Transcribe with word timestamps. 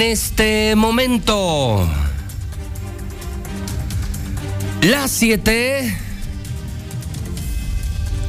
En 0.00 0.06
este 0.06 0.76
momento 0.76 1.86
las 4.80 5.10
7 5.10 5.94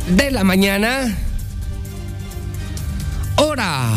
de 0.09 0.31
la 0.31 0.43
mañana, 0.43 1.17
hora 3.37 3.89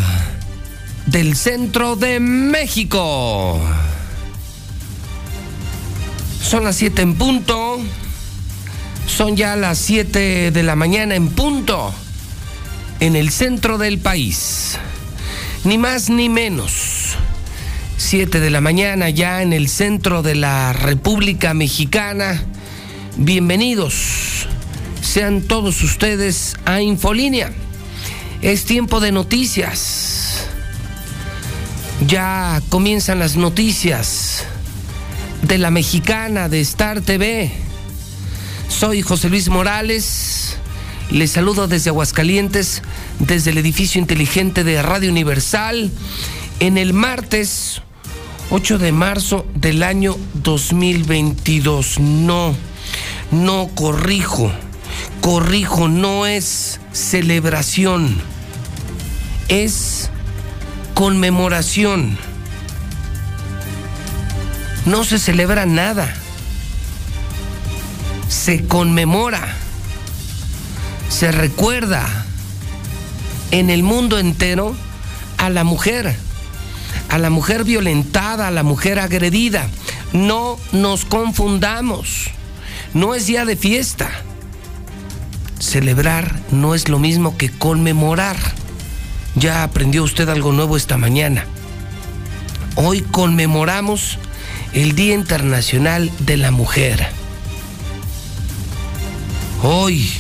del 1.06 1.34
centro 1.34 1.96
de 1.96 2.20
México. 2.20 3.60
Son 6.40 6.62
las 6.62 6.76
7 6.76 7.02
en 7.02 7.16
punto. 7.16 7.80
Son 9.08 9.36
ya 9.36 9.56
las 9.56 9.78
7 9.78 10.52
de 10.52 10.62
la 10.62 10.76
mañana 10.76 11.16
en 11.16 11.28
punto 11.30 11.92
en 13.00 13.16
el 13.16 13.32
centro 13.32 13.78
del 13.78 13.98
país. 13.98 14.78
Ni 15.64 15.76
más 15.76 16.08
ni 16.08 16.28
menos. 16.28 17.16
7 17.96 18.40
de 18.40 18.50
la 18.50 18.60
mañana 18.60 19.10
ya 19.10 19.42
en 19.42 19.52
el 19.52 19.68
centro 19.68 20.22
de 20.22 20.34
la 20.34 20.72
República 20.72 21.54
Mexicana. 21.54 22.42
Bienvenidos 23.16 24.46
sean 25.04 25.42
todos 25.42 25.82
ustedes 25.82 26.56
a 26.64 26.80
Infolínea. 26.80 27.52
Es 28.42 28.64
tiempo 28.64 29.00
de 29.00 29.12
noticias. 29.12 30.48
Ya 32.06 32.60
comienzan 32.68 33.18
las 33.18 33.36
noticias 33.36 34.44
de 35.42 35.58
la 35.58 35.70
mexicana 35.70 36.48
de 36.48 36.60
Star 36.62 37.00
TV. 37.00 37.52
Soy 38.68 39.02
José 39.02 39.28
Luis 39.28 39.48
Morales. 39.48 40.56
Les 41.10 41.30
saludo 41.30 41.68
desde 41.68 41.90
Aguascalientes, 41.90 42.82
desde 43.20 43.50
el 43.50 43.58
edificio 43.58 44.00
inteligente 44.00 44.64
de 44.64 44.82
Radio 44.82 45.10
Universal, 45.10 45.92
en 46.60 46.78
el 46.78 46.92
martes 46.92 47.82
8 48.50 48.78
de 48.78 48.92
marzo 48.92 49.46
del 49.54 49.82
año 49.82 50.16
2022. 50.34 51.98
No, 52.00 52.54
no 53.30 53.68
corrijo, 53.74 54.50
corrijo, 55.20 55.88
no 55.88 56.26
es 56.26 56.80
celebración, 56.92 58.16
es 59.48 60.10
conmemoración. 60.94 62.16
No 64.86 65.02
se 65.04 65.18
celebra 65.18 65.64
nada, 65.64 66.14
se 68.28 68.66
conmemora, 68.66 69.54
se 71.08 71.32
recuerda 71.32 72.26
en 73.50 73.70
el 73.70 73.82
mundo 73.82 74.18
entero 74.18 74.76
a 75.38 75.48
la 75.48 75.64
mujer, 75.64 76.16
a 77.08 77.18
la 77.18 77.30
mujer 77.30 77.64
violentada, 77.64 78.48
a 78.48 78.50
la 78.50 78.62
mujer 78.62 78.98
agredida. 78.98 79.68
No 80.12 80.58
nos 80.72 81.04
confundamos, 81.04 82.30
no 82.92 83.14
es 83.14 83.26
día 83.26 83.44
de 83.44 83.56
fiesta. 83.56 84.10
Celebrar 85.58 86.40
no 86.50 86.74
es 86.74 86.88
lo 86.88 86.98
mismo 86.98 87.36
que 87.36 87.50
conmemorar. 87.50 88.36
Ya 89.34 89.62
aprendió 89.62 90.02
usted 90.02 90.28
algo 90.28 90.52
nuevo 90.52 90.76
esta 90.76 90.96
mañana. 90.96 91.46
Hoy 92.76 93.02
conmemoramos 93.02 94.18
el 94.72 94.94
Día 94.94 95.14
Internacional 95.14 96.10
de 96.20 96.36
la 96.36 96.50
Mujer. 96.50 97.06
Hoy, 99.62 100.10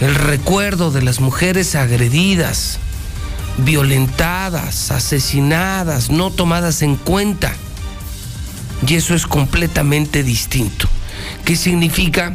el 0.00 0.14
recuerdo 0.14 0.90
de 0.90 1.02
las 1.02 1.20
mujeres 1.20 1.74
agredidas, 1.74 2.78
violentadas, 3.58 4.90
asesinadas, 4.90 6.10
no 6.10 6.30
tomadas 6.30 6.82
en 6.82 6.96
cuenta. 6.96 7.52
Y 8.86 8.94
eso 8.94 9.14
es 9.14 9.26
completamente 9.26 10.22
distinto. 10.22 10.88
¿Qué 11.44 11.56
significa? 11.56 12.34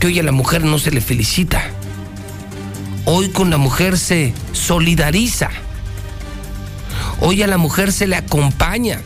Que 0.00 0.08
hoy 0.08 0.18
a 0.18 0.22
la 0.22 0.32
mujer 0.32 0.64
no 0.64 0.78
se 0.78 0.90
le 0.90 1.00
felicita. 1.00 1.62
Hoy 3.04 3.30
con 3.30 3.50
la 3.50 3.56
mujer 3.56 3.98
se 3.98 4.34
solidariza. 4.52 5.50
Hoy 7.20 7.42
a 7.42 7.46
la 7.46 7.56
mujer 7.56 7.92
se 7.92 8.06
le 8.06 8.16
acompaña, 8.16 9.00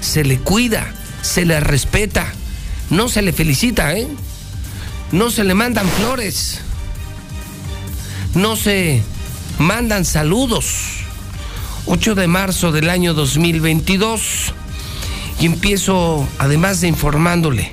se 0.00 0.24
le 0.24 0.38
cuida, 0.38 0.86
se 1.22 1.44
le 1.44 1.60
respeta. 1.60 2.26
No 2.90 3.08
se 3.08 3.22
le 3.22 3.32
felicita, 3.32 3.94
¿eh? 3.94 4.08
No 5.12 5.30
se 5.30 5.44
le 5.44 5.54
mandan 5.54 5.88
flores. 5.88 6.60
No 8.34 8.56
se 8.56 9.02
mandan 9.58 10.04
saludos. 10.04 11.04
8 11.86 12.14
de 12.14 12.26
marzo 12.26 12.72
del 12.72 12.88
año 12.88 13.14
2022. 13.14 14.54
Y 15.40 15.46
empiezo, 15.46 16.26
además 16.38 16.80
de 16.80 16.88
informándole, 16.88 17.72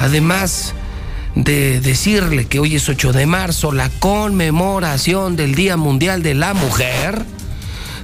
además 0.00 0.74
de 1.34 1.80
decirle 1.80 2.46
que 2.46 2.58
hoy 2.58 2.76
es 2.76 2.88
8 2.88 3.12
de 3.12 3.26
marzo, 3.26 3.72
la 3.72 3.90
conmemoración 3.90 5.36
del 5.36 5.54
Día 5.54 5.76
Mundial 5.76 6.22
de 6.22 6.34
la 6.34 6.54
Mujer, 6.54 7.24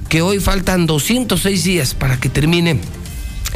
que 0.09 0.21
hoy 0.21 0.39
faltan 0.39 0.85
206 0.85 1.63
días 1.63 1.93
para 1.93 2.19
que 2.19 2.29
termine 2.29 2.79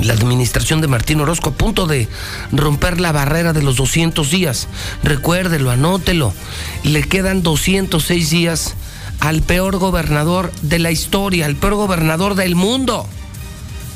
la 0.01 0.13
administración 0.13 0.81
de 0.81 0.87
Martín 0.87 1.21
Orozco 1.21 1.49
a 1.49 1.53
punto 1.53 1.87
de 1.87 2.07
romper 2.51 2.99
la 2.99 3.11
barrera 3.11 3.53
de 3.53 3.61
los 3.61 3.77
200 3.77 4.29
días. 4.29 4.67
Recuérdelo, 5.03 5.71
anótelo. 5.71 6.33
Le 6.83 7.03
quedan 7.03 7.43
206 7.43 8.29
días 8.29 8.75
al 9.19 9.41
peor 9.41 9.77
gobernador 9.77 10.51
de 10.61 10.79
la 10.79 10.91
historia, 10.91 11.45
al 11.45 11.55
peor 11.55 11.75
gobernador 11.75 12.35
del 12.35 12.55
mundo. 12.55 13.07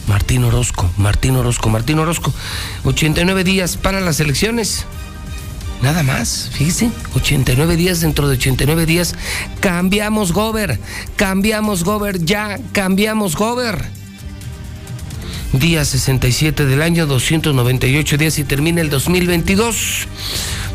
Martín 0.07 0.43
Orozco, 0.43 0.89
Martín 0.97 1.35
Orozco, 1.35 1.69
Martín 1.69 1.99
Orozco. 1.99 2.33
89 2.83 3.43
días 3.43 3.77
para 3.77 4.01
las 4.01 4.19
elecciones. 4.19 4.85
Nada 5.83 6.03
más, 6.03 6.49
fíjese, 6.51 6.91
89 7.15 7.77
días 7.77 8.01
dentro 8.01 8.27
de 8.27 8.35
89 8.35 8.85
días. 8.85 9.15
Cambiamos 9.61 10.33
gober, 10.33 10.79
cambiamos 11.15 11.83
gober, 11.83 12.25
ya 12.25 12.59
cambiamos 12.73 13.35
gober. 13.35 13.85
Día 15.53 15.85
67 15.85 16.65
del 16.65 16.81
año, 16.81 17.05
298 17.05 18.17
días 18.17 18.39
y 18.39 18.43
termina 18.43 18.81
el 18.81 18.89
2022. 18.89 20.07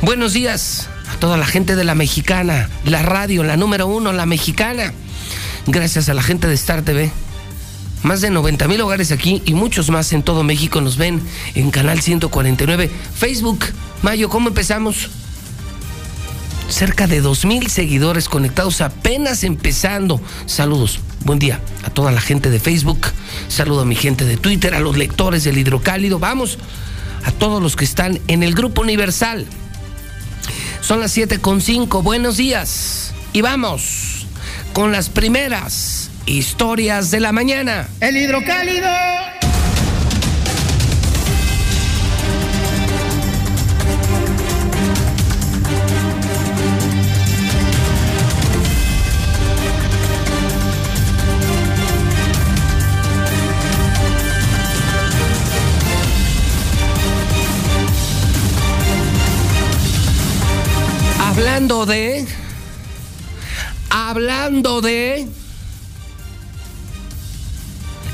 Buenos 0.01 0.33
días 0.33 0.89
toda 1.25 1.39
la 1.39 1.47
gente 1.47 1.75
de 1.75 1.85
la 1.85 1.95
mexicana, 1.95 2.69
la 2.85 3.01
radio, 3.01 3.45
la 3.45 3.57
número 3.57 3.87
uno, 3.87 4.13
la 4.13 4.27
mexicana. 4.27 4.93
Gracias 5.67 6.11
a 6.11 6.13
la 6.13 6.23
gente 6.23 6.49
de 6.49 6.53
Star 6.53 6.83
TV. 6.83 7.11
Más 8.03 8.21
de 8.21 8.29
90 8.29 8.69
mil 8.69 8.83
hogares 8.83 9.11
aquí 9.11 9.41
y 9.47 9.55
muchos 9.55 9.89
más 9.89 10.13
en 10.13 10.23
todo 10.23 10.43
México 10.43 10.83
nos 10.83 10.99
ven 10.99 11.23
en 11.55 11.71
Canal 11.71 12.03
149. 12.03 12.91
Facebook, 13.15 13.65
Mayo, 14.03 14.29
¿cómo 14.29 14.49
empezamos? 14.49 15.09
Cerca 16.69 17.07
de 17.07 17.23
2 17.23 17.47
mil 17.47 17.71
seguidores 17.71 18.29
conectados 18.29 18.83
apenas 18.83 19.45
empezando. 19.45 20.21
Saludos, 20.45 21.01
buen 21.25 21.39
día 21.39 21.59
a 21.85 21.89
toda 21.89 22.13
la 22.13 22.21
gente 22.21 22.51
de 22.51 22.61
Facebook. 22.61 23.01
Saludo 23.49 23.81
a 23.81 23.87
mi 23.87 23.95
gente 23.95 24.27
de 24.27 24.37
Twitter, 24.37 24.75
a 24.75 24.81
los 24.81 24.99
lectores 24.99 25.45
del 25.45 25.57
Hidrocálido. 25.57 26.19
Vamos 26.19 26.59
a 27.25 27.33
todos 27.33 27.63
los 27.63 27.77
que 27.77 27.87
están 27.87 28.21
en 28.29 28.43
el 28.43 28.55
Grupo 28.55 28.83
Universal. 28.83 29.47
Son 30.85 31.01
las 31.01 31.17
7.5. 31.17 32.03
Buenos 32.03 32.37
días. 32.37 33.15
Y 33.33 33.41
vamos 33.41 34.27
con 34.75 34.93
las 34.93 35.09
primeras 35.09 36.11
historias 36.27 37.11
de 37.11 37.21
la 37.21 37.33
mañana. 37.33 37.89
El 38.01 38.19
hidrocálido. 38.19 38.91
Hablando 61.55 61.87
de... 61.87 62.27
Hablando 63.89 64.81
de... 64.81 65.29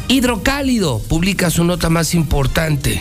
Hidrocálido 0.08 0.98
publica 1.08 1.48
su 1.48 1.64
nota 1.64 1.88
más 1.88 2.12
importante. 2.12 3.00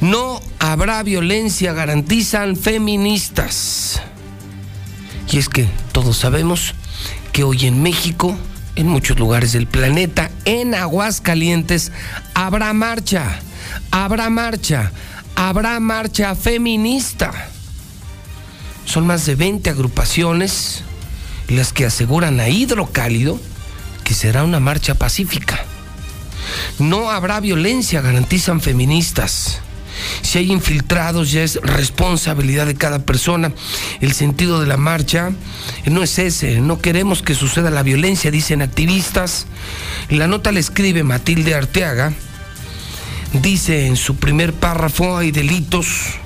No 0.00 0.40
habrá 0.60 1.02
violencia, 1.02 1.72
garantizan 1.72 2.54
feministas. 2.54 4.00
Y 5.28 5.38
es 5.38 5.48
que 5.48 5.66
todos 5.90 6.16
sabemos 6.16 6.76
que 7.32 7.42
hoy 7.42 7.66
en 7.66 7.82
México, 7.82 8.38
en 8.76 8.86
muchos 8.86 9.18
lugares 9.18 9.52
del 9.52 9.66
planeta, 9.66 10.30
en 10.44 10.76
Aguascalientes, 10.76 11.90
habrá 12.34 12.72
marcha, 12.72 13.40
habrá 13.90 14.30
marcha, 14.30 14.92
habrá 15.34 15.80
marcha 15.80 16.36
feminista. 16.36 17.50
Son 18.94 19.08
más 19.08 19.26
de 19.26 19.34
20 19.34 19.70
agrupaciones 19.70 20.84
las 21.48 21.72
que 21.72 21.84
aseguran 21.84 22.38
a 22.38 22.48
Hidrocálido 22.48 23.40
que 24.04 24.14
será 24.14 24.44
una 24.44 24.60
marcha 24.60 24.94
pacífica. 24.94 25.64
No 26.78 27.10
habrá 27.10 27.40
violencia, 27.40 28.02
garantizan 28.02 28.60
feministas. 28.60 29.58
Si 30.22 30.38
hay 30.38 30.52
infiltrados 30.52 31.32
ya 31.32 31.42
es 31.42 31.56
responsabilidad 31.56 32.66
de 32.66 32.76
cada 32.76 33.00
persona. 33.00 33.52
El 34.00 34.12
sentido 34.12 34.60
de 34.60 34.68
la 34.68 34.76
marcha 34.76 35.32
no 35.86 36.04
es 36.04 36.16
ese. 36.20 36.60
No 36.60 36.78
queremos 36.78 37.20
que 37.20 37.34
suceda 37.34 37.72
la 37.72 37.82
violencia, 37.82 38.30
dicen 38.30 38.62
activistas. 38.62 39.46
La 40.08 40.28
nota 40.28 40.52
la 40.52 40.60
escribe 40.60 41.02
Matilde 41.02 41.56
Arteaga. 41.56 42.12
Dice 43.32 43.88
en 43.88 43.96
su 43.96 44.14
primer 44.14 44.52
párrafo 44.52 45.16
hay 45.16 45.32
delitos 45.32 46.20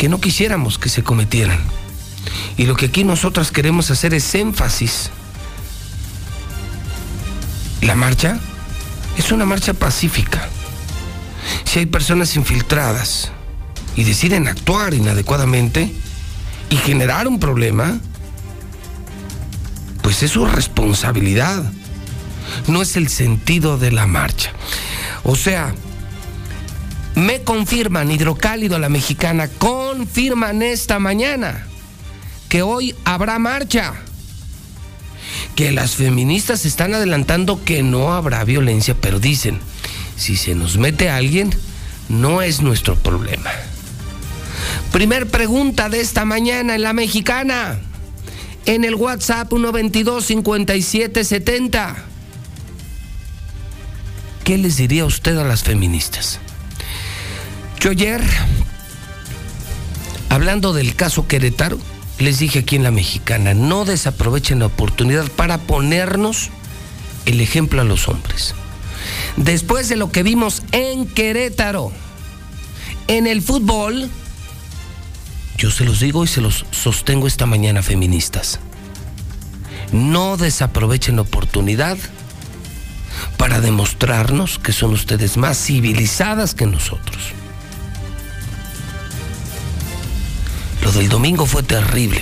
que 0.00 0.08
no 0.08 0.18
quisiéramos 0.18 0.78
que 0.78 0.88
se 0.88 1.02
cometieran. 1.02 1.60
Y 2.56 2.64
lo 2.64 2.74
que 2.74 2.86
aquí 2.86 3.04
nosotras 3.04 3.52
queremos 3.52 3.90
hacer 3.90 4.14
es 4.14 4.34
énfasis. 4.34 5.10
La 7.82 7.94
marcha 7.94 8.40
es 9.18 9.30
una 9.30 9.44
marcha 9.44 9.74
pacífica 9.74 10.48
si 11.64 11.80
hay 11.80 11.86
personas 11.86 12.34
infiltradas 12.34 13.30
y 13.94 14.04
deciden 14.04 14.48
actuar 14.48 14.94
inadecuadamente 14.94 15.92
y 16.70 16.76
generar 16.76 17.28
un 17.28 17.38
problema, 17.38 17.98
pues 20.00 20.22
es 20.22 20.30
su 20.30 20.46
responsabilidad. 20.46 21.62
No 22.68 22.80
es 22.80 22.96
el 22.96 23.10
sentido 23.10 23.76
de 23.76 23.92
la 23.92 24.06
marcha. 24.06 24.52
O 25.24 25.36
sea, 25.36 25.74
me 27.14 27.42
confirman, 27.42 28.10
hidrocálido 28.10 28.78
la 28.78 28.88
mexicana, 28.88 29.48
confirman 29.48 30.62
esta 30.62 30.98
mañana 30.98 31.66
que 32.48 32.62
hoy 32.62 32.94
habrá 33.04 33.38
marcha. 33.38 33.94
Que 35.54 35.72
las 35.72 35.94
feministas 35.94 36.66
están 36.66 36.94
adelantando 36.94 37.64
que 37.64 37.82
no 37.82 38.12
habrá 38.12 38.44
violencia, 38.44 38.94
pero 38.94 39.20
dicen, 39.20 39.58
si 40.16 40.36
se 40.36 40.54
nos 40.54 40.76
mete 40.76 41.08
alguien, 41.08 41.54
no 42.08 42.42
es 42.42 42.60
nuestro 42.60 42.96
problema. 42.96 43.50
Primer 44.92 45.28
pregunta 45.28 45.88
de 45.88 46.00
esta 46.00 46.24
mañana 46.24 46.74
en 46.74 46.82
la 46.82 46.92
mexicana. 46.92 47.78
En 48.66 48.84
el 48.84 48.94
WhatsApp 48.94 49.48
122 49.48 50.24
5770. 50.24 51.96
¿Qué 54.44 54.58
les 54.58 54.76
diría 54.76 55.04
usted 55.04 55.38
a 55.38 55.44
las 55.44 55.62
feministas? 55.62 56.40
Yo 57.80 57.90
ayer, 57.90 58.22
hablando 60.28 60.72
del 60.72 60.94
caso 60.94 61.26
Querétaro, 61.26 61.78
les 62.18 62.38
dije 62.38 62.60
aquí 62.60 62.76
en 62.76 62.82
la 62.82 62.90
mexicana, 62.90 63.54
no 63.54 63.84
desaprovechen 63.84 64.58
la 64.58 64.66
oportunidad 64.66 65.28
para 65.32 65.58
ponernos 65.58 66.50
el 67.26 67.40
ejemplo 67.40 67.80
a 67.80 67.84
los 67.84 68.08
hombres 68.08 68.54
después 69.36 69.88
de 69.88 69.96
lo 69.96 70.10
que 70.10 70.22
vimos 70.22 70.62
en 70.72 71.06
Querétaro, 71.06 71.92
en 73.08 73.26
el 73.26 73.42
fútbol, 73.42 74.08
yo 75.56 75.70
se 75.70 75.84
los 75.84 76.00
digo 76.00 76.24
y 76.24 76.26
se 76.26 76.40
los 76.40 76.64
sostengo 76.70 77.26
esta 77.26 77.46
mañana, 77.46 77.82
feministas. 77.82 78.60
No 79.92 80.36
desaprovechen 80.36 81.16
la 81.16 81.22
oportunidad 81.22 81.98
para 83.36 83.60
demostrarnos 83.60 84.58
que 84.58 84.72
son 84.72 84.92
ustedes 84.92 85.36
más 85.36 85.58
civilizadas 85.58 86.54
que 86.54 86.66
nosotros. 86.66 87.34
Lo 90.92 90.98
del 90.98 91.08
domingo 91.08 91.46
fue 91.46 91.62
terrible. 91.62 92.20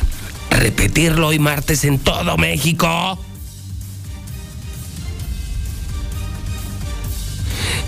Repetirlo 0.51 1.29
hoy 1.29 1.39
martes 1.39 1.85
en 1.85 1.99
todo 1.99 2.37
México. 2.37 3.19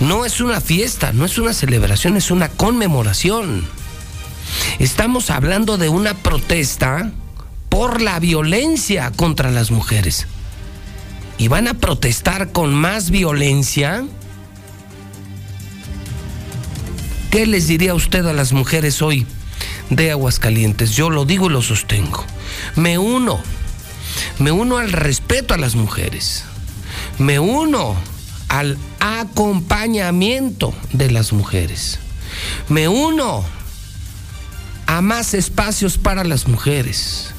no 0.01 0.25
es 0.25 0.41
una 0.41 0.63
fiesta, 0.63 1.13
no 1.13 1.27
es 1.27 1.37
una 1.37 1.53
celebración, 1.53 2.17
es 2.17 2.31
una 2.31 2.49
conmemoración. 2.49 3.67
Estamos 4.79 5.29
hablando 5.29 5.77
de 5.77 5.91
una 5.91 6.15
protesta 6.15 7.13
por 7.69 8.01
la 8.01 8.19
violencia 8.19 9.13
contra 9.15 9.51
las 9.51 9.71
mujeres. 9.71 10.27
¿Y 11.37 11.49
van 11.49 11.69
a 11.69 11.75
protestar 11.75 12.53
con 12.53 12.73
más 12.73 13.11
violencia? 13.11 14.07
¿Qué 17.31 17.45
les 17.45 17.69
diría 17.69 17.93
usted 17.93 18.25
a 18.27 18.33
las 18.33 18.55
mujeres 18.55 19.03
hoy 19.03 19.27
de 19.91 20.11
Aguascalientes? 20.11 20.93
Yo 20.93 21.11
lo 21.11 21.25
digo 21.25 21.47
y 21.47 21.53
lo 21.53 21.63
sostengo. 21.63 22.25
Me 22.77 22.99
uno, 22.99 23.41
me 24.39 24.53
uno 24.53 24.79
al 24.79 24.93
respeto 24.93 25.55
a 25.55 25.59
las 25.59 25.75
mujeres. 25.75 26.45
Me 27.19 27.39
uno 27.39 27.97
al 28.49 28.79
acompañamiento 28.99 30.75
de 30.93 31.11
las 31.11 31.33
mujeres. 31.33 31.99
Me 32.69 32.89
uno 32.89 33.45
a 34.87 35.01
más 35.03 35.35
espacios 35.35 35.99
para 35.99 36.25
las 36.25 36.49
mujeres. 36.49 37.33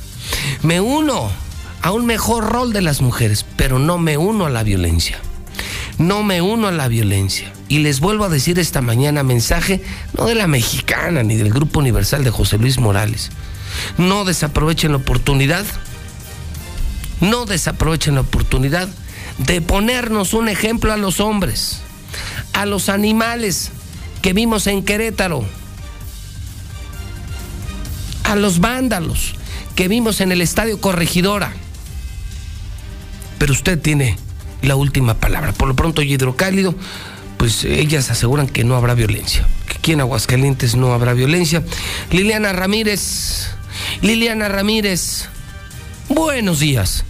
Me 0.63 0.79
uno 0.79 1.29
a 1.81 1.91
un 1.91 2.05
mejor 2.05 2.45
rol 2.45 2.73
de 2.73 2.81
las 2.81 3.01
mujeres, 3.01 3.45
pero 3.57 3.79
no 3.79 3.97
me 3.97 4.17
uno 4.17 4.45
a 4.45 4.49
la 4.49 4.63
violencia. 4.63 5.19
No 6.01 6.23
me 6.23 6.41
uno 6.41 6.67
a 6.67 6.71
la 6.71 6.87
violencia. 6.87 7.53
Y 7.69 7.77
les 7.79 7.99
vuelvo 7.99 8.25
a 8.25 8.29
decir 8.29 8.57
esta 8.57 8.81
mañana 8.81 9.21
mensaje, 9.21 9.83
no 10.17 10.25
de 10.25 10.33
la 10.33 10.47
mexicana 10.47 11.21
ni 11.21 11.35
del 11.35 11.53
Grupo 11.53 11.79
Universal 11.79 12.23
de 12.23 12.31
José 12.31 12.57
Luis 12.57 12.79
Morales. 12.79 13.29
No 13.99 14.25
desaprovechen 14.25 14.93
la 14.93 14.97
oportunidad. 14.97 15.63
No 17.19 17.45
desaprovechen 17.45 18.15
la 18.15 18.21
oportunidad 18.21 18.89
de 19.37 19.61
ponernos 19.61 20.33
un 20.33 20.49
ejemplo 20.49 20.91
a 20.91 20.97
los 20.97 21.19
hombres, 21.19 21.81
a 22.53 22.65
los 22.65 22.89
animales 22.89 23.69
que 24.23 24.33
vimos 24.33 24.65
en 24.65 24.83
Querétaro, 24.83 25.45
a 28.23 28.35
los 28.35 28.59
vándalos 28.59 29.35
que 29.75 29.87
vimos 29.87 30.19
en 30.19 30.31
el 30.31 30.41
Estadio 30.41 30.81
Corregidora. 30.81 31.53
Pero 33.37 33.53
usted 33.53 33.79
tiene 33.79 34.17
la 34.61 34.75
última 34.75 35.15
palabra. 35.15 35.51
Por 35.53 35.67
lo 35.67 35.75
pronto, 35.75 36.01
hidrocálido, 36.01 36.75
pues 37.37 37.63
ellas 37.63 38.11
aseguran 38.11 38.47
que 38.47 38.63
no 38.63 38.75
habrá 38.75 38.93
violencia, 38.93 39.47
que 39.67 39.77
aquí 39.77 39.91
en 39.93 40.01
Aguascalientes 40.01 40.75
no 40.75 40.93
habrá 40.93 41.13
violencia. 41.13 41.63
Liliana 42.11 42.53
Ramírez, 42.53 43.49
Liliana 44.01 44.47
Ramírez, 44.47 45.27
buenos 46.09 46.59
días. 46.59 47.05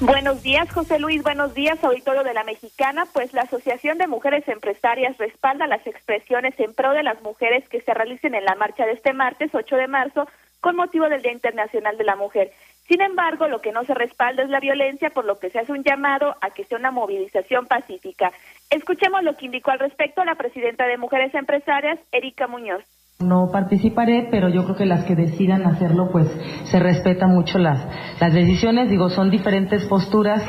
Buenos 0.00 0.42
días, 0.42 0.70
José 0.72 0.98
Luis. 0.98 1.22
Buenos 1.22 1.54
días, 1.54 1.82
auditorio 1.82 2.24
de 2.24 2.34
la 2.34 2.44
Mexicana. 2.44 3.06
Pues 3.12 3.32
la 3.32 3.42
Asociación 3.42 3.96
de 3.96 4.08
Mujeres 4.08 4.46
Empresarias 4.48 5.16
respalda 5.18 5.66
las 5.66 5.86
expresiones 5.86 6.52
en 6.58 6.74
pro 6.74 6.92
de 6.92 7.04
las 7.04 7.22
mujeres 7.22 7.66
que 7.68 7.80
se 7.80 7.94
realicen 7.94 8.34
en 8.34 8.44
la 8.44 8.56
marcha 8.56 8.84
de 8.84 8.92
este 8.92 9.12
martes 9.12 9.50
8 9.54 9.76
de 9.76 9.86
marzo 9.86 10.28
con 10.60 10.76
motivo 10.76 11.08
del 11.08 11.22
Día 11.22 11.32
Internacional 11.32 11.96
de 11.96 12.04
la 12.04 12.16
Mujer. 12.16 12.52
Sin 12.88 13.00
embargo, 13.00 13.48
lo 13.48 13.60
que 13.60 13.72
no 13.72 13.84
se 13.84 13.94
respalda 13.94 14.42
es 14.42 14.50
la 14.50 14.60
violencia, 14.60 15.10
por 15.10 15.24
lo 15.24 15.38
que 15.38 15.50
se 15.50 15.58
hace 15.58 15.72
un 15.72 15.82
llamado 15.82 16.34
a 16.40 16.50
que 16.50 16.64
sea 16.64 16.78
una 16.78 16.90
movilización 16.90 17.66
pacífica. 17.66 18.30
Escuchemos 18.70 19.22
lo 19.22 19.36
que 19.36 19.46
indicó 19.46 19.70
al 19.70 19.78
respecto 19.78 20.22
la 20.24 20.34
presidenta 20.34 20.86
de 20.86 20.98
Mujeres 20.98 21.34
Empresarias, 21.34 21.98
Erika 22.12 22.46
Muñoz. 22.46 22.84
No 23.20 23.48
participaré, 23.50 24.28
pero 24.30 24.48
yo 24.50 24.64
creo 24.64 24.76
que 24.76 24.84
las 24.84 25.04
que 25.04 25.14
decidan 25.14 25.66
hacerlo, 25.66 26.10
pues 26.12 26.26
se 26.64 26.78
respetan 26.78 27.30
mucho 27.30 27.58
las, 27.58 27.80
las 28.20 28.34
decisiones. 28.34 28.90
Digo, 28.90 29.08
son 29.08 29.30
diferentes 29.30 29.86
posturas, 29.86 30.42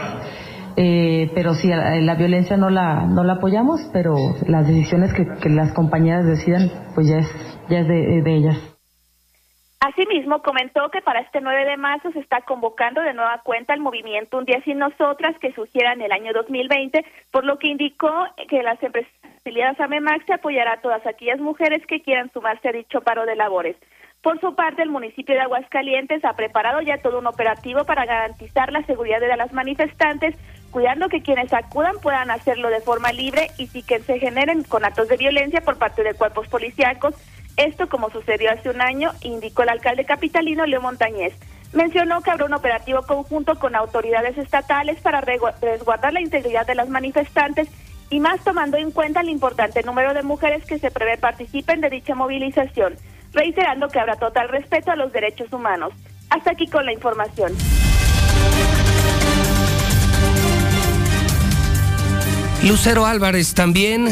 eh, 0.75 1.31
pero 1.33 1.53
sí, 1.53 1.69
la, 1.69 2.15
violencia 2.15 2.57
no 2.57 2.69
la, 2.69 3.05
no 3.05 3.23
la 3.23 3.33
apoyamos, 3.33 3.81
pero 3.93 4.15
las 4.47 4.67
decisiones 4.67 5.13
que, 5.13 5.25
que 5.41 5.49
las 5.49 5.71
compañeras 5.73 6.25
decidan, 6.25 6.69
pues 6.95 7.07
ya 7.07 7.19
es, 7.19 7.31
ya 7.69 7.79
es 7.79 7.87
de, 7.87 8.21
de 8.23 8.35
ellas. 8.35 8.74
Asimismo, 9.79 10.41
comentó 10.41 10.89
que 10.89 11.01
para 11.01 11.19
este 11.19 11.41
9 11.41 11.65
de 11.65 11.77
marzo 11.77 12.11
se 12.11 12.19
está 12.19 12.41
convocando 12.41 13.01
de 13.01 13.13
nueva 13.13 13.41
cuenta 13.43 13.73
el 13.73 13.81
movimiento 13.81 14.37
Un 14.37 14.45
Día 14.45 14.61
Sin 14.63 14.79
Nosotras 14.79 15.37
que 15.39 15.53
sugiera 15.53 15.93
en 15.93 16.01
el 16.01 16.11
año 16.11 16.33
2020, 16.33 17.05
por 17.31 17.45
lo 17.45 17.59
que 17.59 17.67
indicó 17.67 18.11
que 18.49 18.63
las 18.63 18.81
empresas 18.81 19.11
afiliadas 19.39 19.79
a 19.79 19.87
MEMAX 19.87 20.25
se 20.25 20.33
apoyará 20.33 20.73
a 20.73 20.81
todas 20.81 21.05
aquellas 21.05 21.39
mujeres 21.39 21.85
que 21.85 22.01
quieran 22.01 22.31
sumarse 22.33 22.69
a 22.69 22.71
dicho 22.71 23.01
paro 23.01 23.25
de 23.25 23.35
labores. 23.35 23.75
Por 24.25 24.39
su 24.41 24.55
parte, 24.55 24.81
el 24.81 24.89
municipio 24.89 25.35
de 25.35 25.41
Aguascalientes 25.41 26.25
ha 26.25 26.33
preparado 26.33 26.81
ya 26.81 26.97
todo 26.97 27.19
un 27.19 27.27
operativo 27.27 27.83
para 27.85 28.05
garantizar 28.05 28.71
la 28.71 28.81
seguridad 28.87 29.19
de 29.19 29.37
las 29.37 29.53
manifestantes, 29.53 30.35
cuidando 30.71 31.09
que 31.09 31.21
quienes 31.21 31.53
acudan 31.53 31.93
puedan 32.01 32.31
hacerlo 32.31 32.71
de 32.71 32.81
forma 32.81 33.11
libre 33.11 33.49
y 33.59 33.67
sin 33.67 33.85
que 33.85 33.99
se 33.99 34.17
generen 34.17 34.63
con 34.63 34.83
actos 34.83 35.09
de 35.09 35.17
violencia 35.17 35.61
por 35.61 35.77
parte 35.77 36.01
de 36.01 36.15
cuerpos 36.15 36.47
policíacos. 36.47 37.13
Esto, 37.57 37.87
como 37.87 38.09
sucedió 38.09 38.51
hace 38.51 38.69
un 38.69 38.81
año, 38.81 39.11
indicó 39.21 39.63
el 39.63 39.69
alcalde 39.69 40.05
capitalino 40.05 40.65
Leo 40.65 40.81
Montañez. 40.81 41.33
Mencionó 41.73 42.21
que 42.21 42.31
habrá 42.31 42.45
un 42.45 42.53
operativo 42.53 43.01
conjunto 43.03 43.57
con 43.59 43.75
autoridades 43.75 44.37
estatales 44.37 44.99
para 45.01 45.21
resguardar 45.21 46.13
la 46.13 46.21
integridad 46.21 46.67
de 46.67 46.75
las 46.75 46.89
manifestantes 46.89 47.67
y 48.09 48.19
más 48.19 48.43
tomando 48.43 48.77
en 48.77 48.91
cuenta 48.91 49.21
el 49.21 49.29
importante 49.29 49.83
número 49.83 50.13
de 50.13 50.23
mujeres 50.23 50.65
que 50.65 50.79
se 50.79 50.91
prevé 50.91 51.17
participen 51.17 51.81
de 51.81 51.89
dicha 51.89 52.13
movilización, 52.13 52.95
reiterando 53.33 53.87
que 53.87 53.99
habrá 53.99 54.15
total 54.15 54.49
respeto 54.49 54.91
a 54.91 54.95
los 54.95 55.11
derechos 55.11 55.51
humanos. 55.51 55.93
Hasta 56.29 56.51
aquí 56.51 56.67
con 56.67 56.85
la 56.85 56.93
información. 56.93 57.53
Lucero 62.63 63.05
Álvarez 63.05 63.53
también 63.53 64.07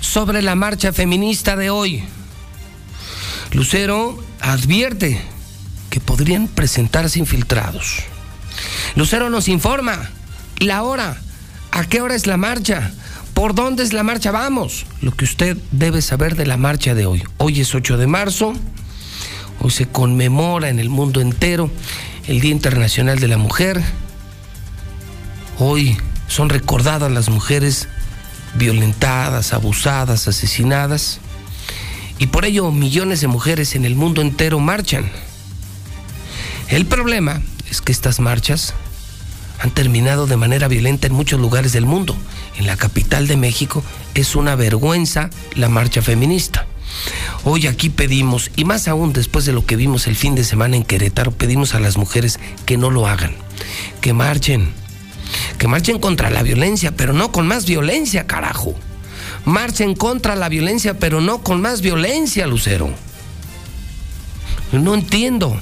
sobre 0.00 0.42
la 0.42 0.54
marcha 0.54 0.92
feminista 0.92 1.56
de 1.56 1.70
hoy. 1.70 2.04
Lucero 3.54 4.18
advierte 4.40 5.20
que 5.88 6.00
podrían 6.00 6.48
presentarse 6.48 7.20
infiltrados. 7.20 8.00
Lucero 8.96 9.30
nos 9.30 9.46
informa 9.46 10.10
la 10.58 10.82
hora, 10.82 11.16
a 11.70 11.84
qué 11.84 12.00
hora 12.00 12.16
es 12.16 12.26
la 12.26 12.36
marcha, 12.36 12.92
por 13.32 13.54
dónde 13.54 13.84
es 13.84 13.92
la 13.92 14.02
marcha, 14.02 14.32
vamos, 14.32 14.86
lo 15.00 15.12
que 15.12 15.24
usted 15.24 15.56
debe 15.70 16.02
saber 16.02 16.34
de 16.34 16.46
la 16.46 16.56
marcha 16.56 16.94
de 16.94 17.06
hoy. 17.06 17.22
Hoy 17.38 17.60
es 17.60 17.74
8 17.74 17.96
de 17.96 18.08
marzo, 18.08 18.54
hoy 19.60 19.70
se 19.70 19.86
conmemora 19.86 20.68
en 20.68 20.80
el 20.80 20.88
mundo 20.88 21.20
entero 21.20 21.70
el 22.26 22.40
Día 22.40 22.52
Internacional 22.52 23.20
de 23.20 23.28
la 23.28 23.38
Mujer. 23.38 23.80
Hoy 25.60 25.96
son 26.26 26.48
recordadas 26.48 27.12
las 27.12 27.28
mujeres 27.28 27.88
violentadas, 28.54 29.52
abusadas, 29.52 30.26
asesinadas. 30.26 31.20
Y 32.18 32.28
por 32.28 32.44
ello 32.44 32.70
millones 32.70 33.20
de 33.20 33.26
mujeres 33.26 33.74
en 33.74 33.84
el 33.84 33.94
mundo 33.94 34.22
entero 34.22 34.60
marchan. 34.60 35.10
El 36.68 36.86
problema 36.86 37.42
es 37.70 37.80
que 37.80 37.92
estas 37.92 38.20
marchas 38.20 38.74
han 39.60 39.70
terminado 39.70 40.26
de 40.26 40.36
manera 40.36 40.68
violenta 40.68 41.06
en 41.06 41.14
muchos 41.14 41.40
lugares 41.40 41.72
del 41.72 41.86
mundo. 41.86 42.16
En 42.56 42.66
la 42.66 42.76
capital 42.76 43.26
de 43.26 43.36
México 43.36 43.82
es 44.14 44.36
una 44.36 44.54
vergüenza 44.54 45.30
la 45.54 45.68
marcha 45.68 46.02
feminista. 46.02 46.66
Hoy 47.44 47.66
aquí 47.66 47.90
pedimos, 47.90 48.50
y 48.56 48.64
más 48.64 48.88
aún 48.88 49.12
después 49.12 49.44
de 49.44 49.52
lo 49.52 49.66
que 49.66 49.76
vimos 49.76 50.06
el 50.06 50.16
fin 50.16 50.34
de 50.34 50.44
semana 50.44 50.76
en 50.76 50.84
Querétaro, 50.84 51.32
pedimos 51.32 51.74
a 51.74 51.80
las 51.80 51.96
mujeres 51.96 52.38
que 52.66 52.76
no 52.76 52.90
lo 52.90 53.06
hagan, 53.06 53.34
que 54.00 54.12
marchen, 54.12 54.70
que 55.58 55.68
marchen 55.68 55.98
contra 55.98 56.30
la 56.30 56.42
violencia, 56.42 56.92
pero 56.96 57.12
no 57.12 57.32
con 57.32 57.46
más 57.46 57.66
violencia, 57.66 58.26
carajo. 58.26 58.74
Marchen 59.44 59.94
contra 59.94 60.36
la 60.36 60.48
violencia, 60.48 60.98
pero 60.98 61.20
no 61.20 61.42
con 61.42 61.60
más 61.60 61.80
violencia, 61.80 62.46
Lucero. 62.46 62.90
No 64.72 64.94
entiendo. 64.94 65.56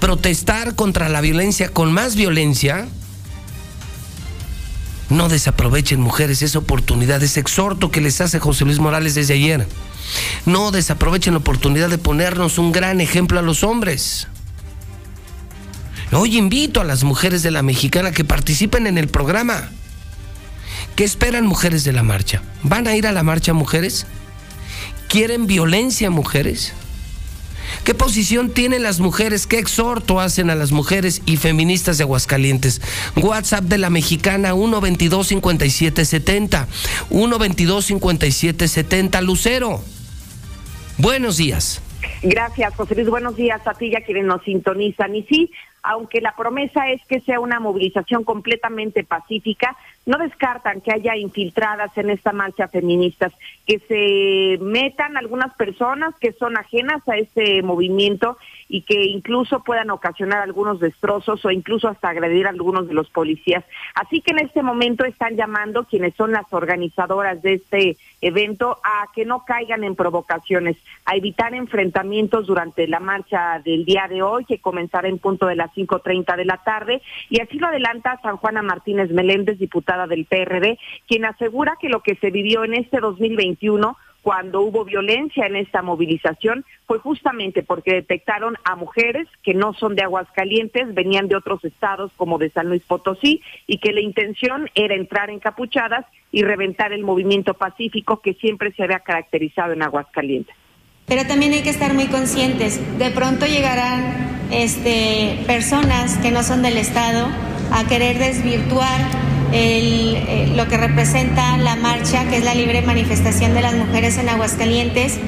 Protestar 0.00 0.74
contra 0.74 1.08
la 1.08 1.20
violencia 1.20 1.68
con 1.68 1.92
más 1.92 2.16
violencia. 2.16 2.88
No 5.10 5.28
desaprovechen, 5.28 6.00
mujeres, 6.00 6.40
esa 6.40 6.60
oportunidad, 6.60 7.22
ese 7.22 7.40
exhorto 7.40 7.90
que 7.90 8.00
les 8.00 8.20
hace 8.20 8.38
José 8.38 8.64
Luis 8.64 8.78
Morales 8.78 9.14
desde 9.14 9.34
ayer. 9.34 9.66
No 10.46 10.70
desaprovechen 10.70 11.34
la 11.34 11.40
oportunidad 11.40 11.90
de 11.90 11.98
ponernos 11.98 12.58
un 12.58 12.72
gran 12.72 13.00
ejemplo 13.00 13.38
a 13.38 13.42
los 13.42 13.62
hombres. 13.62 14.28
Hoy 16.12 16.38
invito 16.38 16.80
a 16.80 16.84
las 16.84 17.04
mujeres 17.04 17.42
de 17.42 17.50
la 17.50 17.62
mexicana 17.62 18.10
que 18.10 18.24
participen 18.24 18.86
en 18.86 18.98
el 18.98 19.08
programa. 19.08 19.70
¿Qué 20.96 21.04
esperan 21.04 21.46
mujeres 21.46 21.84
de 21.84 21.92
la 21.92 22.02
marcha? 22.02 22.42
¿Van 22.62 22.86
a 22.86 22.94
ir 22.94 23.06
a 23.06 23.12
la 23.12 23.22
marcha 23.22 23.52
mujeres? 23.52 24.06
¿Quieren 25.08 25.46
violencia 25.46 26.10
mujeres? 26.10 26.74
¿Qué 27.84 27.94
posición 27.94 28.50
tienen 28.50 28.82
las 28.82 29.00
mujeres? 29.00 29.46
¿Qué 29.46 29.58
exhorto 29.58 30.20
hacen 30.20 30.50
a 30.50 30.54
las 30.54 30.72
mujeres 30.72 31.22
y 31.24 31.36
feministas 31.36 31.98
de 31.98 32.04
Aguascalientes? 32.04 32.82
WhatsApp 33.16 33.64
de 33.64 33.78
la 33.78 33.90
mexicana 33.90 34.52
122 34.52 35.28
5770 35.28 36.66
122 37.08 37.84
5770 37.84 39.20
Lucero. 39.22 39.80
Buenos 40.98 41.38
días. 41.38 41.82
Gracias, 42.22 42.74
José 42.74 42.94
Luis. 42.94 43.08
Buenos 43.08 43.36
días 43.36 43.66
a 43.66 43.72
ti 43.72 43.86
y 43.86 43.96
a 43.96 44.02
quienes 44.02 44.24
nos 44.24 44.42
sintonizan. 44.42 45.14
Y 45.14 45.22
sí, 45.22 45.50
aunque 45.82 46.20
la 46.20 46.34
promesa 46.36 46.90
es 46.90 47.00
que 47.08 47.20
sea 47.20 47.40
una 47.40 47.60
movilización 47.60 48.24
completamente 48.24 49.04
pacífica, 49.04 49.76
no 50.06 50.18
descartan 50.18 50.80
que 50.80 50.92
haya 50.92 51.16
infiltradas 51.16 51.96
en 51.96 52.10
esta 52.10 52.32
marcha 52.32 52.68
feministas, 52.68 53.32
que 53.66 53.78
se 53.80 54.62
metan 54.64 55.16
algunas 55.16 55.54
personas 55.54 56.14
que 56.18 56.32
son 56.32 56.56
ajenas 56.56 57.06
a 57.08 57.16
este 57.16 57.62
movimiento 57.62 58.36
y 58.72 58.82
que 58.82 59.04
incluso 59.04 59.64
puedan 59.64 59.90
ocasionar 59.90 60.38
algunos 60.38 60.78
destrozos 60.78 61.44
o 61.44 61.50
incluso 61.50 61.88
hasta 61.88 62.08
agredir 62.08 62.46
a 62.46 62.50
algunos 62.50 62.86
de 62.86 62.94
los 62.94 63.10
policías. 63.10 63.64
Así 63.96 64.20
que 64.20 64.30
en 64.30 64.46
este 64.46 64.62
momento 64.62 65.04
están 65.04 65.36
llamando 65.36 65.84
quienes 65.84 66.14
son 66.14 66.30
las 66.30 66.50
organizadoras 66.52 67.42
de 67.42 67.54
este 67.54 67.96
evento 68.20 68.78
a 68.84 69.08
que 69.12 69.24
no 69.24 69.44
caigan 69.44 69.82
en 69.82 69.96
provocaciones, 69.96 70.76
a 71.04 71.16
evitar 71.16 71.52
enfrentamientos 71.52 72.46
durante 72.46 72.86
la 72.86 73.00
marcha 73.00 73.60
del 73.64 73.84
día 73.84 74.06
de 74.08 74.22
hoy, 74.22 74.44
que 74.44 74.60
comenzará 74.60 75.08
en 75.08 75.18
punto 75.18 75.46
de 75.46 75.56
las 75.56 75.72
5.30 75.72 76.36
de 76.36 76.44
la 76.44 76.58
tarde, 76.58 77.02
y 77.28 77.40
así 77.40 77.58
lo 77.58 77.66
adelanta 77.66 78.20
San 78.22 78.36
Juana 78.36 78.62
Martínez 78.62 79.10
Meléndez, 79.10 79.58
diputada 79.58 80.06
del 80.06 80.26
PRD, 80.26 80.78
quien 81.08 81.24
asegura 81.24 81.76
que 81.80 81.88
lo 81.88 82.00
que 82.00 82.14
se 82.14 82.30
vivió 82.30 82.62
en 82.64 82.74
este 82.74 83.00
2021 83.00 83.96
cuando 84.22 84.60
hubo 84.62 84.84
violencia 84.84 85.46
en 85.46 85.56
esta 85.56 85.82
movilización 85.82 86.64
fue 86.86 86.98
justamente 86.98 87.62
porque 87.62 87.94
detectaron 87.94 88.56
a 88.64 88.76
mujeres 88.76 89.26
que 89.42 89.54
no 89.54 89.72
son 89.74 89.94
de 89.94 90.02
Aguascalientes, 90.02 90.94
venían 90.94 91.28
de 91.28 91.36
otros 91.36 91.64
estados 91.64 92.12
como 92.16 92.38
de 92.38 92.50
San 92.50 92.68
Luis 92.68 92.82
Potosí 92.82 93.42
y 93.66 93.78
que 93.78 93.92
la 93.92 94.00
intención 94.00 94.68
era 94.74 94.94
entrar 94.94 95.30
encapuchadas 95.30 96.04
y 96.32 96.42
reventar 96.42 96.92
el 96.92 97.02
movimiento 97.02 97.54
pacífico 97.54 98.20
que 98.20 98.34
siempre 98.34 98.72
se 98.72 98.82
había 98.82 99.00
caracterizado 99.00 99.72
en 99.72 99.82
Aguascalientes. 99.82 100.54
Pero 101.06 101.26
también 101.26 101.52
hay 101.52 101.62
que 101.62 101.70
estar 101.70 101.92
muy 101.94 102.06
conscientes, 102.06 102.80
de 102.98 103.10
pronto 103.10 103.46
llegarán 103.46 104.48
este, 104.52 105.42
personas 105.46 106.18
que 106.18 106.30
no 106.30 106.42
son 106.42 106.62
del 106.62 106.76
estado 106.76 107.26
a 107.72 107.88
querer 107.88 108.18
desvirtuar 108.18 109.00
eh, 109.52 110.52
lo 110.54 110.68
que 110.68 110.76
representa 110.76 111.56
la 111.58 111.76
marcha, 111.76 112.28
que 112.28 112.36
es 112.36 112.44
la 112.44 112.54
libre 112.54 112.82
manifestación 112.82 113.54
de 113.54 113.62
las 113.62 113.74
mujeres 113.74 114.18
en 114.18 114.28
Aguascalientes, 114.28 115.18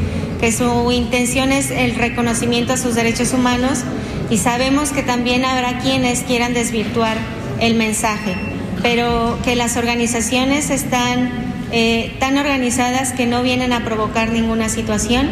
que 0.40 0.52
su 0.52 0.90
intención 0.92 1.52
es 1.52 1.70
el 1.70 1.94
reconocimiento 1.94 2.72
a 2.72 2.76
sus 2.76 2.94
derechos 2.94 3.32
humanos 3.32 3.84
y 4.30 4.38
sabemos 4.38 4.90
que 4.90 5.02
también 5.02 5.44
habrá 5.44 5.78
quienes 5.78 6.20
quieran 6.20 6.54
desvirtuar 6.54 7.16
el 7.60 7.74
mensaje, 7.74 8.34
pero 8.82 9.38
que 9.44 9.56
las 9.56 9.76
organizaciones 9.76 10.70
están 10.70 11.30
eh, 11.70 12.16
tan 12.18 12.38
organizadas 12.38 13.12
que 13.12 13.26
no 13.26 13.42
vienen 13.42 13.72
a 13.72 13.84
provocar 13.84 14.30
ninguna 14.30 14.68
situación, 14.68 15.28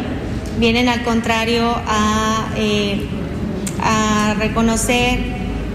vienen 0.59 0.87
al 0.87 1.03
contrario 1.03 1.75
a, 1.87 2.49
eh, 2.57 3.05
a 3.83 4.35
reconocer 4.37 5.19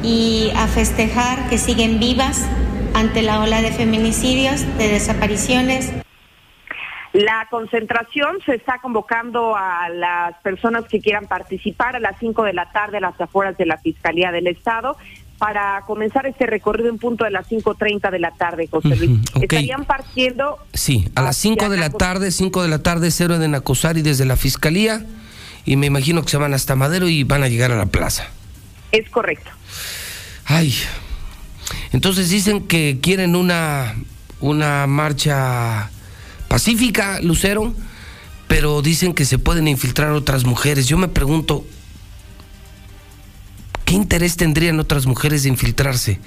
y 0.03 0.51
a 0.57 0.67
festejar 0.67 1.49
que 1.49 1.59
siguen 1.59 1.99
vivas 1.99 2.43
ante 2.97 3.21
la 3.21 3.41
ola 3.41 3.61
de 3.61 3.73
feminicidios, 3.73 4.63
de 4.79 4.89
desapariciones. 4.89 5.93
La 7.13 7.47
concentración 7.51 8.39
se 8.47 8.55
está 8.55 8.79
convocando 8.81 9.55
a 9.55 9.91
las 9.91 10.39
personas 10.39 10.85
que 10.89 11.01
quieran 11.01 11.27
participar 11.27 11.97
a 11.97 12.01
las 12.01 12.19
5 12.19 12.45
de 12.45 12.55
la 12.55 12.73
tarde 12.73 12.97
a 12.97 13.01
las 13.01 13.21
afueras 13.21 13.59
de 13.59 13.67
la 13.67 13.77
Fiscalía 13.77 14.33
del 14.33 14.47
Estado 14.47 14.97
para 15.37 15.83
comenzar 15.87 16.27
este 16.27 16.47
recorrido 16.47 16.89
en 16.89 16.97
punto 16.97 17.25
de 17.25 17.33
las 17.33 17.47
5.30 17.47 18.11
de 18.11 18.19
la 18.19 18.31
tarde, 18.31 18.67
José 18.67 18.97
Luis. 18.97 19.21
Estarían 19.43 19.85
partiendo... 19.85 20.57
Sí, 20.73 21.07
a 21.15 21.21
las 21.21 21.37
5 21.37 21.69
de 21.69 21.77
la 21.77 21.91
tarde, 21.91 22.31
5 22.31 22.63
de 22.63 22.69
la 22.69 22.83
tarde, 22.83 23.11
cero 23.11 23.39
de 23.39 23.47
Nacosari 23.47 24.01
desde 24.01 24.25
la 24.25 24.37
Fiscalía 24.37 25.05
y 25.67 25.77
me 25.77 25.87
imagino 25.87 26.23
que 26.23 26.31
se 26.31 26.39
van 26.39 26.55
hasta 26.55 26.77
Madero 26.77 27.09
y 27.11 27.25
van 27.25 27.43
a 27.43 27.49
llegar 27.49 27.73
a 27.73 27.77
la 27.77 27.87
plaza. 27.87 28.31
Es 28.91 29.11
correcto. 29.11 29.51
Ay, 30.47 30.73
entonces 31.93 32.31
dicen 32.31 32.67
que 32.67 32.99
quieren 33.01 33.37
una, 33.37 33.95
una 34.41 34.87
marcha 34.87 35.91
pacífica, 36.49 37.21
Lucero, 37.21 37.75
pero 38.49 38.83
dicen 38.83 39.15
que 39.15 39.25
se 39.25 39.39
pueden 39.39 39.69
infiltrar 39.69 40.11
otras 40.11 40.45
mujeres. 40.45 40.87
Yo 40.87 40.99
me 40.99 41.09
pregunto, 41.09 41.67
¿qué 43.85 43.95
interés 43.95 44.37
tendrían 44.37 44.79
otras 44.81 45.07
mujeres 45.07 45.43
de 45.43 45.49
infiltrarse? 45.49 46.21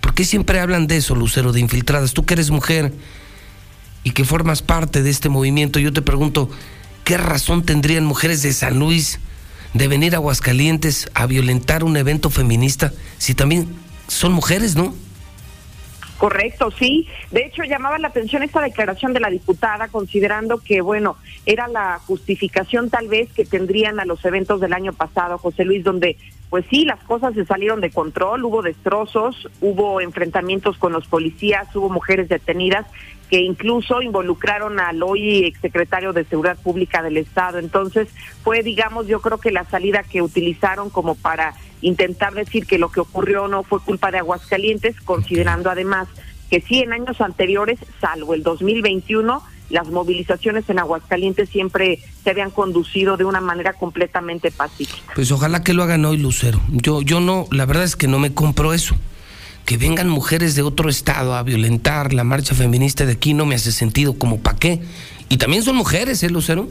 ¿Por 0.00 0.14
qué 0.14 0.24
siempre 0.24 0.60
hablan 0.60 0.86
de 0.86 0.98
eso, 0.98 1.14
Lucero, 1.14 1.52
de 1.52 1.60
infiltradas? 1.60 2.12
Tú 2.12 2.24
que 2.24 2.34
eres 2.34 2.50
mujer 2.50 2.92
y 4.04 4.10
que 4.10 4.24
formas 4.24 4.62
parte 4.62 5.02
de 5.02 5.10
este 5.10 5.28
movimiento, 5.28 5.78
yo 5.78 5.92
te 5.92 6.02
pregunto, 6.02 6.50
¿qué 7.04 7.16
razón 7.16 7.64
tendrían 7.64 8.04
mujeres 8.04 8.42
de 8.42 8.52
San 8.52 8.78
Luis 8.78 9.18
de 9.72 9.88
venir 9.88 10.14
a 10.14 10.18
Aguascalientes 10.18 11.10
a 11.14 11.26
violentar 11.26 11.84
un 11.84 11.96
evento 11.96 12.30
feminista 12.30 12.92
si 13.18 13.34
también 13.34 13.83
son 14.08 14.32
mujeres, 14.32 14.76
¿no? 14.76 14.94
Correcto, 16.18 16.70
sí. 16.70 17.08
De 17.32 17.44
hecho, 17.44 17.64
llamaba 17.64 17.98
la 17.98 18.08
atención 18.08 18.42
esta 18.42 18.62
declaración 18.62 19.12
de 19.12 19.20
la 19.20 19.30
diputada, 19.30 19.88
considerando 19.88 20.58
que, 20.58 20.80
bueno, 20.80 21.16
era 21.44 21.66
la 21.66 21.98
justificación 21.98 22.88
tal 22.88 23.08
vez 23.08 23.32
que 23.32 23.44
tendrían 23.44 23.98
a 23.98 24.04
los 24.04 24.24
eventos 24.24 24.60
del 24.60 24.72
año 24.72 24.92
pasado, 24.92 25.38
José 25.38 25.64
Luis, 25.64 25.82
donde, 25.82 26.16
pues 26.50 26.64
sí, 26.70 26.84
las 26.84 27.00
cosas 27.00 27.34
se 27.34 27.44
salieron 27.44 27.80
de 27.80 27.90
control, 27.90 28.44
hubo 28.44 28.62
destrozos, 28.62 29.48
hubo 29.60 30.00
enfrentamientos 30.00 30.78
con 30.78 30.92
los 30.92 31.06
policías, 31.08 31.74
hubo 31.74 31.90
mujeres 31.90 32.28
detenidas 32.28 32.86
que 33.28 33.40
incluso 33.40 34.00
involucraron 34.00 34.78
al 34.78 35.02
hoy 35.02 35.44
exsecretario 35.44 36.12
de 36.12 36.24
Seguridad 36.24 36.58
Pública 36.62 37.02
del 37.02 37.16
Estado. 37.16 37.58
Entonces, 37.58 38.08
fue, 38.42 38.62
digamos, 38.62 39.08
yo 39.08 39.20
creo 39.20 39.38
que 39.38 39.50
la 39.50 39.64
salida 39.64 40.04
que 40.04 40.22
utilizaron 40.22 40.90
como 40.90 41.16
para 41.16 41.54
intentar 41.84 42.34
decir 42.34 42.66
que 42.66 42.78
lo 42.78 42.90
que 42.90 43.00
ocurrió 43.00 43.46
no 43.46 43.62
fue 43.62 43.80
culpa 43.80 44.10
de 44.10 44.18
Aguascalientes, 44.18 44.96
considerando 45.04 45.70
además 45.70 46.08
que 46.50 46.60
sí 46.60 46.80
en 46.80 46.92
años 46.92 47.20
anteriores, 47.20 47.78
salvo 48.00 48.34
el 48.34 48.42
2021, 48.42 49.42
las 49.68 49.88
movilizaciones 49.88 50.68
en 50.68 50.78
Aguascalientes 50.78 51.50
siempre 51.50 51.98
se 52.22 52.30
habían 52.30 52.50
conducido 52.50 53.16
de 53.16 53.24
una 53.24 53.40
manera 53.40 53.74
completamente 53.74 54.50
pacífica. 54.50 55.12
Pues 55.14 55.30
ojalá 55.30 55.62
que 55.62 55.74
lo 55.74 55.82
hagan 55.82 56.04
hoy, 56.04 56.16
Lucero. 56.16 56.60
Yo, 56.70 57.02
yo 57.02 57.20
no, 57.20 57.46
la 57.50 57.66
verdad 57.66 57.84
es 57.84 57.96
que 57.96 58.08
no 58.08 58.18
me 58.18 58.32
compro 58.32 58.72
eso. 58.72 58.94
Que 59.66 59.76
vengan 59.76 60.08
mujeres 60.08 60.54
de 60.54 60.62
otro 60.62 60.88
estado 60.90 61.34
a 61.34 61.42
violentar 61.42 62.12
la 62.12 62.24
marcha 62.24 62.54
feminista 62.54 63.06
de 63.06 63.12
aquí 63.12 63.32
no 63.32 63.46
me 63.46 63.54
hace 63.54 63.72
sentido, 63.72 64.18
como 64.18 64.40
para 64.40 64.58
qué. 64.58 64.80
Y 65.28 65.38
también 65.38 65.62
son 65.62 65.76
mujeres, 65.76 66.22
¿eh, 66.22 66.30
Lucero? 66.30 66.68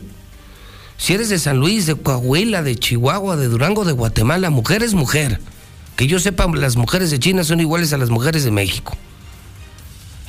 Si 1.03 1.13
eres 1.13 1.27
de 1.27 1.38
San 1.38 1.57
Luis, 1.57 1.86
de 1.86 1.95
Coahuila, 1.95 2.63
de 2.63 2.77
Chihuahua, 2.77 3.36
de 3.36 3.50
Durango, 3.50 3.83
de 3.83 3.91
Guatemala, 3.91 4.50
mujer 4.50 4.83
es 4.83 4.93
mujer. 4.93 5.41
Que 5.98 6.07
yo 6.07 6.17
sepa, 6.17 6.48
las 6.48 6.77
mujeres 6.77 7.12
de 7.12 7.19
China 7.19 7.43
son 7.43 7.60
iguales 7.60 7.91
a 7.91 7.98
las 7.98 8.10
mujeres 8.10 8.45
de 8.45 8.51
México. 8.51 8.95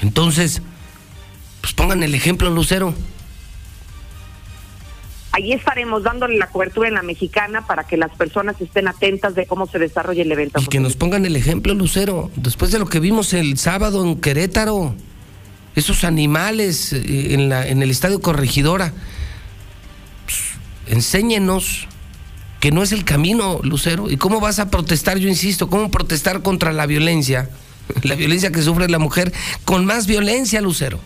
Entonces, 0.03 0.63
pues 1.61 1.75
pongan 1.75 2.03
el 2.03 2.13
ejemplo, 2.13 2.51
Lucero. 2.51 2.93
Allí 5.31 5.53
estaremos 5.53 6.03
dándole 6.03 6.39
la 6.39 6.49
cobertura 6.49 6.89
en 6.89 6.95
la 6.95 7.03
mexicana 7.03 7.65
para 7.65 7.85
que 7.85 7.97
las 7.97 8.11
personas 8.17 8.61
estén 8.61 8.89
atentas 8.89 9.37
de 9.37 9.47
cómo 9.47 9.69
se 9.69 9.79
desarrolla 9.79 10.23
el 10.23 10.33
evento. 10.33 10.61
Y 10.61 10.67
que 10.67 10.81
nos 10.81 10.97
pongan 10.97 11.25
el 11.25 11.37
ejemplo, 11.37 11.73
Lucero. 11.75 12.33
Después 12.35 12.73
de 12.73 12.81
lo 12.81 12.87
que 12.87 12.99
vimos 12.99 13.33
el 13.33 13.59
sábado 13.59 14.05
en 14.05 14.21
Querétaro, 14.21 14.97
esos 15.77 16.03
animales 16.03 16.93
eh, 16.93 17.35
en, 17.35 17.49
la, 17.49 17.65
en 17.65 17.81
el 17.81 17.93
estadio 17.93 18.21
Corregidora, 18.21 18.93
enséñenos 20.87 21.89
que 22.61 22.71
no 22.71 22.83
es 22.83 22.93
el 22.93 23.05
camino, 23.05 23.61
Lucero. 23.63 24.11
¿Y 24.11 24.17
cómo 24.17 24.41
vas 24.41 24.59
a 24.59 24.71
protestar? 24.71 25.19
Yo 25.19 25.29
insisto, 25.29 25.69
¿cómo 25.69 25.91
protestar 25.91 26.43
contra 26.43 26.73
la 26.73 26.87
violencia? 26.87 27.51
La 28.03 28.15
violencia 28.15 28.51
que 28.51 28.63
sufre 28.63 28.89
la 28.89 28.99
mujer 28.99 29.31
con 29.67 29.85
más 29.85 30.07
violencia, 30.07 30.63
Lucero. 30.63 30.99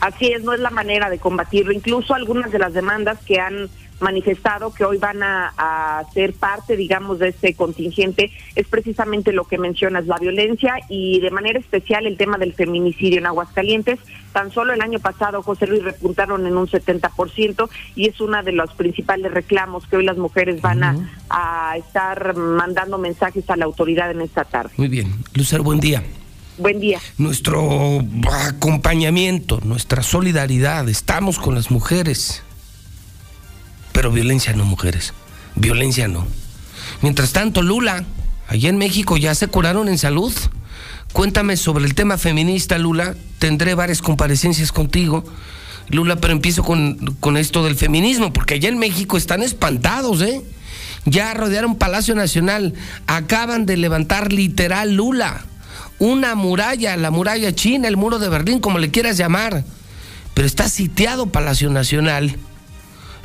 Así 0.00 0.26
es, 0.26 0.44
no 0.44 0.52
es 0.52 0.60
la 0.60 0.70
manera 0.70 1.10
de 1.10 1.18
combatirlo. 1.18 1.72
Incluso 1.72 2.14
algunas 2.14 2.52
de 2.52 2.60
las 2.60 2.72
demandas 2.72 3.18
que 3.26 3.40
han 3.40 3.68
manifestado 4.00 4.72
que 4.74 4.84
hoy 4.84 4.98
van 4.98 5.22
a, 5.22 6.04
ser 6.12 6.34
parte, 6.34 6.76
digamos, 6.76 7.18
de 7.18 7.28
este 7.28 7.54
contingente, 7.54 8.30
es 8.54 8.66
precisamente 8.68 9.32
lo 9.32 9.44
que 9.44 9.58
mencionas, 9.58 10.06
la 10.06 10.18
violencia 10.18 10.74
y 10.88 11.20
de 11.20 11.30
manera 11.30 11.58
especial 11.58 12.06
el 12.06 12.16
tema 12.16 12.38
del 12.38 12.54
feminicidio 12.54 13.18
en 13.18 13.26
Aguascalientes. 13.26 13.98
Tan 14.36 14.52
solo 14.52 14.74
el 14.74 14.82
año 14.82 14.98
pasado, 14.98 15.42
José 15.42 15.66
Luis, 15.66 15.82
repuntaron 15.82 16.46
en 16.46 16.58
un 16.58 16.66
70% 16.66 17.70
y 17.94 18.06
es 18.06 18.20
uno 18.20 18.42
de 18.42 18.52
los 18.52 18.70
principales 18.74 19.32
reclamos 19.32 19.86
que 19.86 19.96
hoy 19.96 20.04
las 20.04 20.18
mujeres 20.18 20.60
van 20.60 20.84
a, 20.84 20.94
a 21.30 21.74
estar 21.78 22.36
mandando 22.36 22.98
mensajes 22.98 23.48
a 23.48 23.56
la 23.56 23.64
autoridad 23.64 24.10
en 24.10 24.20
esta 24.20 24.44
tarde. 24.44 24.74
Muy 24.76 24.88
bien. 24.88 25.24
Lucero, 25.32 25.62
buen 25.64 25.80
día. 25.80 26.02
Buen 26.58 26.80
día. 26.80 27.00
Nuestro 27.16 28.02
acompañamiento, 28.30 29.60
nuestra 29.64 30.02
solidaridad, 30.02 30.86
estamos 30.90 31.38
con 31.38 31.54
las 31.54 31.70
mujeres. 31.70 32.42
Pero 33.92 34.10
violencia 34.10 34.52
no, 34.52 34.66
mujeres. 34.66 35.14
Violencia 35.54 36.08
no. 36.08 36.26
Mientras 37.00 37.32
tanto, 37.32 37.62
Lula, 37.62 38.04
allá 38.48 38.68
en 38.68 38.76
México 38.76 39.16
ya 39.16 39.34
se 39.34 39.48
curaron 39.48 39.88
en 39.88 39.96
salud. 39.96 40.34
Cuéntame 41.16 41.56
sobre 41.56 41.86
el 41.86 41.94
tema 41.94 42.18
feminista, 42.18 42.76
Lula. 42.76 43.14
Tendré 43.38 43.74
varias 43.74 44.02
comparecencias 44.02 44.70
contigo. 44.70 45.24
Lula, 45.88 46.16
pero 46.16 46.34
empiezo 46.34 46.62
con, 46.62 47.16
con 47.20 47.38
esto 47.38 47.64
del 47.64 47.74
feminismo, 47.74 48.34
porque 48.34 48.56
allá 48.56 48.68
en 48.68 48.76
México 48.76 49.16
están 49.16 49.42
espantados, 49.42 50.20
¿eh? 50.20 50.42
Ya 51.06 51.32
rodearon 51.32 51.76
Palacio 51.76 52.14
Nacional. 52.14 52.74
Acaban 53.06 53.64
de 53.64 53.78
levantar 53.78 54.30
literal 54.30 54.92
Lula 54.92 55.46
una 55.98 56.34
muralla, 56.34 56.94
la 56.98 57.10
muralla 57.10 57.54
china, 57.54 57.88
el 57.88 57.96
muro 57.96 58.18
de 58.18 58.28
Berlín, 58.28 58.60
como 58.60 58.78
le 58.78 58.90
quieras 58.90 59.16
llamar. 59.16 59.64
Pero 60.34 60.46
está 60.46 60.68
sitiado 60.68 61.32
Palacio 61.32 61.70
Nacional. 61.70 62.36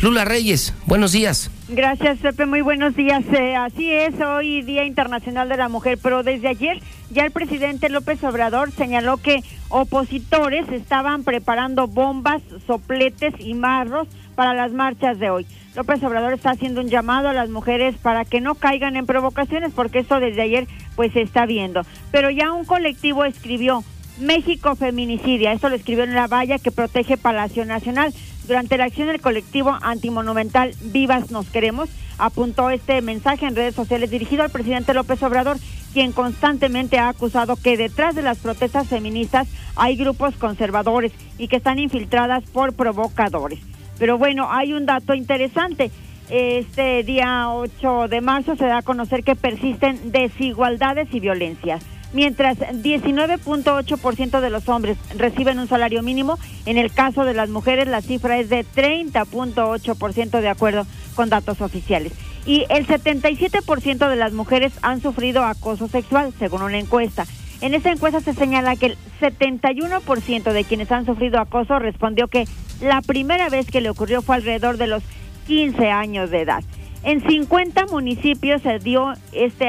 Lula 0.01 0.25
Reyes, 0.25 0.73
buenos 0.87 1.11
días. 1.11 1.51
Gracias, 1.69 2.17
Pepe. 2.17 2.47
Muy 2.47 2.61
buenos 2.61 2.95
días. 2.95 3.23
Eh, 3.33 3.55
así 3.55 3.91
es, 3.91 4.19
hoy 4.19 4.63
Día 4.63 4.83
Internacional 4.83 5.47
de 5.47 5.57
la 5.57 5.69
Mujer, 5.69 5.99
pero 6.01 6.23
desde 6.23 6.47
ayer 6.47 6.79
ya 7.11 7.23
el 7.23 7.29
presidente 7.29 7.87
López 7.87 8.23
Obrador 8.23 8.71
señaló 8.71 9.17
que 9.17 9.43
opositores 9.69 10.67
estaban 10.69 11.23
preparando 11.23 11.85
bombas, 11.85 12.41
sopletes 12.65 13.35
y 13.37 13.53
marros 13.53 14.07
para 14.33 14.55
las 14.55 14.71
marchas 14.71 15.19
de 15.19 15.29
hoy. 15.29 15.45
López 15.75 16.03
Obrador 16.03 16.33
está 16.33 16.49
haciendo 16.49 16.81
un 16.81 16.89
llamado 16.89 17.29
a 17.29 17.33
las 17.33 17.49
mujeres 17.49 17.95
para 18.01 18.25
que 18.25 18.41
no 18.41 18.55
caigan 18.55 18.95
en 18.95 19.05
provocaciones, 19.05 19.71
porque 19.71 19.99
esto 19.99 20.19
desde 20.19 20.41
ayer 20.41 20.67
pues 20.95 21.13
se 21.13 21.21
está 21.21 21.45
viendo. 21.45 21.83
Pero 22.09 22.31
ya 22.31 22.51
un 22.51 22.65
colectivo 22.65 23.23
escribió 23.23 23.83
México 24.21 24.75
feminicidia, 24.75 25.51
esto 25.51 25.67
lo 25.67 25.75
escribió 25.75 26.03
en 26.03 26.13
la 26.13 26.27
valla 26.27 26.60
que 26.60 26.71
protege 26.71 27.17
Palacio 27.17 27.65
Nacional. 27.65 28.13
Durante 28.47 28.77
la 28.77 28.86
acción 28.86 29.07
del 29.07 29.19
colectivo 29.19 29.75
antimonumental 29.81 30.75
Vivas 30.84 31.31
Nos 31.31 31.49
Queremos, 31.49 31.89
apuntó 32.19 32.69
este 32.69 33.01
mensaje 33.01 33.47
en 33.47 33.55
redes 33.55 33.73
sociales 33.73 34.12
dirigido 34.12 34.43
al 34.43 34.51
presidente 34.51 34.93
López 34.93 35.23
Obrador, 35.23 35.57
quien 35.93 36.12
constantemente 36.12 36.99
ha 36.99 37.10
acusado 37.10 37.55
que 37.55 37.77
detrás 37.77 38.13
de 38.13 38.21
las 38.21 38.38
protestas 38.38 38.88
feministas 38.88 39.47
hay 39.75 39.95
grupos 39.95 40.36
conservadores 40.36 41.12
y 41.39 41.47
que 41.47 41.55
están 41.55 41.79
infiltradas 41.79 42.43
por 42.43 42.73
provocadores. 42.73 43.60
Pero 43.97 44.19
bueno, 44.19 44.51
hay 44.51 44.73
un 44.73 44.86
dato 44.86 45.15
interesante. 45.15 45.89
Este 46.29 47.03
día 47.03 47.49
8 47.49 48.07
de 48.07 48.21
marzo 48.21 48.55
se 48.55 48.65
da 48.65 48.77
a 48.77 48.81
conocer 48.84 49.23
que 49.23 49.36
persisten 49.36 50.12
desigualdades 50.12 51.07
y 51.12 51.19
violencias. 51.19 51.84
Mientras 52.13 52.58
19.8% 52.58 54.41
de 54.41 54.50
los 54.50 54.67
hombres 54.67 54.97
reciben 55.17 55.60
un 55.60 55.67
salario 55.67 56.04
mínimo, 56.04 56.38
en 56.65 56.78
el 56.78 56.91
caso 56.91 57.24
de 57.24 57.34
las 57.34 57.50
mujeres 57.50 57.88
la 57.88 58.02
cifra 58.02 58.38
es 58.38 58.50
de 58.50 58.65
30.8% 58.65 60.41
de 60.41 60.50
acuerdo 60.50 60.86
con 61.15 61.30
datos 61.30 61.62
oficiales. 61.62 62.13
Y 62.45 62.65
el 62.69 62.88
77% 62.88 64.10
de 64.10 64.15
las 64.15 64.34
mujeres 64.34 64.74
han 64.82 65.02
sufrido 65.02 65.43
acoso 65.43 65.88
sexual, 65.88 66.34
según 66.38 66.63
una 66.63 66.80
encuesta. 66.80 67.26
En 67.62 67.76
esa 67.76 67.91
encuesta 67.91 68.19
se 68.19 68.34
señala 68.34 68.76
que 68.76 68.88
el 68.88 68.97
71% 69.21 70.52
de 70.52 70.63
quienes 70.63 70.91
han 70.91 71.06
sufrido 71.06 71.39
acoso 71.39 71.78
respondió 71.78 72.28
que 72.28 72.47
la 72.82 73.02
primera 73.02 73.50
vez 73.50 73.67
que 73.67 73.82
le 73.82 73.91
ocurrió 73.91 74.24
fue 74.24 74.36
alrededor 74.36 74.78
de 74.78 74.88
los 74.88 75.04
15 75.47 75.91
años 75.91 76.32
de 76.32 76.41
edad. 76.41 76.63
En 77.03 77.27
50 77.27 77.87
municipios 77.87 78.61
se 78.61 78.77
dio 78.77 79.13
este 79.31 79.65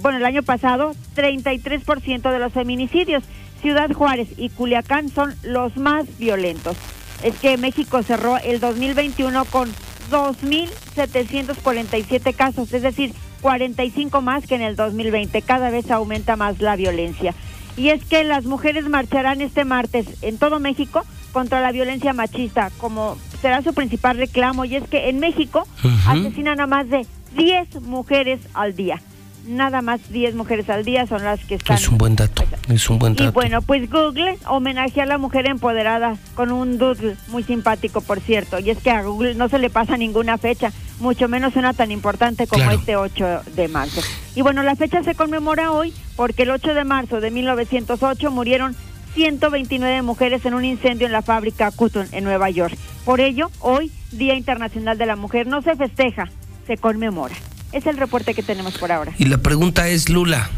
bueno, 0.00 0.18
el 0.18 0.24
año 0.24 0.42
pasado 0.42 0.96
33% 1.14 2.32
de 2.32 2.40
los 2.40 2.52
feminicidios. 2.52 3.22
Ciudad 3.60 3.92
Juárez 3.92 4.30
y 4.36 4.50
Culiacán 4.50 5.08
son 5.08 5.32
los 5.44 5.76
más 5.76 6.18
violentos. 6.18 6.76
Es 7.22 7.38
que 7.38 7.56
México 7.56 8.02
cerró 8.02 8.38
el 8.38 8.58
2021 8.58 9.44
con 9.44 9.72
2.747 10.10 12.34
casos, 12.34 12.72
es 12.72 12.82
decir, 12.82 13.14
45 13.40 14.20
más 14.20 14.48
que 14.48 14.56
en 14.56 14.62
el 14.62 14.74
2020. 14.74 15.40
Cada 15.42 15.70
vez 15.70 15.88
aumenta 15.92 16.34
más 16.34 16.60
la 16.60 16.74
violencia. 16.74 17.36
Y 17.76 17.90
es 17.90 18.04
que 18.04 18.24
las 18.24 18.44
mujeres 18.44 18.88
marcharán 18.88 19.40
este 19.40 19.64
martes 19.64 20.20
en 20.22 20.38
todo 20.38 20.58
México 20.58 21.04
contra 21.32 21.60
la 21.60 21.70
violencia 21.70 22.12
machista, 22.12 22.72
como 22.78 23.16
será 23.42 23.60
su 23.62 23.74
principal 23.74 24.16
reclamo. 24.16 24.64
Y 24.64 24.76
es 24.76 24.88
que 24.88 25.10
en 25.10 25.18
México 25.18 25.66
asesinan 26.06 26.60
a 26.60 26.66
más 26.66 26.88
de 26.88 27.06
10 27.36 27.82
mujeres 27.82 28.40
al 28.54 28.74
día 28.74 29.02
nada 29.46 29.82
más 29.82 30.00
10 30.10 30.34
mujeres 30.34 30.68
al 30.70 30.84
día 30.84 31.06
son 31.06 31.24
las 31.24 31.40
que 31.44 31.56
están. 31.56 31.76
Es 31.76 31.88
un 31.88 31.98
buen 31.98 32.16
dato, 32.16 32.44
es 32.68 32.88
un 32.88 32.98
buen 32.98 33.14
dato. 33.14 33.30
Y 33.30 33.32
bueno, 33.32 33.62
pues 33.62 33.90
Google 33.90 34.38
homenajea 34.46 35.04
a 35.04 35.06
la 35.06 35.18
mujer 35.18 35.48
empoderada 35.48 36.16
con 36.34 36.52
un 36.52 36.78
doodle 36.78 37.16
muy 37.28 37.42
simpático, 37.42 38.00
por 38.00 38.20
cierto. 38.20 38.58
Y 38.58 38.70
es 38.70 38.78
que 38.78 38.90
a 38.90 39.02
Google 39.02 39.34
no 39.34 39.48
se 39.48 39.58
le 39.58 39.70
pasa 39.70 39.96
ninguna 39.96 40.38
fecha, 40.38 40.72
mucho 41.00 41.28
menos 41.28 41.56
una 41.56 41.72
tan 41.72 41.90
importante 41.90 42.46
como 42.46 42.70
este 42.70 42.96
8 42.96 43.42
de 43.54 43.68
marzo. 43.68 44.00
Y 44.34 44.42
bueno, 44.42 44.62
la 44.62 44.76
fecha 44.76 45.02
se 45.02 45.14
conmemora 45.14 45.72
hoy 45.72 45.92
porque 46.16 46.42
el 46.42 46.50
8 46.50 46.74
de 46.74 46.84
marzo 46.84 47.20
de 47.20 47.30
1908 47.30 48.30
murieron 48.30 48.76
129 49.14 50.02
mujeres 50.02 50.44
en 50.46 50.54
un 50.54 50.64
incendio 50.64 51.06
en 51.06 51.12
la 51.12 51.22
fábrica 51.22 51.70
Cotton 51.70 52.06
en 52.12 52.24
Nueva 52.24 52.50
York. 52.50 52.76
Por 53.04 53.20
ello, 53.20 53.50
hoy, 53.60 53.90
Día 54.10 54.34
Internacional 54.34 54.98
de 54.98 55.06
la 55.06 55.16
Mujer, 55.16 55.46
no 55.46 55.62
se 55.62 55.76
festeja, 55.76 56.30
se 56.66 56.76
conmemora. 56.76 57.34
Es 57.72 57.86
el 57.86 57.96
reporte 57.96 58.34
que 58.34 58.42
tenemos 58.42 58.78
por 58.78 58.92
ahora. 58.92 59.12
Y 59.18 59.24
la 59.26 59.38
pregunta 59.38 59.88
es, 59.88 60.08
Lula, 60.08 60.50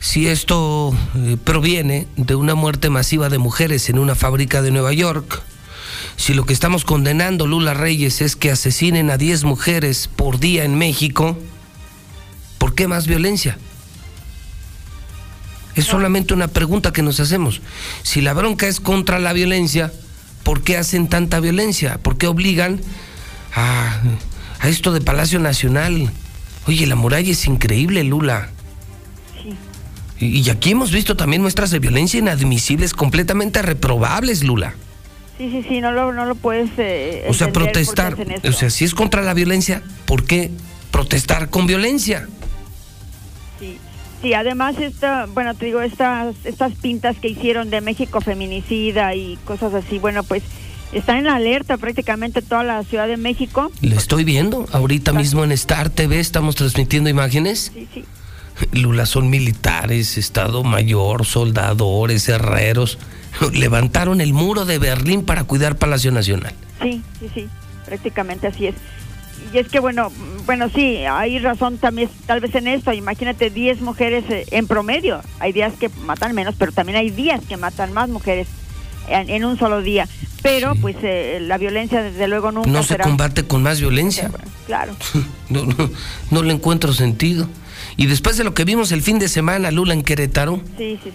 si 0.00 0.28
esto 0.28 0.94
eh, 1.16 1.36
proviene 1.42 2.06
de 2.16 2.34
una 2.34 2.54
muerte 2.54 2.90
masiva 2.90 3.28
de 3.28 3.38
mujeres 3.38 3.88
en 3.88 3.98
una 3.98 4.14
fábrica 4.14 4.62
de 4.62 4.70
Nueva 4.70 4.92
York, 4.92 5.42
si 6.16 6.34
lo 6.34 6.44
que 6.44 6.52
estamos 6.52 6.84
condenando, 6.84 7.46
Lula 7.46 7.74
Reyes, 7.74 8.20
es 8.22 8.36
que 8.36 8.50
asesinen 8.50 9.10
a 9.10 9.16
10 9.16 9.44
mujeres 9.44 10.08
por 10.14 10.38
día 10.40 10.64
en 10.64 10.76
México, 10.76 11.38
¿por 12.58 12.74
qué 12.74 12.88
más 12.88 13.06
violencia? 13.06 13.58
Es 15.78 15.86
solamente 15.86 16.34
una 16.34 16.48
pregunta 16.48 16.92
que 16.92 17.02
nos 17.02 17.20
hacemos. 17.20 17.60
Si 18.02 18.20
la 18.20 18.34
bronca 18.34 18.66
es 18.66 18.80
contra 18.80 19.18
la 19.18 19.32
violencia, 19.32 19.92
¿por 20.42 20.62
qué 20.62 20.76
hacen 20.76 21.08
tanta 21.08 21.40
violencia? 21.40 21.98
¿Por 21.98 22.18
qué 22.18 22.26
obligan 22.26 22.80
a 23.54 24.00
a 24.60 24.68
esto 24.68 24.92
de 24.92 25.00
Palacio 25.00 25.38
Nacional. 25.38 26.10
Oye, 26.66 26.86
la 26.86 26.96
muralla 26.96 27.30
es 27.30 27.46
increíble, 27.46 28.04
Lula. 28.04 28.48
Sí. 29.42 30.26
Y 30.26 30.50
aquí 30.50 30.70
hemos 30.70 30.90
visto 30.90 31.16
también 31.16 31.42
muestras 31.42 31.70
de 31.70 31.78
violencia 31.78 32.18
inadmisibles, 32.18 32.92
completamente 32.92 33.62
reprobables, 33.62 34.42
Lula. 34.42 34.74
Sí, 35.38 35.50
sí, 35.50 35.64
sí, 35.68 35.80
no 35.80 35.92
lo, 35.92 36.12
no 36.12 36.24
lo 36.24 36.34
puedes... 36.34 36.70
Eh, 36.78 37.26
o 37.28 37.34
sea, 37.34 37.52
protestar, 37.52 38.16
o 38.44 38.52
sea, 38.52 38.70
si 38.70 38.84
es 38.84 38.94
contra 38.94 39.22
la 39.22 39.34
violencia, 39.34 39.82
¿por 40.04 40.24
qué 40.24 40.50
protestar 40.90 41.48
con 41.48 41.68
violencia? 41.68 42.28
Sí, 43.60 43.78
sí 44.22 44.34
además, 44.34 44.78
esta, 44.78 45.26
bueno, 45.26 45.54
te 45.54 45.66
digo, 45.66 45.80
estas, 45.80 46.34
estas 46.44 46.72
pintas 46.74 47.16
que 47.18 47.28
hicieron 47.28 47.70
de 47.70 47.80
México 47.80 48.20
feminicida 48.20 49.14
y 49.14 49.36
cosas 49.44 49.74
así, 49.74 49.98
bueno, 49.98 50.22
pues 50.22 50.42
están 50.92 51.18
en 51.18 51.28
alerta 51.28 51.76
prácticamente 51.76 52.42
toda 52.42 52.64
la 52.64 52.82
Ciudad 52.84 53.08
de 53.08 53.16
México. 53.16 53.70
Le 53.80 53.96
estoy 53.96 54.24
viendo, 54.24 54.66
ahorita 54.72 55.12
mismo 55.12 55.44
en 55.44 55.52
Star 55.52 55.90
TV 55.90 56.18
estamos 56.18 56.56
transmitiendo 56.56 57.10
imágenes. 57.10 57.72
Sí, 57.74 57.88
sí. 57.92 58.04
Lula 58.72 59.06
son 59.06 59.30
militares, 59.30 60.18
Estado 60.18 60.64
Mayor, 60.64 61.24
soldadores, 61.24 62.28
herreros. 62.28 62.98
Levantaron 63.52 64.20
el 64.20 64.32
muro 64.32 64.64
de 64.64 64.78
Berlín 64.78 65.24
para 65.24 65.44
cuidar 65.44 65.76
Palacio 65.76 66.10
Nacional. 66.10 66.52
Sí, 66.82 67.02
sí, 67.20 67.30
sí, 67.34 67.48
prácticamente 67.84 68.46
así 68.46 68.66
es. 68.66 68.74
Y 69.52 69.58
es 69.58 69.68
que 69.68 69.80
bueno, 69.80 70.10
bueno, 70.46 70.68
sí, 70.74 71.04
hay 71.04 71.38
razón 71.38 71.78
también 71.78 72.10
tal 72.26 72.40
vez 72.40 72.54
en 72.54 72.68
esto. 72.68 72.92
Imagínate 72.92 73.50
10 73.50 73.80
mujeres 73.80 74.24
eh, 74.28 74.46
en 74.50 74.66
promedio. 74.66 75.20
Hay 75.40 75.52
días 75.52 75.74
que 75.78 75.88
matan 76.04 76.34
menos, 76.34 76.54
pero 76.58 76.72
también 76.72 76.98
hay 76.98 77.10
días 77.10 77.40
que 77.48 77.56
matan 77.56 77.92
más 77.92 78.08
mujeres 78.08 78.48
en, 79.08 79.44
un 79.44 79.58
solo 79.58 79.82
día. 79.82 80.08
Pero 80.42 80.74
pues 80.76 80.96
eh, 81.02 81.38
la 81.40 81.58
violencia 81.58 82.02
desde 82.02 82.28
luego 82.28 82.52
nunca 82.52 82.70
No 82.70 82.82
se 82.82 82.98
combate 82.98 83.44
con 83.44 83.62
más 83.62 83.80
violencia. 83.80 84.30
Claro. 84.66 84.94
no, 85.48 85.64
no, 85.64 85.90
no 86.30 86.42
le 86.42 86.52
encuentro 86.52 86.92
sentido. 86.92 87.48
Y 87.96 88.06
después 88.06 88.36
de 88.36 88.44
lo 88.44 88.54
que 88.54 88.64
vimos 88.64 88.92
el 88.92 89.02
fin 89.02 89.18
de 89.18 89.28
semana, 89.28 89.70
Lula, 89.70 89.94
en 89.94 90.02
Querétaro, 90.02 90.62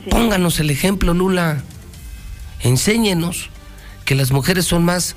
pónganos 0.09 0.59
el 0.59 0.69
ejemplo, 0.69 1.13
Lula. 1.13 1.63
Enséñenos 2.59 3.49
que 4.05 4.15
las 4.15 4.31
mujeres 4.31 4.65
son 4.65 4.83
más 4.83 5.15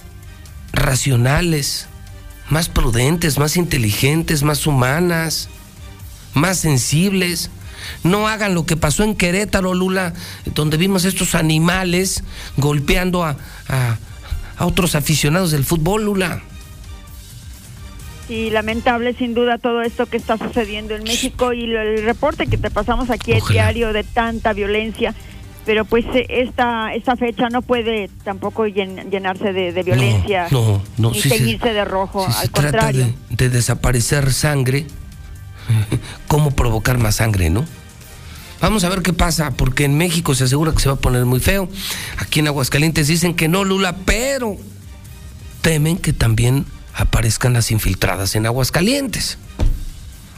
racionales, 0.73 1.89
más 2.49 2.69
prudentes, 2.69 3.39
más 3.39 3.57
inteligentes, 3.57 4.43
más 4.43 4.67
humanas, 4.67 5.49
más 6.35 6.59
sensibles. 6.59 7.51
No 8.03 8.29
hagan 8.29 8.55
lo 8.55 8.67
que 8.67 8.77
pasó 8.77 9.05
en 9.05 9.15
Querétaro, 9.15 9.75
Lula, 9.75 10.13
donde 10.55 10.77
vimos 10.77 11.05
estos 11.05 11.35
animales 11.35 12.25
golpeando 12.57 13.25
a, 13.25 13.37
a, 13.69 13.99
a 14.57 14.67
otros 14.67 14.95
aficionados 14.95 15.51
del 15.51 15.65
fútbol, 15.65 16.05
Lula. 16.05 16.43
Y 18.29 18.51
lamentable 18.51 19.15
sin 19.15 19.35
duda 19.35 19.59
todo 19.59 19.83
esto 19.83 20.07
que 20.07 20.17
está 20.17 20.37
sucediendo 20.37 20.97
en 20.97 21.05
México 21.05 21.53
y 21.53 21.65
el 21.73 22.03
reporte 22.03 22.49
que 22.49 22.59
te 22.59 22.71
pasamos 22.71 23.09
aquí 23.11 23.33
el 23.33 23.43
diario 23.49 23.93
de 23.93 24.03
tanta 24.03 24.53
violencia. 24.53 25.15
Pero 25.67 25.85
pues 25.85 26.07
eh, 26.15 26.27
esta, 26.29 26.95
esta 26.95 27.17
fecha 27.17 27.49
no 27.51 27.61
puede 27.61 28.09
tampoco 28.25 28.67
llenarse 28.67 29.53
de, 29.53 29.83
violencia 29.83 30.47
no, 30.51 30.81
no, 30.97 31.11
ni 31.11 31.21
seguirse 31.21 31.73
de 31.73 31.85
rojo, 31.85 32.25
si 32.31 32.37
al 32.37 32.43
se 32.47 32.49
contrario. 32.51 33.05
Trata 33.07 33.19
de, 33.31 33.49
de 33.49 33.51
desaparecer 33.51 34.33
sangre, 34.33 34.87
¿cómo 36.29 36.53
provocar 36.53 36.99
más 36.99 37.17
sangre, 37.17 37.51
no? 37.51 37.65
Vamos 38.61 38.85
a 38.85 38.89
ver 38.89 39.03
qué 39.03 39.13
pasa, 39.13 39.51
porque 39.51 39.85
en 39.85 39.99
México 39.99 40.35
se 40.35 40.45
asegura 40.45 40.73
que 40.73 40.81
se 40.81 40.89
va 40.89 40.95
a 40.95 40.99
poner 40.99 41.25
muy 41.27 41.41
feo. 41.41 41.69
Aquí 42.17 42.41
en 42.41 42.47
Aguascalientes 42.47 43.09
dicen 43.09 43.35
que 43.35 43.49
no, 43.49 43.65
Lula, 43.65 43.97
pero 44.07 44.57
temen 45.61 45.99
que 45.99 46.13
también 46.13 46.65
aparezcan 46.95 47.53
las 47.53 47.71
infiltradas 47.71 48.35
en 48.35 48.47
aguas 48.47 48.71
calientes. 48.71 49.37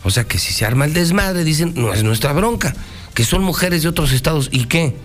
O 0.05 0.11
sea 0.11 0.25
que 0.25 0.39
si 0.39 0.53
se 0.53 0.65
arma 0.65 0.85
el 0.85 0.95
desmadre, 0.95 1.45
dicen, 1.45 1.75
no 1.77 1.93
es 1.93 2.03
nuestra 2.03 2.33
bronca, 2.33 2.75
que 3.15 3.25
son 3.25 3.45
mujeres 3.45 3.83
de 3.83 3.89
otros 3.89 4.13
estados. 4.13 4.49
¿Y 4.51 4.65
qué? 4.65 4.97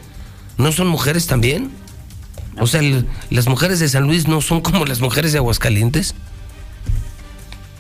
¿No 0.58 0.72
son 0.72 0.88
mujeres 0.88 1.28
también? 1.28 1.72
O 2.60 2.68
sea, 2.68 2.82
las 3.30 3.48
mujeres 3.48 3.80
de 3.80 3.90
San 3.90 4.04
Luis 4.04 4.28
no 4.28 4.42
son 4.42 4.62
como 4.62 4.86
las 4.86 5.02
mujeres 5.02 5.32
de 5.32 5.40
Aguascalientes. 5.40 6.14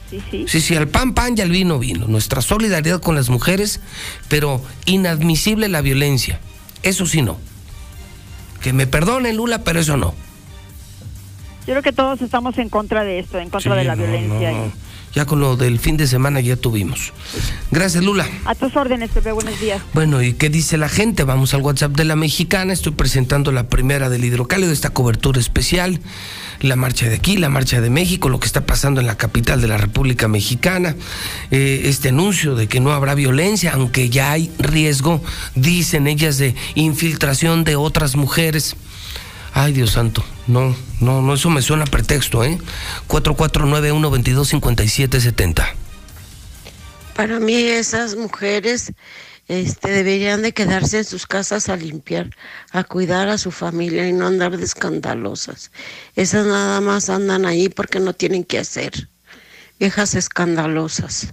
Sí, 0.10 0.22
sí. 0.30 0.46
Sí, 0.48 0.62
sí, 0.62 0.76
al 0.76 0.88
pan, 0.88 1.14
pan 1.14 1.36
y 1.38 1.42
al 1.42 1.50
vino, 1.50 1.80
vino. 1.80 2.08
Nuestra 2.08 2.42
solidaridad 2.42 3.02
con 3.02 3.16
las 3.16 3.30
mujeres, 3.30 3.80
pero 4.30 4.62
inadmisible 4.86 5.68
la 5.70 5.82
violencia. 5.82 6.40
Eso 6.84 7.06
sí 7.06 7.22
no. 7.22 7.38
Que 8.62 8.74
me 8.74 8.88
perdone 8.88 9.34
Lula, 9.34 9.64
pero 9.64 9.80
eso 9.80 9.98
no. 9.98 10.14
Yo 11.66 11.74
creo 11.74 11.82
que 11.82 11.94
todos 11.94 12.22
estamos 12.22 12.58
en 12.58 12.70
contra 12.70 13.04
de 13.04 13.20
esto, 13.20 13.40
en 13.40 13.50
contra 13.50 13.76
de 13.76 13.84
la 13.86 13.96
violencia. 13.96 14.54
Ya 15.16 15.26
con 15.26 15.40
lo 15.40 15.56
del 15.56 15.80
fin 15.80 15.96
de 15.96 16.08
semana 16.08 16.40
ya 16.42 16.56
tuvimos. 16.56 17.14
Gracias, 17.70 18.04
Lula. 18.04 18.28
A 18.46 18.56
tus 18.56 18.76
órdenes, 18.76 19.12
Pepe, 19.12 19.32
buenos 19.32 19.60
días. 19.60 19.80
Bueno, 19.94 20.24
¿y 20.24 20.34
qué 20.34 20.50
dice 20.50 20.78
la 20.78 20.90
gente? 20.90 21.24
Vamos 21.24 21.54
al 21.54 21.62
WhatsApp 21.62 21.92
de 21.92 22.04
la 22.04 22.16
mexicana. 22.16 22.74
Estoy 22.74 22.94
presentando 22.94 23.52
la 23.52 23.68
primera 23.68 24.10
del 24.10 24.26
hidrocálido, 24.26 24.72
esta 24.72 24.90
cobertura 24.90 25.40
especial. 25.40 26.00
La 26.62 26.76
marcha 26.76 27.08
de 27.08 27.16
aquí, 27.16 27.38
la 27.38 27.50
marcha 27.50 27.80
de 27.80 27.92
México, 27.92 28.28
lo 28.30 28.40
que 28.40 28.48
está 28.48 28.66
pasando 28.66 29.02
en 29.02 29.08
la 29.08 29.16
capital 29.16 29.62
de 29.62 29.68
la 29.68 29.78
República 29.78 30.28
Mexicana. 30.28 30.96
Eh, 31.52 31.82
este 31.86 32.10
anuncio 32.10 32.56
de 32.56 32.68
que 32.68 32.80
no 32.80 32.92
habrá 32.92 33.14
violencia, 33.14 33.74
aunque 33.76 34.10
ya 34.10 34.32
hay 34.32 34.52
riesgo, 34.58 35.22
dicen 35.54 36.08
ellas, 36.08 36.40
de 36.40 36.56
infiltración 36.74 37.64
de 37.64 37.76
otras 37.76 38.16
mujeres. 38.16 38.76
Ay, 39.54 39.74
Dios 39.74 39.92
santo. 39.92 40.24
No, 40.48 40.76
no, 41.00 41.22
no, 41.22 41.36
eso 41.36 41.52
me 41.52 41.62
suena 41.62 41.84
a 41.84 41.88
pretexto, 41.88 42.44
¿eh? 42.44 42.58
4491-225770. 43.08 45.64
Para 47.16 47.40
mí 47.40 47.54
esas 47.54 48.16
mujeres 48.16 48.92
este, 49.48 49.92
deberían 49.92 50.42
de 50.42 50.54
quedarse 50.54 50.98
en 50.98 51.06
sus 51.06 51.28
casas 51.28 51.70
a 51.70 51.76
limpiar, 51.76 52.32
a 52.72 52.84
cuidar 52.84 53.30
a 53.30 53.38
su 53.38 53.52
familia 53.52 54.08
y 54.08 54.14
no 54.14 54.26
andar 54.26 54.58
de 54.58 54.64
escandalosas. 54.64 55.70
Esas 56.16 56.48
nada 56.48 56.82
más 56.82 57.12
andan 57.12 57.46
ahí 57.46 57.70
porque 57.70 58.00
no 58.00 58.14
tienen 58.14 58.44
que 58.44 58.58
hacer. 58.58 59.08
Viejas 59.80 60.16
escandalosas. 60.16 61.32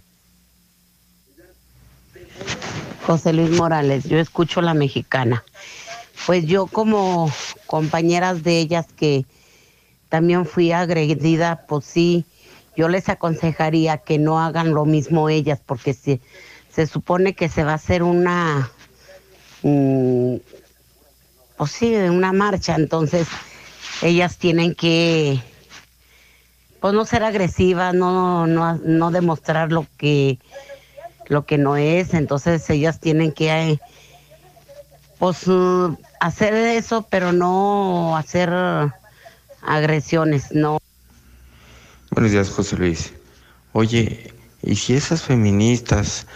José 3.06 3.32
Luis 3.32 3.48
Morales, 3.50 4.04
yo 4.04 4.18
escucho 4.18 4.60
la 4.60 4.74
mexicana 4.74 5.42
pues 6.30 6.46
yo 6.46 6.68
como 6.68 7.28
compañeras 7.66 8.44
de 8.44 8.60
ellas 8.60 8.86
que 8.94 9.24
también 10.08 10.46
fui 10.46 10.70
agredida, 10.70 11.64
pues 11.66 11.84
sí, 11.84 12.24
yo 12.76 12.88
les 12.88 13.08
aconsejaría 13.08 13.98
que 13.98 14.16
no 14.16 14.38
hagan 14.38 14.72
lo 14.72 14.84
mismo 14.84 15.28
ellas, 15.28 15.60
porque 15.66 15.92
se, 15.92 16.20
se 16.72 16.86
supone 16.86 17.34
que 17.34 17.48
se 17.48 17.64
va 17.64 17.72
a 17.72 17.74
hacer 17.74 18.04
una, 18.04 18.70
mm, 19.64 20.36
pues 21.56 21.72
sí, 21.72 21.96
una 21.96 22.32
marcha, 22.32 22.76
entonces 22.76 23.26
ellas 24.00 24.36
tienen 24.36 24.76
que, 24.76 25.42
pues 26.78 26.94
no 26.94 27.04
ser 27.06 27.24
agresivas, 27.24 27.92
no, 27.92 28.46
no, 28.46 28.76
no 28.76 29.10
demostrar 29.10 29.72
lo 29.72 29.84
que, 29.96 30.38
lo 31.26 31.44
que 31.44 31.58
no 31.58 31.76
es, 31.76 32.14
entonces 32.14 32.70
ellas 32.70 33.00
tienen 33.00 33.32
que, 33.32 33.80
pues 35.18 35.48
hacer 36.20 36.54
eso, 36.54 37.06
pero 37.10 37.32
no 37.32 38.16
hacer 38.16 38.50
agresiones, 39.62 40.52
no. 40.52 40.78
Buenos 42.10 42.32
días, 42.32 42.50
José 42.50 42.76
Luis. 42.76 43.12
Oye, 43.72 44.32
¿y 44.62 44.76
si 44.76 44.94
esas 44.94 45.22
feministas 45.22 46.26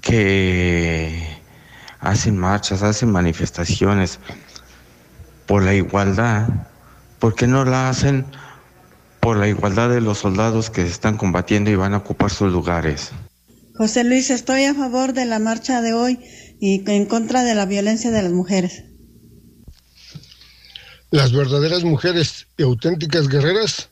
que 0.00 1.38
hacen 2.00 2.36
marchas, 2.36 2.82
hacen 2.82 3.10
manifestaciones 3.10 4.18
por 5.46 5.62
la 5.62 5.74
igualdad, 5.74 6.48
¿por 7.18 7.34
qué 7.34 7.46
no 7.46 7.64
la 7.64 7.88
hacen 7.88 8.24
por 9.20 9.36
la 9.36 9.48
igualdad 9.48 9.88
de 9.90 10.00
los 10.00 10.18
soldados 10.18 10.70
que 10.70 10.82
están 10.82 11.16
combatiendo 11.16 11.70
y 11.70 11.76
van 11.76 11.94
a 11.94 11.98
ocupar 11.98 12.30
sus 12.30 12.50
lugares? 12.50 13.12
José 13.76 14.04
Luis, 14.04 14.30
estoy 14.30 14.64
a 14.64 14.74
favor 14.74 15.12
de 15.12 15.24
la 15.24 15.38
marcha 15.38 15.80
de 15.80 15.92
hoy 15.92 16.20
y 16.64 16.88
en 16.88 17.06
contra 17.06 17.42
de 17.42 17.56
la 17.56 17.66
violencia 17.66 18.12
de 18.12 18.22
las 18.22 18.30
mujeres. 18.30 18.84
Las 21.10 21.32
verdaderas 21.32 21.82
mujeres 21.82 22.46
y 22.56 22.62
auténticas 22.62 23.26
guerreras 23.26 23.88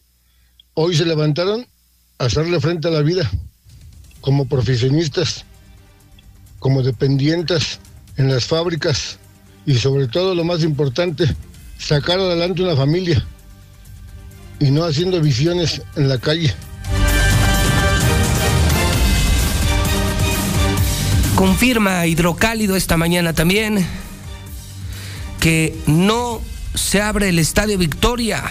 hoy 0.75 0.95
se 0.95 1.05
levantaron 1.05 1.67
a 2.19 2.27
hacerle 2.27 2.61
frente 2.61 2.87
a 2.87 2.93
la 2.93 3.03
vida 3.03 3.29
como 4.21 4.47
profesionistas, 4.47 5.45
como 6.61 6.85
dependientes 6.85 7.81
en 8.17 8.29
las 8.29 8.45
fábricas 8.45 9.19
y 9.67 9.75
sobre 9.75 10.07
todo 10.07 10.37
lo 10.37 10.45
más 10.45 10.63
importante, 10.63 11.25
sacar 11.77 12.21
adelante 12.21 12.63
una 12.63 12.77
familia 12.77 13.27
y 14.61 14.71
no 14.71 14.85
haciendo 14.85 15.21
visiones 15.21 15.83
en 15.97 16.09
la 16.09 16.19
calle. 16.19 16.55
Confirma 21.41 22.05
Hidrocálido 22.05 22.77
esta 22.77 22.99
mañana 22.99 23.33
también 23.33 23.87
que 25.41 25.75
no 25.87 26.43
se 26.75 27.01
abre 27.01 27.31
el 27.31 27.39
Estadio 27.39 27.79
Victoria. 27.79 28.45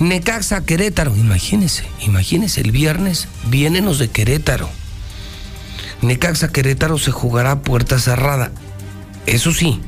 Necaxa 0.00 0.64
Querétaro, 0.64 1.16
imagínense, 1.16 1.84
imagínense, 2.00 2.62
el 2.62 2.72
viernes 2.72 3.28
vienen 3.44 3.84
los 3.84 4.00
de 4.00 4.10
Querétaro. 4.10 4.68
Necaxa 6.00 6.48
Querétaro 6.48 6.98
se 6.98 7.12
jugará 7.12 7.52
a 7.52 7.60
puerta 7.60 8.00
cerrada. 8.00 8.50
Eso 9.26 9.52
sí, 9.52 9.80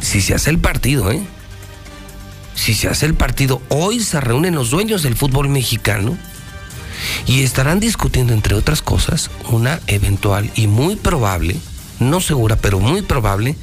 si 0.00 0.20
se 0.20 0.34
hace 0.34 0.50
el 0.50 0.60
partido, 0.60 1.10
¿eh? 1.10 1.20
Si 2.54 2.74
se 2.74 2.86
hace 2.86 3.04
el 3.04 3.14
partido, 3.14 3.60
hoy 3.68 3.98
se 3.98 4.20
reúnen 4.20 4.54
los 4.54 4.70
dueños 4.70 5.02
del 5.02 5.16
fútbol 5.16 5.48
mexicano 5.48 6.16
y 7.26 7.42
estarán 7.42 7.80
discutiendo, 7.80 8.32
entre 8.32 8.54
otras 8.54 8.82
cosas, 8.82 9.30
una 9.48 9.80
eventual 9.86 10.50
y 10.54 10.66
muy 10.66 10.96
probable, 10.96 11.56
no 11.98 12.20
segura, 12.20 12.56
pero 12.56 12.80
muy 12.80 13.02
probable, 13.02 13.56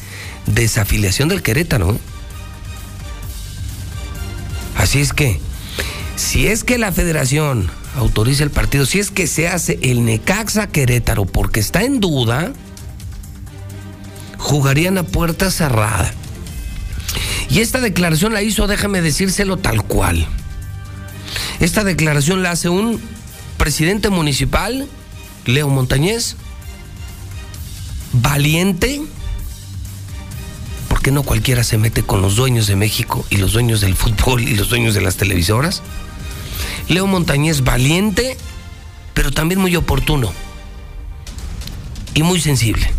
desafiliación 0.46 1.30
del 1.30 1.42
Querétaro. 1.42 1.94
¿eh? 1.94 1.98
Así 4.76 5.00
es 5.00 5.14
que, 5.14 5.40
si 6.16 6.48
es 6.48 6.64
que 6.64 6.78
la 6.78 6.92
federación 6.92 7.70
autoriza 7.96 8.44
el 8.44 8.52
partido, 8.52 8.86
si 8.86 9.00
es 9.00 9.12
que 9.12 9.28
se 9.28 9.48
hace 9.48 9.80
el 9.82 10.06
Necaxa 10.06 10.68
Querétaro 10.68 11.26
porque 11.26 11.60
está 11.60 11.84
en 11.84 12.00
duda, 12.00 12.54
jugarían 14.38 14.98
a 14.98 15.04
puerta 15.04 15.52
cerrada. 15.52 16.14
Y 17.50 17.62
esta 17.62 17.80
declaración 17.80 18.34
la 18.34 18.42
hizo, 18.42 18.68
déjame 18.68 19.02
decírselo 19.02 19.58
tal 19.58 19.84
cual. 19.84 20.28
Esta 21.60 21.84
declaración 21.84 22.44
la 22.44 22.52
hace 22.52 22.70
un 22.70 23.02
presidente 23.58 24.10
municipal, 24.10 24.88
Leo 25.46 25.68
Montañez, 25.68 26.36
valiente, 28.14 29.02
porque 30.90 31.12
no 31.12 31.24
cualquiera 31.24 31.64
se 31.64 31.78
mete 31.78 32.04
con 32.04 32.22
los 32.22 32.36
dueños 32.36 32.68
de 32.68 32.76
México 32.76 33.26
y 33.30 33.38
los 33.38 33.54
dueños 33.54 33.82
del 33.82 33.96
fútbol 33.96 34.42
y 34.42 34.56
los 34.56 34.70
dueños 34.70 34.94
de 34.94 35.02
las 35.02 35.18
televisoras. 35.18 35.82
Leo 36.88 37.08
Montañez 37.08 37.64
valiente, 37.64 38.38
pero 39.14 39.32
también 39.32 39.60
muy 39.60 39.76
oportuno 39.76 40.32
y 42.14 42.24
muy 42.24 42.40
sensible. 42.40 42.90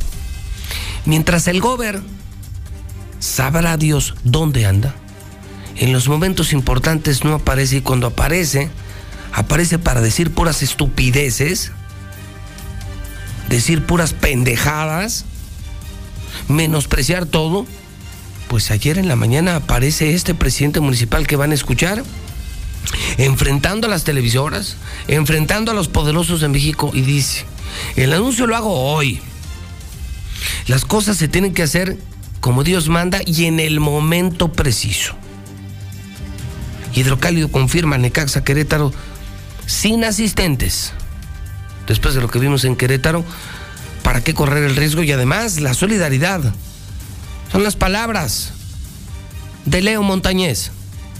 Mientras 1.06 1.48
el 1.48 1.60
gober 1.60 2.02
sabrá 3.18 3.76
Dios 3.76 4.14
dónde 4.24 4.66
anda, 4.66 4.94
en 5.76 5.92
los 5.92 6.08
momentos 6.08 6.52
importantes 6.52 7.24
no 7.24 7.34
aparece 7.34 7.76
y 7.76 7.80
cuando 7.80 8.08
aparece, 8.08 8.68
aparece 9.32 9.78
para 9.78 10.00
decir 10.00 10.32
puras 10.32 10.62
estupideces, 10.62 11.72
decir 13.48 13.84
puras 13.84 14.12
pendejadas, 14.12 15.24
menospreciar 16.48 17.26
todo. 17.26 17.66
Pues 18.48 18.70
ayer 18.70 18.98
en 18.98 19.08
la 19.08 19.16
mañana 19.16 19.56
aparece 19.56 20.14
este 20.14 20.34
presidente 20.34 20.80
municipal 20.80 21.26
que 21.26 21.36
van 21.36 21.52
a 21.52 21.54
escuchar 21.54 22.02
enfrentando 23.18 23.86
a 23.86 23.90
las 23.90 24.04
televisoras, 24.04 24.76
enfrentando 25.08 25.70
a 25.70 25.74
los 25.74 25.88
poderosos 25.88 26.40
de 26.40 26.48
México 26.48 26.90
y 26.94 27.02
dice, 27.02 27.44
el 27.96 28.12
anuncio 28.12 28.46
lo 28.46 28.56
hago 28.56 28.92
hoy. 28.92 29.20
Las 30.66 30.84
cosas 30.84 31.16
se 31.16 31.28
tienen 31.28 31.54
que 31.54 31.62
hacer 31.62 31.98
como 32.40 32.64
Dios 32.64 32.88
manda 32.88 33.20
y 33.24 33.46
en 33.46 33.60
el 33.60 33.80
momento 33.80 34.52
preciso. 34.52 35.14
Hidrocálido 36.94 37.50
confirma 37.50 37.98
Necaxa 37.98 38.44
Querétaro 38.44 38.92
sin 39.68 40.02
asistentes. 40.02 40.92
Después 41.86 42.14
de 42.14 42.20
lo 42.20 42.28
que 42.28 42.38
vimos 42.38 42.64
en 42.64 42.74
Querétaro, 42.74 43.24
¿para 44.02 44.22
qué 44.22 44.34
correr 44.34 44.64
el 44.64 44.74
riesgo? 44.74 45.02
Y 45.02 45.12
además, 45.12 45.60
la 45.60 45.74
solidaridad. 45.74 46.40
Son 47.52 47.62
las 47.62 47.76
palabras 47.76 48.52
de 49.66 49.82
Leo 49.82 50.02
Montañez. 50.02 50.72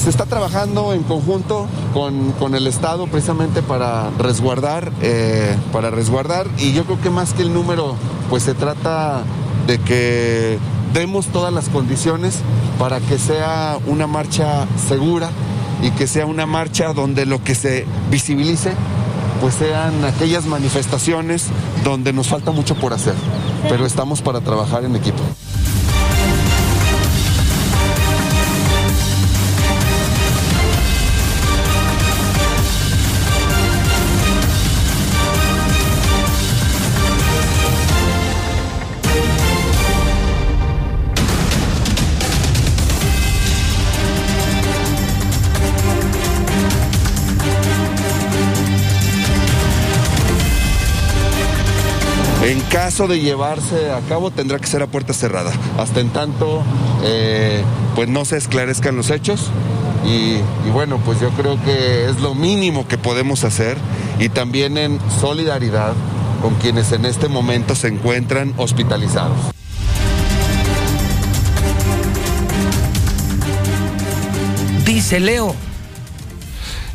Se 0.03 0.11
está 0.11 0.27
trabajando 0.27 0.95
en 0.95 1.03
conjunto 1.03 1.67
con, 1.93 2.55
el 2.55 2.67
Estado 2.67 3.07
precisamente 3.09 3.63
para 3.63 4.11
resguardar, 4.19 4.93
eh, 5.03 5.55
para 5.73 5.91
resguardar 5.91 6.47
y 6.59 6.73
yo 6.73 6.85
creo 6.85 7.01
que 7.01 7.11
más 7.11 7.35
que 7.35 7.43
el 7.43 7.53
número, 7.53 7.97
pues 8.31 8.45
se 8.45 8.55
trata 8.55 9.23
de 9.67 9.79
que 9.79 10.59
demos 10.95 11.27
todas 11.27 11.53
las 11.53 11.69
condiciones 11.69 12.37
para 12.79 13.01
que 13.01 13.19
sea 13.19 13.79
una 13.87 14.07
marcha 14.07 14.67
segura 14.89 15.31
y 15.83 15.91
que 15.93 16.07
sea 16.07 16.27
una 16.27 16.47
marcha 16.47 16.93
donde 16.93 17.27
lo 17.27 17.43
que 17.43 17.55
se 17.55 17.87
visibilice 18.11 18.73
pues 19.41 19.55
sean 19.55 20.05
aquellas 20.05 20.47
manifestaciones 20.47 21.47
donde 21.85 22.13
nos 22.13 22.29
falta 22.29 22.51
mucho 22.51 22.75
por 22.75 22.93
hacer, 22.93 23.15
pero 23.69 23.87
estamos 23.87 24.21
para 24.21 24.41
trabajar 24.41 24.85
en 24.85 24.97
equipo. 24.97 25.23
En 52.49 52.61
caso 52.63 53.07
de 53.09 53.21
llevarse 53.21 53.91
a 53.91 54.01
cabo, 54.09 54.31
tendrá 54.31 54.59
que 54.59 54.67
ser 54.67 54.81
a 54.81 54.87
puerta 54.87 55.13
cerrada. 55.13 55.53
Hasta 55.77 56.01
en 56.01 56.09
tanto, 56.09 56.63
eh, 57.05 57.63
pues 57.95 58.09
no 58.09 58.25
se 58.25 58.39
esclarezcan 58.39 58.97
los 58.97 59.11
hechos. 59.11 59.51
Y, 60.07 60.39
bueno, 60.73 60.99
pues 61.05 61.21
yo 61.21 61.29
creo 61.33 61.63
que 61.63 62.09
es 62.09 62.21
lo 62.21 62.35
mínimo 62.35 62.89
que 62.89 62.97
podemos 62.97 63.45
hacer 63.45 63.77
y 64.19 64.31
también 64.31 64.79
en 64.79 64.99
solidaridad 65.21 65.93
con 66.41 66.55
quienes 66.55 66.91
en 66.93 67.05
este 67.05 67.29
momento 67.29 67.75
se 67.75 67.89
encuentran 67.89 68.55
hospitalizados. 68.57 69.37
Dice 74.87 75.21
Leo, 75.21 75.55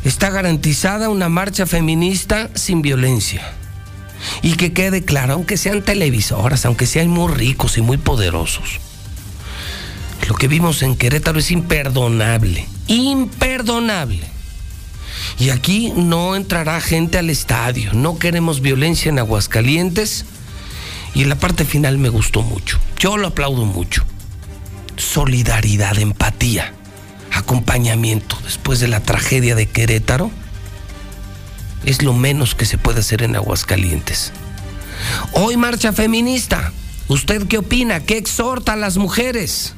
está 0.02 0.30
garantizada 0.30 1.10
una 1.10 1.28
marcha 1.28 1.64
feminista 1.64 2.50
sin 2.54 2.82
violencia. 2.82 3.54
Y 4.42 4.54
que 4.54 4.72
quede 4.72 5.04
claro, 5.04 5.34
aunque 5.34 5.56
sean 5.56 5.82
televisoras, 5.82 6.64
aunque 6.64 6.86
sean 6.86 7.08
muy 7.08 7.32
ricos 7.32 7.78
y 7.78 7.82
muy 7.82 7.96
poderosos, 7.96 8.80
lo 10.28 10.34
que 10.34 10.48
vimos 10.48 10.82
en 10.82 10.96
Querétaro 10.96 11.38
es 11.38 11.50
imperdonable, 11.50 12.66
imperdonable. 12.86 14.22
Y 15.38 15.50
aquí 15.50 15.92
no 15.94 16.36
entrará 16.36 16.80
gente 16.80 17.18
al 17.18 17.30
estadio, 17.30 17.92
no 17.92 18.18
queremos 18.18 18.60
violencia 18.60 19.08
en 19.08 19.18
Aguascalientes. 19.18 20.24
Y 21.14 21.24
la 21.24 21.36
parte 21.36 21.64
final 21.64 21.98
me 21.98 22.08
gustó 22.08 22.42
mucho, 22.42 22.78
yo 22.98 23.16
lo 23.16 23.28
aplaudo 23.28 23.64
mucho. 23.64 24.04
Solidaridad, 24.96 25.98
empatía, 25.98 26.72
acompañamiento 27.32 28.38
después 28.44 28.80
de 28.80 28.88
la 28.88 29.00
tragedia 29.00 29.54
de 29.54 29.66
Querétaro 29.66 30.30
es 31.86 32.02
lo 32.02 32.12
menos 32.12 32.54
que 32.54 32.66
se 32.66 32.78
puede 32.78 33.00
hacer 33.00 33.22
en 33.22 33.36
Aguascalientes. 33.36 34.32
Hoy 35.32 35.56
marcha 35.56 35.92
feminista. 35.92 36.72
¿Usted 37.08 37.46
qué 37.46 37.58
opina? 37.58 38.00
¿Qué 38.00 38.16
exhorta 38.16 38.72
a 38.72 38.76
las 38.76 38.96
mujeres? 38.96 39.74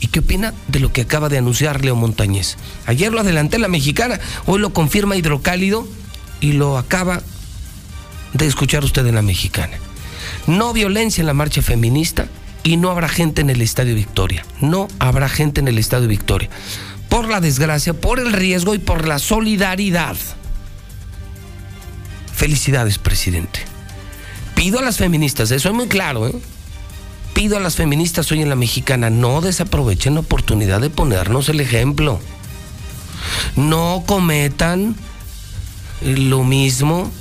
¿Y 0.00 0.08
qué 0.08 0.20
opina 0.20 0.54
de 0.68 0.80
lo 0.80 0.92
que 0.92 1.02
acaba 1.02 1.28
de 1.28 1.38
anunciar 1.38 1.84
Leo 1.84 1.94
Montañez? 1.94 2.56
Ayer 2.86 3.12
lo 3.12 3.20
adelanté 3.20 3.58
la 3.58 3.68
mexicana, 3.68 4.18
hoy 4.46 4.58
lo 4.58 4.72
confirma 4.72 5.16
Hidrocálido 5.16 5.86
y 6.40 6.52
lo 6.52 6.78
acaba 6.78 7.22
de 8.32 8.46
escuchar 8.46 8.82
usted 8.84 9.06
en 9.06 9.14
la 9.14 9.22
mexicana. 9.22 9.76
No 10.46 10.72
violencia 10.72 11.20
en 11.20 11.26
la 11.26 11.34
marcha 11.34 11.62
feminista 11.62 12.26
y 12.62 12.76
no 12.76 12.90
habrá 12.90 13.08
gente 13.08 13.42
en 13.42 13.50
el 13.50 13.60
Estadio 13.60 13.94
Victoria. 13.94 14.44
No 14.60 14.88
habrá 14.98 15.28
gente 15.28 15.60
en 15.60 15.68
el 15.68 15.78
Estadio 15.78 16.08
Victoria. 16.08 16.48
Por 17.08 17.28
la 17.28 17.40
desgracia, 17.40 17.92
por 17.92 18.18
el 18.18 18.32
riesgo 18.32 18.74
y 18.74 18.78
por 18.78 19.06
la 19.06 19.18
solidaridad. 19.18 20.16
Felicidades, 22.40 22.96
presidente. 22.96 23.60
Pido 24.54 24.78
a 24.78 24.82
las 24.82 24.96
feministas, 24.96 25.50
eso 25.50 25.68
es 25.68 25.74
muy 25.74 25.88
claro, 25.88 26.26
¿eh? 26.26 26.32
Pido 27.34 27.58
a 27.58 27.60
las 27.60 27.76
feministas 27.76 28.32
hoy 28.32 28.40
en 28.40 28.48
la 28.48 28.56
mexicana, 28.56 29.10
no 29.10 29.42
desaprovechen 29.42 30.14
la 30.14 30.20
oportunidad 30.20 30.80
de 30.80 30.88
ponernos 30.88 31.50
el 31.50 31.60
ejemplo. 31.60 32.18
No 33.56 34.04
cometan 34.06 34.96
lo 36.00 36.42
mismo, 36.42 37.12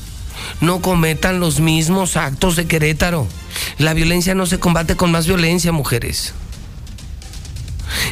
no 0.61 0.79
cometan 0.79 1.41
los 1.41 1.59
mismos 1.59 2.15
actos 2.15 2.55
de 2.55 2.67
Querétaro. 2.67 3.27
La 3.77 3.93
violencia 3.93 4.35
no 4.35 4.45
se 4.45 4.57
combate 4.57 4.95
con 4.95 5.11
más 5.11 5.27
violencia, 5.27 5.73
mujeres. 5.73 6.33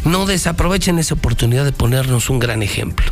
No 0.03 0.25
desaprovechen 0.25 0.99
esa 0.99 1.13
oportunidad 1.13 1.63
de 1.63 1.71
ponernos 1.71 2.29
un 2.29 2.39
gran 2.39 2.63
ejemplo. 2.63 3.09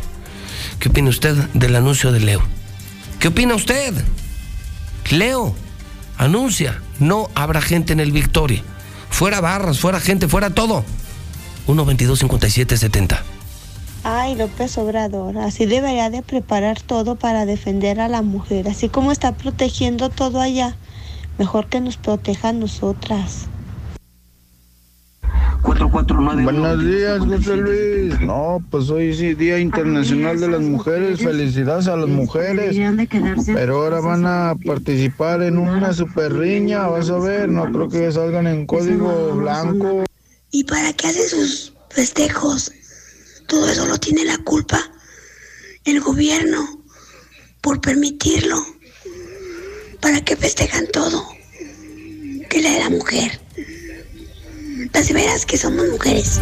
¿Qué 0.80 0.90
opina 0.90 1.08
usted 1.08 1.34
del 1.54 1.76
anuncio 1.76 2.12
de 2.12 2.20
Leo? 2.20 2.65
¿Qué 3.26 3.30
opina 3.30 3.56
usted? 3.56 3.92
Leo 5.10 5.52
anuncia, 6.16 6.80
no 7.00 7.28
habrá 7.34 7.60
gente 7.60 7.92
en 7.92 7.98
el 7.98 8.12
Victoria. 8.12 8.62
Fuera 9.10 9.40
barras, 9.40 9.80
fuera 9.80 9.98
gente, 9.98 10.28
fuera 10.28 10.50
todo. 10.50 10.84
1 11.66 11.84
22 11.84 12.20
57 12.20 12.76
70. 12.76 13.24
Ay, 14.04 14.36
López 14.36 14.78
Obrador, 14.78 15.38
así 15.38 15.66
debería 15.66 16.08
de 16.08 16.22
preparar 16.22 16.80
todo 16.80 17.16
para 17.16 17.46
defender 17.46 17.98
a 17.98 18.06
la 18.06 18.22
mujer, 18.22 18.68
así 18.68 18.88
como 18.88 19.10
está 19.10 19.32
protegiendo 19.32 20.08
todo 20.08 20.40
allá. 20.40 20.76
Mejor 21.36 21.66
que 21.66 21.80
nos 21.80 21.96
proteja 21.96 22.50
a 22.50 22.52
nosotras. 22.52 23.48
Buenos 25.66 26.84
días, 26.84 27.18
José 27.20 27.56
Luis. 27.56 28.20
No, 28.20 28.64
pues 28.70 28.88
hoy 28.88 29.14
sí, 29.14 29.34
Día 29.34 29.58
Internacional 29.58 30.38
de 30.38 30.48
las 30.48 30.60
Mujeres. 30.60 31.20
Felicidades 31.20 31.88
a 31.88 31.96
las 31.96 32.08
mujeres. 32.08 32.76
Pero 33.46 33.82
ahora 33.82 34.00
van 34.00 34.24
a 34.26 34.54
participar 34.64 35.42
en 35.42 35.58
una 35.58 35.92
super 35.92 36.32
riña, 36.32 36.86
vas 36.86 37.10
a 37.10 37.18
ver. 37.18 37.48
No 37.48 37.70
creo 37.72 37.88
que 37.88 38.12
salgan 38.12 38.46
en 38.46 38.66
código 38.66 39.34
blanco. 39.34 40.04
¿Y 40.52 40.64
para 40.64 40.92
qué 40.92 41.08
hacen 41.08 41.28
sus 41.28 41.72
festejos? 41.90 42.70
Todo 43.48 43.68
eso 43.68 43.86
lo 43.86 43.98
tiene 43.98 44.24
la 44.24 44.38
culpa 44.38 44.80
el 45.86 46.00
gobierno 46.00 46.82
por 47.60 47.80
permitirlo. 47.80 48.56
¿Para 50.00 50.20
qué 50.20 50.36
festejan 50.36 50.86
todo? 50.92 51.26
Que 52.50 52.60
la 52.60 52.70
de 52.70 52.78
la 52.80 52.90
mujer. 52.90 53.40
Las 54.92 55.10
veras 55.10 55.46
que 55.46 55.56
somos 55.56 55.88
mujeres. 55.88 56.38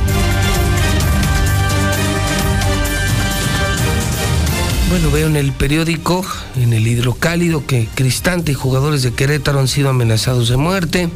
Bueno, 4.90 5.10
veo 5.12 5.28
en 5.28 5.36
el 5.36 5.52
periódico, 5.52 6.26
en 6.56 6.72
el 6.72 6.86
hidrocálido, 6.86 7.64
que 7.64 7.88
Cristante 7.94 8.50
y 8.50 8.54
jugadores 8.54 9.02
de 9.02 9.12
Querétaro 9.12 9.60
han 9.60 9.68
sido 9.68 9.88
amenazados 9.88 10.48
de 10.48 10.56
muerte, 10.56 11.10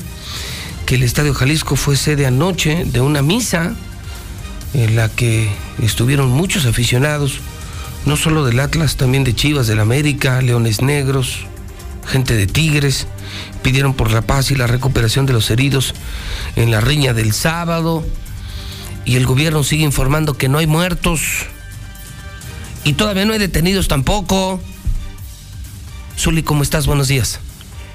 que 0.86 0.94
el 0.94 1.02
Estadio 1.02 1.34
Jalisco 1.34 1.74
fue 1.74 1.96
sede 1.96 2.24
anoche 2.24 2.84
de 2.84 3.00
una 3.00 3.20
misa 3.20 3.74
en 4.74 4.94
la 4.94 5.08
que 5.08 5.50
estuvieron 5.82 6.28
muchos 6.30 6.66
aficionados, 6.66 7.40
no 8.06 8.16
solo 8.16 8.44
del 8.44 8.60
Atlas, 8.60 8.96
también 8.96 9.24
de 9.24 9.34
Chivas, 9.34 9.66
del 9.66 9.80
América, 9.80 10.40
Leones 10.40 10.82
Negros, 10.82 11.46
gente 12.08 12.34
de 12.34 12.46
Tigres, 12.46 13.06
pidieron 13.62 13.94
por 13.94 14.10
la 14.10 14.22
paz 14.22 14.50
y 14.50 14.56
la 14.56 14.66
recuperación 14.66 15.26
de 15.26 15.32
los 15.32 15.50
heridos 15.50 15.94
en 16.56 16.70
la 16.70 16.80
riña 16.80 17.14
del 17.14 17.32
sábado, 17.32 18.04
y 19.04 19.16
el 19.16 19.26
gobierno 19.26 19.62
sigue 19.62 19.84
informando 19.84 20.36
que 20.36 20.48
no 20.48 20.58
hay 20.58 20.66
muertos, 20.66 21.46
y 22.84 22.94
todavía 22.94 23.24
no 23.24 23.32
hay 23.32 23.38
detenidos 23.38 23.88
tampoco. 23.88 24.60
Zuli, 26.18 26.42
¿cómo 26.42 26.62
estás? 26.62 26.86
Buenos 26.86 27.08
días. 27.08 27.40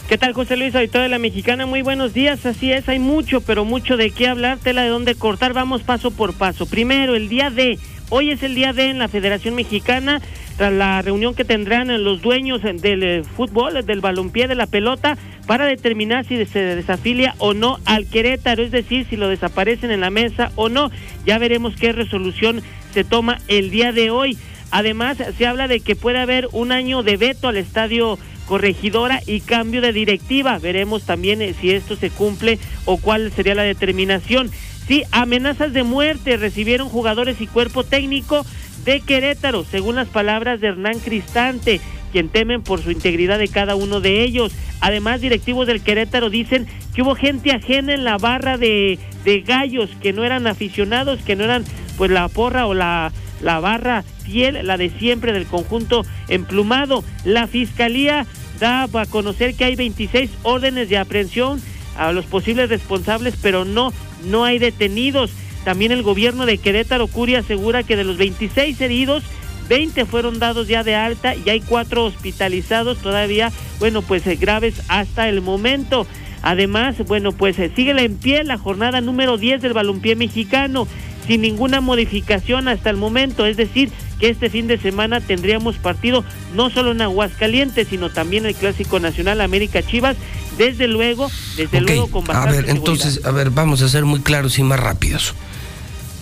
¿Qué 0.08 0.18
tal, 0.18 0.34
José 0.34 0.58
Luis, 0.58 0.76
auditor 0.76 1.02
de 1.02 1.10
la 1.10 1.18
Mexicana? 1.18 1.66
Muy 1.66 1.82
buenos 1.82 2.14
días. 2.14 2.46
Así 2.46 2.72
es, 2.72 2.88
hay 2.90 3.00
mucho, 3.00 3.42
pero 3.42 3.66
mucho 3.66 3.98
de 3.98 4.12
qué 4.12 4.28
hablar, 4.28 4.60
tela 4.60 4.84
de 4.84 4.90
dónde 4.90 5.16
cortar. 5.16 5.54
Vamos 5.54 5.82
paso 5.82 6.12
por 6.12 6.34
paso. 6.34 6.66
Primero, 6.66 7.16
el 7.16 7.30
día 7.30 7.50
de. 7.50 7.80
Hoy 8.10 8.30
es 8.30 8.44
el 8.44 8.54
día 8.54 8.74
de 8.74 8.90
en 8.90 9.00
la 9.00 9.08
Federación 9.08 9.56
Mexicana, 9.56 10.22
tras 10.58 10.72
la 10.72 11.02
reunión 11.02 11.36
que 11.36 11.46
tendrán 11.46 12.04
los 12.04 12.22
dueños 12.22 12.62
del 12.64 13.04
eh, 13.04 13.24
fútbol, 13.24 13.86
del 13.86 14.02
balompié, 14.02 14.48
de 14.48 14.56
la 14.56 14.68
pelota, 14.68 15.18
para 15.48 15.66
determinar 15.66 16.26
si 16.26 16.46
se 16.46 16.60
desafilia 16.60 17.36
o 17.38 17.54
no 17.54 17.80
al 17.86 18.08
Querétaro, 18.08 18.64
es 18.64 18.72
decir, 18.72 19.06
si 19.10 19.18
lo 19.18 19.28
desaparecen 19.30 19.92
en 19.92 20.02
la 20.02 20.10
mesa 20.10 20.52
o 20.56 20.70
no. 20.70 20.92
Ya 21.26 21.38
veremos 21.38 21.76
qué 21.76 21.92
resolución 21.92 22.62
se 22.94 23.04
toma 23.04 23.40
el 23.48 23.70
día 23.70 23.92
de 23.92 24.10
hoy. 24.10 24.38
Además, 24.72 25.18
se 25.38 25.46
habla 25.46 25.68
de 25.68 25.82
que 25.82 25.96
puede 25.96 26.20
haber 26.20 26.48
un 26.52 26.72
año 26.72 27.04
de 27.04 27.18
veto 27.18 27.48
al 27.48 27.58
estadio 27.58 28.18
corregidora 28.48 29.22
y 29.26 29.42
cambio 29.42 29.82
de 29.82 29.94
directiva. 29.94 30.60
Veremos 30.60 31.04
también 31.04 31.42
eh, 31.42 31.54
si 31.60 31.72
esto 31.72 31.96
se 31.96 32.10
cumple 32.10 32.60
o 32.86 32.98
cuál 32.98 33.32
sería 33.32 33.56
la 33.56 33.64
determinación. 33.64 34.52
Sí, 34.88 35.04
amenazas 35.12 35.74
de 35.74 35.84
muerte 35.84 36.38
recibieron 36.38 36.90
jugadores 36.90 37.40
y 37.40 37.48
cuerpo 37.48 37.84
técnico 37.84 38.46
de 38.86 39.02
Querétaro, 39.02 39.64
según 39.64 39.96
las 39.96 40.08
palabras 40.08 40.62
de 40.62 40.68
Hernán 40.68 41.00
Cristante, 41.00 41.80
quien 42.12 42.30
temen 42.30 42.62
por 42.62 42.82
su 42.82 42.92
integridad 42.92 43.40
de 43.40 43.48
cada 43.48 43.76
uno 43.76 44.00
de 44.00 44.24
ellos. 44.24 44.54
Además, 44.82 45.22
directivos 45.22 45.68
del 45.68 45.82
Querétaro 45.82 46.30
dicen 46.30 46.68
que 46.94 47.02
hubo 47.02 47.16
gente 47.16 47.52
ajena 47.52 47.94
en 47.94 48.04
la 48.04 48.18
barra 48.18 48.58
de, 48.58 49.00
de 49.24 49.42
gallos, 49.42 49.90
que 50.02 50.14
no 50.14 50.24
eran 50.24 50.48
aficionados, 50.48 51.22
que 51.22 51.36
no 51.36 51.44
eran 51.44 51.64
pues 51.98 52.12
la 52.12 52.28
porra 52.28 52.68
o 52.68 52.74
la, 52.74 53.12
la 53.42 53.60
barra 53.60 54.04
fiel, 54.24 54.66
la 54.66 54.78
de 54.78 54.90
siempre 54.90 55.34
del 55.34 55.46
conjunto 55.46 56.06
emplumado. 56.28 57.04
La 57.26 57.48
fiscalía 57.48 58.26
da 58.60 58.84
a 58.84 59.06
conocer 59.08 59.56
que 59.56 59.66
hay 59.66 59.76
26 59.76 60.30
órdenes 60.44 60.90
de 60.90 60.98
aprehensión 60.98 61.62
a 61.98 62.12
los 62.12 62.26
posibles 62.26 62.70
responsables, 62.70 63.36
pero 63.42 63.66
no, 63.66 63.94
no 64.26 64.46
hay 64.46 64.60
detenidos. 64.60 65.32
También 65.64 65.92
el 65.92 66.04
gobierno 66.04 66.46
de 66.46 66.58
Querétaro 66.58 67.08
Curia 67.08 67.40
asegura 67.40 67.84
que 67.84 67.96
de 67.96 68.04
los 68.04 68.18
26 68.18 68.80
heridos, 68.82 69.24
20 69.70 70.06
fueron 70.06 70.40
dados 70.40 70.68
ya 70.68 70.84
de 70.84 70.96
alta 70.96 71.36
y 71.36 71.50
hay 71.50 71.62
cuatro 71.62 72.06
hospitalizados 72.06 72.98
todavía, 72.98 73.52
bueno, 73.80 74.02
pues 74.02 74.28
eh, 74.28 74.36
graves 74.36 74.82
hasta 74.88 75.30
el 75.30 75.42
momento. 75.42 76.06
Además, 76.42 76.98
bueno, 77.08 77.32
pues 77.32 77.58
eh, 77.60 77.72
sigue 77.74 77.92
en 77.92 78.18
pie 78.18 78.44
la 78.44 78.58
jornada 78.58 79.00
número 79.00 79.38
10 79.38 79.62
del 79.62 79.74
balompié 79.74 80.16
mexicano 80.16 80.88
sin 81.26 81.42
ninguna 81.42 81.80
modificación 81.80 82.68
hasta 82.68 82.90
el 82.90 82.98
momento, 82.98 83.46
es 83.46 83.56
decir, 83.56 83.92
que 84.20 84.30
este 84.30 84.50
fin 84.50 84.68
de 84.68 84.78
semana 84.78 85.22
tendríamos 85.22 85.78
partido 85.78 86.24
no 86.54 86.70
solo 86.70 86.92
en 86.92 87.02
Aguascalientes, 87.02 87.88
sino 87.88 88.10
también 88.10 88.46
el 88.46 88.56
Clásico 88.56 89.00
Nacional 89.00 89.42
América 89.42 89.82
Chivas, 89.82 90.18
desde 90.58 90.88
luego, 90.88 91.32
desde 91.56 91.82
luego 91.82 92.08
con 92.08 92.26
bastante 92.26 92.58
A 92.58 92.62
ver, 92.62 92.70
entonces, 92.70 93.22
a 93.26 93.32
ver, 93.32 93.50
vamos 93.50 93.82
a 93.82 93.90
ser 93.90 94.06
muy 94.06 94.22
claros 94.22 94.60
y 94.60 94.64
más 94.64 94.80
rápidos. 94.80 95.34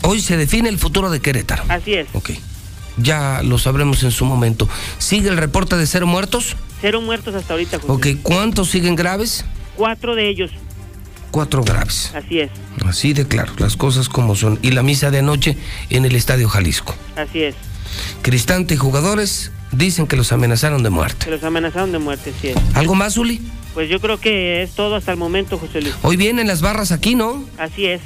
Hoy 0.03 0.21
se 0.21 0.37
define 0.37 0.69
el 0.69 0.77
futuro 0.77 1.09
de 1.09 1.19
Querétaro. 1.19 1.63
Así 1.69 1.93
es. 1.93 2.07
Ok. 2.13 2.31
Ya 2.97 3.41
lo 3.43 3.57
sabremos 3.57 4.03
en 4.03 4.11
su 4.11 4.25
momento. 4.25 4.67
¿Sigue 4.97 5.29
el 5.29 5.37
reporte 5.37 5.77
de 5.77 5.87
cero 5.87 6.07
muertos? 6.07 6.55
Cero 6.81 7.01
muertos 7.01 7.35
hasta 7.35 7.53
ahorita. 7.53 7.79
José. 7.79 7.91
Ok, 7.91 8.21
¿cuántos 8.21 8.69
siguen 8.69 8.95
graves? 8.95 9.45
Cuatro 9.75 10.15
de 10.15 10.29
ellos. 10.29 10.51
Cuatro 11.31 11.63
graves. 11.63 12.11
Así 12.13 12.39
es. 12.39 12.51
Así 12.85 13.13
de 13.13 13.25
claro, 13.25 13.53
las 13.57 13.77
cosas 13.77 14.09
como 14.09 14.35
son. 14.35 14.59
Y 14.61 14.71
la 14.71 14.83
misa 14.83 15.11
de 15.11 15.19
anoche 15.19 15.57
en 15.89 16.05
el 16.05 16.15
Estadio 16.15 16.49
Jalisco. 16.49 16.93
Así 17.15 17.43
es. 17.43 17.55
Cristante 18.21 18.73
y 18.73 18.77
jugadores 18.77 19.51
dicen 19.71 20.07
que 20.07 20.17
los 20.17 20.31
amenazaron 20.31 20.83
de 20.83 20.89
muerte. 20.89 21.25
Que 21.25 21.31
los 21.31 21.43
amenazaron 21.43 21.91
de 21.91 21.99
muerte, 21.99 22.33
sí 22.41 22.49
es. 22.49 22.57
¿Algo 22.73 22.95
más, 22.95 23.17
Uli? 23.17 23.41
Pues 23.73 23.89
yo 23.89 24.01
creo 24.01 24.19
que 24.19 24.61
es 24.63 24.71
todo 24.71 24.95
hasta 24.95 25.11
el 25.11 25.17
momento, 25.17 25.57
José 25.57 25.81
Luis. 25.81 25.95
Hoy 26.03 26.17
vienen 26.17 26.47
las 26.47 26.61
barras 26.61 26.91
aquí, 26.91 27.15
¿no? 27.15 27.45
Así 27.57 27.85
es. 27.85 28.01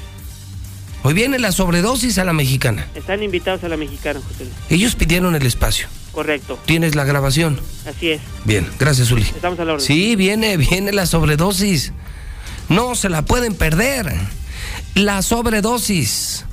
Hoy 1.06 1.13
viene 1.13 1.38
la 1.38 1.52
sobredosis 1.52 2.18
a 2.18 2.24
la 2.26 2.34
mexicana. 2.34 2.88
Están 2.96 3.22
invitados 3.22 3.63
a 3.63 3.70
la 3.70 3.78
mexicana, 3.78 4.20
José 4.28 4.46
Luis. 4.46 4.56
Ellos 4.72 4.96
pidieron 4.96 5.36
el 5.36 5.46
espacio. 5.46 5.88
Correcto. 6.12 6.58
¿Tienes 6.65 6.96
la 6.96 7.04
grabación? 7.04 7.62
Así 7.86 8.10
es. 8.10 8.22
Bien, 8.44 8.68
gracias, 8.80 9.12
Uli. 9.12 9.22
Estamos 9.22 9.60
a 9.60 9.65
la 9.65 9.74
orden. 9.74 9.86
Sí, 9.86 10.15
viene, 10.15 10.58
viene 10.58 10.91
la 10.91 11.06
sobredosis. 11.06 11.94
No 12.70 12.96
se 12.96 13.10
la 13.10 13.22
pueden 13.22 13.54
perder. 13.54 14.15
La 14.96 15.22
sobredosis. 15.22 16.46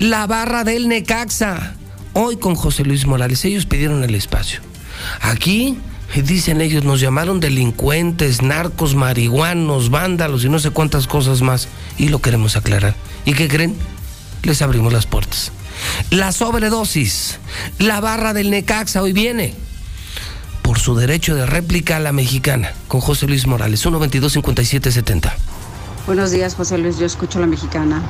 La 0.00 0.26
barra 0.26 0.64
del 0.64 0.88
Necaxa. 0.88 1.76
Hoy 2.12 2.36
con 2.36 2.56
José 2.56 2.82
Luis 2.82 3.06
Morales. 3.06 3.44
Ellos 3.44 3.64
pidieron 3.64 4.02
el 4.02 4.16
espacio. 4.16 4.58
Aquí, 5.20 5.78
dicen 6.16 6.60
ellos, 6.60 6.82
nos 6.82 6.98
llamaron 6.98 7.38
delincuentes, 7.38 8.42
narcos, 8.42 8.96
marihuanos, 8.96 9.88
vándalos 9.88 10.44
y 10.44 10.48
no 10.48 10.58
sé 10.58 10.70
cuántas 10.70 11.06
cosas 11.06 11.42
más. 11.42 11.68
Y 11.96 12.08
lo 12.08 12.20
queremos 12.20 12.56
aclarar. 12.56 12.96
¿Y 13.24 13.34
qué 13.34 13.46
creen? 13.46 13.76
Les 14.42 14.62
abrimos 14.62 14.92
las 14.92 15.06
puertas. 15.06 15.52
La 16.10 16.32
sobredosis. 16.32 17.38
La 17.78 18.00
barra 18.00 18.32
del 18.32 18.50
Necaxa 18.50 19.02
hoy 19.02 19.12
viene 19.12 19.54
por 20.62 20.78
su 20.78 20.94
derecho 20.94 21.34
de 21.34 21.46
réplica 21.46 21.96
a 21.96 22.00
la 22.00 22.12
mexicana 22.12 22.72
con 22.88 23.00
José 23.00 23.26
Luis 23.26 23.46
Morales, 23.46 23.84
122-5770. 23.84 25.32
Buenos 26.06 26.30
días, 26.30 26.54
José 26.54 26.78
Luis. 26.78 26.98
Yo 26.98 27.06
escucho 27.06 27.40
la 27.40 27.46
mexicana. 27.46 28.02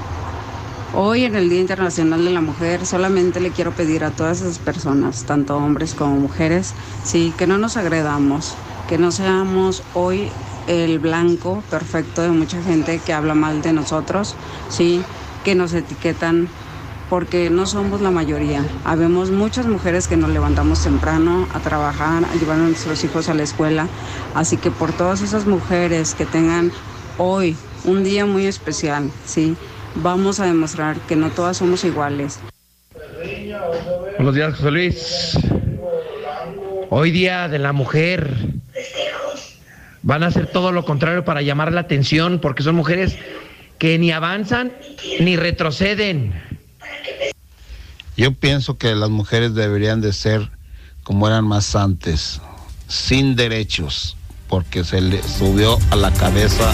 Hoy 0.95 1.25
en 1.25 1.37
el 1.37 1.49
Día 1.49 1.61
Internacional 1.61 2.25
de 2.25 2.31
la 2.31 2.41
Mujer 2.41 2.85
solamente 2.85 3.41
le 3.41 3.51
quiero 3.51 3.73
pedir 3.73 4.03
a 4.05 4.11
todas 4.11 4.41
esas 4.41 4.59
personas, 4.59 5.25
tanto 5.25 5.57
hombres 5.57 5.95
como 5.95 6.17
mujeres, 6.17 6.75
sí, 7.05 7.33
que 7.39 7.47
no 7.47 7.59
nos 7.59 7.77
agredamos, 7.77 8.55
que 8.89 8.99
no 8.99 9.13
seamos 9.13 9.85
hoy 9.95 10.29
el 10.67 10.99
blanco 10.99 11.63
perfecto 11.71 12.23
de 12.23 12.31
mucha 12.31 12.61
gente 12.63 12.99
que 12.99 13.13
habla 13.13 13.35
mal 13.35 13.63
de 13.63 13.73
nosotros, 13.73 14.35
sí, 14.69 15.03
que 15.45 15.55
nos 15.55 15.73
etiquetan 15.73 16.49
porque 17.09 17.51
no 17.51 17.67
somos 17.67 18.01
la 18.01 18.11
mayoría. 18.11 18.65
Habemos 18.85 19.31
muchas 19.31 19.67
mujeres 19.67 20.07
que 20.07 20.17
nos 20.17 20.31
levantamos 20.31 20.85
temprano 20.85 21.49
a 21.53 21.59
trabajar, 21.59 22.25
a 22.25 22.35
llevar 22.37 22.57
a 22.57 22.63
nuestros 22.63 23.03
hijos 23.03 23.29
a 23.29 23.35
la 23.35 23.43
escuela. 23.43 23.89
Así 24.35 24.57
que 24.57 24.71
por 24.71 24.93
todas 24.93 25.21
esas 25.23 25.47
mujeres 25.47 26.15
que 26.15 26.25
tengan 26.25 26.71
hoy 27.19 27.57
un 27.85 28.05
día 28.05 28.27
muy 28.27 28.47
especial, 28.47 29.11
¿sí? 29.25 29.57
vamos 29.95 30.41
a 30.41 30.47
demostrar 30.47 30.97
que 31.01 31.17
no 31.17 31.31
todas 31.31 31.57
somos 31.57 31.85
iguales. 31.85 32.41
Buenos 34.17 34.35
días, 34.35 34.55
José 34.55 34.71
Luis. 34.71 35.39
Hoy 36.91 37.11
día 37.11 37.49
de 37.49 37.59
la 37.59 37.73
mujer. 37.73 38.31
Van 40.03 40.23
a 40.23 40.29
hacer 40.29 40.47
todo 40.47 40.73
lo 40.73 40.85
contrario 40.85 41.25
para 41.25 41.43
llamar 41.43 41.73
la 41.73 41.83
atención 41.83 42.39
porque 42.41 42.63
son 42.63 42.75
mujeres 42.75 43.19
que 43.81 43.99
ni 43.99 44.13
avanzan 44.13 44.73
ni 45.21 45.37
retroceden. 45.37 46.35
Yo 48.15 48.33
pienso 48.35 48.77
que 48.77 48.95
las 48.95 49.09
mujeres 49.09 49.55
deberían 49.55 50.03
de 50.03 50.13
ser 50.13 50.51
como 51.03 51.27
eran 51.27 51.47
más 51.47 51.75
antes, 51.75 52.43
sin 52.89 53.37
derechos, 53.37 54.19
porque 54.49 54.85
se 54.85 55.01
le 55.01 55.23
subió 55.23 55.79
a 55.91 55.97
la 55.97 56.13
cabeza. 56.13 56.71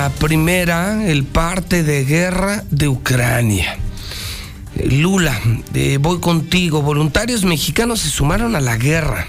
La 0.00 0.08
primera 0.08 1.06
el 1.06 1.24
parte 1.24 1.82
de 1.82 2.06
guerra 2.06 2.64
de 2.70 2.88
Ucrania. 2.88 3.76
Lula, 4.82 5.38
eh, 5.74 5.98
voy 6.00 6.20
contigo. 6.20 6.80
Voluntarios 6.80 7.44
mexicanos 7.44 8.00
se 8.00 8.08
sumaron 8.08 8.56
a 8.56 8.60
la 8.60 8.78
guerra. 8.78 9.26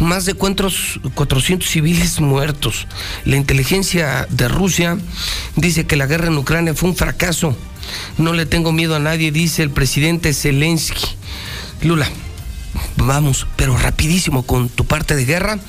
Más 0.00 0.24
de 0.24 0.34
400 0.34 1.70
civiles 1.70 2.18
muertos. 2.18 2.88
La 3.24 3.36
inteligencia 3.36 4.26
de 4.30 4.48
Rusia 4.48 4.98
dice 5.54 5.86
que 5.86 5.94
la 5.94 6.06
guerra 6.06 6.26
en 6.26 6.38
Ucrania 6.38 6.74
fue 6.74 6.88
un 6.88 6.96
fracaso. 6.96 7.56
No 8.18 8.32
le 8.32 8.46
tengo 8.46 8.72
miedo 8.72 8.96
a 8.96 8.98
nadie, 8.98 9.30
dice 9.30 9.62
el 9.62 9.70
presidente 9.70 10.34
Zelensky. 10.34 11.06
Lula, 11.82 12.08
vamos, 12.96 13.46
pero 13.54 13.76
rapidísimo 13.76 14.42
con 14.44 14.70
tu 14.70 14.86
parte 14.86 15.14
de 15.14 15.24
guerra 15.24 15.60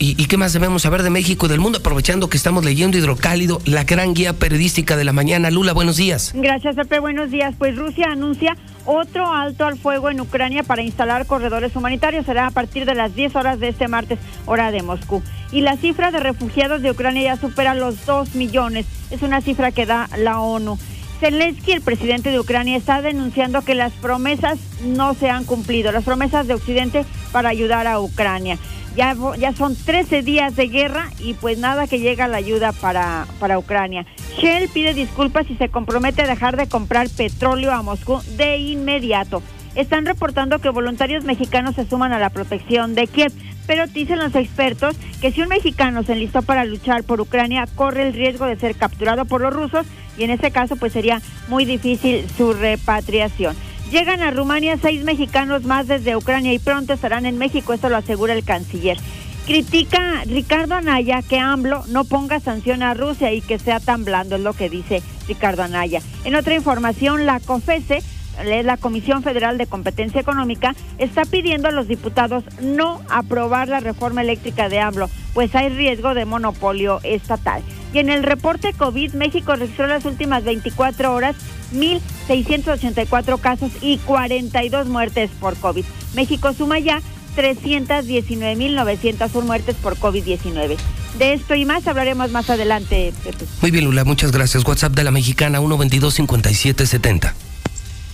¿Y, 0.00 0.26
qué 0.26 0.36
más 0.36 0.52
debemos 0.52 0.82
saber 0.82 1.02
de 1.02 1.10
México 1.10 1.46
y 1.46 1.48
del 1.48 1.58
mundo? 1.58 1.78
Aprovechando 1.78 2.30
que 2.30 2.36
estamos 2.36 2.64
leyendo 2.64 2.96
Hidrocálido, 2.96 3.60
la 3.64 3.82
gran 3.82 4.14
guía 4.14 4.32
periodística 4.32 4.96
de 4.96 5.02
la 5.02 5.12
mañana. 5.12 5.50
Lula, 5.50 5.72
buenos 5.72 5.96
días. 5.96 6.30
Gracias, 6.36 6.76
Pepe. 6.76 7.00
Buenos 7.00 7.32
días. 7.32 7.56
Pues 7.58 7.74
Rusia 7.74 8.06
anuncia 8.12 8.56
otro 8.86 9.32
alto 9.32 9.66
al 9.66 9.76
fuego 9.76 10.08
en 10.08 10.20
Ucrania 10.20 10.62
para 10.62 10.82
instalar 10.82 11.26
corredores 11.26 11.74
humanitarios. 11.74 12.26
Será 12.26 12.46
a 12.46 12.50
partir 12.52 12.84
de 12.84 12.94
las 12.94 13.16
10 13.16 13.34
horas 13.34 13.58
de 13.58 13.70
este 13.70 13.88
martes, 13.88 14.20
hora 14.46 14.70
de 14.70 14.84
Moscú. 14.84 15.20
Y 15.50 15.62
la 15.62 15.76
cifra 15.76 16.12
de 16.12 16.20
refugiados 16.20 16.80
de 16.80 16.92
Ucrania 16.92 17.34
ya 17.34 17.40
supera 17.40 17.74
los 17.74 18.06
2 18.06 18.36
millones. 18.36 18.86
Es 19.10 19.22
una 19.22 19.40
cifra 19.40 19.72
que 19.72 19.84
da 19.84 20.08
la 20.16 20.40
ONU. 20.40 20.78
Zelensky, 21.18 21.72
el 21.72 21.80
presidente 21.80 22.30
de 22.30 22.38
Ucrania, 22.38 22.76
está 22.76 23.02
denunciando 23.02 23.62
que 23.62 23.74
las 23.74 23.92
promesas 23.94 24.60
no 24.84 25.14
se 25.14 25.28
han 25.28 25.44
cumplido, 25.44 25.90
las 25.90 26.04
promesas 26.04 26.46
de 26.46 26.54
Occidente 26.54 27.04
para 27.32 27.48
ayudar 27.48 27.88
a 27.88 27.98
Ucrania. 27.98 28.58
Ya, 28.98 29.14
ya 29.38 29.52
son 29.52 29.76
13 29.76 30.22
días 30.22 30.56
de 30.56 30.66
guerra 30.66 31.10
y 31.20 31.34
pues 31.34 31.56
nada 31.56 31.86
que 31.86 32.00
llega 32.00 32.26
la 32.26 32.38
ayuda 32.38 32.72
para, 32.72 33.28
para 33.38 33.56
Ucrania. 33.56 34.04
Shell 34.40 34.68
pide 34.70 34.92
disculpas 34.92 35.48
y 35.48 35.54
se 35.54 35.68
compromete 35.68 36.22
a 36.22 36.26
dejar 36.26 36.56
de 36.56 36.66
comprar 36.66 37.08
petróleo 37.08 37.70
a 37.70 37.82
Moscú 37.82 38.20
de 38.36 38.56
inmediato. 38.56 39.40
Están 39.76 40.04
reportando 40.04 40.58
que 40.58 40.70
voluntarios 40.70 41.22
mexicanos 41.22 41.76
se 41.76 41.86
suman 41.86 42.12
a 42.12 42.18
la 42.18 42.30
protección 42.30 42.96
de 42.96 43.06
Kiev, 43.06 43.32
pero 43.68 43.86
dicen 43.86 44.18
los 44.18 44.34
expertos 44.34 44.96
que 45.20 45.30
si 45.30 45.42
un 45.42 45.48
mexicano 45.48 46.02
se 46.02 46.14
enlistó 46.14 46.42
para 46.42 46.64
luchar 46.64 47.04
por 47.04 47.20
Ucrania, 47.20 47.68
corre 47.76 48.08
el 48.08 48.14
riesgo 48.14 48.46
de 48.46 48.58
ser 48.58 48.74
capturado 48.74 49.26
por 49.26 49.42
los 49.42 49.54
rusos 49.54 49.86
y 50.18 50.24
en 50.24 50.30
ese 50.30 50.50
caso 50.50 50.74
pues 50.74 50.92
sería 50.92 51.22
muy 51.46 51.64
difícil 51.64 52.26
su 52.36 52.52
repatriación. 52.52 53.54
Llegan 53.90 54.20
a 54.20 54.30
Rumania 54.30 54.76
seis 54.80 55.02
mexicanos 55.02 55.64
más 55.64 55.86
desde 55.86 56.14
Ucrania 56.14 56.52
y 56.52 56.58
pronto 56.58 56.92
estarán 56.92 57.24
en 57.24 57.38
México, 57.38 57.72
esto 57.72 57.88
lo 57.88 57.96
asegura 57.96 58.34
el 58.34 58.44
canciller. 58.44 58.98
Critica 59.46 60.24
Ricardo 60.26 60.74
Anaya 60.74 61.22
que 61.22 61.38
AMLO 61.38 61.84
no 61.88 62.04
ponga 62.04 62.38
sanción 62.38 62.82
a 62.82 62.92
Rusia 62.92 63.32
y 63.32 63.40
que 63.40 63.58
sea 63.58 63.80
tan 63.80 64.04
blando, 64.04 64.36
es 64.36 64.42
lo 64.42 64.52
que 64.52 64.68
dice 64.68 65.02
Ricardo 65.26 65.62
Anaya. 65.62 66.02
En 66.24 66.34
otra 66.34 66.54
información, 66.54 67.24
la 67.24 67.40
COFESE 67.40 68.02
la 68.44 68.76
Comisión 68.76 69.22
Federal 69.22 69.58
de 69.58 69.66
Competencia 69.66 70.20
Económica 70.20 70.74
está 70.98 71.24
pidiendo 71.24 71.68
a 71.68 71.72
los 71.72 71.88
diputados 71.88 72.44
no 72.60 73.00
aprobar 73.08 73.68
la 73.68 73.80
reforma 73.80 74.20
eléctrica 74.20 74.68
de 74.68 74.80
AMLO, 74.80 75.10
pues 75.34 75.54
hay 75.54 75.70
riesgo 75.70 76.14
de 76.14 76.24
monopolio 76.24 77.00
estatal. 77.02 77.62
Y 77.92 77.98
en 77.98 78.08
el 78.10 78.22
reporte 78.22 78.72
COVID, 78.72 79.14
México 79.14 79.54
registró 79.54 79.86
las 79.86 80.04
últimas 80.04 80.44
24 80.44 81.14
horas 81.14 81.36
1.684 81.74 83.40
casos 83.40 83.72
y 83.80 83.96
42 83.98 84.88
muertes 84.88 85.30
por 85.40 85.56
COVID. 85.56 85.84
México 86.14 86.52
suma 86.52 86.78
ya 86.78 87.00
319.901 87.36 89.42
muertes 89.42 89.76
por 89.76 89.96
COVID-19. 89.96 90.76
De 91.18 91.32
esto 91.32 91.54
y 91.54 91.64
más 91.64 91.86
hablaremos 91.86 92.30
más 92.32 92.50
adelante, 92.50 93.14
Muy 93.62 93.70
bien, 93.70 93.84
Lula, 93.84 94.04
muchas 94.04 94.32
gracias. 94.32 94.66
WhatsApp 94.66 94.94
de 94.94 95.04
la 95.04 95.10
mexicana 95.10 95.60
122-5770. 95.60 97.32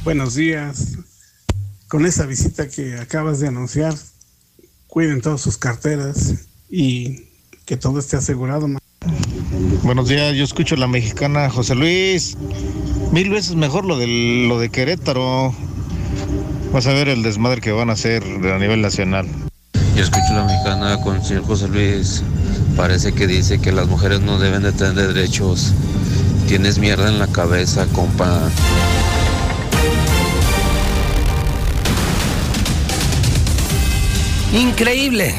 Buenos 0.05 0.35
días. 0.35 0.99
Con 1.89 2.07
esa 2.07 2.27
visita 2.27 2.68
que 2.68 2.99
acabas 2.99 3.41
de 3.41 3.49
anunciar, 3.49 3.95
cuiden 4.87 5.20
todas 5.20 5.41
sus 5.41 5.59
carteras 5.59 6.35
y 6.70 7.25
que 7.64 7.77
todo 7.77 7.99
esté 7.99 8.16
asegurado. 8.16 8.68
Buenos 9.83 10.09
días, 10.09 10.35
yo 10.35 10.45
escucho 10.45 10.77
la 10.77 10.87
mexicana 10.87 11.51
José 11.51 11.75
Luis. 11.75 12.37
Mil 13.13 13.31
veces 13.31 13.55
mejor 13.55 13.85
lo 13.85 13.99
de, 13.99 14.47
lo 14.49 14.59
de 14.59 14.71
Querétaro. 14.71 15.55
Vas 16.73 16.87
a 16.87 16.93
ver 16.93 17.09
el 17.09 17.23
desmadre 17.23 17.61
que 17.61 17.73
van 17.73 17.91
a 17.91 17.93
hacer 17.93 18.23
a 18.25 18.59
nivel 18.59 18.81
nacional. 18.81 19.27
Yo 19.95 20.03
escucho 20.03 20.33
la 20.33 20.45
mexicana 20.45 21.01
con 21.03 21.17
el 21.17 21.23
señor 21.23 21.45
José 21.45 21.69
Luis. 21.69 22.23
Parece 22.77 23.13
que 23.13 23.27
dice 23.27 23.61
que 23.61 23.73
las 23.73 23.87
mujeres 23.87 24.21
no 24.21 24.39
deben 24.39 24.63
de 24.63 24.73
tener 24.73 25.13
derechos. 25.13 25.73
Tienes 26.49 26.79
mierda 26.79 27.09
en 27.09 27.19
la 27.19 27.29
cabeza, 27.29 27.87
compa. 27.93 28.51
Increíble. 34.53 35.35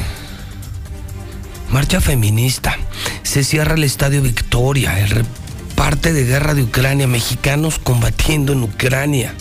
Marcha 1.70 2.00
feminista. 2.00 2.76
Se 3.22 3.44
cierra 3.44 3.74
el 3.74 3.84
Estadio 3.84 4.22
Victoria, 4.22 4.98
el 5.00 5.24
parte 5.74 6.12
de 6.12 6.24
guerra 6.24 6.54
de 6.54 6.62
Ucrania, 6.62 7.06
mexicanos 7.06 7.78
combatiendo 7.78 8.52
en 8.52 8.62
Ucrania. 8.62 9.34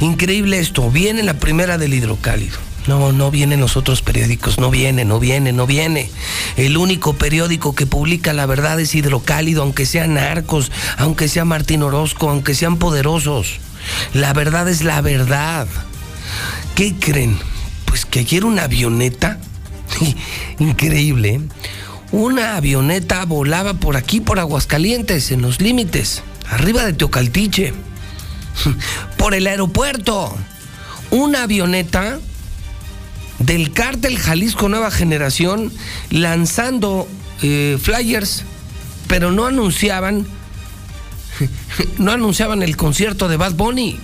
Increíble 0.00 0.58
esto, 0.58 0.90
viene 0.90 1.22
la 1.22 1.34
primera 1.34 1.78
del 1.78 1.94
hidrocálido. 1.94 2.58
No, 2.86 3.10
no 3.12 3.30
vienen 3.30 3.60
los 3.60 3.76
otros 3.76 4.02
periódicos, 4.02 4.58
no 4.58 4.70
viene, 4.70 5.04
no 5.04 5.18
viene, 5.18 5.52
no 5.52 5.66
viene. 5.66 6.08
El 6.56 6.76
único 6.76 7.14
periódico 7.14 7.74
que 7.74 7.86
publica 7.86 8.32
la 8.32 8.46
verdad 8.46 8.78
es 8.78 8.94
hidrocálido, 8.94 9.62
aunque 9.62 9.86
sean 9.86 10.14
narcos, 10.14 10.70
aunque 10.98 11.26
sea 11.28 11.44
Martín 11.44 11.82
Orozco, 11.82 12.30
aunque 12.30 12.54
sean 12.54 12.76
poderosos. 12.76 13.58
La 14.12 14.32
verdad 14.34 14.68
es 14.68 14.84
la 14.84 15.00
verdad. 15.00 15.66
¿Qué 16.76 16.94
creen? 16.94 17.38
Pues 17.86 18.04
que 18.04 18.20
ayer 18.20 18.44
una 18.44 18.64
avioneta 18.64 19.40
Increíble. 20.58 21.34
¿eh? 21.34 21.40
Una 22.16 22.56
avioneta 22.56 23.26
volaba 23.26 23.74
por 23.74 23.98
aquí, 23.98 24.22
por 24.22 24.38
Aguascalientes, 24.38 25.30
en 25.32 25.42
los 25.42 25.60
límites, 25.60 26.22
arriba 26.48 26.82
de 26.86 26.94
Teocaltiche, 26.94 27.74
por 29.18 29.34
el 29.34 29.46
aeropuerto. 29.46 30.34
Una 31.10 31.42
avioneta 31.42 32.18
del 33.38 33.70
cártel 33.70 34.18
Jalisco 34.18 34.70
Nueva 34.70 34.90
Generación 34.90 35.70
lanzando 36.08 37.06
eh, 37.42 37.76
flyers, 37.78 38.44
pero 39.08 39.30
no 39.30 39.44
anunciaban, 39.44 40.26
no 41.98 42.12
anunciaban 42.12 42.62
el 42.62 42.78
concierto 42.78 43.28
de 43.28 43.36
Bad 43.36 43.56
Bunny 43.56 44.00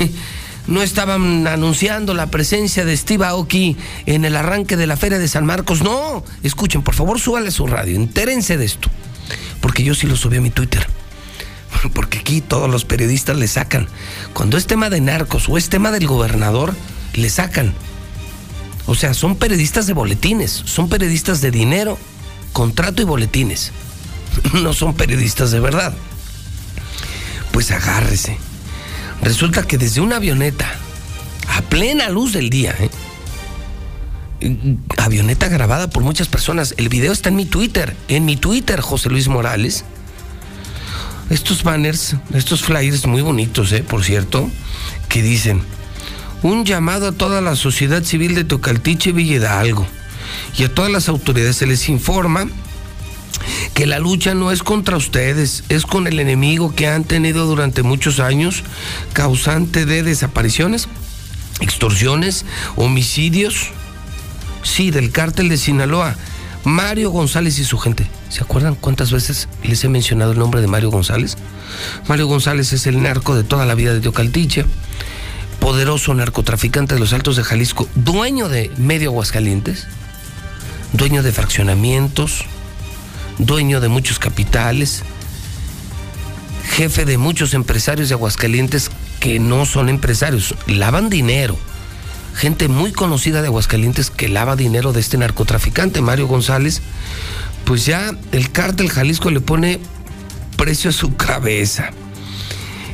no 0.66 0.82
estaban 0.82 1.46
anunciando 1.46 2.14
la 2.14 2.26
presencia 2.26 2.84
de 2.84 2.96
Steve 2.96 3.26
Aoki 3.26 3.76
en 4.06 4.24
el 4.24 4.36
arranque 4.36 4.76
de 4.76 4.86
la 4.86 4.96
Feria 4.96 5.18
de 5.18 5.28
San 5.28 5.46
Marcos. 5.46 5.82
No, 5.82 6.24
escuchen, 6.42 6.82
por 6.82 6.94
favor, 6.94 7.18
súbale 7.20 7.50
su 7.50 7.66
radio, 7.66 7.96
entérense 7.96 8.56
de 8.56 8.64
esto. 8.64 8.88
Porque 9.60 9.84
yo 9.84 9.94
sí 9.94 10.06
lo 10.06 10.16
subí 10.16 10.36
a 10.38 10.40
mi 10.40 10.50
Twitter. 10.50 10.86
Porque 11.94 12.18
aquí 12.18 12.40
todos 12.40 12.70
los 12.70 12.84
periodistas 12.84 13.36
le 13.36 13.48
sacan. 13.48 13.88
Cuando 14.32 14.56
es 14.56 14.66
tema 14.66 14.90
de 14.90 15.00
narcos 15.00 15.48
o 15.48 15.56
es 15.56 15.68
tema 15.68 15.90
del 15.90 16.06
gobernador, 16.06 16.74
le 17.14 17.30
sacan. 17.30 17.74
O 18.86 18.94
sea, 18.94 19.14
son 19.14 19.36
periodistas 19.36 19.86
de 19.86 19.92
boletines, 19.92 20.50
son 20.50 20.88
periodistas 20.88 21.40
de 21.40 21.50
dinero, 21.50 21.98
contrato 22.52 23.02
y 23.02 23.04
boletines. 23.04 23.72
No 24.62 24.72
son 24.74 24.94
periodistas 24.94 25.50
de 25.50 25.58
verdad. 25.58 25.92
Pues 27.50 27.72
agárrese 27.72 28.38
Resulta 29.22 29.62
que 29.62 29.78
desde 29.78 30.00
una 30.00 30.16
avioneta, 30.16 30.66
a 31.48 31.62
plena 31.62 32.08
luz 32.08 32.32
del 32.32 32.50
día, 32.50 32.74
¿eh? 32.78 32.90
avioneta 34.96 35.48
grabada 35.48 35.90
por 35.90 36.02
muchas 36.02 36.28
personas, 36.28 36.74
el 36.78 36.88
video 36.88 37.12
está 37.12 37.28
en 37.28 37.36
mi 37.36 37.44
Twitter, 37.44 37.94
en 38.08 38.24
mi 38.24 38.36
Twitter, 38.36 38.80
José 38.80 39.10
Luis 39.10 39.28
Morales. 39.28 39.84
Estos 41.28 41.62
banners, 41.62 42.16
estos 42.32 42.62
flyers 42.62 43.06
muy 43.06 43.22
bonitos, 43.22 43.70
¿eh? 43.72 43.84
por 43.86 44.02
cierto, 44.02 44.50
que 45.08 45.22
dicen, 45.22 45.62
un 46.42 46.64
llamado 46.64 47.08
a 47.08 47.12
toda 47.12 47.40
la 47.40 47.54
sociedad 47.54 48.02
civil 48.02 48.34
de 48.34 48.44
Tocaltiche 48.44 49.12
Villa 49.12 49.36
Hidalgo 49.36 49.86
y 50.56 50.64
a 50.64 50.74
todas 50.74 50.90
las 50.90 51.08
autoridades 51.08 51.56
se 51.56 51.66
les 51.66 51.88
informa 51.88 52.48
que 53.80 53.86
la 53.86 53.98
lucha 53.98 54.34
no 54.34 54.52
es 54.52 54.62
contra 54.62 54.98
ustedes, 54.98 55.64
es 55.70 55.86
con 55.86 56.06
el 56.06 56.20
enemigo 56.20 56.74
que 56.74 56.86
han 56.86 57.02
tenido 57.04 57.46
durante 57.46 57.82
muchos 57.82 58.20
años, 58.20 58.62
causante 59.14 59.86
de 59.86 60.02
desapariciones, 60.02 60.86
extorsiones, 61.62 62.44
homicidios, 62.76 63.68
sí, 64.62 64.90
del 64.90 65.12
cártel 65.12 65.48
de 65.48 65.56
Sinaloa. 65.56 66.14
Mario 66.62 67.08
González 67.08 67.58
y 67.58 67.64
su 67.64 67.78
gente. 67.78 68.06
¿Se 68.28 68.42
acuerdan 68.42 68.74
cuántas 68.74 69.12
veces 69.12 69.48
les 69.62 69.82
he 69.82 69.88
mencionado 69.88 70.32
el 70.32 70.38
nombre 70.38 70.60
de 70.60 70.66
Mario 70.66 70.90
González? 70.90 71.38
Mario 72.06 72.26
González 72.26 72.74
es 72.74 72.86
el 72.86 73.00
narco 73.00 73.34
de 73.34 73.44
toda 73.44 73.64
la 73.64 73.74
vida 73.74 73.94
de 73.94 74.00
Teocaltiche, 74.00 74.66
poderoso 75.58 76.12
narcotraficante 76.12 76.96
de 76.96 77.00
los 77.00 77.14
Altos 77.14 77.36
de 77.36 77.44
Jalisco, 77.44 77.88
dueño 77.94 78.50
de 78.50 78.70
Medio 78.76 79.08
Aguascalientes, 79.08 79.86
dueño 80.92 81.22
de 81.22 81.32
fraccionamientos, 81.32 82.44
dueño 83.46 83.80
de 83.80 83.88
muchos 83.88 84.18
capitales, 84.18 85.02
jefe 86.70 87.04
de 87.04 87.18
muchos 87.18 87.54
empresarios 87.54 88.08
de 88.08 88.14
Aguascalientes 88.14 88.90
que 89.18 89.38
no 89.38 89.66
son 89.66 89.88
empresarios, 89.88 90.54
lavan 90.66 91.10
dinero. 91.10 91.58
Gente 92.34 92.68
muy 92.68 92.92
conocida 92.92 93.42
de 93.42 93.48
Aguascalientes 93.48 94.10
que 94.10 94.28
lava 94.28 94.56
dinero 94.56 94.92
de 94.92 95.00
este 95.00 95.18
narcotraficante, 95.18 96.00
Mario 96.00 96.26
González, 96.26 96.80
pues 97.64 97.84
ya 97.86 98.14
el 98.32 98.50
cártel 98.50 98.88
Jalisco 98.88 99.30
le 99.30 99.40
pone 99.40 99.80
precio 100.56 100.90
a 100.90 100.92
su 100.92 101.16
cabeza. 101.16 101.90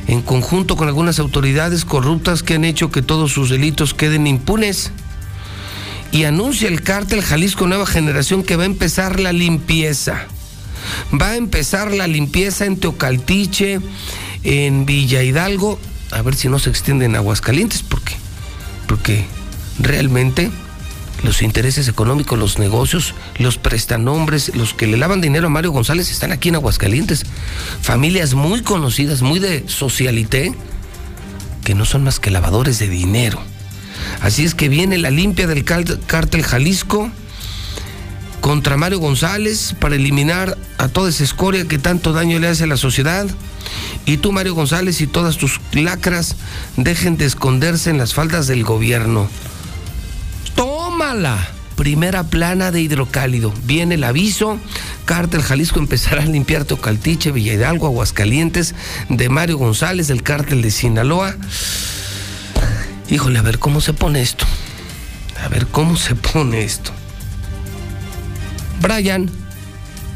En 0.07 0.21
conjunto 0.21 0.77
con 0.77 0.87
algunas 0.87 1.19
autoridades 1.19 1.83
corruptas 1.83 2.41
que 2.41 2.55
han 2.55 2.63
hecho 2.63 2.91
que 2.91 3.01
todos 3.01 3.33
sus 3.33 3.49
delitos 3.49 3.93
queden 3.93 4.25
impunes. 4.25 4.91
Y 6.13 6.23
anuncia 6.23 6.69
el 6.69 6.81
cártel 6.81 7.21
Jalisco 7.21 7.67
Nueva 7.67 7.85
Generación 7.85 8.43
que 8.43 8.55
va 8.55 8.63
a 8.63 8.67
empezar 8.67 9.19
la 9.19 9.33
limpieza. 9.33 10.27
Va 11.19 11.29
a 11.31 11.35
empezar 11.35 11.91
la 11.91 12.07
limpieza 12.07 12.65
en 12.65 12.77
Teocaltiche, 12.77 13.79
en 14.43 14.85
Villa 14.85 15.23
Hidalgo, 15.23 15.79
a 16.11 16.21
ver 16.21 16.35
si 16.35 16.47
no 16.47 16.59
se 16.59 16.69
extiende 16.69 17.05
en 17.05 17.15
Aguascalientes, 17.15 17.83
porque, 17.83 18.13
porque 18.87 19.25
realmente 19.79 20.51
los 21.23 21.41
intereses 21.41 21.87
económicos, 21.87 22.37
los 22.37 22.59
negocios, 22.59 23.13
los 23.39 23.57
prestanombres, 23.57 24.55
los 24.55 24.73
que 24.73 24.87
le 24.87 24.97
lavan 24.97 25.21
dinero 25.21 25.47
a 25.47 25.49
Mario 25.49 25.71
González 25.71 26.11
están 26.11 26.31
aquí 26.31 26.49
en 26.49 26.55
Aguascalientes. 26.55 27.25
Familias 27.81 28.33
muy 28.33 28.61
conocidas, 28.61 29.21
muy 29.21 29.39
de 29.39 29.67
socialité, 29.67 30.53
que 31.63 31.75
no 31.75 31.85
son 31.85 32.03
más 32.03 32.19
que 32.19 32.31
lavadores 32.31 32.79
de 32.79 32.87
dinero. 32.87 33.41
Así 34.21 34.45
es 34.45 34.53
que 34.53 34.69
viene 34.69 34.97
la 34.97 35.09
limpia 35.09 35.47
del 35.47 35.63
cártel 35.65 36.43
Jalisco 36.43 37.11
contra 38.41 38.77
Mario 38.77 38.99
González 38.99 39.75
para 39.79 39.95
eliminar 39.95 40.57
a 40.77 40.87
toda 40.87 41.09
esa 41.09 41.23
escoria 41.23 41.67
que 41.67 41.79
tanto 41.79 42.13
daño 42.13 42.39
le 42.39 42.47
hace 42.47 42.63
a 42.63 42.67
la 42.67 42.77
sociedad. 42.77 43.25
Y 44.05 44.17
tú, 44.17 44.31
Mario 44.31 44.55
González, 44.55 45.01
y 45.01 45.07
todas 45.07 45.37
tus 45.37 45.59
lacras 45.73 46.35
dejen 46.77 47.17
de 47.17 47.25
esconderse 47.25 47.89
en 47.89 47.97
las 47.97 48.13
faldas 48.13 48.47
del 48.47 48.63
gobierno. 48.63 49.27
¡Tómala! 50.55 51.49
Primera 51.75 52.23
plana 52.23 52.71
de 52.71 52.81
hidrocálido. 52.81 53.53
Viene 53.65 53.95
el 53.95 54.03
aviso. 54.03 54.57
Cártel 55.05 55.43
Jalisco 55.43 55.79
empezará 55.79 56.23
a 56.23 56.25
limpiar 56.25 56.65
Tocaltiche, 56.65 57.31
Villa 57.31 57.53
Hidalgo, 57.53 57.85
Aguascalientes, 57.85 58.73
de 59.09 59.29
Mario 59.29 59.57
González, 59.57 60.07
del 60.07 60.23
cártel 60.23 60.63
de 60.63 60.71
Sinaloa. 60.71 61.35
Híjole, 63.09 63.37
a 63.37 63.43
ver 63.43 63.59
cómo 63.59 63.79
se 63.79 63.93
pone 63.93 64.21
esto. 64.21 64.45
A 65.43 65.49
ver 65.49 65.67
cómo 65.67 65.97
se 65.97 66.15
pone 66.15 66.63
esto. 66.63 66.91
Brian, 68.81 69.29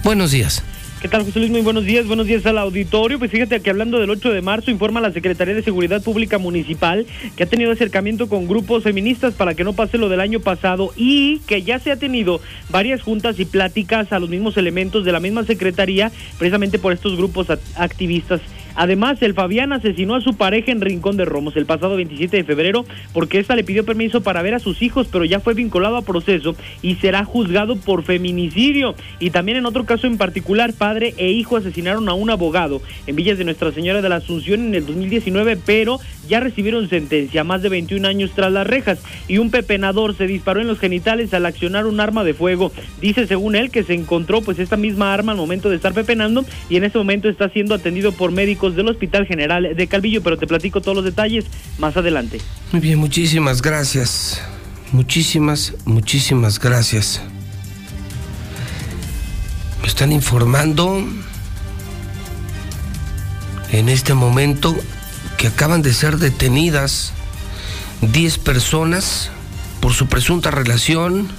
buenos 0.03 0.31
días. 0.31 0.63
¿Qué 1.01 1.07
tal, 1.07 1.23
José 1.25 1.39
Luis? 1.39 1.51
Muy 1.51 1.61
buenos 1.61 1.83
días. 1.83 2.05
Buenos 2.05 2.27
días 2.27 2.45
al 2.45 2.59
auditorio. 2.59 3.17
Pues 3.17 3.31
fíjate 3.31 3.59
que 3.59 3.71
hablando 3.71 3.99
del 3.99 4.11
8 4.11 4.33
de 4.33 4.43
marzo, 4.43 4.69
informa 4.69 5.01
la 5.01 5.11
Secretaría 5.11 5.55
de 5.55 5.63
Seguridad 5.63 6.03
Pública 6.03 6.37
Municipal 6.37 7.07
que 7.35 7.41
ha 7.41 7.47
tenido 7.47 7.71
acercamiento 7.71 8.29
con 8.29 8.47
grupos 8.47 8.83
feministas 8.83 9.33
para 9.33 9.55
que 9.55 9.63
no 9.63 9.73
pase 9.73 9.97
lo 9.97 10.09
del 10.09 10.19
año 10.19 10.41
pasado 10.41 10.93
y 10.95 11.39
que 11.47 11.63
ya 11.63 11.79
se 11.79 11.91
ha 11.91 11.95
tenido 11.95 12.39
varias 12.69 13.01
juntas 13.01 13.39
y 13.39 13.45
pláticas 13.45 14.13
a 14.13 14.19
los 14.19 14.29
mismos 14.29 14.57
elementos 14.57 15.03
de 15.03 15.11
la 15.11 15.19
misma 15.19 15.43
Secretaría, 15.43 16.11
precisamente 16.37 16.77
por 16.77 16.93
estos 16.93 17.17
grupos 17.17 17.47
activistas 17.75 18.41
Además, 18.75 19.21
el 19.21 19.33
Fabián 19.33 19.73
asesinó 19.73 20.15
a 20.15 20.21
su 20.21 20.35
pareja 20.35 20.71
en 20.71 20.81
Rincón 20.81 21.17
de 21.17 21.25
Romos 21.25 21.55
el 21.57 21.65
pasado 21.65 21.95
27 21.95 22.37
de 22.37 22.43
febrero 22.43 22.85
porque 23.13 23.39
ésta 23.39 23.55
le 23.55 23.63
pidió 23.63 23.85
permiso 23.85 24.21
para 24.21 24.41
ver 24.41 24.53
a 24.53 24.59
sus 24.59 24.81
hijos, 24.81 25.07
pero 25.11 25.25
ya 25.25 25.39
fue 25.39 25.53
vinculado 25.53 25.97
a 25.97 26.01
proceso 26.01 26.55
y 26.81 26.95
será 26.95 27.23
juzgado 27.25 27.75
por 27.75 28.03
feminicidio. 28.03 28.95
Y 29.19 29.31
también 29.31 29.57
en 29.57 29.65
otro 29.65 29.85
caso 29.85 30.07
en 30.07 30.17
particular, 30.17 30.73
padre 30.73 31.13
e 31.17 31.31
hijo 31.31 31.57
asesinaron 31.57 32.07
a 32.09 32.13
un 32.13 32.29
abogado 32.29 32.81
en 33.07 33.15
Villas 33.15 33.37
de 33.37 33.45
Nuestra 33.45 33.71
Señora 33.71 34.01
de 34.01 34.09
la 34.09 34.17
Asunción 34.17 34.67
en 34.67 34.75
el 34.75 34.85
2019, 34.85 35.57
pero 35.65 35.99
ya 36.27 36.39
recibieron 36.39 36.89
sentencia, 36.89 37.43
más 37.43 37.61
de 37.61 37.69
21 37.69 38.07
años 38.07 38.31
tras 38.35 38.51
las 38.51 38.67
rejas. 38.67 38.99
Y 39.27 39.37
un 39.37 39.51
pepenador 39.51 40.15
se 40.15 40.27
disparó 40.27 40.61
en 40.61 40.67
los 40.67 40.79
genitales 40.79 41.33
al 41.33 41.45
accionar 41.45 41.85
un 41.85 41.99
arma 41.99 42.23
de 42.23 42.33
fuego. 42.33 42.71
Dice 43.01 43.27
según 43.27 43.55
él 43.55 43.71
que 43.71 43.83
se 43.83 43.93
encontró 43.93 44.41
pues 44.41 44.59
esta 44.59 44.77
misma 44.77 45.13
arma 45.13 45.31
al 45.31 45.37
momento 45.37 45.69
de 45.69 45.75
estar 45.75 45.93
pepenando 45.93 46.45
y 46.69 46.77
en 46.77 46.83
este 46.83 46.97
momento 46.97 47.29
está 47.29 47.49
siendo 47.49 47.75
atendido 47.75 48.11
por 48.11 48.31
médicos 48.31 48.60
del 48.69 48.87
Hospital 48.87 49.25
General 49.25 49.75
de 49.75 49.87
Calvillo, 49.87 50.21
pero 50.21 50.37
te 50.37 50.47
platico 50.47 50.81
todos 50.81 50.95
los 50.95 51.05
detalles 51.05 51.45
más 51.79 51.97
adelante. 51.97 52.39
Muy 52.71 52.81
bien, 52.81 52.99
muchísimas 52.99 53.61
gracias. 53.61 54.41
Muchísimas, 54.91 55.73
muchísimas 55.85 56.59
gracias. 56.59 57.21
Me 59.81 59.87
están 59.87 60.11
informando 60.11 61.03
en 63.71 63.89
este 63.89 64.13
momento 64.13 64.75
que 65.37 65.47
acaban 65.47 65.81
de 65.81 65.93
ser 65.93 66.17
detenidas 66.17 67.13
10 68.01 68.37
personas 68.39 69.31
por 69.79 69.93
su 69.93 70.07
presunta 70.07 70.51
relación 70.51 71.29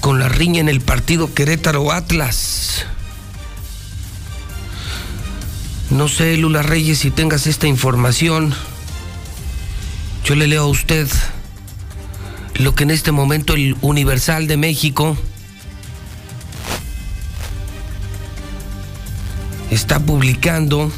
con 0.00 0.18
la 0.18 0.28
riña 0.28 0.60
en 0.60 0.68
el 0.68 0.80
partido 0.80 1.32
Querétaro 1.34 1.90
Atlas. 1.90 2.86
No 5.90 6.08
sé, 6.08 6.36
Lula 6.36 6.62
Reyes, 6.62 6.98
si 7.00 7.10
tengas 7.10 7.46
esta 7.46 7.66
información. 7.66 8.54
Yo 10.24 10.34
le 10.34 10.46
leo 10.46 10.62
a 10.62 10.66
usted 10.66 11.06
lo 12.54 12.74
que 12.74 12.84
en 12.84 12.90
este 12.90 13.12
momento 13.12 13.54
el 13.54 13.76
Universal 13.82 14.46
de 14.46 14.56
México 14.56 15.16
está 19.70 20.00
publicando. 20.00 20.90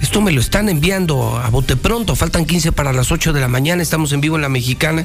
Esto 0.00 0.22
me 0.22 0.32
lo 0.32 0.40
están 0.40 0.68
enviando 0.70 1.36
a 1.36 1.50
bote 1.50 1.76
pronto, 1.76 2.16
faltan 2.16 2.46
15 2.46 2.72
para 2.72 2.92
las 2.92 3.12
8 3.12 3.32
de 3.32 3.40
la 3.40 3.48
mañana, 3.48 3.82
estamos 3.82 4.12
en 4.12 4.20
vivo 4.20 4.36
en 4.36 4.42
la 4.42 4.48
mexicana. 4.48 5.04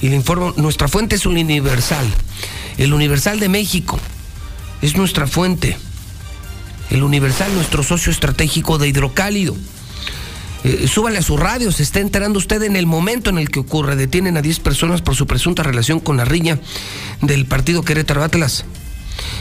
Y 0.00 0.08
le 0.08 0.16
informo, 0.16 0.54
nuestra 0.56 0.86
fuente 0.86 1.16
es 1.16 1.26
un 1.26 1.32
Universal, 1.32 2.06
el 2.76 2.94
Universal 2.94 3.40
de 3.40 3.48
México 3.48 3.98
es 4.80 4.96
nuestra 4.96 5.26
fuente 5.26 5.76
el 6.90 7.02
Universal, 7.02 7.54
nuestro 7.54 7.82
socio 7.82 8.10
estratégico 8.12 8.78
de 8.78 8.88
hidrocálido. 8.88 9.56
Eh, 10.64 10.88
súbale 10.88 11.18
a 11.18 11.22
su 11.22 11.36
radio, 11.36 11.70
se 11.70 11.82
está 11.82 12.00
enterando 12.00 12.38
usted 12.38 12.62
en 12.62 12.74
el 12.74 12.86
momento 12.86 13.30
en 13.30 13.38
el 13.38 13.50
que 13.50 13.60
ocurre. 13.60 13.96
Detienen 13.96 14.36
a 14.36 14.42
10 14.42 14.60
personas 14.60 15.02
por 15.02 15.14
su 15.14 15.26
presunta 15.26 15.62
relación 15.62 16.00
con 16.00 16.16
la 16.16 16.24
riña 16.24 16.58
del 17.20 17.46
partido 17.46 17.82
Querétaro 17.82 18.24
Atlas. 18.24 18.64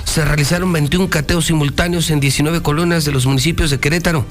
Se 0.05 0.23
realizaron 0.25 0.71
21 0.73 1.09
cateos 1.09 1.45
simultáneos 1.45 2.09
en 2.09 2.19
19 2.19 2.61
colonias 2.61 3.05
de 3.05 3.11
los 3.11 3.25
municipios 3.25 3.69
de 3.69 3.79
Querétaro, 3.79 4.25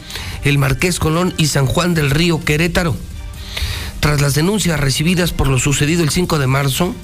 El 0.44 0.58
Marqués 0.58 0.98
Colón 0.98 1.34
y 1.36 1.46
San 1.46 1.66
Juan 1.66 1.94
del 1.94 2.10
Río 2.10 2.42
Querétaro. 2.44 2.96
Tras 4.00 4.20
las 4.20 4.34
denuncias 4.34 4.78
recibidas 4.78 5.32
por 5.32 5.48
lo 5.48 5.58
sucedido 5.58 6.02
el 6.02 6.10
5 6.10 6.38
de 6.38 6.46
marzo, 6.46 6.94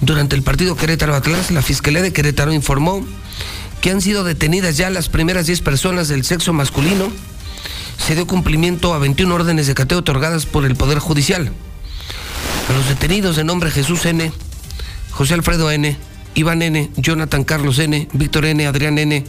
durante 0.00 0.36
el 0.36 0.42
partido 0.42 0.76
Querétaro 0.76 1.14
Atlas, 1.14 1.50
la 1.50 1.62
Fiscalía 1.62 2.02
de 2.02 2.12
Querétaro 2.12 2.52
informó 2.52 3.04
que 3.80 3.90
han 3.90 4.00
sido 4.00 4.24
detenidas 4.24 4.76
ya 4.76 4.90
las 4.90 5.08
primeras 5.08 5.46
10 5.46 5.60
personas 5.62 6.08
del 6.08 6.24
sexo 6.24 6.52
masculino. 6.52 7.10
Se 7.98 8.14
dio 8.14 8.26
cumplimiento 8.26 8.94
a 8.94 8.98
21 8.98 9.34
órdenes 9.34 9.66
de 9.66 9.74
cateo 9.74 9.98
otorgadas 9.98 10.46
por 10.46 10.64
el 10.64 10.76
Poder 10.76 10.98
Judicial. 10.98 11.52
A 12.68 12.72
los 12.72 12.88
detenidos 12.88 13.36
de 13.36 13.44
nombre 13.44 13.70
Jesús 13.70 14.04
N., 14.06 14.32
José 15.10 15.34
Alfredo 15.34 15.70
N., 15.70 15.96
Iván 16.34 16.62
N., 16.62 16.90
Jonathan 16.96 17.44
Carlos 17.44 17.78
N., 17.78 18.08
Víctor 18.12 18.44
N., 18.44 18.66
Adrián 18.66 18.98
N., 18.98 19.24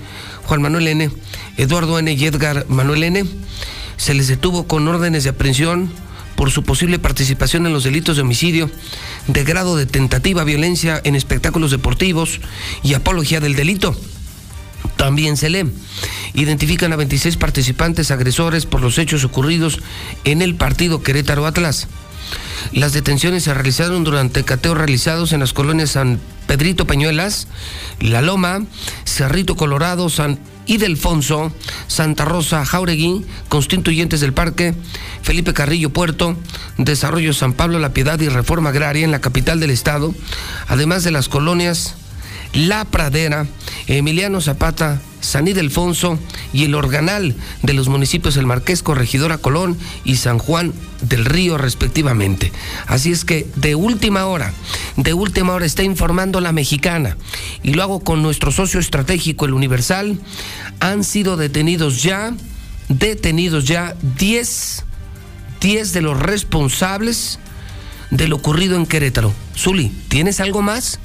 Juan 0.46 0.62
Manuel 0.62 0.88
N., 0.88 1.12
Eduardo 1.58 1.98
N. 2.00 2.12
y 2.12 2.26
Edgar 2.26 2.66
Manuel 2.68 3.04
N., 3.04 3.26
se 3.96 4.14
les 4.14 4.28
detuvo 4.28 4.68
con 4.68 4.88
órdenes 4.88 5.24
de 5.24 5.32
aprehensión 5.32 5.92
por 6.36 6.52
su 6.52 6.64
posible 6.64 7.00
participación 7.00 7.66
en 7.66 7.74
los 7.74 7.84
delitos 7.84 8.16
de 8.16 8.22
homicidio, 8.22 8.70
de 9.28 9.44
grado 9.44 9.76
de 9.76 9.88
tentativa 9.88 10.44
violencia 10.44 11.02
en 11.04 11.16
espectáculos 11.16 11.72
deportivos 11.72 12.40
y 12.84 12.94
apología 12.94 13.40
del 13.40 13.56
delito. 13.56 13.98
También 14.96 15.38
se 15.38 15.50
lee. 15.50 15.72
Identifican 16.34 16.94
a 16.94 16.96
26 16.96 17.38
participantes 17.38 18.12
agresores 18.12 18.66
por 18.66 18.82
los 18.82 18.98
hechos 18.98 19.24
ocurridos 19.24 19.80
en 20.24 20.42
el 20.42 20.56
partido 20.56 21.02
Querétaro 21.02 21.46
Atlas. 21.46 21.88
Las 22.74 22.94
detenciones 22.94 23.44
se 23.44 23.54
realizaron 23.54 24.04
durante 24.04 24.44
cateos 24.44 24.78
realizados 24.78 25.32
en 25.32 25.40
las 25.40 25.54
colonias 25.54 25.92
San 25.92 26.20
Pedrito 26.48 26.86
Peñuelas, 26.86 27.48
La 28.00 28.22
Loma, 28.22 28.64
Cerrito 29.06 29.56
Colorado, 29.56 30.10
San 30.10 30.40
Ildefonso, 30.66 31.52
Santa 31.88 32.26
Rosa, 32.26 32.66
Jauregui, 32.66 33.26
Constituyentes 33.48 34.20
del 34.20 34.34
Parque, 34.34 34.74
Felipe 35.22 35.54
Carrillo 35.54 35.92
Puerto, 35.92 36.36
Desarrollo 36.78 37.34
San 37.34 37.54
Pablo, 37.54 37.80
La 37.80 37.94
Piedad 37.94 38.20
y 38.20 38.28
Reforma 38.28 38.70
Agraria 38.70 39.06
en 39.06 39.12
la 39.12 39.22
capital 39.22 39.60
del 39.60 39.72
estado, 39.72 40.14
además 40.68 41.04
de 41.04 41.12
las 41.12 41.30
colonias 41.30 41.96
La 42.54 42.86
Pradera, 42.86 43.46
Emiliano 43.88 44.42
Zapata, 44.42 45.00
San 45.20 45.48
Ildefonso 45.48 46.20
y 46.54 46.64
el 46.64 46.76
Organal 46.76 47.36
de 47.62 47.74
los 47.74 47.90
municipios 47.90 48.38
El 48.38 48.46
Marqués, 48.46 48.84
Corregidora 48.84 49.38
Colón 49.38 49.78
y 50.06 50.18
San 50.18 50.38
Juan 50.38 50.74
del 51.02 51.26
Río 51.26 51.58
respectivamente. 51.58 52.52
Así 52.86 53.12
es 53.12 53.26
que 53.26 53.48
de 53.56 53.76
última 53.76 54.26
hora, 54.26 54.54
de 54.96 55.14
última 55.14 55.54
hora 55.54 55.66
está 55.66 55.84
informando 55.84 56.40
la 56.42 56.52
mexicana 56.52 57.18
y 57.64 57.74
lo 57.74 57.84
hago 57.84 58.00
con 58.00 58.22
nuestro 58.22 58.52
socio 58.52 58.80
estratégico, 58.80 59.46
el 59.46 59.54
Universal, 59.54 60.20
han 60.80 61.04
sido 61.04 61.38
detenidos 61.38 62.04
ya, 62.04 62.34
detenidos 62.88 63.66
ya 63.66 63.96
10, 64.18 64.84
10 65.62 65.94
de 65.94 66.02
los 66.02 66.20
responsables 66.20 67.40
de 68.12 68.28
lo 68.28 68.38
ocurrido 68.38 68.76
en 68.78 68.86
Querétaro. 68.86 69.34
Zuli, 69.58 69.92
¿tienes 70.08 70.40
algo 70.40 70.62
más? 70.62 71.00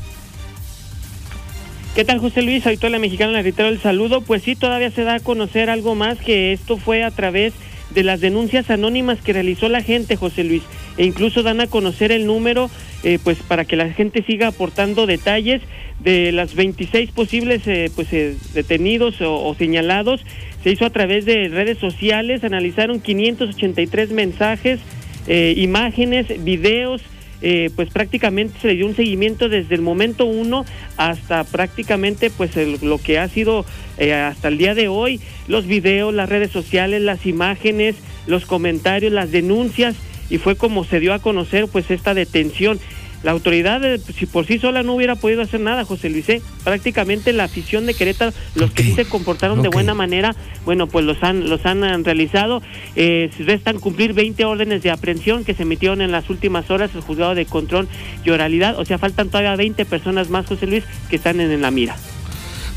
¿Qué 1.94 2.06
tal 2.06 2.20
José 2.20 2.40
Luis? 2.40 2.64
Ahorita 2.64 2.88
la 2.88 2.98
mexicana 2.98 3.32
le 3.32 3.42
reitero 3.42 3.68
el 3.68 3.78
saludo. 3.78 4.22
Pues 4.22 4.42
sí, 4.42 4.56
todavía 4.56 4.90
se 4.90 5.04
da 5.04 5.16
a 5.16 5.20
conocer 5.20 5.68
algo 5.68 5.94
más 5.94 6.18
que 6.18 6.54
esto 6.54 6.78
fue 6.78 7.04
a 7.04 7.10
través 7.10 7.52
de 7.90 8.02
las 8.02 8.22
denuncias 8.22 8.70
anónimas 8.70 9.20
que 9.20 9.34
realizó 9.34 9.68
la 9.68 9.82
gente, 9.82 10.16
José 10.16 10.42
Luis. 10.42 10.62
E 10.96 11.04
incluso 11.04 11.42
dan 11.42 11.60
a 11.60 11.66
conocer 11.66 12.10
el 12.10 12.24
número, 12.24 12.70
eh, 13.02 13.18
pues 13.22 13.42
para 13.42 13.66
que 13.66 13.76
la 13.76 13.90
gente 13.90 14.22
siga 14.22 14.46
aportando 14.46 15.04
detalles 15.04 15.60
de 16.00 16.32
las 16.32 16.54
26 16.54 17.10
posibles 17.10 17.66
eh, 17.66 17.90
pues, 17.94 18.10
eh, 18.14 18.36
detenidos 18.54 19.20
o, 19.20 19.44
o 19.44 19.54
señalados. 19.54 20.24
Se 20.64 20.70
hizo 20.70 20.86
a 20.86 20.90
través 20.90 21.26
de 21.26 21.48
redes 21.48 21.76
sociales, 21.76 22.42
analizaron 22.42 23.00
583 23.00 24.12
mensajes, 24.12 24.80
imágenes, 25.28 26.42
videos 26.42 27.02
eh, 27.42 27.70
pues 27.74 27.90
prácticamente 27.90 28.58
se 28.60 28.68
le 28.68 28.74
dio 28.76 28.86
un 28.86 28.94
seguimiento 28.94 29.48
desde 29.48 29.74
el 29.74 29.82
momento 29.82 30.24
uno 30.26 30.64
hasta 30.96 31.42
prácticamente 31.42 32.30
pues 32.30 32.56
lo 32.82 32.98
que 32.98 33.18
ha 33.18 33.28
sido 33.28 33.64
eh, 33.98 34.14
hasta 34.14 34.48
el 34.48 34.58
día 34.58 34.74
de 34.74 34.88
hoy, 34.88 35.20
los 35.48 35.66
videos, 35.66 36.14
las 36.14 36.28
redes 36.28 36.52
sociales, 36.52 37.02
las 37.02 37.26
imágenes, 37.26 37.96
los 38.26 38.46
comentarios, 38.46 39.12
las 39.12 39.30
denuncias. 39.32 39.96
Y 40.30 40.38
fue 40.38 40.56
como 40.56 40.84
se 40.84 41.00
dio 41.00 41.12
a 41.12 41.18
conocer 41.18 41.66
pues 41.68 41.90
esta 41.90 42.14
detención 42.14 42.80
la 43.22 43.30
autoridad, 43.30 43.84
eh, 43.84 44.00
si 44.18 44.26
por 44.26 44.46
sí 44.46 44.58
sola 44.58 44.82
no 44.82 44.94
hubiera 44.94 45.16
podido 45.16 45.42
hacer 45.42 45.60
nada, 45.60 45.84
José 45.84 46.10
Luis, 46.10 46.28
¿eh? 46.28 46.42
prácticamente 46.64 47.32
la 47.32 47.44
afición 47.44 47.86
de 47.86 47.94
Querétaro, 47.94 48.32
los 48.54 48.70
que 48.72 48.82
sí 48.82 48.92
se 48.92 49.04
comportaron 49.04 49.62
de 49.62 49.68
buena 49.68 49.94
manera, 49.94 50.34
bueno, 50.64 50.86
pues 50.86 51.04
los 51.04 51.22
han, 51.22 51.48
los 51.48 51.64
han 51.66 51.84
eh, 51.84 51.96
realizado. 51.98 52.62
Eh, 52.96 53.30
restan 53.38 53.78
cumplir 53.78 54.12
20 54.12 54.44
órdenes 54.44 54.82
de 54.82 54.90
aprehensión 54.90 55.44
que 55.44 55.54
se 55.54 55.62
emitieron 55.62 56.00
en 56.00 56.12
las 56.12 56.30
últimas 56.30 56.70
horas 56.70 56.90
el 56.94 57.00
juzgado 57.00 57.34
de 57.34 57.46
control 57.46 57.88
y 58.24 58.30
oralidad. 58.30 58.78
O 58.78 58.84
sea, 58.84 58.98
faltan 58.98 59.28
todavía 59.28 59.56
20 59.56 59.84
personas 59.84 60.30
más, 60.30 60.46
José 60.46 60.66
Luis, 60.66 60.84
que 61.10 61.16
están 61.16 61.40
en, 61.40 61.50
en 61.50 61.62
la 61.62 61.70
mira. 61.70 61.96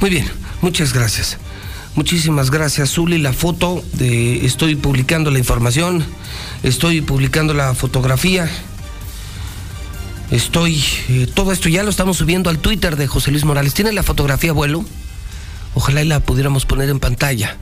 Muy 0.01 0.09
bien, 0.09 0.25
muchas 0.61 0.93
gracias. 0.93 1.37
Muchísimas 1.95 2.51
gracias, 2.51 2.91
Zuli. 2.91 3.17
La 3.17 3.31
foto, 3.31 3.81
de, 3.93 4.45
estoy 4.45 4.75
publicando 4.75 5.31
la 5.31 5.39
información, 5.39 6.03
estoy 6.61 7.01
publicando 7.01 7.53
la 7.53 7.73
fotografía. 7.73 8.49
Estoy, 10.31 10.83
eh, 11.09 11.27
todo 11.31 11.51
esto 11.51 11.69
ya 11.69 11.83
lo 11.83 11.91
estamos 11.91 12.17
subiendo 12.17 12.49
al 12.49 12.57
Twitter 12.57 12.95
de 12.95 13.05
José 13.05 13.29
Luis 13.29 13.45
Morales. 13.45 13.75
¿Tiene 13.75 13.91
la 13.93 14.01
fotografía, 14.01 14.49
abuelo? 14.49 14.83
Ojalá 15.75 16.01
y 16.01 16.07
la 16.07 16.19
pudiéramos 16.19 16.65
poner 16.65 16.89
en 16.89 16.99
pantalla. 16.99 17.57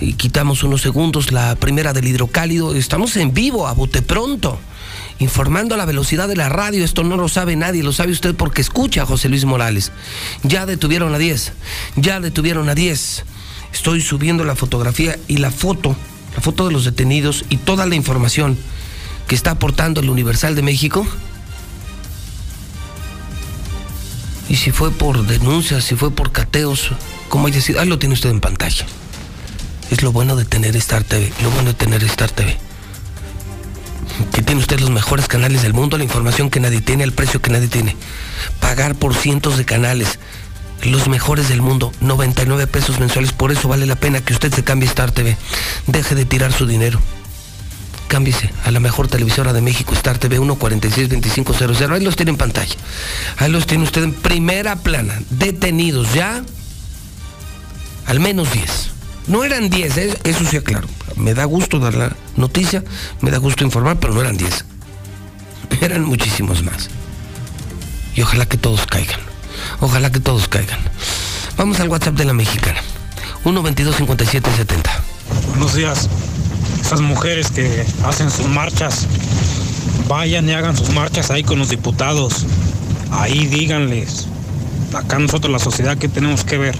Y 0.00 0.12
quitamos 0.12 0.62
unos 0.62 0.82
segundos 0.82 1.32
la 1.32 1.56
primera 1.56 1.92
del 1.92 2.06
hidrocálido. 2.06 2.74
Estamos 2.74 3.16
en 3.16 3.34
vivo, 3.34 3.66
a 3.66 3.72
bote 3.72 4.02
pronto, 4.02 4.60
informando 5.18 5.74
a 5.74 5.78
la 5.78 5.84
velocidad 5.84 6.28
de 6.28 6.36
la 6.36 6.48
radio. 6.48 6.84
Esto 6.84 7.02
no 7.02 7.16
lo 7.16 7.28
sabe 7.28 7.56
nadie, 7.56 7.82
lo 7.82 7.92
sabe 7.92 8.12
usted 8.12 8.36
porque 8.36 8.60
escucha 8.60 9.02
a 9.02 9.06
José 9.06 9.28
Luis 9.28 9.44
Morales. 9.44 9.90
Ya 10.44 10.64
detuvieron 10.64 11.12
a 11.12 11.18
10, 11.18 11.52
ya 11.96 12.20
detuvieron 12.20 12.68
a 12.68 12.76
10. 12.76 13.24
Estoy 13.72 14.00
subiendo 14.00 14.44
la 14.44 14.54
fotografía 14.54 15.18
y 15.26 15.38
la 15.38 15.50
foto, 15.50 15.96
la 16.36 16.40
foto 16.40 16.66
de 16.66 16.72
los 16.72 16.84
detenidos 16.84 17.44
y 17.48 17.56
toda 17.56 17.84
la 17.84 17.96
información 17.96 18.56
que 19.26 19.34
está 19.34 19.52
aportando 19.52 20.00
el 20.00 20.08
Universal 20.08 20.54
de 20.54 20.62
México 20.62 21.04
Y 24.48 24.56
si 24.56 24.70
fue 24.70 24.90
por 24.90 25.26
denuncias, 25.26 25.84
si 25.84 25.94
fue 25.94 26.10
por 26.10 26.32
cateos, 26.32 26.90
como 27.28 27.46
hay 27.46 27.52
decidido, 27.52 27.80
ahí 27.80 27.88
lo 27.88 27.98
tiene 27.98 28.14
usted 28.14 28.30
en 28.30 28.40
pantalla. 28.40 28.86
Es 29.90 30.02
lo 30.02 30.12
bueno 30.12 30.36
de 30.36 30.44
tener 30.44 30.74
Star 30.76 31.04
TV, 31.04 31.32
lo 31.42 31.50
bueno 31.50 31.70
de 31.70 31.74
tener 31.74 32.02
Star 32.04 32.30
TV. 32.30 32.56
Que 34.32 34.42
tiene 34.42 34.60
usted 34.60 34.80
los 34.80 34.90
mejores 34.90 35.28
canales 35.28 35.62
del 35.62 35.74
mundo, 35.74 35.98
la 35.98 36.04
información 36.04 36.50
que 36.50 36.60
nadie 36.60 36.80
tiene, 36.80 37.04
el 37.04 37.12
precio 37.12 37.42
que 37.42 37.50
nadie 37.50 37.68
tiene. 37.68 37.94
Pagar 38.60 38.94
por 38.94 39.14
cientos 39.14 39.58
de 39.58 39.64
canales, 39.66 40.18
los 40.82 41.08
mejores 41.08 41.48
del 41.48 41.60
mundo, 41.60 41.92
99 42.00 42.66
pesos 42.66 42.98
mensuales, 43.00 43.32
por 43.32 43.52
eso 43.52 43.68
vale 43.68 43.86
la 43.86 43.96
pena 43.96 44.20
que 44.20 44.32
usted 44.32 44.52
se 44.52 44.64
cambie 44.64 44.88
Star 44.88 45.12
TV. 45.12 45.36
Deje 45.86 46.14
de 46.14 46.24
tirar 46.24 46.52
su 46.52 46.66
dinero 46.66 47.00
cámbiese 48.08 48.50
a 48.64 48.70
la 48.72 48.80
mejor 48.80 49.06
televisora 49.06 49.52
de 49.52 49.60
México, 49.60 49.94
Star 49.94 50.18
TV 50.18 50.38
1462500. 50.40 51.92
Ahí 51.92 52.02
los 52.02 52.16
tiene 52.16 52.30
en 52.30 52.36
pantalla. 52.36 52.74
Ahí 53.36 53.50
los 53.50 53.66
tiene 53.66 53.84
usted 53.84 54.02
en 54.02 54.12
primera 54.12 54.76
plana. 54.76 55.20
Detenidos 55.30 56.12
ya. 56.14 56.42
Al 58.06 58.18
menos 58.18 58.50
10. 58.52 58.90
No 59.28 59.44
eran 59.44 59.68
10, 59.68 59.96
¿eh? 59.98 60.18
eso 60.24 60.44
sí 60.44 60.58
claro. 60.60 60.88
Me 61.16 61.34
da 61.34 61.44
gusto 61.44 61.78
dar 61.78 61.94
la 61.94 62.16
noticia, 62.36 62.82
me 63.20 63.30
da 63.30 63.38
gusto 63.38 63.62
informar, 63.62 63.98
pero 64.00 64.14
no 64.14 64.22
eran 64.22 64.36
10. 64.36 64.64
Eran 65.82 66.04
muchísimos 66.04 66.62
más. 66.62 66.88
Y 68.14 68.22
ojalá 68.22 68.46
que 68.46 68.56
todos 68.56 68.86
caigan. 68.86 69.20
Ojalá 69.80 70.10
que 70.10 70.20
todos 70.20 70.48
caigan. 70.48 70.80
Vamos 71.56 71.78
al 71.80 71.88
WhatsApp 71.88 72.14
de 72.14 72.24
la 72.24 72.32
mexicana. 72.32 72.80
1225770. 73.44 74.90
Buenos 75.50 75.74
días 75.74 76.08
esas 76.88 77.02
mujeres 77.02 77.50
que 77.50 77.84
hacen 78.02 78.30
sus 78.30 78.46
marchas, 78.46 79.06
vayan 80.08 80.48
y 80.48 80.54
hagan 80.54 80.74
sus 80.74 80.88
marchas 80.94 81.30
ahí 81.30 81.42
con 81.42 81.58
los 81.58 81.68
diputados. 81.68 82.46
Ahí 83.10 83.46
díganles, 83.46 84.26
acá 84.94 85.18
nosotros 85.18 85.52
la 85.52 85.58
sociedad 85.58 85.98
que 85.98 86.08
tenemos 86.08 86.44
que 86.44 86.56
ver. 86.56 86.78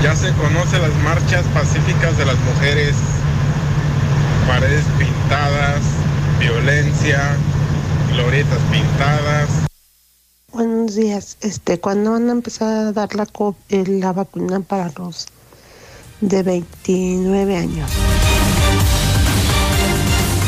Ya 0.00 0.14
se 0.14 0.32
conocen 0.34 0.80
las 0.80 0.94
marchas 1.02 1.44
pacíficas 1.52 2.16
de 2.18 2.26
las 2.26 2.38
mujeres, 2.38 2.94
paredes 4.46 4.84
pintadas, 4.96 5.80
violencia, 6.38 7.36
glorietas 8.12 8.60
pintadas. 8.70 9.48
Buenos 10.52 10.94
días, 10.94 11.36
este, 11.40 11.80
¿cuándo 11.80 12.12
van 12.12 12.28
a 12.28 12.32
empezar 12.32 12.68
a 12.68 12.92
dar 12.92 13.12
la, 13.16 13.26
eh, 13.70 13.84
la 13.88 14.12
vacuna 14.12 14.60
para 14.60 14.92
los 14.96 15.26
de 16.20 16.44
29 16.44 17.56
años? 17.56 17.90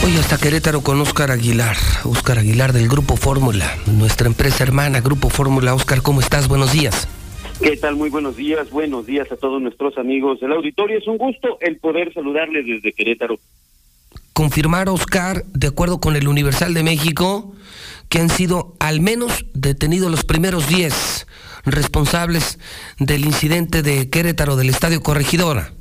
Hoy 0.02 0.16
hasta 0.16 0.38
Querétaro 0.38 0.80
con 0.80 0.98
Óscar 0.98 1.30
Aguilar, 1.30 1.76
Óscar 2.04 2.38
Aguilar 2.38 2.72
del 2.72 2.88
Grupo 2.88 3.16
Fórmula, 3.16 3.76
nuestra 3.86 4.28
empresa 4.28 4.64
hermana 4.64 5.02
Grupo 5.02 5.28
Fórmula. 5.28 5.74
Óscar, 5.74 6.00
¿cómo 6.00 6.20
estás? 6.20 6.48
Buenos 6.48 6.72
días. 6.72 7.06
¿Qué 7.60 7.76
tal? 7.76 7.96
Muy 7.96 8.08
buenos 8.08 8.36
días. 8.36 8.70
Buenos 8.70 9.04
días 9.04 9.30
a 9.30 9.36
todos 9.36 9.60
nuestros 9.60 9.98
amigos 9.98 10.40
del 10.40 10.52
auditorio. 10.52 10.96
Es 10.96 11.06
un 11.06 11.18
gusto 11.18 11.58
el 11.60 11.76
poder 11.76 12.14
saludarles 12.14 12.64
desde 12.66 12.94
Querétaro. 12.94 13.38
Confirmar, 14.32 14.88
Óscar, 14.88 15.44
de 15.52 15.66
acuerdo 15.66 16.00
con 16.00 16.16
el 16.16 16.28
Universal 16.28 16.72
de 16.72 16.82
México, 16.82 17.54
que 18.08 18.20
han 18.20 18.30
sido 18.30 18.74
al 18.80 19.02
menos 19.02 19.44
detenidos 19.52 20.10
los 20.10 20.24
primeros 20.24 20.66
10 20.66 21.26
responsables 21.66 22.58
del 22.98 23.26
incidente 23.26 23.82
de 23.82 24.08
Querétaro 24.08 24.56
del 24.56 24.70
Estadio 24.70 25.02
Corregidora. 25.02 25.74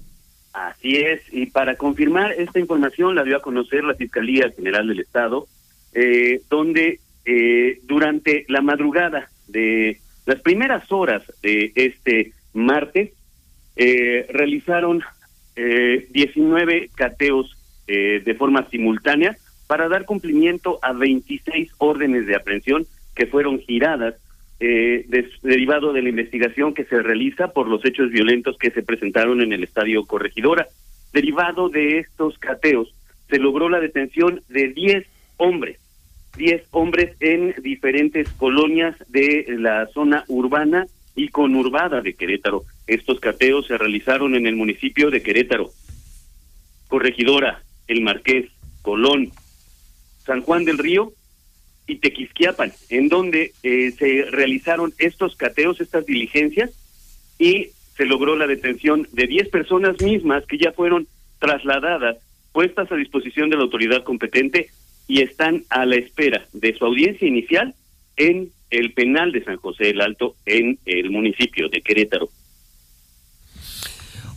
Así 0.80 0.96
es, 0.96 1.22
y 1.34 1.48
para 1.48 1.76
confirmar 1.76 2.32
esta 2.32 2.58
información 2.58 3.14
la 3.14 3.26
dio 3.26 3.36
a 3.36 3.42
conocer 3.42 3.84
la 3.84 3.96
Fiscalía 3.96 4.50
General 4.56 4.88
del 4.88 5.02
Estado, 5.02 5.46
eh, 5.94 6.42
donde 6.50 7.02
eh, 7.26 7.80
durante 7.84 8.46
la 8.48 8.62
madrugada 8.62 9.30
de 9.50 10.00
las 10.26 10.40
primeras 10.40 10.90
horas 10.90 11.22
de 11.42 11.74
este 11.76 12.32
martes 12.54 13.12
eh, 13.76 14.26
realizaron 14.30 15.04
19 15.56 16.90
cateos 16.96 17.58
de 17.86 18.36
forma 18.38 18.66
simultánea 18.70 19.36
para 19.68 19.90
dar 19.90 20.06
cumplimiento 20.06 20.80
a 20.82 20.94
26 20.94 21.74
órdenes 21.80 22.28
de 22.28 22.36
aprehensión 22.38 22.88
que 23.14 23.26
fueron 23.26 23.60
giradas 23.60 24.16
eh, 24.60 25.06
derivado 25.42 25.94
de 25.94 26.02
la 26.02 26.10
investigación 26.10 26.74
que 26.74 26.84
se 26.86 27.02
realiza 27.02 27.54
por 27.54 27.68
los 27.68 27.84
hechos 27.86 28.10
violentos 28.10 28.58
que 28.58 28.72
se 28.72 28.84
presentaron 28.84 29.42
en 29.42 29.54
el 29.54 29.64
estadio 29.64 30.06
Corregidora. 30.06 30.68
Derivado 31.14 31.70
de 31.70 32.00
estos 32.00 32.38
cateos, 32.38 32.94
se 33.30 33.40
logró 33.40 33.70
la 33.70 33.80
detención 33.80 34.42
de 34.50 34.70
10 34.70 35.08
hombres. 35.38 35.80
10 36.38 36.68
hombres 36.72 37.16
en 37.22 37.56
diferentes 37.62 38.30
colonias 38.34 38.96
de 39.08 39.46
la 39.58 39.88
zona 39.88 40.26
urbana 40.28 40.88
y 41.16 41.30
conurbada 41.30 42.02
de 42.02 42.14
Querétaro. 42.14 42.64
Estos 42.88 43.20
cateos 43.20 43.68
se 43.68 43.78
realizaron 43.78 44.36
en 44.36 44.46
el 44.46 44.56
municipio 44.56 45.10
de 45.10 45.22
Querétaro. 45.22 45.70
Corregidora, 46.88 47.62
El 47.88 48.02
Marqués, 48.02 48.50
Colón, 48.82 49.32
San 50.26 50.42
Juan 50.42 50.66
del 50.66 50.78
Río 50.78 51.14
y 51.90 51.98
Tequisquiapan, 51.98 52.72
en 52.90 53.10
donde 53.10 53.54
eh, 53.64 53.92
se 53.98 54.26
realizaron 54.32 54.94
estos 54.98 55.36
cateos, 55.36 55.82
estas 55.82 56.06
diligencias, 56.06 56.72
y 57.38 57.70
se 57.98 58.06
logró 58.06 58.36
la 58.36 58.48
detención 58.48 59.08
de 59.12 59.28
10 59.28 59.50
personas 59.50 60.02
mismas 60.02 60.46
que 60.46 60.58
ya 60.58 60.72
fueron 60.72 61.08
trasladadas, 61.40 62.18
puestas 62.52 62.92
a 62.92 62.96
disposición 62.96 63.50
de 63.50 63.58
la 63.58 63.64
autoridad 63.64 64.04
competente 64.04 64.70
y 65.08 65.22
están 65.22 65.64
a 65.70 65.86
la 65.86 65.96
espera 65.96 66.46
de 66.54 66.78
su 66.78 66.86
audiencia 66.86 67.28
inicial 67.28 67.74
en 68.16 68.52
el 68.70 68.94
penal 68.94 69.32
de 69.32 69.44
San 69.44 69.58
José 69.58 69.86
del 69.86 70.02
Alto, 70.02 70.36
en 70.46 70.78
el 70.86 71.10
municipio 71.10 71.70
de 71.70 71.82
Querétaro. 71.82 72.30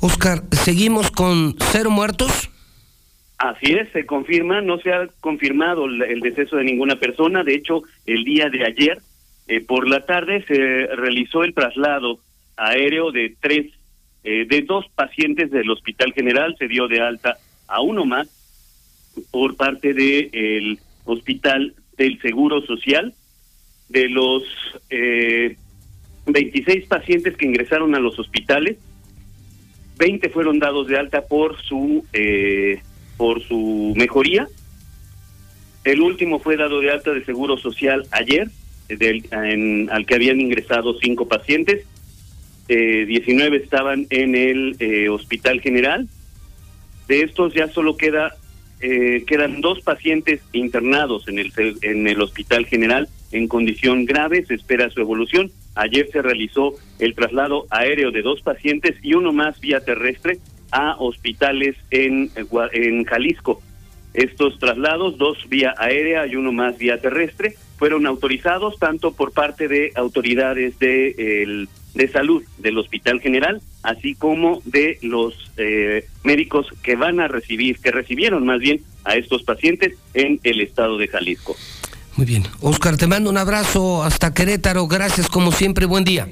Oscar, 0.01 0.43
¿seguimos 0.51 1.11
con 1.11 1.57
cero 1.71 1.91
muertos? 1.91 2.51
Así 3.43 3.73
es, 3.73 3.89
se 3.89 4.07
confirma, 4.07 4.61
no 4.61 4.79
se 4.79 4.93
ha 4.93 5.09
confirmado 5.19 5.87
el 5.87 6.21
deceso 6.21 6.59
de 6.59 6.63
ninguna 6.63 6.95
persona. 6.95 7.43
De 7.43 7.57
hecho, 7.57 7.83
el 8.07 8.23
día 8.23 8.49
de 8.49 8.65
ayer, 8.65 9.03
eh, 9.49 9.61
por 9.61 9.89
la 9.89 10.07
tarde, 10.07 10.45
se 10.47 10.87
realizó 10.95 11.43
el 11.43 11.53
traslado 11.53 12.21
aéreo 12.57 13.11
de 13.11 13.35
tres, 13.41 13.67
eh, 14.23 14.47
de 14.49 14.63
dos 14.63 14.87
pacientes 14.95 15.51
del 15.51 15.69
Hospital 15.71 16.13
General. 16.13 16.55
Se 16.57 16.69
dio 16.69 16.87
de 16.87 17.01
alta 17.01 17.37
a 17.67 17.81
uno 17.81 18.05
más 18.05 18.29
por 19.33 19.57
parte 19.57 19.93
del 19.93 20.79
Hospital 21.05 21.75
del 21.97 22.21
Seguro 22.21 22.61
Social. 22.63 23.13
De 23.89 24.09
los 24.09 24.45
eh, 24.89 25.57
26 26.27 26.87
pacientes 26.87 27.37
que 27.37 27.47
ingresaron 27.47 27.97
a 27.97 27.99
los 27.99 28.17
hospitales, 28.21 28.79
20 29.99 30.29
fueron 30.29 30.61
dados 30.61 30.87
de 30.87 30.97
alta 30.97 31.23
por 31.27 31.61
su 31.61 32.07
eh, 32.13 32.81
por 33.17 33.43
su 33.43 33.93
mejoría. 33.97 34.49
El 35.85 36.01
último 36.01 36.39
fue 36.39 36.57
dado 36.57 36.81
de 36.81 36.91
alta 36.91 37.13
de 37.13 37.25
Seguro 37.25 37.57
Social 37.57 38.07
ayer, 38.11 38.49
del, 38.89 39.27
al 39.91 40.07
que 40.07 40.15
habían 40.15 40.41
ingresado 40.41 40.99
cinco 41.01 41.27
pacientes. 41.27 41.85
Eh, 42.69 43.05
19 43.07 43.57
estaban 43.57 44.07
en 44.11 44.37
el 44.37 44.77
eh, 44.79 45.09
Hospital 45.09 45.61
General. 45.61 46.09
De 47.09 47.23
estos 47.23 47.53
ya 47.55 47.69
solo 47.69 47.97
queda 47.97 48.37
eh, 48.81 49.25
quedan 49.27 49.61
dos 49.61 49.81
pacientes 49.81 50.41
internados 50.53 51.29
en 51.29 51.39
el 51.39 51.53
en 51.83 52.09
el 52.09 52.21
Hospital 52.21 52.67
General 52.67 53.09
en 53.33 53.49
condición 53.49 54.05
grave. 54.05 54.45
Se 54.47 54.55
espera 54.55 54.91
su 54.91 55.01
evolución. 55.01 55.51
Ayer 55.75 56.09
se 56.13 56.23
realizó 56.23 56.75
el 56.99 57.15
traslado 57.15 57.67
aéreo 57.71 58.13
de 58.13 58.23
dos 58.23 58.43
pacientes 58.43 58.97
y 59.03 59.15
uno 59.15 59.33
más 59.33 59.59
vía 59.61 59.81
terrestre 59.81 60.39
a 60.73 60.97
hospitales 60.99 61.77
en, 61.91 62.31
en 62.73 63.05
Jalisco. 63.05 63.63
Estos 64.15 64.59
traslados, 64.59 65.17
dos 65.17 65.39
vía 65.49 65.75
aérea 65.79 66.27
y 66.27 66.37
uno 66.37 66.53
más 66.53 66.77
vía 66.77 67.01
terrestre, 67.01 67.55
fueron 67.79 68.07
autorizados 68.07 68.79
tanto 68.79 69.13
por 69.13 69.33
parte 69.33 69.69
de 69.69 69.93
autoridades 69.95 70.79
de, 70.79 71.43
el, 71.43 71.69
de 71.95 72.09
salud 72.09 72.43
del 72.59 72.79
Hospital 72.79 73.21
General, 73.21 73.61
así 73.83 74.15
como 74.15 74.61
de 74.65 74.99
los 75.03 75.35
eh, 75.57 76.07
médicos 76.25 76.67
que 76.83 76.97
van 76.97 77.21
a 77.21 77.29
recibir, 77.29 77.79
que 77.79 77.91
recibieron 77.91 78.45
más 78.45 78.61
bien 78.61 78.83
a 79.05 79.17
estos 79.17 79.43
pacientes 79.45 79.97
en 80.15 80.41
el 80.43 80.61
estado 80.61 80.99
de 80.99 81.09
Jalisco. 81.09 81.57
Muy 82.17 82.27
bien. 82.27 82.45
Oscar, 82.61 82.99
te 82.99 83.07
mando 83.07 83.31
un 83.31 83.39
abrazo 83.39 84.05
hasta 84.05 84.35
Querétaro. 84.35 84.87
Gracias 84.87 85.29
como 85.29 85.51
siempre. 85.53 85.87
Buen 85.87 86.05
día. 86.05 86.29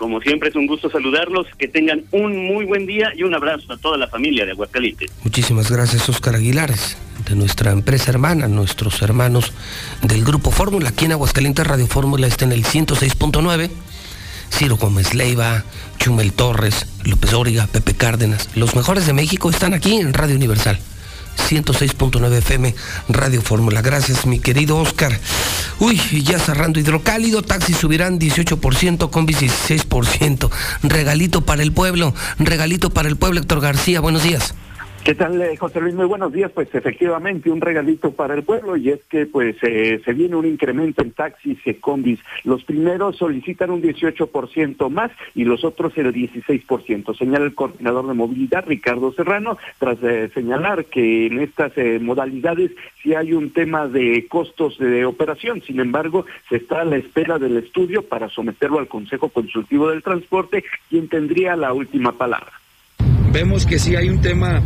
Como 0.00 0.18
siempre 0.22 0.48
es 0.48 0.56
un 0.56 0.66
gusto 0.66 0.88
saludarlos, 0.90 1.46
que 1.58 1.68
tengan 1.68 2.04
un 2.10 2.46
muy 2.46 2.64
buen 2.64 2.86
día 2.86 3.12
y 3.14 3.22
un 3.22 3.34
abrazo 3.34 3.70
a 3.70 3.76
toda 3.76 3.98
la 3.98 4.08
familia 4.08 4.46
de 4.46 4.52
Aguascalientes. 4.52 5.10
Muchísimas 5.22 5.70
gracias, 5.70 6.08
Oscar 6.08 6.36
Aguilares, 6.36 6.96
de 7.28 7.34
nuestra 7.34 7.70
empresa 7.70 8.10
hermana, 8.10 8.48
nuestros 8.48 9.02
hermanos 9.02 9.52
del 10.00 10.24
Grupo 10.24 10.52
Fórmula. 10.52 10.88
Aquí 10.88 11.04
en 11.04 11.12
Aguascalientes 11.12 11.66
Radio 11.66 11.86
Fórmula 11.86 12.26
está 12.26 12.46
en 12.46 12.52
el 12.52 12.64
106.9. 12.64 13.68
Ciro 14.50 14.78
Gómez 14.78 15.12
Leiva, 15.12 15.64
Chumel 15.98 16.32
Torres, 16.32 16.86
López 17.04 17.34
Origa, 17.34 17.66
Pepe 17.66 17.92
Cárdenas. 17.92 18.48
Los 18.54 18.74
mejores 18.74 19.04
de 19.04 19.12
México 19.12 19.50
están 19.50 19.74
aquí 19.74 19.96
en 19.96 20.14
Radio 20.14 20.34
Universal. 20.34 20.78
106.9 21.48 22.32
FM 22.38 22.74
Radio 23.08 23.42
Fórmula. 23.42 23.82
Gracias, 23.82 24.26
mi 24.26 24.38
querido 24.38 24.76
Oscar. 24.76 25.18
Uy, 25.78 26.00
ya 26.22 26.38
cerrando 26.38 26.78
hidrocálido, 26.80 27.42
taxis 27.42 27.76
subirán 27.76 28.18
18%, 28.18 29.10
combis 29.10 29.40
16%. 29.40 30.50
Regalito 30.82 31.40
para 31.40 31.62
el 31.62 31.72
pueblo, 31.72 32.14
regalito 32.38 32.90
para 32.90 33.08
el 33.08 33.16
pueblo, 33.16 33.40
Héctor 33.40 33.60
García. 33.60 34.00
Buenos 34.00 34.22
días. 34.22 34.54
¿Qué 35.02 35.14
tal, 35.14 35.40
eh, 35.40 35.56
José 35.56 35.80
Luis? 35.80 35.94
Muy 35.94 36.04
buenos 36.04 36.30
días. 36.30 36.52
Pues 36.52 36.68
efectivamente 36.74 37.50
un 37.50 37.62
regalito 37.62 38.12
para 38.12 38.34
el 38.34 38.42
pueblo 38.42 38.76
y 38.76 38.90
es 38.90 39.00
que 39.04 39.24
pues 39.24 39.56
eh, 39.62 39.98
se 40.04 40.12
viene 40.12 40.36
un 40.36 40.44
incremento 40.44 41.00
en 41.00 41.12
taxis 41.12 41.58
y 41.64 41.74
combis. 41.74 42.20
Los 42.44 42.64
primeros 42.64 43.16
solicitan 43.16 43.70
un 43.70 43.80
18% 43.80 44.90
más 44.90 45.10
y 45.34 45.44
los 45.44 45.64
otros 45.64 45.96
el 45.96 46.12
16%. 46.12 47.16
Señala 47.16 47.46
el 47.46 47.54
coordinador 47.54 48.08
de 48.08 48.14
movilidad, 48.14 48.66
Ricardo 48.66 49.10
Serrano, 49.14 49.56
tras 49.78 49.96
eh, 50.02 50.30
señalar 50.34 50.84
que 50.84 51.26
en 51.26 51.40
estas 51.40 51.72
eh, 51.78 51.98
modalidades 51.98 52.70
sí 53.02 53.14
hay 53.14 53.32
un 53.32 53.54
tema 53.54 53.88
de 53.88 54.26
costos 54.28 54.78
de 54.78 55.06
operación. 55.06 55.62
Sin 55.62 55.80
embargo, 55.80 56.26
se 56.50 56.56
está 56.56 56.82
a 56.82 56.84
la 56.84 56.98
espera 56.98 57.38
del 57.38 57.56
estudio 57.56 58.02
para 58.02 58.28
someterlo 58.28 58.78
al 58.78 58.88
Consejo 58.88 59.30
Consultivo 59.30 59.88
del 59.88 60.02
Transporte, 60.02 60.62
quien 60.90 61.08
tendría 61.08 61.56
la 61.56 61.72
última 61.72 62.12
palabra. 62.12 62.59
Vemos 63.32 63.64
que 63.64 63.78
sí 63.78 63.94
hay 63.94 64.08
un 64.08 64.20
tema 64.20 64.60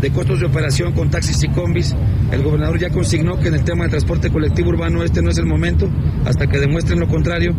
de 0.00 0.10
costos 0.10 0.40
de 0.40 0.46
operación 0.46 0.92
con 0.92 1.10
taxis 1.10 1.42
y 1.42 1.48
combis. 1.48 1.94
El 2.30 2.42
gobernador 2.42 2.78
ya 2.78 2.90
consignó 2.90 3.38
que 3.38 3.48
en 3.48 3.54
el 3.54 3.64
tema 3.64 3.84
de 3.84 3.90
transporte 3.90 4.30
colectivo 4.30 4.68
urbano 4.70 5.02
este 5.02 5.22
no 5.22 5.30
es 5.30 5.38
el 5.38 5.46
momento, 5.46 5.88
hasta 6.24 6.46
que 6.46 6.58
demuestren 6.58 7.00
lo 7.00 7.08
contrario, 7.08 7.54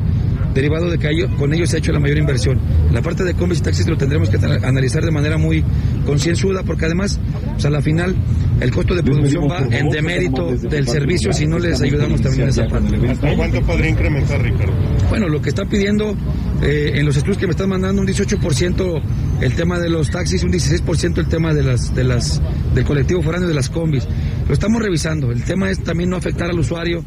derivado 0.54 0.90
de 0.90 0.98
que 0.98 1.10
con 1.38 1.54
ellos 1.54 1.70
se 1.70 1.78
ha 1.78 1.80
hecho 1.80 1.92
la 1.92 2.00
mayor 2.00 2.18
inversión. 2.18 2.60
La 2.92 3.02
parte 3.02 3.24
de 3.24 3.34
combis 3.34 3.60
y 3.60 3.62
taxis 3.62 3.88
lo 3.88 3.98
tendremos 3.98 4.30
que 4.30 4.38
analizar 4.38 5.04
de 5.04 5.12
manera 5.12 5.38
muy 5.38 5.64
concienzuda, 6.06 6.64
porque 6.64 6.86
además, 6.86 7.20
pues 7.54 7.66
a 7.66 7.70
la 7.70 7.82
final, 7.82 8.16
el 8.60 8.72
costo 8.72 8.96
de 8.96 9.04
producción 9.04 9.50
va 9.50 9.60
en 9.72 9.90
demérito 9.90 10.56
del 10.56 10.88
servicio 10.88 11.34
si 11.34 11.48
no 11.48 11.60
les 11.60 11.82
ayudamos 11.82 12.22
también 12.22 12.44
en 12.44 12.50
esa 12.50 12.68
parte. 12.68 12.96
¿Hasta 13.10 13.36
cuánto 13.36 13.62
podría 13.62 13.90
incrementar, 13.90 14.42
Ricardo? 14.42 14.74
Bueno, 15.10 15.28
lo 15.28 15.42
que 15.42 15.50
está 15.50 15.66
pidiendo 15.66 16.16
eh, 16.62 16.92
en 16.96 17.06
los 17.06 17.18
estudios 17.18 17.38
que 17.38 17.48
me 17.48 17.52
están 17.52 17.70
mandando 17.70 18.02
un 18.02 18.08
18% 18.08 19.02
el 19.42 19.56
tema 19.56 19.80
de 19.80 19.90
los 19.90 20.10
taxis, 20.10 20.44
un 20.44 20.52
16% 20.52 21.18
el 21.18 21.28
tema 21.28 21.54
de 21.54 21.64
las, 21.64 21.94
de 21.96 22.04
las, 22.04 22.42
del 22.74 22.86
colectivo 22.86 23.22
foráneo 23.22 23.48
de 23.48 23.56
las 23.56 23.70
combis. 23.70 24.08
Lo 24.48 24.54
estamos 24.54 24.82
revisando. 24.82 25.32
El 25.32 25.44
tema 25.44 25.70
es 25.70 25.84
también 25.84 26.10
no 26.10 26.18
afectar 26.18 26.50
al 26.50 26.60
usuario. 26.60 27.04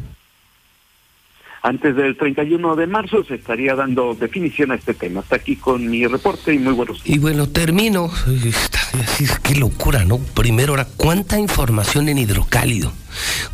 Antes 1.65 1.95
del 1.95 2.15
31 2.15 2.75
de 2.75 2.85
marzo 2.85 3.23
se 3.23 3.33
estaría 3.33 3.73
dando 3.73 4.13
definición 4.13 4.71
a 4.71 4.75
este 4.75 4.93
tema. 4.93 5.21
Hasta 5.21 5.37
aquí 5.37 5.55
con 5.55 5.89
mi 5.89 6.05
reporte 6.05 6.53
y 6.53 6.59
muy 6.59 6.73
buenos 6.73 7.03
días. 7.03 7.17
Y 7.17 7.19
bueno, 7.19 7.49
termino. 7.49 8.11
Qué 9.41 9.55
locura, 9.55 10.05
¿no? 10.05 10.19
Primero, 10.19 10.73
ahora, 10.73 10.85
¿cuánta 10.95 11.39
información 11.39 12.07
en 12.07 12.19
hidrocálido? 12.19 12.93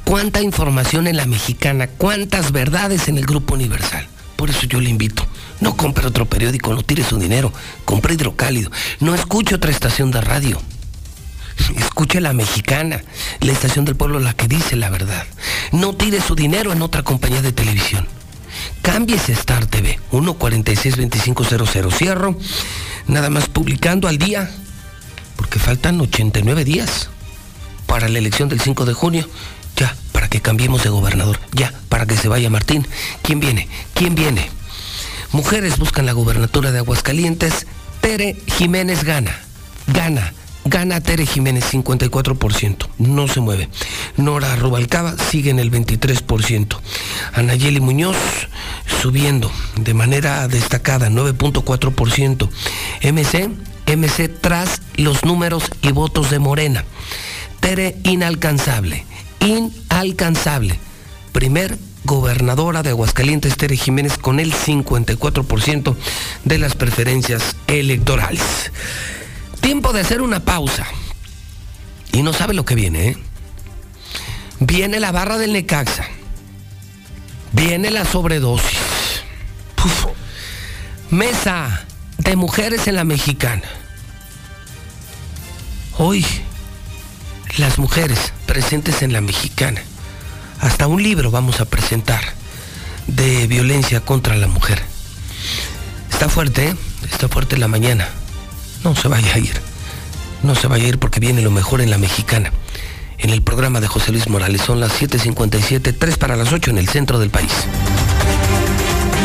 ¿Cuánta 0.04 0.42
información 0.42 1.08
en 1.08 1.16
la 1.16 1.26
mexicana? 1.26 1.88
¿Cuántas 1.88 2.52
verdades 2.52 3.08
en 3.08 3.18
el 3.18 3.26
Grupo 3.26 3.54
Universal? 3.54 4.06
Por 4.36 4.50
eso 4.50 4.68
yo 4.68 4.82
le 4.82 4.90
invito. 4.90 5.26
No 5.62 5.78
compre 5.78 6.06
otro 6.06 6.26
periódico, 6.26 6.74
no 6.74 6.82
tire 6.82 7.04
su 7.04 7.18
dinero. 7.18 7.54
Compre 7.86 8.16
hidrocálido. 8.16 8.72
No 9.00 9.16
escuche 9.16 9.56
otra 9.56 9.72
estación 9.72 10.12
de 10.12 10.20
radio. 10.20 10.60
Escuche 11.78 12.22
la 12.22 12.34
mexicana, 12.34 13.02
la 13.40 13.52
estación 13.52 13.86
del 13.86 13.96
pueblo, 13.96 14.20
la 14.20 14.34
que 14.34 14.48
dice 14.48 14.76
la 14.76 14.90
verdad. 14.90 15.26
No 15.72 15.94
tire 15.96 16.22
su 16.22 16.36
dinero 16.36 16.72
en 16.72 16.82
otra 16.82 17.04
compañía 17.04 17.42
de 17.42 17.52
televisión. 17.52 18.08
Cámbiese 18.82 19.34
Star 19.34 19.66
TV, 19.66 20.00
146-2500. 20.12 21.92
Cierro, 21.92 22.38
nada 23.08 23.30
más 23.30 23.48
publicando 23.48 24.08
al 24.08 24.18
día, 24.18 24.50
porque 25.36 25.60
faltan 25.60 26.00
89 26.02 26.64
días 26.64 27.10
para 27.86 28.10
la 28.10 28.20
elección 28.20 28.50
del 28.50 28.62
5 28.62 28.86
de 28.86 28.94
junio. 28.94 29.30
Ya, 29.76 29.96
para 30.12 30.28
que 30.28 30.42
cambiemos 30.42 30.84
de 30.84 30.90
gobernador. 30.90 31.40
Ya, 31.52 31.74
para 31.90 32.06
que 32.06 32.18
se 32.18 32.28
vaya 32.28 32.50
Martín. 32.50 32.88
¿Quién 33.22 33.40
viene? 33.40 33.68
¿Quién 33.94 34.16
viene? 34.16 34.50
Mujeres 35.32 35.78
buscan 35.78 36.06
la 36.06 36.12
gubernatura 36.14 36.72
de 36.72 36.80
Aguascalientes. 36.80 37.68
Tere 38.02 38.36
Jiménez 38.48 39.04
gana. 39.04 39.40
Gana. 39.88 40.34
Gana 40.64 41.02
Tere 41.02 41.26
Jiménez 41.26 41.66
54%, 41.74 42.88
no 43.00 43.28
se 43.28 43.40
mueve. 43.40 43.68
Nora 44.18 44.56
Rubalcaba 44.56 45.16
sigue 45.18 45.50
en 45.50 45.60
el 45.60 45.72
23%. 45.72 46.78
Anayeli 47.34 47.80
Muñoz 47.80 48.18
subiendo 49.02 49.52
de 49.76 49.94
manera 49.94 50.48
destacada 50.48 51.10
9.4%. 51.10 52.50
MC, 53.02 53.50
MC 53.88 54.30
tras 54.40 54.82
los 54.96 55.26
números 55.26 55.64
y 55.82 55.92
votos 55.92 56.30
de 56.30 56.40
Morena. 56.40 56.86
Tere 57.60 57.98
inalcanzable, 58.04 59.06
inalcanzable. 59.40 60.80
Primer 61.32 61.78
gobernadora 62.04 62.84
de 62.84 62.90
Aguascalientes, 62.92 63.58
Tere 63.58 63.78
Jiménez, 63.78 64.18
con 64.18 64.40
el 64.40 64.54
54% 64.54 65.96
de 66.46 66.58
las 66.60 66.76
preferencias 66.76 67.56
electorales. 67.68 68.72
Tiempo 69.62 69.94
de 69.94 70.02
hacer 70.02 70.22
una 70.22 70.42
pausa. 70.42 70.86
Y 72.12 72.24
no 72.24 72.34
sabe 72.34 72.54
lo 72.54 72.66
que 72.66 72.76
viene, 72.76 73.10
¿eh? 73.10 73.18
Viene 74.60 75.00
la 75.00 75.12
barra 75.12 75.38
del 75.38 75.54
Necaxa. 75.54 76.06
Viene 77.54 77.90
la 77.90 78.06
sobredosis. 78.06 78.92
Mesa 81.12 81.86
de 82.20 82.38
mujeres 82.38 82.88
en 82.88 82.96
la 82.96 83.04
mexicana. 83.04 83.64
Hoy, 85.98 86.26
las 87.58 87.80
mujeres 87.80 88.32
presentes 88.46 89.02
en 89.02 89.12
la 89.12 89.20
mexicana. 89.20 89.82
Hasta 90.62 90.88
un 90.88 91.04
libro 91.04 91.30
vamos 91.30 91.60
a 91.60 91.66
presentar 91.66 92.22
de 93.08 93.46
violencia 93.48 94.00
contra 94.00 94.38
la 94.38 94.48
mujer. 94.48 94.82
Está 96.10 96.30
fuerte, 96.30 96.70
¿eh? 96.70 96.76
Está 97.12 97.28
fuerte 97.28 97.58
la 97.58 97.68
mañana. 97.68 98.08
No 98.84 98.96
se 98.96 99.08
vaya 99.08 99.36
a 99.36 99.38
ir. 99.38 99.54
No 100.44 100.56
se 100.56 100.68
vaya 100.68 100.86
a 100.86 100.88
ir 100.88 101.00
porque 101.00 101.20
viene 101.20 101.42
lo 101.42 101.52
mejor 101.52 101.82
en 101.82 101.90
la 101.90 101.98
mexicana. 101.98 102.52
En 103.20 103.30
el 103.30 103.44
programa 103.44 103.80
de 103.80 103.88
José 103.88 104.12
Luis 104.12 104.28
Morales 104.28 104.62
son 104.62 104.80
las 104.80 105.00
7.57, 105.00 105.96
3 105.98 106.18
para 106.18 106.36
las 106.36 106.52
8 106.52 106.72
en 106.72 106.78
el 106.80 106.90
centro 106.90 107.20
del 107.20 107.30
país. 107.30 107.52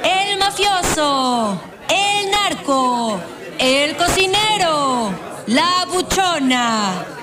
El 0.04 0.38
mafioso, 0.38 1.60
el 1.90 2.30
narco, 2.30 3.20
el 3.58 3.96
cocinero, 3.96 5.12
la 5.48 5.88
buchona, 5.92 7.23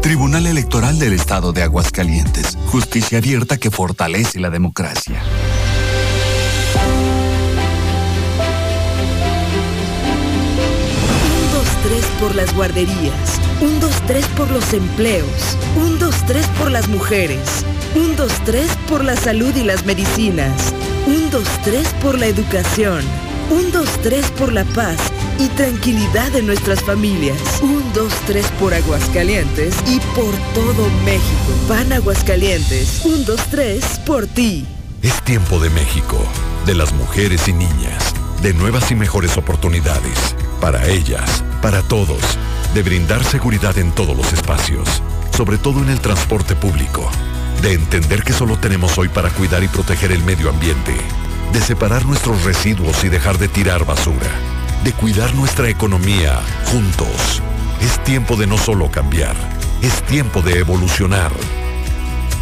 Tribunal 0.00 0.46
Electoral 0.46 0.98
del 0.98 1.12
Estado 1.12 1.52
de 1.52 1.62
Aguascalientes. 1.62 2.58
Justicia 2.66 3.18
abierta 3.18 3.56
que 3.56 3.70
fortalece 3.70 4.40
la 4.40 4.50
democracia. 4.50 5.22
Un, 11.24 11.52
dos, 11.52 11.68
tres 11.82 12.04
por 12.20 12.34
las 12.34 12.54
guarderías. 12.54 13.40
Un, 13.60 13.80
dos, 13.80 13.94
tres 14.06 14.26
por 14.36 14.50
los 14.50 14.72
empleos. 14.72 15.56
Un, 15.76 15.98
dos, 15.98 16.14
tres 16.26 16.46
por 16.58 16.70
las 16.70 16.88
mujeres. 16.88 17.64
Un, 17.94 18.16
dos, 18.16 18.32
tres 18.44 18.68
por 18.88 19.04
la 19.04 19.16
salud 19.16 19.54
y 19.54 19.64
las 19.64 19.84
medicinas. 19.86 20.74
Un, 21.06 21.30
dos, 21.30 21.48
tres 21.64 21.88
por 22.02 22.18
la 22.18 22.26
educación. 22.26 23.02
Un, 23.50 23.70
dos, 23.70 23.88
tres 24.02 24.30
por 24.32 24.52
la 24.52 24.64
paz 24.64 24.98
y 25.38 25.48
tranquilidad 25.48 26.30
de 26.32 26.42
nuestras 26.42 26.82
familias. 26.82 27.38
Un, 27.62 27.92
dos, 27.92 28.12
tres 28.26 28.46
por 28.58 28.74
Aguascalientes 28.74 29.74
y 29.86 29.98
por 30.14 30.34
todo 30.54 30.88
México. 31.04 31.52
Pan 31.68 31.92
Aguascalientes. 31.92 33.02
Un, 33.04 33.24
dos, 33.24 33.40
tres 33.50 34.00
por 34.06 34.26
ti. 34.26 34.66
Es 35.02 35.20
tiempo 35.22 35.58
de 35.58 35.70
México, 35.70 36.16
de 36.64 36.74
las 36.74 36.92
mujeres 36.92 37.48
y 37.48 37.52
niñas, 37.52 38.14
de 38.40 38.54
nuevas 38.54 38.90
y 38.92 38.94
mejores 38.94 39.36
oportunidades, 39.36 40.36
para 40.60 40.86
ellas, 40.88 41.42
para 41.60 41.82
todos, 41.82 42.20
de 42.74 42.82
brindar 42.82 43.24
seguridad 43.24 43.76
en 43.78 43.90
todos 43.90 44.16
los 44.16 44.32
espacios, 44.32 45.02
sobre 45.36 45.58
todo 45.58 45.80
en 45.80 45.88
el 45.88 46.00
transporte 46.00 46.54
público, 46.54 47.10
de 47.62 47.72
entender 47.72 48.22
que 48.22 48.32
solo 48.32 48.56
tenemos 48.58 48.96
hoy 48.96 49.08
para 49.08 49.30
cuidar 49.30 49.64
y 49.64 49.68
proteger 49.68 50.12
el 50.12 50.22
medio 50.22 50.50
ambiente, 50.50 50.94
de 51.52 51.60
separar 51.60 52.06
nuestros 52.06 52.44
residuos 52.44 53.02
y 53.02 53.08
dejar 53.08 53.38
de 53.38 53.48
tirar 53.48 53.84
basura, 53.84 54.30
de 54.84 54.92
cuidar 54.92 55.34
nuestra 55.34 55.68
economía 55.68 56.40
juntos. 56.66 57.42
Es 57.80 58.02
tiempo 58.04 58.36
de 58.36 58.46
no 58.46 58.58
solo 58.58 58.90
cambiar, 58.90 59.34
es 59.82 60.02
tiempo 60.02 60.42
de 60.42 60.58
evolucionar. 60.58 61.32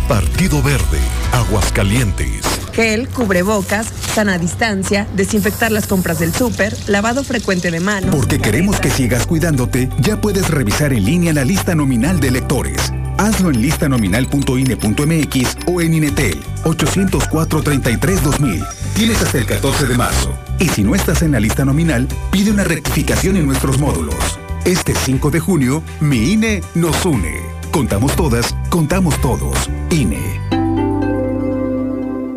Partido 0.08 0.62
Verde, 0.62 0.98
Aguascalientes. 1.32 2.42
Gel, 2.72 3.08
cubrebocas, 3.08 3.86
sana 4.14 4.38
distancia, 4.38 5.06
desinfectar 5.14 5.70
las 5.70 5.86
compras 5.86 6.18
del 6.18 6.34
súper, 6.34 6.76
lavado 6.86 7.24
frecuente 7.24 7.70
de 7.70 7.80
manos. 7.80 8.14
Porque 8.14 8.38
queremos 8.38 8.80
que 8.80 8.90
sigas 8.90 9.26
cuidándote, 9.26 9.88
ya 9.98 10.20
puedes 10.20 10.48
revisar 10.48 10.92
en 10.92 11.04
línea 11.04 11.32
la 11.32 11.44
lista 11.44 11.74
nominal 11.74 12.20
de 12.20 12.28
electores. 12.28 12.92
Hazlo 13.18 13.50
en 13.50 13.60
listanominal.ine.mx 13.60 15.56
o 15.66 15.80
en 15.80 15.94
Inetel 15.94 16.40
804-33-2000. 16.64 18.66
Tienes 18.94 19.22
hasta 19.22 19.38
el 19.38 19.46
14 19.46 19.86
de 19.86 19.96
marzo. 19.96 20.34
Y 20.58 20.68
si 20.68 20.82
no 20.82 20.94
estás 20.94 21.22
en 21.22 21.32
la 21.32 21.40
lista 21.40 21.64
nominal, 21.64 22.06
pide 22.30 22.50
una 22.50 22.64
rectificación 22.64 23.36
en 23.36 23.46
nuestros 23.46 23.78
módulos. 23.78 24.38
Este 24.64 24.94
5 24.94 25.30
de 25.30 25.40
junio, 25.40 25.82
mi 26.00 26.32
INE 26.32 26.62
nos 26.74 27.04
une. 27.06 27.40
Contamos 27.70 28.14
todas, 28.14 28.54
contamos 28.68 29.18
todos. 29.20 29.70
INE. 29.90 30.59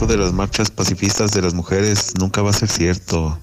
Eso 0.00 0.06
de 0.06 0.16
las 0.16 0.32
marchas 0.32 0.70
pacifistas 0.70 1.32
de 1.32 1.42
las 1.42 1.52
mujeres 1.52 2.14
nunca 2.18 2.40
va 2.40 2.48
a 2.48 2.54
ser 2.54 2.70
cierto. 2.70 3.38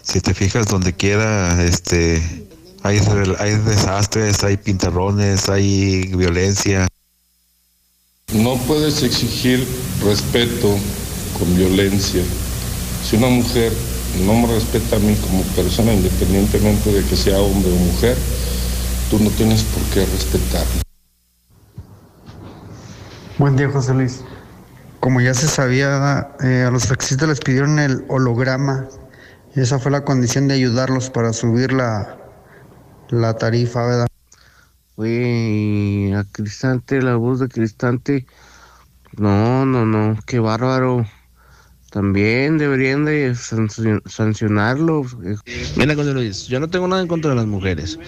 Si 0.00 0.22
te 0.22 0.32
fijas 0.32 0.66
donde 0.66 0.94
quiera, 0.94 1.62
este, 1.62 2.22
hay, 2.82 3.02
hay 3.38 3.56
desastres, 3.56 4.42
hay 4.42 4.56
pintarrones, 4.56 5.50
hay 5.50 6.06
violencia. 6.16 6.88
No 8.32 8.56
puedes 8.66 9.02
exigir 9.02 9.68
respeto 10.02 10.74
con 11.38 11.54
violencia. 11.54 12.22
Si 13.04 13.16
una 13.16 13.28
mujer 13.28 13.70
no 14.24 14.32
me 14.32 14.54
respeta 14.54 14.96
a 14.96 15.00
mí 15.00 15.14
como 15.16 15.42
persona, 15.54 15.92
independientemente 15.92 16.94
de 16.94 17.04
que 17.04 17.14
sea 17.14 17.38
hombre 17.40 17.70
o 17.72 17.76
mujer, 17.76 18.16
tú 19.10 19.18
no 19.18 19.28
tienes 19.28 19.64
por 19.64 19.82
qué 19.92 20.06
respetarme. 20.06 20.80
Buen 23.36 23.54
día, 23.54 23.68
José 23.68 23.92
Luis. 23.92 24.20
Como 25.00 25.20
ya 25.20 25.32
se 25.34 25.48
sabía, 25.48 26.28
eh, 26.42 26.64
a 26.66 26.70
los 26.70 26.86
taxistas 26.86 27.28
les 27.28 27.40
pidieron 27.40 27.78
el 27.78 28.04
holograma 28.08 28.86
y 29.56 29.60
esa 29.60 29.78
fue 29.78 29.90
la 29.90 30.04
condición 30.04 30.46
de 30.46 30.54
ayudarlos 30.54 31.08
para 31.10 31.32
subir 31.32 31.72
la, 31.72 32.18
la 33.08 33.34
tarifa, 33.36 33.86
¿verdad? 33.86 34.06
Güey, 34.96 36.12
a 36.12 36.24
Cristante, 36.30 37.00
la 37.00 37.16
voz 37.16 37.40
de 37.40 37.48
Cristante. 37.48 38.26
No, 39.16 39.64
no, 39.64 39.86
no, 39.86 40.18
qué 40.26 40.38
bárbaro. 40.38 41.06
También 41.90 42.58
deberían 42.58 43.04
de 43.06 43.34
sancio- 43.34 44.02
sancionarlo. 44.06 45.02
Mira, 45.76 45.94
José 45.94 46.12
Luis, 46.12 46.46
yo 46.46 46.60
no 46.60 46.68
tengo 46.68 46.86
nada 46.86 47.00
en 47.02 47.08
contra 47.08 47.30
de 47.30 47.36
las 47.36 47.46
mujeres. 47.46 47.98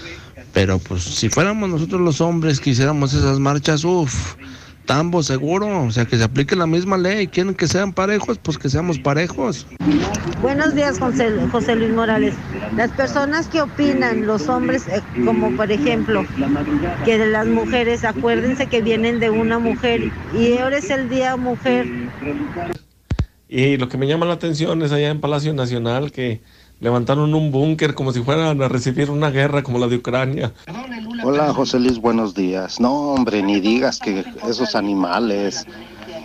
Pero 0.52 0.78
pues 0.78 1.02
si 1.02 1.30
fuéramos 1.30 1.70
nosotros 1.70 2.02
los 2.02 2.20
hombres 2.20 2.60
que 2.60 2.70
hiciéramos 2.70 3.14
esas 3.14 3.40
marchas, 3.40 3.82
uff, 3.84 4.34
tambo 4.86 5.22
seguro. 5.22 5.84
O 5.84 5.90
sea, 5.90 6.04
que 6.04 6.16
se 6.16 6.24
aplique 6.24 6.56
la 6.56 6.66
misma 6.66 6.98
ley. 6.98 7.26
Quieren 7.26 7.54
que 7.54 7.66
sean 7.66 7.92
parejos, 7.92 8.38
pues 8.38 8.58
que 8.58 8.68
seamos 8.68 8.98
parejos. 8.98 9.66
Buenos 10.40 10.74
días, 10.74 10.98
José, 10.98 11.30
José 11.50 11.76
Luis 11.76 11.92
Morales. 11.92 12.34
Las 12.76 12.90
personas 12.90 13.46
que 13.48 13.62
opinan, 13.62 14.26
los 14.26 14.48
hombres, 14.48 14.86
eh, 14.88 15.02
como 15.24 15.54
por 15.56 15.70
ejemplo, 15.70 16.24
que 17.04 17.18
de 17.18 17.26
las 17.26 17.46
mujeres, 17.46 18.04
acuérdense 18.04 18.66
que 18.66 18.82
vienen 18.82 19.20
de 19.20 19.30
una 19.30 19.58
mujer 19.58 20.10
y 20.36 20.58
ahora 20.58 20.78
es 20.78 20.90
el 20.90 21.08
día 21.08 21.36
mujer. 21.36 21.86
Y 23.48 23.76
lo 23.76 23.88
que 23.88 23.98
me 23.98 24.06
llama 24.06 24.26
la 24.26 24.34
atención 24.34 24.82
es 24.82 24.92
allá 24.92 25.10
en 25.10 25.20
Palacio 25.20 25.52
Nacional 25.52 26.10
que 26.10 26.40
levantaron 26.82 27.32
un 27.32 27.52
búnker 27.52 27.94
como 27.94 28.12
si 28.12 28.22
fueran 28.22 28.60
a 28.60 28.68
recibir 28.68 29.08
una 29.08 29.30
guerra 29.30 29.62
como 29.62 29.78
la 29.78 29.86
de 29.86 29.96
Ucrania. 29.96 30.52
Hola 31.22 31.54
José 31.54 31.78
Luis, 31.78 31.98
buenos 31.98 32.34
días. 32.34 32.80
No, 32.80 33.12
hombre, 33.12 33.40
ni 33.40 33.60
digas 33.60 34.00
que 34.00 34.24
esos 34.48 34.74
animales, 34.74 35.64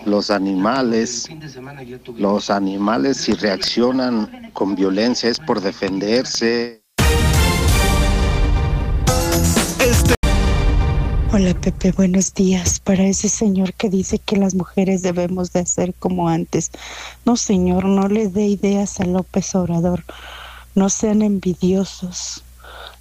los 0.06 0.32
animales, 0.32 1.30
los 2.18 2.50
animales 2.50 3.18
si 3.18 3.34
reaccionan 3.34 4.50
con 4.54 4.76
violencia 4.76 5.30
es 5.30 5.40
por 5.40 5.62
defenderse. 5.62 6.82
Hola 11.32 11.54
Pepe, 11.54 11.92
buenos 11.92 12.34
días. 12.34 12.80
Para 12.80 13.04
ese 13.04 13.30
señor 13.30 13.74
que 13.74 13.92
dice 13.92 14.18
que 14.18 14.38
las 14.38 14.56
mujeres 14.56 15.04
debemos 15.04 15.54
de 15.54 15.68
ser 15.68 15.94
como 15.94 16.30
antes. 16.30 16.72
No 17.26 17.38
señor, 17.38 17.86
no 17.86 18.08
le 18.08 18.28
dé 18.28 18.48
ideas 18.48 19.00
a 19.00 19.06
López 19.06 19.54
Obrador. 19.54 20.04
No 20.78 20.90
sean 20.90 21.24
envidiosos. 21.24 22.44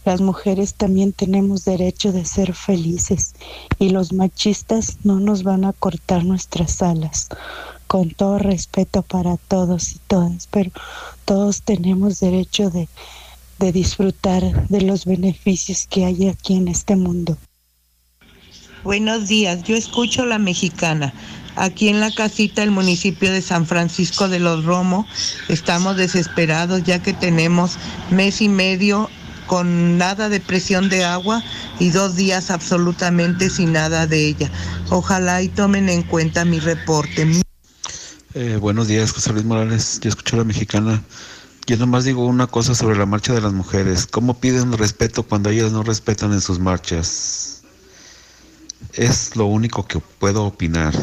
Las 0.06 0.22
mujeres 0.22 0.72
también 0.72 1.12
tenemos 1.12 1.66
derecho 1.66 2.10
de 2.10 2.24
ser 2.24 2.54
felices 2.54 3.34
y 3.78 3.90
los 3.90 4.14
machistas 4.14 4.96
no 5.04 5.20
nos 5.20 5.42
van 5.42 5.66
a 5.66 5.74
cortar 5.74 6.24
nuestras 6.24 6.80
alas. 6.80 7.28
Con 7.86 8.12
todo 8.12 8.38
respeto 8.38 9.02
para 9.02 9.36
todos 9.36 9.92
y 9.92 9.98
todas, 10.06 10.46
pero 10.50 10.70
todos 11.26 11.60
tenemos 11.60 12.18
derecho 12.18 12.70
de, 12.70 12.88
de 13.58 13.72
disfrutar 13.72 14.66
de 14.68 14.80
los 14.80 15.04
beneficios 15.04 15.86
que 15.86 16.06
hay 16.06 16.28
aquí 16.30 16.54
en 16.56 16.68
este 16.68 16.96
mundo. 16.96 17.36
Buenos 18.84 19.28
días, 19.28 19.64
yo 19.64 19.76
escucho 19.76 20.24
la 20.24 20.38
mexicana. 20.38 21.12
Aquí 21.56 21.88
en 21.88 22.00
la 22.00 22.10
casita 22.10 22.60
del 22.60 22.70
municipio 22.70 23.32
de 23.32 23.40
San 23.40 23.66
Francisco 23.66 24.28
de 24.28 24.38
los 24.38 24.64
Romo 24.64 25.06
estamos 25.48 25.96
desesperados 25.96 26.84
ya 26.84 27.02
que 27.02 27.14
tenemos 27.14 27.78
mes 28.10 28.42
y 28.42 28.48
medio 28.48 29.08
con 29.46 29.96
nada 29.96 30.28
de 30.28 30.40
presión 30.40 30.88
de 30.88 31.04
agua 31.04 31.42
y 31.78 31.90
dos 31.90 32.16
días 32.16 32.50
absolutamente 32.50 33.48
sin 33.48 33.72
nada 33.72 34.06
de 34.06 34.26
ella. 34.26 34.50
Ojalá 34.90 35.42
y 35.42 35.48
tomen 35.48 35.88
en 35.88 36.02
cuenta 36.02 36.44
mi 36.44 36.60
reporte. 36.60 37.26
Eh, 38.34 38.58
buenos 38.60 38.88
días, 38.88 39.12
José 39.12 39.32
Luis 39.32 39.44
Morales. 39.44 39.98
Yo 40.00 40.10
escucho 40.10 40.36
a 40.36 40.40
la 40.40 40.44
mexicana. 40.44 41.02
Yo 41.66 41.76
nomás 41.78 42.04
digo 42.04 42.26
una 42.26 42.46
cosa 42.46 42.74
sobre 42.74 42.98
la 42.98 43.06
marcha 43.06 43.32
de 43.32 43.40
las 43.40 43.52
mujeres. 43.52 44.06
¿Cómo 44.06 44.38
piden 44.38 44.72
respeto 44.76 45.22
cuando 45.22 45.50
ellas 45.50 45.72
no 45.72 45.82
respetan 45.82 46.32
en 46.32 46.40
sus 46.40 46.58
marchas? 46.58 47.55
Es 48.94 49.36
lo 49.36 49.46
único 49.46 49.86
que 49.86 50.00
puedo 50.18 50.44
opinar. 50.44 50.94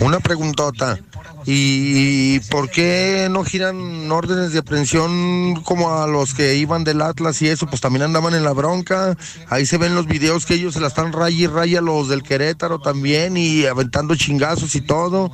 Una 0.00 0.20
preguntota. 0.20 0.98
¿Y 1.46 2.40
por 2.50 2.70
qué 2.70 3.28
no 3.30 3.44
giran 3.44 4.10
órdenes 4.10 4.52
de 4.52 4.58
aprehensión 4.58 5.62
como 5.64 5.94
a 5.94 6.06
los 6.06 6.34
que 6.34 6.56
iban 6.56 6.84
del 6.84 7.00
Atlas 7.00 7.40
y 7.40 7.48
eso? 7.48 7.66
Pues 7.66 7.80
también 7.80 8.02
andaban 8.02 8.34
en 8.34 8.44
la 8.44 8.52
bronca. 8.52 9.16
Ahí 9.48 9.64
se 9.64 9.78
ven 9.78 9.94
los 9.94 10.06
videos 10.06 10.44
que 10.44 10.54
ellos 10.54 10.74
se 10.74 10.80
la 10.80 10.88
están 10.88 11.12
raya 11.12 11.36
y 11.36 11.46
raya 11.46 11.80
los 11.80 12.08
del 12.08 12.22
Querétaro 12.22 12.80
también 12.80 13.36
y 13.36 13.64
aventando 13.66 14.14
chingazos 14.14 14.74
y 14.74 14.80
todo. 14.80 15.32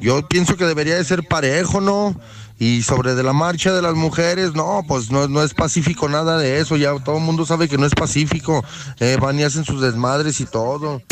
Yo 0.00 0.26
pienso 0.26 0.56
que 0.56 0.64
debería 0.64 0.96
de 0.96 1.04
ser 1.04 1.22
parejo, 1.22 1.80
¿no? 1.80 2.18
Y 2.58 2.82
sobre 2.82 3.14
de 3.14 3.22
la 3.22 3.32
marcha 3.32 3.72
de 3.72 3.82
las 3.82 3.94
mujeres, 3.94 4.54
no, 4.54 4.84
pues 4.86 5.10
no, 5.10 5.42
es 5.42 5.54
pacífico 5.54 6.08
nada 6.08 6.38
de 6.38 6.60
eso. 6.60 6.76
Ya 6.76 6.94
todo 7.00 7.16
el 7.16 7.22
mundo 7.22 7.44
sabe 7.44 7.68
que 7.68 7.78
no 7.78 7.86
es 7.86 7.94
pacífico. 7.94 8.64
Eh, 9.00 9.16
van 9.20 9.38
y 9.38 9.42
hacen 9.42 9.64
sus 9.64 9.80
desmadres 9.80 10.40
y 10.40 10.46
todo. 10.46 11.02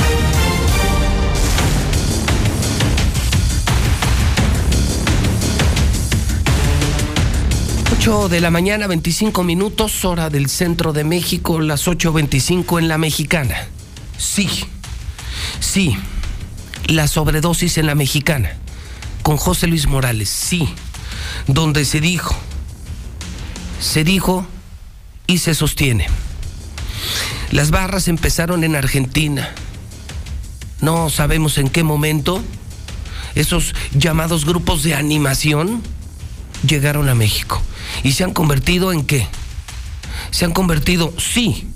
8 8.02 8.28
de 8.28 8.40
la 8.40 8.50
mañana, 8.50 8.88
25 8.88 9.44
minutos, 9.44 10.04
hora 10.04 10.28
del 10.28 10.48
centro 10.48 10.92
de 10.92 11.04
México, 11.04 11.60
las 11.60 11.86
8.25 11.86 12.80
en 12.80 12.88
la 12.88 12.98
mexicana. 12.98 13.68
Sí, 14.18 14.48
sí, 15.60 15.96
la 16.86 17.06
sobredosis 17.06 17.78
en 17.78 17.86
la 17.86 17.94
mexicana, 17.94 18.56
con 19.22 19.36
José 19.36 19.68
Luis 19.68 19.86
Morales, 19.86 20.28
sí, 20.30 20.68
donde 21.46 21.84
se 21.84 22.00
dijo, 22.00 22.36
se 23.80 24.04
dijo 24.04 24.46
y 25.26 25.38
se 25.38 25.54
sostiene. 25.54 26.06
Las 27.50 27.70
barras 27.70 28.08
empezaron 28.08 28.64
en 28.64 28.76
Argentina. 28.76 29.54
No 30.80 31.10
sabemos 31.10 31.58
en 31.58 31.68
qué 31.68 31.82
momento 31.82 32.42
esos 33.34 33.74
llamados 33.92 34.44
grupos 34.44 34.82
de 34.82 34.94
animación 34.94 35.82
llegaron 36.66 37.08
a 37.08 37.14
México. 37.14 37.60
¿Y 38.02 38.12
se 38.12 38.24
han 38.24 38.32
convertido 38.32 38.92
en 38.92 39.04
qué? 39.04 39.26
Se 40.30 40.44
han 40.44 40.52
convertido, 40.52 41.12
sí, 41.18 41.68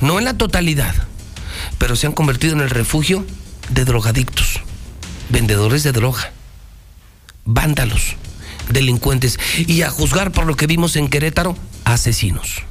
no 0.00 0.18
en 0.18 0.24
la 0.24 0.36
totalidad, 0.36 0.94
pero 1.78 1.96
se 1.96 2.06
han 2.06 2.12
convertido 2.12 2.54
en 2.54 2.60
el 2.60 2.70
refugio 2.70 3.24
de 3.70 3.84
drogadictos, 3.84 4.60
vendedores 5.30 5.82
de 5.82 5.92
droga, 5.92 6.32
vándalos, 7.44 8.16
delincuentes 8.70 9.38
y 9.58 9.82
a 9.82 9.90
juzgar 9.90 10.32
por 10.32 10.46
lo 10.46 10.56
que 10.56 10.66
vimos 10.66 10.96
en 10.96 11.08
Querétaro, 11.08 11.56
asesinos. 11.84 12.62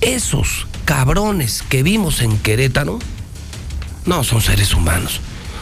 Esos 0.00 0.66
cabrones 0.84 1.62
que 1.68 1.82
vimos 1.82 2.20
en 2.20 2.38
Querétaro 2.38 2.98
no 4.06 4.24
son 4.24 4.40
seres 4.40 4.74
humanos, 4.74 5.20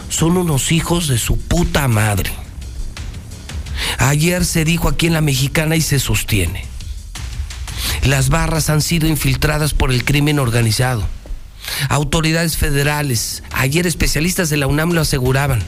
son 0.08 0.36
unos 0.36 0.72
hijos 0.72 1.08
de 1.08 1.18
su 1.18 1.38
puta 1.38 1.88
madre. 1.88 2.30
Ayer 3.98 4.44
se 4.44 4.64
dijo 4.64 4.88
aquí 4.88 5.06
en 5.06 5.14
la 5.14 5.20
mexicana 5.20 5.76
y 5.76 5.80
se 5.80 5.98
sostiene. 5.98 6.64
Las 8.04 8.28
barras 8.28 8.70
han 8.70 8.82
sido 8.82 9.08
infiltradas 9.08 9.74
por 9.74 9.90
el 9.90 10.04
crimen 10.04 10.38
organizado. 10.38 11.06
Autoridades 11.88 12.56
federales, 12.56 13.42
ayer 13.52 13.86
especialistas 13.86 14.48
de 14.50 14.56
la 14.56 14.66
UNAM 14.66 14.92
lo 14.92 15.00
aseguraban. 15.00 15.62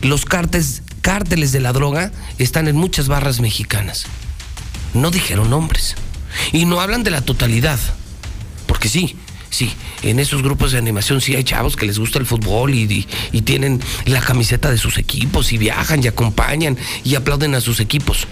Los 0.00 0.24
cárteles, 0.24 0.82
cárteles 1.02 1.52
de 1.52 1.60
la 1.60 1.72
droga 1.72 2.10
están 2.38 2.68
en 2.68 2.76
muchas 2.76 3.08
barras 3.08 3.40
mexicanas. 3.40 4.06
No 4.94 5.10
dijeron 5.10 5.50
nombres. 5.50 5.96
Y 6.52 6.64
no 6.64 6.80
hablan 6.80 7.02
de 7.02 7.10
la 7.10 7.20
totalidad. 7.20 7.78
Porque 8.66 8.88
sí, 8.88 9.16
sí, 9.50 9.70
en 10.02 10.18
esos 10.18 10.42
grupos 10.42 10.72
de 10.72 10.78
animación 10.78 11.20
sí 11.20 11.34
hay 11.34 11.44
chavos 11.44 11.76
que 11.76 11.86
les 11.86 11.98
gusta 11.98 12.18
el 12.18 12.26
fútbol 12.26 12.74
y, 12.74 13.06
tienen 13.44 13.80
la 14.06 14.20
camiseta 14.20 14.70
de 14.70 14.78
sus 14.78 14.96
equipos 14.96 15.52
y 15.52 15.58
viajan 15.58 16.02
y 16.02 16.06
acompañan 16.06 16.78
y 17.04 17.16
aplauden 17.16 17.54
a 17.54 17.60
sus 17.60 17.80
equipos. 17.80 18.26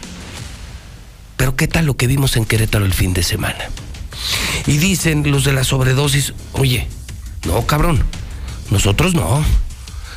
Pero 1.37 1.57
¿qué 1.57 1.69
tal 1.69 1.87
lo 1.87 1.97
que 1.97 2.07
vimos 2.07 2.37
en 2.37 2.45
Querétaro 2.45 2.85
el 2.85 2.95
fin 2.95 3.13
de 3.13 3.23
semana? 3.23 3.69
Y 4.67 4.79
dicen 4.79 5.31
los 5.31 5.45
de 5.45 5.53
la 5.53 5.65
sobredosis, 5.65 6.35
oye, 6.53 6.87
no, 7.47 7.67
cabrón, 7.67 8.03
nosotros 8.71 9.15
no. 9.15 9.45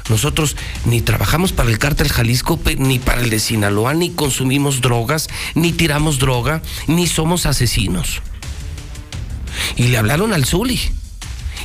Nosotros 0.09 0.55
ni 0.85 1.01
trabajamos 1.01 1.53
para 1.53 1.69
el 1.69 1.79
cártel 1.79 2.09
Jalisco, 2.09 2.59
ni 2.77 2.99
para 2.99 3.21
el 3.21 3.29
de 3.29 3.39
Sinaloa, 3.39 3.93
ni 3.93 4.09
consumimos 4.09 4.81
drogas, 4.81 5.29
ni 5.55 5.71
tiramos 5.71 6.19
droga, 6.19 6.61
ni 6.87 7.07
somos 7.07 7.45
asesinos. 7.45 8.21
Y 9.75 9.87
le 9.87 9.97
hablaron 9.97 10.33
al 10.33 10.45
Zuli 10.45 10.79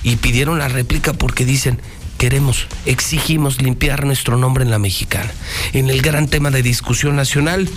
y 0.02 0.16
pidieron 0.16 0.58
la 0.58 0.68
réplica 0.68 1.12
porque 1.12 1.44
dicen, 1.44 1.80
queremos, 2.16 2.66
exigimos 2.86 3.60
limpiar 3.60 4.06
nuestro 4.06 4.36
nombre 4.36 4.64
en 4.64 4.70
la 4.70 4.78
mexicana. 4.78 5.32
En 5.72 5.90
el 5.90 6.00
gran 6.00 6.28
tema 6.28 6.50
de 6.50 6.62
discusión 6.62 7.16
nacional, 7.16 7.68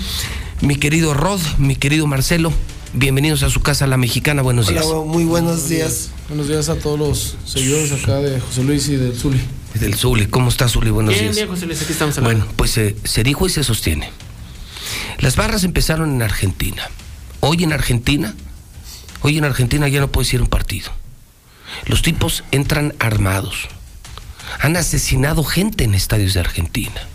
mi 0.62 0.76
querido 0.76 1.14
Rod, 1.14 1.42
mi 1.58 1.76
querido 1.76 2.06
Marcelo, 2.06 2.54
bienvenidos 2.94 3.42
a 3.42 3.50
su 3.50 3.62
casa 3.62 3.88
La 3.88 3.98
Mexicana, 3.98 4.44
buenos 4.44 4.68
días. 4.68 4.86
muy 5.06 5.24
buenos 5.24 5.68
días. 5.70 6.12
Buenos 6.28 6.48
días 6.48 6.70
a 6.70 6.76
todos 6.76 7.00
los 7.00 7.36
seguidores 7.46 7.92
acá 7.92 8.18
de 8.18 8.40
José 8.40 8.64
Luis 8.64 8.88
y 8.90 8.96
del 8.96 9.18
Zuli. 9.18 9.42
Del 9.74 9.96
Zuli, 9.96 10.28
¿cómo 10.28 10.50
está 10.50 10.68
Zuli? 10.68 10.90
Buenos 10.90 11.14
bien, 11.14 11.26
días. 11.26 11.36
Bien, 11.36 11.48
José 11.48 11.66
Luis, 11.66 11.82
aquí 11.82 11.92
estamos 11.92 12.18
hablando. 12.18 12.40
Bueno, 12.40 12.54
pues 12.58 12.78
eh, 12.78 12.96
se 13.04 13.24
dijo 13.24 13.48
y 13.48 13.50
se 13.50 13.64
sostiene. 13.64 14.10
Las 15.20 15.36
barras 15.36 15.64
empezaron 15.64 16.12
en 16.12 16.22
Argentina. 16.22 16.90
Hoy 17.40 17.64
en 17.64 17.74
Argentina, 17.74 18.36
hoy 19.22 19.38
en 19.38 19.46
Argentina 19.46 19.88
ya 19.88 20.00
no 20.00 20.12
puede 20.12 20.30
ir 20.34 20.42
un 20.42 20.48
partido. 20.48 20.92
Los 21.86 22.02
tipos 22.02 22.44
entran 22.52 22.94
armados. 23.00 23.70
Han 24.60 24.76
asesinado 24.76 25.44
gente 25.44 25.84
en 25.86 25.94
estadios 25.94 26.34
de 26.34 26.42
Argentina. 26.42 27.08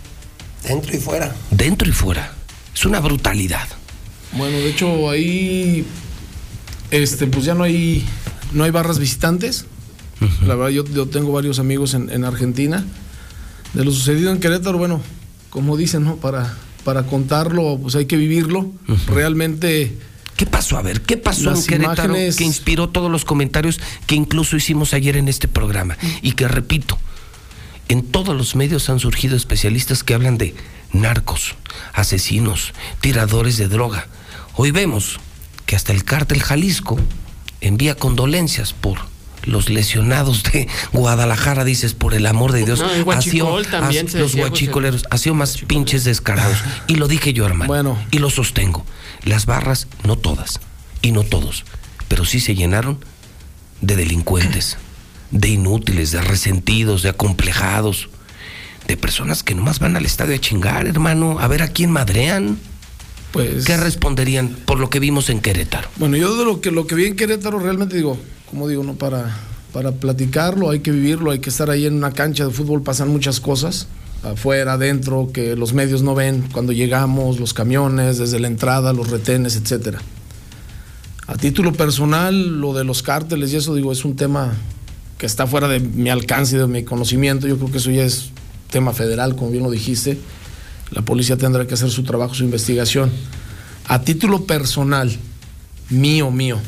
Dentro 0.63 0.95
y 0.95 0.99
fuera. 0.99 1.35
Dentro 1.51 1.87
y 1.87 1.91
fuera. 1.91 2.33
Es 2.73 2.85
una 2.85 2.99
brutalidad. 2.99 3.67
Bueno, 4.33 4.57
de 4.57 4.69
hecho 4.69 5.09
ahí 5.09 5.85
este 6.91 7.27
pues 7.27 7.45
ya 7.45 7.53
no 7.53 7.63
hay 7.63 8.05
no 8.51 8.63
hay 8.63 8.71
barras 8.71 8.99
visitantes. 8.99 9.65
La 10.45 10.55
verdad 10.55 10.69
yo, 10.69 10.85
yo, 10.85 11.07
tengo 11.07 11.31
varios 11.31 11.59
amigos 11.59 11.93
en, 11.93 12.09
en, 12.09 12.23
Argentina. 12.23 12.85
De 13.73 13.85
lo 13.85 13.91
sucedido 13.91 14.31
en 14.31 14.39
Querétaro, 14.39 14.77
bueno, 14.77 15.01
como 15.49 15.77
dicen, 15.77 16.03
¿no? 16.03 16.15
Para, 16.15 16.55
para 16.83 17.03
contarlo, 17.03 17.77
pues 17.81 17.95
hay 17.95 18.05
que 18.05 18.17
vivirlo. 18.17 18.71
Realmente 19.07 19.95
¿Qué 20.37 20.45
pasó? 20.45 20.77
A 20.77 20.83
ver, 20.83 21.01
¿qué 21.01 21.17
pasó 21.17 21.51
en 21.51 21.63
Querétaro 21.63 22.09
imágenes... 22.09 22.35
que 22.35 22.43
inspiró 22.43 22.89
todos 22.89 23.11
los 23.11 23.25
comentarios 23.25 23.79
que 24.05 24.13
incluso 24.13 24.55
hicimos 24.55 24.93
ayer 24.93 25.17
en 25.17 25.27
este 25.27 25.47
programa? 25.47 25.97
Y 26.21 26.33
que 26.33 26.47
repito, 26.47 26.99
en 27.89 28.03
todos 28.03 28.37
los 28.37 28.55
medios 28.55 28.87
han 28.91 28.99
surgido 28.99 29.35
especialistas 29.35 30.03
que 30.03 30.13
hablan 30.13 30.37
de 30.37 30.53
narcos, 30.93 31.55
asesinos, 31.91 32.73
tiradores 33.01 33.57
de 33.57 33.67
droga. 33.67 34.07
Hoy 34.55 34.69
vemos 34.69 35.19
que 35.65 35.75
hasta 35.75 35.91
el 35.91 36.03
cártel 36.03 36.43
Jalisco 36.43 36.99
envía 37.59 37.95
condolencias 37.95 38.73
por 38.73 38.99
los 39.47 39.69
lesionados 39.69 40.43
de 40.43 40.67
Guadalajara, 40.93 41.63
dices, 41.63 41.93
por 41.93 42.13
el 42.13 42.25
amor 42.25 42.51
de 42.51 42.65
Dios. 42.65 42.79
No, 42.79 43.21
sido, 43.21 43.61
también 43.63 44.07
ha, 44.13 44.17
Los 44.17 44.35
guachicoleros, 44.35 45.05
ha 45.09 45.17
sido 45.17 45.35
más 45.35 45.57
pinches 45.67 46.03
descarados. 46.03 46.57
Y 46.87 46.95
lo 46.95 47.07
dije 47.07 47.33
yo, 47.33 47.45
hermano. 47.45 47.67
Bueno. 47.67 47.97
Y 48.11 48.19
lo 48.19 48.29
sostengo. 48.29 48.85
Las 49.23 49.45
barras, 49.45 49.87
no 50.03 50.17
todas, 50.17 50.59
y 51.01 51.11
no 51.11 51.23
todos, 51.23 51.65
pero 52.07 52.25
sí 52.25 52.39
se 52.39 52.55
llenaron 52.55 52.99
de 53.81 53.95
delincuentes, 53.95 54.77
de 55.31 55.49
inútiles, 55.49 56.11
de 56.11 56.21
resentidos, 56.21 57.03
de 57.03 57.09
acomplejados, 57.09 58.09
de 58.87 58.97
personas 58.97 59.43
que 59.43 59.55
nomás 59.55 59.79
van 59.79 59.95
al 59.95 60.05
estadio 60.05 60.35
a 60.35 60.39
chingar, 60.39 60.87
hermano, 60.87 61.39
a 61.39 61.47
ver 61.47 61.61
a 61.61 61.67
quién 61.67 61.91
madrean. 61.91 62.57
Pues, 63.37 63.65
¿Qué 63.65 63.77
responderían 63.77 64.49
por 64.65 64.79
lo 64.79 64.89
que 64.89 64.99
vimos 64.99 65.29
en 65.29 65.41
Querétaro? 65.41 65.89
Bueno, 65.97 66.17
yo 66.17 66.35
de 66.35 66.43
lo 66.43 66.59
que, 66.59 66.71
lo 66.71 66.87
que 66.87 66.95
vi 66.95 67.05
en 67.05 67.15
Querétaro 67.15 67.59
realmente 67.59 67.95
digo, 67.95 68.17
como 68.49 68.67
digo, 68.67 68.83
no 68.83 68.95
para, 68.95 69.37
para 69.73 69.91
platicarlo, 69.91 70.71
hay 70.71 70.79
que 70.79 70.91
vivirlo, 70.91 71.29
hay 71.29 71.37
que 71.37 71.51
estar 71.51 71.69
ahí 71.69 71.85
en 71.85 71.93
una 71.93 72.11
cancha 72.11 72.45
de 72.47 72.51
fútbol, 72.51 72.81
pasan 72.81 73.09
muchas 73.09 73.39
cosas, 73.39 73.87
afuera, 74.23 74.73
adentro, 74.73 75.29
que 75.31 75.55
los 75.55 75.73
medios 75.73 76.01
no 76.01 76.15
ven 76.15 76.45
cuando 76.51 76.73
llegamos, 76.73 77.39
los 77.39 77.53
camiones, 77.53 78.17
desde 78.17 78.39
la 78.39 78.47
entrada, 78.47 78.91
los 78.91 79.11
retenes, 79.11 79.55
etcétera. 79.55 79.99
A 81.27 81.35
título 81.35 81.73
personal, 81.73 82.59
lo 82.59 82.73
de 82.73 82.85
los 82.85 83.03
cárteles 83.03 83.53
y 83.53 83.57
eso, 83.57 83.75
digo, 83.75 83.91
es 83.91 84.03
un 84.03 84.15
tema 84.15 84.55
que 85.19 85.27
está 85.27 85.45
fuera 85.45 85.67
de 85.67 85.79
mi 85.79 86.09
alcance 86.09 86.55
y 86.55 86.59
de 86.59 86.67
mi 86.67 86.83
conocimiento. 86.83 87.47
Yo 87.47 87.57
creo 87.57 87.71
que 87.71 87.77
eso 87.77 87.91
ya 87.91 88.03
es 88.03 88.31
tema 88.71 88.93
federal, 88.93 89.35
como 89.35 89.51
bien 89.51 89.63
lo 89.63 89.69
dijiste. 89.69 90.17
La 90.91 91.01
policía 91.01 91.37
tendrá 91.37 91.67
que 91.67 91.73
hacer 91.73 91.89
su 91.89 92.03
trabajo, 92.03 92.33
su 92.33 92.43
investigación. 92.43 93.11
A 93.87 94.01
título 94.01 94.45
personal, 94.45 95.15
mío, 95.89 96.31
mío, 96.31 96.59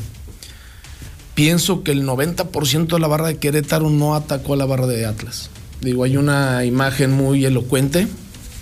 pienso 1.34 1.82
que 1.82 1.92
el 1.92 2.04
90% 2.04 2.86
de 2.86 2.98
la 2.98 3.06
barra 3.06 3.28
de 3.28 3.38
Querétaro 3.38 3.90
no 3.90 4.14
atacó 4.14 4.54
a 4.54 4.56
la 4.56 4.66
barra 4.66 4.86
de 4.86 5.06
Atlas. 5.06 5.50
Digo, 5.80 6.04
hay 6.04 6.16
una 6.16 6.64
imagen 6.64 7.12
muy 7.12 7.44
elocuente, 7.44 8.08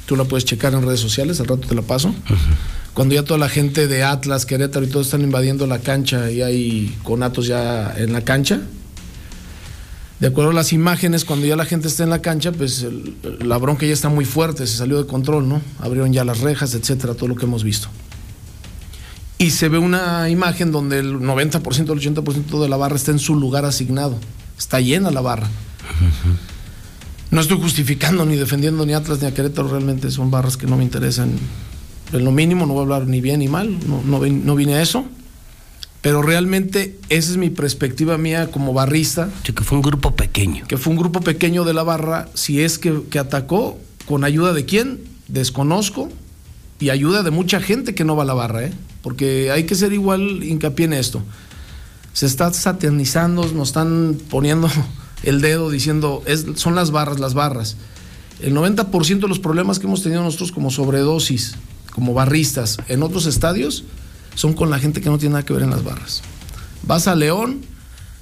tú 0.06 0.16
la 0.16 0.24
puedes 0.24 0.44
checar 0.44 0.74
en 0.74 0.82
redes 0.82 1.00
sociales, 1.00 1.40
al 1.40 1.47
rato 1.47 1.66
te 1.68 1.74
la 1.74 1.82
paso. 1.82 2.09
Uh 2.09 2.12
-huh. 2.12 2.36
Cuando 2.94 3.14
ya 3.14 3.22
toda 3.22 3.39
la 3.39 3.48
gente 3.48 3.86
de 3.86 4.02
Atlas, 4.02 4.44
Querétaro 4.44 4.85
y 4.85 4.89
todos 4.89 5.06
están 5.06 5.22
invadiendo 5.22 5.66
la 5.68 5.78
cancha 5.78 6.30
y 6.30 6.43
hay 6.43 6.97
conatos 7.05 7.47
ya 7.47 7.94
en 7.97 8.12
la 8.12 8.22
cancha. 8.22 8.60
De 10.20 10.27
acuerdo 10.27 10.51
a 10.51 10.55
las 10.55 10.73
imágenes, 10.73 11.24
cuando 11.24 11.47
ya 11.47 11.55
la 11.55 11.65
gente 11.65 11.86
está 11.86 12.03
en 12.03 12.11
la 12.11 12.20
cancha, 12.20 12.51
pues 12.51 12.82
el, 12.82 13.15
la 13.40 13.57
bronca 13.59 13.86
ya 13.86 13.93
está 13.93 14.09
muy 14.09 14.24
fuerte, 14.24 14.66
se 14.66 14.77
salió 14.77 14.99
de 14.99 15.07
control, 15.07 15.49
¿no? 15.49 15.62
Abrieron 15.78 16.12
ya 16.12 16.24
las 16.24 16.40
rejas, 16.40 16.74
etcétera, 16.74 17.15
todo 17.15 17.28
lo 17.28 17.36
que 17.36 17.45
hemos 17.45 17.62
visto. 17.62 17.89
Y 19.39 19.51
se 19.51 19.69
ve 19.69 19.78
una 19.78 20.28
imagen 20.28 20.73
donde 20.73 20.99
el 20.99 21.20
90%, 21.20 21.93
el 21.93 22.15
80% 22.15 22.61
de 22.61 22.69
la 22.69 22.77
barra 22.77 22.97
está 22.97 23.12
en 23.12 23.20
su 23.20 23.36
lugar 23.36 23.65
asignado. 23.65 24.19
Está 24.59 24.81
llena 24.81 25.12
la 25.12 25.20
barra. 25.20 25.47
Uh 25.47 26.05
-huh. 26.05 26.36
No 27.31 27.40
estoy 27.40 27.61
justificando 27.61 28.24
ni 28.24 28.36
defendiendo 28.36 28.85
ni 28.86 28.95
Atlas 28.95 29.20
ni 29.20 29.28
a 29.28 29.35
Querétaro, 29.35 29.69
realmente 29.69 30.11
son 30.11 30.31
barras 30.31 30.57
que 30.57 30.66
no 30.66 30.77
me 30.77 30.82
interesan 30.82 31.31
en 32.12 32.24
lo 32.24 32.32
mínimo, 32.32 32.66
no 32.66 32.73
voy 32.73 32.81
a 32.81 32.82
hablar 32.85 33.07
ni 33.07 33.20
bien 33.20 33.40
ni 33.40 33.49
mal, 33.49 33.78
no, 33.86 34.03
no, 34.03 34.24
no 34.27 34.55
vine 34.57 34.74
a 34.74 34.82
eso. 34.82 35.05
Pero 36.00 36.22
realmente 36.22 36.96
esa 37.08 37.30
es 37.30 37.36
mi 37.36 37.50
perspectiva 37.50 38.18
mía 38.18 38.50
como 38.50 38.72
barrista. 38.72 39.30
Sí, 39.44 39.52
que 39.52 39.64
fue 39.64 39.76
un 39.76 39.82
grupo 39.82 40.14
pequeño. 40.14 40.66
Que 40.68 40.76
fue 40.76 40.92
un 40.92 40.98
grupo 40.98 41.20
pequeño 41.20 41.64
de 41.64 41.74
la 41.74 41.82
barra. 41.82 42.28
Si 42.34 42.62
es 42.62 42.78
que, 42.78 43.02
que 43.10 43.18
atacó, 43.18 43.78
¿con 44.06 44.24
ayuda 44.24 44.52
de 44.52 44.64
quién? 44.64 45.00
Desconozco. 45.26 46.08
Y 46.80 46.90
ayuda 46.90 47.24
de 47.24 47.32
mucha 47.32 47.60
gente 47.60 47.94
que 47.94 48.04
no 48.04 48.14
va 48.14 48.22
a 48.22 48.26
la 48.26 48.34
barra, 48.34 48.64
¿eh? 48.64 48.72
Porque 49.02 49.50
hay 49.50 49.64
que 49.64 49.74
ser 49.74 49.92
igual 49.92 50.44
hincapié 50.44 50.86
en 50.86 50.92
esto. 50.92 51.22
Se 52.12 52.26
está 52.26 52.52
satanizando, 52.52 53.46
nos 53.52 53.68
están 53.68 54.16
poniendo 54.30 54.68
el 55.24 55.40
dedo 55.40 55.70
diciendo, 55.70 56.22
es, 56.26 56.46
son 56.54 56.76
las 56.76 56.92
barras, 56.92 57.18
las 57.18 57.34
barras. 57.34 57.76
El 58.40 58.54
90% 58.54 59.20
de 59.20 59.28
los 59.28 59.40
problemas 59.40 59.80
que 59.80 59.86
hemos 59.86 60.02
tenido 60.04 60.22
nosotros 60.22 60.52
como 60.52 60.70
sobredosis, 60.70 61.56
como 61.92 62.14
barristas, 62.14 62.78
en 62.86 63.02
otros 63.02 63.26
estadios, 63.26 63.84
son 64.39 64.52
con 64.52 64.70
la 64.70 64.78
gente 64.78 65.01
que 65.01 65.10
no 65.10 65.19
tiene 65.19 65.32
nada 65.32 65.44
que 65.44 65.52
ver 65.52 65.65
en 65.65 65.70
las 65.70 65.82
barras. 65.82 66.23
Vas 66.85 67.09
a 67.09 67.16
León, 67.16 67.62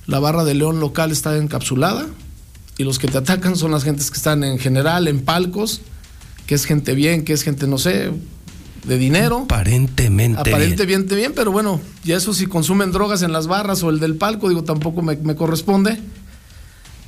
la 0.06 0.18
barra 0.18 0.44
de 0.44 0.54
León 0.54 0.80
local 0.80 1.12
está 1.12 1.36
encapsulada 1.36 2.06
y 2.78 2.84
los 2.84 2.98
que 2.98 3.06
te 3.06 3.18
atacan 3.18 3.54
son 3.54 3.70
las 3.70 3.84
gentes 3.84 4.10
que 4.10 4.16
están 4.16 4.42
en 4.42 4.58
general, 4.58 5.08
en 5.08 5.20
palcos, 5.20 5.82
que 6.46 6.54
es 6.54 6.64
gente 6.64 6.94
bien, 6.94 7.22
que 7.22 7.34
es 7.34 7.42
gente, 7.42 7.66
no 7.66 7.76
sé, 7.76 8.12
de 8.86 8.98
dinero. 8.98 9.42
Aparentemente. 9.44 10.40
Aparentemente 10.40 11.14
bien. 11.14 11.28
bien, 11.28 11.32
pero 11.34 11.52
bueno, 11.52 11.82
ya 12.02 12.16
eso 12.16 12.32
si 12.32 12.46
consumen 12.46 12.92
drogas 12.92 13.20
en 13.20 13.32
las 13.32 13.46
barras 13.46 13.82
o 13.82 13.90
el 13.90 14.00
del 14.00 14.14
palco, 14.14 14.48
digo, 14.48 14.64
tampoco 14.64 15.02
me, 15.02 15.16
me 15.16 15.36
corresponde. 15.36 16.00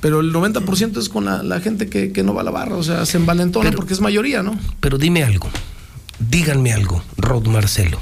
Pero 0.01 0.19
el 0.19 0.31
90% 0.31 0.99
es 0.99 1.09
con 1.09 1.25
la, 1.25 1.41
la 1.41 1.61
gente 1.61 1.89
que, 1.89 2.11
que, 2.11 2.21
no 2.21 2.35
va 2.35 2.41
a 2.41 2.43
la 2.43 2.51
barra, 2.51 2.75
o 2.75 2.83
sea, 2.83 3.07
se 3.07 3.17
envalentona 3.17 3.71
porque 3.71 3.93
es 3.93 4.01
mayoría, 4.01 4.43
¿no? 4.43 4.57
Pero 4.79 4.99
dime 4.99 5.23
algo, 5.23 5.49
díganme 6.29 6.73
algo, 6.73 7.03
Rod 7.17 7.47
Marcelo. 7.47 7.99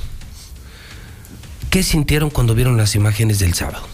¿Qué 1.78 1.84
sintieron 1.84 2.32
cuando 2.32 2.56
vieron 2.56 2.76
las 2.76 2.96
imágenes 2.96 3.38
del 3.38 3.54
sábado? 3.54 3.86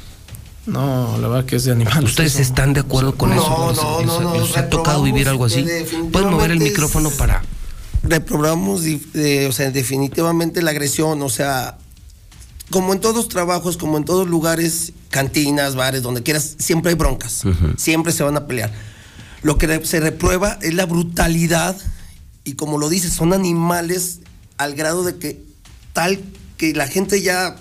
No, 0.66 1.18
la 1.18 1.28
verdad 1.28 1.44
que 1.44 1.58
es 1.58 1.66
de 1.66 1.74
animales. 1.74 2.12
¿Ustedes 2.12 2.36
eso. 2.36 2.42
están 2.42 2.72
de 2.72 2.80
acuerdo 2.80 3.18
con 3.18 3.32
no, 3.32 3.36
eso? 3.36 3.74
No, 3.76 4.02
no, 4.04 4.22
no. 4.22 4.40
¿Les 4.40 4.56
ha 4.56 4.70
tocado 4.70 5.04
vivir 5.04 5.28
algo 5.28 5.44
así? 5.44 5.66
¿Pueden 6.10 6.30
mover 6.30 6.52
el 6.52 6.62
micrófono 6.62 7.10
para, 7.10 7.44
reprobamos, 8.02 8.84
eh, 8.86 9.48
o 9.50 9.52
sea, 9.52 9.70
definitivamente 9.70 10.62
la 10.62 10.72
agresión, 10.72 11.22
o 11.22 11.28
sea, 11.28 11.78
como 12.70 12.94
en 12.94 13.02
todos 13.02 13.28
trabajos, 13.28 13.76
como 13.76 13.98
en 13.98 14.06
todos 14.06 14.30
lugares, 14.30 14.94
cantinas, 15.10 15.76
bares, 15.76 16.04
donde 16.04 16.24
quieras, 16.24 16.56
siempre 16.60 16.92
hay 16.92 16.96
broncas, 16.96 17.44
siempre 17.76 18.14
se 18.14 18.24
van 18.24 18.38
a 18.38 18.48
pelear. 18.48 18.72
Lo 19.42 19.58
que 19.58 19.86
se 19.86 20.00
reprueba 20.00 20.58
es 20.62 20.74
la 20.74 20.86
brutalidad 20.86 21.76
y 22.46 22.54
como 22.54 22.78
lo 22.78 22.88
dices, 22.88 23.12
son 23.12 23.34
animales 23.34 24.22
al 24.58 24.74
grado 24.74 25.04
de 25.04 25.18
que 25.18 25.44
tal 25.92 26.22
que 26.56 26.74
la 26.74 26.88
gente 26.88 27.22
ya 27.22 27.58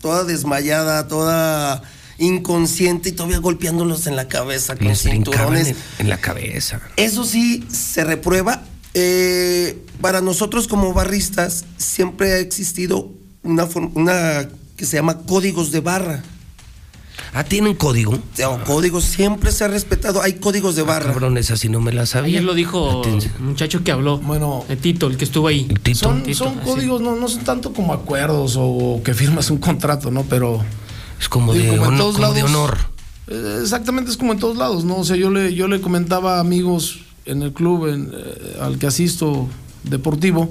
toda 0.00 0.24
desmayada, 0.24 1.08
toda 1.08 1.82
inconsciente 2.18 3.08
y 3.08 3.12
todavía 3.12 3.38
golpeándolos 3.38 4.06
en 4.06 4.16
la 4.16 4.28
cabeza 4.28 4.76
con 4.76 4.88
Les 4.88 5.02
cinturones. 5.02 5.68
en, 5.68 5.76
en 5.98 6.08
la 6.08 6.18
cabeza. 6.18 6.80
Eso 6.96 7.24
sí 7.24 7.64
se 7.70 8.04
reprueba. 8.04 8.62
Eh, 8.94 9.78
para 10.00 10.20
nosotros 10.20 10.66
como 10.68 10.92
barristas 10.92 11.64
siempre 11.78 12.32
ha 12.34 12.38
existido 12.38 13.10
una, 13.42 13.68
una 13.94 14.48
que 14.76 14.84
se 14.84 14.96
llama 14.96 15.18
códigos 15.18 15.70
de 15.70 15.80
barra. 15.80 16.22
Ah, 17.32 17.44
¿tienen 17.44 17.74
código? 17.74 18.12
O 18.12 18.20
sea, 18.34 18.48
códigos 18.64 19.04
siempre 19.04 19.52
se 19.52 19.64
ha 19.64 19.68
respetado. 19.68 20.22
Hay 20.22 20.34
códigos 20.34 20.76
de 20.76 20.82
barra. 20.82 21.12
Cabrón, 21.12 21.38
esa 21.38 21.56
sí 21.56 21.68
no 21.68 21.80
me 21.80 21.92
la 21.92 22.06
sabía. 22.06 22.38
Ayer 22.38 22.44
lo 22.44 22.54
dijo 22.54 23.00
Atención. 23.00 23.32
el 23.38 23.42
muchacho 23.44 23.84
que 23.84 23.92
habló. 23.92 24.18
Bueno. 24.18 24.64
El 24.68 24.78
Tito, 24.78 25.06
el 25.06 25.16
que 25.16 25.24
estuvo 25.24 25.46
ahí. 25.48 25.68
Son, 25.94 26.22
Tito, 26.22 26.38
son 26.38 26.54
códigos, 26.56 27.00
no, 27.00 27.16
no 27.16 27.28
son 27.28 27.44
tanto 27.44 27.72
como 27.72 27.92
acuerdos 27.92 28.56
o 28.58 29.00
que 29.04 29.14
firmas 29.14 29.50
un 29.50 29.58
contrato, 29.58 30.10
¿no? 30.10 30.24
Pero. 30.24 30.60
Es 31.20 31.28
como, 31.28 31.52
de, 31.52 31.68
en 31.74 31.78
honor, 31.80 31.98
todos 31.98 32.16
como 32.16 32.32
de 32.32 32.42
lados. 32.42 32.50
honor. 32.56 32.78
Eh, 33.28 33.58
Exactamente, 33.62 34.10
es 34.10 34.16
como 34.16 34.32
en 34.32 34.38
todos 34.38 34.56
lados, 34.56 34.84
¿no? 34.84 34.96
O 34.96 35.04
sea, 35.04 35.16
yo 35.16 35.30
le, 35.30 35.54
yo 35.54 35.68
le 35.68 35.80
comentaba 35.80 36.38
a 36.38 36.40
amigos 36.40 37.00
en 37.26 37.42
el 37.42 37.52
club 37.52 37.86
en, 37.86 38.10
eh, 38.12 38.56
al 38.60 38.78
que 38.78 38.86
asisto 38.86 39.46
deportivo, 39.84 40.50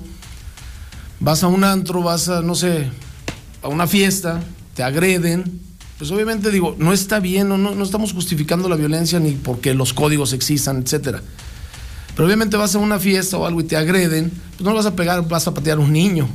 vas 1.20 1.44
a 1.44 1.48
un 1.48 1.64
antro, 1.64 2.04
vas 2.04 2.30
a, 2.30 2.42
no 2.42 2.56
sé, 2.56 2.90
a 3.62 3.68
una 3.68 3.88
fiesta, 3.88 4.42
te 4.76 4.84
agreden, 4.84 5.60
pues 6.00 6.10
obviamente 6.12 6.50
digo, 6.50 6.76
no 6.80 6.94
está 6.94 7.20
bien, 7.20 7.50
no, 7.50 7.58
no, 7.58 7.76
no 7.76 7.84
estamos 7.84 8.14
justificando 8.14 8.70
la 8.70 8.78
violencia 8.78 9.20
ni 9.20 9.32
porque 9.34 9.74
los 9.74 9.94
códigos 9.94 10.32
existan, 10.32 10.82
etcétera. 10.82 11.22
Pero 12.16 12.26
obviamente 12.26 12.56
vas 12.56 12.74
a 12.74 12.80
una 12.80 13.00
fiesta 13.00 13.38
o 13.38 13.46
algo 13.46 13.60
y 13.60 13.66
te 13.66 13.76
agreden, 13.76 14.32
pues 14.58 14.62
no 14.62 14.74
vas 14.74 14.86
a 14.86 14.96
pegar, 14.96 15.28
vas 15.28 15.46
a 15.48 15.54
patear 15.54 15.78
a 15.78 15.82
un 15.82 15.92
niño, 15.92 16.28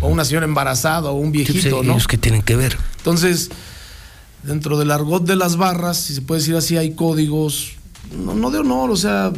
o 0.00 0.08
una 0.08 0.24
señora 0.24 0.44
embarazada, 0.44 1.10
o 1.10 1.14
un 1.14 1.26
Sí, 1.26 1.38
viejito, 1.38 1.76
pues, 1.76 1.86
¿no? 1.86 1.92
ellos 1.94 2.08
que 2.08 2.18
tienen 2.18 2.42
que 2.42 2.56
ver. 2.56 2.76
Entonces, 2.98 3.50
dentro 4.42 4.76
del 4.76 4.90
argot 4.90 5.24
de 5.24 5.36
las 5.36 5.56
barras, 5.56 5.98
si 5.98 6.14
se 6.14 6.22
puede 6.22 6.40
decir 6.40 6.56
así, 6.56 6.76
hay 6.76 6.94
códigos, 6.94 7.74
no, 8.24 8.34
no 8.34 8.50
de 8.50 8.58
honor, 8.58 8.90
o 8.90 8.96
sea, 8.96 9.32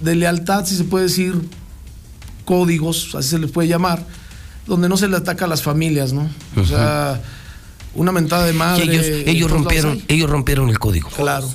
de 0.00 0.14
lealtad, 0.16 0.66
si 0.66 0.74
se 0.76 0.82
puede 0.82 1.04
decir, 1.04 1.40
códigos, 2.44 3.14
así 3.14 3.28
se 3.28 3.38
les 3.38 3.52
puede 3.52 3.68
llamar, 3.68 4.04
donde 4.66 4.88
no 4.88 4.96
se 4.96 5.06
le 5.06 5.16
ataca 5.16 5.44
a 5.44 5.48
las 5.48 5.62
familias, 5.62 6.12
¿no? 6.12 6.28
O 6.56 6.64
sea, 6.64 7.20
una 7.94 8.12
mentada 8.12 8.44
de 8.46 8.52
Y 8.52 8.56
madre. 8.56 9.30
ellos, 9.30 9.50
rompieron, 9.50 10.02
ellos 10.08 10.30
rompieron 10.30 10.68
el 10.68 10.78
código. 10.78 11.08
Claro. 11.10 11.48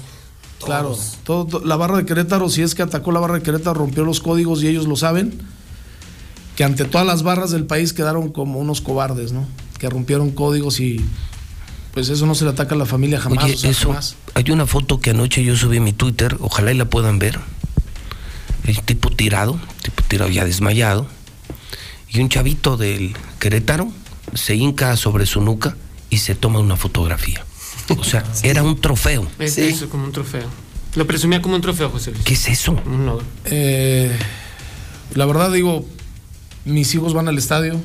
Claro, 0.64 0.98
todo, 1.24 1.45
to- 1.45 1.60
la 1.66 1.76
barra 1.76 1.98
de 1.98 2.06
Querétaro, 2.06 2.49
si 2.49 2.64
es 2.64 2.74
que 2.74 2.82
atacó 2.82 3.12
la 3.12 3.20
barra 3.20 3.36
de 3.36 3.44
Querétaro, 3.44 3.76
rompió 3.76 4.03
los 4.03 4.20
códigos 4.20 4.64
y 4.64 4.68
ellos 4.68 4.88
lo 4.88 4.95
saben, 4.95 5.38
que 6.56 6.64
ante 6.64 6.86
todas 6.86 7.06
las 7.06 7.22
barras 7.22 7.52
del 7.52 7.66
país 7.66 7.94
quedaron 7.94 8.30
como 8.32 8.57
unos 8.60 8.82
cobardes, 8.82 9.32
¿no? 9.32 9.45
Que 9.78 9.90
rompieron 9.90 10.32
códigos 10.32 10.80
y 10.80 11.06
pues 11.94 12.10
eso 12.10 12.26
no 12.26 12.34
se 12.34 12.45
le 12.45 12.52
ataca 12.52 12.74
a 12.74 12.78
la 12.80 12.86
familia 12.86 13.20
jamás. 13.20 13.44
Oye, 13.44 13.53
o 13.53 13.57
sea, 13.57 13.70
eso, 13.70 13.90
jamás. 13.90 14.16
hay 14.34 14.49
una 14.49 14.66
foto 14.66 14.99
que 14.99 15.12
anoche 15.12 15.44
yo 15.44 15.56
subí 15.56 15.78
en 15.78 15.84
mi 15.84 15.94
Twitter, 15.94 16.36
ojalá 16.40 16.72
y 16.72 16.78
la 16.78 16.86
puedan 16.86 17.20
ver. 17.20 17.40
El 18.66 18.82
tipo 18.82 19.12
tirado, 19.12 19.60
tipo 19.84 20.02
tirado 20.07 20.32
ya 20.32 20.45
desmayado, 20.45 21.06
y 22.10 22.22
un 22.22 22.30
chavito 22.30 22.76
del 22.78 23.16
Querétaro 23.40 23.90
se 24.34 24.56
hinca 24.56 24.95
sobre 24.98 25.28
su 25.28 25.41
nuca 25.41 25.76
y 26.10 26.18
se 26.18 26.36
toma 26.36 26.60
una 26.60 26.76
fotografía. 26.77 27.45
O 27.98 28.03
sea, 28.03 28.23
era 28.44 28.64
un 28.64 28.80
trofeo. 28.80 29.27
Es 29.40 29.57
eso, 29.57 29.90
como 29.90 30.06
un 30.06 30.11
trofeo. 30.11 30.48
Lo 30.95 31.06
presumía 31.06 31.41
como 31.41 31.56
un 31.56 31.61
trofeo, 31.61 31.90
José 31.90 32.11
Luis. 32.11 32.23
¿Qué 32.23 32.34
es 32.36 32.48
eso? 32.48 32.80
Eh, 33.45 34.18
la 35.14 35.26
verdad 35.26 35.52
digo, 35.52 35.86
mis 36.64 36.94
hijos 36.95 37.14
van 37.14 37.27
al 37.27 37.38
estadio. 37.38 37.82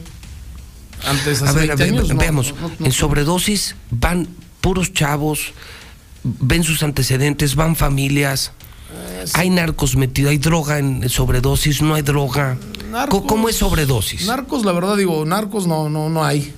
Antes, 1.05 1.43
hace 1.43 1.49
A 1.51 1.53
ver, 1.53 1.71
a 1.73 1.75
20 1.77 1.85
ver, 1.85 1.93
años, 1.95 2.09
no, 2.15 2.21
veamos. 2.21 2.55
no, 2.61 2.69
no, 2.79 2.87
en 2.87 2.93
sobredosis 2.93 3.75
van 3.91 4.29
puros 4.61 4.93
chavos, 4.93 5.53
ven 6.23 6.63
sus 6.63 6.83
antecedentes, 6.83 7.55
van 7.57 7.75
familias. 7.75 8.53
Hay 9.35 9.51
narcos 9.51 9.97
metidos, 9.97 10.31
hay 10.31 10.39
droga 10.39 10.79
en 10.79 11.09
sobredosis, 11.09 11.81
no 11.83 11.95
hay 11.95 12.03
droga. 12.03 12.59
Narcos- 12.91 13.25
¿Cómo 13.27 13.49
es 13.49 13.57
sobredosis? 13.57 14.27
Narcos, 14.27 14.65
la 14.65 14.73
verdad 14.73 14.97
digo, 14.97 15.25
narcos 15.25 15.67
no, 15.67 15.89
no, 15.89 16.09
no 16.11 16.25
hay. 16.25 16.53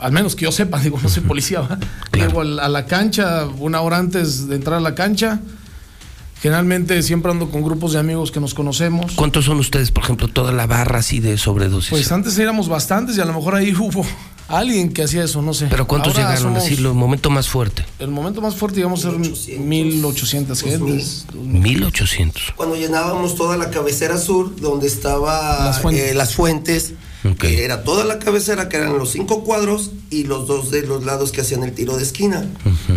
Al 0.00 0.12
menos 0.12 0.34
que 0.36 0.44
yo 0.44 0.52
sepa, 0.52 0.78
digo, 0.82 0.98
no 1.02 1.08
soy 1.08 1.22
policía. 1.22 1.60
¿va? 1.60 1.78
Llego 2.12 2.40
a 2.42 2.68
la 2.68 2.86
cancha 2.86 3.46
una 3.58 3.80
hora 3.80 3.98
antes 3.98 4.48
de 4.48 4.56
entrar 4.56 4.76
a 4.78 4.80
la 4.80 4.94
cancha. 4.94 5.40
Generalmente 6.40 7.02
siempre 7.02 7.32
ando 7.32 7.50
con 7.50 7.62
grupos 7.64 7.94
de 7.94 7.98
amigos 7.98 8.30
que 8.30 8.38
nos 8.38 8.54
conocemos. 8.54 9.12
¿Cuántos 9.16 9.44
son 9.46 9.58
ustedes, 9.58 9.90
por 9.90 10.04
ejemplo, 10.04 10.28
toda 10.28 10.52
la 10.52 10.66
barra 10.66 11.00
así 11.00 11.18
de 11.18 11.36
sobredosis? 11.36 11.90
Pues 11.90 12.12
antes 12.12 12.38
éramos 12.38 12.68
bastantes 12.68 13.16
y 13.16 13.20
a 13.20 13.24
lo 13.24 13.32
mejor 13.32 13.56
ahí 13.56 13.74
hubo 13.78 14.06
alguien 14.46 14.92
que 14.92 15.02
hacía 15.02 15.24
eso, 15.24 15.42
no 15.42 15.52
sé. 15.52 15.66
¿Pero 15.68 15.88
cuántos 15.88 16.16
Ahora 16.16 16.30
llegaron 16.36 16.56
así, 16.56 16.74
el 16.74 16.94
momento 16.94 17.28
más 17.28 17.48
fuerte? 17.48 17.84
El 17.98 18.12
momento 18.12 18.40
más 18.40 18.54
fuerte 18.54 18.76
llegamos 18.76 19.04
a 19.04 19.10
ser 19.10 19.58
1800 19.58 20.62
gentes. 20.62 21.26
1800. 21.34 22.52
Cuando 22.54 22.76
llenábamos 22.76 23.34
toda 23.34 23.56
la 23.56 23.70
cabecera 23.70 24.16
sur, 24.16 24.54
donde 24.60 24.86
estaba 24.86 25.64
Las 25.64 25.80
fuentes. 25.80 26.10
eh, 26.10 26.14
las 26.14 26.34
fuentes, 26.36 26.92
que 27.38 27.64
era 27.64 27.82
toda 27.84 28.04
la 28.04 28.18
cabecera, 28.18 28.68
que 28.68 28.76
eran 28.76 28.96
los 28.98 29.10
cinco 29.10 29.44
cuadros, 29.44 29.90
y 30.10 30.24
los 30.24 30.46
dos 30.46 30.70
de 30.70 30.82
los 30.86 31.04
lados 31.04 31.32
que 31.32 31.40
hacían 31.40 31.62
el 31.64 31.72
tiro 31.72 31.96
de 31.96 32.02
esquina, 32.02 32.46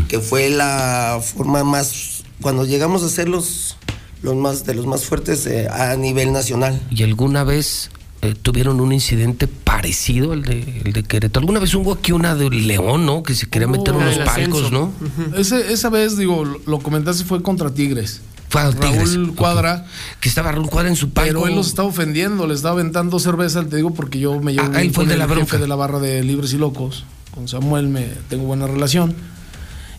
que 0.07 0.19
fue 0.19 0.49
la 0.49 1.19
forma 1.23 1.63
más, 1.63 2.23
cuando 2.41 2.65
llegamos 2.65 3.03
a 3.03 3.09
ser 3.09 3.27
los, 3.29 3.77
los 4.21 4.35
más, 4.35 4.65
de 4.65 4.75
los 4.75 4.85
más 4.85 5.03
fuertes 5.05 5.45
eh, 5.47 5.67
a 5.69 5.95
nivel 5.95 6.31
nacional. 6.33 6.81
¿Y 6.91 7.03
alguna 7.03 7.43
vez 7.43 7.89
eh, 8.21 8.35
tuvieron 8.39 8.79
un 8.79 8.93
incidente 8.93 9.47
parecido 9.47 10.33
al 10.33 10.43
de, 10.43 10.81
el 10.85 10.93
de 10.93 11.03
Querétaro? 11.03 11.41
¿Alguna 11.41 11.59
vez 11.59 11.73
hubo 11.73 11.91
aquí 11.93 12.11
una 12.11 12.35
de 12.35 12.49
León, 12.51 13.05
no? 13.05 13.23
Que 13.23 13.33
se 13.33 13.47
quería 13.49 13.67
meter 13.67 13.93
unos 13.95 14.15
palcos, 14.19 14.29
ascenso. 14.65 14.69
¿no? 14.69 14.91
Ese- 15.37 15.73
esa 15.73 15.89
vez, 15.89 16.17
digo, 16.17 16.45
lo, 16.45 16.59
lo 16.67 16.79
comentaste, 16.79 17.23
fue 17.23 17.41
contra 17.41 17.73
Tigres. 17.73 18.21
Tigres, 18.51 19.15
Raúl. 19.15 19.35
Cuadra. 19.35 19.85
Que 20.19 20.29
estaba 20.29 20.51
Raúl 20.51 20.69
Cuadra 20.69 20.89
en 20.89 20.95
su 20.95 21.09
palco. 21.11 21.27
Pero 21.27 21.47
él 21.47 21.55
los 21.55 21.67
estaba 21.67 21.87
ofendiendo, 21.87 22.47
le 22.47 22.53
estaba 22.53 22.73
aventando 22.73 23.17
cerveza, 23.19 23.63
te 23.65 23.75
digo, 23.77 23.93
porque 23.93 24.19
yo 24.19 24.39
me 24.39 24.53
llevo 24.53 24.69
Ah, 24.73 24.81
él 24.81 24.91
fue 24.93 25.05
de 25.05 25.17
la 25.17 25.27
jefe 25.27 25.57
de 25.57 25.67
la 25.67 25.75
barra 25.75 25.99
de 25.99 26.23
Libres 26.23 26.53
y 26.53 26.57
Locos. 26.57 27.05
Con 27.33 27.47
Samuel 27.47 27.87
me 27.87 28.07
tengo 28.29 28.43
buena 28.45 28.67
relación. 28.67 29.15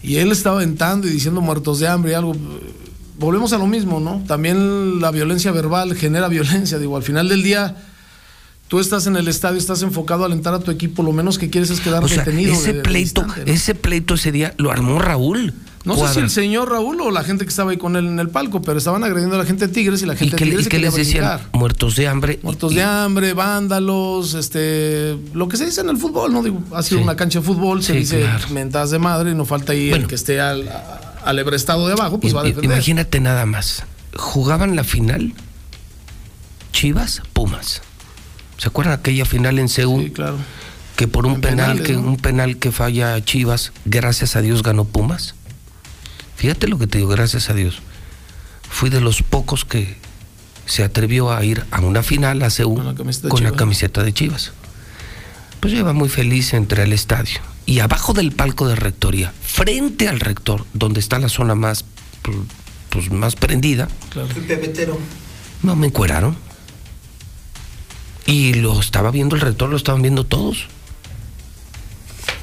Y 0.02 0.16
él 0.16 0.32
estaba 0.32 0.56
aventando 0.56 1.06
y 1.06 1.10
diciendo 1.10 1.40
muertos 1.40 1.78
de 1.78 1.88
hambre 1.88 2.12
y 2.12 2.14
algo. 2.14 2.34
Volvemos 3.18 3.52
a 3.52 3.58
lo 3.58 3.66
mismo, 3.66 4.00
¿no? 4.00 4.22
También 4.26 5.00
la 5.00 5.10
violencia 5.12 5.52
verbal 5.52 5.94
genera 5.94 6.28
violencia. 6.28 6.78
Digo, 6.78 6.96
al 6.96 7.02
final 7.04 7.28
del 7.28 7.42
día, 7.44 7.76
tú 8.68 8.80
estás 8.80 9.06
en 9.06 9.16
el 9.16 9.28
estadio, 9.28 9.58
estás 9.58 9.82
enfocado 9.82 10.24
a 10.24 10.26
alentar 10.26 10.54
a 10.54 10.58
tu 10.58 10.70
equipo, 10.72 11.02
lo 11.02 11.12
menos 11.12 11.38
que 11.38 11.48
quieres 11.48 11.70
es 11.70 11.80
quedar 11.80 12.02
O 12.02 12.08
sea, 12.08 12.24
detenido. 12.24 12.52
ese 12.54 12.72
de- 12.72 12.78
de 12.78 12.82
pleito, 12.82 13.22
distante, 13.22 13.46
¿no? 13.50 13.52
ese 13.56 13.74
pleito 13.76 14.14
ese 14.14 14.32
día 14.32 14.54
lo 14.58 14.72
armó 14.72 14.98
Raúl. 14.98 15.54
No 15.84 15.96
sé 15.96 16.14
si 16.14 16.20
el 16.20 16.30
señor 16.30 16.70
Raúl 16.70 17.00
o 17.00 17.10
la 17.10 17.24
gente 17.24 17.44
que 17.44 17.48
estaba 17.48 17.72
ahí 17.72 17.76
con 17.76 17.96
él 17.96 18.06
en 18.06 18.20
el 18.20 18.28
palco, 18.28 18.62
pero 18.62 18.78
estaban 18.78 19.02
agrediendo 19.02 19.34
a 19.34 19.38
la 19.38 19.44
gente 19.44 19.66
de 19.66 19.72
Tigres 19.72 20.00
y 20.02 20.06
la 20.06 20.14
¿Y 20.14 20.18
gente 20.18 20.36
qué, 20.36 20.44
de 20.44 20.50
Tigres 20.50 20.66
y 20.66 20.68
qué 20.68 20.78
les 20.78 20.94
decían? 20.94 21.24
brincar. 21.38 21.48
Muertos 21.52 21.96
de 21.96 22.06
hambre. 22.08 22.38
Muertos 22.42 22.74
de 22.74 22.82
hambre, 22.82 23.32
vándalos, 23.32 24.34
este, 24.34 25.16
lo 25.34 25.48
que 25.48 25.56
se 25.56 25.66
dice 25.66 25.80
en 25.80 25.88
el 25.88 25.96
fútbol, 25.96 26.32
¿no? 26.32 26.42
Digo, 26.42 26.62
ha 26.72 26.82
sido 26.82 26.98
Sí. 26.98 27.04
una 27.04 27.16
cancha 27.16 27.40
de 27.40 27.44
fútbol, 27.46 27.82
se 27.82 27.94
Sí, 27.94 27.98
dice 28.00 28.20
claro. 28.20 28.48
mentadas 28.50 28.90
de 28.90 28.98
madre 29.00 29.32
y 29.32 29.34
no 29.34 29.44
falta 29.44 29.72
ahí 29.72 29.88
Bueno. 29.90 30.04
el 30.04 30.08
que 30.08 30.14
esté 30.14 30.40
al, 30.40 30.70
al 31.24 31.38
ebrestado 31.38 31.86
de 31.86 31.94
abajo, 31.94 32.20
pues 32.20 32.34
va 32.36 32.40
a 32.42 32.44
defender. 32.44 32.64
Imagínate 32.70 33.18
nada 33.20 33.44
más. 33.46 33.82
Jugaban 34.16 34.76
la 34.76 34.84
final 34.84 35.32
Chivas, 36.72 37.22
Pumas. 37.32 37.82
¿Se 38.58 38.68
acuerdan 38.68 38.94
aquella 38.98 39.24
final 39.24 39.58
en 39.58 39.68
Seúl? 39.68 40.04
Sí, 40.04 40.10
claro. 40.10 40.36
Que 40.96 41.08
por 41.08 41.26
un 41.26 41.34
En 41.34 41.40
penal 41.40 41.66
penales, 41.78 41.86
que 41.86 41.92
¿no? 41.94 42.00
un 42.02 42.16
penal 42.16 42.56
que 42.58 42.70
falla 42.72 43.22
Chivas, 43.24 43.72
gracias 43.84 44.36
a 44.36 44.40
Dios 44.42 44.62
ganó 44.62 44.84
Pumas. 44.84 45.34
Fíjate 46.42 46.66
lo 46.66 46.76
que 46.76 46.88
te 46.88 46.98
digo, 46.98 47.08
gracias 47.10 47.50
a 47.50 47.54
Dios. 47.54 47.78
Fui 48.68 48.90
de 48.90 49.00
los 49.00 49.22
pocos 49.22 49.64
que 49.64 49.94
se 50.66 50.82
atrevió 50.82 51.30
a 51.30 51.44
ir 51.44 51.64
a 51.70 51.80
una 51.82 52.02
final 52.02 52.42
a 52.42 52.50
Seúl 52.50 52.78
Con 52.78 52.86
la 52.86 52.94
camiseta 52.96 53.22
de 53.22 53.28
con 53.30 53.42
la 53.44 53.50
Chivas. 53.50 53.58
camiseta 53.60 54.02
de 54.02 54.12
Chivas. 54.12 54.52
Pues 55.60 55.72
yo 55.72 55.78
iba 55.78 55.92
muy 55.92 56.08
feliz 56.08 56.52
entre 56.54 56.82
el 56.82 56.92
estadio. 56.92 57.38
Y 57.64 57.78
abajo 57.78 58.12
del 58.12 58.32
palco 58.32 58.66
de 58.66 58.74
rectoría, 58.74 59.32
frente 59.40 60.08
al 60.08 60.18
rector, 60.18 60.66
donde 60.74 60.98
está 60.98 61.20
la 61.20 61.28
zona 61.28 61.54
más, 61.54 61.84
pues, 62.90 63.12
más 63.12 63.36
prendida, 63.36 63.86
El 64.16 64.42
pepetero. 64.42 64.98
no 65.62 65.76
me 65.76 65.86
encueraron. 65.86 66.36
Y 68.26 68.54
lo 68.54 68.80
estaba 68.80 69.12
viendo 69.12 69.36
el 69.36 69.42
rector, 69.42 69.70
lo 69.70 69.76
estaban 69.76 70.02
viendo 70.02 70.24
todos. 70.26 70.66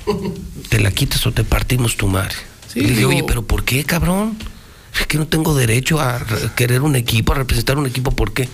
Te 0.70 0.80
la 0.80 0.92
quitas 0.92 1.28
o 1.28 1.34
te 1.34 1.44
partimos 1.44 1.98
tu 1.98 2.08
madre. 2.08 2.36
Sí, 2.72 2.80
y 2.80 2.84
le 2.84 2.88
dije, 2.90 3.00
digo- 3.00 3.10
oye, 3.10 3.24
pero 3.28 3.44
¿por 3.46 3.64
qué, 3.64 3.84
cabrón? 3.84 4.38
Es 5.00 5.08
que 5.08 5.18
no 5.18 5.28
tengo 5.28 5.56
derecho 5.56 6.00
a 6.00 6.20
re- 6.20 6.52
querer 6.56 6.82
un 6.82 6.96
equipo, 6.96 7.34
a 7.34 7.36
representar 7.36 7.78
un 7.78 7.86
equipo, 7.88 8.12
¿por 8.12 8.34
qué? 8.34 8.48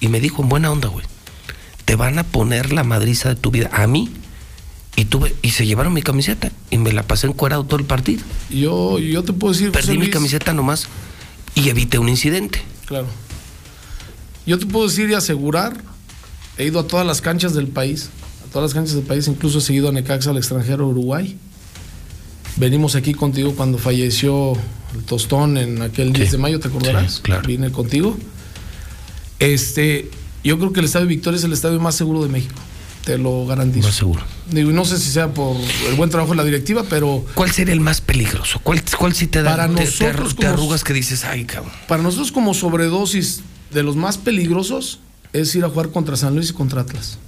Y 0.00 0.08
me 0.08 0.20
dijo 0.20 0.42
en 0.42 0.48
buena 0.48 0.70
onda, 0.70 0.88
güey, 0.88 1.04
te 1.84 1.96
van 1.96 2.18
a 2.18 2.24
poner 2.24 2.72
la 2.72 2.84
madriza 2.84 3.28
de 3.30 3.36
tu 3.36 3.50
vida. 3.50 3.70
A 3.72 3.86
mí. 3.86 4.10
Y 4.96 5.04
tuve, 5.04 5.34
y 5.42 5.50
se 5.50 5.64
llevaron 5.64 5.92
mi 5.92 6.02
camiseta 6.02 6.50
y 6.70 6.78
me 6.78 6.92
la 6.92 7.04
pasé 7.04 7.28
encuerado 7.28 7.62
todo 7.64 7.78
el 7.78 7.86
partido. 7.86 8.22
Yo, 8.50 8.98
yo 8.98 9.22
te 9.22 9.32
puedo 9.32 9.52
decir. 9.52 9.70
Perdí 9.70 9.96
mi 9.96 10.10
camiseta 10.10 10.52
nomás 10.52 10.88
y 11.54 11.68
evité 11.68 12.00
un 12.00 12.08
incidente. 12.08 12.62
Claro. 12.86 13.06
Yo 14.44 14.58
te 14.58 14.66
puedo 14.66 14.88
decir 14.88 15.08
y 15.10 15.14
asegurar, 15.14 15.76
he 16.56 16.64
ido 16.64 16.80
a 16.80 16.86
todas 16.86 17.06
las 17.06 17.20
canchas 17.20 17.54
del 17.54 17.68
país, 17.68 18.10
a 18.48 18.52
todas 18.52 18.70
las 18.70 18.74
canchas 18.74 18.96
del 18.96 19.04
país, 19.04 19.28
incluso 19.28 19.58
he 19.58 19.60
seguido 19.60 19.88
a 19.88 19.92
Necaxa 19.92 20.30
al 20.30 20.36
extranjero 20.38 20.88
Uruguay. 20.88 21.36
Venimos 22.56 22.94
aquí 22.96 23.14
contigo 23.14 23.54
cuando 23.54 23.78
falleció 23.78 24.52
el 24.94 25.04
tostón 25.04 25.56
en 25.58 25.82
aquel 25.82 26.12
10 26.12 26.32
de 26.32 26.38
mayo, 26.38 26.58
¿te 26.60 26.68
acordarás? 26.68 27.14
Sí, 27.16 27.22
claro. 27.22 27.42
Vine 27.46 27.70
contigo. 27.70 28.16
Este, 29.38 30.10
yo 30.42 30.58
creo 30.58 30.72
que 30.72 30.80
el 30.80 30.86
Estadio 30.86 31.06
Victoria 31.06 31.38
es 31.38 31.44
el 31.44 31.52
estadio 31.52 31.78
más 31.80 31.94
seguro 31.94 32.22
de 32.22 32.28
México. 32.28 32.54
Te 33.04 33.16
lo 33.16 33.46
garantizo. 33.46 33.86
Más 33.86 33.96
seguro. 33.96 34.22
Digo, 34.50 34.70
no 34.72 34.84
sé 34.84 34.98
si 34.98 35.10
sea 35.10 35.32
por 35.32 35.56
el 35.88 35.94
buen 35.94 36.10
trabajo 36.10 36.32
de 36.32 36.36
la 36.36 36.44
directiva, 36.44 36.84
pero 36.90 37.24
¿Cuál 37.34 37.50
sería 37.52 37.72
el 37.72 37.80
más 37.80 38.00
peligroso? 38.00 38.60
¿Cuál, 38.62 38.82
cuál 38.98 39.14
sí 39.14 39.28
te 39.28 39.42
da 39.42 39.50
Para 39.56 39.68
te- 39.72 39.84
nosotros 39.84 40.34
te 40.34 40.42
como- 40.42 40.48
arrugas 40.54 40.84
que 40.84 40.92
dices, 40.92 41.24
ay, 41.24 41.44
cabrón? 41.44 41.72
para 41.86 42.02
nosotros 42.02 42.32
como 42.32 42.52
sobredosis 42.54 43.40
de 43.70 43.82
los 43.82 43.96
más 43.96 44.18
peligrosos 44.18 44.98
es 45.32 45.54
ir 45.54 45.64
a 45.64 45.68
jugar 45.70 45.90
contra 45.90 46.16
San 46.16 46.34
Luis 46.34 46.50
y 46.50 46.52
contra 46.52 46.82
Atlas. 46.82 47.18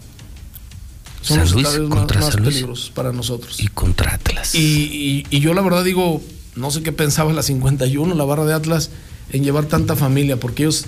Son 1.23 1.37
San 1.37 1.45
los 1.45 1.53
Luis 1.55 1.67
estadios 1.67 1.89
más, 1.91 1.99
contra 1.99 2.21
más 2.21 2.33
San 2.33 2.43
Luis. 2.43 2.55
peligrosos 2.55 2.91
para 2.95 3.13
nosotros. 3.13 3.61
Y 3.61 3.69
contra 3.69 4.15
Atlas. 4.15 4.55
Y, 4.55 4.59
y- 4.61 5.27
y 5.31 5.41
yo 5.41 5.53
la 5.55 5.61
verdad 5.63 5.85
digo, 5.85 6.23
no 6.57 6.71
sé 6.71 6.83
qué 6.83 6.93
pensaba 6.93 7.33
la 7.33 7.43
51, 7.43 8.15
la 8.15 8.25
barra 8.25 8.45
de 8.47 8.55
Atlas, 8.55 8.91
en 9.33 9.45
llevar 9.45 9.67
tanta 9.67 9.97
familia, 9.97 10.39
porque 10.41 10.63
ellos 10.65 10.87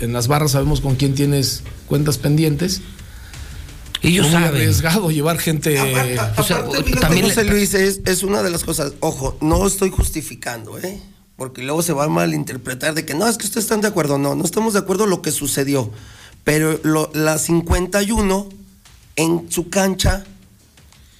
en 0.00 0.12
las 0.12 0.26
barras 0.26 0.52
sabemos 0.52 0.80
con 0.80 0.96
quién 0.96 1.14
tienes 1.14 1.62
cuentas 1.86 2.18
pendientes. 2.18 2.80
Ellos 4.02 4.24
muy 4.26 4.32
saben. 4.32 4.48
arriesgado 4.48 5.10
llevar 5.12 5.38
gente. 5.38 5.78
O 5.80 6.42
sea, 6.42 6.56
Aparte, 6.56 6.82
fíjate, 6.82 7.00
también 7.00 7.26
José 7.26 7.44
Luis, 7.44 7.72
es, 7.74 8.00
es 8.04 8.22
una 8.24 8.42
de 8.42 8.50
las 8.50 8.64
cosas, 8.64 8.94
ojo, 9.00 9.38
no 9.40 9.64
estoy 9.66 9.90
justificando, 9.90 10.76
¿eh? 10.78 11.00
Porque 11.36 11.62
luego 11.62 11.82
se 11.82 11.92
va 11.92 12.04
a 12.04 12.08
malinterpretar 12.08 12.94
de 12.94 13.04
que 13.06 13.14
no, 13.14 13.28
es 13.28 13.38
que 13.38 13.46
ustedes 13.46 13.64
están 13.64 13.80
de 13.80 13.88
acuerdo. 13.88 14.18
No, 14.18 14.34
no 14.34 14.44
estamos 14.44 14.72
de 14.72 14.80
acuerdo 14.80 15.04
en 15.04 15.10
lo 15.10 15.22
que 15.22 15.30
sucedió. 15.30 15.90
Pero 16.42 16.80
lo- 16.82 17.10
la 17.14 17.38
51 17.38 18.48
en 19.16 19.50
su 19.50 19.68
cancha 19.68 20.24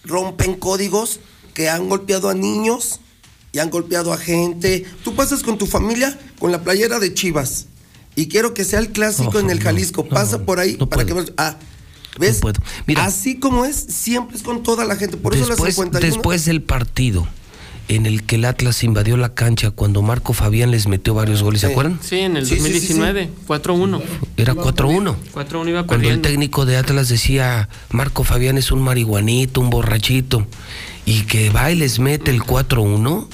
rompen 0.05 0.55
códigos 0.55 1.21
que 1.55 1.69
han 1.69 1.89
golpeado 1.89 2.29
a 2.29 2.35
niños 2.35 3.01
y 3.53 3.59
han 3.59 3.71
golpeado 3.71 4.13
a 4.13 4.19
gente. 4.19 4.85
Tú 5.05 5.15
pasas 5.15 5.43
con 5.43 5.59
tu 5.59 5.67
familia 5.67 6.19
con 6.39 6.51
la 6.53 6.63
playera 6.63 6.99
de 6.99 7.13
Chivas 7.15 7.67
y 8.17 8.29
quiero 8.29 8.55
que 8.55 8.65
sea 8.65 8.79
el 8.79 8.91
clásico 8.91 9.39
en 9.39 9.51
el 9.51 9.59
no, 9.59 9.65
Jalisco. 9.65 10.03
no, 10.05 10.09
Pasa 10.09 10.45
por 10.45 10.59
ahí 10.59 10.77
no 10.79 10.89
para 10.89 11.05
puedo. 11.05 11.25
que. 11.27 11.33
Ah, 11.37 11.57
¿ves? 12.19 12.41
Así 12.97 13.39
como 13.39 13.65
es, 13.65 13.77
siempre 13.77 14.37
es 14.37 14.43
con 14.43 14.63
toda 14.63 14.85
la 14.85 14.97
gente. 14.97 15.17
Por 15.17 15.35
eso 15.35 15.45
la 15.45 15.51
después, 15.51 15.75
51 15.75 16.15
después 16.15 16.45
del 16.45 16.63
partido 16.63 17.27
en 17.89 18.07
el 18.07 18.23
que 18.25 18.37
el 18.37 18.45
Atlas 18.45 18.85
invadió 18.85 19.17
la 19.17 19.35
cancha 19.35 19.71
cuando 19.71 20.03
Marco 20.03 20.33
Fabián 20.33 20.71
les 20.71 20.87
metió 20.87 21.15
varios 21.15 21.43
goles, 21.43 21.61
¿se 21.63 21.67
acuerdan? 21.69 21.99
Sí, 22.03 22.21
en 22.21 22.37
el 22.37 22.47
Sí, 22.47 22.57
sí, 22.57 22.81
sí, 22.81 22.95
2019, 22.95 23.31
4-1. 23.47 24.03
Era 24.37 24.55
4-1. 24.55 25.17
4-1 25.35 25.69
iba 25.69 25.87
Cuando 25.87 26.09
el 26.11 26.21
técnico 26.21 26.65
de 26.65 26.77
Atlas 26.77 27.09
decía, 27.09 27.69
Marco 27.91 28.25
Fabián 28.25 28.59
es 28.59 28.73
un 28.73 28.81
marihuanito, 28.83 29.61
un 29.61 29.71
borrachito, 29.71 30.47
y 31.05 31.23
que 31.23 31.51
va 31.51 31.71
y 31.71 31.77
les 31.77 31.99
mete 31.99 32.31
el 32.31 32.43
4-1, 32.43 33.27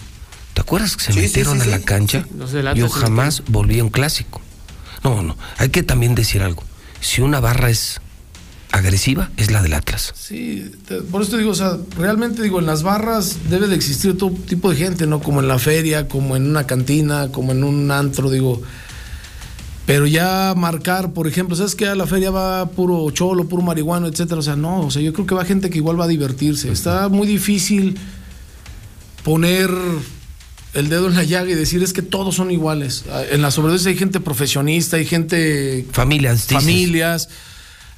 ¿te 0.55 0.61
acuerdas 0.61 0.97
que 0.97 1.05
se 1.05 1.13
Sí, 1.13 1.21
sí, 1.21 1.27
metieron 1.27 1.55
sí, 1.57 1.61
a 1.61 1.65
sí. 1.65 1.71
la 1.71 1.81
cancha? 1.81 2.27
Yo 2.75 2.89
jamás 2.89 3.43
volví 3.49 3.79
a 3.79 3.85
un 3.85 3.91
clásico. 3.91 4.41
No, 5.05 5.23
no, 5.23 5.37
hay 5.59 5.69
que 5.69 5.83
también 5.83 6.15
decir 6.15 6.43
algo. 6.43 6.65
Si 7.01 7.21
una 7.21 7.39
barra 7.39 7.71
es 7.71 8.01
agresiva, 8.71 9.31
es 9.37 9.51
la 9.51 9.63
del 9.63 9.75
Atlas. 9.75 10.13
Sí, 10.17 10.71
por 11.11 11.23
eso 11.23 11.33
te 11.33 11.39
digo, 11.39 11.51
o 11.51 11.55
sea, 11.55 11.79
realmente 11.97 12.43
digo, 12.43 12.59
en 12.61 12.67
las 12.67 12.83
barras 12.83 13.39
debe 13.49 13.67
de 13.67 13.75
existir 13.75 14.17
todo 14.17 14.31
tipo 14.31 14.71
de 14.71 14.77
gente, 14.77 15.07
¿no? 15.07 15.21
Como 15.21 15.41
en 15.41 15.49
la 15.49 15.59
feria, 15.59 16.09
como 16.09 16.37
en 16.37 16.47
una 16.47 16.67
cantina, 16.67 17.29
como 17.33 17.53
en 17.53 17.65
un 17.65 17.91
antro, 17.91 18.31
digo. 18.31 18.61
Pero 19.87 20.07
ya 20.07 20.53
marcar, 20.55 21.15
por 21.15 21.27
ejemplo, 21.27 21.57
¿sabes 21.57 21.75
que 21.75 21.87
A 21.87 21.95
la 21.95 22.07
feria 22.07 22.31
va 22.31 22.69
puro 22.71 23.11
cholo, 23.11 23.49
puro 23.49 23.63
marihuano, 23.63 24.07
etcétera. 24.07 24.39
O 24.41 24.43
sea, 24.43 24.55
no, 24.55 24.83
o 24.83 24.91
sea, 24.91 25.01
yo 25.01 25.15
creo 25.15 25.27
que 25.27 25.35
va 25.35 25.47
gente 25.47 25.71
que 25.71 25.79
igual 25.79 25.99
va 25.99 26.05
a 26.05 26.09
divertirse. 26.09 26.71
Está 26.71 27.09
muy 27.09 27.27
difícil 27.27 27.97
poner 29.25 29.71
el 30.75 30.89
dedo 30.91 31.09
en 31.09 31.15
la 31.15 31.25
llaga 31.25 31.51
y 31.51 31.55
decir 31.55 31.83
es 31.83 31.95
que 31.95 32.03
todos 32.03 32.35
son 32.35 32.51
iguales. 32.51 33.05
Ah, 33.11 33.23
En 33.31 33.41
la 33.41 33.51
sobredosis 33.51 33.87
hay 33.87 33.97
gente 33.97 34.21
profesionista, 34.21 34.99
hay 34.99 35.07
gente 35.07 35.87
Familias, 35.91 36.47
dices. 36.49 37.29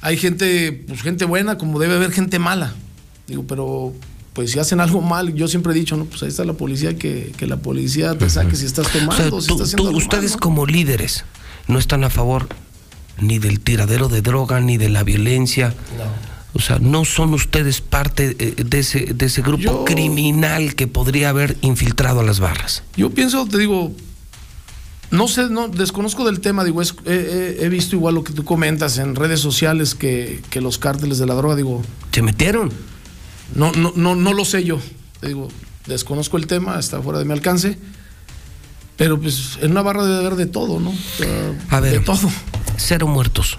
Hay 0.01 0.17
gente, 0.17 0.83
pues 0.87 1.01
gente 1.01 1.25
buena, 1.25 1.57
como 1.57 1.79
debe 1.79 1.95
haber 1.95 2.11
gente 2.11 2.39
mala. 2.39 2.73
Digo, 3.27 3.43
pero 3.47 3.93
pues 4.33 4.51
si 4.51 4.59
hacen 4.59 4.79
algo 4.79 5.01
mal, 5.01 5.33
yo 5.35 5.47
siempre 5.47 5.73
he 5.73 5.75
dicho, 5.75 5.95
no, 5.97 6.05
pues 6.05 6.23
ahí 6.23 6.29
está 6.29 6.43
la 6.45 6.53
policía, 6.53 6.97
que, 6.97 7.31
que 7.37 7.47
la 7.47 7.57
policía 7.57 8.17
te 8.17 8.29
saque 8.29 8.55
si 8.55 8.65
estás 8.65 8.87
O 8.87 8.89
sea, 8.89 8.99
tomando, 9.01 9.41
si 9.41 9.47
tú- 9.47 9.53
estás 9.55 9.75
tú- 9.75 9.89
ustedes 9.95 10.31
mal, 10.31 10.39
¿no? 10.39 10.39
como 10.39 10.65
líderes 10.65 11.25
no 11.67 11.77
están 11.79 12.03
a 12.03 12.09
favor 12.09 12.47
ni 13.19 13.39
del 13.39 13.59
tiradero 13.59 14.07
de 14.07 14.21
droga, 14.21 14.59
ni 14.61 14.77
de 14.77 14.89
la 14.89 15.03
violencia. 15.03 15.73
O 16.53 16.59
sea, 16.59 16.79
no 16.79 17.05
son 17.05 17.33
ustedes 17.33 17.79
parte 17.79 18.35
eh, 18.39 18.55
de 18.63 18.79
ese, 18.79 19.13
de 19.13 19.25
ese 19.25 19.41
grupo 19.41 19.61
Yo- 19.63 19.85
criminal 19.85 20.75
que 20.75 20.87
podría 20.87 21.29
haber 21.29 21.55
infiltrado 21.61 22.19
a 22.21 22.23
las 22.23 22.39
barras. 22.39 22.83
Yo 22.97 23.09
pienso, 23.11 23.45
te 23.45 23.57
digo, 23.57 23.93
no 25.11 25.27
sé, 25.27 25.49
no 25.49 25.67
desconozco 25.67 26.25
del 26.25 26.39
tema, 26.39 26.63
digo, 26.63 26.81
es- 26.81 26.95
he, 27.05 27.11
he- 27.59 27.65
he 27.65 27.69
visto 27.69 27.95
igual 27.95 28.15
lo 28.15 28.23
que 28.23 28.33
tú 28.33 28.43
comentas 28.45 28.97
en 28.97 29.15
redes 29.15 29.39
sociales 29.39 29.93
que, 29.95 30.41
que 30.49 30.61
los 30.61 30.77
cárteles 30.77 31.17
de 31.17 31.25
la 31.25 31.35
droga, 31.35 31.55
digo, 31.55 31.81
¿Se 32.11 32.21
metieron? 32.21 32.71
no, 33.55 33.71
no, 33.73 33.91
no, 33.95 34.15
no 34.15 34.33
lo 34.33 34.45
sé 34.45 34.63
yo, 34.63 34.79
digo, 35.21 35.49
desconozco 35.85 36.37
el 36.37 36.47
tema, 36.47 36.79
está 36.79 37.01
fuera 37.01 37.19
de 37.19 37.25
mi 37.25 37.33
alcance, 37.33 37.77
pero 38.97 39.19
pues 39.19 39.57
en 39.61 39.71
una 39.71 39.81
barra 39.81 40.03
debe 40.05 40.17
haber 40.19 40.35
de 40.35 40.45
todo, 40.45 40.79
¿no? 40.79 40.89
O 40.91 41.17
sea, 41.17 41.53
A 41.69 41.79
ver, 41.79 41.93
de 41.93 41.99
todo. 41.99 42.29
cero 42.77 43.07
muertos. 43.07 43.57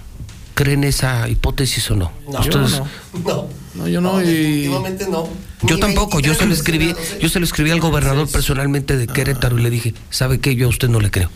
¿Creen 0.53 0.83
esa 0.83 1.27
hipótesis 1.29 1.89
o 1.91 1.95
no? 1.95 2.11
No, 2.31 2.39
Ustedes- 2.39 2.71
no. 2.71 2.87
No. 3.25 3.47
No, 3.75 3.87
yo 3.87 4.01
no, 4.01 4.21
y- 4.21 4.25
definitivamente 4.25 5.07
no. 5.09 5.27
Yo 5.63 5.75
Ni 5.75 5.81
tampoco, 5.81 6.19
yo 6.19 6.35
se 6.35 6.45
lo 6.45 6.49
23 6.53 6.57
escribí, 6.59 6.95
yo 7.21 7.29
se 7.29 7.39
lo 7.39 7.45
escribí 7.45 7.71
al 7.71 7.79
gobernador 7.79 8.27
personalmente 8.29 8.97
de 8.97 9.07
Querétaro 9.07 9.57
y 9.57 9.63
le 9.63 9.69
dije, 9.71 9.95
¿sabe 10.11 10.39
qué? 10.39 10.55
Yo 10.55 10.67
a 10.67 10.69
usted 10.69 10.89
no 10.89 10.99
le 10.99 11.09
creo. 11.09 11.29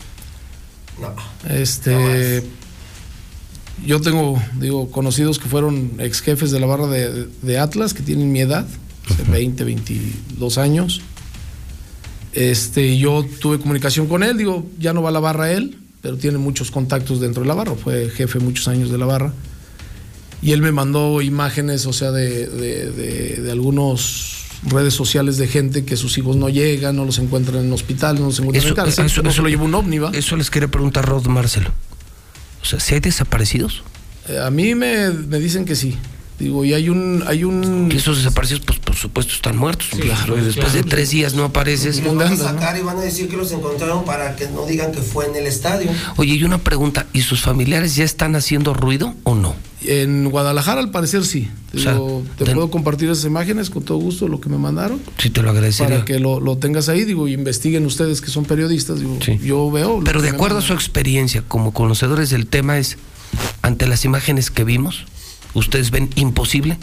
No. 1.00 1.14
Este. 1.52 2.44
Yo 3.84 4.00
tengo, 4.00 4.40
digo, 4.60 4.90
conocidos 4.90 5.38
que 5.38 5.48
fueron 5.48 5.92
ex 5.98 6.20
jefes 6.20 6.50
de 6.50 6.60
la 6.60 6.66
barra 6.66 6.86
de, 6.88 7.26
de 7.42 7.58
Atlas, 7.58 7.94
que 7.94 8.02
tienen 8.02 8.30
mi 8.32 8.40
edad, 8.40 8.66
hace 9.10 9.22
20, 9.24 9.64
22 9.64 10.58
años. 10.58 11.00
Este, 12.34 12.98
yo 12.98 13.24
tuve 13.40 13.58
comunicación 13.58 14.06
con 14.06 14.22
él, 14.22 14.36
digo, 14.36 14.66
ya 14.78 14.92
no 14.92 15.02
va 15.02 15.08
a 15.08 15.12
la 15.12 15.20
barra 15.20 15.50
él, 15.52 15.78
pero 16.08 16.16
tiene 16.16 16.38
muchos 16.38 16.70
contactos 16.70 17.20
dentro 17.20 17.42
de 17.42 17.48
la 17.48 17.54
barra, 17.54 17.74
fue 17.74 18.08
jefe 18.08 18.38
muchos 18.38 18.66
años 18.66 18.90
de 18.90 18.96
la 18.96 19.04
barra. 19.04 19.30
Y 20.40 20.52
él 20.52 20.62
me 20.62 20.72
mandó 20.72 21.20
imágenes, 21.20 21.84
o 21.84 21.92
sea, 21.92 22.12
de, 22.12 22.46
de, 22.46 22.90
de, 22.90 23.36
de 23.42 23.52
algunos 23.52 24.46
redes 24.62 24.94
sociales 24.94 25.36
de 25.36 25.48
gente 25.48 25.84
que 25.84 25.98
sus 25.98 26.16
hijos 26.16 26.36
no 26.36 26.48
llegan, 26.48 26.96
no 26.96 27.04
los 27.04 27.18
encuentran 27.18 27.62
en 27.62 27.70
hospital, 27.74 28.18
no 28.18 28.24
los 28.26 28.38
encuentran 28.38 28.66
en 28.68 28.74
cárcel, 28.74 29.04
eso- 29.04 29.22
no 29.22 29.28
eso- 29.28 29.36
se 29.36 29.42
lo 29.42 29.50
llevó 29.50 29.66
un 29.66 29.74
ovni, 29.74 29.98
¿va? 29.98 30.10
Eso 30.14 30.34
les 30.38 30.48
quería 30.50 30.68
preguntar 30.70 31.04
Rod 31.04 31.26
Marcelo. 31.26 31.72
O 32.62 32.64
sea, 32.64 32.80
¿si 32.80 32.94
hay 32.94 33.00
desaparecidos? 33.00 33.82
Eh, 34.30 34.38
A 34.42 34.50
mí 34.50 34.74
me, 34.74 35.10
me 35.10 35.38
dicen 35.40 35.66
que 35.66 35.76
sí. 35.76 35.94
Digo, 36.38 36.64
y 36.64 36.72
hay 36.72 36.88
un, 36.88 37.24
hay 37.26 37.42
un. 37.42 37.90
Esos 37.90 38.18
desaparecidos, 38.18 38.62
pues 38.64 38.78
por 38.78 38.94
supuesto, 38.94 39.34
están 39.34 39.56
muertos. 39.56 39.88
Claro, 40.00 40.36
Después 40.36 40.72
de 40.72 40.84
tres 40.84 41.10
días 41.10 41.34
no 41.34 41.44
apareces. 41.44 41.98
Y 41.98 42.02
los 42.02 42.14
van 42.14 42.32
a 42.32 42.36
sacar 42.36 42.76
y 42.78 42.82
van 42.82 42.98
a 42.98 43.00
decir 43.00 43.28
que 43.28 43.36
los 43.36 43.50
encontraron 43.50 44.04
para 44.04 44.36
que 44.36 44.48
no 44.48 44.64
digan 44.64 44.92
que 44.92 45.00
fue 45.00 45.26
en 45.26 45.34
el 45.34 45.46
estadio. 45.46 45.90
Oye, 46.16 46.34
y 46.34 46.44
una 46.44 46.58
pregunta, 46.58 47.06
¿y 47.12 47.22
sus 47.22 47.42
familiares 47.42 47.96
ya 47.96 48.04
están 48.04 48.36
haciendo 48.36 48.72
ruido 48.72 49.14
o 49.24 49.34
no? 49.34 49.56
En 49.82 50.30
Guadalajara, 50.30 50.80
al 50.80 50.90
parecer, 50.90 51.24
sí. 51.24 51.48
O 51.74 51.78
sea, 51.78 51.92
Digo, 51.92 52.24
te 52.36 52.46
puedo 52.46 52.70
compartir 52.70 53.08
esas 53.10 53.24
imágenes 53.24 53.70
con 53.70 53.82
todo 53.84 53.98
gusto, 53.98 54.26
lo 54.28 54.40
que 54.40 54.48
me 54.48 54.58
mandaron. 54.58 55.00
Sí, 55.18 55.30
te 55.30 55.42
lo 55.42 55.50
agradecería. 55.50 55.96
Para 55.96 56.04
que 56.04 56.18
lo, 56.18 56.40
lo 56.40 56.58
tengas 56.58 56.88
ahí, 56.88 57.04
digo, 57.04 57.28
y 57.28 57.34
investiguen 57.34 57.84
ustedes 57.86 58.20
que 58.20 58.30
son 58.30 58.44
periodistas. 58.44 59.00
Digo, 59.00 59.18
yo 59.42 59.70
veo. 59.70 60.02
Pero 60.04 60.22
de 60.22 60.30
acuerdo 60.30 60.58
a 60.58 60.62
su 60.62 60.72
experiencia 60.72 61.42
como 61.46 61.72
conocedores 61.72 62.30
del 62.30 62.46
tema 62.46 62.78
es, 62.78 62.96
ante 63.62 63.86
las 63.86 64.04
imágenes 64.04 64.50
que 64.50 64.64
vimos, 64.64 65.04
ustedes 65.58 65.90
ven 65.90 66.08
imposible 66.16 66.78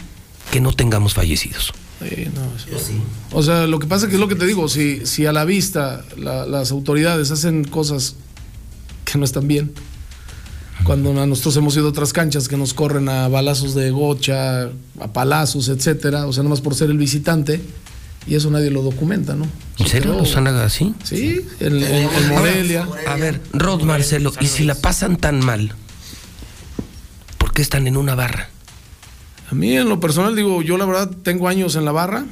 que 0.50 0.60
no 0.60 0.72
tengamos 0.72 1.14
fallecidos. 1.14 1.72
Sí, 2.00 2.28
no, 2.34 2.42
eso-. 2.76 2.92
O 3.32 3.42
sea, 3.42 3.66
lo 3.66 3.78
que 3.78 3.86
pasa 3.86 4.04
es 4.06 4.10
que 4.10 4.16
es 4.16 4.20
lo 4.20 4.28
que 4.28 4.34
te 4.36 4.46
digo, 4.46 4.68
si, 4.68 5.04
si 5.06 5.26
a 5.26 5.32
la 5.32 5.44
vista 5.44 6.04
la- 6.16 6.46
las 6.46 6.70
autoridades 6.70 7.30
hacen 7.30 7.64
cosas 7.64 8.16
que 9.04 9.18
no 9.18 9.24
están 9.24 9.48
bien, 9.48 9.72
cuando 10.84 11.10
a 11.20 11.26
nosotros 11.26 11.56
hemos 11.56 11.74
ido 11.76 11.86
a 11.86 11.90
otras 11.90 12.12
canchas 12.12 12.48
que 12.48 12.56
nos 12.56 12.74
corren 12.74 13.08
a 13.08 13.28
balazos 13.28 13.74
de 13.74 13.90
gocha, 13.90 14.64
a 15.00 15.12
palazos, 15.12 15.68
etcétera, 15.68 16.26
o 16.26 16.32
sea, 16.32 16.42
nomás 16.42 16.60
por 16.60 16.74
ser 16.74 16.90
el 16.90 16.98
visitante, 16.98 17.60
y 18.26 18.34
eso 18.34 18.50
nadie 18.50 18.70
lo 18.70 18.82
documenta, 18.82 19.34
¿no? 19.34 19.46
¿En 19.78 19.86
serio? 19.86 20.14
¿Nos 20.14 20.36
han 20.36 20.48
así? 20.48 20.94
Sí, 21.02 21.40
en, 21.60 21.76
en- 21.82 22.08
en 22.10 22.28
Morelia. 22.28 22.86
A 23.08 23.16
ver, 23.16 23.40
Rod 23.52 23.82
Marcelo, 23.82 24.32
¿y 24.40 24.46
si 24.46 24.64
la 24.64 24.74
pasan 24.74 25.16
tan 25.16 25.40
mal 25.44 25.72
qué 27.54 27.62
están 27.62 27.86
en 27.86 27.96
una 27.96 28.14
barra? 28.14 28.50
A 29.50 29.54
mí 29.54 29.76
en 29.76 29.88
lo 29.88 30.00
personal 30.00 30.34
digo, 30.34 30.62
yo 30.62 30.76
la 30.76 30.86
verdad 30.86 31.10
tengo 31.22 31.48
años 31.48 31.76
en 31.76 31.84
la 31.84 31.92
barra. 31.92 32.24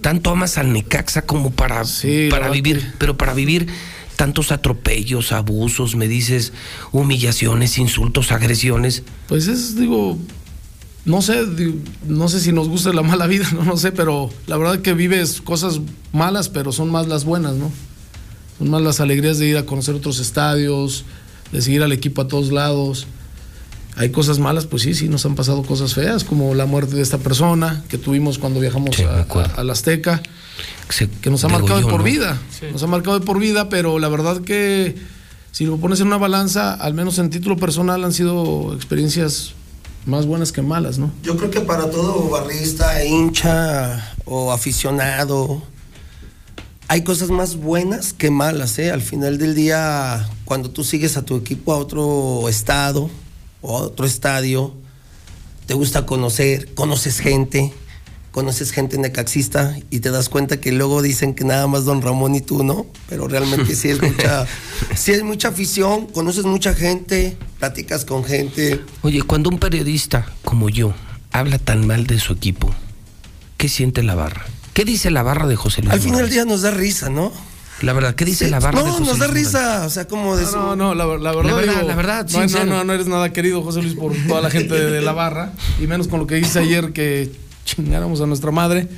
Tanto 0.00 0.30
amas 0.30 0.58
al 0.58 0.72
Necaxa 0.72 1.22
como 1.22 1.50
para, 1.52 1.82
para 2.30 2.50
vivir, 2.50 2.94
pero 2.98 3.16
para 3.16 3.34
vivir 3.34 3.68
tantos 4.16 4.52
atropellos, 4.52 5.32
abusos, 5.32 5.96
me 5.96 6.08
dices, 6.08 6.52
humillaciones, 6.90 7.78
insultos, 7.78 8.32
agresiones. 8.32 9.02
Pues 9.28 9.48
es, 9.48 9.76
digo, 9.76 10.18
no 11.04 11.22
sé, 11.22 11.46
digo, 11.46 11.74
no 12.06 12.28
sé 12.28 12.40
si 12.40 12.52
nos 12.52 12.68
gusta 12.68 12.92
la 12.92 13.02
mala 13.02 13.26
vida, 13.26 13.48
no, 13.54 13.64
no 13.64 13.76
sé, 13.76 13.92
pero 13.92 14.30
la 14.46 14.56
verdad 14.56 14.80
que 14.80 14.94
vives 14.94 15.40
cosas 15.40 15.80
malas, 16.12 16.48
pero 16.48 16.72
son 16.72 16.90
más 16.90 17.08
las 17.08 17.24
buenas, 17.24 17.54
¿no? 17.54 17.70
Son 18.58 18.70
más 18.70 18.82
las 18.82 19.00
alegrías 19.00 19.38
de 19.38 19.46
ir 19.48 19.56
a 19.56 19.66
conocer 19.66 19.94
otros 19.94 20.20
estadios, 20.20 21.04
de 21.50 21.62
seguir 21.62 21.82
al 21.82 21.92
equipo 21.92 22.22
a 22.22 22.28
todos 22.28 22.52
lados. 22.52 23.06
Hay 23.96 24.10
cosas 24.10 24.38
malas, 24.38 24.66
pues 24.66 24.82
sí, 24.82 24.94
sí, 24.94 25.08
nos 25.08 25.26
han 25.26 25.34
pasado 25.34 25.62
cosas 25.62 25.92
feas, 25.94 26.24
como 26.24 26.54
la 26.54 26.64
muerte 26.66 26.96
de 26.96 27.02
esta 27.02 27.18
persona 27.18 27.84
que 27.88 27.98
tuvimos 27.98 28.38
cuando 28.38 28.58
viajamos 28.58 28.98
a, 29.00 29.20
a- 29.20 29.44
a 29.60 29.64
la 29.64 29.72
Azteca, 29.74 30.22
que 31.20 31.30
nos 31.30 31.44
ha 31.44 31.48
marcado 31.48 31.78
de 31.80 31.84
por 31.86 31.98
¿no? 31.98 32.04
vida. 32.04 32.38
Nos 32.72 32.82
ha 32.82 32.86
marcado 32.86 33.18
de 33.18 33.24
por 33.26 33.38
vida, 33.38 33.68
pero 33.68 33.98
la 33.98 34.08
verdad 34.08 34.40
que 34.40 34.96
si 35.50 35.66
lo 35.66 35.76
pones 35.76 36.00
en 36.00 36.06
una 36.06 36.16
balanza, 36.16 36.72
al 36.74 36.94
menos 36.94 37.18
en 37.18 37.28
título 37.28 37.56
personal, 37.56 38.02
han 38.04 38.12
sido 38.14 38.72
experiencias 38.74 39.52
más 40.06 40.24
buenas 40.26 40.52
que 40.52 40.62
malas, 40.62 40.98
¿no? 40.98 41.12
Yo 41.22 41.36
creo 41.36 41.50
que 41.50 41.60
para 41.60 41.90
todo 41.90 42.28
barrista, 42.30 43.04
hincha 43.04 44.14
o 44.24 44.52
aficionado, 44.52 45.62
hay 46.88 47.02
cosas 47.04 47.28
más 47.30 47.56
buenas 47.56 48.12
que 48.14 48.30
malas, 48.30 48.78
¿eh? 48.78 48.90
Al 48.90 49.02
final 49.02 49.38
del 49.38 49.54
día, 49.54 50.28
cuando 50.46 50.70
tú 50.70 50.82
sigues 50.82 51.16
a 51.16 51.22
tu 51.22 51.36
equipo 51.36 51.72
a 51.72 51.76
otro 51.78 52.48
estado 52.48 53.10
o 53.62 53.78
a 53.78 53.82
otro 53.82 54.04
estadio, 54.04 54.74
te 55.66 55.74
gusta 55.74 56.04
conocer, 56.04 56.74
conoces 56.74 57.20
gente, 57.20 57.72
conoces 58.32 58.72
gente 58.72 58.98
necaxista 58.98 59.76
y 59.90 60.00
te 60.00 60.10
das 60.10 60.28
cuenta 60.28 60.60
que 60.60 60.72
luego 60.72 61.02
dicen 61.02 61.34
que 61.34 61.44
nada 61.44 61.66
más 61.66 61.84
don 61.84 62.02
Ramón 62.02 62.34
y 62.34 62.40
tú, 62.40 62.64
¿no? 62.64 62.86
Pero 63.08 63.28
realmente 63.28 63.74
sí 63.76 63.88
es 63.88 64.02
mucha, 64.02 64.46
sí 64.94 65.12
es 65.12 65.22
mucha 65.22 65.48
afición, 65.48 66.06
conoces 66.06 66.44
mucha 66.44 66.74
gente, 66.74 67.36
platicas 67.58 68.04
con 68.04 68.24
gente. 68.24 68.80
Oye, 69.02 69.22
cuando 69.22 69.50
un 69.50 69.58
periodista 69.58 70.26
como 70.44 70.68
yo 70.68 70.92
habla 71.30 71.58
tan 71.58 71.86
mal 71.86 72.06
de 72.06 72.18
su 72.18 72.32
equipo, 72.32 72.74
¿qué 73.56 73.68
siente 73.68 74.02
la 74.02 74.14
barra? 74.14 74.44
¿Qué 74.74 74.84
dice 74.84 75.10
la 75.10 75.22
barra 75.22 75.46
de 75.46 75.56
José 75.56 75.82
Luis? 75.82 75.92
Al 75.92 76.00
final 76.00 76.22
del 76.22 76.30
día 76.30 76.44
nos 76.44 76.62
da 76.62 76.70
risa, 76.70 77.10
¿no? 77.10 77.32
La 77.82 77.92
verdad, 77.92 78.14
¿qué 78.14 78.24
dice 78.24 78.44
Sí, 78.46 78.50
la 78.50 78.60
barra 78.60 78.78
de 78.80 78.84
No, 78.86 78.92
José 78.92 79.04
nos 79.04 79.18
da 79.18 79.26
Luis 79.28 79.46
Morales? 79.52 79.68
risa, 79.70 79.86
o 79.86 79.90
sea, 79.90 80.06
como 80.06 80.36
de 80.36 80.44
No, 80.44 80.76
no, 80.76 80.94
la, 80.94 81.04
la 81.04 81.06
verdad, 81.06 81.44
La 81.44 81.54
verdad, 81.54 81.74
digo, 81.74 81.88
la 81.88 81.94
verdad, 81.96 82.28
no, 82.30 82.46
no, 82.46 82.64
no, 82.64 82.84
no 82.84 82.92
eres 82.92 83.06
nada 83.06 83.32
querido, 83.32 83.62
José 83.62 83.82
Luis, 83.82 83.94
por 83.94 84.12
toda 84.28 84.40
la 84.40 84.50
gente 84.50 84.74
de, 84.74 84.90
de 84.90 85.00
la 85.02 85.12
barra, 85.12 85.52
y 85.80 85.86
menos 85.86 86.08
con 86.08 86.20
lo 86.20 86.26
que 86.26 86.36
dice 86.36 86.60
ayer 86.60 86.92
que 86.92 87.32
chingáramos 87.64 88.20
a 88.20 88.26
nuestra 88.26 88.50
madre. 88.50 88.88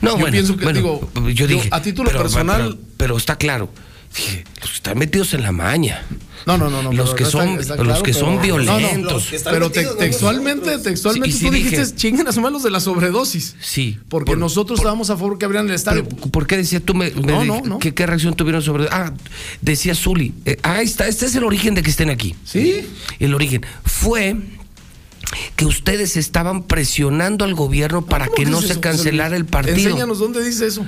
No, 0.00 0.10
yo 0.12 0.16
bueno, 0.18 0.32
pienso 0.32 0.56
que, 0.56 0.64
bueno, 0.64 0.78
digo, 0.78 1.10
yo 1.30 1.46
dije, 1.46 1.68
a 1.70 1.82
título 1.82 2.08
pero- 2.10 2.22
personal, 2.22 2.62
pero, 2.78 2.94
pero 2.96 3.16
está 3.16 3.36
claro, 3.36 3.68
dije, 4.16 4.44
los 4.60 4.70
que 4.70 4.76
están 4.76 4.96
metidos 4.98 5.34
en 5.34 5.42
la 5.42 5.52
maña. 5.52 6.02
No, 6.46 6.58
no, 6.58 6.68
no, 6.70 6.82
no. 6.82 6.92
Los 6.92 7.14
que 7.14 7.24
son, 7.24 7.58
está 7.60 7.76
los 7.76 7.84
claro, 7.86 8.02
que 8.02 8.12
son 8.12 8.38
pero- 8.40 8.58
no, 8.58 8.72
no, 8.72 8.78
violentos. 8.78 9.28
pero 9.44 9.70
te- 9.70 9.84
textualmente, 9.86 10.78
textualmente 10.78 11.30
Sí, 11.32 11.36
y 11.36 11.40
sí 11.40 11.46
tú 11.46 11.52
dijiste, 11.52 11.80
dije- 11.84 11.96
chinguen 11.96 12.28
a 12.28 12.32
su 12.32 12.40
malos 12.40 12.62
de 12.62 12.70
la 12.70 12.80
sobredosis. 12.80 13.56
Sí. 13.60 13.98
Porque 14.08 14.36
nosotros 14.36 14.78
estábamos 14.78 15.10
a 15.10 15.16
favor 15.16 15.38
que 15.38 15.44
abrieran 15.46 15.68
el 15.68 15.74
estadio. 15.74 16.04
¿Por 16.08 16.46
qué 16.46 16.56
decía 16.56 16.80
tú? 16.80 16.94
Me, 16.94 17.10
me 17.12 17.32
No, 17.32 17.44
no, 17.44 17.60
no. 17.62 17.78
¿qué, 17.78 17.94
qué 17.94 18.06
reacción 18.06 18.34
tuvieron 18.34 18.62
sobre.? 18.62 18.88
Ah, 18.90 19.12
decía 19.62 19.94
Zuli. 19.94 20.34
eh, 20.44 20.58
ahí 20.62 20.84
está, 20.84 21.06
este 21.08 21.26
es 21.26 21.34
el 21.34 21.44
origen 21.44 21.74
de 21.74 21.82
que 21.82 21.90
estén 21.90 22.10
aquí. 22.10 22.34
Sí. 22.44 22.86
El 23.18 23.34
origen. 23.34 23.64
Fue 23.84 24.36
que 25.56 25.64
ustedes 25.64 26.16
estaban 26.16 26.64
presionando 26.64 27.44
al 27.44 27.54
gobierno 27.54 28.04
para 28.04 28.26
¿Cómo 28.26 28.36
que 28.36 28.44
no 28.46 28.60
se 28.60 28.78
cancelara 28.80 29.36
el 29.36 29.46
partido. 29.46 29.76
Enséñanos 29.76 30.18
dónde 30.18 30.44
dice 30.44 30.66
eso. 30.66 30.84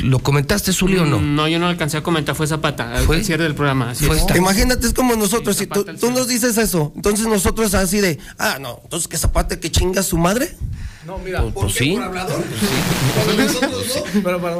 ¿Lo 0.00 0.20
comentaste, 0.20 0.72
Zuli, 0.72 0.96
o 0.98 1.04
no? 1.06 1.18
Mm, 1.18 1.34
No, 1.34 1.48
yo 1.48 1.58
no 1.58 1.66
alcancé 1.66 1.96
a 1.96 2.02
comentar, 2.02 2.34
fue 2.36 2.46
Zapata, 2.46 2.94
al- 2.96 3.04
¿Fue? 3.04 3.16
al 3.16 3.24
cierre 3.24 3.42
del 3.44 3.54
programa. 3.56 3.90
así 3.90 4.04
Fue 4.06 4.14
es. 4.16 4.22
esta- 4.22 4.36
Imagínate, 4.38 4.86
es 4.86 4.94
como 4.94 5.16
nosotros, 5.16 5.56
si 5.56 5.66
tú, 5.66 5.84
tú 5.84 6.10
nos 6.12 6.28
dices 6.28 6.56
eso, 6.56 6.92
entonces 6.94 7.26
nosotros 7.26 7.74
así 7.74 7.98
de, 8.00 8.18
ah, 8.38 8.58
no, 8.60 8.78
entonces 8.84 9.08
que 9.08 9.18
Zapata 9.18 9.58
que 9.58 9.70
chinga 9.72 10.00
a 10.00 10.04
su 10.04 10.16
madre. 10.16 10.56
No, 11.04 11.18
mira. 11.18 11.42
Pues 11.54 11.74
sí. 11.74 11.96
Para, 11.98 12.26
para. 14.40 14.56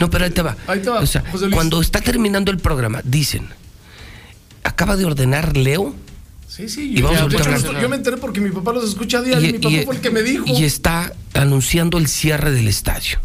No, 0.00 0.10
pero 0.10 0.24
ahí 0.24 0.30
te 0.30 0.42
va. 0.42 0.56
Ahí 0.66 0.80
te 0.80 0.90
va, 0.90 1.00
O 1.00 1.06
sea, 1.06 1.22
José 1.32 1.44
Luis. 1.46 1.54
cuando 1.54 1.80
está 1.80 2.00
terminando 2.00 2.50
el 2.50 2.58
programa, 2.58 3.00
dicen, 3.04 3.48
acaba 4.62 4.96
de 4.96 5.04
ordenar 5.04 5.56
Leo. 5.56 5.94
Sí, 6.48 6.68
sí. 6.68 6.92
Y 6.92 7.00
Yo, 7.00 7.06
vamos 7.06 7.18
de 7.18 7.22
ahorita 7.22 7.38
a 7.38 7.42
hecho, 7.56 7.66
hablar. 7.68 7.74
yo- 7.74 7.80
yo 7.82 7.88
me 7.88 7.96
enteré 7.96 8.16
porque 8.18 8.40
mi 8.40 8.50
papá 8.50 8.72
los 8.72 8.88
escucha 8.88 9.18
a 9.18 9.22
diario. 9.22 9.52
mi 9.52 9.58
papá 9.58 9.76
fue 9.84 9.94
el 9.96 10.00
que 10.00 10.10
me 10.10 10.22
dijo. 10.22 10.44
y 10.46 10.64
está 10.64 11.12
anunciando 11.34 11.98
el 11.98 12.06
cierre 12.08 12.50
del 12.52 12.68
estadio. 12.68 13.18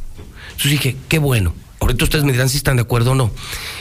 Entonces 0.52 0.72
dije, 0.72 0.96
qué 1.10 1.20
bueno. 1.20 1.54
Ahorita 1.80 2.04
ustedes 2.04 2.24
me 2.24 2.32
dirán 2.32 2.50
si 2.50 2.58
están 2.58 2.76
de 2.76 2.84
acuerdo 2.84 3.12
o 3.12 3.16
no. 3.16 3.32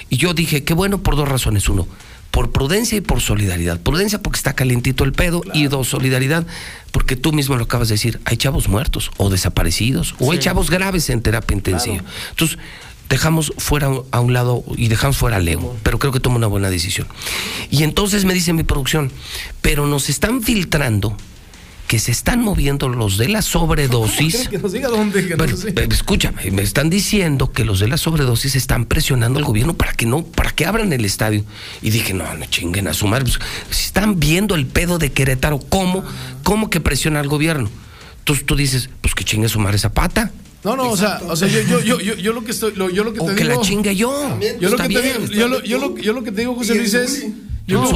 Y 0.08 0.16
yo 0.16 0.32
dije, 0.32 0.64
qué 0.64 0.72
bueno 0.72 1.02
por 1.02 1.16
dos 1.16 1.28
razones. 1.28 1.68
Uno, 1.68 1.86
por 2.30 2.50
prudencia 2.50 2.96
y 2.96 3.00
por 3.00 3.20
solidaridad. 3.20 3.80
Prudencia 3.80 4.20
porque 4.20 4.38
está 4.38 4.54
calientito 4.54 5.04
el 5.04 5.12
pedo. 5.12 5.42
Y 5.52 5.66
dos, 5.66 5.88
solidaridad 5.88 6.46
porque 6.92 7.16
tú 7.16 7.32
mismo 7.32 7.56
lo 7.56 7.64
acabas 7.64 7.88
de 7.88 7.94
decir. 7.94 8.20
Hay 8.24 8.36
chavos 8.36 8.68
muertos 8.68 9.10
o 9.16 9.28
desaparecidos. 9.30 10.14
O 10.18 10.32
hay 10.32 10.38
chavos 10.38 10.70
graves 10.70 11.10
en 11.10 11.20
terapia 11.20 11.54
intensiva. 11.54 12.02
Entonces, 12.30 12.58
dejamos 13.10 13.52
fuera 13.58 13.90
a 14.10 14.20
un 14.20 14.32
lado 14.32 14.64
y 14.76 14.88
dejamos 14.88 15.18
fuera 15.18 15.36
a 15.36 15.40
Leo. 15.40 15.76
Pero 15.82 15.98
creo 15.98 16.12
que 16.12 16.20
toma 16.20 16.36
una 16.36 16.46
buena 16.46 16.70
decisión. 16.70 17.06
Y 17.70 17.82
entonces 17.82 18.24
me 18.24 18.32
dice 18.32 18.52
mi 18.52 18.62
producción, 18.62 19.12
pero 19.60 19.86
nos 19.86 20.08
están 20.08 20.42
filtrando 20.42 21.16
que 21.90 21.98
se 21.98 22.12
están 22.12 22.40
moviendo 22.40 22.88
los 22.88 23.18
de 23.18 23.26
la 23.28 23.42
sobredosis. 23.42 24.36
¿Quiere 24.36 24.50
que 24.50 24.58
nos 24.60 24.70
diga 24.70 24.88
dónde? 24.88 25.26
Que 25.26 25.88
escúchame, 25.90 26.48
me 26.52 26.62
están 26.62 26.88
diciendo 26.88 27.50
que 27.50 27.64
los 27.64 27.80
de 27.80 27.88
la 27.88 27.96
sobredosis 27.96 28.54
están 28.54 28.84
presionando 28.84 29.40
al 29.40 29.44
gobierno 29.44 29.74
para 29.74 29.92
que 29.94 30.06
no, 30.06 30.22
para 30.22 30.52
que 30.52 30.66
abran 30.66 30.92
el 30.92 31.04
estadio. 31.04 31.42
Y 31.82 31.90
dije, 31.90 32.14
no, 32.14 32.32
no 32.36 32.46
chinguen 32.46 32.86
a 32.86 32.94
su 32.94 33.08
madre. 33.08 33.24
pues, 33.24 33.40
si 33.76 33.86
están 33.86 34.20
viendo 34.20 34.54
el 34.54 34.66
pedo 34.66 34.98
de 34.98 35.10
Querétaro, 35.10 35.58
¿cómo, 35.58 36.04
cómo 36.44 36.70
que 36.70 36.78
presiona 36.78 37.18
al 37.18 37.26
gobierno? 37.26 37.68
Entonces 38.20 38.46
tú 38.46 38.54
dices, 38.54 38.88
pues 39.00 39.16
que 39.16 39.24
chingue 39.24 39.48
su 39.48 39.58
madre 39.58 39.78
Zapata. 39.78 40.30
No, 40.62 40.76
no, 40.76 40.90
o 40.92 40.96
sea, 40.96 41.20
o 41.26 41.34
sea, 41.34 41.48
yo, 41.48 41.60
yo, 41.62 41.80
yo, 41.80 42.00
yo, 42.00 42.14
yo 42.14 42.32
lo 42.32 42.44
que 42.44 42.52
estoy, 42.52 42.72
lo, 42.76 42.88
yo 42.88 43.02
lo 43.02 43.12
que 43.12 43.18
O 43.18 43.26
te 43.26 43.34
que 43.34 43.42
digo. 43.42 43.56
la 43.56 43.60
chingue 43.62 43.96
yo. 43.96 44.38
Yo 44.60 44.68
lo 44.70 44.76
que 44.76 44.82
te 44.88 45.02
digo, 45.02 45.24
está 45.24 45.34
yo 45.34 45.48
lo, 45.48 45.60
bien 45.60 45.70
yo 45.72 45.80
tú. 45.80 45.88
lo, 45.96 45.98
yo 46.00 46.12
lo 46.12 46.22
que 46.22 46.30
te 46.30 46.42
digo, 46.42 46.54
José 46.54 46.76
Luis, 46.76 46.94
es. 46.94 47.26
Yo 47.70 47.82
No, 47.82 47.88
que, 47.88 47.92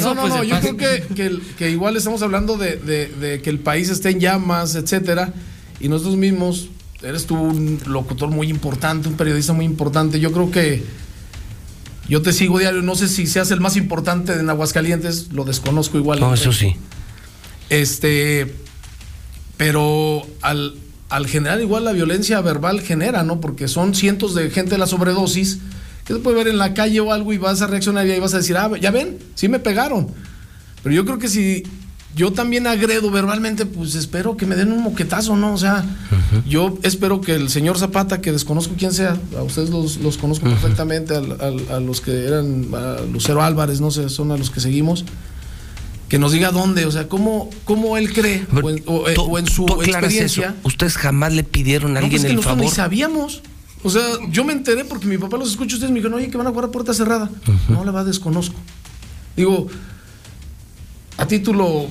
no, 0.00 0.14
no, 0.14 0.20
Pues 0.22 0.34
no, 0.34 0.44
yo 0.44 0.60
creo 0.60 0.76
que, 0.76 1.14
que, 1.14 1.26
el- 1.26 1.40
que 1.58 1.70
igual 1.70 1.96
estamos 1.96 2.22
hablando 2.22 2.56
de, 2.56 2.76
de- 2.76 3.08
de 3.08 3.42
que 3.42 3.50
el 3.50 3.58
país 3.58 3.88
esté 3.90 4.10
en 4.10 4.20
llamas, 4.20 4.74
etcétera, 4.74 5.32
y 5.80 5.88
nosotros 5.88 6.16
mismos, 6.16 6.68
eres 7.02 7.26
tú 7.26 7.34
un 7.36 7.80
locutor 7.86 8.30
muy 8.30 8.48
importante, 8.48 9.08
un 9.08 9.16
periodista 9.16 9.52
muy 9.52 9.64
importante, 9.64 10.20
yo 10.20 10.30
creo 10.32 10.50
que 10.50 10.84
yo 12.08 12.22
te 12.22 12.32
sigo 12.32 12.58
diario, 12.58 12.82
no 12.82 12.94
sé 12.94 13.08
si 13.08 13.26
seas 13.26 13.50
el 13.50 13.60
más 13.60 13.76
importante 13.76 14.32
en 14.34 14.48
Aguascalientes, 14.50 15.32
lo 15.32 15.44
desconozco 15.44 15.98
igual. 15.98 16.20
No, 16.20 16.32
eso 16.34 16.52
sí. 16.52 16.76
Este, 17.70 18.54
pero 19.56 20.26
al, 20.42 20.74
al 21.08 21.26
generar 21.26 21.60
igual 21.60 21.84
la 21.84 21.92
violencia 21.92 22.40
verbal 22.40 22.80
genera, 22.80 23.22
¿no? 23.22 23.40
Porque 23.40 23.68
son 23.68 23.94
cientos 23.94 24.34
de 24.34 24.50
gente 24.50 24.72
de 24.72 24.78
la 24.78 24.86
sobredosis 24.86 25.58
que 26.06 26.14
se 26.14 26.18
puede 26.20 26.36
ver 26.36 26.48
en 26.48 26.58
la 26.58 26.74
calle 26.74 27.00
o 27.00 27.12
algo 27.12 27.32
y 27.32 27.38
vas 27.38 27.62
a 27.62 27.66
reaccionar 27.66 28.06
y 28.06 28.10
ahí 28.12 28.20
vas 28.20 28.34
a 28.34 28.38
decir, 28.38 28.56
ah, 28.56 28.70
ya 28.80 28.90
ven, 28.90 29.18
sí 29.34 29.48
me 29.48 29.58
pegaron. 29.58 30.08
Pero 30.82 30.94
yo 30.94 31.04
creo 31.04 31.18
que 31.18 31.28
si 31.28 31.62
yo 32.14 32.32
también 32.32 32.66
agredo 32.66 33.10
verbalmente, 33.10 33.64
pues 33.66 33.94
espero 33.94 34.36
que 34.36 34.44
me 34.44 34.54
den 34.56 34.70
un 34.72 34.82
moquetazo, 34.82 35.36
¿no? 35.36 35.54
O 35.54 35.56
sea, 35.58 35.84
yo 36.46 36.76
espero 36.82 37.20
que 37.20 37.34
el 37.34 37.48
señor 37.48 37.78
Zapata, 37.78 38.20
que 38.20 38.32
desconozco 38.32 38.74
quién 38.76 38.92
sea, 38.92 39.16
a 39.38 39.42
ustedes 39.42 39.70
los, 39.70 39.96
los 39.98 40.18
conozco 40.18 40.46
perfectamente, 40.48 41.14
al- 41.14 41.40
al- 41.40 41.68
a, 41.70 41.80
los 41.80 42.00
que 42.00 42.26
eran, 42.26 42.66
a 42.74 43.00
Lucero 43.10 43.42
Álvarez, 43.42 43.80
no 43.80 43.90
sé, 43.90 44.08
son 44.10 44.32
a 44.32 44.36
los 44.36 44.50
que 44.50 44.60
seguimos, 44.60 45.04
que 46.08 46.18
nos 46.18 46.32
diga 46.32 46.50
dónde, 46.50 46.84
o 46.84 46.90
sea, 46.90 47.08
cómo, 47.08 47.48
cómo 47.64 47.96
él 47.96 48.12
cree, 48.12 48.44
o 48.62 48.68
en, 48.68 48.82
o, 48.86 49.08
eh, 49.08 49.14
o 49.16 49.38
en 49.38 49.46
su 49.46 49.64
experiencia. 49.82 50.48
eso. 50.48 50.54
Ustedes 50.64 50.96
jamás 50.98 51.32
le 51.32 51.44
pidieron 51.44 51.92
a 51.96 52.00
No, 52.00 52.06
alguien 52.06 52.20
pues 52.20 52.24
es 52.24 52.26
que 52.26 52.30
el 52.32 52.36
nosotros 52.36 52.56
favor. 52.58 52.70
ni 52.70 52.76
sabíamos. 52.76 53.42
O 53.84 53.90
sea, 53.90 54.02
yo 54.30 54.44
me 54.44 54.52
enteré 54.52 54.84
porque 54.84 55.06
mi 55.06 55.18
papá 55.18 55.36
los 55.36 55.50
escucha 55.50 55.74
ustedes 55.74 55.90
me 55.90 55.98
dijeron, 55.98 56.18
oye, 56.18 56.30
que 56.30 56.36
van 56.36 56.46
a 56.46 56.50
jugar 56.50 56.66
a 56.66 56.70
puerta 56.70 56.94
cerrada. 56.94 57.30
No, 57.68 57.84
la 57.84 57.90
va, 57.90 58.04
desconozco. 58.04 58.56
Digo, 59.36 59.66
a 61.16 61.26
título 61.26 61.86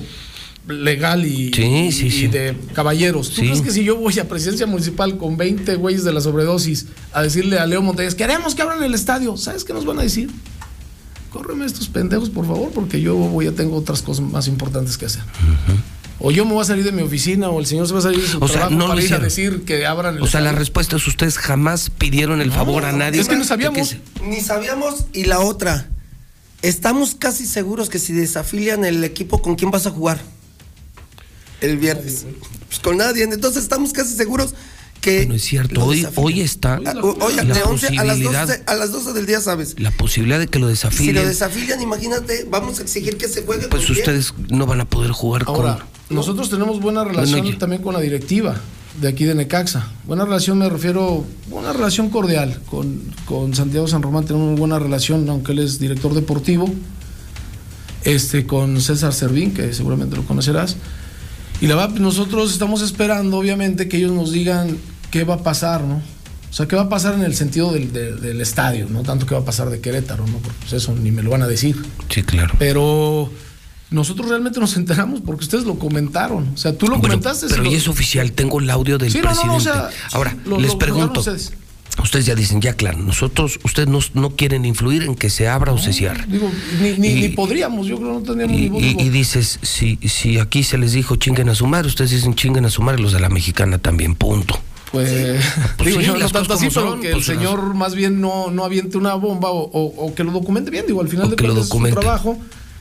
legal 0.68 1.26
y, 1.26 1.52
Sí, 1.52 1.92
sí, 1.92 2.06
y 2.06 2.10
sí. 2.10 2.26
de 2.28 2.56
caballeros. 2.72 3.30
¿Tú 3.30 3.42
crees 3.42 3.60
que 3.60 3.70
si 3.70 3.84
yo 3.84 3.96
voy 3.96 4.18
a 4.18 4.28
presidencia 4.28 4.66
municipal 4.66 5.18
con 5.18 5.36
20 5.36 5.74
güeyes 5.76 6.04
de 6.04 6.12
la 6.12 6.20
sobredosis 6.20 6.86
a 7.12 7.22
decirle 7.22 7.58
a 7.58 7.66
Leo 7.66 7.82
Montañez, 7.82 8.14
queremos 8.14 8.54
que 8.54 8.62
abran 8.62 8.82
el 8.82 8.94
estadio? 8.94 9.36
¿Sabes 9.36 9.64
qué 9.64 9.72
nos 9.72 9.84
van 9.84 9.98
a 9.98 10.02
decir? 10.02 10.30
Córreme 11.30 11.64
estos 11.64 11.88
pendejos, 11.88 12.30
por 12.30 12.46
favor, 12.46 12.70
porque 12.72 13.00
yo 13.00 13.16
voy 13.16 13.46
a 13.46 13.52
tengo 13.54 13.76
otras 13.76 14.02
cosas 14.02 14.24
más 14.24 14.48
importantes 14.48 14.96
que 14.98 15.06
hacer. 15.06 15.22
O 16.24 16.30
yo 16.30 16.44
me 16.44 16.52
voy 16.52 16.62
a 16.62 16.64
salir 16.64 16.84
de 16.84 16.92
mi 16.92 17.02
oficina, 17.02 17.48
o 17.48 17.58
el 17.58 17.66
señor 17.66 17.88
se 17.88 17.94
va 17.94 17.98
a 17.98 18.02
salir 18.02 18.20
de 18.20 18.28
su 18.28 18.38
O 18.38 18.46
sea, 18.46 18.68
trabajo 18.68 18.76
no 18.76 18.86
lo 18.86 18.94
para 18.94 19.02
ir 19.02 19.14
a 19.14 19.18
decir 19.18 19.64
que 19.64 19.86
abran 19.86 20.16
el 20.16 20.22
O 20.22 20.28
sea, 20.28 20.40
la 20.40 20.52
respuesta 20.52 20.94
es 20.94 21.06
ustedes 21.08 21.36
jamás 21.36 21.90
pidieron 21.90 22.40
el 22.40 22.52
favor 22.52 22.84
a 22.84 22.92
nadie. 22.92 23.20
es 23.20 23.28
que 23.28 23.34
no 23.34 23.42
sabíamos. 23.44 23.90
¿De 23.90 24.28
Ni 24.28 24.40
sabíamos 24.40 25.06
y 25.12 25.24
la 25.24 25.40
otra. 25.40 25.88
Estamos 26.62 27.16
casi 27.16 27.44
seguros 27.44 27.88
que 27.88 27.98
si 27.98 28.12
desafilian 28.12 28.84
el 28.84 29.02
equipo, 29.02 29.42
¿con 29.42 29.56
quién 29.56 29.72
vas 29.72 29.86
a 29.86 29.90
jugar? 29.90 30.20
El 31.60 31.76
viernes. 31.76 32.24
Pues 32.68 32.78
con 32.78 32.98
nadie. 32.98 33.24
Entonces 33.24 33.64
estamos 33.64 33.92
casi 33.92 34.14
seguros 34.14 34.54
que. 35.02 35.26
No 35.26 35.34
es 35.34 35.42
cierto. 35.42 35.84
Hoy, 35.84 36.40
está 36.40 36.78
Hoy 37.02 37.34
la 37.36 37.44
de 37.44 37.62
11 37.62 37.88
a 37.98 38.04
las, 38.04 38.16
posibilidad, 38.16 38.46
12, 38.46 38.62
a 38.66 38.74
las 38.74 38.92
12 38.92 39.12
del 39.12 39.26
día, 39.26 39.40
¿sabes? 39.42 39.78
la 39.78 39.90
posibilidad 39.90 40.38
de 40.38 40.46
que 40.46 40.58
lo 40.58 40.66
Si 40.74 40.82
lo 40.84 40.90
desafíen. 40.90 41.14
desafilian, 41.14 41.82
imagínate, 41.82 42.46
vamos 42.48 42.78
a 42.78 42.82
exigir 42.82 43.18
que 43.18 43.28
se 43.28 43.42
juegue. 43.42 43.68
Pues 43.68 43.90
ustedes 43.90 44.32
no 44.48 44.64
van 44.64 44.80
a 44.80 44.86
poder 44.86 45.10
jugar 45.10 45.44
Ahora, 45.46 45.84
con. 46.08 46.16
nosotros 46.16 46.48
tenemos 46.48 46.80
buena 46.80 47.04
relación 47.04 47.42
Bueno, 47.42 47.58
también 47.58 47.82
con 47.82 47.92
la 47.92 48.00
directiva 48.00 48.58
de 49.00 49.08
aquí 49.08 49.24
de 49.24 49.34
Necaxa. 49.34 49.88
Buena 50.06 50.24
relación 50.24 50.58
me 50.58 50.68
refiero, 50.68 51.26
una 51.50 51.72
relación 51.72 52.08
cordial. 52.08 52.60
Con, 52.70 53.02
con 53.26 53.54
Santiago 53.54 53.88
San 53.88 54.02
Román 54.02 54.24
tenemos 54.24 54.48
una 54.48 54.58
buena 54.58 54.78
relación, 54.78 55.28
aunque 55.28 55.52
él 55.52 55.58
es 55.58 55.78
director 55.78 56.14
deportivo. 56.14 56.72
Este, 58.04 58.46
con 58.46 58.80
César 58.80 59.12
Servín, 59.12 59.54
que 59.54 59.72
seguramente 59.72 60.16
lo 60.16 60.24
conocerás. 60.24 60.76
Y 61.60 61.68
la 61.68 61.76
verdad, 61.76 61.96
nosotros 62.00 62.52
estamos 62.52 62.82
esperando, 62.82 63.38
obviamente, 63.38 63.88
que 63.88 63.98
ellos 63.98 64.10
nos 64.10 64.32
digan 64.32 64.76
qué 65.12 65.22
va 65.22 65.34
a 65.34 65.42
pasar, 65.44 65.82
¿no? 65.82 66.02
O 66.50 66.54
sea, 66.54 66.66
qué 66.66 66.74
va 66.76 66.82
a 66.82 66.88
pasar 66.88 67.14
en 67.14 67.22
el 67.22 67.34
sentido 67.36 67.72
del, 67.72 67.92
del- 67.92 68.20
del 68.20 68.40
estadio, 68.40 68.86
no 68.90 69.02
tanto 69.02 69.24
qué 69.26 69.34
va 69.34 69.40
a 69.42 69.44
pasar 69.44 69.70
de 69.70 69.80
Querétaro, 69.80 70.26
¿no? 70.26 70.38
Porque 70.38 70.58
pues, 70.60 70.72
eso 70.72 70.92
ni 70.94 71.10
me 71.12 71.22
lo 71.22 71.30
van 71.30 71.42
a 71.42 71.46
decir. 71.46 71.80
Sí, 72.10 72.22
claro. 72.24 72.54
Pero 72.58 73.30
nosotros 73.90 74.28
realmente 74.28 74.58
nos 74.60 74.76
enteramos 74.76 75.20
porque 75.24 75.44
ustedes 75.44 75.64
lo 75.64 75.78
comentaron. 75.78 76.50
O 76.52 76.56
sea, 76.56 76.76
tú 76.76 76.86
lo 76.86 76.92
Bueno, 76.98 77.02
comentaste. 77.14 77.46
pero 77.48 77.62
si 77.64 77.70
lo- 77.70 77.76
es 77.76 77.88
oficial, 77.88 78.32
tengo 78.32 78.58
el 78.60 78.68
audio 78.68 78.98
del 78.98 79.10
Sí, 79.12 79.18
no, 79.18 79.24
no, 79.24 79.30
presidente. 79.30 79.52
no, 79.52 79.56
o 79.56 79.60
sea, 79.60 79.90
Ahora, 80.12 80.36
lo- 80.44 80.58
les 80.60 80.72
lo 80.72 80.78
pregunto. 80.78 81.20
ustedes. 81.20 81.52
Ustedes 82.02 82.24
ya 82.24 82.34
dicen, 82.34 82.60
ya 82.62 82.72
claro, 82.74 82.96
nosotros, 82.98 83.60
ustedes 83.64 83.86
no, 83.88 83.98
no 84.14 84.30
quieren 84.34 84.64
influir 84.64 85.02
en 85.02 85.14
que 85.14 85.28
se 85.28 85.46
abra 85.46 85.72
o 85.72 85.78
se 85.78 85.92
cierre. 85.92 86.24
Digo, 86.26 86.50
ni, 86.80 86.92
ni, 86.96 87.08
Y- 87.08 87.20
ni 87.20 87.28
podríamos, 87.30 87.86
yo 87.86 87.96
creo 87.98 88.08
que 88.08 88.14
no 88.14 88.22
tendríamos 88.22 88.56
Y, 88.56 88.60
ni 88.62 88.68
voz 88.70 88.82
y 88.82 89.08
dices, 89.10 89.58
si, 89.60 89.98
si 90.08 90.38
aquí 90.38 90.62
se 90.62 90.78
les 90.78 90.92
dijo 90.92 91.16
chinguen 91.16 91.50
a 91.50 91.54
su 91.54 91.66
madre, 91.66 91.88
ustedes 91.88 92.10
dicen 92.12 92.34
chinguen 92.34 92.64
a 92.64 92.70
su 92.70 92.80
madre 92.82 93.00
los 93.02 93.12
de 93.12 93.20
la 93.20 93.28
mexicana 93.28 93.76
también, 93.78 94.14
punto. 94.14 94.58
Pues, 94.92 95.42
Pues 95.78 95.86
digo, 95.88 96.00
sí, 96.00 96.06
yo 96.06 96.16
no 96.18 96.28
tanto 96.28 96.52
así, 96.54 96.68
pero 96.68 96.90
son, 96.90 97.00
que 97.00 97.12
pues, 97.12 97.28
el 97.28 97.34
señor 97.36 97.74
más 97.74 97.94
bien 97.94 98.20
no, 98.20 98.50
no 98.50 98.64
aviente 98.64 98.98
una 98.98 99.14
bomba 99.14 99.50
o, 99.50 99.62
o- 99.72 100.06
o 100.06 100.14
que 100.14 100.22
lo 100.22 100.30
documente 100.32 100.70
bien. 100.70 100.84
Digo, 100.86 101.00
al 101.00 101.08
final 101.08 101.26
O 101.26 101.30
de 101.30 101.36
que 101.36 101.44
lo 101.44 101.48
cuentas 101.54 101.64
es 101.64 101.68
su 101.68 101.74
documente. 101.74 102.00
trabajo, 102.00 102.38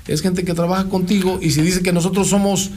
es 0.08 0.22
gente 0.22 0.44
que 0.44 0.54
trabaja 0.54 0.90
contigo 0.90 1.40
y 1.42 1.52
si 1.52 1.62
dice 1.62 1.82
que 1.82 1.94
nosotros 1.94 2.28
somos 2.28 2.70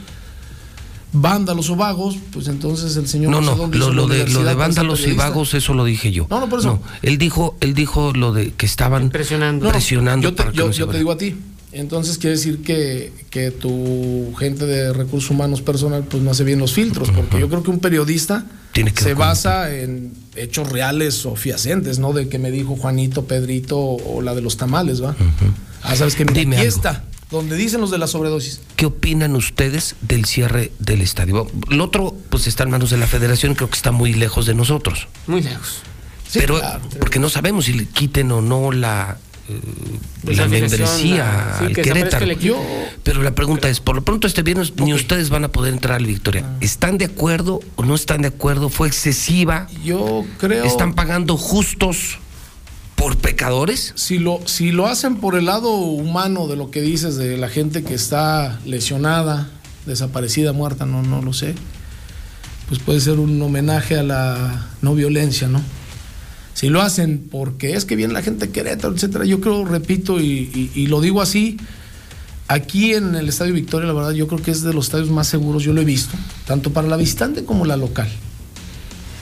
vándalos 1.13 1.71
o 1.71 1.77
vagos, 1.77 2.17
pues 2.33 2.49
entonces 2.49 2.97
el 2.97 3.07
señor 3.07 3.31
No, 3.31 3.39
sé 3.39 3.45
no, 3.47 3.57
dónde 3.57 3.79
lo, 3.79 3.93
lo 3.93 4.07
de, 4.09 4.27
lo 4.29 4.43
de 4.43 4.55
vándalos 4.55 5.07
y 5.07 5.13
vagos, 5.13 5.55
eso 5.55 5.73
lo 5.75 5.85
dije 5.85 6.11
yo. 6.11 6.27
No, 6.29 6.41
no, 6.41 6.49
por 6.49 6.59
eso. 6.59 6.81
él 7.03 7.19
dijo, 7.19 7.57
él 7.61 7.75
dijo 7.75 8.13
lo 8.13 8.33
de 8.33 8.53
que 8.53 8.67
estaban 8.67 9.11
Presionando. 9.11 9.65
No, 9.65 9.69
no, 9.71 9.73
presionando 9.73 10.23
yo 10.29 10.35
te, 10.35 10.37
para 10.43 10.51
que 10.53 10.59
yo- 10.59 10.67
no 10.67 10.73
se 10.73 10.79
yo 10.81 10.85
te 10.87 10.91
abra. 10.91 10.99
digo 10.99 11.13
a 11.13 11.17
ti. 11.19 11.37
Entonces 11.75 12.19
quiere 12.19 12.37
decir 12.37 12.63
que, 12.63 13.13
que 13.31 13.51
tu 13.51 14.33
gente 14.39 14.65
de 14.65 14.93
recursos 14.93 15.31
humanos 15.31 15.61
personal 15.61 16.05
pues 16.05 16.23
no 16.23 16.31
hace 16.31 16.45
bien 16.45 16.61
los 16.61 16.73
filtros, 16.73 17.11
porque 17.11 17.41
yo 17.41 17.49
creo 17.49 17.65
que 17.65 17.71
un 17.71 17.81
periodista 17.81 18.47
Tiene 18.73 18.93
que 18.93 19.03
se 19.03 19.15
basa 19.15 19.75
en 19.75 20.13
hechos 20.37 20.71
reales 20.71 21.27
o 21.27 21.35
fiacentes, 21.35 21.99
¿no? 21.99 22.13
De 22.13 22.29
que 22.29 22.39
me 22.39 22.53
dijo 22.53 22.77
Juanito, 22.77 23.25
Pedrito 23.25 23.79
o 23.79 24.23
la 24.23 24.37
de 24.37 24.41
los 24.41 24.57
tamales, 24.57 25.03
¿va? 25.03 25.17
Ah, 25.83 25.97
sabes 25.97 26.15
que 26.15 26.25
Dime 26.25 26.57
aquí 26.57 26.67
está, 26.67 27.05
donde 27.29 27.57
dicen 27.57 27.81
los 27.81 27.91
de 27.91 27.99
la 27.99 28.07
sobredosis. 28.07 28.61
¿Qué 28.77 28.87
opinan 28.87 29.35
ustedes 29.35 29.97
del 30.01 30.27
cierre 30.27 30.71
del 30.79 31.01
estadio? 31.01 31.51
Lo 31.69 31.85
otro, 31.85 32.17
pues 32.31 32.47
está 32.47 32.63
en 32.63 32.71
manos 32.71 32.91
de 32.91 32.99
la 32.99 33.09
federación, 33.09 33.57
creo 33.57 33.69
que 33.69 33.77
está 33.77 33.91
muy 33.91 34.15
lejos 34.15 34.47
de 34.47 34.55
nosotros. 34.55 35.09
Muy 35.27 35.43
lejos. 35.43 35.79
pero, 36.33 36.61
porque 37.01 37.19
no 37.19 37.29
sabemos 37.29 37.65
si 37.65 37.73
le 37.73 37.87
quiten 37.87 38.31
o 38.31 38.41
no 38.41 38.71
la, 38.71 39.19
la 39.49 40.45
afiliación, 40.45 40.51
membresía 40.51 41.25
la- 41.25 41.59
sí, 41.59 41.65
al 41.67 41.73
Querétaro. 41.75 42.25
el. 42.25 42.39
Pero 43.03 43.23
la 43.23 43.35
pregunta 43.35 43.69
es, 43.69 43.81
por 43.81 43.95
lo 43.97 44.03
pronto 44.05 44.27
este 44.27 44.43
viernes 44.43 44.73
ni 44.77 44.95
ustedes 44.95 45.29
van 45.31 45.45
a 45.45 45.49
poder 45.53 45.75
entrar 45.75 45.97
al 45.97 46.07
Victoria. 46.07 46.45
Ah. 46.47 46.57
¿Están 46.61 46.97
de 46.99 47.05
acuerdo 47.07 47.61
o 47.77 47.85
no 47.85 47.95
están 47.95 48.23
de 48.23 48.29
acuerdo? 48.29 48.69
¿Fue 48.71 48.89
excesiva? 48.89 49.67
Yo 49.85 50.25
creo. 50.39 50.65
¿Están 50.65 50.95
pagando 50.95 51.37
justos 51.37 52.19
por 52.97 53.17
pecadores? 53.19 53.93
Si 53.97 54.19
lo, 54.19 54.41
si 54.47 54.73
lo 54.73 54.87
hacen 54.87 55.17
por 55.17 55.35
el 55.37 55.45
lado 55.47 55.71
humano 55.71 56.47
de 56.49 56.57
lo 56.57 56.71
que 56.71 56.81
dices 56.81 57.17
de 57.17 57.37
la 57.37 57.49
gente 57.49 57.85
que 57.85 57.95
está 57.95 58.59
lesionada, 58.65 59.51
desaparecida, 59.85 60.53
muerta, 60.55 60.87
no, 60.87 61.03
no 61.03 61.21
lo 61.21 61.35
sé, 61.35 61.55
pues 62.69 62.81
puede 62.81 63.01
ser 63.01 63.19
un 63.19 63.41
homenaje 63.43 63.99
a 63.99 64.03
la 64.03 64.69
no 64.81 64.95
violencia, 64.95 65.49
¿no? 65.49 65.61
Si 66.55 66.69
lo 66.69 66.81
hacen 66.81 67.27
porque 67.31 67.75
es 67.75 67.85
que 67.85 67.97
viene 67.97 68.13
la 68.13 68.23
gente 68.23 68.47
de 68.47 68.53
Querétaro, 68.53 68.95
etcétera, 68.95 69.25
yo 69.25 69.41
creo, 69.41 69.65
repito, 69.65 70.21
y, 70.21 70.87
lo 70.89 71.01
digo 71.01 71.21
así, 71.21 71.59
aquí 72.49 72.95
en 72.95 73.15
el 73.17 73.29
Estadio 73.29 73.53
Victoria, 73.53 73.89
la 73.89 73.93
verdad, 73.93 74.13
yo 74.13 74.27
creo 74.29 74.41
que 74.41 74.53
es 74.53 74.63
de 74.63 74.73
los 74.73 74.87
estadios 74.87 75.11
más 75.11 75.27
seguros, 75.27 75.65
yo 75.65 75.73
lo 75.73 75.81
he 75.81 75.85
visto, 75.85 76.15
tanto 76.47 76.73
para 76.73 76.89
la 76.89 76.97
visitante 76.97 77.45
como 77.45 77.67
la 77.67 77.77
local. 77.77 78.09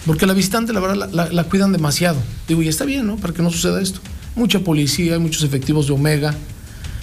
Porque 0.07 0.27
la 0.27 0.35
visitante, 0.35 0.73
la 0.73 0.81
verdad, 0.81 1.11
la 1.13 1.45
cuidan 1.45 1.73
demasiado. 1.73 2.19
Digo, 2.49 2.61
y 2.61 2.69
está 2.69 2.85
bien, 2.85 3.07
¿no? 3.07 3.17
Para 3.17 3.33
que 3.33 3.41
no 3.41 3.51
suceda 3.51 3.81
esto. 3.81 4.01
Mucha 4.35 4.61
policía, 4.61 5.15
hay 5.15 5.21
muchos 5.21 5.43
efectivos 5.43 5.87
de 5.87 5.93
Omega. 5.93 6.35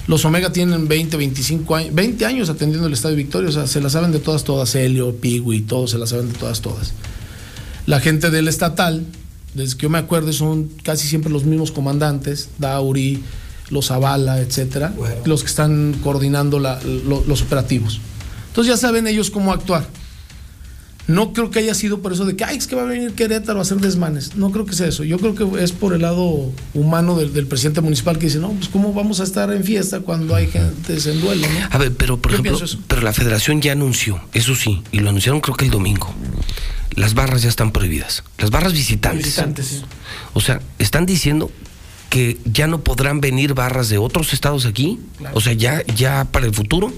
Los 0.07 0.25
Omega 0.25 0.51
tienen 0.51 0.87
20, 0.87 1.17
25 1.17 1.75
años, 1.75 1.93
20 1.93 2.25
años 2.25 2.49
atendiendo 2.49 2.87
el 2.87 2.93
Estadio 2.93 3.15
Victoria, 3.15 3.49
o 3.49 3.51
sea, 3.51 3.67
se 3.67 3.79
la 3.79 3.91
saben 3.91 4.11
de 4.11 4.19
todas, 4.19 4.43
todas. 4.43 4.73
Helio, 4.73 5.15
Pigui, 5.15 5.61
todos 5.61 5.91
se 5.91 5.99
la 5.99 6.07
saben 6.07 6.31
de 6.33 6.37
todas, 6.37 6.61
todas. 6.61 6.93
La 7.85 7.99
gente 7.99 8.31
del 8.31 8.47
estatal, 8.47 9.05
desde 9.53 9.77
que 9.77 9.83
yo 9.83 9.89
me 9.89 9.97
acuerdo, 9.97 10.31
son 10.33 10.69
casi 10.83 11.07
siempre 11.07 11.31
los 11.31 11.43
mismos 11.43 11.71
comandantes, 11.71 12.49
Dauri, 12.59 13.23
los 13.69 13.87
Zavala, 13.87 14.39
etcétera, 14.39 14.93
los 15.25 15.41
que 15.41 15.47
están 15.47 15.95
coordinando 16.03 16.59
la- 16.59 16.79
lo- 16.83 17.23
los 17.27 17.41
operativos. 17.41 17.99
Entonces 18.47 18.73
ya 18.73 18.77
saben 18.77 19.07
ellos 19.07 19.29
cómo 19.29 19.51
actuar. 19.53 19.85
No 21.09 21.33
creo 21.33 21.49
que 21.49 21.57
haya 21.57 21.73
sido 21.73 22.03
por 22.03 22.13
eso 22.13 22.23
de 22.23 22.35
que, 22.35 22.43
ay, 22.43 22.57
es 22.57 22.67
que 22.67 22.75
va 22.75 22.83
a 22.83 22.85
venir 22.85 23.13
Querétaro 23.13 23.57
a 23.57 23.63
hacer 23.63 23.79
desmanes. 23.79 24.35
No 24.35 24.51
creo 24.51 24.67
que 24.67 24.73
sea 24.73 24.85
eso. 24.85 25.03
Yo 25.03 25.17
creo 25.17 25.33
que 25.33 25.63
es 25.63 25.71
por 25.71 25.95
el 25.95 26.03
lado 26.03 26.51
humano 26.75 27.17
del, 27.17 27.33
del 27.33 27.47
presidente 27.47 27.81
municipal 27.81 28.19
que 28.19 28.27
dice, 28.27 28.37
no, 28.37 28.51
pues 28.51 28.69
cómo 28.69 28.93
vamos 28.93 29.19
a 29.19 29.23
estar 29.23 29.51
en 29.51 29.63
fiesta 29.63 30.01
cuando 30.01 30.35
hay 30.35 30.45
gente 30.45 30.97
en 31.09 31.19
duelo, 31.19 31.47
¿no? 31.47 31.67
A 31.71 31.77
ver, 31.79 31.93
pero 31.95 32.21
por 32.21 32.33
ejemplo, 32.33 32.59
pero 32.87 33.01
la 33.01 33.11
federación 33.11 33.59
ya 33.59 33.71
anunció, 33.71 34.21
eso 34.33 34.53
sí, 34.53 34.83
y 34.91 34.99
lo 34.99 35.09
anunciaron 35.09 35.41
creo 35.41 35.57
que 35.57 35.65
el 35.65 35.71
domingo. 35.71 36.13
Las 36.93 37.15
barras 37.15 37.41
ya 37.41 37.49
están 37.49 37.71
prohibidas. 37.71 38.23
Las 38.37 38.51
barras 38.51 38.73
visitantes. 38.73 39.25
Visitantes, 39.25 39.65
sí. 39.65 39.81
O 40.33 40.41
sea, 40.41 40.61
están 40.77 41.07
diciendo 41.07 41.49
que 42.11 42.37
ya 42.45 42.67
no 42.67 42.83
podrán 42.83 43.19
venir 43.19 43.55
barras 43.55 43.89
de 43.89 43.97
otros 43.97 44.33
estados 44.33 44.67
aquí, 44.67 44.99
o 45.33 45.41
sea, 45.41 45.53
ya, 45.53 45.83
ya 45.95 46.25
para 46.25 46.45
el 46.45 46.53
futuro, 46.53 46.93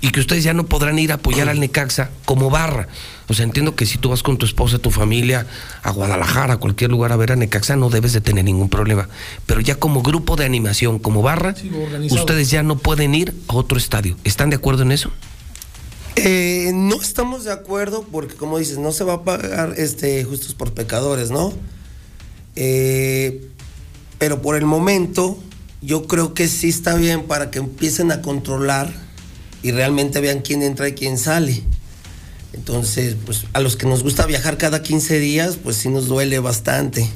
y 0.00 0.10
que 0.10 0.20
ustedes 0.20 0.44
ya 0.44 0.54
no 0.54 0.66
podrán 0.66 0.98
ir 0.98 1.12
a 1.12 1.16
apoyar 1.16 1.48
al 1.48 1.60
Necaxa 1.60 2.10
como 2.24 2.48
barra. 2.50 2.88
O 3.28 3.34
sea, 3.34 3.44
entiendo 3.44 3.76
que 3.76 3.86
si 3.86 3.98
tú 3.98 4.08
vas 4.08 4.22
con 4.22 4.38
tu 4.38 4.46
esposa, 4.46 4.78
tu 4.78 4.90
familia, 4.90 5.46
a 5.82 5.90
Guadalajara, 5.90 6.54
a 6.54 6.56
cualquier 6.56 6.90
lugar 6.90 7.12
a 7.12 7.16
ver 7.16 7.32
a 7.32 7.36
Necaxa, 7.36 7.76
no 7.76 7.90
debes 7.90 8.12
de 8.12 8.20
tener 8.20 8.44
ningún 8.44 8.68
problema. 8.68 9.08
Pero 9.46 9.60
ya 9.60 9.76
como 9.76 10.02
grupo 10.02 10.36
de 10.36 10.44
animación, 10.46 10.98
como 10.98 11.22
barra, 11.22 11.54
ustedes 12.10 12.50
ya 12.50 12.62
no 12.62 12.78
pueden 12.78 13.14
ir 13.14 13.34
a 13.48 13.54
otro 13.54 13.76
estadio. 13.76 14.16
¿Están 14.24 14.50
de 14.50 14.56
acuerdo 14.56 14.82
en 14.82 14.92
eso? 14.92 15.10
Eh, 16.16 16.72
no 16.74 17.00
estamos 17.00 17.44
de 17.44 17.52
acuerdo 17.52 18.04
porque, 18.10 18.34
como 18.34 18.58
dices, 18.58 18.78
no 18.78 18.92
se 18.92 19.04
va 19.04 19.14
a 19.14 19.22
pagar 19.24 19.74
este, 19.76 20.24
justos 20.24 20.54
por 20.54 20.72
pecadores, 20.72 21.30
¿no? 21.30 21.52
Eh, 22.56 23.46
pero 24.18 24.42
por 24.42 24.56
el 24.56 24.64
momento, 24.64 25.38
yo 25.82 26.06
creo 26.06 26.34
que 26.34 26.48
sí 26.48 26.68
está 26.68 26.94
bien 26.94 27.24
para 27.24 27.50
que 27.50 27.58
empiecen 27.58 28.12
a 28.12 28.22
controlar 28.22 28.92
y 29.62 29.72
realmente 29.72 30.20
vean 30.20 30.40
quién 30.40 30.62
entra 30.62 30.88
y 30.88 30.92
quién 30.94 31.18
sale. 31.18 31.62
Entonces, 32.52 33.16
pues 33.24 33.44
a 33.52 33.60
los 33.60 33.76
que 33.76 33.86
nos 33.86 34.02
gusta 34.02 34.26
viajar 34.26 34.58
cada 34.58 34.82
15 34.82 35.18
días, 35.20 35.56
pues 35.62 35.76
sí 35.76 35.88
nos 35.88 36.06
duele 36.08 36.38
bastante. 36.40 37.08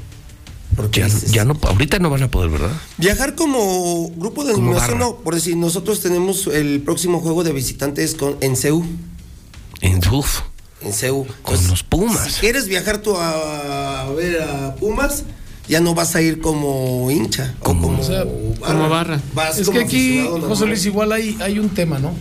Porque 0.77 1.01
Ya, 1.01 1.07
dices- 1.07 1.31
ya 1.33 1.45
no, 1.45 1.59
ahorita 1.62 1.99
no 1.99 2.11
van 2.11 2.23
a 2.25 2.31
poder, 2.31 2.51
¿verdad? 2.51 2.73
Viajar 2.99 3.35
como 3.35 4.11
grupo 4.16 4.45
de 4.45 4.55
animación, 4.55 4.99
no, 4.99 5.16
por 5.16 5.35
decir, 5.35 5.57
nosotros 5.57 6.01
tenemos 6.01 6.47
el 6.49 6.83
próximo 6.83 7.21
juego 7.21 7.45
de 7.45 7.53
visitantes 7.53 8.15
con, 8.15 8.37
en 8.41 8.57
CEU. 8.57 8.85
En 9.81 10.01
uf, 10.12 10.41
En 10.81 10.93
CEU. 10.93 11.27
con 11.43 11.69
los 11.69 11.83
Pumas. 11.83 12.33
Si 12.33 12.41
quieres 12.41 12.66
viajar 12.66 12.99
tú 12.99 13.16
a, 13.16 14.03
a 14.03 14.11
ver 14.12 14.43
a 14.43 14.75
Pumas, 14.77 15.25
ya 15.69 15.81
no 15.81 15.95
vas 15.95 16.15
a 16.15 16.23
ir 16.23 16.41
como 16.41 17.11
hincha. 17.11 17.55
o 17.61 17.65
como, 17.65 17.89
como 18.61 18.89
barra. 18.89 19.20
Vas 19.35 19.59
Es 19.59 19.66
como 19.66 19.78
que 19.78 19.85
aquí. 19.85 20.27
José 20.47 20.66
Luis, 20.66 20.85
igual 20.86 21.12
hay, 21.12 21.36
hay 21.41 21.59
un 21.59 21.70
tema, 21.70 21.99
¿no? 21.99 22.15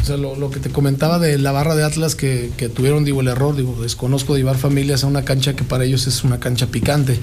O 0.00 0.04
sea, 0.04 0.16
lo, 0.16 0.36
lo 0.36 0.50
que 0.50 0.60
te 0.60 0.70
comentaba 0.70 1.18
de 1.18 1.38
la 1.38 1.52
barra 1.52 1.74
de 1.74 1.84
Atlas 1.84 2.14
que, 2.14 2.50
que 2.56 2.68
tuvieron, 2.68 3.04
digo, 3.04 3.20
el 3.20 3.28
error, 3.28 3.56
digo, 3.56 3.76
desconozco 3.82 4.34
de 4.34 4.40
llevar 4.40 4.56
familias 4.56 5.04
a 5.04 5.08
una 5.08 5.24
cancha 5.24 5.56
que 5.56 5.64
para 5.64 5.84
ellos 5.84 6.06
es 6.06 6.22
una 6.22 6.38
cancha 6.38 6.68
picante. 6.68 7.18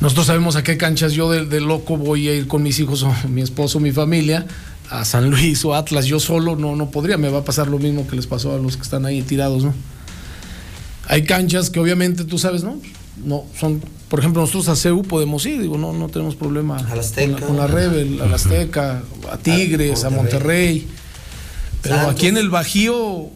Nosotros 0.00 0.26
sabemos 0.26 0.56
a 0.56 0.62
qué 0.62 0.78
canchas 0.78 1.12
yo 1.12 1.30
de, 1.30 1.44
de 1.44 1.60
loco 1.60 1.98
voy 1.98 2.28
a 2.28 2.34
ir 2.34 2.48
con 2.48 2.62
mis 2.62 2.78
hijos 2.78 3.02
o 3.02 3.14
mi 3.28 3.42
esposo, 3.42 3.80
mi 3.80 3.92
familia, 3.92 4.46
a 4.88 5.04
San 5.04 5.30
Luis 5.30 5.62
o 5.64 5.74
Atlas. 5.74 6.06
Yo 6.06 6.20
solo 6.20 6.56
no, 6.56 6.74
no 6.74 6.90
podría, 6.90 7.18
me 7.18 7.28
va 7.28 7.40
a 7.40 7.44
pasar 7.44 7.68
lo 7.68 7.78
mismo 7.78 8.06
que 8.06 8.16
les 8.16 8.26
pasó 8.26 8.54
a 8.54 8.58
los 8.58 8.76
que 8.76 8.82
están 8.82 9.04
ahí 9.04 9.20
tirados, 9.20 9.62
¿no? 9.62 9.74
Hay 11.06 11.24
canchas 11.24 11.68
que 11.68 11.80
obviamente 11.80 12.24
tú 12.24 12.38
sabes, 12.38 12.62
¿no? 12.62 12.80
no 13.24 13.44
son, 13.58 13.82
por 14.10 14.18
ejemplo, 14.18 14.42
nosotros 14.42 14.68
a 14.68 14.74
CEU 14.74 15.04
podemos 15.04 15.46
ir, 15.46 15.62
digo, 15.62 15.78
no, 15.78 15.92
no 15.92 16.08
tenemos 16.08 16.34
problema 16.34 16.76
A 16.78 16.82
la 16.82 16.88
con, 16.88 16.98
Azteca. 16.98 17.40
la, 17.40 17.46
con 17.46 17.56
la 17.56 17.66
Rebel, 17.68 18.20
a 18.20 18.26
la 18.26 18.34
Azteca, 18.34 19.04
a 19.30 19.36
Tigres, 19.38 20.02
a 20.02 20.10
Monterrey. 20.10 20.88
Pero 21.80 21.94
Santos. 21.94 22.14
aquí 22.16 22.26
en 22.26 22.36
el 22.36 22.50
Bajío 22.50 23.30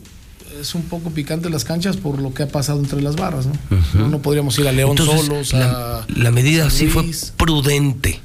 es 0.60 0.74
un 0.74 0.82
poco 0.82 1.10
picante 1.10 1.48
las 1.48 1.64
canchas 1.64 1.96
por 1.96 2.20
lo 2.20 2.34
que 2.34 2.42
ha 2.42 2.48
pasado 2.48 2.80
entre 2.80 3.01
las 3.01 3.14
barras, 3.14 3.46
¿no? 3.46 3.52
No, 3.94 4.09
no 4.09 4.18
podríamos 4.20 4.59
ir 4.59 4.66
a 4.66 4.72
León 4.72 4.96
Entonces, 4.98 5.26
solos, 5.26 5.52
la, 5.52 5.98
a 5.98 6.06
la 6.09 6.30
medida 6.32 6.68
sí 6.70 6.88
fue 6.88 7.09
prudente. 7.36 8.20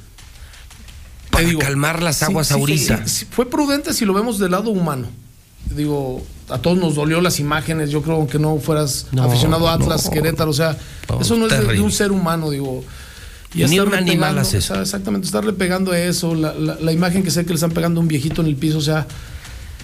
Para 1.30 1.56
calmar 1.56 2.02
las 2.02 2.20
aguas 2.24 2.48
sí, 2.48 2.54
ahorita. 2.54 3.06
sí, 3.06 3.20
sí, 3.20 3.26
fue 3.30 3.48
prudente 3.48 3.94
si 3.94 4.04
lo 4.04 4.12
vemos 4.12 4.40
del 4.40 4.50
lado 4.50 4.70
humano. 4.70 5.06
Digo, 5.74 6.22
a 6.48 6.58
todos 6.58 6.78
nos 6.78 6.94
dolió 6.96 7.20
las 7.20 7.38
imágenes. 7.38 7.90
Yo 7.90 8.02
creo 8.02 8.16
aunque 8.16 8.38
no 8.38 8.58
fueras 8.58 9.06
No, 9.12 9.22
aficionado 9.24 9.68
a 9.68 9.74
Atlas, 9.74 10.06
no. 10.06 10.10
Querétaro, 10.10 10.50
o 10.50 10.54
sea, 10.54 10.76
No, 11.08 11.20
eso 11.20 11.36
no 11.36 11.46
es 11.46 11.68
de, 11.68 11.80
un 11.80 11.92
ser 11.92 12.10
humano, 12.12 12.50
digo. 12.50 12.82
Ni 13.54 13.62
estarle 13.62 13.82
un 13.82 13.94
animal 13.94 14.16
pegando, 14.30 14.40
hace 14.42 14.58
o 14.58 14.60
sea, 14.60 14.80
exactamente, 14.82 15.26
estarle 15.26 15.52
pegando 15.52 15.90
a 15.92 15.98
eso, 15.98 16.34
la, 16.36 16.54
la- 16.54 16.76
la 16.80 16.92
imagen 16.92 17.24
que 17.24 17.32
sé 17.32 17.42
que 17.44 17.48
le 17.48 17.54
están 17.56 17.72
pegando 17.72 17.98
a 17.98 18.02
un 18.02 18.06
viejito 18.08 18.40
en 18.42 18.46
el 18.46 18.54
piso, 18.54 18.78
o 18.78 18.80
sea, 18.80 19.08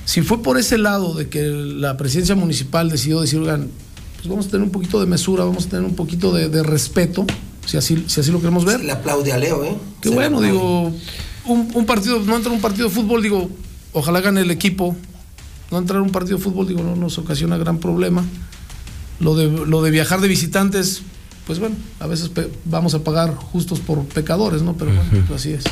si 0.05 0.23
fue 0.23 0.41
por 0.41 0.57
ese 0.57 0.79
lado 0.79 1.15
de 1.15 1.29
que 1.29 1.43
la 1.43 1.97
presidencia 1.97 2.37
municipal 2.37 2.89
decidió 2.91 3.21
decir, 3.21 3.41
oigan, 3.41 3.69
pues 4.17 4.29
vamos 4.29 4.47
a 4.47 4.51
tener 4.51 4.63
un 4.65 4.71
poquito 4.71 5.01
de 5.01 5.07
mesura, 5.07 5.43
vamos 5.45 5.67
a 5.67 5.69
tener 5.69 5.85
un 5.85 5.97
poquito 5.97 6.33
de, 6.33 6.49
de 6.49 6.63
respeto, 6.63 7.27
si 7.67 7.77
así, 7.77 8.05
si 8.07 8.21
así 8.21 8.31
lo 8.31 8.39
queremos 8.39 8.65
ver. 8.65 8.85
Le 8.85 8.93
aplaude 8.93 9.33
a 9.33 9.37
Leo, 9.37 9.65
¿eh? 9.65 9.77
Qué 10.01 10.11
Se 10.11 10.15
bueno, 10.15 10.41
digo, 10.41 10.93
un, 11.47 11.69
un 11.75 11.87
partido, 11.87 12.21
no 12.21 12.37
entra 12.37 12.53
un 12.53 12.61
partido 12.61 12.87
de 12.89 12.95
fútbol, 12.95 13.21
digo, 13.21 13.51
ojalá 13.93 14.21
gane 14.21 14.43
el 14.43 14.53
equipo. 14.53 14.95
No 15.71 15.79
entrar 15.79 15.99
a 15.99 16.03
un 16.03 16.11
partido 16.11 16.39
de 16.39 16.45
fútbol, 16.45 16.69
digo, 16.69 16.83
no 16.83 16.97
nos 16.97 17.19
ocasiona 17.19 17.57
gran 17.57 17.79
problema. 17.79 18.25
Lo 19.19 19.35
de, 19.35 19.49
lo 19.49 19.83
de 19.83 19.91
viajar 19.91 20.21
de 20.21 20.29
visitantes, 20.29 21.03
pues 21.47 21.59
bueno, 21.59 21.77
a 22.01 22.07
veces 22.07 22.31
vamos 22.65 22.95
a 22.95 23.03
pagar 23.03 23.35
justos 23.35 23.81
por 23.81 24.05
pecadores, 24.05 24.63
¿no? 24.63 24.75
Pero 24.75 24.93
bueno, 24.93 25.35
así 25.35 25.53
es. 25.53 25.65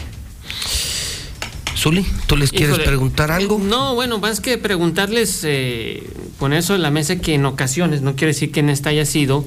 Zuli, 1.76 2.06
¿tú 2.26 2.36
les 2.36 2.50
quieres 2.50 2.70
Híjole, 2.70 2.84
preguntar 2.84 3.30
algo? 3.30 3.58
No, 3.58 3.94
bueno, 3.94 4.18
más 4.18 4.40
que 4.40 4.56
preguntarles, 4.56 5.40
eh, 5.42 6.08
poner 6.38 6.60
eso 6.60 6.74
en 6.74 6.82
la 6.82 6.90
mesa 6.90 7.16
que 7.16 7.34
en 7.34 7.44
ocasiones, 7.44 8.00
no 8.00 8.16
quiere 8.16 8.28
decir 8.32 8.52
que 8.52 8.60
en 8.60 8.70
esta 8.70 8.90
haya 8.90 9.04
sido, 9.04 9.44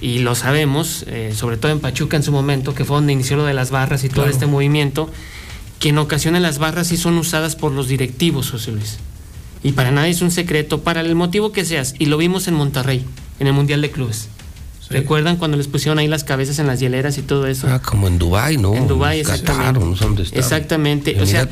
y 0.00 0.18
lo 0.18 0.34
sabemos, 0.34 1.04
eh, 1.06 1.32
sobre 1.36 1.56
todo 1.56 1.70
en 1.70 1.80
Pachuca 1.80 2.16
en 2.16 2.22
su 2.22 2.32
momento, 2.32 2.74
que 2.74 2.84
fue 2.84 2.96
donde 2.96 3.12
inició 3.12 3.36
lo 3.36 3.44
de 3.44 3.54
las 3.54 3.70
barras 3.70 4.02
y 4.04 4.08
todo 4.08 4.26
este 4.26 4.46
movimiento, 4.46 5.10
que 5.78 5.90
en 5.90 5.98
ocasiones 5.98 6.42
las 6.42 6.58
barras 6.58 6.88
sí 6.88 6.96
son 6.96 7.16
usadas 7.18 7.54
por 7.54 7.70
los 7.72 7.86
directivos, 7.88 8.50
José 8.50 8.72
Luis. 8.72 8.98
Y 9.62 9.72
para 9.72 9.90
nadie 9.90 10.10
es 10.10 10.22
un 10.22 10.30
secreto, 10.30 10.80
para 10.82 11.00
el 11.00 11.14
motivo 11.14 11.52
que 11.52 11.64
seas, 11.64 11.94
y 11.98 12.06
lo 12.06 12.16
vimos 12.16 12.46
en 12.48 12.54
Monterrey, 12.54 13.04
en 13.40 13.46
el 13.46 13.52
Mundial 13.52 13.80
de 13.82 13.90
Clubes. 13.90 14.28
¿Recuerdan 14.90 15.36
cuando 15.36 15.58
les 15.58 15.66
pusieron 15.68 15.98
ahí 15.98 16.08
las 16.08 16.24
cabezas 16.24 16.58
en 16.60 16.66
las 16.66 16.80
hieleras 16.80 17.18
y 17.18 17.22
todo 17.22 17.46
eso? 17.46 17.66
Ah, 17.68 17.78
como 17.82 18.08
en 18.08 18.18
Dubái, 18.18 18.56
¿no? 18.56 18.74
En 18.74 18.88
Dubái, 18.88 19.20
exactamente. 19.20 19.78
no 19.84 19.94
sé 19.96 20.04
dónde. 20.04 20.22
Exactamente. 20.32 21.20
O 21.20 21.26
sea, 21.26 21.46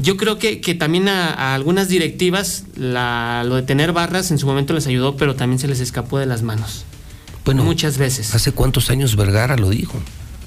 yo 0.00 0.16
creo 0.16 0.38
que, 0.38 0.60
que 0.60 0.76
también 0.76 1.08
a, 1.08 1.30
a 1.32 1.54
algunas 1.56 1.88
directivas 1.88 2.62
la- 2.76 3.42
lo 3.44 3.56
de 3.56 3.62
tener 3.62 3.92
barras 3.92 4.30
en 4.30 4.38
su 4.38 4.46
momento 4.46 4.72
les 4.72 4.86
ayudó, 4.86 5.16
pero 5.16 5.34
también 5.34 5.58
se 5.58 5.66
les 5.66 5.80
escapó 5.80 6.18
de 6.20 6.26
las 6.26 6.42
manos. 6.42 6.84
Bueno, 7.44 7.64
Muchas 7.64 7.98
veces. 7.98 8.32
¿Hace 8.36 8.52
cuántos 8.52 8.88
años 8.90 9.16
Vergara 9.16 9.56
lo 9.56 9.70
dijo? 9.70 9.98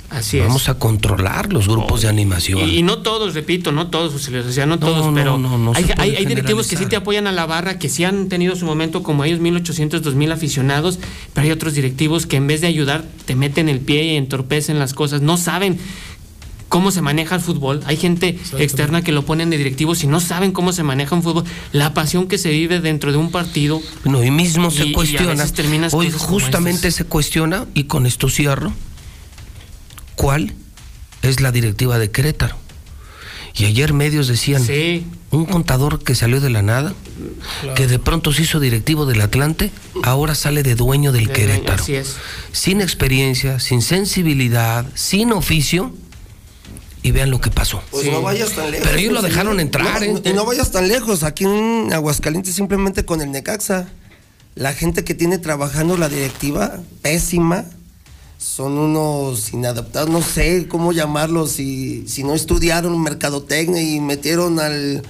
Así 0.09 0.39
es. 0.39 0.45
Vamos 0.47 0.69
a 0.69 0.73
controlar 0.79 1.53
los 1.53 1.67
grupos 1.67 2.01
de 2.01 2.07
animación. 2.07 2.67
Y, 2.67 2.77
y 2.79 2.83
no 2.83 2.99
todos, 2.99 3.35
repito, 3.35 3.71
no 3.71 3.87
todos, 3.87 4.13
o 4.15 4.19
sea, 4.51 4.65
no, 4.65 4.75
No, 4.75 4.79
todos, 4.79 5.05
no, 5.07 5.13
pero 5.13 5.37
no, 5.37 5.57
no 5.57 5.73
hay, 5.75 5.85
hay- 5.97 6.15
hay 6.15 6.25
directivos 6.25 6.67
que 6.67 6.77
sí 6.77 6.85
te 6.87 6.95
apoyan 6.95 7.27
a 7.27 7.31
la 7.31 7.45
barra, 7.45 7.77
que 7.77 7.89
sí 7.89 8.03
han 8.03 8.27
tenido 8.27 8.55
su 8.55 8.65
momento 8.65 9.03
como 9.03 9.23
ellos, 9.23 9.39
1800, 9.39 10.01
2000 10.01 10.31
aficionados, 10.31 10.99
pero 11.33 11.45
hay 11.45 11.51
otros 11.51 11.73
directivos 11.73 12.25
que 12.25 12.37
en 12.37 12.47
vez 12.47 12.61
de 12.61 12.67
ayudar 12.67 13.05
te 13.25 13.35
meten 13.35 13.69
el 13.69 13.79
pie 13.79 14.03
y 14.13 14.15
entorpecen 14.17 14.79
las 14.79 14.93
cosas, 14.93 15.21
no 15.21 15.37
saben 15.37 15.77
cómo 16.69 16.91
se 16.91 17.01
maneja 17.01 17.35
el 17.35 17.41
fútbol. 17.41 17.81
Hay 17.85 17.97
gente 17.97 18.37
externa 18.59 19.01
que 19.03 19.11
lo 19.11 19.25
ponen 19.25 19.49
de 19.49 19.57
directivos 19.57 20.03
y 20.03 20.07
no 20.07 20.19
saben 20.19 20.51
cómo 20.51 20.71
se 20.71 20.83
maneja 20.83 21.15
un 21.15 21.23
fútbol. 21.23 21.43
La 21.71 21.93
pasión 21.95 22.27
que 22.27 22.37
se 22.37 22.51
vive 22.51 22.79
dentro 22.79 23.11
de 23.11 23.17
un 23.17 23.31
partido. 23.31 23.81
Y 24.05 24.09
mismo 24.31 24.69
Y- 24.69 24.73
y 24.73 24.77
se 24.77 24.83
a 24.89 24.93
cuestiona. 24.93 25.43
veces 25.43 25.93
Hoy 25.93 26.11
justamente 26.11 26.91
se 26.91 27.05
cuestiona, 27.05 27.65
y 27.73 27.85
con 27.85 28.05
esto 28.05 28.29
cierro, 28.29 28.71
cuál 30.19 30.53
es 31.21 31.39
la 31.39 31.53
directiva 31.53 31.97
de 31.97 32.11
Querétaro. 32.11 32.57
Y 33.55 33.65
ayer 33.65 33.93
medios 33.93 34.27
decían, 34.27 34.61
un 35.31 35.45
contador 35.45 36.03
que 36.03 36.13
salió 36.13 36.41
de 36.41 36.49
la 36.49 36.61
nada, 36.61 36.93
que 37.75 37.87
de 37.87 37.99
pronto 37.99 38.33
se 38.33 38.41
hizo 38.41 38.59
directivo 38.59 39.05
del 39.05 39.21
Atlante, 39.21 39.71
ahora 40.03 40.35
sale 40.35 40.61
de 40.61 40.75
dueño 40.75 41.13
del 41.13 41.31
Querétaro. 41.31 41.81
Así 41.81 41.95
es. 41.95 42.17
Sin 42.51 42.81
experiencia, 42.81 43.61
sin 43.61 43.81
sensibilidad, 43.81 44.85
sin 44.93 45.31
oficio, 45.31 45.93
y 47.01 47.11
vean 47.11 47.31
lo 47.31 47.39
que 47.39 47.49
pasó. 47.49 47.81
Pues 47.89 48.11
no 48.11 48.21
vayas 48.21 48.51
tan 48.51 48.71
lejos. 48.71 48.87
Pero 48.87 48.99
ellos 48.99 49.13
lo 49.13 49.21
pues, 49.21 49.31
dejaron 49.31 49.59
entrar, 49.61 50.01
no, 50.01 50.17
¿eh? 50.17 50.21
Y 50.25 50.33
no 50.33 50.43
vayas 50.43 50.69
tan 50.71 50.89
lejos. 50.89 51.23
Aquí 51.23 51.45
en 51.45 51.93
Aguascalientes 51.93 52.53
simplemente 52.53 53.05
con 53.05 53.21
el 53.21 53.31
Necaxa. 53.31 53.87
La 54.55 54.73
gente 54.73 55.05
que 55.05 55.13
tiene 55.13 55.37
trabajando 55.37 55.95
la 55.95 56.09
directiva, 56.09 56.81
pésima. 57.01 57.63
Son 58.39 58.77
unos 58.77 59.51
inadaptados, 59.51 60.09
no 60.09 60.21
sé 60.21 60.67
cómo 60.69 60.93
llamarlos, 60.93 61.51
si, 61.51 62.07
si 62.07 62.23
no 62.23 62.33
estudiaron 62.33 62.97
mercadotecnia 63.01 63.81
y 63.81 63.99
metieron 63.99 64.61
al, 64.61 65.03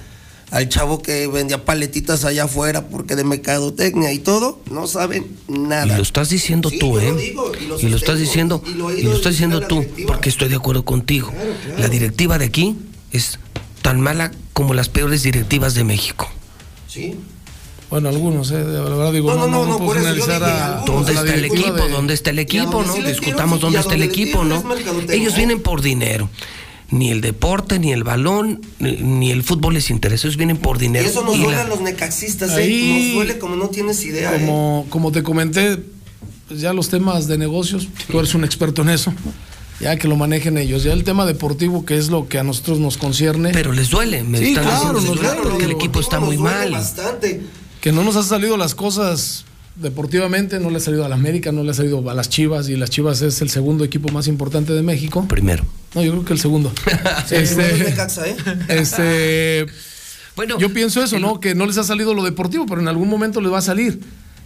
al 0.50 0.68
chavo 0.68 1.00
que 1.00 1.28
vendía 1.28 1.64
paletitas 1.64 2.24
allá 2.24 2.44
afuera 2.44 2.88
porque 2.88 3.14
de 3.14 3.22
mercadotecnia 3.22 4.12
y 4.12 4.18
todo, 4.18 4.60
no 4.72 4.88
saben 4.88 5.28
nada. 5.46 5.86
Y 5.86 5.96
lo 5.96 6.02
estás 6.02 6.28
diciendo 6.30 6.70
Sí, 6.70 6.80
tú, 6.80 6.98
¿eh? 6.98 7.10
lo 7.10 7.16
digo 7.16 7.52
y 7.54 7.66
lo 7.66 7.80
y 7.80 7.88
lo 7.88 7.96
estás 7.96 8.18
diciendo, 8.18 8.64
y 8.66 8.74
lo 8.74 8.92
y 8.92 9.06
estás 9.06 9.32
diciendo 9.34 9.60
tú, 9.60 9.86
porque 10.08 10.28
estoy 10.28 10.48
de 10.48 10.56
acuerdo 10.56 10.84
contigo. 10.84 11.32
La 11.78 11.88
directiva 11.88 12.36
de 12.36 12.46
aquí 12.46 12.76
es 13.12 13.38
tan 13.80 14.00
mala 14.00 14.32
como 14.52 14.74
las 14.74 14.88
peores 14.88 15.22
directivas 15.22 15.74
de 15.74 15.84
México. 15.84 16.28
Sí. 16.88 17.14
Bueno, 17.90 18.08
algunos, 18.08 18.50
¿eh? 18.52 18.62
La 18.64 18.82
verdad 18.82 19.12
digo, 19.12 19.34
No, 19.34 19.48
no, 19.48 19.66
no, 19.66 19.78
no, 19.78 20.14
dije 20.14 20.32
a. 20.32 20.82
¿Dónde 20.86 21.12
está 21.12 21.34
el 21.34 21.44
equipo? 21.44 21.72
de- 21.72 21.88
¿Dónde 21.90 22.14
está 22.14 22.30
el 22.30 22.38
equipo? 22.38 22.82
¿No? 22.84 22.94
Discutamos 22.94 23.60
dónde 23.60 23.78
y 23.78 23.80
está 23.80 23.94
el 23.94 24.02
equipo, 24.02 24.44
¿no? 24.44 24.62
Ellos 25.08 25.32
¿eh? 25.34 25.36
vienen 25.36 25.60
por 25.60 25.82
dinero. 25.82 26.28
Ni 26.92 27.10
el 27.10 27.20
deporte, 27.20 27.78
ni 27.78 27.92
el 27.92 28.02
balón, 28.02 28.62
ni, 28.80 29.30
el 29.30 29.42
fútbol 29.44 29.74
les 29.74 29.90
interesa. 29.90 30.26
Ellos 30.26 30.36
vienen 30.36 30.56
por 30.56 30.76
Y 30.76 30.80
dinero. 30.80 31.08
eso 31.08 31.22
nos 31.24 31.36
Y 31.36 31.38
duele 31.42 31.56
la- 31.56 31.62
a 31.62 31.68
los 31.68 31.80
necaxistas, 31.80 32.50
Ahí- 32.50 32.90
¿eh? 32.90 33.04
Nos 33.06 33.14
duele 33.14 33.38
como 33.38 33.54
no 33.56 33.68
tienes 33.68 34.04
idea, 34.04 34.34
¿eh? 34.36 34.40
Como, 34.40 34.86
como 34.88 35.12
te 35.12 35.22
comenté, 35.22 35.78
pues 36.48 36.60
ya 36.60 36.72
los 36.72 36.88
temas 36.88 37.26
de 37.28 37.38
negocios, 37.38 37.86
tú 38.10 38.18
eres 38.18 38.34
un 38.34 38.42
experto 38.44 38.82
en 38.82 38.88
eso, 38.90 39.12
ya 39.80 39.96
que 39.96 40.08
lo 40.08 40.16
manejen 40.16 40.58
ellos. 40.58 40.82
Ya 40.82 40.92
el 40.92 41.04
tema 41.04 41.26
deportivo, 41.26 41.84
que 41.84 41.96
es 41.96 42.08
lo 42.08 42.26
que 42.28 42.38
a 42.40 42.42
nosotros 42.42 42.80
nos 42.80 42.96
concierne. 42.98 43.50
Pero 43.52 43.70
les 43.72 43.90
duele, 43.90 44.24
me 44.24 44.38
sí, 44.38 44.48
están 44.48 44.64
claro, 44.64 44.76
diciendo, 44.78 45.00
nos 45.00 45.04
les 45.10 45.14
duele 45.20 45.28
duele, 45.36 45.48
porque 45.50 45.64
el 45.66 45.70
equipo 45.72 46.00
está 46.00 46.18
muy 46.18 46.38
mal. 46.38 46.72
Bastante. 46.72 47.40
Que 47.80 47.92
no 47.92 48.04
nos 48.04 48.16
han 48.16 48.24
salido 48.24 48.56
las 48.56 48.74
cosas 48.74 49.44
deportivamente, 49.76 50.60
no 50.60 50.68
le 50.70 50.76
ha 50.76 50.80
salido 50.80 51.04
a 51.04 51.08
la 51.08 51.14
América, 51.14 51.52
no 51.52 51.62
le 51.62 51.70
ha 51.70 51.74
salido 51.74 52.08
a 52.10 52.14
las 52.14 52.28
Chivas, 52.28 52.68
y 52.68 52.76
las 52.76 52.90
Chivas 52.90 53.22
es 53.22 53.40
el 53.40 53.48
segundo 53.48 53.84
equipo 53.84 54.10
más 54.10 54.26
importante 54.26 54.72
de 54.74 54.82
México. 54.82 55.26
Primero. 55.28 55.64
No, 55.94 56.02
yo 56.02 56.12
creo 56.12 56.24
que 56.24 56.32
el 56.34 56.38
segundo. 56.38 56.72
Sí, 57.26 57.36
Este, 57.36 57.56
no 57.96 58.24
¿eh? 58.26 58.36
Este, 58.68 59.66
bueno, 60.36 60.58
yo 60.58 60.72
pienso 60.72 61.02
eso, 61.02 61.18
¿no? 61.18 61.40
Que 61.40 61.54
no 61.54 61.66
les 61.66 61.78
ha 61.78 61.84
salido 61.84 62.12
lo 62.14 62.22
deportivo, 62.22 62.66
pero 62.66 62.80
en 62.80 62.88
algún 62.88 63.08
momento 63.08 63.40
les 63.40 63.52
va 63.52 63.58
a 63.58 63.62
salir. 63.62 64.00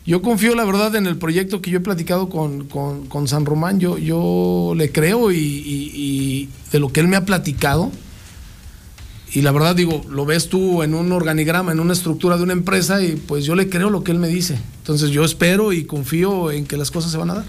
Yo 0.07 0.21
confío, 0.23 0.55
la 0.55 0.65
verdad, 0.65 0.95
en 0.97 1.07
el 1.07 1.17
proyecto 1.17 1.63
que 1.63 1.71
yo 1.71 1.79
he 1.79 1.81
platicado 1.81 2.29
con, 2.29 2.67
con- 2.69 3.07
con 3.07 3.27
San 3.27 3.47
Román. 3.47 3.81
Yo, 3.81 3.97
yo 3.99 4.75
le 4.77 4.93
creo 4.93 5.33
y, 5.33 5.39
y- 5.39 5.91
y 5.95 6.49
de 6.71 6.79
lo 6.79 6.93
que 6.93 7.01
él 7.01 7.09
me 7.09 7.17
ha 7.17 7.25
platicado. 7.25 7.91
Y 9.35 9.43
la 9.43 9.51
verdad, 9.51 9.75
digo, 9.75 10.03
lo 10.09 10.25
ves 10.25 10.49
tú 10.49 10.83
en 10.85 10.95
un 10.95 11.11
organigrama, 11.11 11.73
en 11.73 11.81
una 11.81 11.93
estructura 11.93 12.37
de 12.37 12.45
una 12.45 12.53
empresa, 12.53 13.03
y 13.03 13.17
pues 13.17 13.45
yo 13.45 13.57
le 13.57 13.69
creo 13.69 13.91
lo 13.91 14.05
que 14.05 14.13
él 14.13 14.19
me 14.19 14.29
dice. 14.29 14.57
Entonces 14.79 15.11
yo 15.11 15.25
espero 15.25 15.73
y 15.73 15.85
confío 15.85 16.53
en 16.53 16.67
que 16.67 16.77
las 16.77 16.91
cosas 16.93 17.11
se 17.11 17.17
van 17.19 17.31
a 17.31 17.35
dar. 17.35 17.45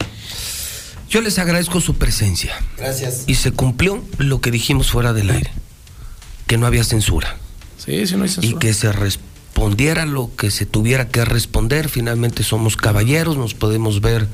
Yo 1.09 1.21
les 1.21 1.37
agradezco 1.37 1.79
su 1.79 1.93
presencia. 1.93 2.53
Gracias. 2.77 3.23
Y 3.27 3.35
se 3.35 3.51
cumplió 3.51 4.03
lo 4.17 4.41
que 4.41 4.49
dijimos 4.49 4.89
fuera 4.89 5.13
del 5.13 5.29
aire, 5.29 5.51
que 6.47 6.57
no 6.57 6.65
había 6.65 6.83
censura. 6.83 7.37
Sí, 7.77 8.07
sí, 8.07 8.15
no 8.15 8.23
hay 8.23 8.29
Y 8.29 8.33
censura. 8.33 8.59
que 8.59 8.73
se 8.73 8.91
respondiera 8.91 10.07
lo 10.07 10.31
que 10.35 10.49
se 10.49 10.65
tuviera 10.65 11.07
que 11.07 11.23
responder. 11.23 11.87
Finalmente 11.89 12.41
somos 12.41 12.77
caballeros, 12.77 13.37
nos 13.37 13.53
podemos 13.53 14.01
ver 14.01 14.27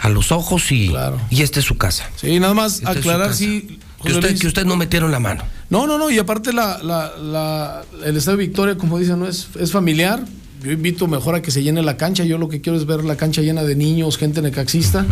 a 0.00 0.10
los 0.10 0.30
ojos 0.32 0.70
y, 0.70 0.92
y 1.30 1.40
esta 1.42 1.60
es 1.60 1.64
su 1.64 1.78
casa. 1.78 2.10
Sí, 2.16 2.38
nada 2.38 2.52
más 2.52 2.82
aclarar 2.84 3.32
si. 3.32 3.80
Que 4.02 4.12
José 4.12 4.18
usted, 4.18 4.38
que 4.40 4.46
usted 4.46 4.64
no 4.64 4.76
metieron 4.76 5.10
la 5.10 5.18
mano. 5.20 5.42
No, 5.70 5.86
no, 5.86 5.98
no, 5.98 6.10
y 6.10 6.18
aparte 6.18 6.52
la, 6.52 6.78
la- 6.82 7.12
la- 7.16 7.82
el 8.04 8.16
Estado 8.16 8.36
de 8.36 8.44
Victoria, 8.46 8.76
como 8.76 8.98
dicen, 8.98 9.18
¿no? 9.18 9.26
es, 9.26 9.48
es 9.58 9.72
familiar. 9.72 10.22
Yo 10.62 10.70
invito 10.72 11.06
mejor 11.06 11.34
a 11.34 11.42
que 11.42 11.50
se 11.50 11.62
llene 11.62 11.82
la 11.82 11.96
cancha. 11.96 12.24
Yo 12.24 12.38
lo 12.38 12.48
que 12.48 12.60
quiero 12.60 12.78
es 12.78 12.86
ver 12.86 13.04
la 13.04 13.16
cancha 13.16 13.40
llena 13.42 13.62
de 13.64 13.74
niños, 13.76 14.18
gente 14.18 14.42
necaxista. 14.42 15.06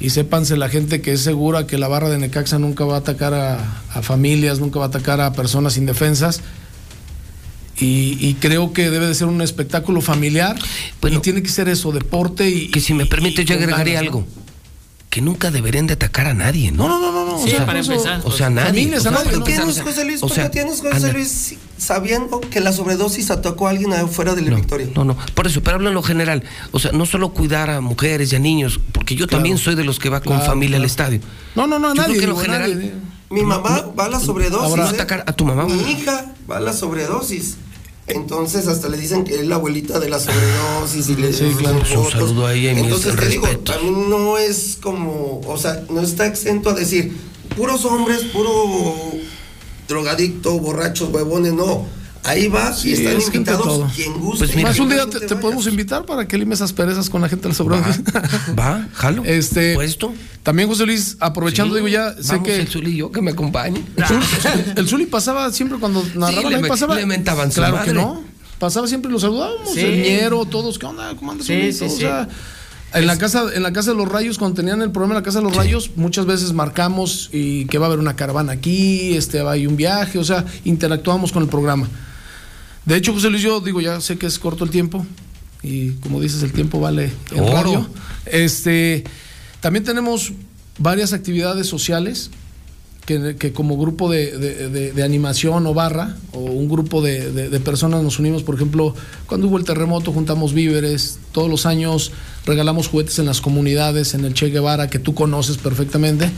Y 0.00 0.10
sépanse 0.10 0.56
la 0.56 0.68
gente 0.68 1.00
que 1.00 1.12
es 1.12 1.20
segura 1.20 1.66
que 1.66 1.78
la 1.78 1.88
barra 1.88 2.10
de 2.10 2.18
Necaxa 2.18 2.58
nunca 2.58 2.84
va 2.84 2.96
a 2.96 2.98
atacar 2.98 3.32
a, 3.32 3.82
a 3.94 4.02
familias, 4.02 4.58
nunca 4.58 4.78
va 4.80 4.86
a 4.86 4.88
atacar 4.88 5.20
a 5.20 5.32
personas 5.32 5.76
indefensas. 5.76 6.40
Y, 7.78 8.16
y 8.20 8.34
creo 8.34 8.72
que 8.72 8.90
debe 8.90 9.06
de 9.06 9.14
ser 9.14 9.26
un 9.28 9.40
espectáculo 9.42 10.00
familiar. 10.00 10.56
y 11.10 11.18
tiene 11.18 11.42
que 11.42 11.48
ser 11.48 11.68
eso, 11.68 11.90
deporte 11.92 12.48
y. 12.48 12.68
Que 12.70 12.80
si 12.80 12.94
me 12.94 13.06
permite, 13.06 13.44
yo 13.44 13.54
agregaría 13.54 13.98
algo. 13.98 14.26
Que 15.14 15.22
nunca 15.22 15.52
deberían 15.52 15.86
de 15.86 15.92
atacar 15.94 16.26
a 16.26 16.34
nadie, 16.34 16.72
¿no? 16.72 16.88
No, 16.88 16.98
no, 16.98 17.12
no, 17.12 17.24
no. 17.24 17.38
Sí, 17.46 17.52
para 17.64 17.78
empezar. 17.78 18.20
O 18.24 18.32
sea, 18.32 18.50
nadie. 18.50 18.66
Familias, 18.70 19.06
o 19.06 19.08
a 19.10 19.12
sea, 19.12 19.22
nadie, 19.24 19.58
¿no? 19.58 19.66
José 19.84 20.04
Luis? 20.04 20.20
o 20.24 20.26
¿Por 20.26 20.36
qué 20.36 20.48
tienes, 20.48 20.80
José 20.80 20.96
Ana- 20.96 21.12
Luis, 21.12 21.54
sabiendo 21.78 22.40
que 22.40 22.58
la 22.58 22.72
sobredosis 22.72 23.30
atacó 23.30 23.68
a 23.68 23.70
alguien 23.70 23.92
afuera 23.92 24.34
de 24.34 24.42
la 24.42 24.56
Victoria? 24.56 24.88
No, 24.92 25.04
no, 25.04 25.16
por 25.34 25.46
eso, 25.46 25.62
pero 25.62 25.76
hablo 25.76 25.86
en 25.90 25.94
lo 25.94 26.02
general. 26.02 26.42
O 26.72 26.80
sea, 26.80 26.90
no 26.90 27.06
solo 27.06 27.28
cuidar 27.28 27.70
a 27.70 27.80
mujeres 27.80 28.32
y 28.32 28.34
a 28.36 28.40
niños, 28.40 28.80
porque 28.90 29.14
yo 29.14 29.28
también 29.28 29.56
soy 29.56 29.76
de 29.76 29.84
los 29.84 30.00
que 30.00 30.08
va 30.08 30.18
con 30.20 30.32
Claro, 30.34 30.50
familia 30.50 30.78
al 30.78 30.84
estadio. 30.84 31.20
No, 31.54 31.68
no, 31.68 31.78
no, 31.78 31.94
Yo 31.94 32.02
nadie. 32.02 32.16
creo 32.16 32.18
que 32.18 32.24
en 32.24 32.30
lo 32.30 32.36
general- 32.38 32.74
nadie. 32.76 32.92
Mi 33.30 33.42
mamá 33.44 33.84
va 33.96 34.06
a 34.06 34.08
la 34.08 34.18
sobredosis. 34.18 34.68
Ahora- 34.68 34.86
¿eh? 34.86 34.94
atacar 34.94 35.22
a 35.28 35.32
tu 35.32 35.44
mamá. 35.44 35.64
Mi 35.66 35.74
hija 35.92 36.26
va 36.50 36.56
a 36.56 36.60
la 36.60 36.72
sobredosis. 36.72 37.56
Entonces 38.06 38.66
hasta 38.68 38.88
le 38.88 38.98
dicen 38.98 39.24
que 39.24 39.36
es 39.36 39.46
la 39.46 39.54
abuelita 39.56 39.98
de 39.98 40.10
la 40.10 40.18
sobredosis 40.18 41.08
y 41.08 41.16
le 41.16 41.32
Sí, 41.32 41.54
claro. 41.58 41.78
fotos. 41.84 42.04
Un 42.06 42.10
saludo 42.12 42.46
a 42.46 42.52
ella 42.54 42.72
y 42.72 42.74
mis 42.74 42.84
Entonces 42.84 43.16
te 43.16 43.28
digo, 43.28 43.46
respetos. 43.46 43.74
también 43.76 44.10
no 44.10 44.36
es 44.36 44.78
como, 44.82 45.40
o 45.46 45.56
sea, 45.56 45.82
no 45.88 46.02
está 46.02 46.26
exento 46.26 46.70
a 46.70 46.74
decir 46.74 47.16
puros 47.56 47.84
hombres, 47.86 48.22
puro 48.24 48.50
drogadicto, 49.88 50.58
borrachos, 50.60 51.08
huevones, 51.10 51.54
no. 51.54 51.86
Ahí 52.24 52.48
va 52.48 52.72
Sí, 52.72 52.90
y 52.90 52.92
están 52.94 53.18
de 53.18 53.20
todo. 53.20 53.34
invitados 53.34 53.92
quien 53.94 54.12
guste. 54.18 54.62
Más 54.62 54.78
un 54.80 54.88
día 54.88 55.06
te, 55.06 55.36
podemos 55.36 55.66
invitar 55.66 56.06
para 56.06 56.26
que 56.26 56.38
limes 56.38 56.60
asperezas 56.62 57.10
con 57.10 57.20
la 57.20 57.28
gente 57.28 57.42
de 57.44 57.48
la 57.50 57.54
sobredosis. 57.54 58.02
Va, 58.58 58.88
jalo. 58.94 59.22
Este, 59.24 59.74
¿Puesto? 59.74 60.14
También, 60.42 60.68
José 60.68 60.86
Luis, 60.86 61.16
aprovechando, 61.20 61.74
Sí, 61.74 61.80
digo 61.80 61.88
ya, 61.88 62.12
sé 62.14 62.32
vamos 62.32 62.46
que. 62.48 62.56
el 62.60 62.68
Zuli 62.68 62.92
y 62.92 62.96
yo 62.96 63.12
que 63.12 63.20
me 63.22 63.32
acompañen. 63.32 63.84
El 64.76 64.88
Zuli 64.88 65.06
pasaba 65.06 65.50
siempre 65.52 65.78
cuando 65.78 66.02
narraban, 66.14 66.50
le 66.50 66.56
ahí 66.56 66.62
me- 66.62 66.68
pasaba. 66.68 66.94
le 66.94 67.06
mentaban 67.06 67.50
Claro 67.50 67.76
madre. 67.76 67.88
que 67.88 67.94
no. 67.94 68.22
Pasaba 68.58 68.86
siempre 68.88 69.10
y 69.10 69.12
lo 69.12 69.20
saludábamos. 69.20 69.72
Sí. 69.74 69.80
El 69.80 70.02
ñero, 70.02 70.44
todos, 70.46 70.78
¿qué 70.78 70.86
onda? 70.86 71.14
¿Cómo 71.16 71.32
andas? 71.32 71.46
Sí, 71.46 71.54
Zuli? 71.54 71.72
sí, 71.72 71.84
o 71.84 71.88
sí. 71.90 71.96
sea, 72.02 72.28
en 72.94 73.06
la, 73.06 73.18
casa, 73.18 73.44
en 73.54 73.62
la 73.62 73.72
casa 73.72 73.90
de 73.90 73.96
los 73.96 74.08
rayos, 74.08 74.38
cuando 74.38 74.54
tenían 74.56 74.80
el 74.80 74.90
programa 74.92 75.14
en 75.14 75.20
la 75.20 75.24
casa 75.24 75.38
de 75.40 75.44
los 75.44 75.56
rayos, 75.56 75.90
muchas 75.96 76.24
veces 76.26 76.52
marcamos 76.52 77.28
y 77.32 77.66
que 77.66 77.78
va 77.78 77.86
a 77.86 77.88
haber 77.88 77.98
una 77.98 78.16
caravana 78.16 78.52
aquí, 78.52 79.14
este, 79.16 79.40
hay 79.40 79.66
un 79.66 79.76
viaje, 79.76 80.18
o 80.18 80.24
sea, 80.24 80.44
interactuamos 80.64 81.32
con 81.32 81.42
el 81.42 81.48
programa. 81.48 81.88
De 82.86 82.96
hecho, 82.96 83.12
José 83.12 83.30
Luis, 83.30 83.42
yo 83.42 83.60
digo, 83.60 83.80
ya 83.80 84.00
sé 84.00 84.18
que 84.18 84.26
es 84.26 84.38
corto 84.38 84.64
el 84.64 84.70
tiempo 84.70 85.06
y 85.62 85.90
como 86.02 86.20
dices, 86.20 86.42
el 86.42 86.52
tiempo 86.52 86.80
vale 86.80 87.10
Oro. 87.34 87.52
radio. 87.52 87.86
Este, 88.26 89.04
también 89.60 89.84
tenemos 89.84 90.32
varias 90.78 91.12
actividades 91.14 91.66
sociales 91.66 92.30
que, 93.06 93.36
que 93.36 93.52
como 93.52 93.76
grupo 93.78 94.10
de, 94.10 94.36
de- 94.38 94.68
de- 94.68 94.92
de 94.92 95.02
animación 95.02 95.66
o 95.66 95.72
barra 95.74 96.16
o 96.32 96.40
un 96.40 96.68
grupo 96.68 97.00
de 97.02 97.60
personas 97.60 98.02
nos 98.02 98.18
unimos, 98.18 98.42
por 98.42 98.54
ejemplo, 98.54 98.94
cuando 99.26 99.46
hubo 99.48 99.56
el 99.58 99.64
terremoto 99.64 100.12
juntamos 100.12 100.52
víveres, 100.54 101.18
todos 101.32 101.48
los 101.50 101.64
años 101.66 102.12
regalamos 102.46 102.88
juguetes 102.88 103.18
en 103.18 103.26
las 103.26 103.40
comunidades, 103.40 104.12
en 104.14 104.24
el 104.24 104.34
Che 104.34 104.48
Guevara, 104.50 104.88
que 104.90 104.98
tú 104.98 105.14
conoces 105.14 105.56
perfectamente. 105.58 106.30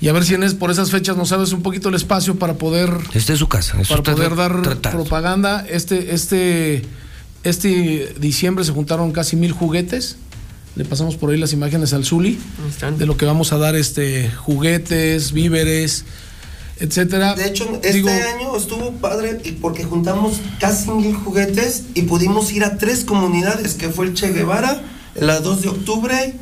Y 0.00 0.08
a 0.08 0.12
ver 0.12 0.24
si 0.24 0.34
en 0.34 0.42
es, 0.42 0.54
por 0.54 0.70
esas 0.70 0.90
fechas 0.90 1.16
nos 1.16 1.28
sabes 1.30 1.52
un 1.52 1.62
poquito 1.62 1.88
el 1.88 1.94
espacio 1.94 2.38
para 2.38 2.54
poder 2.54 2.90
Esta 3.14 3.32
es 3.32 3.38
su 3.38 3.48
casa. 3.48 3.76
Para 3.88 4.02
poder 4.02 4.36
dar 4.36 4.62
tratado. 4.62 4.96
propaganda. 4.96 5.64
Este, 5.68 6.14
este, 6.14 6.82
este 7.42 8.14
diciembre 8.18 8.64
se 8.64 8.72
juntaron 8.72 9.12
casi 9.12 9.36
mil 9.36 9.52
juguetes. 9.52 10.16
Le 10.76 10.84
pasamos 10.84 11.16
por 11.16 11.30
ahí 11.30 11.38
las 11.38 11.52
imágenes 11.52 11.92
al 11.92 12.04
Zuli 12.04 12.38
de 12.98 13.06
lo 13.06 13.16
que 13.16 13.26
vamos 13.26 13.52
a 13.52 13.58
dar, 13.58 13.76
este, 13.76 14.28
juguetes, 14.30 15.30
víveres, 15.30 16.04
etcétera. 16.78 17.34
De 17.34 17.46
hecho, 17.46 17.70
este 17.76 17.92
Digo, 17.92 18.10
año 18.10 18.56
estuvo 18.56 18.92
padre 18.94 19.40
porque 19.60 19.84
juntamos 19.84 20.40
casi 20.58 20.90
mil 20.90 21.14
juguetes 21.14 21.84
y 21.94 22.02
pudimos 22.02 22.50
ir 22.52 22.64
a 22.64 22.76
tres 22.76 23.04
comunidades, 23.04 23.74
que 23.74 23.88
fue 23.88 24.06
el 24.06 24.14
Che 24.14 24.32
Guevara, 24.32 24.82
la 25.14 25.38
2 25.38 25.62
de 25.62 25.68
octubre 25.68 26.34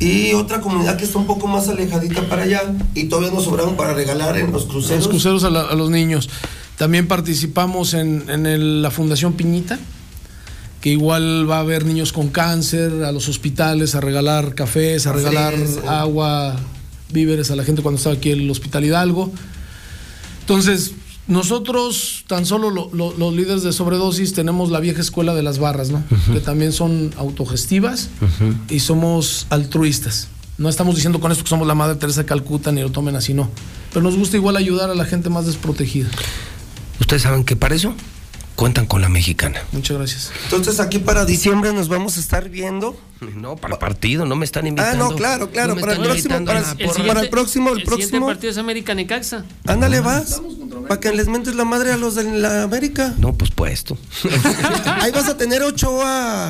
y 0.00 0.32
otra 0.32 0.60
comunidad 0.60 0.96
que 0.96 1.04
está 1.04 1.18
un 1.18 1.26
poco 1.26 1.46
más 1.46 1.68
alejadita 1.68 2.28
para 2.28 2.42
allá 2.42 2.62
y 2.94 3.04
todavía 3.04 3.30
nos 3.32 3.44
sobraron 3.44 3.76
para 3.76 3.92
regalar 3.94 4.36
en 4.38 4.50
los 4.50 4.64
cruceros. 4.64 4.98
los 5.04 5.08
cruceros 5.08 5.44
a, 5.44 5.50
la- 5.50 5.66
a 5.68 5.74
los 5.74 5.90
niños. 5.90 6.28
También 6.78 7.06
participamos 7.06 7.92
en, 7.94 8.24
en 8.30 8.46
el- 8.46 8.80
la 8.82 8.90
Fundación 8.90 9.34
Piñita, 9.34 9.78
que 10.80 10.88
igual 10.90 11.48
va 11.50 11.58
a 11.58 11.60
haber 11.60 11.84
niños 11.84 12.12
con 12.14 12.28
cáncer 12.28 13.04
a 13.04 13.12
los 13.12 13.28
hospitales 13.28 13.94
a 13.94 14.00
regalar 14.00 14.54
cafés, 14.54 15.06
a 15.06 15.12
regalar 15.12 15.54
sí. 15.54 15.78
agua, 15.86 16.56
víveres 17.12 17.50
a 17.50 17.56
la 17.56 17.64
gente 17.64 17.82
cuando 17.82 17.98
estaba 17.98 18.16
aquí 18.16 18.30
en 18.30 18.40
el 18.40 18.50
Hospital 18.50 18.84
Hidalgo. 18.86 19.30
Entonces, 20.40 20.92
nosotros, 21.30 22.24
tan 22.26 22.44
solo 22.44 22.70
lo- 22.70 22.90
lo- 22.92 23.14
los 23.16 23.32
líderes 23.34 23.62
de 23.62 23.72
sobredosis, 23.72 24.34
tenemos 24.34 24.70
la 24.70 24.80
vieja 24.80 25.00
escuela 25.00 25.34
de 25.34 25.42
las 25.42 25.58
barras, 25.58 25.90
¿no? 25.90 26.02
Que 26.32 26.40
también 26.40 26.72
son 26.72 27.12
autogestivas 27.16 28.10
y 28.68 28.80
somos 28.80 29.46
altruistas. 29.50 30.28
No 30.58 30.68
estamos 30.68 30.94
diciendo 30.96 31.20
con 31.20 31.32
esto 31.32 31.44
que 31.44 31.48
somos 31.50 31.66
la 31.66 31.74
Madre 31.74 31.94
Teresa 31.96 32.20
de 32.22 32.26
Calcuta 32.26 32.70
ni 32.72 32.82
lo 32.82 32.90
tomen 32.90 33.16
así, 33.16 33.32
no. 33.32 33.48
Pero 33.92 34.02
nos 34.02 34.16
gusta 34.16 34.36
igual 34.36 34.56
ayudar 34.56 34.90
a 34.90 34.94
la 34.94 35.04
gente 35.06 35.30
más 35.30 35.46
desprotegida. 35.46 36.08
Ustedes 37.00 37.22
saben 37.22 37.44
que 37.44 37.56
para 37.56 37.74
eso 37.74 37.94
cuentan 38.60 38.84
con 38.84 39.00
la 39.00 39.08
mexicana. 39.08 39.62
Muchas 39.72 39.96
gracias. 39.96 40.30
Entonces 40.44 40.80
aquí 40.80 40.98
para 40.98 41.24
diciembre 41.24 41.72
nos 41.72 41.88
vamos 41.88 42.18
a 42.18 42.20
estar 42.20 42.50
viendo. 42.50 42.94
No, 43.34 43.56
para 43.56 43.74
el 43.74 43.78
partido, 43.80 44.26
no 44.26 44.36
me 44.36 44.44
están 44.44 44.66
Ah, 44.66 44.68
invitando. 44.68 45.08
no, 45.10 45.16
claro, 45.16 45.50
claro, 45.50 45.74
No 45.74 45.80
para 45.80 45.94
el 45.94 46.00
próximo, 46.02 46.44
para, 46.44 46.58
a 46.60 46.62
la 46.76 47.06
para 47.06 47.20
el 47.22 47.30
próximo, 47.30 47.70
el, 47.72 47.78
el 47.78 47.84
próximo. 47.84 48.26
partido 48.26 48.50
es 48.50 48.58
América 48.58 48.94
Necaxa. 48.94 49.46
Ándale, 49.66 50.00
vas. 50.00 50.42
Para 50.86 51.00
que 51.00 51.10
les 51.12 51.26
mentes 51.28 51.54
la 51.54 51.64
madre 51.64 51.92
a 51.92 51.96
los 51.96 52.14
de 52.16 52.24
la 52.24 52.62
América. 52.62 53.14
No, 53.16 53.32
pues 53.32 53.50
puesto. 53.50 53.96
Ahí 55.00 55.10
vas 55.10 55.28
a 55.30 55.38
tener 55.38 55.62
ocho 55.62 55.98
a, 56.02 56.48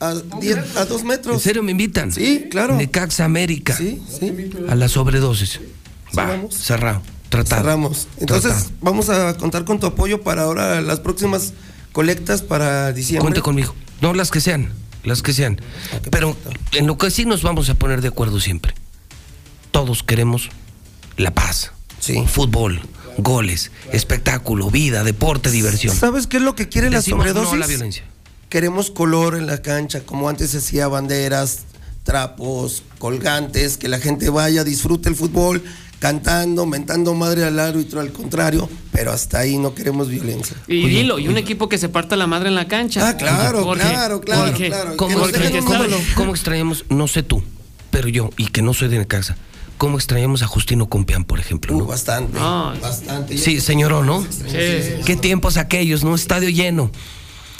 a, 0.00 0.14
diez- 0.40 0.76
a 0.76 0.84
dos 0.86 1.04
metros. 1.04 1.34
¿En 1.36 1.40
serio 1.40 1.62
me 1.62 1.70
invitan? 1.70 2.10
Sí, 2.10 2.48
claro. 2.50 2.74
Necaxa 2.74 3.24
América. 3.24 3.76
Sí, 3.76 4.02
sí. 4.18 4.50
A 4.68 4.74
la 4.74 4.88
sobredosis. 4.88 5.60
Va, 6.18 6.24
vamos. 6.26 6.54
cerrado. 6.56 7.02
Tratado. 7.32 7.62
Cerramos. 7.62 8.08
Entonces, 8.18 8.52
Tratado. 8.52 8.74
vamos 8.82 9.08
a 9.08 9.34
contar 9.38 9.64
con 9.64 9.80
tu 9.80 9.86
apoyo 9.86 10.20
para 10.20 10.42
ahora 10.42 10.82
las 10.82 11.00
próximas 11.00 11.54
colectas 11.92 12.42
para 12.42 12.92
diciembre. 12.92 13.22
Cuente 13.22 13.40
conmigo. 13.40 13.74
No, 14.02 14.12
las 14.12 14.30
que 14.30 14.42
sean. 14.42 14.70
Las 15.02 15.22
que 15.22 15.32
sean. 15.32 15.58
Pero 16.10 16.36
en 16.72 16.86
lo 16.86 16.98
que 16.98 17.10
sí 17.10 17.24
nos 17.24 17.42
vamos 17.42 17.70
a 17.70 17.74
poner 17.74 18.02
de 18.02 18.08
acuerdo 18.08 18.38
siempre. 18.38 18.74
Todos 19.70 20.02
queremos 20.02 20.50
la 21.16 21.32
paz. 21.32 21.72
Sí. 22.00 22.22
Fútbol, 22.26 22.82
goles, 23.16 23.70
espectáculo, 23.92 24.70
vida, 24.70 25.02
deporte, 25.02 25.50
diversión. 25.50 25.96
¿Sabes 25.96 26.26
qué 26.26 26.36
es 26.36 26.42
lo 26.42 26.54
que 26.54 26.68
quiere 26.68 26.90
la 26.90 27.00
sobredosis? 27.00 27.52
no 27.52 27.56
la 27.56 27.66
violencia. 27.66 28.04
Queremos 28.50 28.90
color 28.90 29.36
en 29.36 29.46
la 29.46 29.62
cancha, 29.62 30.00
como 30.00 30.28
antes 30.28 30.50
se 30.50 30.58
hacía 30.58 30.86
banderas, 30.86 31.60
trapos, 32.04 32.82
colgantes, 32.98 33.78
que 33.78 33.88
la 33.88 34.00
gente 34.00 34.28
vaya, 34.28 34.64
disfrute 34.64 35.08
el 35.08 35.16
fútbol, 35.16 35.62
cantando, 36.02 36.66
mentando 36.66 37.14
madre 37.14 37.44
al 37.44 37.60
árbitro, 37.60 38.00
al 38.00 38.10
contrario, 38.10 38.68
pero 38.90 39.12
hasta 39.12 39.38
ahí 39.38 39.56
no 39.56 39.72
queremos 39.72 40.08
violencia. 40.08 40.56
Y 40.66 40.88
dilo, 40.88 41.20
y 41.20 41.28
un 41.28 41.38
equipo 41.38 41.68
que 41.68 41.78
se 41.78 41.88
parta 41.88 42.16
la 42.16 42.26
madre 42.26 42.48
en 42.48 42.56
la 42.56 42.66
cancha. 42.66 43.08
Ah, 43.08 43.16
claro, 43.16 43.62
Porque- 43.62 43.84
claro, 43.84 44.20
claro, 44.20 44.50
porque- 44.50 44.66
claro. 44.66 44.96
¿Cómo, 44.96 45.24
extrañamos, 45.28 45.64
cómo- 46.16 46.34
cómo 46.34 46.74
no 46.88 47.06
sé 47.06 47.22
tú, 47.22 47.40
pero 47.92 48.08
yo, 48.08 48.30
y 48.36 48.48
que 48.48 48.62
no 48.62 48.74
soy 48.74 48.88
de 48.88 48.98
Necaxa, 48.98 49.36
cómo 49.78 49.96
extrañamos 49.96 50.42
a 50.42 50.48
Justino 50.48 50.88
Compeán, 50.88 51.22
por 51.24 51.38
ejemplo? 51.38 51.72
Uh, 51.76 51.78
¿no? 51.78 51.86
bastante, 51.86 52.36
Ah. 52.40 52.74
bastante. 52.82 53.38
Sí, 53.38 53.60
señor, 53.60 54.04
¿no? 54.04 54.22
Sí. 54.24 55.04
Qué 55.06 55.16
tiempos 55.20 55.56
aquellos, 55.56 56.02
¿no? 56.02 56.16
Estadio 56.16 56.48
lleno. 56.48 56.90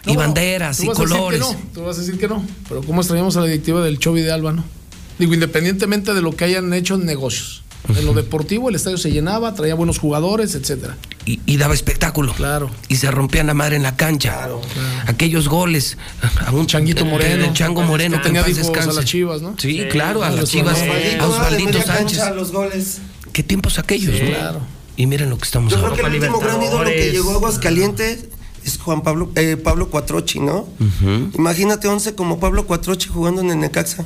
y 0.04 0.16
banderas 0.16 0.80
y 0.82 0.88
colores. 0.88 1.38
no, 1.38 1.54
tú 1.72 1.82
vas 1.84 1.96
a 1.96 2.00
decir 2.00 2.18
que 2.18 2.26
no. 2.26 2.44
Pero 2.68 2.82
¿cómo 2.82 3.02
extrañamos 3.02 3.36
a 3.36 3.40
la 3.40 3.46
directiva 3.46 3.84
del 3.84 4.00
Chovy 4.00 4.22
de 4.22 4.32
Alba, 4.32 4.52
no? 4.52 4.64
Digo, 5.18 5.34
independientemente 5.34 6.14
de 6.14 6.22
lo 6.22 6.32
que 6.34 6.44
hayan 6.44 6.72
hecho 6.72 6.94
en 6.94 7.04
negocios. 7.06 7.62
En 7.96 8.06
lo 8.06 8.14
deportivo, 8.14 8.68
el 8.68 8.76
estadio 8.76 8.96
se 8.96 9.10
llenaba, 9.10 9.54
traía 9.54 9.74
buenos 9.74 9.98
jugadores, 9.98 10.54
etcétera. 10.54 10.96
Y, 11.26 11.40
y 11.46 11.56
daba 11.56 11.74
espectáculo. 11.74 12.32
Claro. 12.32 12.70
Y 12.88 12.96
se 12.96 13.10
rompían 13.10 13.48
la 13.48 13.54
madre 13.54 13.74
en 13.74 13.82
la 13.82 13.96
cancha. 13.96 14.48
Aquellos 15.06 15.48
goles. 15.48 15.98
A 16.46 16.52
un 16.52 16.66
Changuito 16.68 17.04
Moreno. 17.04 17.44
El 17.44 17.52
chango 17.54 17.82
moreno. 17.82 18.18
Que 18.18 18.22
tenía 18.24 18.48
hijos 18.48 18.70
a 18.76 18.86
las 18.92 19.04
Chivas, 19.04 19.42
¿no? 19.42 19.54
Sí, 19.58 19.78
Sí, 19.80 19.84
claro, 19.90 20.22
a 20.22 20.30
las 20.30 20.40
los 20.40 20.50
chivas. 20.50 20.80
Osvaldito, 20.80 21.24
A 21.24 21.26
Osvaldito 21.28 21.82
Sánchez. 21.82 22.18
cancha, 22.18 22.30
los 22.34 22.52
goles. 22.52 22.98
¿Qué 23.32 23.42
tiempos 23.42 23.78
aquellos, 23.80 24.16
Sí. 24.16 24.22
no? 24.24 24.28
Claro. 24.30 24.60
Y 24.96 25.06
miren 25.06 25.30
lo 25.30 25.38
que 25.38 25.44
estamos 25.44 25.72
Yo 25.72 25.78
creo 25.78 25.90
ahora. 25.90 26.02
que 26.02 26.08
el 26.08 26.22
último 26.22 26.38
gran 26.38 26.62
ídolo 26.62 26.84
que 26.84 27.10
llegó 27.10 27.30
a 27.32 27.34
Aguascalientes 27.34 28.26
es 28.64 28.78
Juan 28.78 29.02
Pablo, 29.02 29.30
eh, 29.34 29.56
Pablo 29.56 29.88
Cuatrochi, 29.90 30.38
¿no? 30.38 30.68
Imagínate 31.34 31.88
11 31.88 32.14
como 32.14 32.38
Pablo 32.38 32.66
Cuatrochi 32.66 33.08
jugando 33.08 33.40
en 33.40 33.50
el 33.50 33.58
Necaxa. 33.58 34.04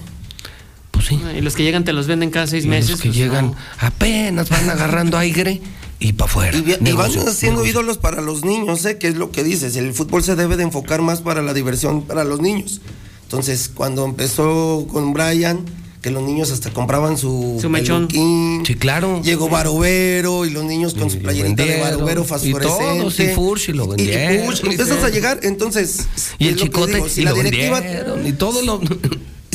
Pues 0.96 1.06
sí. 1.08 1.20
Y 1.36 1.40
los 1.40 1.54
que 1.54 1.62
llegan 1.62 1.84
te 1.84 1.92
los 1.92 2.06
venden 2.06 2.30
cada 2.30 2.46
seis 2.46 2.64
Y 2.64 2.68
meses. 2.68 2.90
los 2.90 3.00
que 3.00 3.08
pues, 3.08 3.18
llegan 3.18 3.46
no. 3.52 3.56
apenas 3.78 4.48
van 4.48 4.68
agarrando 4.70 5.18
aire 5.18 5.60
y 6.00 6.12
para 6.14 6.30
afuera. 6.30 6.58
Y, 6.58 6.88
y 6.88 6.92
van 6.92 7.10
haciendo 7.28 7.64
ídolos 7.64 7.98
para 7.98 8.20
los 8.22 8.44
niños, 8.44 8.84
¿eh? 8.84 8.98
que 8.98 9.08
es 9.08 9.16
lo 9.16 9.30
que 9.30 9.44
dices. 9.44 9.76
El 9.76 9.92
fútbol 9.94 10.22
se 10.22 10.36
debe 10.36 10.56
de 10.56 10.62
enfocar 10.64 11.02
más 11.02 11.20
para 11.20 11.42
la 11.42 11.54
diversión 11.54 12.02
para 12.02 12.24
los 12.24 12.40
niños. 12.40 12.80
Entonces, 13.22 13.70
cuando 13.74 14.04
empezó 14.04 14.86
con 14.90 15.12
Brian, 15.12 15.64
que 16.02 16.10
los 16.12 16.22
niños 16.22 16.52
hasta 16.52 16.70
compraban 16.70 17.18
su, 17.18 17.58
Su 17.60 17.68
mechón. 17.68 18.06
peluquín, 18.06 18.62
Sí, 18.64 18.74
claro. 18.76 19.20
Llegó 19.24 19.48
Barovero 19.48 20.44
y 20.46 20.50
los 20.50 20.64
niños 20.64 20.94
con 20.94 21.08
Y 21.08 21.10
su 21.10 21.18
playerita 21.18 21.64
de. 21.64 21.80
Barovero 21.80 22.22
Y 22.22 22.24
fosforescente. 22.26 22.84
todos, 23.00 23.18
y 23.20 23.26
Furch, 23.28 23.68
y 23.70 23.72
lo 23.72 23.84
Y- 23.86 23.88
vendieron. 24.06 24.46
Furch, 24.46 24.62
empiezas 24.64 25.02
a 25.02 25.08
llegar, 25.08 25.40
entonces. 25.42 26.06
Y 26.38 26.46
el 26.48 26.56
chicote 26.56 26.94
digo, 26.94 27.08
si 27.08 27.22
y 27.22 27.24
la 27.24 27.30
lo 27.30 27.36
directiva 27.38 27.80
vendieron, 27.80 28.26
y 28.26 28.32
todo 28.32 28.62
lo... 28.62 28.80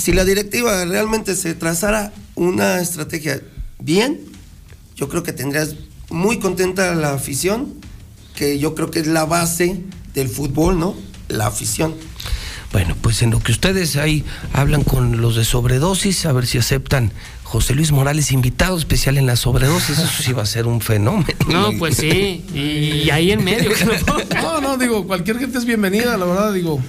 si 0.02 0.14
la 0.14 0.26
directiva 0.26 0.84
realmente 0.86 1.36
se 1.36 1.54
trazara 1.54 2.12
una 2.34 2.82
estrategia 2.82 3.40
bien, 3.80 4.20
yo 4.96 5.10
creo 5.10 5.22
que 5.22 5.32
tendrías 5.32 5.76
muy 6.10 6.40
contenta 6.40 6.96
la 6.96 7.14
afición, 7.14 7.76
que 8.36 8.58
yo 8.58 8.74
creo 8.74 8.90
que 8.90 9.00
es 9.00 9.08
la 9.08 9.26
base 9.26 9.84
del 10.16 10.28
fútbol, 10.28 10.80
¿no? 10.80 10.96
La 11.28 11.46
afición. 11.46 11.94
Bueno, 12.72 12.96
pues 13.00 13.22
en 13.22 13.30
lo 13.30 13.40
que 13.40 13.52
ustedes 13.52 13.96
ahí 13.96 14.26
hablan 14.54 14.84
con 14.84 15.22
los 15.22 15.36
de 15.36 15.46
sobredosis, 15.46 16.26
a 16.26 16.32
ver 16.32 16.48
si 16.48 16.58
aceptan 16.58 17.12
José 17.44 17.76
Luis 17.76 17.92
Morales 17.92 18.32
invitado 18.32 18.78
especial 18.78 19.20
en 19.20 19.28
la 19.28 19.36
sobredosis, 19.36 20.00
eso 20.00 20.24
sí 20.24 20.34
va 20.34 20.44
a 20.44 20.48
ser 20.48 20.66
un 20.66 20.82
fenómeno. 20.82 21.38
No, 21.48 21.72
pues 21.78 21.98
sí, 21.98 22.44
y 22.56 23.10
ahí 23.12 23.32
en 23.32 23.44
medio. 23.44 23.70
no, 24.42 24.62
no, 24.62 24.78
digo, 24.78 25.06
cualquier 25.06 25.38
gente 25.38 25.60
es 25.60 25.66
bienvenida, 25.66 26.18
la 26.18 26.26
verdad, 26.26 26.54
digo. 26.54 26.82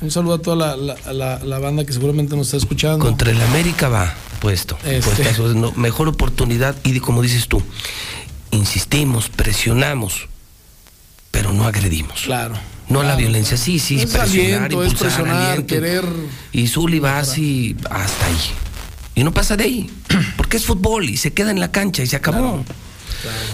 Un 0.00 0.10
saludo 0.10 0.34
a 0.34 0.38
toda 0.38 0.76
la, 0.76 1.58
banda 1.58 1.84
que 1.84 1.92
seguramente 1.92 2.36
nos 2.36 2.48
está 2.48 2.58
escuchando. 2.58 3.04
Contra 3.04 3.30
el 3.30 3.40
América 3.40 3.88
va 3.88 4.14
puesto. 4.40 4.76
Este. 4.84 5.24
mejor 5.76 6.08
oportunidad 6.08 6.76
y 6.84 7.00
como 7.00 7.22
dices 7.22 7.48
tú, 7.48 7.62
insistimos, 8.50 9.28
presionamos, 9.28 10.28
pero 11.30 11.52
no 11.52 11.66
agredimos. 11.66 12.22
Claro. 12.22 12.54
No 12.88 13.02
la 13.02 13.16
violencia, 13.16 13.56
sí, 13.56 13.80
sí, 13.80 13.96
es 14.00 14.06
presionar, 14.06 14.64
aliento, 14.66 14.84
es 14.84 14.94
presionar, 14.94 15.66
querer. 15.66 16.04
Y 16.52 16.68
Zuli 16.68 17.00
va 17.00 17.18
así 17.18 17.74
hasta 17.90 18.26
ahí. 18.26 18.38
Y 19.16 19.24
no 19.24 19.32
pasa 19.32 19.56
de 19.56 19.64
ahí, 19.64 19.90
porque 20.36 20.58
es 20.58 20.66
fútbol 20.66 21.08
y 21.08 21.16
se 21.16 21.32
queda 21.32 21.50
en 21.50 21.58
la 21.58 21.72
cancha 21.72 22.02
y 22.02 22.06
se 22.06 22.16
acabó. 22.16 22.64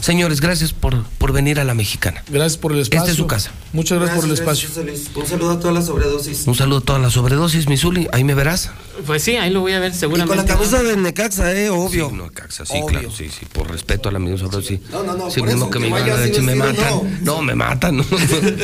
Señores, 0.00 0.40
gracias 0.40 0.72
por, 0.72 1.04
por 1.18 1.32
venir 1.32 1.60
a 1.60 1.64
la 1.64 1.74
mexicana. 1.74 2.22
Gracias 2.28 2.56
por 2.56 2.72
el 2.72 2.80
espacio. 2.80 3.00
Esta 3.00 3.10
es 3.10 3.16
su 3.16 3.26
casa. 3.26 3.50
Muchas 3.72 3.98
gracias, 3.98 4.18
por 4.18 4.26
el 4.26 4.32
espacio. 4.32 4.68
Un 5.14 5.26
saludo 5.26 5.50
a 5.52 5.60
todas 5.60 5.74
las 5.74 5.86
sobredosis. 5.86 6.46
Un 6.46 6.54
saludo 6.54 6.78
a 6.78 6.80
todas 6.82 7.02
las 7.02 7.12
sobredosis, 7.12 7.68
Misuli. 7.68 8.08
Ahí 8.12 8.24
me 8.24 8.34
verás. 8.34 8.70
Pues 9.06 9.22
sí, 9.22 9.36
ahí 9.36 9.50
lo 9.50 9.60
voy 9.60 9.72
a 9.72 9.80
ver 9.80 9.94
seguramente. 9.94 10.34
Y 10.34 10.38
con 10.38 10.46
la 10.46 10.54
camisa 10.54 10.82
de 10.82 10.96
Necaxa, 10.96 11.52
eh, 11.54 11.70
obvio. 11.70 12.10
Sí, 12.10 12.16
Necaxa, 12.16 12.66
sí, 12.66 12.80
claro, 12.86 13.10
sí, 13.10 13.28
sí. 13.28 13.46
Por 13.52 13.70
respeto 13.70 14.08
a 14.08 14.12
la 14.12 14.18
misma 14.18 14.38
sobredosis. 14.38 14.80
No, 14.90 15.02
no, 15.02 15.14
no. 15.14 15.30
Sí, 15.30 15.42
mismo 15.42 15.70
que, 15.70 15.78
me, 15.78 15.90
me 15.90 16.54
matan. 16.54 17.24
No. 17.24 17.42
me 17.42 17.54
matan. 17.54 17.96
No. 17.96 18.04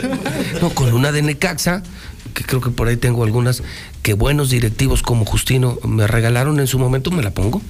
no, 0.61 0.70
con 0.70 0.93
una 0.93 1.12
de 1.12 1.23
Necaxa 1.23 1.83
que 2.32 2.44
creo 2.44 2.60
que 2.60 2.70
por 2.70 2.88
ahí 2.88 2.96
tengo 2.96 3.24
algunas 3.24 3.62
que 4.02 4.14
buenos 4.14 4.50
directivos 4.50 5.02
como 5.02 5.24
Justino 5.24 5.78
me 5.84 6.06
regalaron 6.06 6.60
en 6.60 6.66
su 6.66 6.78
momento, 6.78 7.10
me 7.10 7.22
la 7.22 7.30
pongo. 7.30 7.60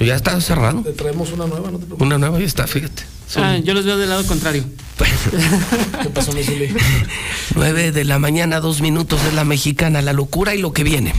Ya 0.00 0.14
está 0.14 0.40
cerrado. 0.40 0.82
Te 0.82 0.92
traemos 0.92 1.32
una 1.32 1.46
nueva, 1.46 1.70
no 1.70 1.78
te 1.78 1.86
preocupes. 1.86 2.06
Una 2.06 2.18
nueva 2.18 2.38
ya 2.38 2.46
está, 2.46 2.66
fíjate. 2.66 3.04
Ah, 3.36 3.58
yo 3.58 3.74
los 3.74 3.84
veo 3.84 3.98
del 3.98 4.08
lado 4.08 4.24
contrario. 4.26 4.64
¿Qué 6.02 6.08
pasó, 6.10 6.32
9 7.54 7.92
de 7.92 8.04
la 8.04 8.18
mañana, 8.18 8.60
dos 8.60 8.80
minutos 8.80 9.22
de 9.24 9.32
la 9.32 9.44
mexicana, 9.44 10.00
la 10.02 10.12
locura 10.12 10.54
y 10.54 10.60
lo 10.60 10.72
que 10.72 10.84
viene. 10.84 11.12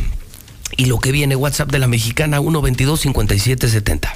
Y 0.77 0.85
lo 0.85 0.99
que 0.99 1.11
viene, 1.11 1.35
WhatsApp 1.35 1.71
de 1.71 1.79
la 1.79 1.87
mexicana 1.87 2.39
122 2.39 3.01
5770. 3.01 4.15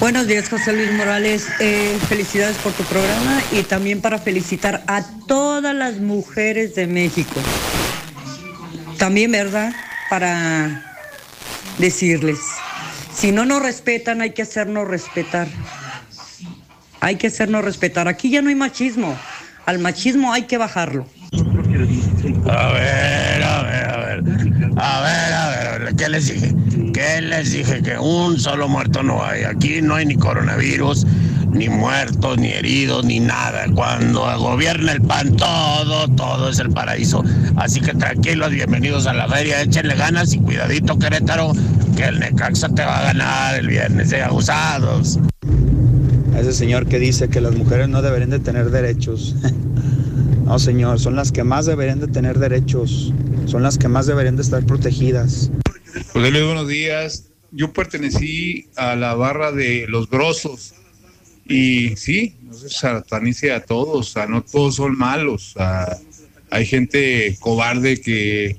Buenos 0.00 0.28
días, 0.28 0.48
José 0.48 0.72
Luis 0.72 0.92
Morales. 0.92 1.48
Eh, 1.58 1.98
felicidades 2.08 2.56
por 2.58 2.72
tu 2.72 2.84
programa 2.84 3.42
y 3.50 3.64
también 3.64 4.00
para 4.00 4.20
felicitar 4.20 4.84
a 4.86 5.02
todas 5.26 5.74
las 5.74 5.96
mujeres 5.96 6.76
de 6.76 6.86
México. 6.86 7.40
También, 8.96 9.32
¿verdad? 9.32 9.72
Para 10.08 10.84
decirles, 11.78 12.38
si 13.12 13.32
no 13.32 13.44
nos 13.44 13.60
respetan, 13.60 14.20
hay 14.20 14.30
que 14.30 14.42
hacernos 14.42 14.86
respetar. 14.86 15.48
Hay 17.00 17.16
que 17.16 17.26
hacernos 17.26 17.64
respetar. 17.64 18.06
Aquí 18.06 18.30
ya 18.30 18.40
no 18.40 18.50
hay 18.50 18.54
machismo. 18.54 19.18
Al 19.66 19.80
machismo 19.80 20.32
hay 20.32 20.44
que 20.44 20.58
bajarlo. 20.58 21.08
A 22.48 22.72
ver, 22.72 23.42
a 23.42 23.62
ver, 23.62 23.90
a 23.90 23.96
ver. 23.96 24.22
A 24.76 25.00
ver, 25.00 25.32
a 25.32 25.78
ver. 25.78 25.96
¿Qué 25.96 26.08
les 26.08 26.28
dije? 26.28 26.54
¿Qué 26.98 27.22
les 27.22 27.52
dije? 27.52 27.80
Que 27.80 27.96
un 27.96 28.40
solo 28.40 28.66
muerto 28.66 29.04
no 29.04 29.24
hay. 29.24 29.44
Aquí 29.44 29.80
no 29.80 29.94
hay 29.94 30.04
ni 30.04 30.16
coronavirus, 30.16 31.06
ni 31.52 31.68
muertos, 31.68 32.38
ni 32.38 32.48
heridos, 32.48 33.04
ni 33.04 33.20
nada. 33.20 33.66
Cuando 33.72 34.22
gobierna 34.36 34.90
el 34.90 35.02
PAN, 35.02 35.36
todo, 35.36 36.08
todo 36.08 36.48
es 36.48 36.58
el 36.58 36.70
paraíso. 36.70 37.22
Así 37.54 37.80
que 37.80 37.94
tranquilos, 37.94 38.50
bienvenidos 38.50 39.06
a 39.06 39.12
la 39.12 39.28
feria. 39.28 39.62
Échenle 39.62 39.94
ganas 39.94 40.32
y 40.32 40.38
cuidadito, 40.40 40.98
Querétaro, 40.98 41.52
que 41.96 42.02
el 42.02 42.18
Necaxa 42.18 42.68
te 42.70 42.82
va 42.82 42.98
a 42.98 43.02
ganar 43.04 43.54
el 43.54 43.68
viernes 43.68 44.10
de 44.10 44.20
abusados. 44.20 45.20
ese 46.36 46.52
señor 46.52 46.86
que 46.86 46.98
dice 46.98 47.28
que 47.28 47.40
las 47.40 47.54
mujeres 47.54 47.88
no 47.88 48.02
deberían 48.02 48.30
de 48.30 48.40
tener 48.40 48.72
derechos. 48.72 49.36
No, 50.44 50.58
señor, 50.58 50.98
son 50.98 51.14
las 51.14 51.30
que 51.30 51.44
más 51.44 51.66
deberían 51.66 52.00
de 52.00 52.06
tener 52.06 52.38
derechos, 52.38 53.12
son 53.44 53.62
las 53.62 53.76
que 53.76 53.86
más 53.86 54.06
deberían 54.06 54.36
de 54.36 54.40
estar 54.40 54.64
protegidas. 54.64 55.50
José 56.06 56.30
Luis, 56.30 56.44
buenos 56.44 56.68
días. 56.68 57.24
Yo 57.50 57.72
pertenecí 57.72 58.68
a 58.76 58.94
la 58.94 59.14
barra 59.14 59.52
de 59.52 59.86
los 59.88 60.08
grosos 60.08 60.74
y 61.46 61.96
sí, 61.96 62.36
no 62.42 62.54
se 62.54 62.68
satanice 62.68 63.52
a 63.52 63.64
todos, 63.64 64.10
sea, 64.10 64.26
no 64.26 64.42
todos 64.42 64.76
son 64.76 64.96
malos. 64.96 65.54
hay 66.50 66.66
gente 66.66 67.36
cobarde 67.40 68.00
que, 68.00 68.58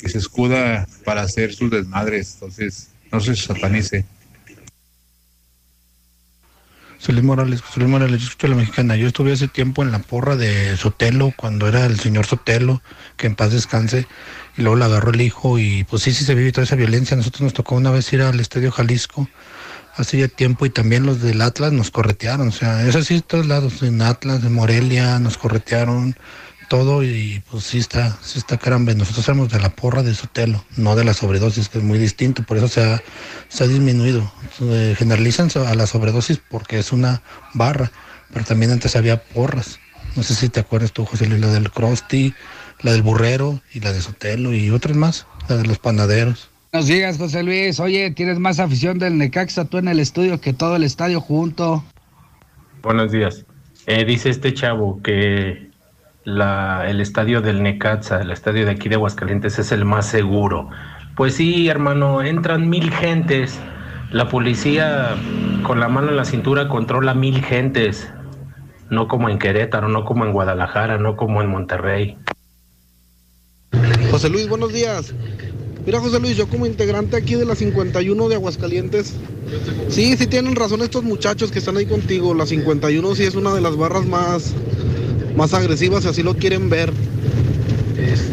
que 0.00 0.08
se 0.08 0.18
escuda 0.18 0.88
para 1.04 1.22
hacer 1.22 1.54
sus 1.54 1.70
desmadres, 1.70 2.34
entonces 2.34 2.90
no 3.12 3.20
se 3.20 3.36
satanice. 3.36 4.04
Luis 7.06 7.24
Morales, 7.24 7.62
Luis 7.76 7.88
Morales, 7.88 8.20
yo 8.20 8.26
escucho 8.26 8.48
la 8.48 8.56
mexicana. 8.56 8.96
Yo 8.96 9.06
estuve 9.06 9.32
hace 9.32 9.48
tiempo 9.48 9.82
en 9.82 9.92
la 9.92 10.00
porra 10.00 10.36
de 10.36 10.76
Sotelo, 10.76 11.32
cuando 11.34 11.66
era 11.66 11.86
el 11.86 11.98
señor 11.98 12.26
Sotelo, 12.26 12.82
que 13.16 13.26
en 13.26 13.34
paz 13.34 13.52
descanse, 13.52 14.06
y 14.58 14.62
luego 14.62 14.76
la 14.76 14.86
agarró 14.86 15.12
el 15.12 15.20
hijo, 15.20 15.58
y 15.58 15.84
pues 15.84 16.02
sí, 16.02 16.12
sí 16.12 16.24
se 16.24 16.34
vive 16.34 16.52
toda 16.52 16.64
esa 16.64 16.76
violencia. 16.76 17.16
Nosotros 17.16 17.42
nos 17.42 17.54
tocó 17.54 17.76
una 17.76 17.90
vez 17.90 18.12
ir 18.12 18.22
al 18.22 18.40
Estadio 18.40 18.70
Jalisco 18.70 19.28
hace 19.96 20.18
ya 20.18 20.28
tiempo, 20.28 20.66
y 20.66 20.70
también 20.70 21.06
los 21.06 21.22
del 21.22 21.40
Atlas 21.40 21.72
nos 21.72 21.90
corretearon, 21.90 22.48
o 22.48 22.52
sea, 22.52 22.86
es 22.86 22.94
así 22.94 23.14
de 23.14 23.22
todos 23.22 23.46
lados, 23.46 23.82
en 23.82 24.02
Atlas, 24.02 24.44
en 24.44 24.52
Morelia, 24.52 25.18
nos 25.18 25.38
corretearon 25.38 26.14
todo 26.68 27.02
y 27.02 27.42
pues 27.50 27.64
sí 27.64 27.78
está, 27.78 28.16
sí 28.22 28.38
está 28.38 28.58
caramba. 28.58 28.94
Nosotros 28.94 29.24
somos 29.24 29.48
de 29.48 29.58
la 29.58 29.70
porra 29.70 30.02
de 30.02 30.14
Sotelo, 30.14 30.64
no 30.76 30.94
de 30.94 31.04
la 31.04 31.14
sobredosis, 31.14 31.68
que 31.68 31.78
es 31.78 31.84
muy 31.84 31.98
distinto, 31.98 32.42
por 32.42 32.58
eso 32.58 32.68
se 32.68 32.84
ha, 32.84 33.02
se 33.48 33.64
ha 33.64 33.66
disminuido. 33.66 34.30
generalizan 34.96 35.50
a 35.66 35.74
la 35.74 35.86
sobredosis 35.86 36.40
porque 36.48 36.78
es 36.78 36.92
una 36.92 37.22
barra, 37.54 37.90
pero 38.32 38.44
también 38.44 38.70
antes 38.70 38.96
había 38.96 39.22
porras. 39.22 39.80
No 40.14 40.22
sé 40.22 40.34
si 40.34 40.48
te 40.48 40.60
acuerdas 40.60 40.92
tú, 40.92 41.04
José 41.04 41.26
Luis, 41.26 41.40
la 41.40 41.48
del 41.48 41.70
Crosti, 41.70 42.34
la 42.82 42.92
del 42.92 43.02
Burrero 43.02 43.60
y 43.72 43.80
la 43.80 43.92
de 43.92 44.00
Sotelo 44.00 44.52
y 44.52 44.70
otras 44.70 44.96
más, 44.96 45.26
la 45.48 45.56
de 45.56 45.66
los 45.66 45.78
panaderos. 45.78 46.50
Buenos 46.72 46.88
días, 46.88 47.16
José 47.16 47.42
Luis. 47.42 47.80
Oye, 47.80 48.10
tienes 48.10 48.38
más 48.38 48.60
afición 48.60 48.98
del 48.98 49.16
Necaxa 49.16 49.64
tú 49.64 49.78
en 49.78 49.88
el 49.88 50.00
estudio 50.00 50.40
que 50.40 50.52
todo 50.52 50.76
el 50.76 50.84
estadio 50.84 51.20
junto. 51.20 51.82
Buenos 52.82 53.10
días. 53.10 53.44
Eh, 53.86 54.04
dice 54.04 54.28
este 54.28 54.52
chavo 54.52 55.00
que 55.02 55.70
el 56.26 57.00
estadio 57.00 57.40
del 57.40 57.62
Necaxa, 57.62 58.20
el 58.20 58.30
estadio 58.30 58.66
de 58.66 58.72
aquí 58.72 58.90
de 58.90 58.96
Aguascalientes 58.96 59.58
es 59.58 59.72
el 59.72 59.86
más 59.86 60.06
seguro. 60.06 60.68
Pues 61.16 61.34
sí, 61.34 61.68
hermano, 61.68 62.22
entran 62.22 62.68
mil 62.68 62.90
gentes. 62.92 63.58
La 64.10 64.28
policía 64.28 65.16
con 65.62 65.80
la 65.80 65.88
mano 65.88 66.10
en 66.10 66.16
la 66.16 66.24
cintura 66.24 66.68
controla 66.68 67.14
mil 67.14 67.42
gentes. 67.42 68.12
No 68.90 69.08
como 69.08 69.28
en 69.28 69.38
Querétaro, 69.38 69.88
no 69.88 70.04
como 70.04 70.26
en 70.26 70.32
Guadalajara, 70.32 70.98
no 70.98 71.16
como 71.16 71.40
en 71.40 71.48
Monterrey. 71.48 72.18
José 74.10 74.28
Luis, 74.28 74.48
buenos 74.48 74.72
días. 74.72 75.12
Mira, 75.84 76.00
José 76.00 76.20
Luis, 76.20 76.36
yo 76.36 76.48
como 76.48 76.66
integrante 76.66 77.16
aquí 77.16 77.34
de 77.34 77.44
la 77.44 77.54
51 77.54 78.28
de 78.28 78.34
Aguascalientes, 78.34 79.14
sí, 79.88 80.16
sí 80.16 80.26
tienen 80.26 80.56
razón 80.56 80.82
estos 80.82 81.04
muchachos 81.04 81.50
que 81.50 81.58
están 81.58 81.76
ahí 81.76 81.86
contigo. 81.86 82.34
La 82.34 82.46
51 82.46 83.14
sí 83.14 83.24
es 83.24 83.34
una 83.34 83.54
de 83.54 83.60
las 83.60 83.76
barras 83.76 84.06
más 84.06 84.54
más 85.36 85.54
agresivas 85.54 86.02
si 86.02 86.08
así 86.08 86.22
lo 86.22 86.36
quieren 86.36 86.68
ver. 86.68 86.92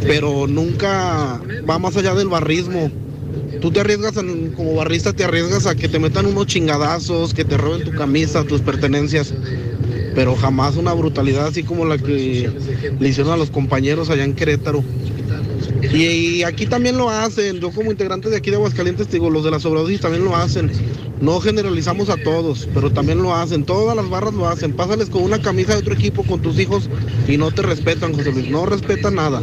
Pero 0.03 0.47
nunca 0.47 1.41
va 1.69 1.79
más 1.79 1.95
allá 1.97 2.15
del 2.15 2.27
barrismo. 2.27 2.91
Tú 3.61 3.71
te 3.71 3.79
arriesgas, 3.79 4.13
como 4.55 4.75
barrista, 4.75 5.13
te 5.13 5.23
arriesgas 5.23 5.65
a 5.65 5.75
que 5.75 5.87
te 5.87 5.99
metan 5.99 6.25
unos 6.25 6.47
chingadazos, 6.47 7.33
que 7.33 7.45
te 7.45 7.57
roben 7.57 7.83
tu 7.83 7.91
camisa, 7.91 8.43
tus 8.43 8.61
pertenencias. 8.61 9.33
Pero 10.13 10.35
jamás 10.35 10.77
una 10.77 10.93
brutalidad 10.93 11.47
así 11.47 11.63
como 11.63 11.85
la 11.85 11.97
que 11.97 12.49
le 12.99 13.09
hicieron 13.09 13.33
a 13.33 13.37
los 13.37 13.49
compañeros 13.49 14.09
allá 14.09 14.23
en 14.23 14.33
Querétaro. 14.33 14.83
Y, 15.93 16.43
aquí 16.43 16.65
también 16.65 16.97
lo 16.97 17.09
hacen. 17.09 17.59
Yo 17.59 17.71
como 17.71 17.91
integrante 17.91 18.29
de 18.29 18.37
aquí 18.37 18.49
de 18.49 18.57
Aguascalientes, 18.57 19.09
digo, 19.11 19.29
los 19.29 19.43
de 19.43 19.51
la 19.51 19.59
sobredosis 19.59 20.01
también 20.01 20.23
lo 20.23 20.35
hacen. 20.35 20.71
No 21.21 21.39
generalizamos 21.39 22.09
a 22.09 22.17
todos, 22.17 22.67
pero 22.73 22.91
también 22.91 23.21
lo 23.21 23.33
hacen. 23.33 23.63
Todas 23.63 23.95
las 23.95 24.09
barras 24.09 24.33
lo 24.33 24.47
hacen. 24.47 24.73
Pásales 24.73 25.09
con 25.09 25.23
una 25.23 25.41
camisa 25.41 25.73
de 25.73 25.79
otro 25.79 25.93
equipo 25.93 26.23
con 26.23 26.41
tus 26.41 26.59
hijos 26.59 26.89
y 27.27 27.37
no 27.37 27.51
te 27.51 27.61
respetan, 27.61 28.13
José 28.13 28.31
Luis. 28.31 28.49
No 28.49 28.65
respetan 28.65 29.15
nada. 29.15 29.41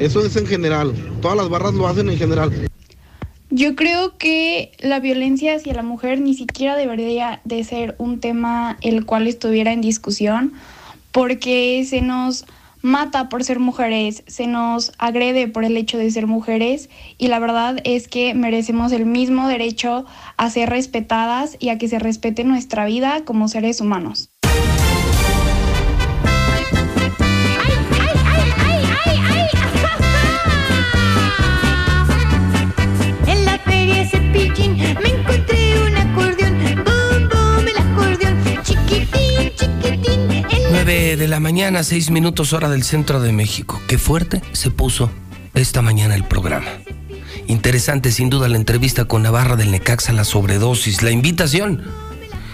Eso 0.00 0.24
es 0.24 0.36
en 0.36 0.46
general. 0.46 0.94
Todas 1.20 1.36
las 1.36 1.48
barras 1.48 1.74
lo 1.74 1.86
hacen 1.86 2.08
en 2.08 2.18
general. 2.18 2.52
Yo 3.50 3.76
creo 3.76 4.18
que 4.18 4.72
la 4.80 4.98
violencia 4.98 5.54
hacia 5.54 5.74
la 5.74 5.82
mujer 5.82 6.20
ni 6.20 6.34
siquiera 6.34 6.74
debería 6.74 7.40
de 7.44 7.62
ser 7.62 7.94
un 7.98 8.18
tema 8.18 8.78
el 8.80 9.04
cual 9.04 9.28
estuviera 9.28 9.72
en 9.72 9.80
discusión, 9.80 10.54
porque 11.12 11.86
se 11.88 12.00
nos 12.00 12.46
mata 12.84 13.30
por 13.30 13.42
ser 13.44 13.60
mujeres, 13.60 14.24
se 14.26 14.46
nos 14.46 14.92
agrede 14.98 15.48
por 15.48 15.64
el 15.64 15.78
hecho 15.78 15.96
de 15.96 16.10
ser 16.10 16.26
mujeres 16.26 16.90
y 17.16 17.28
la 17.28 17.38
verdad 17.38 17.78
es 17.84 18.08
que 18.08 18.34
merecemos 18.34 18.92
el 18.92 19.06
mismo 19.06 19.48
derecho 19.48 20.04
a 20.36 20.50
ser 20.50 20.68
respetadas 20.68 21.56
y 21.58 21.70
a 21.70 21.78
que 21.78 21.88
se 21.88 21.98
respete 21.98 22.44
nuestra 22.44 22.84
vida 22.84 23.24
como 23.24 23.48
seres 23.48 23.80
humanos. 23.80 24.33
9 40.96 41.16
de 41.16 41.26
la 41.26 41.40
mañana, 41.40 41.82
6 41.82 42.12
minutos 42.12 42.52
hora 42.52 42.68
del 42.68 42.84
centro 42.84 43.20
de 43.20 43.32
México. 43.32 43.82
Qué 43.88 43.98
fuerte 43.98 44.40
se 44.52 44.70
puso 44.70 45.10
esta 45.52 45.82
mañana 45.82 46.14
el 46.14 46.22
programa. 46.22 46.68
Interesante 47.48 48.12
sin 48.12 48.30
duda 48.30 48.46
la 48.46 48.58
entrevista 48.58 49.04
con 49.04 49.24
Navarra 49.24 49.56
del 49.56 49.72
Necaxa, 49.72 50.12
la 50.12 50.22
sobredosis, 50.22 51.02
la 51.02 51.10
invitación. 51.10 51.82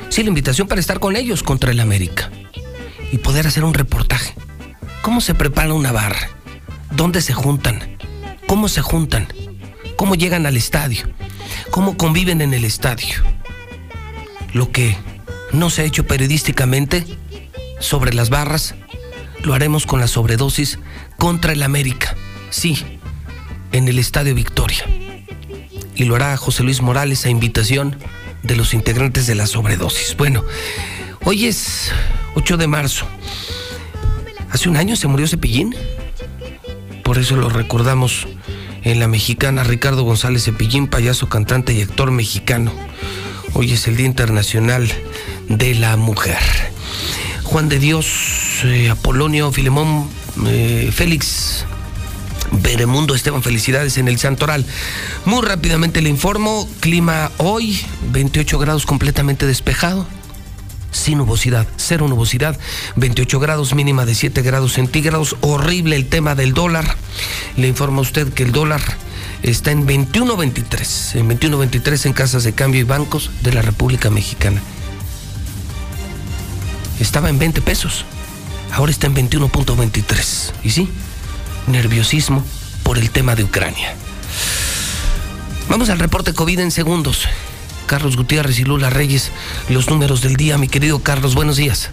Sí, 0.08 0.22
la 0.22 0.30
invitación 0.30 0.68
para 0.68 0.80
estar 0.80 1.00
con 1.00 1.16
ellos 1.16 1.42
contra 1.42 1.70
el 1.70 1.80
América 1.80 2.30
y 3.12 3.18
poder 3.18 3.46
hacer 3.46 3.62
un 3.62 3.74
reportaje. 3.74 4.32
¿Cómo 5.02 5.20
se 5.20 5.34
prepara 5.34 5.74
una 5.74 5.92
barra? 5.92 6.30
¿Dónde 6.92 7.20
se 7.20 7.34
juntan? 7.34 7.98
¿Cómo 8.46 8.68
se 8.68 8.80
juntan? 8.80 9.28
¿Cómo 9.96 10.14
llegan 10.14 10.46
al 10.46 10.56
estadio? 10.56 11.02
¿Cómo 11.70 11.98
conviven 11.98 12.40
en 12.40 12.54
el 12.54 12.64
estadio? 12.64 13.16
Lo 14.54 14.72
que 14.72 14.96
no 15.52 15.68
se 15.68 15.82
ha 15.82 15.84
hecho 15.84 16.06
periodísticamente 16.06 17.04
sobre 17.80 18.14
las 18.14 18.30
barras, 18.30 18.76
lo 19.42 19.54
haremos 19.54 19.86
con 19.86 20.00
la 20.00 20.06
sobredosis 20.06 20.78
contra 21.18 21.52
el 21.52 21.62
América. 21.62 22.14
Sí, 22.50 22.84
en 23.72 23.88
el 23.88 23.98
Estadio 23.98 24.34
Victoria. 24.34 24.84
Y 25.94 26.04
lo 26.04 26.14
hará 26.14 26.36
José 26.36 26.62
Luis 26.62 26.80
Morales 26.80 27.26
a 27.26 27.30
invitación 27.30 27.96
de 28.42 28.56
los 28.56 28.74
integrantes 28.74 29.26
de 29.26 29.34
la 29.34 29.46
sobredosis. 29.46 30.16
Bueno, 30.16 30.44
hoy 31.24 31.46
es 31.46 31.90
8 32.34 32.56
de 32.56 32.66
marzo. 32.66 33.06
Hace 34.50 34.68
un 34.68 34.76
año 34.76 34.96
se 34.96 35.08
murió 35.08 35.26
Cepillín. 35.26 35.74
Por 37.04 37.18
eso 37.18 37.36
lo 37.36 37.48
recordamos 37.48 38.26
en 38.82 38.98
la 38.98 39.08
mexicana 39.08 39.64
Ricardo 39.64 40.02
González 40.04 40.44
Cepillín, 40.44 40.88
payaso, 40.88 41.28
cantante 41.28 41.72
y 41.72 41.82
actor 41.82 42.10
mexicano. 42.10 42.72
Hoy 43.52 43.72
es 43.72 43.86
el 43.88 43.96
Día 43.96 44.06
Internacional 44.06 44.90
de 45.48 45.74
la 45.74 45.96
Mujer. 45.96 46.38
Juan 47.50 47.68
de 47.68 47.80
Dios, 47.80 48.06
eh, 48.62 48.90
Apolonio, 48.90 49.50
Filemón, 49.50 50.08
eh, 50.46 50.92
Félix, 50.94 51.64
Beremundo, 52.52 53.12
Esteban, 53.12 53.42
felicidades 53.42 53.98
en 53.98 54.06
el 54.06 54.20
Santoral. 54.20 54.64
Muy 55.24 55.44
rápidamente 55.44 56.00
le 56.00 56.10
informo, 56.10 56.68
clima 56.78 57.32
hoy, 57.38 57.84
28 58.12 58.56
grados 58.60 58.86
completamente 58.86 59.46
despejado, 59.46 60.06
sin 60.92 61.18
nubosidad, 61.18 61.66
cero 61.76 62.06
nubosidad, 62.06 62.56
28 62.94 63.40
grados, 63.40 63.74
mínima 63.74 64.06
de 64.06 64.14
7 64.14 64.42
grados 64.42 64.74
centígrados. 64.74 65.34
Horrible 65.40 65.96
el 65.96 66.06
tema 66.06 66.36
del 66.36 66.54
dólar. 66.54 66.96
Le 67.56 67.66
informo 67.66 67.98
a 67.98 68.02
usted 68.02 68.32
que 68.32 68.44
el 68.44 68.52
dólar 68.52 68.80
está 69.42 69.72
en 69.72 69.88
21.23, 69.88 71.18
en 71.18 71.28
21.23 71.28 72.06
en 72.06 72.12
casas 72.12 72.44
de 72.44 72.52
cambio 72.52 72.80
y 72.80 72.84
bancos 72.84 73.32
de 73.42 73.52
la 73.52 73.62
República 73.62 74.08
Mexicana. 74.08 74.62
Estaba 77.00 77.30
en 77.30 77.38
20 77.38 77.62
pesos, 77.62 78.04
ahora 78.74 78.92
está 78.92 79.06
en 79.06 79.16
21.23. 79.16 80.52
Y 80.62 80.70
sí, 80.70 80.88
nerviosismo 81.66 82.44
por 82.84 82.98
el 82.98 83.10
tema 83.10 83.34
de 83.34 83.44
Ucrania. 83.44 83.94
Vamos 85.70 85.88
al 85.88 85.98
reporte 85.98 86.34
COVID 86.34 86.60
en 86.60 86.70
segundos. 86.70 87.26
Carlos 87.86 88.16
Gutiérrez 88.16 88.60
y 88.60 88.64
Lula 88.64 88.90
Reyes, 88.90 89.32
los 89.70 89.88
números 89.88 90.20
del 90.20 90.36
día. 90.36 90.58
Mi 90.58 90.68
querido 90.68 91.02
Carlos, 91.02 91.34
buenos 91.34 91.56
días. 91.56 91.90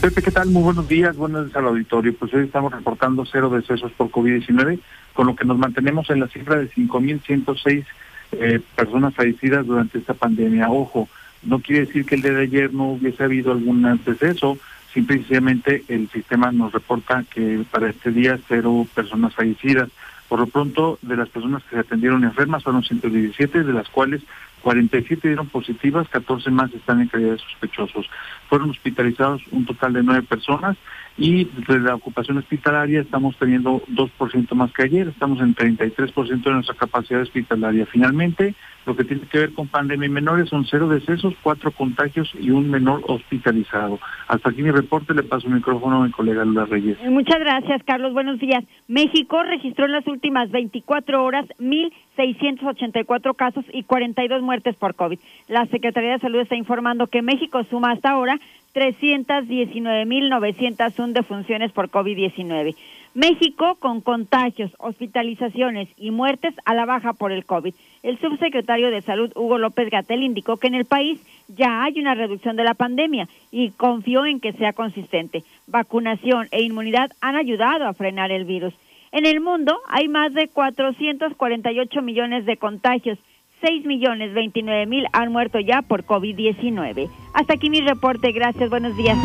Pepe, 0.00 0.22
¿qué 0.22 0.30
tal? 0.30 0.48
Muy 0.48 0.62
buenos 0.62 0.88
días, 0.88 1.16
buenos 1.16 1.44
días 1.44 1.56
al 1.56 1.66
auditorio. 1.66 2.16
Pues 2.18 2.32
hoy 2.32 2.44
estamos 2.44 2.72
reportando 2.72 3.26
cero 3.30 3.50
decesos 3.50 3.92
por 3.92 4.10
COVID-19, 4.10 4.80
con 5.12 5.26
lo 5.26 5.36
que 5.36 5.44
nos 5.44 5.58
mantenemos 5.58 6.08
en 6.08 6.20
la 6.20 6.28
cifra 6.28 6.56
de 6.56 6.70
5.106 6.70 7.84
eh, 8.32 8.60
personas 8.74 9.14
fallecidas 9.14 9.66
durante 9.66 9.98
esta 9.98 10.14
pandemia. 10.14 10.70
Ojo, 10.70 11.10
no 11.42 11.60
quiere 11.60 11.86
decir 11.86 12.04
que 12.04 12.16
el 12.16 12.22
día 12.22 12.32
de 12.32 12.42
ayer 12.42 12.72
no 12.72 12.92
hubiese 12.92 13.22
habido 13.24 13.52
algún 13.52 13.82
deceso, 14.04 14.58
simplemente 14.92 15.84
el 15.88 16.08
sistema 16.10 16.52
nos 16.52 16.72
reporta 16.72 17.24
que 17.24 17.64
para 17.70 17.90
este 17.90 18.10
día 18.10 18.38
cero 18.48 18.86
personas 18.94 19.34
fallecidas. 19.34 19.90
Por 20.28 20.40
lo 20.40 20.46
pronto, 20.46 20.98
de 21.02 21.16
las 21.16 21.28
personas 21.28 21.62
que 21.64 21.76
se 21.76 21.80
atendieron 21.80 22.24
enfermas 22.24 22.64
fueron 22.64 22.82
117, 22.82 23.62
de 23.62 23.72
las 23.72 23.88
cuales 23.88 24.22
47 24.62 25.28
dieron 25.28 25.46
positivas, 25.46 26.08
14 26.08 26.50
más 26.50 26.72
están 26.74 27.00
en 27.00 27.08
calidad 27.08 27.32
de 27.32 27.38
sospechosos. 27.38 28.10
Fueron 28.48 28.70
hospitalizados 28.70 29.42
un 29.52 29.64
total 29.64 29.92
de 29.92 30.02
nueve 30.02 30.22
personas 30.22 30.76
y 31.18 31.44
de 31.44 31.80
la 31.80 31.94
ocupación 31.94 32.38
hospitalaria 32.38 33.00
estamos 33.00 33.36
teniendo 33.38 33.82
2% 33.88 34.54
más 34.54 34.72
que 34.72 34.82
ayer, 34.82 35.08
estamos 35.08 35.40
en 35.40 35.54
33% 35.54 36.42
de 36.42 36.52
nuestra 36.52 36.74
capacidad 36.74 37.22
hospitalaria. 37.22 37.86
Finalmente, 37.86 38.54
lo 38.86 38.94
que 38.94 39.04
tiene 39.04 39.22
que 39.26 39.38
ver 39.38 39.52
con 39.52 39.66
pandemia 39.66 40.06
y 40.06 40.10
menores 40.10 40.48
son 40.48 40.64
cero 40.64 40.88
decesos, 40.88 41.34
cuatro 41.42 41.72
contagios 41.72 42.30
y 42.38 42.50
un 42.50 42.70
menor 42.70 43.02
hospitalizado. 43.08 43.98
Hasta 44.28 44.50
aquí 44.50 44.62
mi 44.62 44.70
reporte, 44.70 45.12
le 45.12 45.24
paso 45.24 45.48
el 45.48 45.54
micrófono 45.54 46.02
a 46.02 46.06
mi 46.06 46.12
colega 46.12 46.44
Lula 46.44 46.66
Reyes. 46.66 46.96
Muchas 47.10 47.40
gracias, 47.40 47.82
Carlos. 47.84 48.12
Buenos 48.12 48.38
días. 48.38 48.62
México 48.86 49.42
registró 49.42 49.86
en 49.86 49.92
las 49.92 50.06
últimas 50.06 50.50
24 50.52 51.24
horas 51.24 51.46
1.684 51.58 53.34
casos 53.34 53.64
y 53.72 53.82
42 53.82 54.42
muertes 54.42 54.76
por 54.76 54.94
COVID. 54.94 55.18
La 55.48 55.66
Secretaría 55.66 56.12
de 56.12 56.20
Salud 56.20 56.38
está 56.38 56.54
informando 56.54 57.08
que 57.08 57.22
México 57.22 57.64
suma 57.64 57.90
hasta 57.90 58.10
ahora 58.10 58.38
319.901 58.76 61.12
defunciones 61.12 61.72
por 61.72 61.90
COVID-19. 61.90 62.76
México 63.14 63.76
con 63.80 64.02
contagios, 64.02 64.70
hospitalizaciones 64.78 65.88
y 65.96 66.10
muertes 66.10 66.54
a 66.66 66.74
la 66.74 66.84
baja 66.84 67.14
por 67.14 67.32
el 67.32 67.46
COVID. 67.46 67.72
El 68.02 68.18
subsecretario 68.18 68.90
de 68.90 69.00
Salud, 69.00 69.32
Hugo 69.34 69.56
López 69.56 69.88
Gatel, 69.88 70.22
indicó 70.22 70.58
que 70.58 70.66
en 70.66 70.74
el 70.74 70.84
país 70.84 71.18
ya 71.48 71.82
hay 71.82 71.98
una 71.98 72.14
reducción 72.14 72.56
de 72.56 72.64
la 72.64 72.74
pandemia 72.74 73.26
y 73.50 73.70
confió 73.70 74.26
en 74.26 74.40
que 74.40 74.52
sea 74.52 74.74
consistente. 74.74 75.44
Vacunación 75.66 76.48
e 76.50 76.62
inmunidad 76.62 77.10
han 77.22 77.36
ayudado 77.36 77.86
a 77.86 77.94
frenar 77.94 78.30
el 78.30 78.44
virus. 78.44 78.74
En 79.12 79.24
el 79.24 79.40
mundo 79.40 79.78
hay 79.88 80.08
más 80.08 80.34
de 80.34 80.48
448 80.48 82.02
millones 82.02 82.44
de 82.44 82.58
contagios. 82.58 83.18
6 83.62 83.86
millones 83.86 84.34
29 84.34 84.86
mil 84.86 85.06
han 85.12 85.32
muerto 85.32 85.58
ya 85.60 85.82
por 85.82 86.04
COVID-19. 86.04 87.10
Hasta 87.34 87.54
aquí 87.54 87.70
mi 87.70 87.80
reporte. 87.80 88.32
Gracias. 88.32 88.70
Buenos 88.70 88.96
días. 88.96 89.16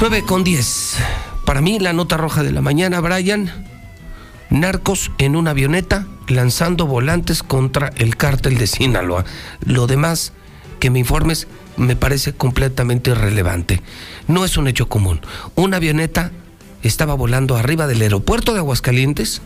9 0.00 0.22
con 0.26 0.42
10. 0.42 0.98
Para 1.46 1.60
mí, 1.60 1.78
la 1.78 1.92
nota 1.92 2.16
roja 2.16 2.42
de 2.42 2.52
la 2.52 2.60
mañana, 2.60 3.00
Brian. 3.00 3.50
Narcos 4.50 5.10
en 5.18 5.36
una 5.36 5.52
avioneta 5.52 6.06
lanzando 6.28 6.86
volantes 6.86 7.42
contra 7.42 7.90
el 7.96 8.16
cártel 8.16 8.58
de 8.58 8.66
Sinaloa. 8.66 9.24
Lo 9.64 9.86
demás 9.86 10.32
que 10.78 10.90
me 10.90 10.98
informes 10.98 11.48
me 11.76 11.96
parece 11.96 12.32
completamente 12.32 13.10
irrelevante. 13.10 13.80
No 14.28 14.44
es 14.44 14.56
un 14.56 14.68
hecho 14.68 14.88
común. 14.88 15.20
Una 15.54 15.78
avioneta 15.78 16.32
estaba 16.82 17.14
volando 17.14 17.56
arriba 17.56 17.86
del 17.86 18.02
aeropuerto 18.02 18.52
de 18.52 18.58
Aguascalientes, 18.58 19.40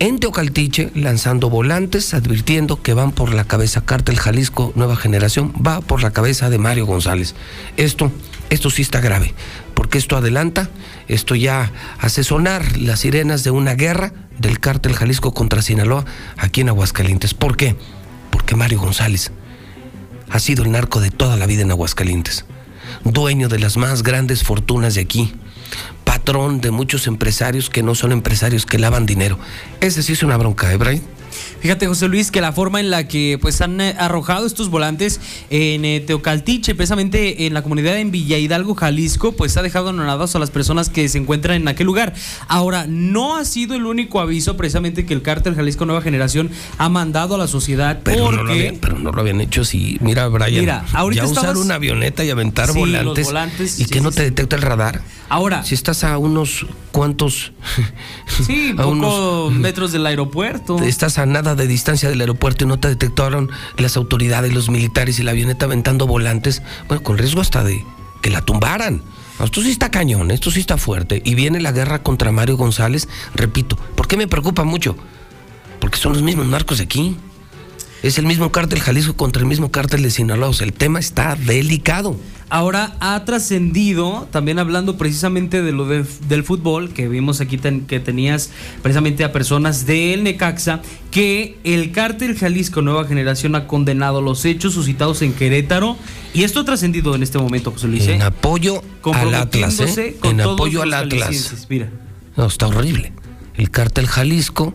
en 0.00 0.20
Teocaltiche, 0.20 0.90
lanzando 0.94 1.50
volantes, 1.50 2.14
advirtiendo 2.14 2.82
que 2.82 2.94
van 2.94 3.12
por 3.12 3.34
la 3.34 3.44
cabeza 3.44 3.80
Cártel 3.80 4.18
Jalisco 4.18 4.72
Nueva 4.76 4.96
Generación, 4.96 5.52
va 5.54 5.80
por 5.80 6.02
la 6.02 6.12
cabeza 6.12 6.50
de 6.50 6.58
Mario 6.58 6.86
González. 6.86 7.34
Esto, 7.76 8.12
esto 8.50 8.70
sí 8.70 8.82
está 8.82 9.00
grave, 9.00 9.34
porque 9.74 9.98
esto 9.98 10.16
adelanta, 10.16 10.70
esto 11.08 11.34
ya 11.34 11.72
hace 11.98 12.22
sonar 12.22 12.78
las 12.78 13.00
sirenas 13.00 13.42
de 13.42 13.50
una 13.50 13.74
guerra 13.74 14.12
del 14.38 14.60
Cártel 14.60 14.94
Jalisco 14.94 15.34
contra 15.34 15.62
Sinaloa 15.62 16.04
aquí 16.36 16.60
en 16.60 16.68
Aguascalientes. 16.68 17.34
¿Por 17.34 17.56
qué? 17.56 17.76
Porque 18.30 18.54
Mario 18.54 18.80
González 18.80 19.32
ha 20.30 20.38
sido 20.38 20.62
el 20.62 20.70
narco 20.70 21.00
de 21.00 21.10
toda 21.10 21.36
la 21.36 21.46
vida 21.46 21.62
en 21.62 21.70
Aguascalientes, 21.70 22.44
dueño 23.04 23.48
de 23.48 23.58
las 23.58 23.76
más 23.76 24.02
grandes 24.04 24.44
fortunas 24.44 24.94
de 24.94 25.00
aquí, 25.00 25.34
patrón 26.04 26.60
de 26.60 26.70
muchos 26.70 27.06
empresarios 27.06 27.70
que 27.70 27.82
no 27.82 27.94
son 27.94 28.12
empresarios 28.12 28.66
que 28.66 28.78
lavan 28.78 29.06
dinero. 29.06 29.38
Ese 29.80 30.02
sí 30.02 30.12
es 30.12 30.22
una 30.22 30.36
bronca, 30.36 30.72
¿eh, 30.72 30.76
Brian? 30.76 31.02
Fíjate, 31.60 31.86
José 31.88 32.06
Luis, 32.08 32.30
que 32.30 32.40
la 32.40 32.52
forma 32.52 32.78
en 32.80 32.90
la 32.90 33.08
que 33.08 33.36
pues 33.40 33.60
han 33.60 33.80
eh, 33.80 33.94
arrojado 33.98 34.46
estos 34.46 34.70
volantes 34.70 35.20
en 35.50 35.84
eh, 35.84 36.00
Teocaltiche, 36.00 36.74
precisamente 36.74 37.46
en 37.46 37.54
la 37.54 37.62
comunidad 37.62 37.98
en 37.98 38.10
Villa 38.12 38.38
Hidalgo, 38.38 38.74
Jalisco, 38.74 39.32
pues 39.32 39.56
ha 39.56 39.62
dejado 39.62 39.88
anonadados 39.88 40.36
a 40.36 40.38
las 40.38 40.50
personas 40.50 40.88
que 40.88 41.08
se 41.08 41.18
encuentran 41.18 41.56
en 41.56 41.68
aquel 41.68 41.86
lugar. 41.86 42.14
Ahora, 42.46 42.86
no 42.88 43.36
ha 43.36 43.44
sido 43.44 43.74
el 43.74 43.86
único 43.86 44.20
aviso 44.20 44.56
precisamente 44.56 45.04
que 45.04 45.14
el 45.14 45.22
cártel 45.22 45.54
Jalisco 45.56 45.84
Nueva 45.84 46.00
Generación 46.00 46.50
ha 46.78 46.88
mandado 46.88 47.34
a 47.34 47.38
la 47.38 47.48
sociedad 47.48 48.00
Pero 48.04 48.30
no, 48.30 48.42
lo 48.44 48.52
habían, 48.52 48.76
pero 48.76 48.98
no 48.98 49.10
lo 49.10 49.20
habían 49.20 49.40
hecho 49.40 49.64
si, 49.64 49.98
mira, 50.00 50.28
Brian, 50.28 50.60
Mira, 50.60 50.84
ahorita 50.92 51.22
ya 51.24 51.28
usar 51.30 51.44
estabas- 51.44 51.64
una 51.64 51.74
avioneta 51.74 52.24
y 52.24 52.30
aventar 52.30 52.68
Sí, 52.72 52.78
volantes, 52.78 53.26
volantes, 53.26 53.80
y 53.80 53.84
sí, 53.84 53.90
que 53.90 54.00
no 54.00 54.12
te 54.12 54.22
detecta 54.22 54.54
el 54.56 54.62
radar. 54.62 55.00
Ahora, 55.28 55.62
si 55.64 55.74
estás 55.74 56.04
a 56.04 56.16
unos 56.18 56.66
cuantos, 56.88 57.52
sí, 58.44 58.74
a 58.78 58.82
pocos 58.82 59.52
metros 59.52 59.92
del 59.92 60.06
aeropuerto. 60.06 60.82
estás 60.82 61.18
a 61.18 61.26
nada 61.26 61.54
de 61.54 61.66
distancia 61.66 62.08
del 62.08 62.20
aeropuerto 62.20 62.64
y 62.64 62.68
no 62.68 62.78
te 62.78 62.88
detectaron 62.88 63.50
las 63.76 63.96
autoridades, 63.96 64.52
los 64.52 64.70
militares 64.70 65.18
y 65.18 65.22
la 65.22 65.32
avioneta 65.32 65.66
aventando 65.66 66.06
volantes, 66.06 66.62
bueno, 66.88 67.02
con 67.02 67.18
riesgo 67.18 67.40
hasta 67.40 67.64
de 67.64 67.84
que 68.20 68.30
la 68.30 68.42
tumbaran. 68.42 69.02
Esto 69.42 69.62
sí 69.62 69.70
está 69.70 69.90
cañón, 69.90 70.30
esto 70.30 70.50
sí 70.50 70.60
está 70.60 70.76
fuerte. 70.76 71.22
Y 71.24 71.34
viene 71.34 71.60
la 71.60 71.70
guerra 71.70 72.02
contra 72.02 72.32
Mario 72.32 72.56
González, 72.56 73.08
repito, 73.34 73.76
¿por 73.94 74.08
qué 74.08 74.16
me 74.16 74.26
preocupa 74.26 74.64
mucho? 74.64 74.96
Porque 75.80 75.98
son 75.98 76.12
los 76.12 76.22
mismos 76.22 76.46
narcos 76.46 76.78
de 76.78 76.84
aquí. 76.84 77.16
Es 78.02 78.16
el 78.18 78.26
mismo 78.26 78.52
cártel 78.52 78.80
Jalisco 78.80 79.14
contra 79.16 79.40
el 79.42 79.48
mismo 79.48 79.70
cártel 79.72 80.02
de 80.02 80.10
Sinaloa. 80.10 80.48
O 80.48 80.52
sea, 80.52 80.66
el 80.66 80.72
tema 80.72 81.00
está 81.00 81.34
delicado. 81.34 82.16
Ahora 82.50 82.96
ha 83.00 83.22
trascendido, 83.26 84.26
también 84.30 84.58
hablando 84.58 84.96
precisamente 84.96 85.62
de 85.62 85.72
lo 85.72 85.84
de- 85.86 86.06
del 86.28 86.44
fútbol, 86.44 86.94
que 86.94 87.06
vimos 87.08 87.42
aquí 87.42 87.58
ten- 87.58 87.86
que 87.86 88.00
tenías 88.00 88.50
precisamente 88.82 89.22
a 89.24 89.32
personas 89.32 89.84
del 89.84 90.22
Necaxa, 90.22 90.80
que 91.10 91.58
el 91.64 91.92
cártel 91.92 92.38
Jalisco 92.38 92.80
Nueva 92.80 93.04
Generación 93.04 93.54
ha 93.54 93.66
condenado 93.66 94.22
los 94.22 94.44
hechos 94.46 94.72
suscitados 94.72 95.20
en 95.20 95.34
Querétaro. 95.34 95.96
Y 96.32 96.44
esto 96.44 96.60
ha 96.60 96.64
trascendido 96.64 97.14
en 97.14 97.22
este 97.22 97.36
momento, 97.38 97.70
José 97.72 97.88
Luis. 97.88 98.06
En 98.06 98.22
¿eh? 98.22 98.24
apoyo 98.24 98.82
al 99.12 99.34
Atlas, 99.34 99.78
¿eh? 99.80 100.16
con 100.20 100.30
En 100.30 100.40
apoyo 100.40 100.80
al 100.82 100.94
Atlas. 100.94 101.24
jaliscienses. 101.24 101.66
Mira. 101.68 101.90
No, 102.36 102.46
está 102.46 102.68
horrible. 102.68 103.12
El 103.56 103.70
cártel 103.70 104.06
Jalisco, 104.06 104.72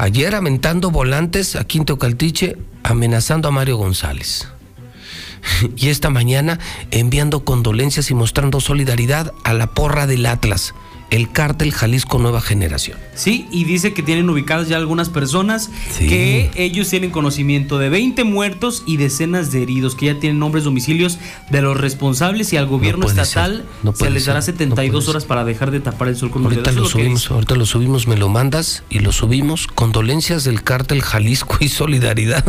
ayer 0.00 0.34
aventando 0.34 0.90
volantes 0.90 1.56
aquí 1.56 1.76
en 1.76 1.84
Teocaltiche, 1.84 2.56
amenazando 2.82 3.48
a 3.48 3.50
Mario 3.50 3.76
González. 3.76 4.48
Y 5.76 5.88
esta 5.88 6.10
mañana 6.10 6.58
enviando 6.90 7.44
condolencias 7.44 8.10
y 8.10 8.14
mostrando 8.14 8.60
solidaridad 8.60 9.32
a 9.44 9.52
la 9.52 9.68
porra 9.74 10.06
del 10.06 10.26
Atlas, 10.26 10.74
el 11.10 11.30
cártel 11.30 11.72
Jalisco 11.72 12.18
Nueva 12.18 12.40
Generación. 12.40 12.96
Sí, 13.14 13.46
y 13.50 13.64
dice 13.64 13.92
que 13.92 14.02
tienen 14.02 14.30
ubicadas 14.30 14.68
ya 14.68 14.76
algunas 14.76 15.08
personas 15.08 15.70
que 15.98 16.50
ellos 16.54 16.88
tienen 16.88 17.10
conocimiento 17.10 17.78
de 17.78 17.88
20 17.88 18.24
muertos 18.24 18.84
y 18.86 18.96
decenas 18.96 19.50
de 19.50 19.62
heridos, 19.62 19.94
que 19.94 20.06
ya 20.06 20.18
tienen 20.18 20.38
nombres, 20.38 20.64
domicilios 20.64 21.18
de 21.50 21.62
los 21.62 21.76
responsables 21.76 22.52
y 22.52 22.56
al 22.56 22.66
gobierno 22.66 23.06
estatal 23.06 23.64
no 23.82 23.94
se 23.94 24.10
les 24.10 24.26
dará 24.26 24.40
ser, 24.40 24.54
72 24.54 25.08
horas 25.08 25.24
para 25.24 25.44
dejar 25.44 25.70
de 25.70 25.80
tapar 25.80 26.08
el 26.08 26.16
sol 26.16 26.30
con 26.30 26.44
Ahorita 26.44 26.72
lo 26.72 26.84
que 26.84 26.88
subimos, 26.88 27.30
ahorita 27.30 27.54
lo 27.56 27.66
subimos, 27.66 28.06
me 28.06 28.16
lo 28.16 28.28
mandas 28.28 28.84
y 28.88 29.00
lo 29.00 29.12
subimos. 29.12 29.66
Condolencias 29.66 30.44
del 30.44 30.62
cártel 30.62 31.02
Jalisco 31.02 31.58
y 31.60 31.68
solidaridad 31.68 32.44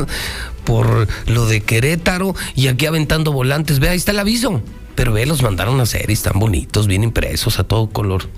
por 0.63 1.07
lo 1.27 1.45
de 1.47 1.61
Querétaro 1.61 2.35
y 2.55 2.67
aquí 2.67 2.85
aventando 2.85 3.31
volantes. 3.31 3.79
Ve, 3.79 3.89
ahí 3.89 3.97
está 3.97 4.11
el 4.11 4.19
aviso. 4.19 4.61
Pero 4.95 5.13
ve, 5.13 5.25
los 5.25 5.41
mandaron 5.41 5.79
a 5.79 5.83
hacer 5.83 6.09
y 6.09 6.13
están 6.13 6.39
bonitos, 6.39 6.87
bien 6.87 7.03
impresos 7.03 7.59
a 7.59 7.63
todo 7.63 7.89
color. 7.89 8.29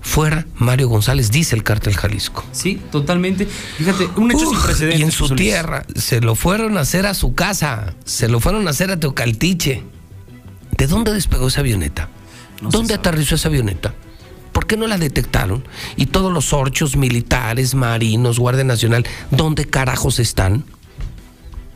Fuera 0.00 0.46
Mario 0.54 0.88
González, 0.88 1.30
dice 1.30 1.56
el 1.56 1.64
cártel 1.64 1.96
Jalisco. 1.96 2.44
Sí, 2.52 2.80
totalmente. 2.90 3.46
Fíjate, 3.46 4.08
un 4.16 4.30
hecho 4.30 4.48
sin 4.48 4.60
precedentes. 4.60 5.00
Y 5.00 5.02
en 5.02 5.10
su 5.10 5.34
tierra, 5.34 5.84
se 5.96 6.20
lo 6.20 6.34
fueron 6.34 6.78
a 6.78 6.80
hacer 6.80 7.06
a 7.06 7.14
su 7.14 7.34
casa, 7.34 7.94
se 8.04 8.28
lo 8.28 8.40
fueron 8.40 8.66
a 8.66 8.70
hacer 8.70 8.90
a 8.90 8.98
Teocaltiche. 8.98 9.82
¿De 10.76 10.86
dónde 10.86 11.12
despegó 11.12 11.48
esa 11.48 11.60
avioneta? 11.60 12.08
¿Dónde 12.62 12.94
aterrizó 12.94 13.34
esa 13.34 13.48
avioneta? 13.48 13.94
¿Por 14.52 14.66
qué 14.66 14.76
no 14.76 14.86
la 14.86 14.98
detectaron? 14.98 15.64
Y 15.96 16.06
todos 16.06 16.32
los 16.32 16.52
orchos 16.52 16.96
militares, 16.96 17.74
marinos, 17.74 18.38
Guardia 18.38 18.64
Nacional, 18.64 19.04
¿dónde 19.30 19.66
carajos 19.66 20.18
están? 20.18 20.64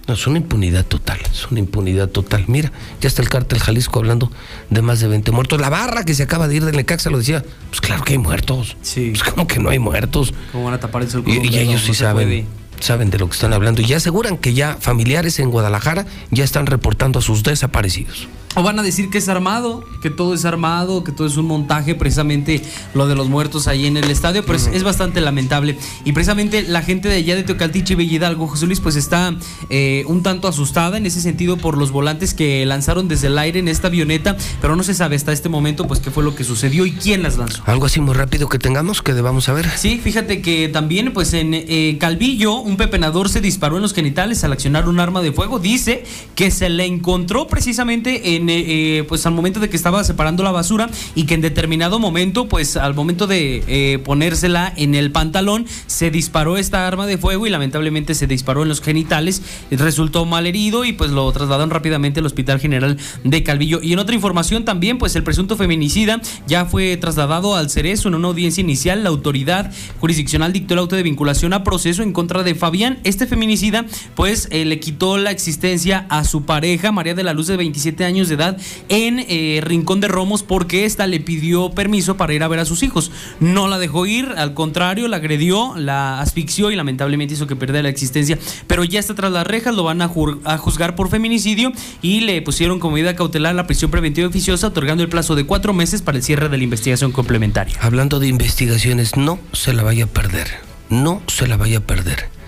No, 0.08 0.14
es 0.14 0.26
una 0.26 0.38
impunidad 0.38 0.84
total, 0.84 1.18
es 1.30 1.48
una 1.50 1.60
impunidad 1.60 2.08
total. 2.08 2.44
Mira, 2.48 2.72
ya 3.00 3.06
está 3.06 3.22
el 3.22 3.28
cártel 3.28 3.60
Jalisco 3.60 4.00
hablando 4.00 4.32
de 4.68 4.82
más 4.82 5.00
de 5.00 5.06
20 5.08 5.30
muertos. 5.30 5.60
La 5.60 5.70
barra 5.70 6.04
que 6.04 6.14
se 6.14 6.24
acaba 6.24 6.48
de 6.48 6.56
ir 6.56 6.64
del 6.64 6.76
Necaxa 6.76 7.08
lo 7.08 7.18
decía, 7.18 7.44
pues 7.70 7.80
claro 7.80 8.02
que 8.02 8.14
hay 8.14 8.18
muertos. 8.18 8.76
Sí. 8.82 9.10
Pues 9.10 9.22
como 9.22 9.46
que 9.46 9.60
no 9.60 9.70
hay 9.70 9.78
muertos. 9.78 10.34
¿Cómo 10.50 10.64
van 10.64 10.74
a 10.74 10.80
tapar 10.80 11.02
el 11.02 11.10
sol 11.10 11.22
con 11.22 11.32
Y, 11.32 11.48
y 11.48 11.58
ellos 11.58 11.82
No 11.82 11.86
sí 11.86 11.94
saben, 11.94 12.26
puede. 12.28 12.61
Saben 12.82 13.10
de 13.10 13.18
lo 13.18 13.28
que 13.28 13.34
están 13.34 13.52
hablando 13.52 13.82
y 13.82 13.86
ya 13.86 13.96
aseguran 13.96 14.38
que 14.38 14.54
ya 14.54 14.76
familiares 14.80 15.38
en 15.38 15.50
Guadalajara 15.50 16.06
ya 16.30 16.44
están 16.44 16.66
reportando 16.66 17.18
a 17.18 17.22
sus 17.22 17.42
desaparecidos. 17.42 18.28
O 18.54 18.62
van 18.62 18.78
a 18.78 18.82
decir 18.82 19.08
que 19.08 19.16
es 19.16 19.28
armado, 19.30 19.82
que 20.02 20.10
todo 20.10 20.34
es 20.34 20.44
armado, 20.44 21.04
que 21.04 21.12
todo 21.12 21.26
es 21.26 21.38
un 21.38 21.46
montaje, 21.46 21.94
precisamente 21.94 22.62
lo 22.92 23.06
de 23.06 23.14
los 23.14 23.28
muertos 23.30 23.66
ahí 23.66 23.86
en 23.86 23.96
el 23.96 24.10
estadio, 24.10 24.44
pero 24.44 24.56
es, 24.56 24.66
es 24.66 24.82
bastante 24.82 25.22
lamentable. 25.22 25.78
Y 26.04 26.12
precisamente 26.12 26.62
la 26.62 26.82
gente 26.82 27.08
de 27.08 27.16
allá 27.16 27.34
de 27.34 27.44
Teocaltiche 27.44 27.94
y 27.94 27.96
Bellidalgo, 27.96 28.46
José 28.46 28.66
Luis, 28.66 28.80
pues 28.80 28.96
está 28.96 29.34
eh, 29.70 30.04
un 30.06 30.22
tanto 30.22 30.48
asustada 30.48 30.98
en 30.98 31.06
ese 31.06 31.22
sentido 31.22 31.56
por 31.56 31.78
los 31.78 31.92
volantes 31.92 32.34
que 32.34 32.66
lanzaron 32.66 33.08
desde 33.08 33.28
el 33.28 33.38
aire 33.38 33.58
en 33.58 33.68
esta 33.68 33.86
avioneta, 33.86 34.36
pero 34.60 34.76
no 34.76 34.82
se 34.82 34.92
sabe 34.92 35.16
hasta 35.16 35.32
este 35.32 35.48
momento 35.48 35.86
pues 35.86 36.00
qué 36.00 36.10
fue 36.10 36.22
lo 36.22 36.34
que 36.34 36.44
sucedió 36.44 36.84
y 36.84 36.92
quién 36.92 37.22
las 37.22 37.38
lanzó. 37.38 37.62
Algo 37.64 37.86
así 37.86 38.02
muy 38.02 38.14
rápido 38.14 38.50
que 38.50 38.58
tengamos 38.58 39.00
que 39.00 39.14
debamos 39.14 39.44
saber. 39.44 39.66
Sí, 39.76 39.98
fíjate 39.98 40.42
que 40.42 40.68
también, 40.68 41.14
pues 41.14 41.32
en 41.32 41.54
eh, 41.54 41.96
Calvillo, 41.98 42.56
un 42.56 42.71
pepenador 42.76 43.28
se 43.28 43.40
disparó 43.40 43.76
en 43.76 43.82
los 43.82 43.94
genitales 43.94 44.44
al 44.44 44.52
accionar 44.52 44.88
un 44.88 45.00
arma 45.00 45.20
de 45.20 45.32
fuego. 45.32 45.58
Dice 45.58 46.04
que 46.34 46.50
se 46.50 46.68
le 46.68 46.84
encontró 46.84 47.46
precisamente 47.46 48.36
en, 48.36 48.48
eh, 48.48 48.64
eh, 48.98 49.04
pues 49.08 49.26
al 49.26 49.32
momento 49.32 49.60
de 49.60 49.68
que 49.68 49.76
estaba 49.76 50.04
separando 50.04 50.42
la 50.42 50.50
basura 50.50 50.90
y 51.14 51.24
que 51.24 51.34
en 51.34 51.40
determinado 51.40 51.98
momento, 51.98 52.48
pues 52.48 52.76
al 52.76 52.94
momento 52.94 53.26
de 53.26 53.62
eh, 53.66 53.98
ponérsela 53.98 54.72
en 54.76 54.94
el 54.94 55.12
pantalón, 55.12 55.66
se 55.86 56.10
disparó 56.10 56.56
esta 56.56 56.86
arma 56.86 57.06
de 57.06 57.18
fuego 57.18 57.46
y 57.46 57.50
lamentablemente 57.50 58.14
se 58.14 58.26
disparó 58.26 58.62
en 58.62 58.68
los 58.68 58.80
genitales. 58.80 59.42
Resultó 59.70 60.24
mal 60.24 60.46
herido 60.46 60.84
y 60.84 60.92
pues 60.92 61.10
lo 61.10 61.30
trasladaron 61.32 61.70
rápidamente 61.70 62.20
al 62.20 62.26
Hospital 62.26 62.60
General 62.60 62.96
de 63.24 63.42
Calvillo. 63.42 63.80
Y 63.82 63.92
en 63.92 63.98
otra 63.98 64.14
información 64.14 64.64
también, 64.64 64.98
pues 64.98 65.16
el 65.16 65.22
presunto 65.22 65.56
feminicida 65.56 66.20
ya 66.46 66.64
fue 66.64 66.96
trasladado 66.96 67.56
al 67.56 67.70
Cerezo 67.70 68.08
en 68.08 68.14
una 68.14 68.28
audiencia 68.28 68.60
inicial. 68.60 69.02
La 69.02 69.10
autoridad 69.10 69.72
jurisdiccional 70.00 70.52
dictó 70.52 70.74
el 70.74 70.80
auto 70.80 70.96
de 70.96 71.02
vinculación 71.02 71.52
a 71.52 71.64
proceso 71.64 72.02
en 72.02 72.12
contra 72.12 72.42
de 72.42 72.54
Fabián. 72.62 73.00
Este 73.02 73.26
feminicida, 73.26 73.86
pues 74.14 74.46
eh, 74.52 74.64
le 74.64 74.78
quitó 74.78 75.18
la 75.18 75.32
existencia 75.32 76.06
a 76.10 76.22
su 76.22 76.44
pareja, 76.44 76.92
María 76.92 77.12
de 77.12 77.24
la 77.24 77.32
Luz, 77.32 77.48
de 77.48 77.56
27 77.56 78.04
años 78.04 78.28
de 78.28 78.36
edad, 78.36 78.56
en 78.88 79.18
eh, 79.18 79.60
Rincón 79.64 79.98
de 79.98 80.06
Romos, 80.06 80.44
porque 80.44 80.84
ésta 80.84 81.08
le 81.08 81.18
pidió 81.18 81.72
permiso 81.72 82.16
para 82.16 82.34
ir 82.34 82.44
a 82.44 82.46
ver 82.46 82.60
a 82.60 82.64
sus 82.64 82.84
hijos. 82.84 83.10
No 83.40 83.66
la 83.66 83.80
dejó 83.80 84.06
ir, 84.06 84.28
al 84.36 84.54
contrario, 84.54 85.08
la 85.08 85.16
agredió, 85.16 85.74
la 85.76 86.20
asfixió 86.20 86.70
y 86.70 86.76
lamentablemente 86.76 87.34
hizo 87.34 87.48
que 87.48 87.56
perdiera 87.56 87.82
la 87.82 87.88
existencia. 87.88 88.38
Pero 88.68 88.84
ya 88.84 89.00
está 89.00 89.16
tras 89.16 89.32
las 89.32 89.44
rejas, 89.44 89.74
lo 89.74 89.82
van 89.82 90.00
a, 90.00 90.12
a 90.44 90.56
juzgar 90.56 90.94
por 90.94 91.10
feminicidio 91.10 91.72
y 92.00 92.20
le 92.20 92.40
pusieron 92.42 92.78
como 92.78 92.94
medida 92.94 93.16
cautelar 93.16 93.56
la 93.56 93.66
prisión 93.66 93.90
preventiva 93.90 94.28
oficiosa, 94.28 94.68
otorgando 94.68 95.02
el 95.02 95.08
plazo 95.08 95.34
de 95.34 95.46
cuatro 95.46 95.72
meses 95.72 96.00
para 96.00 96.16
el 96.16 96.22
cierre 96.22 96.48
de 96.48 96.58
la 96.58 96.62
investigación 96.62 97.10
complementaria. 97.10 97.76
Hablando 97.80 98.20
de 98.20 98.28
investigaciones, 98.28 99.16
no 99.16 99.40
se 99.52 99.72
la 99.72 99.82
vaya 99.82 100.04
a 100.04 100.06
perder. 100.06 100.46
No 100.90 101.22
se 101.26 101.48
la 101.48 101.56
vaya 101.56 101.78
a 101.78 101.80
perder. 101.80 102.41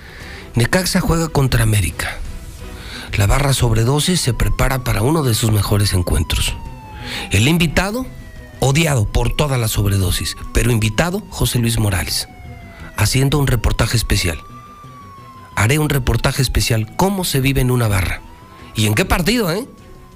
Necaxa 0.55 1.01
juega 1.01 1.26
contra 1.26 1.64
América. 1.64 2.16
La 3.16 3.26
barra 3.26 3.52
sobredosis 3.52 4.20
se 4.20 4.35
prepara 4.35 4.85
para 4.85 5.02
uno 5.02 5.24
de 5.24 5.35
sus 5.35 5.51
mejores 5.51 5.93
encuentros. 5.94 6.55
El 7.32 7.48
invitado, 7.48 8.06
odiado 8.60 9.05
por 9.05 9.35
toda 9.35 9.59
la 9.59 9.66
sobredosis, 9.66 10.36
pero 10.52 10.70
invitado, 10.70 11.24
José 11.28 11.59
Luis 11.59 11.81
Morales, 11.81 12.28
haciendo 12.97 13.39
un 13.39 13.48
reportaje 13.48 13.97
especial. 13.97 14.39
Haré 15.56 15.81
un 15.81 15.89
reportaje 15.89 16.40
especial, 16.40 16.94
cómo 16.97 17.24
se 17.24 17.40
vive 17.40 17.60
en 17.60 17.72
una 17.72 17.89
barra. 17.89 18.20
¿Y 18.76 18.86
en 18.86 18.94
qué 18.94 19.05
partido, 19.05 19.51
eh? 19.51 19.66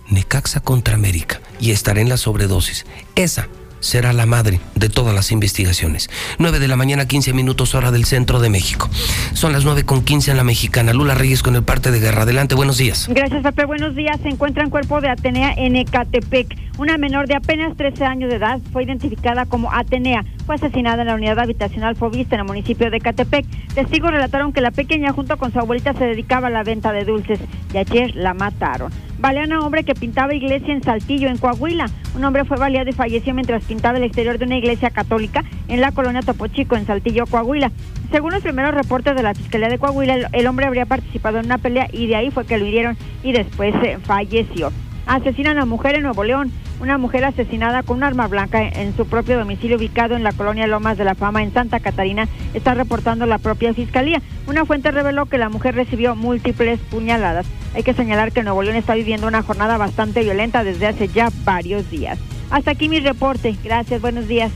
Necaxa 0.08 0.60
contra 0.60 0.94
América. 0.94 1.40
Y 1.58 1.72
estaré 1.72 2.00
en 2.00 2.08
la 2.08 2.16
sobredosis. 2.16 2.86
Esa 3.16 3.48
será 3.80 4.12
la 4.12 4.26
madre 4.26 4.60
de 4.74 4.88
todas 4.88 5.14
las 5.14 5.32
investigaciones. 5.32 6.10
9 6.38 6.58
de 6.58 6.68
la 6.68 6.76
mañana, 6.76 7.06
15 7.06 7.32
minutos 7.32 7.74
hora 7.74 7.90
del 7.90 8.04
centro 8.04 8.40
de 8.40 8.50
México. 8.50 8.88
Son 9.34 9.52
las 9.52 9.64
9 9.64 9.84
con 9.84 10.02
15 10.02 10.30
en 10.30 10.36
la 10.36 10.44
mexicana. 10.44 10.92
Lula 10.92 11.14
Reyes 11.14 11.42
con 11.42 11.56
el 11.56 11.62
parte 11.62 11.90
de 11.90 12.00
guerra. 12.00 12.22
Adelante, 12.22 12.54
buenos 12.54 12.78
días. 12.78 13.06
Gracias, 13.08 13.42
Pepe. 13.42 13.64
Buenos 13.64 13.94
días. 13.94 14.18
Se 14.22 14.28
encuentra 14.28 14.64
en 14.64 14.70
cuerpo 14.70 15.00
de 15.00 15.08
Atenea 15.08 15.52
en 15.56 15.76
Ecatepec. 15.76 16.67
Una 16.78 16.96
menor 16.96 17.26
de 17.26 17.34
apenas 17.34 17.76
13 17.76 18.04
años 18.04 18.30
de 18.30 18.36
edad 18.36 18.60
fue 18.72 18.84
identificada 18.84 19.46
como 19.46 19.72
Atenea. 19.72 20.24
Fue 20.46 20.54
asesinada 20.54 21.02
en 21.02 21.08
la 21.08 21.16
unidad 21.16 21.40
habitacional 21.40 21.96
Fovista 21.96 22.36
en 22.36 22.42
el 22.42 22.46
municipio 22.46 22.88
de 22.88 23.00
Catepec. 23.00 23.44
Testigos 23.74 24.12
relataron 24.12 24.52
que 24.52 24.60
la 24.60 24.70
pequeña 24.70 25.12
junto 25.12 25.36
con 25.38 25.52
su 25.52 25.58
abuelita 25.58 25.92
se 25.94 26.04
dedicaba 26.04 26.46
a 26.46 26.50
la 26.50 26.62
venta 26.62 26.92
de 26.92 27.04
dulces 27.04 27.40
y 27.74 27.78
ayer 27.78 28.14
la 28.14 28.32
mataron. 28.32 28.92
Balean 29.18 29.52
a 29.52 29.58
hombre 29.58 29.82
que 29.82 29.96
pintaba 29.96 30.32
iglesia 30.32 30.72
en 30.72 30.84
Saltillo, 30.84 31.28
en 31.28 31.38
Coahuila. 31.38 31.86
Un 32.14 32.24
hombre 32.24 32.44
fue 32.44 32.56
baleado 32.56 32.88
y 32.88 32.92
falleció 32.92 33.34
mientras 33.34 33.64
pintaba 33.64 33.98
el 33.98 34.04
exterior 34.04 34.38
de 34.38 34.44
una 34.44 34.58
iglesia 34.58 34.90
católica 34.90 35.42
en 35.66 35.80
la 35.80 35.90
colonia 35.90 36.22
Topo 36.22 36.46
Chico, 36.46 36.76
en 36.76 36.86
Saltillo, 36.86 37.26
Coahuila. 37.26 37.72
Según 38.12 38.32
los 38.32 38.42
primeros 38.44 38.72
reportes 38.72 39.16
de 39.16 39.24
la 39.24 39.34
Fiscalía 39.34 39.68
de 39.68 39.78
Coahuila, 39.78 40.14
el, 40.14 40.26
el 40.32 40.46
hombre 40.46 40.66
habría 40.66 40.86
participado 40.86 41.40
en 41.40 41.46
una 41.46 41.58
pelea 41.58 41.88
y 41.92 42.06
de 42.06 42.14
ahí 42.14 42.30
fue 42.30 42.46
que 42.46 42.56
lo 42.56 42.66
hirieron 42.66 42.96
y 43.24 43.32
después 43.32 43.74
eh, 43.82 43.98
falleció. 44.00 44.70
Asesinan 45.08 45.58
a 45.58 45.64
mujer 45.64 45.94
en 45.94 46.02
Nuevo 46.02 46.22
León. 46.22 46.52
Una 46.80 46.98
mujer 46.98 47.24
asesinada 47.24 47.82
con 47.82 47.96
un 47.96 48.04
arma 48.04 48.28
blanca 48.28 48.68
en 48.68 48.94
su 48.94 49.06
propio 49.06 49.38
domicilio 49.38 49.78
ubicado 49.78 50.14
en 50.14 50.22
la 50.22 50.34
colonia 50.34 50.66
Lomas 50.66 50.98
de 50.98 51.04
la 51.04 51.14
Fama 51.14 51.42
en 51.42 51.50
Santa 51.50 51.80
Catarina 51.80 52.28
está 52.52 52.74
reportando 52.74 53.24
la 53.24 53.38
propia 53.38 53.72
fiscalía. 53.72 54.20
Una 54.46 54.66
fuente 54.66 54.90
reveló 54.90 55.24
que 55.24 55.38
la 55.38 55.48
mujer 55.48 55.74
recibió 55.74 56.14
múltiples 56.14 56.78
puñaladas. 56.90 57.46
Hay 57.74 57.84
que 57.84 57.94
señalar 57.94 58.32
que 58.32 58.42
Nuevo 58.42 58.62
León 58.62 58.76
está 58.76 58.94
viviendo 58.96 59.26
una 59.26 59.42
jornada 59.42 59.78
bastante 59.78 60.22
violenta 60.22 60.62
desde 60.62 60.86
hace 60.86 61.08
ya 61.08 61.32
varios 61.42 61.90
días. 61.90 62.18
Hasta 62.50 62.72
aquí 62.72 62.90
mi 62.90 63.00
reporte. 63.00 63.56
Gracias, 63.64 64.02
buenos 64.02 64.28
días. 64.28 64.52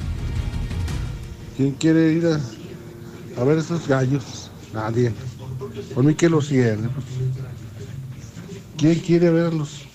¿Quién 1.57 1.73
quiere 1.73 2.13
ir 2.13 2.27
a, 2.27 3.45
ver 3.45 3.57
esos 3.57 3.89
gallos? 3.89 4.51
Nadie. 4.75 5.13
Por 5.95 6.05
mí 6.05 6.15
que 6.15 6.29
los 6.29 6.47
cierre. 6.49 6.91
¿Quién 8.77 8.97
quiere 8.97 9.31
verlos? 9.31 9.87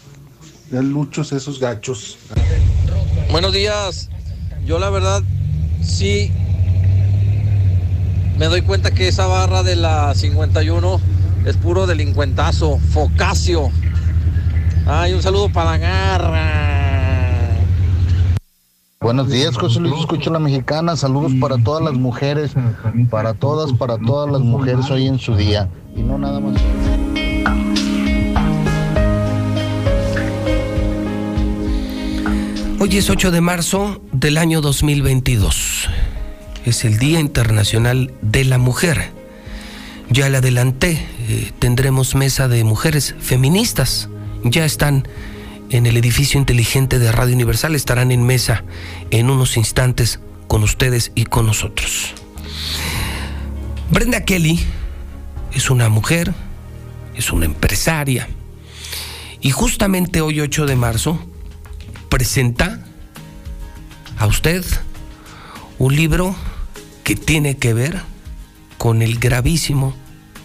Ya 0.71 0.81
luchos 0.81 1.31
esos 1.31 1.59
gachos. 1.59 2.17
Buenos 3.31 3.53
días. 3.53 4.09
Yo 4.65 4.79
la 4.79 4.89
verdad 4.89 5.23
sí 5.81 6.31
me 8.37 8.47
doy 8.47 8.61
cuenta 8.61 8.91
que 8.91 9.07
esa 9.07 9.27
barra 9.27 9.63
de 9.63 9.75
la 9.75 10.13
51 10.13 10.99
es 11.45 11.57
puro 11.57 11.87
delincuentazo, 11.87 12.77
focacio. 12.77 13.69
Ay, 14.85 15.13
un 15.13 15.21
saludo 15.21 15.49
para 15.49 15.71
la 15.71 15.77
garra. 15.77 16.77
Buenos 18.99 19.29
días, 19.29 19.55
José 19.55 19.79
Luis, 19.79 20.01
escucho 20.01 20.29
la 20.31 20.39
mexicana. 20.39 20.95
Saludos 20.97 21.31
para 21.39 21.57
todas 21.57 21.83
las 21.83 21.93
mujeres, 21.93 22.51
para 23.09 23.33
todas, 23.33 23.71
para 23.73 23.97
todas 23.97 24.29
las 24.31 24.41
mujeres 24.41 24.89
hoy 24.89 25.07
en 25.07 25.17
su 25.17 25.35
día. 25.35 25.69
Y 25.95 26.01
no 26.01 26.17
nada 26.17 26.39
más. 26.39 26.61
Hoy 32.89 32.95
es 32.95 33.09
8 33.09 33.31
de 33.31 33.41
marzo 33.41 34.01
del 34.13 34.37
año 34.37 34.61
2022. 34.61 35.89
Es 36.65 36.85
el 36.85 36.99
Día 36.99 37.19
Internacional 37.19 38.13
de 38.21 38.45
la 38.45 38.59
Mujer. 38.59 39.11
Ya 40.09 40.29
le 40.29 40.37
adelanté, 40.37 41.05
eh, 41.27 41.51
tendremos 41.59 42.15
mesa 42.15 42.47
de 42.47 42.63
mujeres 42.63 43.13
feministas. 43.19 44.07
Ya 44.45 44.63
están 44.63 45.05
en 45.69 45.85
el 45.85 45.97
edificio 45.97 46.39
inteligente 46.39 46.97
de 46.97 47.11
Radio 47.11 47.35
Universal, 47.35 47.75
estarán 47.75 48.09
en 48.13 48.25
mesa 48.25 48.63
en 49.11 49.29
unos 49.29 49.57
instantes 49.57 50.21
con 50.47 50.63
ustedes 50.63 51.11
y 51.13 51.25
con 51.25 51.45
nosotros. 51.45 52.13
Brenda 53.91 54.23
Kelly 54.23 54.61
es 55.51 55.69
una 55.69 55.89
mujer, 55.89 56.33
es 57.17 57.33
una 57.33 57.47
empresaria. 57.47 58.29
Y 59.41 59.51
justamente 59.51 60.21
hoy 60.21 60.39
8 60.39 60.65
de 60.65 60.77
marzo 60.77 61.19
presenta 62.09 62.79
a 64.17 64.25
usted 64.27 64.63
un 65.79 65.95
libro 65.95 66.35
que 67.03 67.15
tiene 67.15 67.57
que 67.57 67.73
ver 67.73 68.01
con 68.77 69.01
el 69.01 69.19
gravísimo 69.19 69.95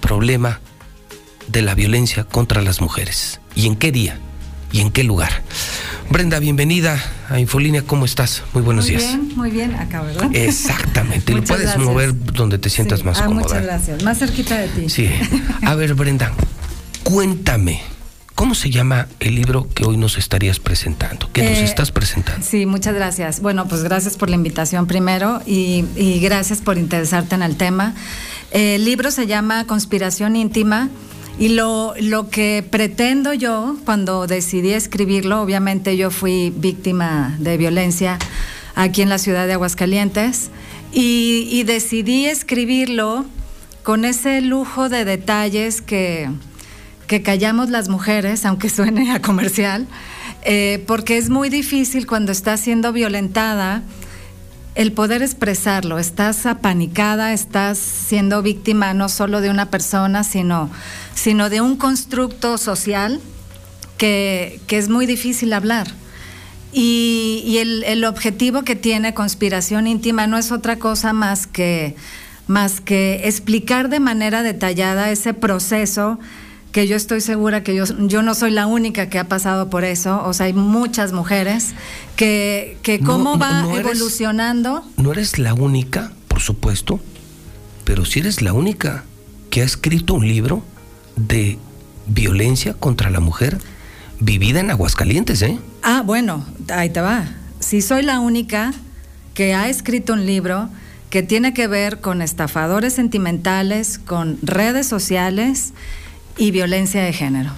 problema 0.00 0.60
de 1.48 1.62
la 1.62 1.74
violencia 1.74 2.24
contra 2.24 2.62
las 2.62 2.80
mujeres. 2.80 3.40
¿Y 3.54 3.66
en 3.66 3.76
qué 3.76 3.92
día? 3.92 4.18
¿Y 4.72 4.80
en 4.80 4.90
qué 4.90 5.04
lugar? 5.04 5.42
Brenda, 6.10 6.38
bienvenida 6.38 7.02
a 7.30 7.38
Infolínea. 7.38 7.82
¿Cómo 7.82 8.04
estás? 8.04 8.42
Muy 8.52 8.62
buenos 8.62 8.84
muy 8.86 8.96
días. 8.96 9.02
bien, 9.08 9.32
muy 9.36 9.50
bien, 9.50 9.74
acá, 9.74 10.02
¿verdad? 10.02 10.30
Exactamente. 10.34 11.32
Lo 11.34 11.42
puedes 11.44 11.64
gracias. 11.64 11.84
mover 11.84 12.14
donde 12.32 12.58
te 12.58 12.68
sientas 12.70 13.00
Sí. 13.00 13.04
más 13.06 13.18
Ah, 13.20 13.26
cómoda. 13.26 13.42
Muchas 13.44 13.62
gracias. 13.62 14.02
Más 14.02 14.18
cerquita 14.18 14.56
de 14.58 14.68
ti. 14.68 14.88
Sí. 14.90 15.08
A 15.64 15.74
ver, 15.74 15.94
Brenda, 15.94 16.32
cuéntame, 17.02 17.80
¿cómo 18.42 18.56
se 18.56 18.70
llama 18.70 19.06
el 19.20 19.36
libro 19.36 19.68
que 19.72 19.84
hoy 19.84 19.96
nos 19.96 20.18
estarías 20.18 20.58
presentando? 20.58 21.30
Que 21.32 21.44
nos 21.48 21.58
Eh, 21.58 21.62
estás 21.64 21.92
presentando. 21.92 22.44
Sí, 22.44 22.66
muchas 22.66 22.92
gracias. 22.92 23.40
Bueno, 23.40 23.68
pues 23.68 23.84
gracias 23.84 24.16
por 24.16 24.28
la 24.30 24.34
invitación 24.34 24.88
primero 24.88 25.40
y, 25.46 25.84
y 25.94 26.18
gracias 26.18 26.60
por 26.60 26.76
interesarte 26.76 27.36
en 27.36 27.42
el 27.42 27.54
tema. 27.56 27.94
El 28.50 28.84
libro 28.84 29.12
se 29.12 29.28
llama 29.28 29.64
Conspiración 29.68 30.34
íntima 30.34 30.88
y 31.38 31.50
lo, 31.50 31.94
lo 32.00 32.30
que 32.30 32.66
pretendo 32.68 33.32
yo 33.32 33.76
cuando 33.84 34.26
decidí 34.26 34.72
escribirlo, 34.72 35.40
obviamente 35.40 35.96
yo 35.96 36.10
fui 36.10 36.50
víctima 36.50 37.36
de 37.38 37.56
violencia 37.56 38.18
aquí 38.74 39.02
en 39.02 39.08
la 39.08 39.18
ciudad 39.18 39.46
de 39.46 39.52
Aguascalientes 39.52 40.50
y, 40.92 41.46
y 41.48 41.62
decidí 41.62 42.26
escribirlo 42.26 43.24
con 43.84 44.04
ese 44.04 44.40
lujo 44.40 44.88
de 44.88 45.04
detalles 45.04 45.80
que, 45.80 46.28
que 47.12 47.20
callamos 47.20 47.68
las 47.68 47.90
mujeres, 47.90 48.46
aunque 48.46 48.70
suene 48.70 49.12
a 49.12 49.20
comercial, 49.20 49.86
eh, 50.44 50.82
porque 50.86 51.18
es 51.18 51.28
muy 51.28 51.50
difícil 51.50 52.06
cuando 52.06 52.32
estás 52.32 52.60
siendo 52.60 52.90
violentada 52.90 53.82
el 54.76 54.92
poder 54.92 55.20
expresarlo. 55.20 55.98
Estás 55.98 56.46
apanicada, 56.46 57.34
estás 57.34 57.76
siendo 57.76 58.40
víctima 58.40 58.94
no 58.94 59.10
solo 59.10 59.42
de 59.42 59.50
una 59.50 59.68
persona, 59.68 60.24
sino, 60.24 60.70
sino 61.14 61.50
de 61.50 61.60
un 61.60 61.76
constructo 61.76 62.56
social 62.56 63.20
que, 63.98 64.62
es 64.70 64.88
muy 64.88 65.04
difícil 65.04 65.52
hablar. 65.52 65.88
Y, 66.72 67.42
y 67.44 67.58
el, 67.58 67.84
el 67.84 68.06
objetivo 68.06 68.62
que 68.62 68.74
tiene 68.74 69.12
Conspiración 69.12 69.86
Íntima 69.86 70.26
no 70.26 70.38
es 70.38 70.50
otra 70.50 70.78
cosa 70.78 71.12
más 71.12 71.46
que, 71.46 71.94
más 72.46 72.80
que 72.80 73.28
explicar 73.28 73.90
de 73.90 74.00
manera 74.00 74.42
detallada 74.42 75.10
ese 75.10 75.34
proceso 75.34 76.18
que 76.72 76.88
yo 76.88 76.96
estoy 76.96 77.20
segura 77.20 77.62
que 77.62 77.74
yo, 77.74 77.84
yo 78.08 78.22
no 78.22 78.34
soy 78.34 78.50
la 78.50 78.66
única 78.66 79.08
que 79.10 79.18
ha 79.18 79.28
pasado 79.28 79.68
por 79.70 79.84
eso, 79.84 80.22
o 80.24 80.32
sea, 80.32 80.46
hay 80.46 80.54
muchas 80.54 81.12
mujeres 81.12 81.74
que, 82.16 82.78
que 82.82 82.98
cómo 83.00 83.34
no, 83.34 83.38
va 83.38 83.62
no 83.62 83.70
eres- 83.76 83.80
evolucionando. 83.86 84.82
No 84.96 85.12
eres 85.12 85.38
la 85.38 85.52
única, 85.54 86.12
por 86.28 86.40
supuesto, 86.40 86.98
pero 87.84 88.04
sí 88.04 88.20
eres 88.20 88.40
la 88.42 88.52
única 88.54 89.04
que 89.50 89.60
ha 89.60 89.64
escrito 89.64 90.14
un 90.14 90.26
libro 90.26 90.62
de 91.16 91.58
violencia 92.06 92.74
contra 92.74 93.10
la 93.10 93.20
mujer 93.20 93.58
vivida 94.18 94.60
en 94.60 94.70
Aguascalientes, 94.70 95.42
¿eh? 95.42 95.58
Ah, 95.82 96.02
bueno, 96.04 96.44
ahí 96.70 96.88
te 96.90 97.00
va. 97.00 97.24
Si 97.60 97.82
soy 97.82 98.02
la 98.02 98.18
única 98.20 98.72
que 99.34 99.52
ha 99.54 99.68
escrito 99.68 100.14
un 100.14 100.24
libro 100.26 100.68
que 101.10 101.22
tiene 101.22 101.52
que 101.52 101.66
ver 101.66 102.00
con 102.00 102.22
estafadores 102.22 102.94
sentimentales, 102.94 103.98
con 103.98 104.38
redes 104.42 104.86
sociales 104.86 105.72
y 106.36 106.50
violencia 106.50 107.02
de 107.02 107.12
género. 107.12 107.50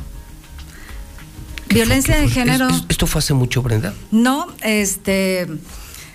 Violencia 1.69 2.17
de 2.19 2.29
género. 2.29 2.69
Es- 2.69 2.85
¿Esto 2.89 3.07
fue 3.07 3.19
hace 3.21 3.35
mucho, 3.35 3.63
Brenda? 3.63 3.95
No, 4.11 4.47
este 4.63 5.49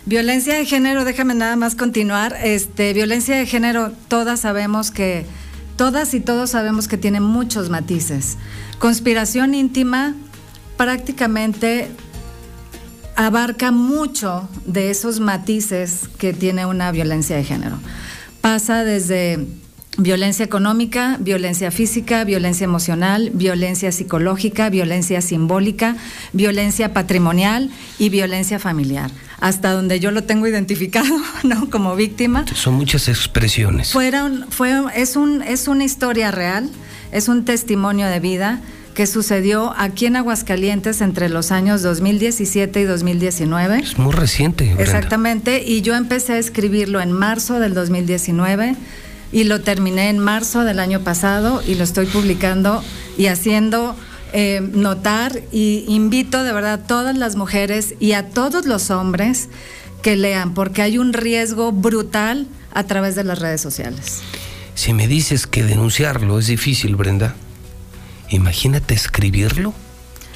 violencia 0.05 0.55
de 0.55 0.65
género, 0.65 1.05
déjame 1.05 1.35
nada 1.35 1.55
más 1.55 1.75
continuar. 1.75 2.35
Este, 2.43 2.93
violencia 2.93 3.35
de 3.37 3.45
género, 3.45 3.91
todas 4.07 4.39
sabemos 4.41 4.89
que 4.91 5.25
todas 5.75 6.13
y 6.13 6.19
todos 6.19 6.51
sabemos 6.51 6.87
que 6.87 6.97
tiene 6.97 7.19
muchos 7.19 7.69
matices. 7.69 8.37
Conspiración 8.79 9.53
íntima 9.53 10.15
prácticamente 10.77 11.89
abarca 13.15 13.71
mucho 13.71 14.47
de 14.65 14.89
esos 14.91 15.19
matices 15.19 16.09
que 16.17 16.33
tiene 16.33 16.65
una 16.65 16.91
violencia 16.91 17.35
de 17.35 17.43
género. 17.43 17.77
Pasa 18.39 18.85
desde 18.85 19.45
violencia 19.97 20.45
económica, 20.45 21.17
violencia 21.19 21.71
física, 21.71 22.23
violencia 22.23 22.63
emocional, 22.63 23.31
violencia 23.33 23.91
psicológica, 23.91 24.69
violencia 24.69 25.21
simbólica, 25.21 25.95
violencia 26.31 26.93
patrimonial 26.93 27.69
y 27.97 28.09
violencia 28.09 28.59
familiar. 28.59 29.11
Hasta 29.39 29.71
donde 29.71 29.99
yo 29.99 30.11
lo 30.11 30.23
tengo 30.23 30.47
identificado, 30.47 31.15
¿no? 31.43 31.69
Como 31.69 31.95
víctima. 31.95 32.45
Son 32.53 32.75
muchas 32.75 33.07
expresiones. 33.07 33.91
Fueron, 33.91 34.45
fue, 34.49 34.73
es, 34.95 35.15
un, 35.15 35.41
es 35.41 35.67
una 35.67 35.83
historia 35.83 36.31
real, 36.31 36.69
es 37.11 37.27
un 37.27 37.45
testimonio 37.45 38.07
de 38.07 38.19
vida 38.19 38.61
que 38.93 39.07
sucedió 39.07 39.73
aquí 39.77 40.07
en 40.07 40.17
Aguascalientes 40.17 40.99
entre 40.99 41.29
los 41.29 41.51
años 41.53 41.81
2017 41.83 42.81
y 42.81 42.83
2019. 42.83 43.79
Es 43.79 43.97
muy 43.97 44.11
reciente, 44.11 44.65
Brenda. 44.65 44.83
Exactamente, 44.83 45.63
y 45.65 45.81
yo 45.81 45.95
empecé 45.95 46.33
a 46.33 46.37
escribirlo 46.37 46.99
en 46.99 47.13
marzo 47.13 47.59
del 47.61 47.73
2019 47.73 48.75
y 49.31 49.43
lo 49.43 49.61
terminé 49.61 50.09
en 50.09 50.19
marzo 50.19 50.63
del 50.63 50.79
año 50.79 51.01
pasado 51.01 51.61
y 51.65 51.75
lo 51.75 51.83
estoy 51.83 52.05
publicando 52.07 52.83
y 53.17 53.27
haciendo 53.27 53.95
eh, 54.33 54.61
notar 54.73 55.41
y 55.51 55.85
invito 55.87 56.43
de 56.43 56.53
verdad 56.53 56.73
a 56.73 56.83
todas 56.87 57.17
las 57.17 57.35
mujeres 57.35 57.95
y 57.99 58.13
a 58.13 58.29
todos 58.29 58.65
los 58.65 58.89
hombres 58.91 59.49
que 60.01 60.15
lean, 60.15 60.53
porque 60.53 60.81
hay 60.81 60.97
un 60.97 61.13
riesgo 61.13 61.71
brutal 61.71 62.47
a 62.73 62.83
través 62.83 63.15
de 63.15 63.23
las 63.23 63.39
redes 63.39 63.61
sociales. 63.61 64.19
Si 64.75 64.93
me 64.93 65.07
dices 65.07 65.45
que 65.45 65.63
denunciarlo 65.63 66.39
es 66.39 66.47
difícil, 66.47 66.95
Brenda, 66.95 67.35
imagínate 68.29 68.93
escribirlo 68.93 69.73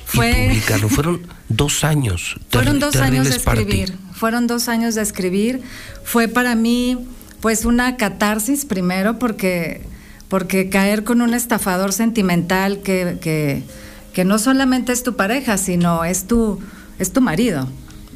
Fue- 0.06 0.32
y 0.32 0.48
publicarlo. 0.49 0.90
Fueron 0.90 1.28
dos 1.49 1.84
años. 1.84 2.36
Fueron 2.49 2.80
dos 2.80 2.95
años 2.98 3.30
de 3.30 3.38
escribir, 3.38 3.95
fueron 4.14 4.48
dos 4.48 4.68
años 4.68 4.95
de 4.95 5.02
escribir. 5.02 5.61
Fue 6.03 6.28
para 6.28 6.56
mí, 6.56 6.98
pues, 7.44 7.65
una 7.65 7.98
catarsis 7.98 8.64
primero, 8.64 9.20
porque, 9.20 9.82
porque 10.30 10.70
caer 10.70 11.03
con 11.03 11.22
un 11.22 11.34
estafador 11.34 11.91
sentimental 11.91 12.80
que, 12.80 13.18
que, 13.20 13.64
que 14.14 14.24
no 14.24 14.40
solamente 14.40 14.94
es 14.94 15.03
tu 15.03 15.18
pareja, 15.18 15.57
sino 15.57 16.06
es 16.06 16.24
tu, 16.26 16.61
es 16.99 17.11
tu 17.11 17.20
marido. 17.20 17.68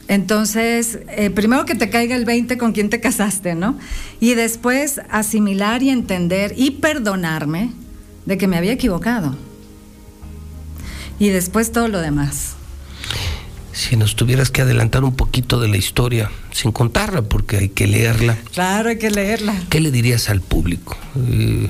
Entonces, 0.07 0.99
eh, 1.09 1.29
primero 1.29 1.65
que 1.65 1.75
te 1.75 1.89
caiga 1.89 2.15
el 2.15 2.23
20 2.23 2.57
con 2.57 2.71
quien 2.71 2.89
te 2.89 3.01
casaste, 3.01 3.53
¿no? 3.53 3.77
Y 4.21 4.35
después 4.35 5.01
asimilar 5.09 5.83
y 5.83 5.89
entender 5.89 6.53
y 6.55 6.71
perdonarme 6.71 7.73
de 8.25 8.37
que 8.37 8.47
me 8.47 8.55
había 8.55 8.71
equivocado. 8.71 9.35
Y 11.19 11.27
después 11.31 11.73
todo 11.73 11.89
lo 11.89 11.99
demás. 11.99 12.55
Si 13.77 13.95
nos 13.95 14.15
tuvieras 14.15 14.49
que 14.49 14.63
adelantar 14.63 15.03
un 15.03 15.15
poquito 15.15 15.59
de 15.59 15.67
la 15.67 15.77
historia, 15.77 16.31
sin 16.51 16.71
contarla, 16.71 17.21
porque 17.21 17.57
hay 17.57 17.69
que 17.69 17.85
leerla, 17.85 18.35
Claro, 18.51 18.89
hay 18.89 18.97
que 18.97 19.11
leerla. 19.11 19.53
¿qué 19.69 19.79
le 19.79 19.91
dirías 19.91 20.29
al 20.31 20.41
público? 20.41 20.97
Eh, 21.15 21.69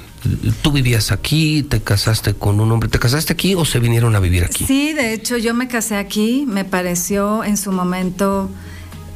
¿Tú 0.61 0.71
vivías 0.71 1.11
aquí, 1.11 1.63
te 1.63 1.81
casaste 1.81 2.33
con 2.33 2.61
un 2.61 2.71
hombre? 2.71 2.87
¿Te 2.87 2.97
casaste 2.97 3.33
aquí 3.33 3.55
o 3.55 3.65
se 3.65 3.79
vinieron 3.79 4.15
a 4.15 4.19
vivir 4.21 4.45
aquí? 4.45 4.63
Sí, 4.65 4.93
de 4.93 5.11
hecho 5.13 5.35
yo 5.35 5.53
me 5.53 5.67
casé 5.67 5.97
aquí, 5.97 6.45
me 6.47 6.63
pareció 6.63 7.43
en 7.43 7.57
su 7.57 7.73
momento 7.73 8.49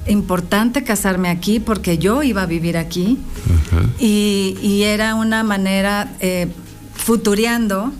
importante 0.05 0.83
casarme 0.83 1.29
aquí 1.29 1.61
porque 1.61 1.97
yo 1.97 2.23
iba 2.23 2.41
a 2.41 2.45
vivir 2.45 2.75
aquí 2.75 3.19
y, 3.99 4.57
y 4.61 4.83
era 4.83 5.15
una 5.15 5.43
manera 5.43 6.11
eh, 6.19 6.47
futureando 6.93 7.93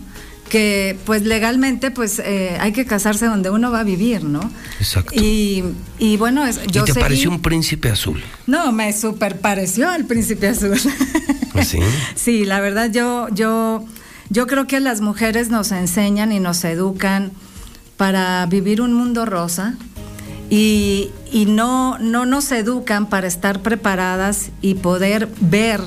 que 0.52 0.98
pues 1.06 1.22
legalmente 1.22 1.91
pues 1.91 2.19
eh, 2.19 2.57
hay 2.60 2.73
que 2.73 2.86
casarse 2.86 3.26
donde 3.28 3.49
uno 3.49 3.72
va 3.72 3.80
a 3.80 3.84
vivir, 3.86 4.26
¿no? 4.26 4.41
Exacto. 4.80 5.14
Y, 5.15 5.64
y 5.98 6.18
bueno, 6.18 6.45
es- 6.45 6.60
yo 6.68 6.82
y 6.84 6.86
te 6.88 6.91
seguí- 6.94 6.99
pareció 7.02 7.30
un 7.30 7.41
príncipe 7.41 7.90
azul. 7.90 8.22
No, 8.48 8.73
me 8.73 8.91
super 8.91 9.40
pareció 9.40 9.90
al 9.90 10.03
príncipe 10.06 10.49
azul. 10.49 10.78
¿Así? 11.53 11.80
Sí, 12.15 12.44
la 12.44 12.60
verdad 12.60 12.91
yo, 12.91 13.30
yo, 13.34 13.86
yo 14.30 14.45
creo 14.45 14.68
que 14.68 14.82
las 14.82 14.99
mujeres 14.99 15.49
nos 15.49 15.72
enseñan 15.72 16.34
y 16.34 16.41
nos 16.41 16.65
educan 16.65 17.32
para 17.95 18.45
vivir 18.48 18.82
un 18.82 18.91
mundo 18.94 19.26
rosa 19.26 19.76
y, 20.49 21.11
y 21.32 21.45
no, 21.45 21.98
no 21.99 22.26
nos 22.26 22.52
educan 22.52 23.07
para 23.07 23.26
estar 23.28 23.61
preparadas 23.61 24.49
y 24.61 24.73
poder 24.76 25.30
ver 25.40 25.80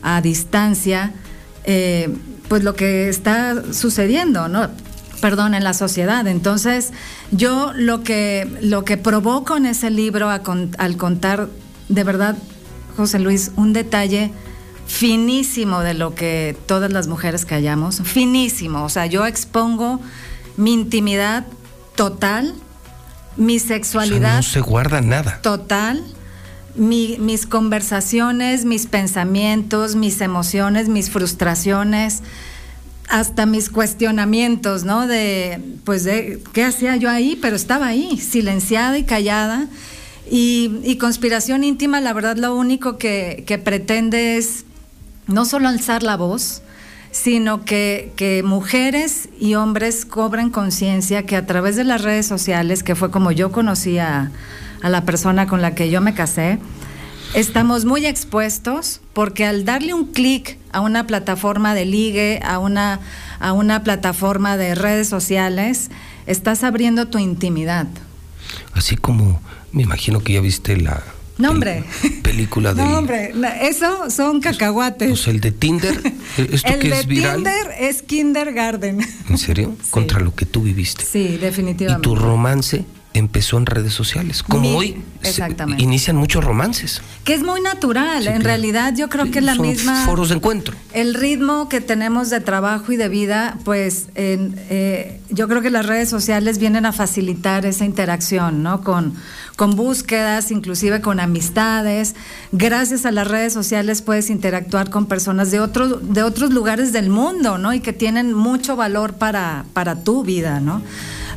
a 0.00 0.22
distancia 0.22 1.12
eh, 1.64 2.08
pues 2.50 2.64
lo 2.64 2.74
que 2.74 3.08
está 3.08 3.62
sucediendo, 3.72 4.48
¿no? 4.48 4.68
Perdón, 5.20 5.54
en 5.54 5.62
la 5.62 5.72
sociedad. 5.72 6.26
Entonces, 6.26 6.90
yo 7.30 7.72
lo 7.76 8.02
que, 8.02 8.50
lo 8.60 8.84
que 8.84 8.96
provoco 8.96 9.56
en 9.56 9.66
ese 9.66 9.88
libro 9.90 10.28
a 10.28 10.40
con- 10.40 10.74
al 10.78 10.96
contar, 10.96 11.48
de 11.88 12.02
verdad, 12.02 12.36
José 12.96 13.20
Luis, 13.20 13.52
un 13.54 13.72
detalle 13.72 14.32
finísimo 14.86 15.80
de 15.80 15.94
lo 15.94 16.14
que 16.16 16.56
todas 16.66 16.90
las 16.90 17.06
mujeres 17.06 17.44
callamos, 17.44 18.00
finísimo. 18.02 18.82
O 18.82 18.88
sea, 18.88 19.06
yo 19.06 19.24
expongo 19.26 20.00
mi 20.56 20.72
intimidad 20.72 21.46
total, 21.94 22.52
mi 23.36 23.56
O 23.56 23.60
sea, 23.60 23.68
sexualidad 23.76 24.36
no 24.38 24.42
se 24.42 24.60
guarda 24.60 25.00
nada. 25.00 25.38
total, 25.42 26.02
mi- 26.80 27.18
mis 27.18 27.46
conversaciones, 27.46 28.64
mis 28.64 28.86
pensamientos, 28.86 29.94
mis 29.96 30.20
emociones, 30.22 30.88
mis 30.88 31.10
frustraciones, 31.10 32.22
hasta 33.08 33.44
mis 33.44 33.68
cuestionamientos, 33.68 34.84
¿no? 34.84 35.06
De, 35.06 35.60
pues, 35.84 36.04
de 36.04 36.40
qué 36.54 36.64
hacía 36.64 36.96
yo 36.96 37.10
ahí, 37.10 37.38
pero 37.40 37.54
estaba 37.54 37.86
ahí, 37.88 38.16
silenciada 38.18 38.96
y 38.98 39.04
callada. 39.04 39.66
Y, 40.30 40.96
conspiración 40.98 41.64
íntima, 41.64 42.00
la 42.00 42.12
verdad, 42.12 42.36
lo 42.36 42.54
único 42.56 42.96
que, 42.98 43.44
que 43.46 43.58
pretende 43.58 44.36
es 44.38 44.64
no 45.26 45.44
solo 45.44 45.68
alzar 45.68 46.02
la 46.02 46.16
voz, 46.16 46.62
sino 47.10 47.64
que, 47.64 48.12
que 48.16 48.42
mujeres 48.42 49.28
y 49.40 49.54
hombres 49.56 50.04
cobren 50.06 50.48
conciencia 50.50 51.24
que 51.24 51.36
a 51.36 51.44
través 51.46 51.74
de 51.76 51.84
las 51.84 52.00
redes 52.02 52.26
sociales, 52.26 52.82
que 52.84 52.94
fue 52.94 53.10
como 53.10 53.32
yo 53.32 53.50
conocí 53.50 53.98
a, 53.98 54.30
a 54.82 54.88
la 54.88 55.04
persona 55.04 55.46
con 55.46 55.62
la 55.62 55.74
que 55.74 55.90
yo 55.90 56.00
me 56.00 56.14
casé, 56.14 56.58
estamos 57.34 57.84
muy 57.84 58.06
expuestos 58.06 59.00
porque 59.12 59.44
al 59.44 59.64
darle 59.64 59.94
un 59.94 60.06
clic 60.06 60.58
a 60.72 60.80
una 60.80 61.06
plataforma 61.06 61.74
de 61.74 61.84
ligue, 61.84 62.40
a 62.44 62.58
una, 62.58 63.00
a 63.40 63.52
una 63.52 63.82
plataforma 63.82 64.56
de 64.56 64.74
redes 64.74 65.08
sociales, 65.08 65.90
estás 66.26 66.64
abriendo 66.64 67.08
tu 67.08 67.18
intimidad. 67.18 67.86
Así 68.74 68.96
como 68.96 69.40
me 69.72 69.82
imagino 69.82 70.20
que 70.22 70.32
ya 70.34 70.40
viste 70.40 70.76
la 70.76 71.02
No, 71.38 71.50
hombre. 71.50 71.84
película 72.22 72.74
del 72.74 72.84
No, 72.90 72.98
hombre, 72.98 73.32
eso 73.62 74.10
son 74.10 74.40
cacahuates. 74.40 75.08
pues, 75.08 75.28
el 75.28 75.40
de 75.40 75.52
Tinder. 75.52 76.00
Esto 76.36 76.68
El 76.68 76.78
que 76.80 76.88
de 76.90 77.00
es 77.00 77.06
viral. 77.06 77.36
Tinder 77.36 77.66
es 77.78 78.02
kindergarten. 78.02 79.00
¿En 79.28 79.38
serio? 79.38 79.76
Contra 79.90 80.20
lo 80.20 80.34
que 80.34 80.46
tú 80.46 80.62
viviste. 80.62 81.04
Sí, 81.04 81.32
Y 81.34 81.36
definitivamente. 81.38 82.02
tu 82.02 82.14
romance 82.16 82.84
empezó 83.12 83.58
en 83.58 83.66
redes 83.66 83.92
sociales. 83.92 84.42
Como 84.44 84.62
Mi- 84.62 84.74
hoy 84.76 85.02
se 85.22 85.44
inician 85.78 86.16
muchos 86.16 86.44
romances. 86.44 87.02
Que 87.24 87.34
es 87.34 87.42
muy 87.42 87.60
natural. 87.60 88.26
en 88.28 88.42
realidad, 88.44 88.94
yo 88.96 89.08
creo 89.08 89.30
que 89.30 89.40
la 89.40 89.54
Son 89.56 89.66
misma. 89.66 90.04
foros 90.04 90.28
de 90.28 90.36
encuentro. 90.36 90.76
El 90.92 91.14
ritmo 91.14 91.68
que 91.68 91.80
tenemos 91.80 92.30
de 92.30 92.40
trabajo 92.40 92.92
y 92.92 92.96
de 92.96 93.08
vida, 93.08 93.58
pues 93.64 94.06
en, 94.14 94.54
eh, 94.70 95.20
yo 95.30 95.48
creo 95.48 95.60
que 95.60 95.70
las 95.70 95.86
redes 95.86 96.08
sociales 96.08 96.58
vienen 96.58 96.86
a 96.86 96.92
facilitar 96.92 97.66
esa 97.66 97.84
interacción, 97.84 98.62
¿no? 98.62 98.82
Con, 98.82 99.14
con 99.56 99.74
búsquedas, 99.76 100.50
inclusive 100.52 101.00
con 101.00 101.18
amistades. 101.20 102.14
Gracias 102.52 103.04
a 103.06 103.10
las 103.10 103.26
redes 103.26 103.52
sociales 103.52 104.02
puedes 104.02 104.30
interactuar 104.30 104.88
con 104.88 105.06
personas 105.06 105.50
de, 105.50 105.58
otro, 105.60 105.88
de 105.98 106.22
otros 106.22 106.50
lugares 106.52 106.92
del 106.92 107.10
mundo, 107.10 107.58
¿no? 107.58 107.74
Y 107.74 107.80
que 107.80 107.92
tienen 107.92 108.32
mucho 108.32 108.76
valor 108.76 109.14
para, 109.14 109.64
para 109.72 109.96
tu 110.04 110.22
vida, 110.22 110.60
¿no? 110.60 110.80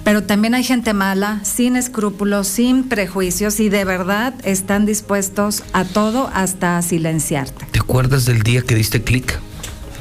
Pero 0.04 0.24
también 0.24 0.54
hay 0.54 0.64
gente 0.64 0.94
mala, 0.94 1.40
sin 1.44 1.76
escrúpulos, 1.78 2.48
sin 2.48 2.90
prejuicios 2.90 3.60
y 3.60 3.70
de 3.70 3.86
verdad 3.86 4.34
están 4.44 4.86
dispuestos 4.86 5.64
a 5.72 5.86
todo 5.86 6.30
hasta 6.34 6.78
a 6.78 6.82
silenciarte. 6.82 7.66
¿Te 7.72 7.80
acuerdas 7.80 8.26
del 8.26 8.44
día 8.44 8.62
que 8.62 8.76
diste 8.76 9.02
clic? 9.02 9.40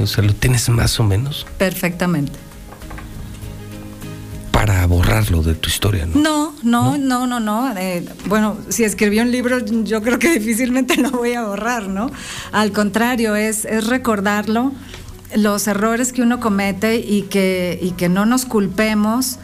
O 0.01 0.07
sea, 0.07 0.25
lo 0.25 0.35
tienes 0.35 0.69
más 0.69 0.99
o 0.99 1.05
menos 1.05 1.47
Perfectamente. 1.59 2.33
para 4.51 4.87
borrarlo 4.87 5.43
de 5.43 5.55
tu 5.55 5.69
historia, 5.69 6.07
¿no? 6.07 6.21
No, 6.21 6.55
no, 6.63 6.99
no, 6.99 7.27
no, 7.27 7.41
no. 7.41 7.77
Eh, 7.77 8.05
bueno, 8.27 8.57
si 8.69 8.85
escribí 8.85 9.21
un 9.21 9.31
libro, 9.31 9.59
yo 9.85 10.03
creo 10.03 10.19
que 10.19 10.39
difícilmente 10.39 10.97
lo 11.01 11.11
voy 11.11 11.35
a 11.35 11.45
borrar, 11.45 11.89
¿no? 11.89 12.11
Al 12.51 12.73
contrario, 12.73 13.37
es, 13.37 13.65
es 13.65 13.87
recordarlo, 13.87 14.73
los 15.37 15.67
errores 15.67 16.13
que 16.13 16.23
uno 16.23 16.41
comete 16.41 16.97
y 16.97 17.23
que, 17.23 17.79
y 17.81 17.93
que 17.93 18.09
no 18.09 18.27
nos 18.27 18.45
culpemos 18.45 19.39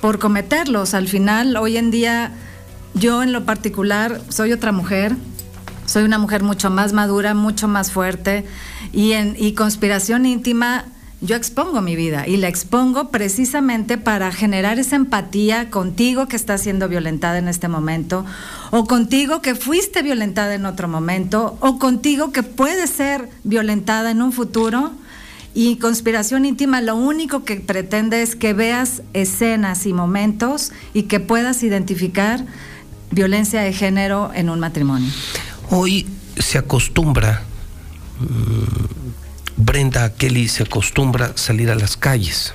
por 0.00 0.18
cometerlos. 0.18 0.94
Al 0.94 1.08
final, 1.08 1.56
hoy 1.56 1.76
en 1.76 1.90
día, 1.90 2.32
yo 2.94 3.22
en 3.22 3.32
lo 3.32 3.44
particular 3.44 4.20
soy 4.28 4.52
otra 4.52 4.72
mujer. 4.72 5.16
Soy 5.86 6.04
una 6.04 6.18
mujer 6.18 6.42
mucho 6.42 6.70
más 6.70 6.92
madura, 6.92 7.34
mucho 7.34 7.68
más 7.68 7.90
fuerte. 7.90 8.44
Y 8.92 9.12
en 9.12 9.36
y 9.38 9.52
conspiración 9.54 10.26
íntima, 10.26 10.84
yo 11.20 11.34
expongo 11.34 11.80
mi 11.80 11.96
vida 11.96 12.28
y 12.28 12.36
la 12.36 12.46
expongo 12.46 13.10
precisamente 13.10 13.98
para 13.98 14.30
generar 14.30 14.78
esa 14.78 14.94
empatía 14.94 15.68
contigo 15.68 16.28
que 16.28 16.36
estás 16.36 16.60
siendo 16.60 16.88
violentada 16.88 17.38
en 17.38 17.48
este 17.48 17.66
momento, 17.66 18.24
o 18.70 18.84
contigo 18.84 19.42
que 19.42 19.56
fuiste 19.56 20.02
violentada 20.02 20.54
en 20.54 20.64
otro 20.64 20.86
momento, 20.86 21.56
o 21.60 21.78
contigo 21.80 22.30
que 22.30 22.44
puedes 22.44 22.90
ser 22.90 23.28
violentada 23.42 24.12
en 24.12 24.22
un 24.22 24.32
futuro. 24.32 24.92
Y 25.54 25.76
conspiración 25.76 26.44
íntima 26.44 26.80
lo 26.80 26.94
único 26.94 27.44
que 27.44 27.56
pretende 27.56 28.22
es 28.22 28.36
que 28.36 28.52
veas 28.52 29.02
escenas 29.12 29.86
y 29.86 29.92
momentos 29.92 30.72
y 30.94 31.04
que 31.04 31.20
puedas 31.20 31.62
identificar 31.62 32.44
violencia 33.10 33.62
de 33.62 33.72
género 33.72 34.30
en 34.34 34.50
un 34.50 34.60
matrimonio. 34.60 35.10
Hoy 35.70 36.06
se 36.38 36.58
acostumbra, 36.58 37.42
mm, 38.20 39.62
Brenda 39.62 40.14
Kelly 40.14 40.48
se 40.48 40.62
acostumbra 40.62 41.32
salir 41.36 41.70
a 41.70 41.74
las 41.74 41.96
calles. 41.96 42.54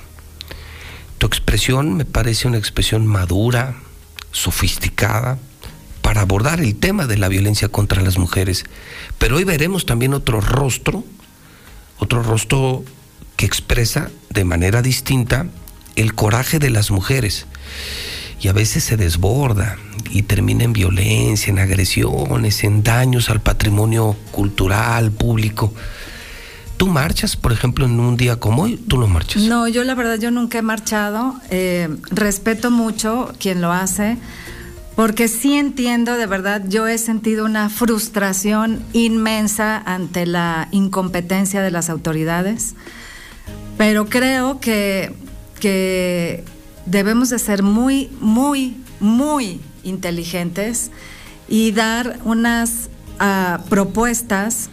Tu 1.17 1.27
expresión 1.27 1.95
me 1.95 2.05
parece 2.05 2.47
una 2.47 2.57
expresión 2.57 3.05
madura, 3.07 3.75
sofisticada, 4.31 5.37
para 6.01 6.21
abordar 6.21 6.59
el 6.59 6.75
tema 6.75 7.07
de 7.07 7.17
la 7.17 7.29
violencia 7.29 7.69
contra 7.69 8.01
las 8.01 8.17
mujeres. 8.17 8.65
Pero 9.17 9.37
hoy 9.37 9.45
veremos 9.45 9.85
también 9.85 10.13
otro 10.13 10.41
rostro, 10.41 11.03
otro 11.97 12.23
rostro 12.23 12.83
que 13.35 13.45
expresa 13.45 14.09
de 14.29 14.43
manera 14.43 14.81
distinta 14.81 15.47
el 15.95 16.13
coraje 16.15 16.59
de 16.59 16.69
las 16.69 16.91
mujeres. 16.91 17.45
Y 18.39 18.47
a 18.49 18.53
veces 18.53 18.83
se 18.83 18.97
desborda 18.97 19.77
y 20.09 20.23
termina 20.23 20.65
en 20.65 20.73
violencia, 20.73 21.49
en 21.49 21.59
agresiones, 21.59 22.63
en 22.63 22.83
daños 22.83 23.29
al 23.29 23.41
patrimonio 23.41 24.15
cultural, 24.31 25.11
público. 25.11 25.73
¿Tú 26.77 26.87
marchas, 26.87 27.37
por 27.37 27.53
ejemplo, 27.53 27.85
en 27.85 27.99
un 27.99 28.17
día 28.17 28.37
como 28.37 28.63
hoy? 28.63 28.77
¿Tú 28.77 28.97
no 28.97 29.07
marchas? 29.07 29.43
No, 29.43 29.67
yo 29.67 29.83
la 29.83 29.95
verdad 29.95 30.19
yo 30.19 30.31
nunca 30.31 30.57
he 30.57 30.61
marchado. 30.61 31.35
Eh, 31.49 31.87
respeto 32.09 32.71
mucho 32.71 33.33
quien 33.39 33.61
lo 33.61 33.71
hace, 33.71 34.17
porque 34.95 35.27
sí 35.27 35.55
entiendo, 35.55 36.15
de 36.17 36.27
verdad, 36.27 36.63
yo 36.67 36.87
he 36.87 36.97
sentido 36.97 37.45
una 37.45 37.69
frustración 37.69 38.83
inmensa 38.93 39.77
ante 39.77 40.25
la 40.25 40.67
incompetencia 40.71 41.61
de 41.61 41.71
las 41.71 41.89
autoridades, 41.89 42.75
pero 43.77 44.05
creo 44.05 44.59
que, 44.59 45.15
que 45.59 46.43
debemos 46.85 47.29
de 47.29 47.39
ser 47.39 47.63
muy, 47.63 48.09
muy, 48.19 48.77
muy 48.99 49.61
inteligentes 49.83 50.91
y 51.47 51.71
dar 51.71 52.19
unas 52.23 52.89
ah, 53.19 53.61
propuestas 53.69 54.69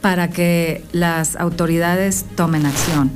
para 0.00 0.30
que 0.30 0.84
las 0.92 1.34
autoridades 1.36 2.24
tomen 2.36 2.66
acción. 2.66 3.10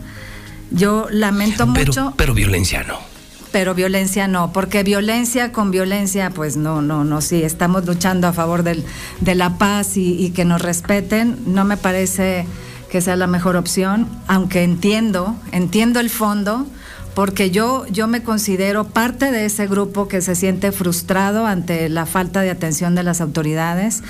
Yo 0.72 1.06
lamento 1.10 1.72
Pero, 1.72 1.86
mucho, 1.86 2.14
pero 2.16 2.34
violencia 2.34 2.82
no. 2.82 3.11
Pero 3.52 3.74
violencia 3.74 4.26
no, 4.28 4.52
porque 4.52 4.82
violencia 4.82 5.52
con 5.52 5.70
violencia, 5.70 6.30
pues 6.30 6.56
no, 6.56 6.82
no, 6.82 7.04
no, 7.04 7.20
sí, 7.20 7.42
estamos 7.42 7.84
luchando 7.86 8.26
a 8.26 8.32
favor 8.32 8.62
del- 8.62 8.82
de 9.20 9.34
la 9.34 9.58
paz 9.58 9.96
y, 9.96 10.30
que 10.30 10.44
nos 10.44 10.62
respeten, 10.62 11.36
no 11.46 11.64
me 11.64 11.76
parece 11.76 12.46
que 12.90 13.00
sea 13.00 13.14
la 13.16 13.26
mejor 13.26 13.56
opción, 13.56 14.08
aunque 14.26 14.62
entiendo, 14.64 15.36
entiendo 15.52 16.00
el 16.00 16.10
fondo, 16.10 16.66
porque 17.14 17.50
yo, 17.50 17.84
yo 17.90 18.06
me 18.06 18.22
considero 18.22 18.84
parte 18.88 19.30
de 19.30 19.44
ese 19.44 19.66
grupo 19.66 20.08
que 20.08 20.22
se 20.22 20.34
siente 20.34 20.72
frustrado 20.72 21.46
ante 21.46 21.88
la 21.90 22.06
falta 22.06 22.40
de 22.40 22.50
atención 22.50 22.94
de 22.94 23.02
las 23.02 23.20
autoridades. 23.20 24.02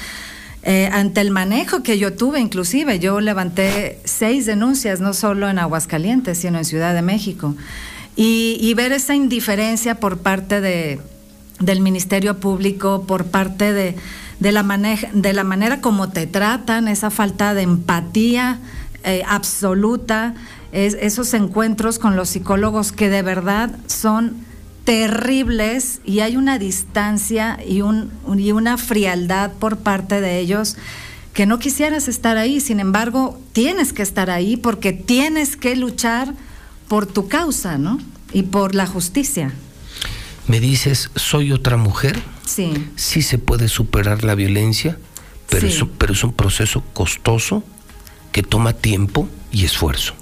Eh, 0.64 0.88
ante 0.92 1.20
el 1.20 1.32
manejo 1.32 1.82
que 1.82 1.98
yo 1.98 2.12
tuve, 2.12 2.38
inclusive, 2.38 3.00
yo 3.00 3.20
levanté 3.20 3.98
seis 4.04 4.46
denuncias, 4.46 5.00
no 5.00 5.12
solo 5.14 5.48
en 5.48 5.58
Aguascalientes, 5.58 6.38
sino 6.38 6.58
en 6.58 6.64
Ciudad 6.64 6.94
de 6.94 7.02
México. 7.02 7.56
Y, 8.14 8.72
ver 8.74 8.92
esa 8.92 9.14
indiferencia 9.14 9.98
por 9.98 10.18
parte 10.18 10.60
de, 10.60 11.00
del 11.60 11.80
Ministerio 11.80 12.38
Público, 12.40 13.04
por 13.06 13.24
parte 13.26 13.72
de, 13.72 13.96
de, 14.40 14.52
la, 14.52 14.62
de 15.14 15.32
la 15.32 15.44
manera 15.44 15.80
como 15.80 16.10
te 16.10 16.26
tratan, 16.26 16.88
esa 16.88 17.10
falta 17.10 17.54
de 17.54 17.62
empatía 17.62 18.58
eh, 19.04 19.22
absoluta, 19.26 20.34
es- 20.72 20.96
esos 21.00 21.32
encuentros 21.34 21.98
con 21.98 22.14
los 22.16 22.28
psicólogos 22.28 22.92
que 22.92 23.08
de 23.08 23.22
verdad 23.22 23.70
son 23.86 24.36
terribles 24.84 26.00
y 26.04 26.20
hay 26.20 26.36
una 26.36 26.58
distancia 26.58 27.58
y, 27.66 27.80
un, 27.82 28.10
y 28.36 28.52
una 28.52 28.76
frialdad 28.76 29.52
por 29.52 29.78
parte 29.78 30.20
de 30.20 30.38
ellos 30.38 30.76
que 31.32 31.46
no 31.46 31.58
quisieras 31.58 32.08
estar 32.08 32.36
ahí, 32.36 32.60
sin 32.60 32.78
embargo, 32.78 33.40
tienes 33.54 33.94
que 33.94 34.02
estar 34.02 34.28
ahí 34.28 34.58
porque 34.58 34.92
tienes 34.92 35.56
que 35.56 35.76
luchar 35.76 36.34
por 36.92 37.06
tu 37.06 37.26
causa, 37.26 37.78
¿no? 37.78 37.98
Y 38.34 38.42
por 38.42 38.74
la 38.74 38.86
justicia. 38.86 39.50
Me 40.46 40.60
dices, 40.60 41.08
soy 41.16 41.50
otra 41.50 41.78
mujer. 41.78 42.20
Sí. 42.44 42.70
Sí 42.96 43.22
se 43.22 43.38
puede 43.38 43.68
superar 43.68 44.24
la 44.24 44.34
violencia, 44.34 44.98
pero, 45.48 45.62
Sí. 45.66 45.72
es, 45.72 45.80
un- 45.80 45.88
pero 45.88 46.12
es 46.12 46.22
un 46.22 46.34
proceso 46.34 46.84
costoso 46.92 47.64
que 48.30 48.42
toma 48.42 48.74
tiempo 48.74 49.26
y 49.50 49.64
esfuerzo. 49.64 50.12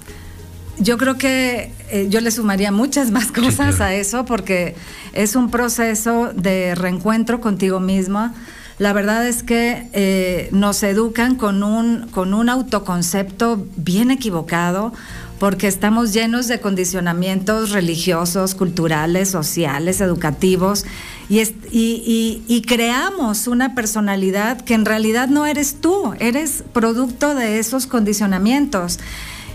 Yo 0.79 0.97
creo 0.97 1.17
que 1.17 1.73
eh, 1.89 2.07
yo 2.09 2.21
le 2.21 2.31
sumaría 2.31 2.71
muchas 2.71 3.11
más 3.11 3.33
cosas 3.33 3.81
a 3.81 3.93
eso 3.93 4.23
porque 4.23 4.75
es 5.11 5.35
un 5.35 5.51
proceso 5.51 6.31
de 6.33 6.73
reencuentro 6.75 7.41
contigo 7.41 7.81
misma. 7.81 8.33
La 8.79 8.93
verdad 8.93 9.27
es 9.27 9.43
que 9.43 9.89
eh, 9.91 10.47
nos 10.53 10.81
educan 10.83 11.35
con 11.35 11.63
un, 11.63 12.07
con 12.11 12.33
un 12.33 12.47
autoconcepto 12.47 13.67
bien 13.75 14.09
equivocado 14.09 14.93
porque 15.41 15.65
estamos 15.65 16.13
llenos 16.13 16.47
de 16.47 16.59
condicionamientos 16.59 17.71
religiosos, 17.71 18.53
culturales, 18.53 19.31
sociales, 19.31 19.99
educativos 19.99 20.85
y, 21.29 22.63
creamos 22.67 23.47
una 23.47 23.73
personalidad 23.73 24.61
que 24.61 24.75
en 24.75 24.85
realidad 24.85 25.29
no 25.29 25.47
eres 25.47 25.81
tú, 25.81 26.13
eres 26.19 26.63
producto 26.73 27.33
de 27.33 27.57
esos 27.57 27.87
condicionamientos. 27.87 28.99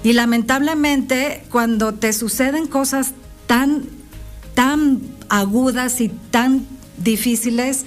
Y 0.02 0.14
lamentablemente 0.14 1.44
cuando 1.52 1.94
te 1.94 2.12
suceden 2.12 2.66
cosas 2.66 3.12
tan, 3.46 3.84
tan 4.54 5.02
agudas 5.28 6.00
y 6.00 6.08
tan 6.08 6.66
difíciles, 6.96 7.84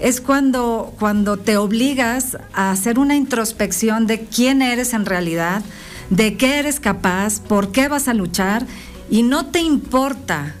es 0.00 0.20
cuando, 0.20 0.92
cuando 0.98 1.38
te 1.38 1.56
obligas 1.56 2.36
a 2.52 2.72
hacer 2.72 2.98
una 2.98 3.16
introspección 3.16 4.06
de 4.06 4.20
quién 4.26 4.60
eres 4.60 4.92
en 4.92 5.06
realidad, 5.06 5.62
de 6.10 6.36
qué 6.36 6.58
eres 6.58 6.80
capaz, 6.80 7.40
por 7.40 7.70
qué 7.72 7.88
vas 7.88 8.08
a 8.08 8.14
luchar 8.14 8.66
y 9.10 9.22
no 9.22 9.46
te 9.46 9.60
importa 9.60 10.54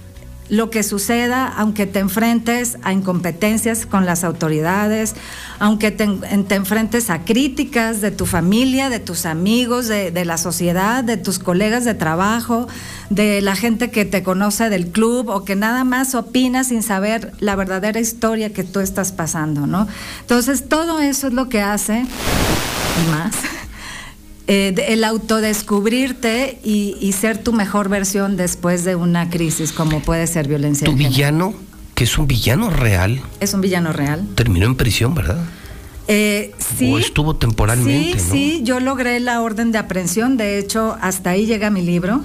lo 0.50 0.70
que 0.70 0.82
suceda, 0.82 1.46
aunque 1.46 1.86
te 1.86 1.98
enfrentes 1.98 2.78
a 2.82 2.94
incompetencias 2.94 3.84
con 3.84 4.06
las 4.06 4.24
autoridades, 4.24 5.14
aunque 5.58 5.90
te, 5.90 6.04
en- 6.04 6.44
te 6.44 6.54
enfrentes 6.54 7.10
a 7.10 7.22
críticas 7.26 8.00
de 8.00 8.10
tu 8.10 8.24
familia, 8.24 8.88
de 8.88 8.98
tus 8.98 9.26
amigos, 9.26 9.88
de, 9.88 10.10
de 10.10 10.24
la 10.24 10.38
sociedad, 10.38 11.04
de 11.04 11.18
tus 11.18 11.38
colegas 11.38 11.84
de 11.84 11.92
trabajo, 11.92 12.66
de 13.10 13.42
la 13.42 13.56
gente 13.56 13.90
que 13.90 14.06
te 14.06 14.22
conoce 14.22 14.70
del 14.70 14.86
club 14.88 15.28
o 15.28 15.44
que 15.44 15.54
nada 15.54 15.84
más 15.84 16.14
opina 16.14 16.64
sin 16.64 16.82
saber 16.82 17.32
la 17.40 17.54
verdadera 17.54 18.00
historia 18.00 18.50
que 18.50 18.64
tú 18.64 18.80
estás 18.80 19.12
pasando, 19.12 19.66
¿no? 19.66 19.86
Entonces, 20.22 20.66
todo 20.66 21.00
eso 21.00 21.26
es 21.26 21.34
lo 21.34 21.50
que 21.50 21.60
hace, 21.60 22.06
y 22.06 23.10
más, 23.10 23.34
eh, 24.48 24.72
de- 24.74 24.92
el 24.94 25.04
autodescubrirte 25.04 26.58
y, 26.64 26.96
y 27.00 27.12
ser 27.12 27.38
tu 27.38 27.52
mejor 27.52 27.88
versión 27.88 28.36
después 28.36 28.84
de 28.84 28.96
una 28.96 29.30
crisis 29.30 29.72
como 29.72 30.00
puede 30.00 30.26
ser 30.26 30.48
violencia. 30.48 30.84
Tu 30.86 30.94
villano, 30.94 31.54
que 31.94 32.04
es 32.04 32.18
un 32.18 32.26
villano 32.26 32.70
real, 32.70 33.20
Es 33.40 33.54
un 33.54 33.60
villano 33.60 33.92
real. 33.92 34.26
terminó 34.34 34.66
en 34.66 34.74
prisión, 34.76 35.14
¿verdad? 35.14 35.38
Eh, 36.08 36.52
sí. 36.78 36.90
O 36.92 36.98
estuvo 36.98 37.36
temporalmente, 37.36 38.18
sí, 38.18 38.24
¿no? 38.26 38.32
sí, 38.32 38.60
yo 38.64 38.80
logré 38.80 39.20
la 39.20 39.42
orden 39.42 39.70
de 39.72 39.78
aprehensión, 39.78 40.36
de 40.38 40.58
hecho, 40.58 40.96
hasta 41.02 41.30
ahí 41.30 41.44
llega 41.46 41.70
mi 41.70 41.82
libro. 41.82 42.22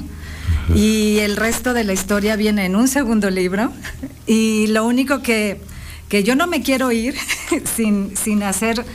Y 0.73 1.17
el 1.19 1.35
resto 1.35 1.73
de 1.73 1.83
la 1.83 1.91
historia 1.91 2.37
viene 2.37 2.63
en 2.65 2.77
un 2.77 2.87
segundo 2.87 3.29
libro. 3.29 3.69
Y 4.25 4.67
lo 4.67 4.85
único 4.85 5.21
que, 5.21 5.59
que 6.07 6.23
yo 6.23 6.37
no 6.37 6.47
me 6.47 6.61
quiero 6.61 6.89
ir 6.93 7.15
sin, 7.75 8.15
sin 8.15 8.43
hacer 8.43 8.85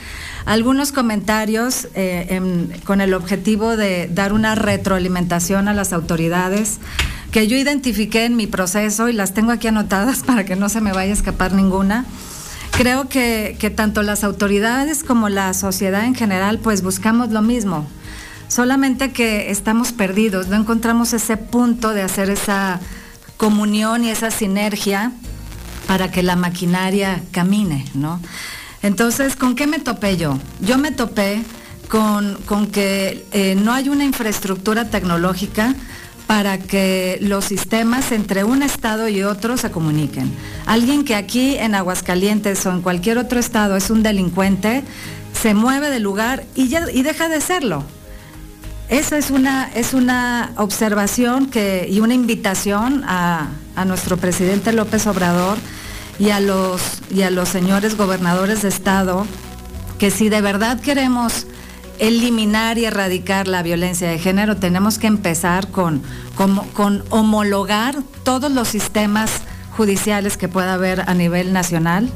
algunos 0.45 0.91
comentarios 0.91 1.87
eh, 1.95 2.27
en- 2.29 2.73
con 2.85 3.01
el 3.01 3.13
objetivo 3.13 3.75
de 3.77 4.09
dar 4.13 4.33
una 4.33 4.55
retroalimentación 4.55 5.67
a 5.67 5.73
las 5.73 5.93
autoridades 5.93 6.77
que 7.31 7.47
yo 7.47 7.55
identifiqué 7.57 8.25
en 8.25 8.35
mi 8.35 8.47
proceso 8.47 9.07
y 9.09 9.13
las 9.13 9.33
tengo 9.33 9.51
aquí 9.51 9.67
anotadas 9.67 10.23
para 10.25 10.45
que 10.45 10.55
no 10.55 10.69
se 10.69 10.81
me 10.81 10.91
vaya 10.91 11.11
a 11.11 11.15
escapar 11.15 11.53
ninguna. 11.53 12.05
Creo 12.71 13.09
que, 13.09 13.57
que 13.59 13.69
tanto 13.69 14.01
las 14.03 14.23
autoridades 14.23 15.03
como 15.03 15.27
la 15.29 15.53
sociedad 15.53 16.05
en 16.05 16.15
general 16.15 16.59
pues 16.59 16.81
buscamos 16.81 17.29
lo 17.31 17.41
mismo, 17.41 17.85
solamente 18.47 19.11
que 19.11 19.51
estamos 19.51 19.91
perdidos, 19.91 20.47
no 20.47 20.55
encontramos 20.55 21.11
ese 21.13 21.35
punto 21.35 21.89
de 21.93 22.03
hacer 22.03 22.29
esa 22.29 22.79
comunión 23.37 24.03
y 24.05 24.09
esa 24.09 24.31
sinergia 24.31 25.11
para 25.87 26.09
que 26.11 26.23
la 26.23 26.35
maquinaria 26.35 27.21
camine, 27.31 27.85
¿no? 27.95 28.19
Entonces, 28.81 29.35
¿con 29.35 29.55
qué 29.55 29.67
me 29.67 29.79
topé 29.79 30.17
yo? 30.17 30.37
Yo 30.61 30.77
me 30.77 30.91
topé 30.91 31.43
con, 31.89 32.35
con 32.45 32.67
que 32.67 33.25
eh, 33.31 33.55
no 33.55 33.73
hay 33.73 33.89
una 33.89 34.05
infraestructura 34.05 34.89
tecnológica 34.89 35.75
para 36.27 36.59
que 36.59 37.17
los 37.21 37.45
sistemas 37.45 38.11
entre 38.11 38.43
un 38.43 38.61
estado 38.61 39.09
y 39.09 39.23
otro 39.23 39.57
se 39.57 39.71
comuniquen. 39.71 40.31
Alguien 40.67 41.03
que 41.03 41.15
aquí 41.15 41.57
en 41.57 41.73
Aguascalientes 41.73 42.63
o 42.67 42.71
en 42.71 42.81
cualquier 42.81 43.17
otro 43.17 43.39
estado 43.39 43.75
es 43.75 43.89
un 43.89 44.03
delincuente, 44.03 44.83
se 45.33 45.55
mueve 45.55 45.89
del 45.89 46.03
lugar 46.03 46.45
y, 46.53 46.67
ya, 46.67 46.85
y 46.93 47.01
deja 47.01 47.29
de 47.29 47.41
serlo. 47.41 47.83
Esa 48.89 49.17
es 49.17 49.31
una, 49.31 49.71
es 49.73 49.93
una 49.93 50.51
observación 50.57 51.47
que, 51.47 51.87
y 51.89 51.99
una 51.99 52.13
invitación 52.13 53.03
a, 53.05 53.49
a 53.75 53.85
nuestro 53.85 54.17
presidente 54.17 54.71
López 54.71 55.07
Obrador 55.07 55.57
y 56.19 56.29
a, 56.31 56.39
los, 56.39 56.81
y 57.09 57.21
a 57.21 57.29
los 57.31 57.49
señores 57.49 57.95
gobernadores 57.97 58.61
de 58.61 58.69
Estado 58.69 59.25
que 59.97 60.11
si 60.11 60.29
de 60.29 60.41
verdad 60.41 60.79
queremos 60.79 61.47
eliminar 61.99 62.77
y 62.77 62.85
erradicar 62.85 63.47
la 63.47 63.61
violencia 63.63 64.07
de 64.09 64.19
género, 64.19 64.55
tenemos 64.57 64.97
que 64.97 65.07
empezar 65.07 65.67
con, 65.69 66.01
con, 66.73 67.03
homologar 67.09 67.95
todos 68.23 68.49
los 68.51 68.69
sistemas 68.69 69.31
judiciales 69.75 70.37
que 70.37 70.47
pueda 70.47 70.75
haber 70.75 71.01
a 71.09 71.13
nivel 71.13 71.51
nacional. 71.51 72.09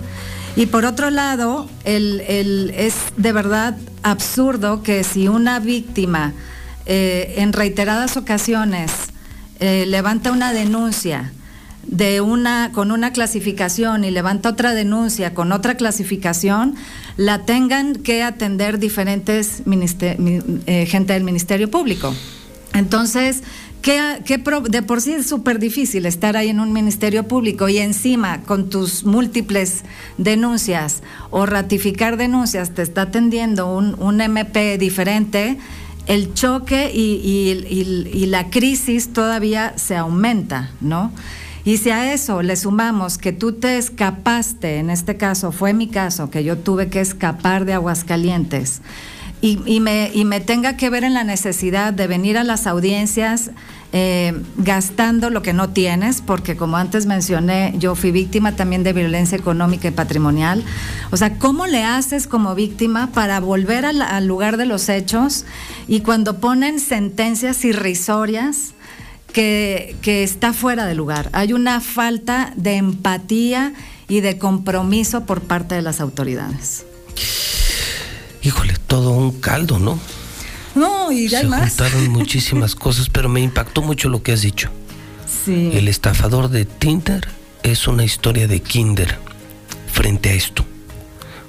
Y 0.55 0.67
por 0.67 0.85
otro 0.85 1.09
lado, 1.09 1.67
el- 1.83 2.21
el- 2.21 2.73
es 2.77 2.93
de 3.17 3.33
verdad 3.33 3.75
absurdo 4.03 4.83
que 4.83 5.03
si 5.03 5.27
una 5.27 5.59
víctima 5.59 6.31
eh, 6.85 7.35
en 7.37 7.51
reiteradas 7.53 8.15
ocasiones 8.17 8.91
eh, 9.59 9.85
levanta 9.87 10.31
una 10.31 10.51
denuncia 10.53 11.31
de 11.93 12.21
una 12.21 12.71
con 12.73 12.91
una 12.91 13.13
clasificación 13.13 14.03
y 14.03 14.09
levanta 14.09 14.49
otra 14.49 14.73
denuncia 14.73 15.33
con 15.35 15.51
otra 15.51 15.75
clasificación, 15.75 16.75
la 17.17 17.45
tengan 17.45 17.95
que 17.95 18.23
atender 18.23 18.79
diferentes 18.79 19.61
eh, 19.67 20.85
gente 20.87 21.13
del 21.13 21.23
Ministerio 21.23 21.69
Público. 21.69 22.13
Entonces, 22.73 23.43
¿qué, 23.83 24.01
de 24.69 24.81
por 24.81 25.01
sí 25.01 25.13
es 25.13 25.27
súper 25.27 25.59
difícil 25.59 26.07
estar 26.07 26.35
ahí 26.35 26.49
en 26.49 26.59
un 26.59 26.73
ministerio 26.73 27.27
público 27.27 27.69
y 27.69 27.77
encima 27.77 28.41
con 28.41 28.71
tus 28.71 29.03
múltiples 29.03 29.83
denuncias 30.17 31.03
o 31.29 31.45
ratificar 31.45 32.17
denuncias 32.17 32.71
te 32.71 32.81
está 32.81 33.03
atendiendo 33.03 33.71
un, 33.71 34.19
MP 34.19 34.79
diferente, 34.79 35.59
el 36.07 36.33
choque 36.33 36.91
y- 36.91 38.09
y 38.11 38.25
la 38.25 38.49
crisis 38.49 39.13
todavía 39.13 39.73
se 39.77 39.95
aumenta, 39.95 40.71
¿no? 40.81 41.11
Y 41.65 41.77
si 41.77 41.91
a 41.91 42.13
eso 42.13 42.41
le 42.41 42.55
sumamos 42.55 43.17
que 43.17 43.31
tú 43.31 43.53
te 43.53 43.77
escapaste, 43.77 44.77
en 44.79 44.89
este 44.89 45.15
caso 45.15 45.51
fue 45.51 45.73
mi 45.73 45.87
caso, 45.87 46.29
que 46.29 46.43
yo 46.43 46.57
tuve 46.57 46.89
que 46.89 46.99
escapar 46.99 47.65
de 47.65 47.73
Aguascalientes, 47.73 48.81
y, 49.45 49.81
me, 49.81 50.39
tenga 50.39 50.77
que 50.77 50.89
ver 50.89 51.03
en 51.03 51.13
la 51.13 51.25
necesidad 51.25 51.91
de 51.91 52.07
venir 52.07 52.37
a 52.37 52.45
las 52.45 52.65
audiencias 52.65 53.51
eh, 53.91 54.41
gastando 54.55 55.29
lo 55.29 55.41
que 55.41 55.51
no 55.51 55.71
tienes, 55.71 56.21
porque 56.21 56.55
como 56.55 56.77
antes 56.77 57.07
mencioné, 57.07 57.73
yo 57.77 57.95
fui 57.95 58.11
víctima 58.11 58.53
también 58.53 58.83
de 58.83 58.93
violencia 58.93 59.37
económica 59.37 59.89
y 59.89 59.91
patrimonial. 59.91 60.63
O 61.11 61.17
sea, 61.17 61.39
¿cómo 61.39 61.67
le 61.67 61.83
haces 61.83 62.25
como 62.25 62.55
víctima 62.55 63.07
para 63.07 63.41
volver 63.41 63.85
al 63.85 64.27
lugar 64.27 64.55
de 64.55 64.65
los 64.65 64.87
hechos 64.87 65.43
y 65.89 65.99
cuando 65.99 66.39
ponen 66.39 66.79
sentencias 66.79 67.65
irrisorias? 67.65 68.73
Que, 69.33 69.95
que 70.01 70.23
está 70.23 70.53
fuera 70.53 70.85
de 70.85 70.95
lugar. 70.95 71.29
Hay 71.33 71.51
una 71.53 71.81
falta 71.81 72.53
de 72.55 72.75
empatía 72.75 73.73
y 74.07 74.21
de 74.21 74.37
compromiso 74.37 75.25
por 75.25 75.41
parte 75.41 75.75
de 75.75 75.81
las 75.81 75.99
autoridades. 75.99 76.85
Híjole, 78.41 78.75
todo 78.87 79.11
un 79.11 79.31
caldo, 79.39 79.79
¿no? 79.79 79.99
No, 80.75 81.11
y 81.11 81.27
ya 81.27 81.39
hay 81.39 81.43
Se 81.45 81.49
más. 81.49 81.69
juntaron 81.69 82.09
muchísimas 82.09 82.75
cosas, 82.75 83.09
pero 83.09 83.29
me 83.29 83.41
impactó 83.41 83.81
mucho 83.81 84.09
lo 84.09 84.21
que 84.23 84.31
has 84.33 84.41
dicho. 84.41 84.69
Sí. 85.45 85.71
El 85.73 85.87
estafador 85.87 86.49
de 86.49 86.65
Tinder 86.65 87.27
es 87.63 87.87
una 87.87 88.03
historia 88.03 88.47
de 88.47 88.61
Kinder 88.61 89.17
frente 89.91 90.29
a 90.29 90.33
esto. 90.33 90.65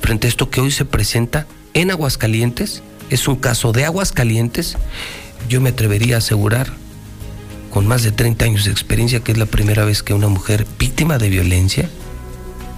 Frente 0.01 0.27
a 0.27 0.31
esto 0.31 0.51
que 0.51 0.61
hoy 0.61 0.71
se 0.71 0.85
presenta 0.85 1.47
en 1.75 1.91
Aguascalientes, 1.91 2.83
es 3.11 3.27
un 3.27 3.37
caso 3.37 3.73
de 3.73 3.85
Aguascalientes, 3.85 4.77
yo 5.49 5.61
me 5.61 5.71
atrevería 5.71 6.17
a 6.17 6.19
asegurar, 6.19 6.73
con 7.75 7.89
más 7.89 8.05
de 8.05 8.13
30 8.13 8.45
años 8.45 8.65
de 8.67 8.71
experiencia, 8.71 9.19
que 9.19 9.33
es 9.33 9.39
la 9.39 9.47
primera 9.47 9.85
vez 9.85 10.05
que 10.05 10.15
una 10.15 10.29
mujer 10.29 10.65
víctima 10.79 11.19
de 11.19 11.29
violencia 11.29 11.91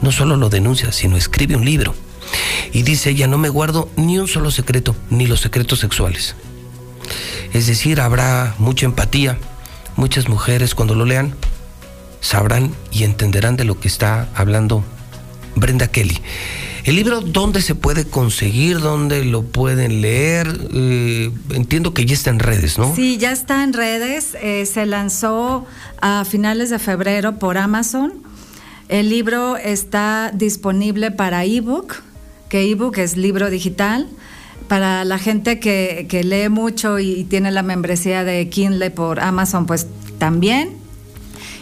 no 0.01 0.11
solo 0.11 0.39
lo 0.39 0.49
denuncia, 0.49 0.91
sino 0.91 1.19
escribe 1.19 1.55
un 1.55 1.67
libro. 1.67 1.95
Y 2.73 2.83
dice 2.83 3.11
ella, 3.11 3.27
no 3.27 3.37
me 3.37 3.51
guardo 3.51 3.91
ni 3.97 4.19
un 4.19 4.27
solo 4.27 4.51
secreto, 4.51 4.97
ni 5.11 5.27
los 5.27 5.43
secretos 5.43 5.81
sexuales. 5.81 6.35
Es 7.53 7.67
decir, 7.67 8.01
habrá 8.01 8.55
mucha 8.57 8.87
empatía. 8.87 9.39
Muchas 9.97 10.31
mujeres 10.31 10.75
cuando 10.75 10.95
lo 10.95 11.05
lean 11.05 11.35
sabrán 12.23 12.75
y 12.91 13.05
entenderán 13.05 13.57
de 13.57 13.65
lo 13.65 13.79
que 13.79 13.89
está 13.89 14.31
hablando 14.35 14.83
Brenda 15.57 15.89
Kelly. 15.89 16.19
El 16.85 16.95
libro, 16.95 17.21
¿dónde 17.21 17.63
se 17.63 17.75
puede 17.75 18.05
conseguir? 18.05 18.79
¿Dónde 18.79 19.25
lo 19.25 19.43
pueden 19.43 20.03
leer? 20.03 20.47
Eh, 20.73 21.33
entiendo 21.51 21.93
que 21.93 22.07
ya 22.07 22.15
está 22.15 22.31
en 22.31 22.39
redes, 22.39 22.79
¿no? 22.79 22.95
Sí, 22.95 23.17
ya 23.19 23.33
está 23.33 23.65
en 23.65 23.73
redes. 23.73 24.37
eh, 24.41 24.65
se 24.67 24.87
lanzó 24.87 25.67
a 26.01 26.25
finales 26.25 26.71
de 26.71 26.79
febrero 26.79 27.41
por 27.41 27.59
Amazon. 27.59 28.13
El 28.89 29.09
libro 29.09 29.57
está 29.57 30.31
disponible 30.33 31.11
para 31.11 31.45
ebook, 31.45 31.97
que 32.49 32.71
ebook 32.71 32.99
es 32.99 33.17
libro 33.17 33.51
digital. 33.51 34.09
Para 34.69 35.05
la 35.05 35.19
gente 35.19 35.59
que, 35.59 36.07
lee 36.25 36.49
mucho 36.49 37.01
y, 37.01 37.13
y 37.13 37.25
tiene 37.25 37.51
la 37.51 37.63
membresía 37.63 38.23
de 38.23 38.49
Kindle 38.49 38.91
por 38.93 39.19
Amazon, 39.19 39.67
pues 39.67 39.89
también. 40.19 40.77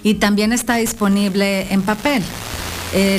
Y 0.03 0.15
también 0.15 0.53
está 0.53 0.77
disponible 0.77 1.73
en 1.73 1.81
papel. 1.81 2.23
Eh, 2.97 3.19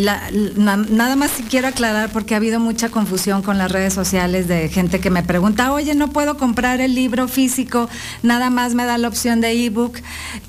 nada 0.56 1.18
más 1.18 1.31
quiero 1.49 1.68
aclarar 1.68 2.10
porque 2.14 2.34
ha 2.34 2.38
habido 2.38 2.61
mucha 2.61 2.88
confusión 2.88 3.41
con 3.41 3.57
las 3.57 3.69
redes 3.69 3.93
sociales 3.93 4.47
de 4.47 4.69
gente 4.69 5.02
que 5.02 5.10
me 5.10 5.22
pregunta, 5.22 5.73
oye, 5.73 5.95
no 5.95 6.11
puedo 6.11 6.38
comprar 6.38 6.80
el 6.80 6.95
libro 6.95 7.27
físico, 7.27 7.89
nada 8.23 8.49
más 8.49 8.73
me 8.73 8.85
da 8.85 8.97
la 8.97 9.10
opción 9.10 9.41
de 9.41 9.65
ebook. 9.65 9.97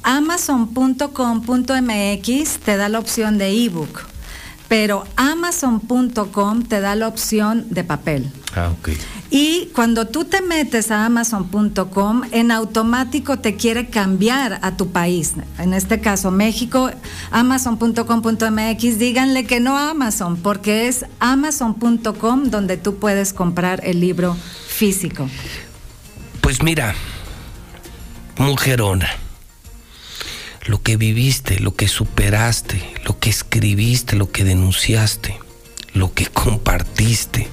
Amazon.com.mx 0.04 2.58
te 2.58 2.76
da 2.76 2.88
la 2.88 3.00
opción 3.00 3.36
de 3.36 3.64
ebook, 3.64 4.02
pero 4.68 5.05
Amazon.com 5.16 6.62
te 6.62 6.80
da 6.80 6.94
la 6.94 7.09
opción 7.09 7.66
de 7.70 7.84
papel. 7.84 8.30
Ah, 8.55 8.70
ok. 8.78 8.90
Y 9.30 9.66
cuando 9.74 10.06
tú 10.06 10.24
te 10.24 10.40
metes 10.40 10.90
a 10.90 11.05
amazon.com, 11.05 12.22
en 12.30 12.51
automático 12.51 13.38
te 13.38 13.56
quiere 13.56 13.88
cambiar 13.88 14.60
a 14.62 14.76
tu 14.76 14.88
país. 14.93 15.34
En 15.59 15.74
este 15.74 16.01
caso, 16.01 16.30
México, 16.30 16.90
amazon.com.mx, 17.30 18.98
díganle 18.98 19.44
que 19.44 19.60
no 19.60 19.76
a 19.76 19.90
Amazon, 19.90 20.36
porque 20.36 20.88
es 20.88 21.05
amazon.com 21.18 22.44
donde 22.44 22.76
tú 22.76 22.97
puedes 22.97 23.32
comprar 23.32 23.80
el 23.84 24.01
libro 24.01 24.36
físico. 24.68 25.28
Pues 26.40 26.62
mira, 26.62 26.94
mujerona, 28.38 29.09
lo 30.66 30.82
que 30.82 30.97
viviste, 30.97 31.60
lo 31.60 31.74
que 31.74 31.88
superaste, 31.88 32.82
lo 33.05 33.18
que 33.18 33.30
escribiste, 33.30 34.16
lo 34.16 34.30
que 34.30 34.44
denunciaste, 34.44 35.38
lo 35.94 36.12
que 36.12 36.26
compartiste 36.26 37.48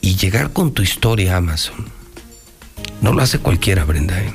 y 0.00 0.16
llegar 0.16 0.52
con 0.52 0.72
tu 0.72 0.82
historia 0.82 1.34
a 1.34 1.36
Amazon. 1.38 1.86
No 3.00 3.12
lo 3.12 3.22
hace 3.22 3.38
cualquiera, 3.38 3.84
Brenda. 3.84 4.20
¿eh? 4.20 4.32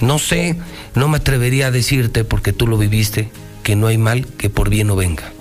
No 0.00 0.18
sé, 0.18 0.56
no 0.94 1.08
me 1.08 1.18
atrevería 1.18 1.68
a 1.68 1.70
decirte 1.70 2.24
porque 2.24 2.52
tú 2.52 2.66
lo 2.66 2.78
viviste, 2.78 3.30
que 3.62 3.76
no 3.76 3.86
hay 3.86 3.98
mal 3.98 4.26
que 4.26 4.50
por 4.50 4.70
bien 4.70 4.86
no 4.86 4.96
venga. 4.96 5.32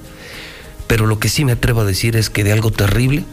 Pero 0.88 1.08
lo 1.08 1.20
que 1.20 1.30
sí 1.30 1.46
me 1.46 1.54
atrevo 1.54 1.82
a 1.82 1.86
decir 1.86 2.16
es 2.16 2.30
que 2.30 2.44
de 2.44 2.52
algo 2.52 2.72
terrible 2.72 3.24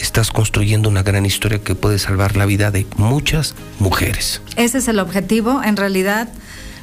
estás 0.00 0.30
construyendo 0.30 0.88
una 0.88 1.02
gran 1.02 1.26
historia 1.26 1.58
que 1.58 1.74
puede 1.74 1.98
salvar 1.98 2.36
la 2.36 2.46
vida 2.46 2.70
de 2.70 2.86
muchas 2.96 3.54
mujeres. 3.78 4.42
Ese 4.56 4.78
es 4.78 4.88
el 4.88 5.00
objetivo. 5.00 5.62
En 5.62 5.76
realidad, 5.76 6.28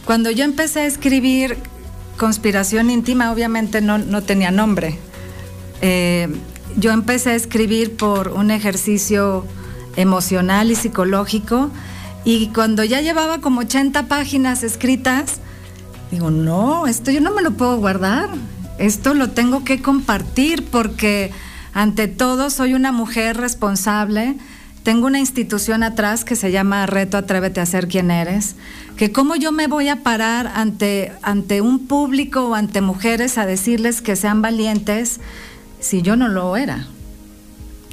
cuando 0.05 0.31
yo 0.31 0.43
empecé 0.43 0.81
a 0.81 0.85
escribir 0.85 1.57
Conspiración 2.17 2.89
íntima, 2.89 3.31
obviamente 3.33 3.81
no, 3.81 3.97
no 3.97 4.23
tenía 4.23 4.49
nombre. 4.49 4.97
Eh, 5.81 6.29
yo 6.77 6.91
empecé 6.91 7.31
a 7.31 7.35
escribir 7.35 7.97
por 7.97 8.29
un 8.29 8.51
ejercicio 8.51 9.45
emocional 9.97 10.71
y 10.71 10.75
psicológico 10.75 11.71
y 12.23 12.47
cuando 12.47 12.83
ya 12.83 13.01
llevaba 13.01 13.39
como 13.41 13.61
80 13.61 14.07
páginas 14.07 14.63
escritas, 14.63 15.39
digo, 16.09 16.31
no, 16.31 16.87
esto 16.87 17.11
yo 17.11 17.19
no 17.19 17.31
me 17.33 17.41
lo 17.41 17.51
puedo 17.51 17.77
guardar, 17.77 18.29
esto 18.77 19.13
lo 19.13 19.31
tengo 19.31 19.63
que 19.63 19.81
compartir 19.81 20.65
porque 20.65 21.31
ante 21.73 22.07
todo 22.07 22.49
soy 22.49 22.73
una 22.73 22.93
mujer 22.93 23.37
responsable, 23.37 24.37
tengo 24.85 25.07
una 25.07 25.17
institución 25.17 25.81
atrás 25.81 26.23
que 26.23 26.35
se 26.35 26.51
llama 26.51 26.85
Reto 26.85 27.17
Atrévete 27.17 27.59
a 27.59 27.65
ser 27.65 27.87
quien 27.87 28.11
eres, 28.11 28.55
que 28.97 29.11
cómo 29.11 29.35
yo 29.35 29.51
me 29.51 29.65
voy 29.65 29.89
a 29.89 30.03
parar 30.03 30.45
ante, 30.53 31.11
ante 31.23 31.59
un 31.59 31.87
público 31.87 32.49
o 32.49 32.53
ante 32.53 32.81
mujeres 32.81 33.39
a 33.39 33.47
decirles 33.47 34.03
que 34.03 34.15
sean 34.15 34.43
valientes 34.43 35.19
si 35.79 36.03
yo 36.03 36.15
no 36.15 36.27
lo 36.27 36.55
era. 36.55 36.85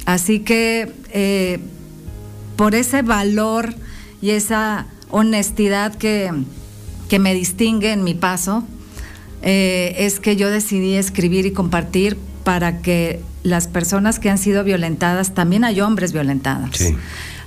Así 0.05 0.41
que 0.41 0.93
eh, 1.09 1.61
por 2.57 2.75
ese 2.75 3.01
valor 3.01 3.73
y 4.21 4.29
esa 4.29 4.85
honestidad 5.09 5.95
que, 5.95 6.31
que 7.09 7.17
me 7.17 7.33
distingue 7.33 7.91
en 7.91 8.03
mi 8.03 8.13
paso, 8.13 8.63
eh, 9.41 9.95
es 9.97 10.19
que 10.19 10.35
yo 10.35 10.51
decidí 10.51 10.93
escribir 10.93 11.47
y 11.47 11.53
compartir 11.53 12.19
para 12.43 12.83
que 12.83 13.19
las 13.43 13.67
personas 13.67 14.19
que 14.19 14.29
han 14.29 14.37
sido 14.37 14.63
violentadas, 14.63 15.33
también 15.33 15.63
hay 15.63 15.81
hombres 15.81 16.13
violentados. 16.13 16.81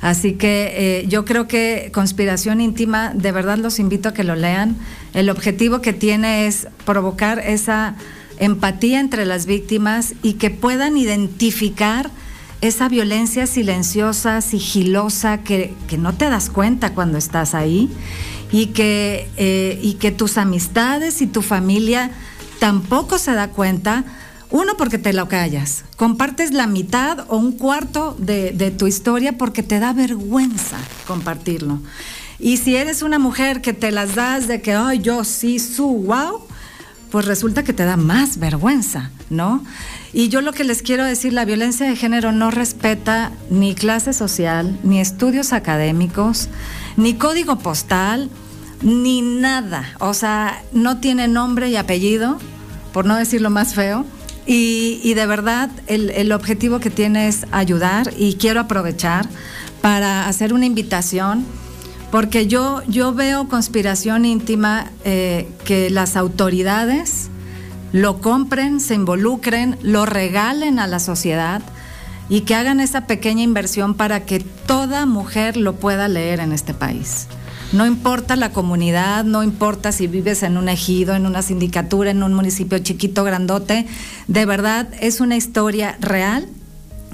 Así 0.02 0.34
que 0.34 0.72
eh, 0.76 1.06
yo 1.08 1.24
creo 1.24 1.48
que 1.48 1.90
Conspiración 1.92 2.60
Íntima, 2.60 3.12
de 3.14 3.32
verdad 3.32 3.58
los 3.58 3.78
invito 3.78 4.10
a 4.10 4.14
que 4.14 4.24
lo 4.24 4.36
lean. 4.36 4.76
El 5.14 5.30
objetivo 5.30 5.80
que 5.80 5.92
tiene 5.92 6.46
es 6.46 6.68
provocar 6.84 7.38
esa 7.38 7.96
empatía 8.38 9.00
entre 9.00 9.24
las 9.24 9.46
víctimas 9.46 10.14
y 10.22 10.34
que 10.34 10.50
puedan 10.50 10.98
identificar 10.98 12.10
esa 12.60 12.88
violencia 12.88 13.46
silenciosa, 13.46 14.40
sigilosa, 14.40 15.38
que, 15.38 15.74
que 15.88 15.98
no 15.98 16.14
te 16.14 16.28
das 16.28 16.50
cuenta 16.50 16.94
cuando 16.94 17.18
estás 17.18 17.54
ahí 17.54 17.90
y 18.52 18.66
que, 18.66 19.28
eh, 19.36 19.78
y 19.82 19.94
que 19.94 20.12
tus 20.12 20.38
amistades 20.38 21.20
y 21.20 21.26
tu 21.26 21.42
familia 21.42 22.10
tampoco 22.58 23.18
se 23.18 23.32
da 23.32 23.48
cuenta. 23.48 24.04
Uno, 24.50 24.76
porque 24.76 24.98
te 24.98 25.12
lo 25.12 25.28
callas. 25.28 25.84
Compartes 25.96 26.52
la 26.52 26.66
mitad 26.66 27.26
o 27.28 27.36
un 27.36 27.52
cuarto 27.52 28.16
de, 28.18 28.52
de 28.52 28.70
tu 28.70 28.86
historia 28.86 29.36
porque 29.36 29.62
te 29.62 29.78
da 29.78 29.92
vergüenza 29.92 30.76
compartirlo. 31.06 31.80
Y 32.38 32.58
si 32.58 32.76
eres 32.76 33.02
una 33.02 33.18
mujer 33.18 33.60
que 33.60 33.72
te 33.72 33.90
las 33.90 34.14
das 34.14 34.46
de 34.46 34.60
que, 34.60 34.74
ay, 34.74 35.00
yo 35.00 35.24
sí, 35.24 35.58
su, 35.58 35.86
wow, 35.86 36.42
pues 37.10 37.24
resulta 37.24 37.64
que 37.64 37.72
te 37.72 37.84
da 37.84 37.96
más 37.96 38.38
vergüenza, 38.38 39.10
¿no? 39.30 39.64
Y 40.12 40.28
yo 40.28 40.40
lo 40.40 40.52
que 40.52 40.64
les 40.64 40.82
quiero 40.82 41.04
decir, 41.04 41.32
la 41.32 41.44
violencia 41.44 41.88
de 41.88 41.96
género 41.96 42.32
no 42.32 42.50
respeta 42.50 43.32
ni 43.50 43.74
clase 43.74 44.12
social, 44.12 44.78
ni 44.82 45.00
estudios 45.00 45.52
académicos, 45.52 46.48
ni 46.96 47.14
código 47.14 47.58
postal, 47.58 48.30
ni 48.82 49.22
nada. 49.22 49.94
O 49.98 50.14
sea, 50.14 50.62
no 50.72 50.98
tiene 50.98 51.28
nombre 51.28 51.68
y 51.70 51.76
apellido, 51.76 52.38
por 52.92 53.06
no 53.06 53.16
decirlo 53.16 53.50
más 53.50 53.74
feo. 53.74 54.04
Y, 54.48 55.12
de 55.14 55.26
verdad, 55.26 55.70
el, 55.88 56.10
el 56.10 56.30
objetivo 56.30 56.78
que 56.78 56.88
tiene 56.88 57.26
es 57.26 57.46
ayudar 57.50 58.12
y 58.16 58.34
quiero 58.34 58.60
aprovechar 58.60 59.28
para 59.80 60.28
hacer 60.28 60.52
una 60.52 60.66
invitación 60.66 61.44
porque 62.10 62.46
yo, 62.46 62.82
yo 62.86 63.12
veo 63.12 63.48
conspiración 63.48 64.24
íntima 64.24 64.90
eh, 65.04 65.48
que 65.64 65.90
las 65.90 66.16
autoridades 66.16 67.28
lo 67.92 68.20
compren, 68.20 68.80
se 68.80 68.94
involucren, 68.94 69.76
lo 69.82 70.06
regalen 70.06 70.78
a 70.78 70.86
la 70.86 70.98
sociedad 70.98 71.62
y 72.28 72.42
que 72.42 72.54
hagan 72.54 72.80
esa 72.80 73.06
pequeña 73.06 73.42
inversión 73.42 73.94
para 73.94 74.24
que 74.24 74.40
toda 74.40 75.06
mujer 75.06 75.56
lo 75.56 75.74
pueda 75.74 76.08
leer 76.08 76.40
en 76.40 76.52
este 76.52 76.74
país. 76.74 77.28
No 77.72 77.84
importa 77.84 78.36
la 78.36 78.52
comunidad, 78.52 79.24
no 79.24 79.42
importa 79.42 79.90
si 79.90 80.06
vives 80.06 80.42
en 80.44 80.56
un 80.56 80.68
ejido, 80.68 81.14
en 81.14 81.26
una 81.26 81.42
sindicatura, 81.42 82.10
en 82.10 82.22
un 82.22 82.32
municipio 82.32 82.78
chiquito, 82.78 83.24
grandote, 83.24 83.86
de 84.28 84.46
verdad 84.46 84.88
es 85.00 85.20
una 85.20 85.36
historia 85.36 85.96
real 86.00 86.46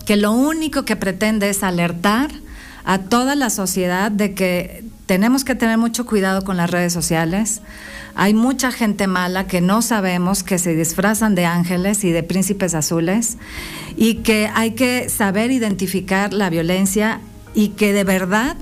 que 0.05 0.17
lo 0.17 0.33
único 0.33 0.85
que 0.85 0.97
pretende 0.97 1.49
es 1.49 1.63
alertar 1.63 2.31
a 2.85 2.99
toda 2.99 3.35
la 3.35 3.49
sociedad 3.49 4.11
de 4.11 4.35
que 4.35 4.85
tenemos 5.07 5.45
que 5.45 5.55
tener 5.55 5.79
mucho 5.79 6.05
cuidado 6.05 6.43
con 6.43 6.57
las 6.57 6.71
redes 6.71 6.93
sociales. 6.93 7.63
Hay 8.15 8.35
mucha 8.35 8.73
gente 8.73 9.07
mala 9.07 9.47
que 9.47 9.61
no 9.61 9.81
sabemos 9.81 10.43
que 10.43 10.59
se 10.59 10.75
disfrazan 10.75 11.35
de 11.35 11.47
ángeles 11.47 12.05
y 12.05 12.13
de 12.13 12.23
príncipes 12.23 12.75
azules 12.75 13.39
y 13.97 14.17
que 14.17 14.51
hay 14.55 14.73
que 14.73 15.09
saber 15.09 15.51
identificar 15.51 16.33
la 16.33 16.51
violencia 16.51 17.21
y 17.55 17.69
que 17.69 17.93
de 17.93 18.05
verdad 18.05 18.57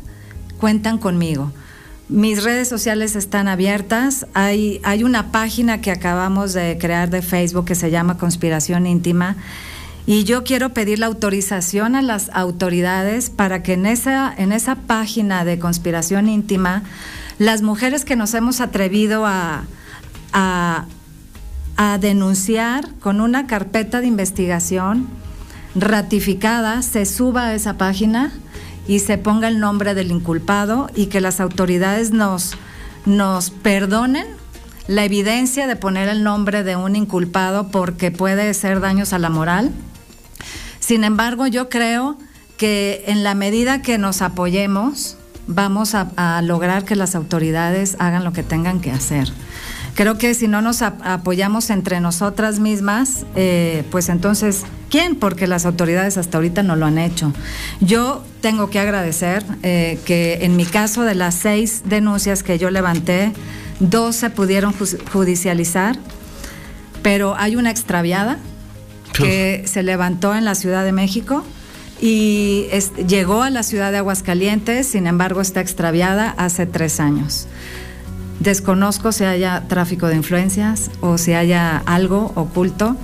cuentan 0.58 0.98
conmigo. 0.98 1.52
Mis 2.10 2.42
redes 2.42 2.66
sociales 2.66 3.14
están 3.14 3.46
abiertas. 3.46 4.26
Hay, 4.34 4.80
hay 4.82 5.04
una 5.04 5.30
página 5.30 5.80
que 5.80 5.92
acabamos 5.92 6.52
de 6.54 6.76
crear 6.76 7.08
de 7.08 7.22
Facebook 7.22 7.66
que 7.66 7.76
se 7.76 7.92
llama 7.92 8.18
Conspiración 8.18 8.88
Íntima. 8.88 9.36
Y 10.06 10.24
yo 10.24 10.42
quiero 10.42 10.70
pedir 10.70 10.98
la 10.98 11.06
autorización 11.06 11.94
a 11.94 12.02
las 12.02 12.28
autoridades 12.32 13.30
para 13.30 13.62
que 13.62 13.74
en 13.74 13.86
esa, 13.86 14.34
en 14.36 14.50
esa 14.50 14.74
página 14.74 15.44
de 15.44 15.60
conspiración 15.60 16.28
íntima, 16.28 16.82
las 17.38 17.62
mujeres 17.62 18.04
que 18.04 18.16
nos 18.16 18.34
hemos 18.34 18.60
atrevido 18.60 19.24
a, 19.24 19.62
a, 20.32 20.86
a 21.76 21.98
denunciar 21.98 22.92
con 22.98 23.20
una 23.20 23.46
carpeta 23.46 24.00
de 24.00 24.08
investigación 24.08 25.06
ratificada, 25.76 26.82
se 26.82 27.06
suba 27.06 27.46
a 27.46 27.54
esa 27.54 27.78
página 27.78 28.32
y 28.90 28.98
se 28.98 29.18
ponga 29.18 29.46
el 29.46 29.60
nombre 29.60 29.94
del 29.94 30.10
inculpado 30.10 30.90
y 30.96 31.06
que 31.06 31.20
las 31.20 31.38
autoridades 31.38 32.10
nos, 32.10 32.56
nos 33.06 33.50
perdonen 33.50 34.26
la 34.88 35.04
evidencia 35.04 35.68
de 35.68 35.76
poner 35.76 36.08
el 36.08 36.24
nombre 36.24 36.64
de 36.64 36.74
un 36.74 36.96
inculpado 36.96 37.68
porque 37.68 38.10
puede 38.10 38.52
ser 38.52 38.80
daños 38.80 39.12
a 39.12 39.20
la 39.20 39.30
moral. 39.30 39.70
Sin 40.80 41.04
embargo, 41.04 41.46
yo 41.46 41.68
creo 41.68 42.18
que 42.56 43.04
en 43.06 43.22
la 43.22 43.36
medida 43.36 43.80
que 43.80 43.96
nos 43.96 44.22
apoyemos, 44.22 45.16
vamos 45.46 45.94
a, 45.94 46.10
a 46.16 46.42
lograr 46.42 46.84
que 46.84 46.96
las 46.96 47.14
autoridades 47.14 47.94
hagan 48.00 48.24
lo 48.24 48.32
que 48.32 48.42
tengan 48.42 48.80
que 48.80 48.90
hacer. 48.90 49.28
Creo 49.94 50.16
que 50.18 50.34
si 50.34 50.48
no 50.48 50.62
nos 50.62 50.82
ap- 50.82 51.00
apoyamos 51.04 51.68
entre 51.70 52.00
nosotras 52.00 52.58
mismas, 52.58 53.26
eh, 53.36 53.84
pues 53.90 54.08
entonces, 54.08 54.62
¿quién? 54.88 55.14
Porque 55.16 55.46
las 55.46 55.66
autoridades 55.66 56.16
hasta 56.16 56.38
ahorita 56.38 56.62
no 56.62 56.76
lo 56.76 56.86
han 56.86 56.96
hecho. 56.98 57.32
Yo 57.80 58.24
tengo 58.40 58.70
que 58.70 58.78
agradecer 58.78 59.44
eh, 59.62 59.98
que 60.06 60.38
en 60.42 60.56
mi 60.56 60.64
caso 60.64 61.02
de 61.02 61.14
las 61.14 61.34
seis 61.34 61.82
denuncias 61.84 62.42
que 62.42 62.58
yo 62.58 62.70
levanté, 62.70 63.32
dos 63.80 64.16
se 64.16 64.30
pudieron 64.30 64.74
judicializar, 65.12 65.98
pero 67.02 67.34
hay 67.36 67.56
una 67.56 67.70
extraviada 67.70 68.38
que 69.12 69.64
se 69.66 69.82
levantó 69.82 70.34
en 70.34 70.44
la 70.44 70.54
Ciudad 70.54 70.84
de 70.84 70.92
México 70.92 71.44
y 72.00 72.66
es- 72.70 72.92
llegó 73.06 73.42
a 73.42 73.50
la 73.50 73.62
ciudad 73.62 73.90
de 73.92 73.98
Aguascalientes, 73.98 74.86
sin 74.86 75.06
embargo 75.06 75.40
está 75.42 75.60
extraviada 75.60 76.30
hace 76.38 76.64
tres 76.64 77.00
años. 77.00 77.46
Desconozco 78.40 79.12
si 79.12 79.24
haya 79.24 79.64
tráfico 79.68 80.08
de 80.08 80.16
influencias 80.16 80.90
o 81.00 81.18
si 81.18 81.34
haya 81.34 81.82
algo 81.84 82.32
oculto, 82.34 82.96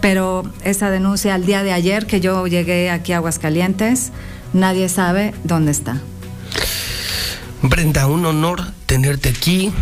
pero 0.00 0.50
esa 0.64 0.90
denuncia 0.90 1.34
al 1.34 1.44
día 1.44 1.62
de 1.62 1.72
ayer 1.72 2.06
que 2.06 2.20
yo 2.20 2.46
llegué 2.46 2.90
aquí 2.90 3.12
a 3.12 3.16
Aguascalientes, 3.16 4.12
nadie 4.54 4.88
sabe 4.88 5.34
dónde 5.44 5.72
está. 5.72 6.00
Brenda, 7.60 8.06
un 8.06 8.24
honor 8.24 8.62
tenerte 8.86 9.28
aquí. 9.28 9.72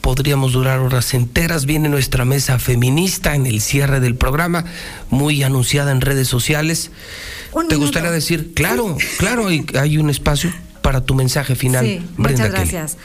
Podríamos 0.00 0.52
durar 0.52 0.78
horas 0.78 1.12
enteras. 1.12 1.66
Viene 1.66 1.90
nuestra 1.90 2.24
mesa 2.24 2.58
feminista 2.58 3.34
en 3.34 3.44
el 3.44 3.60
cierre 3.60 4.00
del 4.00 4.14
programa, 4.14 4.64
muy 5.10 5.42
anunciada 5.42 5.92
en 5.92 6.00
redes 6.00 6.28
sociales. 6.28 6.92
¿Te 7.68 7.76
gustaría 7.76 8.10
decir? 8.10 8.54
Claro, 8.54 8.96
claro, 9.18 9.48
hay, 9.48 9.66
hay 9.78 9.98
un 9.98 10.08
espacio 10.08 10.50
para 10.80 11.02
tu 11.02 11.14
mensaje 11.14 11.56
final, 11.56 11.84
Sí, 11.84 12.02
Brenda 12.16 12.48
muchas 12.48 12.70
Kelly. 12.70 12.98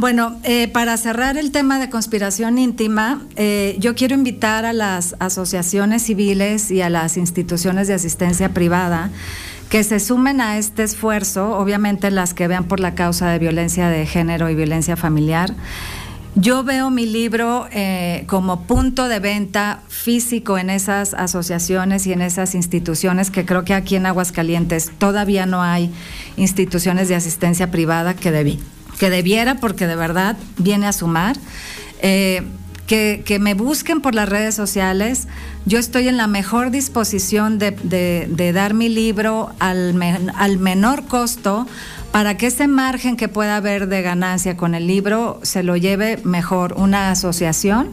Bueno, 0.00 0.40
eh, 0.44 0.66
para 0.66 0.96
cerrar 0.96 1.36
el 1.36 1.52
tema 1.52 1.78
de 1.78 1.90
conspiración 1.90 2.56
íntima, 2.56 3.20
eh, 3.36 3.76
yo 3.80 3.94
quiero 3.94 4.14
invitar 4.14 4.64
a 4.64 4.72
las 4.72 5.14
asociaciones 5.18 6.04
civiles 6.04 6.70
y 6.70 6.80
a 6.80 6.88
las 6.88 7.18
instituciones 7.18 7.86
de 7.86 7.92
asistencia 7.92 8.54
privada 8.54 9.10
que 9.68 9.84
se 9.84 10.00
sumen 10.00 10.40
a 10.40 10.56
este 10.56 10.84
esfuerzo, 10.84 11.54
obviamente 11.58 12.10
las 12.10 12.32
que 12.32 12.48
vean 12.48 12.64
por 12.64 12.80
la 12.80 12.94
causa 12.94 13.28
de 13.28 13.38
violencia 13.38 13.90
de 13.90 14.06
género 14.06 14.48
y 14.48 14.54
violencia 14.54 14.96
familiar. 14.96 15.54
Yo 16.34 16.64
veo 16.64 16.88
mi 16.88 17.04
libro 17.04 17.68
eh, 17.70 18.24
como 18.26 18.62
punto 18.62 19.06
de 19.06 19.18
venta 19.18 19.82
físico 19.88 20.56
en 20.56 20.70
esas 20.70 21.12
asociaciones 21.12 22.06
y 22.06 22.14
en 22.14 22.22
esas 22.22 22.54
instituciones 22.54 23.30
que 23.30 23.44
creo 23.44 23.66
que 23.66 23.74
aquí 23.74 23.96
en 23.96 24.06
Aguascalientes 24.06 24.92
todavía 24.96 25.44
no 25.44 25.60
hay 25.60 25.92
instituciones 26.38 27.10
de 27.10 27.16
asistencia 27.16 27.70
privada 27.70 28.14
que, 28.14 28.30
debí, 28.30 28.60
que 29.00 29.10
debiera 29.10 29.56
porque 29.56 29.88
de 29.88 29.96
verdad 29.96 30.36
viene 30.58 30.86
a 30.86 30.92
sumar. 30.92 31.36
Eh, 32.02 32.42
que, 32.86 33.22
que 33.24 33.38
me 33.38 33.54
busquen 33.54 34.00
por 34.00 34.16
las 34.16 34.28
redes 34.28 34.56
sociales. 34.56 35.28
Yo 35.64 35.78
estoy 35.78 36.08
en 36.08 36.16
la 36.16 36.26
mejor 36.26 36.72
disposición 36.72 37.58
de, 37.60 37.70
de- 37.70 38.26
de 38.28 38.52
dar 38.52 38.74
mi 38.74 38.88
libro 38.88 39.52
al, 39.60 39.94
al 40.34 40.58
menor 40.58 41.04
costo 41.06 41.68
para 42.10 42.36
que 42.36 42.48
ese 42.48 42.66
margen 42.66 43.16
que 43.16 43.28
pueda 43.28 43.54
haber 43.56 43.86
de 43.86 44.02
ganancia 44.02 44.56
con 44.56 44.74
el 44.74 44.88
libro 44.88 45.38
se 45.44 45.62
lo 45.62 45.76
lleve 45.76 46.18
mejor 46.24 46.72
una 46.76 47.12
asociación 47.12 47.90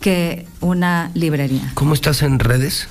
que 0.00 0.46
una 0.60 1.12
librería. 1.14 1.70
¿Cómo 1.74 1.94
estás 1.94 2.22
en 2.22 2.40
redes? 2.40 2.88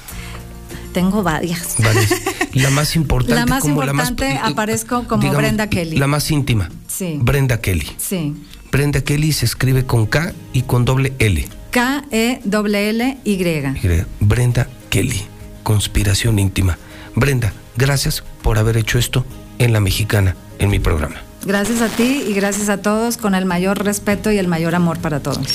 Tengo 0.93 1.23
varias. 1.23 1.75
Vale. 1.79 2.07
La 2.53 2.69
más 2.69 2.95
importante. 2.95 3.35
La 3.35 3.45
más 3.47 3.61
como 3.63 3.83
la 3.83 3.91
más- 3.91 4.11
importante 4.11 4.39
aparezco 4.41 5.07
como 5.09 5.21
digamos, 5.23 5.41
Brenda 5.41 5.67
Kelly. 5.67 5.97
La 5.97 6.07
más 6.07 6.31
íntima. 6.31 6.69
Sí. 6.95 7.17
Brenda 7.21 7.59
Kelly. 7.59 7.87
Sí. 7.97 8.35
Brenda 8.71 9.01
Kelly 9.01 9.33
se 9.33 9.45
escribe 9.45 9.85
con 9.85 10.05
K 10.05 10.33
y 10.53 10.63
con 10.63 10.85
doble 10.85 11.13
L. 11.19 11.41
E 11.41 11.49
K-E-L-L-Y. 11.71 13.31
Y 13.33 14.05
Brenda 14.19 14.67
Kelly, 14.89 15.23
conspiración 15.63 16.37
íntima. 16.37 16.77
Brenda, 17.15 17.51
gracias 17.77 18.23
por 18.43 18.59
haber 18.59 18.77
hecho 18.77 18.99
esto 18.99 19.25
en 19.57 19.73
La 19.73 19.79
Mexicana, 19.79 20.35
en 20.59 20.69
mi 20.69 20.79
programa. 20.79 21.15
Gracias 21.45 21.81
a 21.81 21.89
ti 21.89 22.23
y 22.27 22.33
gracias 22.33 22.69
a 22.69 22.77
todos 22.77 23.17
con 23.17 23.33
el 23.33 23.45
mayor 23.45 23.83
respeto 23.83 24.31
y 24.31 24.37
el 24.37 24.47
mayor 24.47 24.75
amor 24.75 24.99
para 24.99 25.19
todos. 25.19 25.47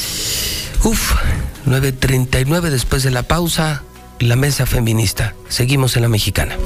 Uf, 0.82 1.12
9.39 1.66 2.70
después 2.70 3.04
de 3.04 3.10
la 3.12 3.22
pausa, 3.22 3.84
la 4.18 4.34
mesa 4.36 4.66
feminista. 4.66 5.34
Seguimos 5.48 5.96
en 5.96 6.02
La 6.02 6.08
Mexicana. 6.08 6.56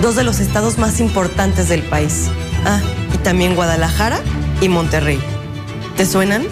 dos 0.00 0.16
de 0.16 0.24
los 0.24 0.40
estados 0.40 0.78
más 0.78 1.00
importantes 1.00 1.68
del 1.68 1.82
país. 1.82 2.28
Ah, 2.64 2.80
y 3.14 3.18
también 3.18 3.54
Guadalajara 3.54 4.20
y 4.60 4.68
Monterrey. 4.68 5.20
¿Te 5.96 6.06
suenan? 6.06 6.46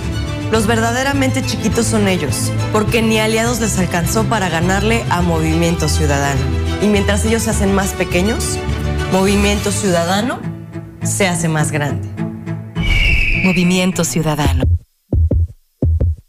Los 0.51 0.67
verdaderamente 0.67 1.45
chiquitos 1.45 1.87
son 1.87 2.09
ellos, 2.09 2.51
porque 2.73 3.03
ni 3.03 3.19
aliados 3.19 3.61
les 3.61 3.79
alcanzó 3.79 4.25
para 4.25 4.49
ganarle 4.49 5.05
a 5.11 5.21
Movimiento 5.21 5.89
Ciudadano. 5.89 6.41
Y 6.81 6.87
mientras 6.87 7.25
ellos 7.25 7.43
se 7.43 7.51
hacen 7.51 7.75
más 7.75 7.93
pequeños, 7.93 8.59
Movimiento 9.13 9.71
Ciudadano 9.73 10.41
se 11.03 11.27
hace 11.29 11.49
más 11.49 11.71
grande. 11.71 12.09
Movimiento 13.45 14.05
Ciudadano. 14.05 14.65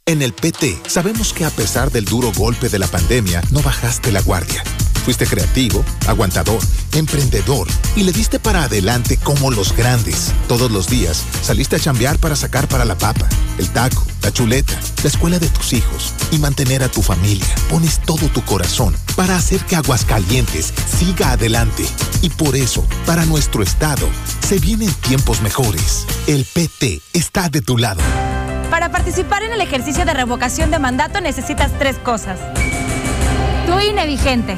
En 0.05 0.21
el 0.21 0.33
PT 0.33 0.77
sabemos 0.87 1.33
que 1.33 1.45
a 1.45 1.49
pesar 1.49 1.91
del 1.91 2.05
duro 2.05 2.31
golpe 2.35 2.67
de 2.67 2.79
la 2.79 2.87
pandemia, 2.87 3.41
no 3.51 3.61
bajaste 3.61 4.11
la 4.11 4.21
guardia. 4.21 4.63
Fuiste 5.03 5.25
creativo, 5.25 5.83
aguantador, 6.07 6.59
emprendedor 6.93 7.67
y 7.95 8.03
le 8.03 8.11
diste 8.11 8.39
para 8.39 8.63
adelante 8.63 9.17
como 9.17 9.51
los 9.51 9.75
grandes. 9.75 10.33
Todos 10.47 10.71
los 10.71 10.87
días 10.87 11.23
saliste 11.41 11.77
a 11.77 11.79
chambear 11.79 12.19
para 12.19 12.35
sacar 12.35 12.67
para 12.67 12.85
la 12.85 12.97
papa, 12.97 13.27
el 13.57 13.69
taco, 13.69 14.05
la 14.21 14.31
chuleta, 14.31 14.73
la 15.01 15.09
escuela 15.09 15.39
de 15.39 15.47
tus 15.49 15.73
hijos 15.73 16.13
y 16.31 16.37
mantener 16.37 16.83
a 16.83 16.89
tu 16.89 17.01
familia. 17.01 17.47
Pones 17.69 17.99
todo 17.99 18.27
tu 18.27 18.43
corazón 18.43 18.95
para 19.15 19.35
hacer 19.35 19.61
que 19.65 19.75
Aguascalientes 19.75 20.73
siga 20.99 21.31
adelante. 21.31 21.85
Y 22.21 22.29
por 22.29 22.55
eso, 22.55 22.85
para 23.05 23.25
nuestro 23.25 23.63
estado, 23.63 24.07
se 24.47 24.59
vienen 24.59 24.91
tiempos 24.93 25.41
mejores. 25.41 26.05
El 26.27 26.45
PT 26.45 27.01
está 27.13 27.49
de 27.49 27.61
tu 27.61 27.77
lado. 27.77 28.01
Para 28.69 28.91
participar 28.91 29.43
en 29.43 29.53
el 29.53 29.61
ejercicio 29.61 30.05
de 30.05 30.13
revocación 30.13 30.69
de 30.69 30.79
mandato 30.79 31.21
necesitas 31.21 31.71
tres 31.79 31.97
cosas. 31.97 32.39
Tu 33.65 33.79
INE 33.79 34.05
vigente. 34.05 34.57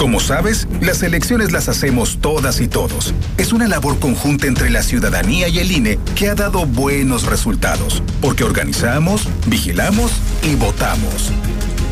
Como 0.00 0.18
sabes, 0.18 0.66
las 0.80 1.02
elecciones 1.02 1.52
las 1.52 1.68
hacemos 1.68 2.20
todas 2.22 2.62
y 2.62 2.68
todos. 2.68 3.12
Es 3.36 3.52
una 3.52 3.68
labor 3.68 3.98
conjunta 3.98 4.46
entre 4.46 4.70
la 4.70 4.82
ciudadanía 4.82 5.46
y 5.48 5.58
el 5.58 5.70
INE 5.70 5.98
que 6.14 6.30
ha 6.30 6.34
dado 6.34 6.64
buenos 6.64 7.26
resultados, 7.26 8.02
porque 8.22 8.42
organizamos, 8.42 9.28
vigilamos 9.44 10.12
y 10.42 10.54
votamos. 10.54 11.30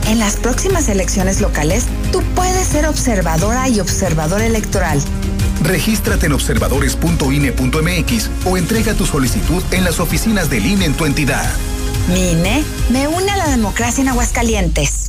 En 0.06 0.18
las 0.18 0.38
próximas 0.38 0.88
elecciones 0.88 1.42
locales, 1.42 1.84
tú 2.10 2.22
puedes 2.34 2.66
ser 2.66 2.86
observadora 2.86 3.68
y 3.68 3.78
observador 3.78 4.40
electoral. 4.40 5.02
Regístrate 5.62 6.24
en 6.26 6.32
observadores.ine.mx 6.32 8.30
o 8.46 8.56
entrega 8.56 8.94
tu 8.94 9.04
solicitud 9.04 9.62
en 9.70 9.84
las 9.84 10.00
oficinas 10.00 10.48
del 10.48 10.64
INE 10.64 10.86
en 10.86 10.94
tu 10.94 11.04
entidad. 11.04 11.44
Mi 12.10 12.30
INE 12.30 12.64
me 12.88 13.06
une 13.06 13.30
a 13.30 13.36
la 13.36 13.48
democracia 13.48 14.00
en 14.00 14.08
Aguascalientes. 14.08 15.08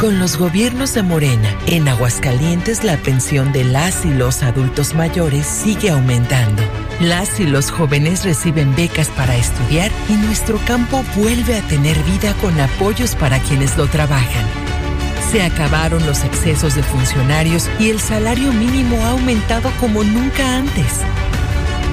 Con 0.00 0.18
los 0.18 0.36
gobiernos 0.36 0.92
de 0.94 1.02
Morena, 1.02 1.48
en 1.66 1.88
Aguascalientes 1.88 2.84
la 2.84 2.96
pensión 2.96 3.52
de 3.52 3.64
las 3.64 4.04
y 4.04 4.10
los 4.10 4.42
adultos 4.42 4.92
mayores 4.94 5.46
sigue 5.46 5.90
aumentando. 5.90 6.62
Las 7.00 7.38
y 7.38 7.46
los 7.46 7.70
jóvenes 7.70 8.24
reciben 8.24 8.74
becas 8.74 9.08
para 9.08 9.36
estudiar 9.36 9.90
y 10.08 10.14
nuestro 10.14 10.58
campo 10.66 11.02
vuelve 11.16 11.56
a 11.56 11.62
tener 11.68 11.96
vida 12.02 12.34
con 12.42 12.60
apoyos 12.60 13.14
para 13.14 13.38
quienes 13.38 13.76
lo 13.76 13.86
trabajan. 13.86 14.44
Se 15.30 15.42
acabaron 15.42 16.04
los 16.06 16.24
excesos 16.24 16.74
de 16.74 16.82
funcionarios 16.82 17.70
y 17.78 17.90
el 17.90 18.00
salario 18.00 18.52
mínimo 18.52 18.96
ha 19.06 19.10
aumentado 19.10 19.70
como 19.80 20.02
nunca 20.02 20.56
antes. 20.56 21.00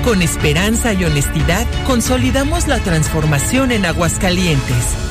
Con 0.03 0.21
esperanza 0.21 0.93
y 0.93 1.05
honestidad, 1.05 1.67
consolidamos 1.85 2.67
la 2.67 2.80
transformación 2.80 3.71
en 3.71 3.85
Aguascalientes. 3.85 5.10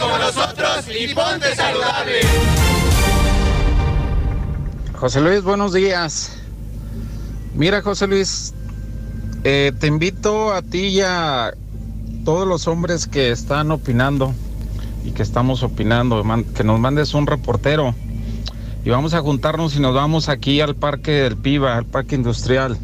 como 0.00 0.18
nosotros 0.18 0.86
y 0.88 1.14
ponte 1.14 1.54
saludable. 1.54 2.20
José 4.94 5.20
Luis, 5.20 5.42
buenos 5.42 5.72
días. 5.72 6.36
Mira, 7.54 7.82
José 7.82 8.06
Luis, 8.06 8.54
eh, 9.44 9.72
te 9.78 9.86
invito 9.86 10.52
a 10.52 10.62
ti 10.62 10.86
y 10.86 11.00
a 11.02 11.52
todos 12.24 12.46
los 12.46 12.66
hombres 12.66 13.06
que 13.06 13.30
están 13.30 13.70
opinando 13.70 14.32
y 15.04 15.12
que 15.12 15.22
estamos 15.22 15.62
opinando, 15.62 16.22
que 16.54 16.64
nos 16.64 16.80
mandes 16.80 17.14
un 17.14 17.26
reportero 17.26 17.94
y 18.84 18.90
vamos 18.90 19.14
a 19.14 19.20
juntarnos 19.20 19.76
y 19.76 19.80
nos 19.80 19.94
vamos 19.94 20.28
aquí 20.28 20.60
al 20.60 20.74
parque 20.74 21.12
del 21.12 21.36
Piva, 21.36 21.76
al 21.76 21.84
parque 21.84 22.14
industrial, 22.14 22.78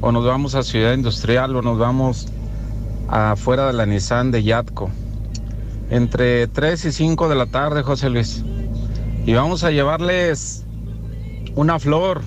o 0.00 0.12
nos 0.12 0.24
vamos 0.24 0.54
a 0.54 0.62
Ciudad 0.62 0.94
Industrial, 0.94 1.54
o 1.56 1.62
nos 1.62 1.78
vamos 1.78 2.28
afuera 3.08 3.66
de 3.66 3.72
la 3.72 3.86
Nissan 3.86 4.30
de 4.30 4.42
Yatco 4.42 4.90
entre 5.90 6.46
3 6.46 6.84
y 6.84 6.92
5 6.92 7.28
de 7.28 7.34
la 7.34 7.46
tarde, 7.46 7.82
José 7.82 8.08
Luis. 8.08 8.44
Y 9.26 9.34
vamos 9.34 9.64
a 9.64 9.70
llevarles 9.70 10.64
una 11.56 11.78
flor. 11.78 12.22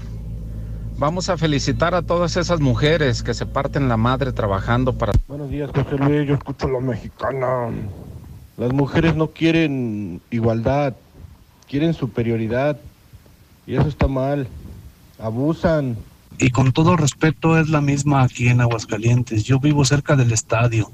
Vamos 0.98 1.30
a 1.30 1.38
felicitar 1.38 1.96
a 1.96 2.04
todas 2.04 2.38
esas 2.38 2.60
mujeres 2.60 3.24
que 3.24 3.34
se 3.34 3.46
parten 3.46 3.90
la 3.90 3.98
madre 3.98 4.32
trabajando 4.32 4.94
para... 4.94 5.14
Buenos 5.28 5.50
días, 5.50 5.72
José 5.74 5.98
Luis. 5.98 6.28
Yo 6.28 6.36
escucho 6.36 6.68
a 6.68 6.72
la 6.72 6.80
mexicana. 6.80 7.70
Las 8.58 8.74
mujeres 8.74 9.16
no 9.16 9.30
quieren 9.30 10.22
igualdad, 10.30 10.94
quieren 11.68 11.94
superioridad. 11.94 12.78
Y 13.66 13.76
eso 13.76 13.88
está 13.88 14.08
mal. 14.08 14.48
Abusan. 15.20 15.98
Y 16.38 16.50
con 16.50 16.74
todo 16.74 16.98
respeto 16.98 17.58
es 17.58 17.70
la 17.70 17.82
misma 17.82 18.24
aquí 18.24 18.50
en 18.50 18.62
Aguascalientes. 18.62 19.44
Yo 19.46 19.60
vivo 19.60 19.86
cerca 19.86 20.16
del 20.16 20.32
estadio 20.32 20.92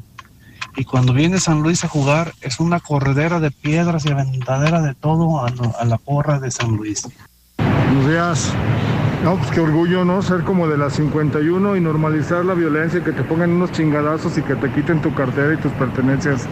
y 0.76 0.86
cuando 0.86 1.14
viene 1.14 1.40
San 1.40 1.62
Luis 1.62 1.84
a 1.84 1.88
jugar 1.88 2.34
es 2.42 2.60
una 2.60 2.80
corredera 2.80 3.40
de 3.40 3.52
piedras 3.52 4.06
y 4.06 4.12
aventadera 4.12 4.82
de 4.82 4.94
todo 4.94 5.40
a, 5.40 5.48
a, 5.80 5.86
la 5.86 5.98
porra 5.98 6.40
de 6.40 6.52
San 6.52 6.76
Luis. 6.76 7.08
Buenos 7.58 8.08
días. 8.08 8.54
No, 9.24 9.38
pues 9.38 9.52
qué 9.52 9.60
orgullo, 9.60 10.06
¿no? 10.06 10.22
Ser 10.22 10.44
como 10.44 10.68
de 10.68 10.78
las 10.78 10.94
51 10.94 11.76
y 11.76 11.82
normalizar 11.82 12.46
la 12.46 12.54
violencia, 12.54 13.04
que 13.04 13.12
te 13.12 13.24
pongan 13.24 13.52
unos 13.52 13.72
chingadazos 13.74 14.38
y 14.38 14.42
que 14.42 14.56
te 14.56 14.72
quiten 14.72 15.02
tu 15.02 15.14
cartera 15.14 15.54
y 15.54 15.58
tus 15.58 15.74
pertenencias. 15.74 16.48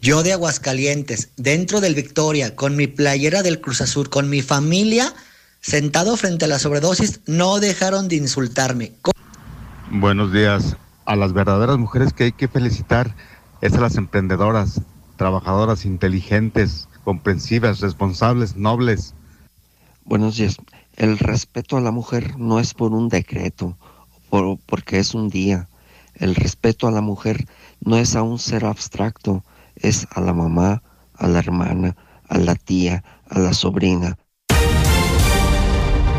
Yo 0.00 0.22
de 0.22 0.32
Aguascalientes, 0.32 1.30
dentro 1.36 1.80
del 1.80 1.94
Victoria, 1.94 2.56
con 2.56 2.76
mi 2.76 2.86
playera 2.86 3.42
del 3.42 3.60
Cruz 3.60 3.80
Azul, 3.80 4.08
con 4.08 4.28
mi 4.28 4.42
familia, 4.42 5.12
sentado 5.60 6.16
frente 6.16 6.44
a 6.44 6.48
la 6.48 6.58
sobredosis, 6.58 7.20
no 7.26 7.60
dejaron 7.60 8.08
de 8.08 8.16
insultarme. 8.16 8.92
Buenos 9.90 10.32
días. 10.32 10.76
A 11.06 11.14
las 11.14 11.32
verdaderas 11.32 11.78
mujeres 11.78 12.12
que 12.12 12.24
hay 12.24 12.32
que 12.32 12.48
felicitar 12.48 13.14
es 13.60 13.74
a 13.74 13.80
las 13.80 13.96
emprendedoras, 13.96 14.82
trabajadoras 15.14 15.84
inteligentes, 15.84 16.88
comprensivas, 17.04 17.78
responsables, 17.78 18.56
nobles. 18.56 19.14
Buenos 20.04 20.36
días. 20.36 20.56
El 20.96 21.18
respeto 21.18 21.76
a 21.76 21.80
la 21.80 21.92
mujer 21.92 22.36
no 22.40 22.58
es 22.58 22.74
por 22.74 22.92
un 22.92 23.08
decreto, 23.08 23.78
por, 24.30 24.58
porque 24.66 24.98
es 24.98 25.14
un 25.14 25.28
día. 25.28 25.68
El 26.14 26.34
respeto 26.34 26.88
a 26.88 26.90
la 26.90 27.02
mujer 27.02 27.46
no 27.80 27.96
es 27.96 28.16
a 28.16 28.22
un 28.22 28.40
ser 28.40 28.64
abstracto, 28.64 29.44
es 29.76 30.08
a 30.10 30.20
la 30.20 30.32
mamá, 30.32 30.82
a 31.14 31.28
la 31.28 31.38
hermana, 31.38 31.94
a 32.28 32.36
la 32.38 32.56
tía, 32.56 33.04
a 33.30 33.38
la 33.38 33.54
sobrina. 33.54 34.18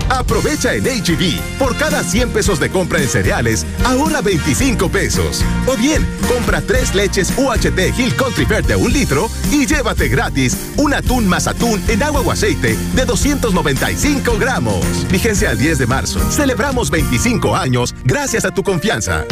Aprovecha 0.09 0.73
en 0.73 0.83
HB. 0.83 1.21
E 1.21 1.41
por 1.59 1.75
cada 1.77 2.03
100 2.03 2.31
pesos 2.31 2.59
de 2.59 2.69
compra 2.69 3.01
en 3.01 3.07
cereales, 3.07 3.65
ahorra 3.85 4.21
25 4.21 4.89
pesos. 4.89 5.43
O 5.67 5.75
bien, 5.75 6.07
compra 6.27 6.61
tres 6.61 6.95
leches 6.95 7.33
UHT 7.37 7.97
Hill 7.97 8.15
Country 8.15 8.45
Fair 8.45 8.65
de 8.65 8.75
un 8.75 8.91
litro 8.91 9.29
y 9.51 9.65
llévate 9.65 10.07
gratis 10.07 10.57
un 10.77 10.93
atún 10.93 11.27
más 11.27 11.47
atún 11.47 11.81
en 11.87 12.03
agua 12.03 12.21
o 12.21 12.31
aceite 12.31 12.77
de 12.93 13.05
295 13.05 14.37
gramos. 14.39 14.85
Vigencia 15.09 15.49
al 15.49 15.57
10 15.57 15.79
de 15.79 15.87
marzo. 15.87 16.19
Celebramos 16.31 16.89
25 16.89 17.55
años 17.55 17.95
gracias 18.03 18.45
a 18.45 18.51
tu 18.51 18.63
confianza. 18.63 19.25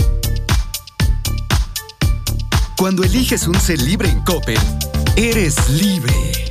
Cuando 2.78 3.04
eliges 3.04 3.48
un 3.48 3.60
ser 3.60 3.82
libre 3.82 4.10
en 4.10 4.20
Coppel, 4.22 4.60
eres 5.16 5.70
libre. 5.70 6.44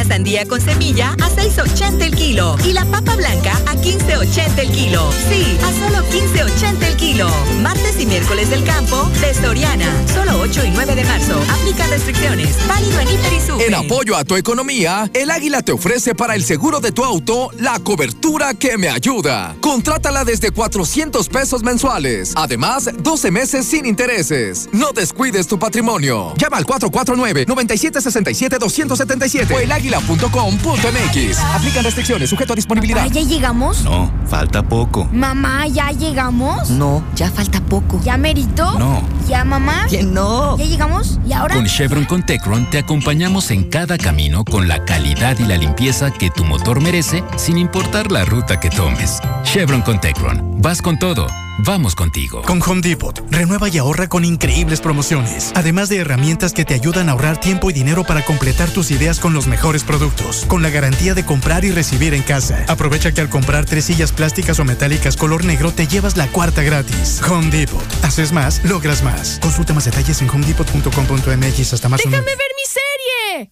La 0.00 0.06
sandía 0.06 0.46
con 0.46 0.62
semilla 0.62 1.10
a 1.20 1.28
6.80 1.28 2.00
el 2.00 2.16
kilo 2.16 2.56
y 2.66 2.72
la 2.72 2.86
papa 2.86 3.16
blanca 3.16 3.52
a 3.66 3.74
15.80 3.74 4.58
el 4.58 4.70
kilo. 4.70 5.12
Sí, 5.28 5.58
a 5.62 5.72
solo 5.74 6.02
15.80 6.08 6.82
el 6.84 6.96
kilo. 6.96 7.28
Martes 7.60 8.00
y 8.00 8.06
miércoles 8.06 8.48
del 8.48 8.64
campo 8.64 9.10
de 9.20 9.34
Soriana. 9.34 9.92
Solo 10.14 10.40
8 10.40 10.64
y 10.64 10.70
9 10.70 10.94
de 10.94 11.04
marzo. 11.04 11.38
Aplica 11.52 11.86
restricciones. 11.88 12.56
Válido 12.66 12.98
en 12.98 13.08
Inter 13.10 13.32
y 13.34 13.62
En 13.64 13.74
apoyo 13.74 14.16
a 14.16 14.24
tu 14.24 14.36
economía, 14.36 15.10
el 15.12 15.30
Águila 15.30 15.60
te 15.60 15.72
ofrece 15.72 16.14
para 16.14 16.34
el 16.34 16.44
seguro 16.44 16.80
de 16.80 16.92
tu 16.92 17.04
auto 17.04 17.50
la 17.58 17.78
cobertura 17.80 18.54
que 18.54 18.78
me 18.78 18.88
ayuda. 18.88 19.54
Contrátala 19.60 20.24
desde 20.24 20.50
400 20.50 21.28
pesos 21.28 21.62
mensuales. 21.62 22.32
Además, 22.36 22.88
12 23.02 23.30
meses 23.30 23.66
sin 23.66 23.84
intereses. 23.84 24.70
No 24.72 24.92
descuides 24.92 25.46
tu 25.46 25.58
patrimonio. 25.58 26.32
Llama 26.38 26.56
al 26.56 26.64
449 26.64 27.44
9767 27.46 28.56
277 28.58 29.54
o 29.54 29.58
el 29.58 29.70
águila 29.70 29.89
.com.mx. 29.98 31.38
Aplican 31.38 31.84
restricciones, 31.84 32.30
sujeto 32.30 32.52
a 32.52 32.56
disponibilidad. 32.56 33.06
¿Ya 33.10 33.22
llegamos? 33.22 33.82
No, 33.82 34.10
falta 34.26 34.62
poco. 34.62 35.08
Mamá, 35.12 35.66
¿ya 35.66 35.90
llegamos? 35.90 36.70
No, 36.70 37.02
ya 37.14 37.30
falta 37.30 37.60
poco. 37.60 38.00
¿Ya 38.04 38.16
merito? 38.16 38.78
No. 38.78 39.02
¿Ya 39.28 39.44
mamá? 39.44 39.86
¿Ya 39.88 40.02
no? 40.02 40.56
¿Ya 40.58 40.64
llegamos? 40.64 41.18
¿Y 41.26 41.32
ahora? 41.32 41.54
Con 41.54 41.66
Chevron 41.66 42.04
con 42.04 42.24
Tecron 42.24 42.68
te 42.70 42.78
acompañamos 42.78 43.50
en 43.50 43.64
cada 43.64 43.98
camino 43.98 44.44
con 44.44 44.68
la 44.68 44.84
calidad 44.84 45.38
y 45.38 45.44
la 45.44 45.56
limpieza 45.56 46.10
que 46.10 46.30
tu 46.30 46.44
motor 46.44 46.80
merece 46.80 47.24
sin 47.36 47.58
importar 47.58 48.10
la 48.10 48.24
ruta 48.24 48.60
que 48.60 48.70
tomes. 48.70 49.20
Chevron 49.44 49.82
con 49.82 50.00
Tecron. 50.00 50.60
Vas 50.60 50.82
con 50.82 50.98
todo 50.98 51.26
Vamos 51.64 51.94
contigo. 51.94 52.40
Con 52.42 52.62
Home 52.62 52.80
Depot, 52.80 53.22
renueva 53.30 53.68
y 53.68 53.76
ahorra 53.76 54.08
con 54.08 54.24
increíbles 54.24 54.80
promociones. 54.80 55.52
Además 55.54 55.90
de 55.90 55.98
herramientas 55.98 56.54
que 56.54 56.64
te 56.64 56.72
ayudan 56.72 57.08
a 57.08 57.12
ahorrar 57.12 57.38
tiempo 57.38 57.68
y 57.68 57.74
dinero 57.74 58.04
para 58.04 58.24
completar 58.24 58.70
tus 58.70 58.90
ideas 58.90 59.20
con 59.20 59.34
los 59.34 59.46
mejores 59.80 59.84
productos. 59.84 60.44
Con 60.46 60.62
la 60.62 60.70
garantía 60.70 61.14
de 61.14 61.24
comprar 61.24 61.64
y 61.64 61.70
recibir 61.70 62.14
en 62.14 62.22
casa. 62.22 62.64
Aprovecha 62.68 63.12
que 63.12 63.20
al 63.20 63.28
comprar 63.28 63.64
tres 63.64 63.84
sillas 63.86 64.12
plásticas 64.12 64.58
o 64.58 64.64
metálicas 64.64 65.16
color 65.16 65.44
negro 65.44 65.72
te 65.72 65.86
llevas 65.86 66.16
la 66.16 66.26
cuarta 66.28 66.62
gratis. 66.62 67.20
Home 67.28 67.50
Depot. 67.50 67.82
Haces 68.02 68.32
más, 68.32 68.62
logras 68.64 69.02
más. 69.02 69.38
Consulta 69.40 69.74
más 69.74 69.84
detalles 69.84 70.20
en 70.22 70.30
homedepot.com.mx 70.30 71.72
hasta 71.72 71.88
más. 71.88 71.98
¡Déjame 71.98 72.24
ver 72.24 72.36
mi 72.36 72.68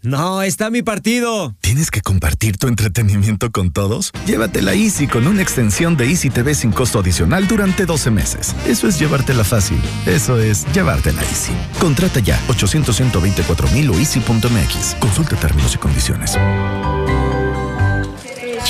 No, 0.03 0.43
está 0.43 0.71
mi 0.71 0.83
partido. 0.83 1.55
¿Tienes 1.61 1.91
que 1.91 2.01
compartir 2.01 2.59
tu 2.59 2.69
entretenimiento 2.69 3.51
con 3.51 3.71
todos? 3.73 4.13
Llévatela 4.27 4.75
Easy 4.75 5.07
con 5.07 5.27
una 5.27 5.43
extensión 5.43 5.97
de 5.97 6.07
Easy 6.07 6.31
TV 6.31 6.55
sin 6.55 6.73
costo 6.73 6.99
adicional 6.99 7.47
durante 7.47 7.87
dos 7.87 8.07
meses. 8.11 8.55
Eso 8.67 8.89
es 8.89 8.99
llevártela 8.99 9.45
fácil. 9.45 9.81
Eso 10.07 10.39
es 10.41 10.67
llevártela 10.73 11.23
Easy. 11.23 11.53
Contrata 11.81 12.21
ya 12.21 12.41
800 12.49 12.97
124 12.97 13.69
mil 13.69 13.91
o 13.91 13.99
easy.mx. 13.99 14.97
Consulta 15.01 15.37
términos 15.37 15.75
y 15.75 15.79
condiciones. 15.79 16.37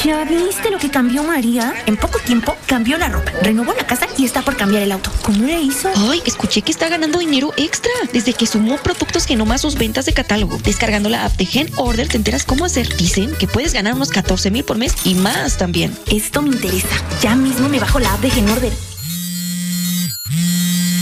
¿Ya 0.04 0.22
viste 0.24 0.70
lo 0.70 0.78
que 0.78 0.90
cambió 0.90 1.24
María? 1.24 1.74
En 1.86 1.96
poco 1.96 2.20
tiempo 2.20 2.56
cambió 2.66 2.98
la 2.98 3.08
ropa, 3.08 3.32
renovó 3.42 3.72
la 3.72 3.84
casa 3.84 4.06
y 4.16 4.24
está 4.24 4.42
por 4.42 4.56
cambiar 4.56 4.82
el 4.82 4.92
auto. 4.92 5.10
¿Cómo 5.22 5.44
le 5.44 5.60
hizo? 5.60 5.90
Ay, 6.08 6.22
escuché 6.24 6.62
que 6.62 6.70
está 6.70 6.88
ganando 6.88 7.18
dinero 7.18 7.52
extra 7.56 7.90
desde 8.12 8.32
que 8.32 8.46
sumó 8.46 8.76
productos 8.78 9.26
Genoma 9.26 9.58
sus 9.58 9.74
ventas 9.74 10.06
de 10.06 10.12
catálogo. 10.12 10.56
Descargando 10.58 11.08
la 11.08 11.24
app 11.24 11.32
de 11.32 11.46
Gen 11.46 11.68
Order 11.76 12.06
te 12.06 12.16
enteras 12.16 12.44
cómo 12.44 12.64
hacer. 12.64 12.96
Dicen 12.96 13.34
que 13.36 13.48
puedes 13.48 13.72
ganar 13.72 13.94
unos 13.94 14.10
14 14.10 14.52
mil 14.52 14.62
por 14.62 14.78
mes 14.78 14.94
y 15.04 15.14
más 15.14 15.58
también. 15.58 15.98
Esto 16.06 16.42
me 16.42 16.50
interesa. 16.50 17.02
Ya 17.20 17.34
mismo 17.34 17.68
me 17.68 17.80
bajo 17.80 17.98
la 17.98 18.14
app 18.14 18.20
de 18.20 18.30
Gen 18.30 18.48
Order. 18.48 18.72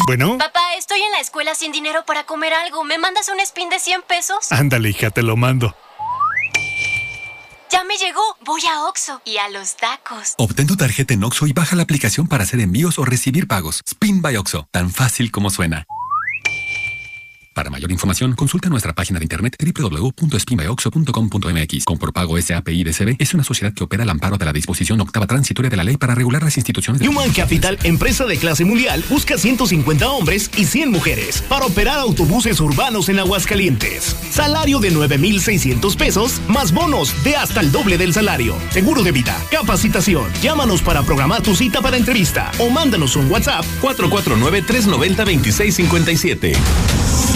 Bueno. 0.06 0.38
Papá, 0.38 0.74
estoy 0.78 1.02
en 1.02 1.10
la 1.10 1.20
escuela 1.20 1.54
sin 1.54 1.70
dinero 1.70 2.04
para 2.06 2.24
comer 2.24 2.54
algo. 2.54 2.82
¿Me 2.84 2.96
mandas 2.96 3.28
un 3.28 3.40
spin 3.40 3.68
de 3.68 3.78
100 3.78 4.02
pesos? 4.02 4.52
Ándale, 4.52 4.88
hija, 4.88 5.10
te 5.10 5.22
lo 5.22 5.36
mando. 5.36 5.76
Ya 7.70 7.84
me 7.84 7.96
llegó. 7.96 8.20
Voy 8.44 8.62
a 8.70 8.84
Oxo 8.84 9.20
y 9.24 9.38
a 9.38 9.48
los 9.48 9.76
tacos. 9.76 10.34
Obtén 10.38 10.66
tu 10.66 10.76
tarjeta 10.76 11.14
en 11.14 11.24
Oxo 11.24 11.46
y 11.46 11.52
baja 11.52 11.76
la 11.76 11.82
aplicación 11.82 12.28
para 12.28 12.44
hacer 12.44 12.60
envíos 12.60 12.98
o 12.98 13.04
recibir 13.04 13.46
pagos. 13.48 13.82
Spin 13.86 14.22
by 14.22 14.36
Oxo, 14.36 14.68
tan 14.70 14.90
fácil 14.90 15.30
como 15.30 15.50
suena. 15.50 15.84
Para 17.56 17.70
mayor 17.70 17.90
información, 17.90 18.34
consulta 18.34 18.68
nuestra 18.68 18.92
página 18.92 19.18
de 19.18 19.24
internet 19.24 19.56
www.spinbyoxo.com.mx. 19.58 21.84
Con 21.86 21.96
por 21.96 22.12
pago 22.12 22.38
SAPI 22.38 22.84
DCB 22.84 23.16
es 23.18 23.32
una 23.32 23.44
sociedad 23.44 23.72
que 23.72 23.82
opera 23.82 24.02
al 24.02 24.10
amparo 24.10 24.36
de 24.36 24.44
la 24.44 24.52
disposición 24.52 25.00
octava 25.00 25.26
transitoria 25.26 25.70
de 25.70 25.76
la 25.78 25.84
ley 25.84 25.96
para 25.96 26.14
regular 26.14 26.42
las 26.42 26.58
instituciones 26.58 27.00
de 27.00 27.08
Human 27.08 27.32
Capital, 27.32 27.78
empresa 27.82 28.26
de 28.26 28.36
clase 28.36 28.66
mundial, 28.66 29.02
busca 29.08 29.38
150 29.38 30.06
hombres 30.10 30.50
y 30.54 30.66
100 30.66 30.90
mujeres 30.90 31.40
para 31.48 31.64
operar 31.64 31.98
autobuses 31.98 32.60
urbanos 32.60 33.08
en 33.08 33.20
Aguascalientes. 33.20 34.14
Salario 34.30 34.78
de 34.78 34.90
9,600 34.90 35.96
pesos 35.96 36.42
más 36.48 36.72
bonos 36.72 37.14
de 37.24 37.36
hasta 37.36 37.60
el 37.60 37.72
doble 37.72 37.96
del 37.96 38.12
salario. 38.12 38.54
Seguro 38.68 39.02
de 39.02 39.12
vida, 39.12 39.34
capacitación. 39.50 40.30
Llámanos 40.42 40.82
para 40.82 41.04
programar 41.04 41.40
tu 41.40 41.56
cita 41.56 41.80
para 41.80 41.96
entrevista 41.96 42.52
o 42.58 42.68
mándanos 42.68 43.16
un 43.16 43.30
WhatsApp 43.30 43.64
449 43.80 44.60
390 44.60 45.24
2657. 45.24 46.52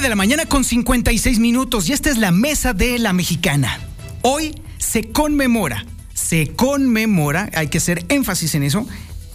9 0.00 0.06
de 0.06 0.08
la 0.08 0.16
mañana 0.16 0.46
con 0.46 0.64
56 0.64 1.40
minutos 1.40 1.90
y 1.90 1.92
esta 1.92 2.08
es 2.08 2.16
la 2.16 2.30
mesa 2.30 2.72
de 2.72 2.98
la 2.98 3.12
mexicana. 3.12 3.80
Hoy 4.22 4.54
se 4.78 5.10
conmemora, 5.10 5.84
se 6.14 6.48
conmemora, 6.52 7.50
hay 7.54 7.68
que 7.68 7.76
hacer 7.76 8.06
énfasis 8.08 8.54
en 8.54 8.62
eso, 8.62 8.86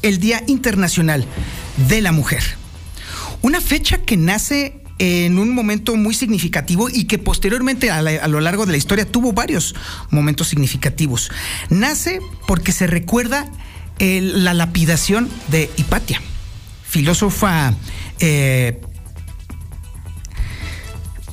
el 0.02 0.19
Día 0.19 0.42
Internacional 0.48 1.27
de 1.88 2.02
la 2.02 2.11
Mujer. 2.11 2.42
Una 3.44 3.61
fecha 3.61 4.00
que 4.00 4.18
nace 4.18 4.82
en 4.98 5.38
un 5.38 5.53
momento 5.53 5.95
muy 5.98 6.16
significativo 6.16 6.90
y 6.90 7.03
que 7.03 7.19
posteriormente 7.19 7.92
a, 7.92 8.02
lo 8.27 8.42
largo 8.42 8.66
de 8.66 8.72
la 8.72 8.77
historia 8.80 9.06
tuvo 9.06 9.34
varios 9.34 9.76
momentos 10.10 10.48
significativos. 10.48 11.30
Nace 11.69 12.22
porque 12.48 12.72
se 12.72 12.88
recuerda 12.88 13.52
la 14.00 14.56
lapidación 14.56 15.30
de 15.50 15.69
Hipatia, 15.77 16.24
filósofa 16.88 17.76
eh, 18.19 18.82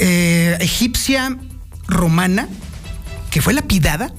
eh, 0.05 0.57
egipcia 0.59 1.39
romana 1.87 2.49
que 3.31 3.41
fue 3.41 3.53
lapidada 3.53 4.13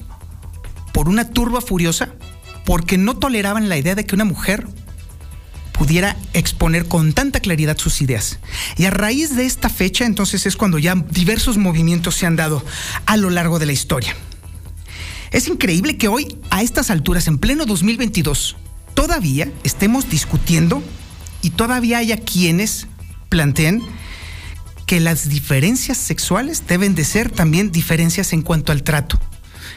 por 0.94 1.10
una 1.10 1.28
turba 1.28 1.60
furiosa 1.60 2.14
porque 2.64 2.96
no 2.96 3.18
toleraban 3.18 3.68
la 3.68 3.76
idea 3.76 3.94
de 3.94 4.06
que 4.06 4.14
una 4.14 4.24
mujer 4.24 4.66
pudiera 5.72 6.16
exponer 6.32 6.88
con 6.88 7.12
tanta 7.12 7.40
claridad 7.40 7.76
sus 7.76 8.00
ideas. 8.00 8.38
Y 8.78 8.86
a 8.86 8.90
raíz 8.90 9.36
de 9.36 9.44
esta 9.44 9.68
fecha, 9.68 10.06
entonces 10.06 10.46
es 10.46 10.56
cuando 10.56 10.78
ya 10.78 10.94
diversos 10.94 11.58
movimientos 11.58 12.14
se 12.14 12.24
han 12.24 12.36
dado 12.36 12.64
a 13.04 13.18
lo 13.18 13.28
largo 13.28 13.58
de 13.58 13.66
la 13.66 13.72
historia. 13.72 14.16
Es 15.32 15.48
increíble 15.48 15.98
que 15.98 16.08
hoy, 16.08 16.38
a 16.48 16.62
estas 16.62 16.90
alturas, 16.90 17.28
en 17.28 17.36
pleno 17.36 17.66
2022, 17.66 18.56
todavía 18.94 19.52
estemos 19.64 20.08
discutiendo 20.08 20.82
y 21.42 21.50
todavía 21.50 21.98
haya 21.98 22.16
quienes 22.16 22.86
planteen 23.28 23.82
que 24.86 25.00
las 25.00 25.28
diferencias 25.28 25.98
sexuales 25.98 26.66
deben 26.66 26.94
de 26.94 27.04
ser 27.04 27.30
también 27.30 27.72
diferencias 27.72 28.32
en 28.32 28.42
cuanto 28.42 28.72
al 28.72 28.82
trato, 28.82 29.18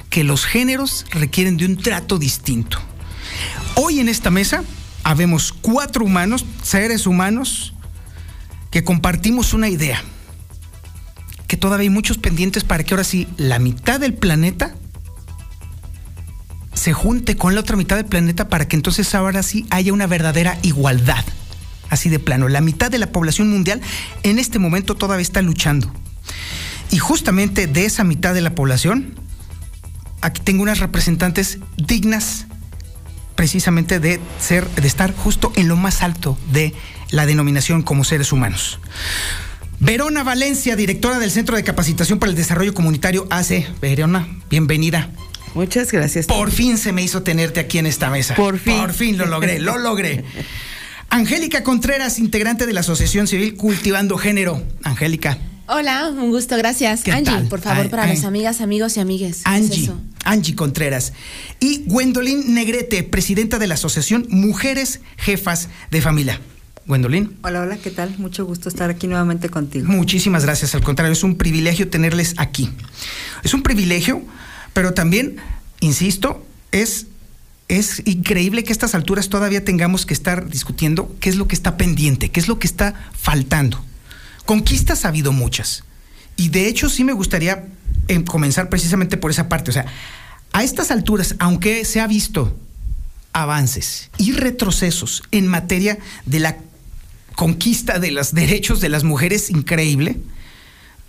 que 0.09 0.23
los 0.23 0.45
géneros 0.45 1.05
requieren 1.11 1.57
de 1.57 1.65
un 1.65 1.77
trato 1.77 2.17
distinto. 2.17 2.79
Hoy 3.75 3.99
en 3.99 4.09
esta 4.09 4.29
mesa 4.29 4.63
habemos 5.03 5.53
cuatro 5.53 6.03
humanos, 6.03 6.45
seres 6.61 7.07
humanos, 7.07 7.73
que 8.71 8.83
compartimos 8.83 9.53
una 9.53 9.69
idea, 9.69 10.03
que 11.47 11.57
todavía 11.57 11.83
hay 11.83 11.89
muchos 11.89 12.17
pendientes 12.17 12.63
para 12.63 12.83
que 12.83 12.93
ahora 12.93 13.03
sí 13.03 13.27
la 13.37 13.59
mitad 13.59 13.99
del 13.99 14.13
planeta 14.13 14.75
se 16.73 16.93
junte 16.93 17.35
con 17.35 17.55
la 17.55 17.61
otra 17.61 17.75
mitad 17.75 17.95
del 17.95 18.05
planeta 18.05 18.49
para 18.49 18.67
que 18.67 18.75
entonces 18.75 19.15
ahora 19.15 19.41
sí 19.43 19.65
haya 19.69 19.93
una 19.93 20.07
verdadera 20.07 20.57
igualdad. 20.61 21.23
Así 21.89 22.09
de 22.09 22.19
plano, 22.19 22.47
la 22.49 22.61
mitad 22.61 22.91
de 22.91 22.97
la 22.97 23.11
población 23.11 23.49
mundial 23.49 23.81
en 24.23 24.39
este 24.39 24.59
momento 24.59 24.95
todavía 24.95 25.21
está 25.21 25.41
luchando. 25.41 25.91
Y 26.91 26.97
justamente 26.97 27.67
de 27.67 27.85
esa 27.85 28.03
mitad 28.03 28.33
de 28.33 28.41
la 28.41 28.55
población, 28.55 29.15
aquí 30.21 30.41
tengo 30.41 30.63
unas 30.63 30.79
representantes 30.79 31.59
dignas 31.77 32.45
precisamente 33.35 33.99
de 33.99 34.19
ser, 34.39 34.67
de 34.69 34.87
estar 34.87 35.13
justo 35.15 35.51
en 35.55 35.67
lo 35.67 35.75
más 35.75 36.01
alto 36.01 36.37
de 36.51 36.73
la 37.11 37.25
denominación 37.25 37.83
como 37.83 38.03
seres 38.03 38.31
humanos. 38.31 38.79
Verona 39.79 40.23
Valencia, 40.23 40.75
directora 40.75 41.19
del 41.19 41.29
Centro 41.29 41.55
de 41.55 41.63
Capacitación 41.63 42.17
para 42.17 42.31
el 42.31 42.35
Desarrollo 42.35 42.73
Comunitario 42.73 43.27
AC. 43.29 43.67
Verona, 43.79 44.27
bienvenida. 44.49 45.11
Muchas 45.53 45.91
gracias. 45.91 46.25
Por 46.25 46.51
fin 46.51 46.77
se 46.77 46.91
me 46.93 47.03
hizo 47.03 47.21
tenerte 47.21 47.59
aquí 47.59 47.77
en 47.77 47.85
esta 47.85 48.09
mesa. 48.09 48.33
Por 48.35 48.57
fin. 48.57 48.77
Por 48.77 48.93
fin 48.93 49.17
lo 49.17 49.25
logré, 49.27 49.59
lo 49.59 49.77
logré. 49.77 50.23
Angélica 51.09 51.63
Contreras, 51.63 52.19
integrante 52.19 52.65
de 52.65 52.73
la 52.73 52.81
Asociación 52.81 53.27
Civil 53.27 53.55
Cultivando 53.55 54.17
Género. 54.17 54.61
Angélica. 54.83 55.37
Hola, 55.67 56.09
un 56.09 56.31
gusto, 56.31 56.55
gracias. 56.57 57.07
Angie, 57.07 57.49
por 57.49 57.59
favor, 57.59 57.89
para 57.89 58.07
las 58.07 58.23
amigas, 58.23 58.61
amigos 58.61 58.97
y 58.97 58.99
amigues. 58.99 59.41
Angie, 59.43 59.91
Angie 60.23 60.55
Contreras. 60.55 61.13
Y 61.59 61.83
Gwendolyn 61.85 62.53
Negrete, 62.53 63.03
presidenta 63.03 63.59
de 63.59 63.67
la 63.67 63.73
Asociación 63.73 64.25
Mujeres 64.29 65.01
Jefas 65.17 65.69
de 65.91 66.01
Familia. 66.01 66.39
Gwendolyn. 66.85 67.37
Hola, 67.43 67.61
hola, 67.61 67.77
¿qué 67.77 67.91
tal? 67.91 68.17
Mucho 68.17 68.45
gusto 68.45 68.69
estar 68.69 68.89
aquí 68.89 69.07
nuevamente 69.07 69.49
contigo. 69.49 69.87
Muchísimas 69.87 70.45
gracias, 70.45 70.73
al 70.73 70.83
contrario, 70.83 71.11
es 71.11 71.23
un 71.23 71.35
privilegio 71.35 71.89
tenerles 71.89 72.33
aquí. 72.37 72.69
Es 73.43 73.53
un 73.53 73.61
privilegio, 73.61 74.21
pero 74.71 74.93
también, 74.93 75.35
insisto, 75.81 76.45
es 76.71 77.07
es 77.67 78.01
increíble 78.05 78.63
que 78.63 78.71
a 78.71 78.73
estas 78.73 78.95
alturas 78.95 79.29
todavía 79.29 79.63
tengamos 79.63 80.05
que 80.05 80.13
estar 80.13 80.49
discutiendo 80.49 81.13
qué 81.19 81.29
es 81.29 81.35
lo 81.35 81.47
que 81.47 81.55
está 81.55 81.75
pendiente, 81.75 82.29
qué 82.29 82.39
es 82.39 82.47
lo 82.47 82.59
que 82.59 82.67
está 82.67 82.93
faltando. 83.13 83.83
Conquistas 84.45 85.03
ha 85.03 85.09
habido 85.09 85.33
muchas. 85.33 85.83
Y 86.37 86.49
de 86.49 86.67
hecho 86.67 86.89
sí 86.89 87.03
me 87.03 87.13
gustaría 87.13 87.65
em, 88.07 88.23
comenzar 88.23 88.69
precisamente 88.69 89.17
por 89.17 89.31
esa 89.31 89.49
parte. 89.49 89.71
O 89.71 89.73
sea, 89.73 89.85
a 90.53 90.63
estas 90.63 90.91
alturas, 90.91 91.35
aunque 91.39 91.83
se 91.83 91.99
ha 91.99 92.07
visto 92.07 92.57
avances 93.33 94.09
y 94.17 94.31
retrocesos 94.31 95.23
en 95.31 95.47
materia 95.47 95.99
de 96.25 96.39
la 96.39 96.57
conquista 97.35 97.99
de 97.99 98.11
los 98.11 98.33
derechos 98.33 98.79
de 98.79 98.89
las 98.89 99.03
mujeres 99.03 99.49
increíble, 99.49 100.17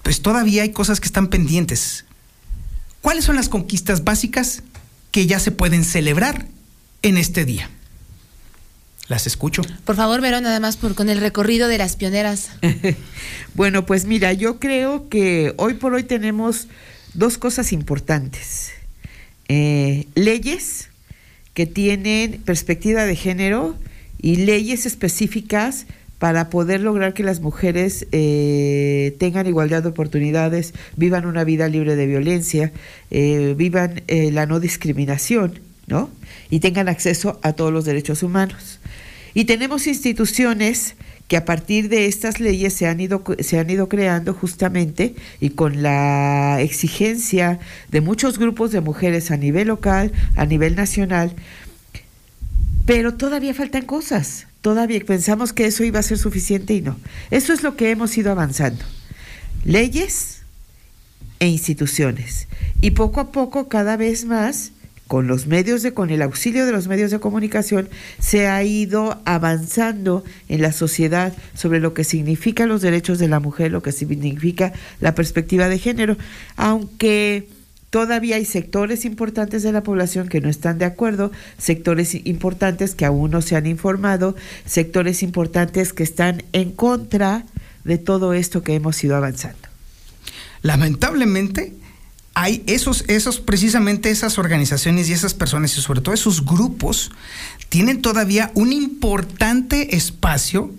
pues 0.03 0.23
todavía 0.23 0.63
hay 0.63 0.73
cosas 0.73 0.99
que 0.99 1.07
están 1.07 1.29
pendientes. 1.29 2.05
¿Cuáles 3.01 3.25
son 3.25 3.37
las 3.37 3.49
conquistas 3.49 4.03
básicas 4.03 4.63
que 5.11 5.27
ya 5.27 5.39
se 5.39 5.51
pueden 5.51 5.85
celebrar 5.85 6.47
en 7.03 7.17
este 7.17 7.45
día? 7.45 7.71
Las 9.09 9.27
escucho. 9.27 9.63
Por 9.85 9.97
favor, 9.97 10.21
Verón, 10.21 10.43
nada 10.43 10.61
más 10.61 10.77
por, 10.77 10.95
con 10.95 11.09
el 11.09 11.21
recorrido 11.21 11.69
de 11.69 11.79
las 11.79 11.97
pioneras. 11.97 12.51
bueno, 13.55 13.87
pues 13.87 14.05
mira, 14.05 14.35
yo 14.35 14.61
creo 14.61 15.09
que 15.09 15.55
hoy 15.57 15.75
por 15.75 15.95
hoy 15.95 16.03
tenemos 16.03 16.69
dos 17.15 17.39
cosas 17.39 17.73
importantes. 17.73 18.73
Eh, 19.49 20.07
leyes 20.15 20.91
que 21.55 21.65
tienen 21.65 22.43
perspectiva 22.45 23.05
de 23.07 23.17
género 23.17 23.77
y 24.21 24.37
leyes 24.37 24.85
específicas 24.85 25.87
para 26.19 26.51
poder 26.51 26.81
lograr 26.81 27.15
que 27.15 27.23
las 27.23 27.41
mujeres 27.41 28.07
eh, 28.13 29.17
tengan 29.19 29.47
igualdad 29.47 29.83
de 29.83 29.91
oportunidades, 29.91 30.75
vivan 30.97 31.27
una 31.27 31.45
vida 31.45 31.69
libre 31.69 31.97
de 31.97 32.07
violencia, 32.07 32.73
eh, 33.11 33.55
vivan 33.57 34.03
la 34.09 34.47
no 34.47 34.61
discriminación, 34.61 35.61
¿no? 35.87 36.11
Y 36.51 36.61
tengan 36.61 36.89
acceso 36.89 37.39
a 37.43 37.53
todos 37.53 37.73
los 37.73 37.85
derechos 37.85 38.23
humanos. 38.23 38.81
Y 39.35 39.45
tenemos 39.45 39.87
instituciones 39.87 40.97
que 41.29 41.37
a 41.37 41.45
partir 41.45 41.91
de 41.91 42.07
estas 42.07 42.41
leyes 42.41 42.73
se 42.73 42.87
han 42.87 43.01
ido 43.01 43.23
se 43.41 43.59
han 43.59 43.69
ido 43.69 43.89
creando 43.89 44.33
justamente 44.33 45.15
y 45.41 45.51
con 45.51 45.83
la 45.83 46.61
exigencia 46.61 47.61
de 47.91 48.01
muchos 48.01 48.39
grupos 48.39 48.73
de 48.73 48.81
mujeres 48.81 49.31
a 49.31 49.37
nivel 49.37 49.69
local, 49.69 50.13
a 50.37 50.47
nivel 50.47 50.75
nacional, 50.75 51.35
pero 52.87 53.15
todavía 53.15 53.53
faltan 53.53 53.85
cosas. 53.85 54.47
Todavía 54.69 55.01
pensamos 55.01 55.55
que 55.55 55.65
eso 55.65 55.83
iba 55.83 55.99
a 55.99 56.03
ser 56.03 56.19
suficiente 56.19 56.75
y 56.75 56.83
no. 56.83 56.99
Eso 57.31 57.55
es 57.55 57.63
lo 57.63 57.75
que 57.75 57.91
hemos 57.91 58.19
ido 58.19 58.31
avanzando. 58.31 58.85
Leyes 59.65 60.43
e 61.39 61.49
instituciones. 61.49 62.49
Y 62.83 62.91
poco 62.91 63.21
a 63.21 63.33
poco, 63.33 63.71
cada 63.71 63.97
vez 63.97 64.27
más, 64.27 64.73
con 65.07 65.27
los 65.27 65.47
medios 65.47 65.83
de, 65.83 65.95
con 65.95 66.11
el 66.11 66.21
auxilio 66.21 66.67
de 66.67 66.73
los 66.73 66.87
medios 66.87 67.11
de 67.11 67.19
comunicación, 67.19 67.89
se 68.19 68.47
ha 68.47 68.63
ido 68.63 69.23
avanzando 69.25 70.23
en 70.51 70.61
la 70.61 70.73
sociedad 70.73 71.33
sobre 71.55 71.81
lo 71.81 71.95
que 71.95 72.05
significan 72.05 72.69
los 72.69 72.83
derechos 72.83 73.19
de 73.19 73.29
la 73.29 73.41
mujer, 73.41 73.73
lo 73.73 73.81
que 73.81 73.93
significa 73.93 74.75
la 75.01 75.15
perspectiva 75.15 75.71
de 75.71 75.79
género, 75.79 76.19
aunque 76.57 77.49
todavía 77.91 78.37
hay 78.37 78.45
sectores 78.45 79.05
importantes 79.05 79.63
de 79.63 79.73
la 79.73 79.83
población 79.83 80.29
que 80.29 80.41
no 80.41 80.49
están 80.49 80.79
de 80.79 80.85
acuerdo, 80.85 81.33
sectores 81.57 82.15
importantes 82.15 82.95
que 82.95 83.05
aún 83.05 83.31
no 83.31 83.43
se 83.43 83.57
han 83.57 83.67
informado, 83.67 84.37
sectores 84.67 85.23
importantes 85.23 85.93
que 85.93 86.03
están 86.03 86.43
en 86.53 86.73
contra 86.73 87.45
de 87.85 87.99
todo 87.99 88.33
esto 88.33 88.63
que 88.63 88.75
hemos 88.75 89.03
ido 89.03 89.17
avanzando. 89.17 89.69
Lamentablemente, 90.63 91.75
hay 92.35 92.63
esos, 92.67 93.05
esos, 93.09 93.41
precisamente 93.41 94.11
esas 94.11 94.39
organizaciones 94.39 95.09
y 95.09 95.13
esas 95.13 95.35
personas 95.35 95.77
y 95.77 95.81
sobre 95.81 96.01
todo 96.01 96.15
esos 96.15 96.45
grupos 96.45 97.11
tienen 97.69 98.01
todavía 98.03 98.53
un 98.55 98.73
importante 98.73 99.97
espacio 99.97 100.73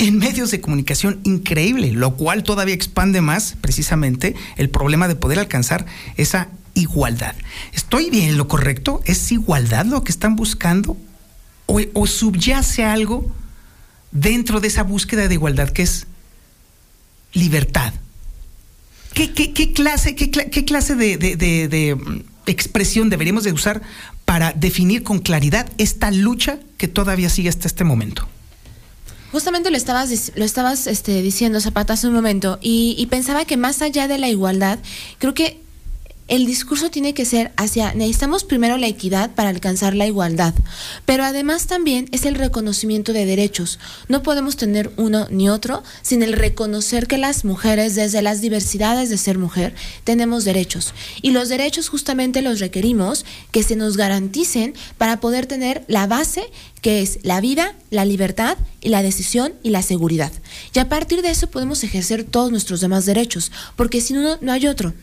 en 0.00 0.16
medios 0.16 0.50
de 0.50 0.62
comunicación 0.62 1.20
increíble, 1.24 1.92
lo 1.92 2.16
cual 2.16 2.42
todavía 2.42 2.74
expande 2.74 3.20
más 3.20 3.56
precisamente 3.60 4.34
el 4.56 4.70
problema 4.70 5.08
de 5.08 5.14
poder 5.14 5.38
alcanzar 5.38 5.84
esa 6.16 6.48
igualdad. 6.72 7.34
¿Estoy 7.74 8.08
bien 8.08 8.30
en 8.30 8.38
lo 8.38 8.48
correcto? 8.48 9.02
¿Es 9.04 9.30
igualdad 9.30 9.84
lo 9.84 10.02
que 10.02 10.10
están 10.10 10.36
buscando? 10.36 10.96
¿O, 11.66 12.06
subyace 12.06 12.82
algo 12.82 13.30
dentro 14.10 14.60
de 14.60 14.68
esa 14.68 14.84
búsqueda 14.84 15.28
de 15.28 15.34
igualdad 15.34 15.68
que 15.68 15.82
es 15.82 16.06
libertad? 17.34 17.92
¿Qué, 19.12 19.32
clase, 19.74 20.14
qué, 20.14 20.64
clase 20.64 20.94
de, 20.94 21.94
mm, 21.94 22.20
expresión 22.46 23.10
deberíamos 23.10 23.44
de 23.44 23.52
usar 23.52 23.82
para 24.24 24.52
definir 24.52 25.02
con 25.02 25.18
claridad 25.18 25.70
esta 25.76 26.10
lucha 26.10 26.58
que 26.78 26.88
todavía 26.88 27.28
sigue 27.28 27.50
hasta 27.50 27.68
este 27.68 27.84
momento? 27.84 28.26
Justamente 29.32 29.70
lo 29.70 29.76
estabas, 29.76 30.32
lo 30.34 30.44
estabas 30.44 30.86
este, 30.86 31.22
diciendo, 31.22 31.60
Zapata, 31.60 31.92
hace 31.92 32.08
un 32.08 32.14
momento, 32.14 32.58
y, 32.60 33.06
pensaba 33.10 33.44
que 33.44 33.56
más 33.56 33.80
allá 33.82 34.08
de 34.08 34.18
la 34.18 34.28
igualdad, 34.28 34.78
creo 35.18 35.34
que 35.34 35.60
el 36.30 36.46
discurso 36.46 36.90
tiene 36.90 37.12
que 37.12 37.24
ser 37.24 37.52
hacia, 37.56 37.92
necesitamos 37.92 38.44
primero 38.44 38.78
la 38.78 38.86
equidad 38.86 39.34
para 39.34 39.48
alcanzar 39.48 39.96
la 39.96 40.06
igualdad, 40.06 40.54
pero 41.04 41.24
además 41.24 41.66
también 41.66 42.06
es 42.12 42.24
el 42.24 42.36
reconocimiento 42.36 43.12
de 43.12 43.26
derechos. 43.26 43.80
No 44.08 44.22
podemos 44.22 44.56
tener 44.56 44.92
uno 44.96 45.26
ni 45.28 45.50
otro 45.50 45.82
sin 46.02 46.22
el 46.22 46.32
reconocer 46.32 47.08
que 47.08 47.18
las 47.18 47.44
mujeres, 47.44 47.96
desde 47.96 48.22
las 48.22 48.40
diversidades 48.40 49.10
de 49.10 49.18
ser 49.18 49.38
mujer, 49.38 49.74
tenemos 50.04 50.44
derechos. 50.44 50.94
Y 51.20 51.32
los 51.32 51.48
derechos 51.48 51.88
justamente 51.88 52.42
los 52.42 52.60
requerimos 52.60 53.26
que 53.50 53.64
se 53.64 53.74
nos 53.74 53.96
garanticen 53.96 54.74
para 54.98 55.18
poder 55.18 55.46
tener 55.46 55.84
la 55.88 56.06
base 56.06 56.48
que 56.80 57.02
es 57.02 57.18
la 57.22 57.40
vida, 57.40 57.74
la 57.90 58.04
libertad 58.04 58.56
y 58.80 58.88
la 58.88 59.02
decisión 59.02 59.52
y 59.62 59.70
la 59.70 59.82
seguridad. 59.82 60.32
Y 60.74 60.78
a 60.78 60.88
partir 60.88 61.22
de 61.22 61.30
eso 61.30 61.50
podemos 61.50 61.84
ejercer 61.84 62.24
todos 62.24 62.50
nuestros 62.50 62.80
demás 62.80 63.04
derechos, 63.04 63.52
porque 63.76 64.00
si 64.00 64.14
no, 64.14 64.38
no 64.40 64.52
hay 64.52 64.66
otro. 64.66 64.94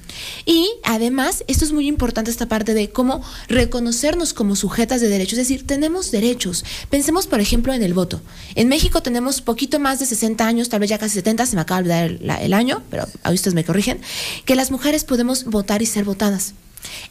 Y 0.46 0.68
además, 0.84 1.17
esto 1.48 1.66
es 1.66 1.72
muy 1.72 1.88
importante, 1.88 2.30
esta 2.30 2.48
parte 2.48 2.74
de 2.74 2.90
cómo 2.90 3.22
reconocernos 3.48 4.34
como 4.34 4.56
sujetas 4.56 5.02
de 5.02 5.10
derechos, 5.10 5.40
es 5.40 5.48
decir, 5.48 5.66
tenemos 5.66 6.12
derechos. 6.12 6.64
Pensemos, 6.90 7.28
por 7.28 7.40
ejemplo, 7.40 7.74
en 7.74 7.84
el 7.84 7.94
voto. 7.94 8.22
En 8.56 8.68
México 8.68 9.02
tenemos 9.02 9.42
poquito 9.42 9.80
más 9.80 10.00
de 10.00 10.06
60 10.06 10.46
años, 10.46 10.70
tal 10.70 10.80
vez 10.80 10.90
ya 10.90 10.98
casi 10.98 11.16
70, 11.16 11.46
se 11.46 11.56
me 11.56 11.62
acaba 11.62 11.82
de 11.82 11.90
dar 11.90 12.42
el, 12.42 12.54
año, 12.54 12.84
pero 12.90 13.08
a 13.24 13.32
ustedes 13.32 13.54
me 13.54 13.64
corrigen, 13.64 14.00
que 14.46 14.56
las 14.56 14.72
mujeres 14.72 15.04
podemos 15.04 15.46
votar 15.46 15.82
y 15.82 15.86
ser 15.86 16.06
votadas. 16.06 16.54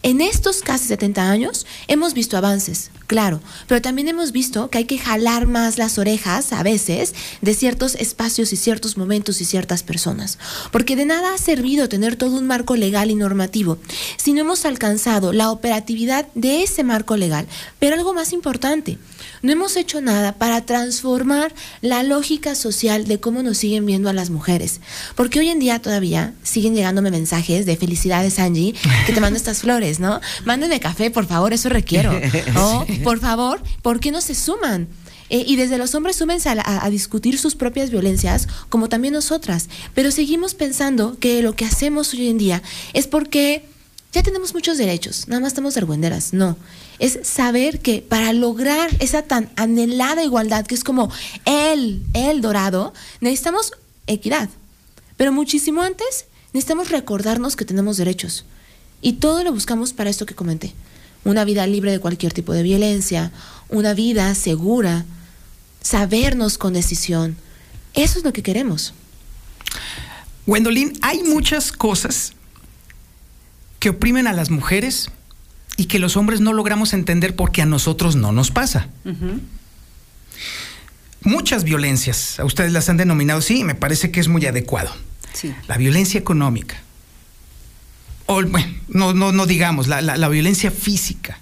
En 0.03 0.21
estos 0.21 0.61
casi 0.63 0.87
70 0.89 1.31
años 1.31 1.67
hemos 1.89 2.15
visto 2.15 2.37
avances, 2.37 2.91
claro, 3.07 3.41
pero 3.67 3.83
también 3.83 4.09
hemos 4.09 4.33
visto 4.33 4.71
que 4.71 4.79
hay 4.79 4.85
que 4.85 4.99
jalar 4.99 5.47
más 5.47 5.79
las 5.79 5.99
orejas 5.99 6.53
a 6.53 6.63
veces 6.63 7.15
de 7.41 7.55
ciertos 7.55 7.95
espacios 7.95 8.53
y 8.53 8.57
ciertos 8.57 8.97
momentos 8.97 9.41
y 9.41 9.45
ciertas 9.45 9.83
personas, 9.83 10.39
porque 10.73 10.97
de 10.97 11.05
nada 11.05 11.35
ha 11.35 11.39
servido 11.39 11.89
tener 11.89 12.17
todo 12.17 12.37
un 12.39 12.47
marco 12.47 12.77
legal 12.77 13.11
y 13.11 13.15
normativo 13.15 13.79
si 14.17 14.33
no 14.33 14.43
hemos 14.43 14.65
alcanzado 14.65 15.33
la 15.33 15.51
operatividad 15.51 16.29
de 16.35 16.63
ese 16.63 16.85
marco 16.85 17.17
legal. 17.17 17.47
Pero 17.79 17.97
algo 17.97 18.15
más 18.15 18.33
importante, 18.33 18.99
no 19.43 19.53
hemos 19.53 19.77
hecho 19.77 20.01
nada 20.01 20.33
para 20.33 20.65
transformar 20.65 21.55
la 21.81 22.03
lógica 22.03 22.55
social 22.55 23.07
de 23.07 23.21
cómo 23.21 23.43
nos 23.43 23.59
siguen 23.59 23.87
viendo 23.87 24.09
a 24.09 24.13
las 24.13 24.31
mujeres. 24.31 24.81
Porque 25.15 25.39
hoy 25.39 25.49
en 25.49 25.59
día 25.59 25.81
todavía 25.81 26.35
siguen 26.43 26.75
llegándome 26.75 27.11
mensajes 27.11 27.67
de 27.67 27.77
felicidades, 27.77 28.39
Angie, 28.39 28.75
que 29.07 29.13
te 29.13 29.21
mando 29.21 29.37
estas 29.37 29.61
flores, 29.61 30.01
¿no? 30.01 30.21
Mándenme 30.45 30.81
café, 30.81 31.11
por 31.11 31.27
favor, 31.27 31.53
eso 31.53 31.69
requiero. 31.69 32.13
O, 32.57 32.87
por 33.03 33.21
favor, 33.21 33.61
¿por 33.83 34.01
qué 34.01 34.11
no 34.11 34.21
se 34.21 34.35
suman? 34.35 34.89
Eh, 35.29 35.45
y 35.47 35.57
desde 35.57 35.79
los 35.79 35.95
hombres 35.95 36.17
súmense 36.17 36.49
a, 36.49 36.85
a, 36.85 36.91
discutir 36.91 37.39
sus 37.39 37.55
propias 37.55 37.91
violencias, 37.91 38.47
como 38.69 38.89
también 38.89 39.15
nosotras. 39.15 39.69
Pero 39.95 40.11
seguimos 40.11 40.55
pensando 40.55 41.19
que 41.19 41.43
lo 41.43 41.55
que 41.55 41.65
hacemos 41.65 42.15
hoy 42.15 42.29
en 42.29 42.39
día 42.39 42.63
es 42.93 43.07
porque 43.07 43.65
ya 44.13 44.23
tenemos 44.23 44.55
muchos 44.55 44.79
derechos, 44.79 45.29
nada 45.29 45.41
más 45.41 45.49
estamos 45.49 45.77
argüenderas. 45.77 46.33
No 46.33 46.57
es 46.99 47.20
saber 47.23 47.81
que 47.81 48.02
para 48.02 48.33
lograr 48.33 48.91
esa 49.00 49.23
tan 49.23 49.50
anhelada 49.57 50.25
igualdad, 50.25 50.66
que 50.66 50.75
es 50.75 50.84
como 50.84 51.10
el, 51.44 52.02
el 52.15 52.41
dorado, 52.41 52.94
necesitamos 53.20 53.73
equidad. 54.07 54.49
Pero 55.16 55.33
muchísimo 55.33 55.83
antes 55.83 56.26
necesitamos 56.52 56.91
recordarnos 56.91 57.57
que 57.57 57.65
tenemos 57.65 57.97
derechos. 57.97 58.44
Y 59.02 59.15
todo 59.15 59.44
lo 59.44 59.52
buscamos 59.52 59.92
para 59.92 60.10
esto 60.10 60.26
que 60.26 60.34
comenté. 60.34 60.73
Una 61.25 61.44
vida 61.44 61.66
libre 61.66 61.91
de 61.91 62.00
cualquier 62.00 62.33
tipo 62.33 62.52
de 62.52 62.62
violencia, 62.62 63.33
una 63.68 63.94
vida 63.94 64.34
segura, 64.34 65.05
sabernos 65.83 66.57
con 66.58 66.73
decisión. 66.73 67.36
Eso 67.94 68.18
es 68.18 68.25
lo 68.25 68.33
que 68.33 68.42
queremos. 68.42 68.94
Gwendolyn, 70.47 70.99
hay 71.02 71.23
muchas 71.25 71.73
cosas 71.73 72.33
que 73.81 73.91
oprimen 73.91 74.26
a 74.26 74.33
las 74.33 74.50
mujeres 74.50 75.10
y 75.77 75.87
que 75.87 75.99
los 75.99 76.17
hombres 76.17 76.41
no 76.41 76.53
logramos 76.53 76.93
entender 76.93 77.37
porque 77.37 77.63
a 77.63 77.67
nosotros 77.67 78.17
no 78.17 78.33
nos 78.33 78.51
pasa. 78.51 78.89
Muchas 81.23 81.65
violencias, 81.65 82.39
a 82.39 82.45
ustedes 82.45 82.73
las 82.73 82.89
han 82.89 82.97
denominado, 82.97 83.41
sí, 83.41 83.65
me 83.65 83.75
parece 83.75 84.11
que 84.11 84.21
es 84.21 84.29
muy 84.29 84.47
adecuado. 84.47 84.91
La 85.69 85.77
violencia 85.77 86.19
económica. 86.19 86.77
O, 88.27 88.43
bueno, 88.43 88.73
no, 88.89 89.13
no, 89.13 89.33
no 89.33 89.47
digamos, 89.47 89.87
la, 89.87 90.01
la 90.01 90.29
violencia 90.29 90.71
física, 90.71 91.39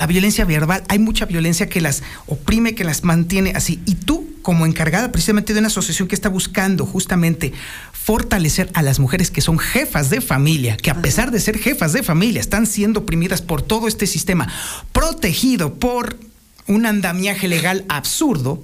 la 0.00 0.06
violencia 0.06 0.46
verbal. 0.46 0.82
Hay 0.88 0.98
mucha 0.98 1.26
violencia 1.26 1.68
que 1.68 1.82
las 1.82 2.02
oprime, 2.26 2.74
que 2.74 2.84
las 2.84 3.04
mantiene 3.04 3.52
así. 3.54 3.80
Y 3.84 3.96
tú, 3.96 4.26
como 4.40 4.64
encargada 4.64 5.12
precisamente 5.12 5.52
de 5.52 5.58
una 5.58 5.68
asociación 5.68 6.08
que 6.08 6.14
está 6.14 6.30
buscando 6.30 6.86
justamente 6.86 7.52
fortalecer 7.92 8.70
a 8.72 8.80
las 8.80 8.98
mujeres 8.98 9.30
que 9.30 9.42
son 9.42 9.58
jefas 9.58 10.08
de 10.08 10.22
familia, 10.22 10.78
que 10.78 10.90
a 10.90 11.02
pesar 11.02 11.30
de 11.30 11.38
ser 11.38 11.58
jefas 11.58 11.92
de 11.92 12.02
familia 12.02 12.40
están 12.40 12.66
siendo 12.66 13.00
oprimidas 13.00 13.42
por 13.42 13.60
todo 13.60 13.88
este 13.88 14.06
sistema, 14.06 14.50
protegido 14.92 15.74
por 15.74 16.18
un 16.66 16.86
andamiaje 16.86 17.46
legal 17.46 17.84
absurdo. 17.90 18.62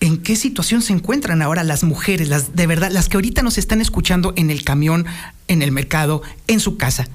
¿En 0.00 0.18
qué 0.18 0.36
situación 0.36 0.82
se 0.82 0.92
encuentran 0.92 1.40
ahora 1.40 1.64
las 1.64 1.82
mujeres, 1.82 2.28
las 2.28 2.54
de 2.54 2.66
verdad, 2.66 2.90
las 2.92 3.08
que 3.08 3.16
ahorita 3.16 3.40
nos 3.40 3.56
están 3.56 3.80
escuchando 3.80 4.34
en 4.36 4.50
el 4.50 4.64
camión, 4.64 5.06
en 5.48 5.62
el 5.62 5.72
mercado, 5.72 6.20
en 6.46 6.60
su 6.60 6.76
casa? 6.76 7.08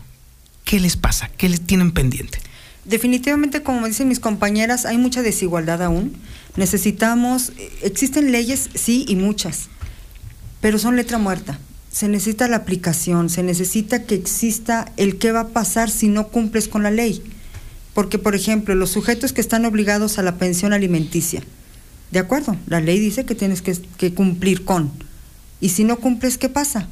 ¿Qué 0.65 0.79
les 0.79 0.97
pasa? 0.97 1.29
¿Qué 1.37 1.49
les 1.49 1.61
tienen 1.61 1.91
pendiente? 1.91 2.39
Definitivamente, 2.85 3.63
como 3.63 3.87
dicen 3.87 4.07
mis 4.07 4.19
compañeras, 4.19 4.85
hay 4.85 4.97
mucha 4.97 5.21
desigualdad 5.21 5.83
aún. 5.83 6.13
Necesitamos, 6.55 7.53
existen 7.81 8.31
leyes, 8.31 8.69
sí, 8.73 9.05
y 9.07 9.15
muchas 9.15 9.69
pero 10.61 10.77
son 10.77 10.95
letra 10.95 11.17
muerta. 11.17 11.59
Se 11.91 12.07
necesita 12.07 12.47
la 12.47 12.57
aplicación, 12.57 13.29
se 13.29 13.43
necesita 13.43 14.03
que 14.03 14.15
exista 14.15 14.89
el 14.95 15.17
qué 15.17 15.33
va 15.33 15.41
a 15.41 15.47
pasar 15.49 15.89
si 15.89 16.07
no 16.07 16.29
cumples 16.29 16.69
con 16.69 16.83
la 16.83 16.91
ley. 16.91 17.21
Porque, 17.93 18.17
por 18.17 18.35
ejemplo, 18.35 18.73
los 18.75 18.91
sujetos 18.91 19.33
que 19.33 19.41
están 19.41 19.65
obligados 19.65 20.17
a 20.17 20.23
la 20.23 20.37
pensión 20.37 20.71
alimenticia, 20.71 21.41
de 22.11 22.19
acuerdo, 22.19 22.55
la 22.67 22.79
ley 22.79 22.99
dice 22.99 23.25
que 23.25 23.35
tienes 23.35 23.61
que, 23.61 24.13
cumplir 24.13 24.63
con. 24.63 24.91
Y 25.59 25.69
si 25.69 25.83
no 25.83 25.97
cumples, 25.97 26.37
¿qué 26.37 26.47
pasa? 26.47 26.87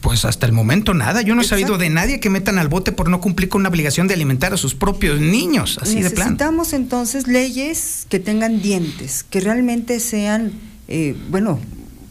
Pues 0.00 0.24
hasta 0.24 0.46
el 0.46 0.52
momento 0.52 0.94
nada. 0.94 1.22
Yo 1.22 1.34
no 1.34 1.42
he 1.42 1.44
sabido 1.44 1.78
de 1.78 1.90
nadie 1.90 2.20
que 2.20 2.30
metan 2.30 2.58
al 2.58 2.68
bote 2.68 2.92
por 2.92 3.08
no 3.08 3.20
cumplir 3.20 3.48
con 3.48 3.62
una 3.62 3.68
obligación 3.68 4.08
de 4.08 4.14
alimentar 4.14 4.52
a 4.52 4.56
sus 4.56 4.74
propios 4.74 5.20
niños, 5.20 5.78
así 5.80 6.02
de 6.02 6.10
plan. 6.10 6.28
Necesitamos 6.28 6.72
entonces 6.72 7.26
leyes 7.26 8.06
que 8.08 8.18
tengan 8.18 8.62
dientes, 8.62 9.24
que 9.28 9.40
realmente 9.40 10.00
sean, 10.00 10.52
eh, 10.88 11.16
bueno, 11.30 11.58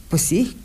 pues 0.09 0.21
sí, 0.21 0.57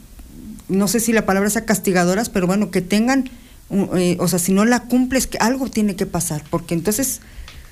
no 0.68 0.88
sé 0.88 1.00
si 1.00 1.12
la 1.12 1.26
palabra 1.26 1.50
sea 1.50 1.64
castigadoras, 1.64 2.28
pero 2.28 2.46
bueno, 2.46 2.70
que 2.70 2.80
tengan, 2.80 3.30
eh, 3.70 4.16
o 4.18 4.28
sea, 4.28 4.38
si 4.38 4.52
no 4.52 4.64
la 4.64 4.80
cumples, 4.80 5.26
que 5.26 5.38
algo 5.38 5.68
tiene 5.68 5.96
que 5.96 6.06
pasar, 6.06 6.42
porque 6.50 6.74
entonces 6.74 7.20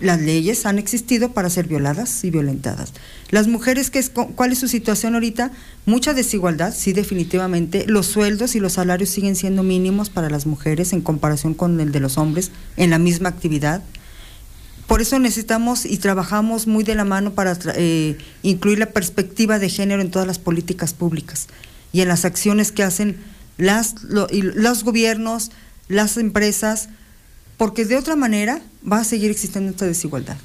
las 0.05 0.21
leyes 0.21 0.67
han 0.67 0.79
existido 0.79 1.33
para 1.33 1.51
ser 1.51 1.67
violadas 1.67 2.25
y 2.25 2.31
violentadas. 2.31 2.93
Las 3.31 3.49
mujeres, 3.49 3.91
¿qué 3.91 3.99
es, 3.99 4.11
¿cuál 4.11 4.53
es 4.53 4.59
su 4.59 4.69
situación 4.69 5.15
ahorita? 5.15 5.51
Mucha 5.87 6.15
desigualdad, 6.15 6.75
sí, 6.77 6.93
definitivamente. 6.93 7.85
Los 7.87 8.07
sueldos 8.07 8.55
y 8.55 8.61
los 8.61 8.75
salarios 8.75 9.11
siguen 9.11 9.35
siendo 9.35 9.63
mínimos 9.63 10.11
para 10.11 10.31
las 10.31 10.47
mujeres 10.47 10.93
en 10.93 11.01
comparación 11.01 11.55
con 11.55 11.81
el 11.81 11.91
de 11.91 12.01
los 12.01 12.19
hombres 12.19 12.51
en 12.77 12.91
la 12.91 12.99
misma 12.99 13.31
actividad. 13.31 13.83
Por 14.87 15.01
eso 15.01 15.19
necesitamos 15.19 15.87
y 15.87 15.97
trabajamos 15.97 16.67
muy 16.67 16.85
de 16.85 16.95
la 16.95 17.05
mano 17.05 17.33
para 17.33 17.57
eh, 17.75 18.19
incluir 18.43 18.79
la 18.79 18.91
perspectiva 18.91 19.59
de 19.59 19.71
género 19.71 20.03
en 20.03 20.11
todas 20.11 20.29
las 20.29 20.39
políticas 20.39 20.93
públicas 20.93 21.49
y 21.93 22.03
en 22.03 22.09
las 22.09 22.27
acciones 22.27 22.71
que 22.71 22.83
hacen 22.83 23.17
las, 23.57 23.95
los 24.03 24.85
gobiernos, 24.85 25.53
las 25.89 26.19
empresas, 26.19 26.91
porque 27.57 27.85
de 27.85 27.97
otra 27.97 28.17
manera 28.17 28.61
va 28.91 28.99
a 29.01 29.05
seguir 29.05 29.31
existiendo 29.31 29.71
esta 29.71 29.87
desigualdad 29.87 30.37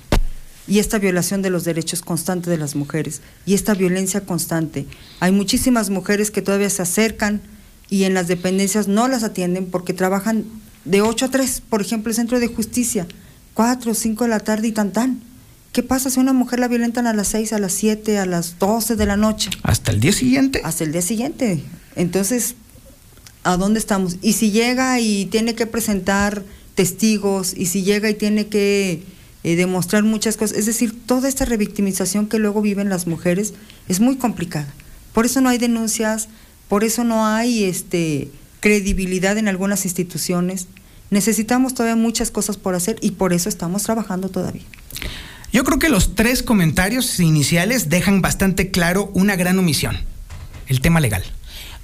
y 0.68 0.80
esta 0.80 1.00
violación 1.00 1.42
de 1.42 1.50
los 1.50 1.64
derechos 1.64 2.02
constante 2.02 2.50
de 2.50 2.58
las 2.58 2.76
mujeres 2.76 3.22
y 3.46 3.56
esta 3.56 3.74
violencia 3.74 4.22
constante. 4.22 4.86
Hay 5.20 5.32
muchísimas 5.32 5.90
mujeres 5.90 6.30
que 6.30 6.44
todavía 6.44 6.70
se 6.70 6.84
acercan 6.84 7.42
y 7.90 8.04
en 8.04 8.14
las 8.14 8.28
dependencias 8.28 8.88
no 8.88 9.08
las 9.08 9.24
atienden 9.24 9.66
porque 9.66 9.94
trabajan 9.94 10.46
de 10.86 11.02
8 11.02 11.26
a 11.26 11.30
3, 11.30 11.64
por 11.68 11.82
ejemplo, 11.82 12.12
el 12.12 12.16
centro 12.16 12.40
de 12.40 12.48
justicia, 12.48 13.08
4 13.56 13.92
o 13.92 13.96
5 13.96 14.24
de 14.24 14.30
la 14.30 14.40
tarde 14.40 14.68
y 14.68 14.72
tan 14.72 14.92
tan. 14.92 15.22
¿Qué 15.72 15.84
pasa 15.84 16.10
si 16.10 16.20
una 16.20 16.34
mujer 16.34 16.60
la 16.60 16.68
violentan 16.68 17.08
a 17.08 17.14
las 17.14 17.28
6, 17.30 17.54
a 17.54 17.60
las 17.60 17.74
7, 17.74 18.18
a 18.18 18.26
las 18.26 18.58
12 18.60 18.96
de 18.96 19.06
la 19.06 19.18
noche? 19.18 19.50
¿Hasta 19.64 19.92
el 19.92 20.00
día 20.00 20.12
siguiente? 20.12 20.62
Hasta 20.64 20.84
el 20.84 20.92
día 20.92 21.02
siguiente. 21.02 21.64
Entonces, 21.96 22.56
¿a 23.44 23.58
dónde 23.58 23.80
estamos? 23.80 24.18
Y 24.22 24.34
si 24.34 24.52
llega 24.52 25.00
y 25.00 25.26
tiene 25.26 25.56
que 25.56 25.68
presentar 25.68 26.44
testigos, 26.80 27.54
y 27.58 27.66
si 27.66 27.84
llega 27.84 28.10
y 28.10 28.14
tiene 28.14 28.48
que 28.48 29.04
eh, 29.44 29.58
demostrar 29.58 30.04
muchas 30.04 30.38
cosas, 30.38 30.58
es 30.58 30.66
decir, 30.66 30.96
toda 31.06 31.28
esta 31.28 31.44
revictimización 31.44 32.26
que 32.28 32.40
luego 32.40 32.62
viven 32.62 32.88
las 32.88 33.06
mujeres 33.06 33.54
es 33.90 34.00
muy 34.00 34.16
complicada. 34.16 34.74
Por 35.12 35.26
eso 35.26 35.42
no 35.42 35.50
hay 35.50 35.58
denuncias, 35.58 36.30
por 36.70 36.86
eso 36.86 37.04
no 37.04 37.28
hay 37.28 37.66
este, 37.66 38.32
credibilidad 38.62 39.38
en 39.38 39.50
algunas 39.50 39.84
instituciones. 39.84 40.68
Necesitamos 41.10 41.74
todavía 41.74 42.02
muchas 42.02 42.32
cosas 42.32 42.56
por 42.56 42.76
hacer 42.76 42.96
y 43.02 43.12
por 43.12 43.34
eso 43.34 43.50
estamos 43.50 43.84
trabajando 43.84 44.30
todavía. 44.30 44.64
Yo 45.52 45.66
creo 45.66 45.80
que 45.80 45.90
los 45.90 46.16
tres 46.16 46.44
comentarios 46.44 47.20
iniciales 47.20 47.90
dejan 47.90 48.22
bastante 48.22 48.72
claro 48.72 49.12
una 49.14 49.36
gran 49.36 49.60
omisión, 49.60 49.98
el 50.68 50.80
tema 50.80 51.02
legal. 51.02 51.26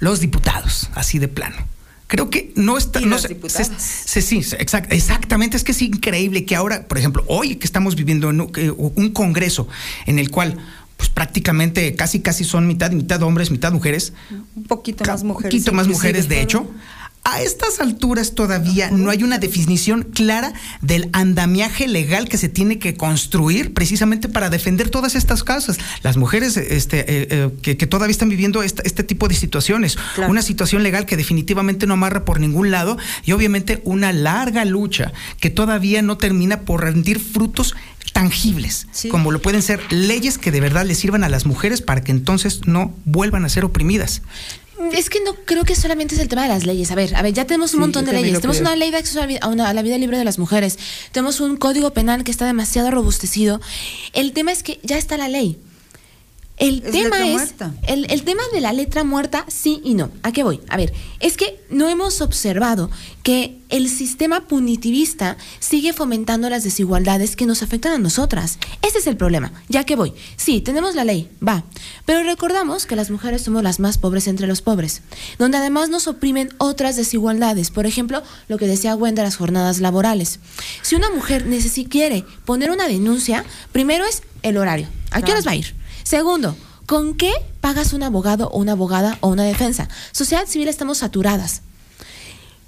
Los 0.00 0.20
diputados, 0.20 0.88
así 0.94 1.18
de 1.18 1.28
plano. 1.28 1.75
Creo 2.06 2.30
que 2.30 2.52
no 2.54 2.78
está. 2.78 3.00
No 3.00 3.18
se, 3.18 3.36
se, 3.78 4.22
sí, 4.22 4.38
exact, 4.58 4.92
exactamente. 4.92 5.56
Es 5.56 5.64
que 5.64 5.72
es 5.72 5.82
increíble 5.82 6.44
que 6.44 6.54
ahora, 6.54 6.86
por 6.86 6.98
ejemplo, 6.98 7.24
hoy 7.26 7.56
que 7.56 7.66
estamos 7.66 7.96
viviendo 7.96 8.30
en 8.30 8.40
un 8.40 9.10
congreso 9.10 9.66
en 10.06 10.18
el 10.18 10.30
cual 10.30 10.56
pues 10.96 11.10
prácticamente 11.10 11.94
casi 11.94 12.20
casi 12.20 12.44
son 12.44 12.66
mitad 12.66 12.90
y 12.90 12.96
mitad 12.96 13.22
hombres, 13.22 13.50
mitad 13.50 13.72
mujeres. 13.72 14.12
Un 14.54 14.64
poquito 14.64 15.04
más 15.04 15.24
mujeres. 15.24 15.52
Un 15.52 15.58
poquito 15.58 15.72
más 15.72 15.88
mujeres, 15.88 16.28
de 16.28 16.40
hecho. 16.40 16.70
A 17.28 17.42
estas 17.42 17.80
alturas 17.80 18.36
todavía 18.36 18.92
no 18.92 19.10
hay 19.10 19.24
una 19.24 19.38
definición 19.38 20.04
clara 20.04 20.52
del 20.80 21.10
andamiaje 21.12 21.88
legal 21.88 22.28
que 22.28 22.38
se 22.38 22.48
tiene 22.48 22.78
que 22.78 22.94
construir 22.94 23.74
precisamente 23.74 24.28
para 24.28 24.48
defender 24.48 24.90
todas 24.90 25.16
estas 25.16 25.42
causas. 25.42 25.76
Las 26.04 26.16
mujeres 26.16 26.56
este, 26.56 27.00
eh, 27.00 27.26
eh, 27.30 27.50
que, 27.62 27.86
todavía 27.88 28.12
están 28.12 28.28
viviendo 28.28 28.62
este 28.62 29.02
tipo 29.02 29.26
de 29.26 29.34
situaciones. 29.34 29.98
Una 30.28 30.40
situación 30.40 30.84
legal 30.84 31.04
que 31.04 31.16
definitivamente 31.16 31.88
no 31.88 31.94
amarra 31.94 32.24
por 32.24 32.38
ningún 32.38 32.70
lado 32.70 32.96
y 33.24 33.32
obviamente 33.32 33.80
una 33.82 34.12
larga 34.12 34.64
lucha 34.64 35.12
que 35.40 35.50
todavía 35.50 36.02
no 36.02 36.18
termina 36.18 36.60
por 36.60 36.84
rendir 36.84 37.18
frutos 37.18 37.74
tangibles, 38.12 38.86
como 39.10 39.32
lo 39.32 39.42
pueden 39.42 39.62
ser 39.62 39.92
leyes 39.92 40.38
que 40.38 40.52
de 40.52 40.60
verdad 40.60 40.86
les 40.86 40.96
sirvan 40.96 41.24
a 41.24 41.28
las 41.28 41.44
mujeres 41.44 41.82
para 41.82 42.02
que 42.02 42.12
entonces 42.12 42.60
no 42.66 42.94
vuelvan 43.04 43.44
a 43.44 43.48
ser 43.48 43.64
oprimidas. 43.64 44.22
Es 44.92 45.08
que 45.08 45.20
no 45.20 45.34
creo 45.34 45.64
que 45.64 45.74
solamente 45.74 46.14
es 46.14 46.20
el 46.20 46.28
tema 46.28 46.42
de 46.42 46.48
las 46.48 46.66
leyes. 46.66 46.90
A 46.90 46.94
ver, 46.94 47.14
a 47.14 47.22
ver, 47.22 47.32
ya 47.32 47.46
tenemos 47.46 47.74
un 47.74 47.80
montón 47.80 48.04
de 48.04 48.12
leyes. 48.12 48.40
Tenemos 48.40 48.60
una 48.60 48.76
ley 48.76 48.90
de 48.90 48.98
acceso 48.98 49.20
a, 49.20 49.72
la 49.72 49.82
vida 49.82 49.98
libre 49.98 50.18
de 50.18 50.24
las 50.24 50.38
mujeres. 50.38 50.78
Tenemos 51.12 51.40
un 51.40 51.56
código 51.56 51.92
penal 51.92 52.24
que 52.24 52.30
está 52.30 52.46
demasiado 52.46 52.90
robustecido. 52.90 53.60
El 54.12 54.32
tema 54.32 54.52
es 54.52 54.62
que 54.62 54.78
ya 54.82 54.98
está 54.98 55.16
la 55.16 55.28
ley. 55.28 55.58
El 56.56 56.80
tema 56.80 57.28
es 57.28 57.54
el, 57.86 58.10
el, 58.10 58.22
tema 58.22 58.42
de 58.52 58.62
la 58.62 58.72
letra 58.72 59.04
muerta, 59.04 59.44
sí 59.46 59.80
y 59.84 59.92
no. 59.92 60.10
¿A 60.22 60.32
qué 60.32 60.42
voy? 60.42 60.60
A 60.68 60.78
ver, 60.78 60.92
es 61.20 61.36
que 61.36 61.60
no 61.68 61.88
hemos 61.88 62.22
observado 62.22 62.90
que 63.22 63.58
el 63.68 63.90
sistema 63.90 64.46
punitivista 64.46 65.36
sigue 65.58 65.92
fomentando 65.92 66.48
las 66.48 66.64
desigualdades 66.64 67.36
que 67.36 67.44
nos 67.44 67.62
afectan 67.62 67.92
a 67.92 67.98
nosotras. 67.98 68.58
Ese 68.80 68.98
es 68.98 69.06
el 69.06 69.18
problema. 69.18 69.52
¿Ya 69.68 69.84
que 69.84 69.96
voy? 69.96 70.14
Sí, 70.36 70.62
tenemos 70.62 70.94
la 70.94 71.04
ley, 71.04 71.28
va. 71.46 71.64
Pero 72.06 72.22
recordamos 72.22 72.86
que 72.86 72.96
las 72.96 73.10
mujeres 73.10 73.42
somos 73.42 73.62
las 73.62 73.78
más 73.78 73.98
pobres 73.98 74.26
entre 74.26 74.46
los 74.46 74.62
pobres, 74.62 75.02
donde 75.38 75.58
además 75.58 75.90
nos 75.90 76.06
oprimen 76.06 76.54
otras 76.56 76.96
desigualdades. 76.96 77.70
Por 77.70 77.84
ejemplo, 77.84 78.22
lo 78.48 78.56
que 78.56 78.66
decía 78.66 78.94
Gwen 78.94 79.14
de 79.14 79.22
las 79.22 79.36
jornadas 79.36 79.80
laborales. 79.80 80.40
Si 80.80 80.94
una 80.94 81.10
mujer 81.10 81.44
quiere 81.90 82.24
poner 82.44 82.70
una 82.70 82.88
denuncia, 82.88 83.44
primero 83.72 84.06
es 84.06 84.22
el 84.42 84.56
horario. 84.56 84.88
¿A 85.10 85.22
qué 85.22 85.32
horas 85.32 85.46
va 85.46 85.52
a 85.52 85.56
ir? 85.56 85.74
Segundo, 86.06 86.54
¿con 86.86 87.16
qué 87.16 87.32
pagas 87.60 87.92
un 87.92 88.04
abogado 88.04 88.48
o 88.50 88.60
una 88.60 88.72
abogada 88.72 89.18
o 89.22 89.26
una 89.26 89.42
defensa? 89.42 89.88
Sociedad 90.12 90.46
civil 90.46 90.68
estamos 90.68 90.98
saturadas. 90.98 91.62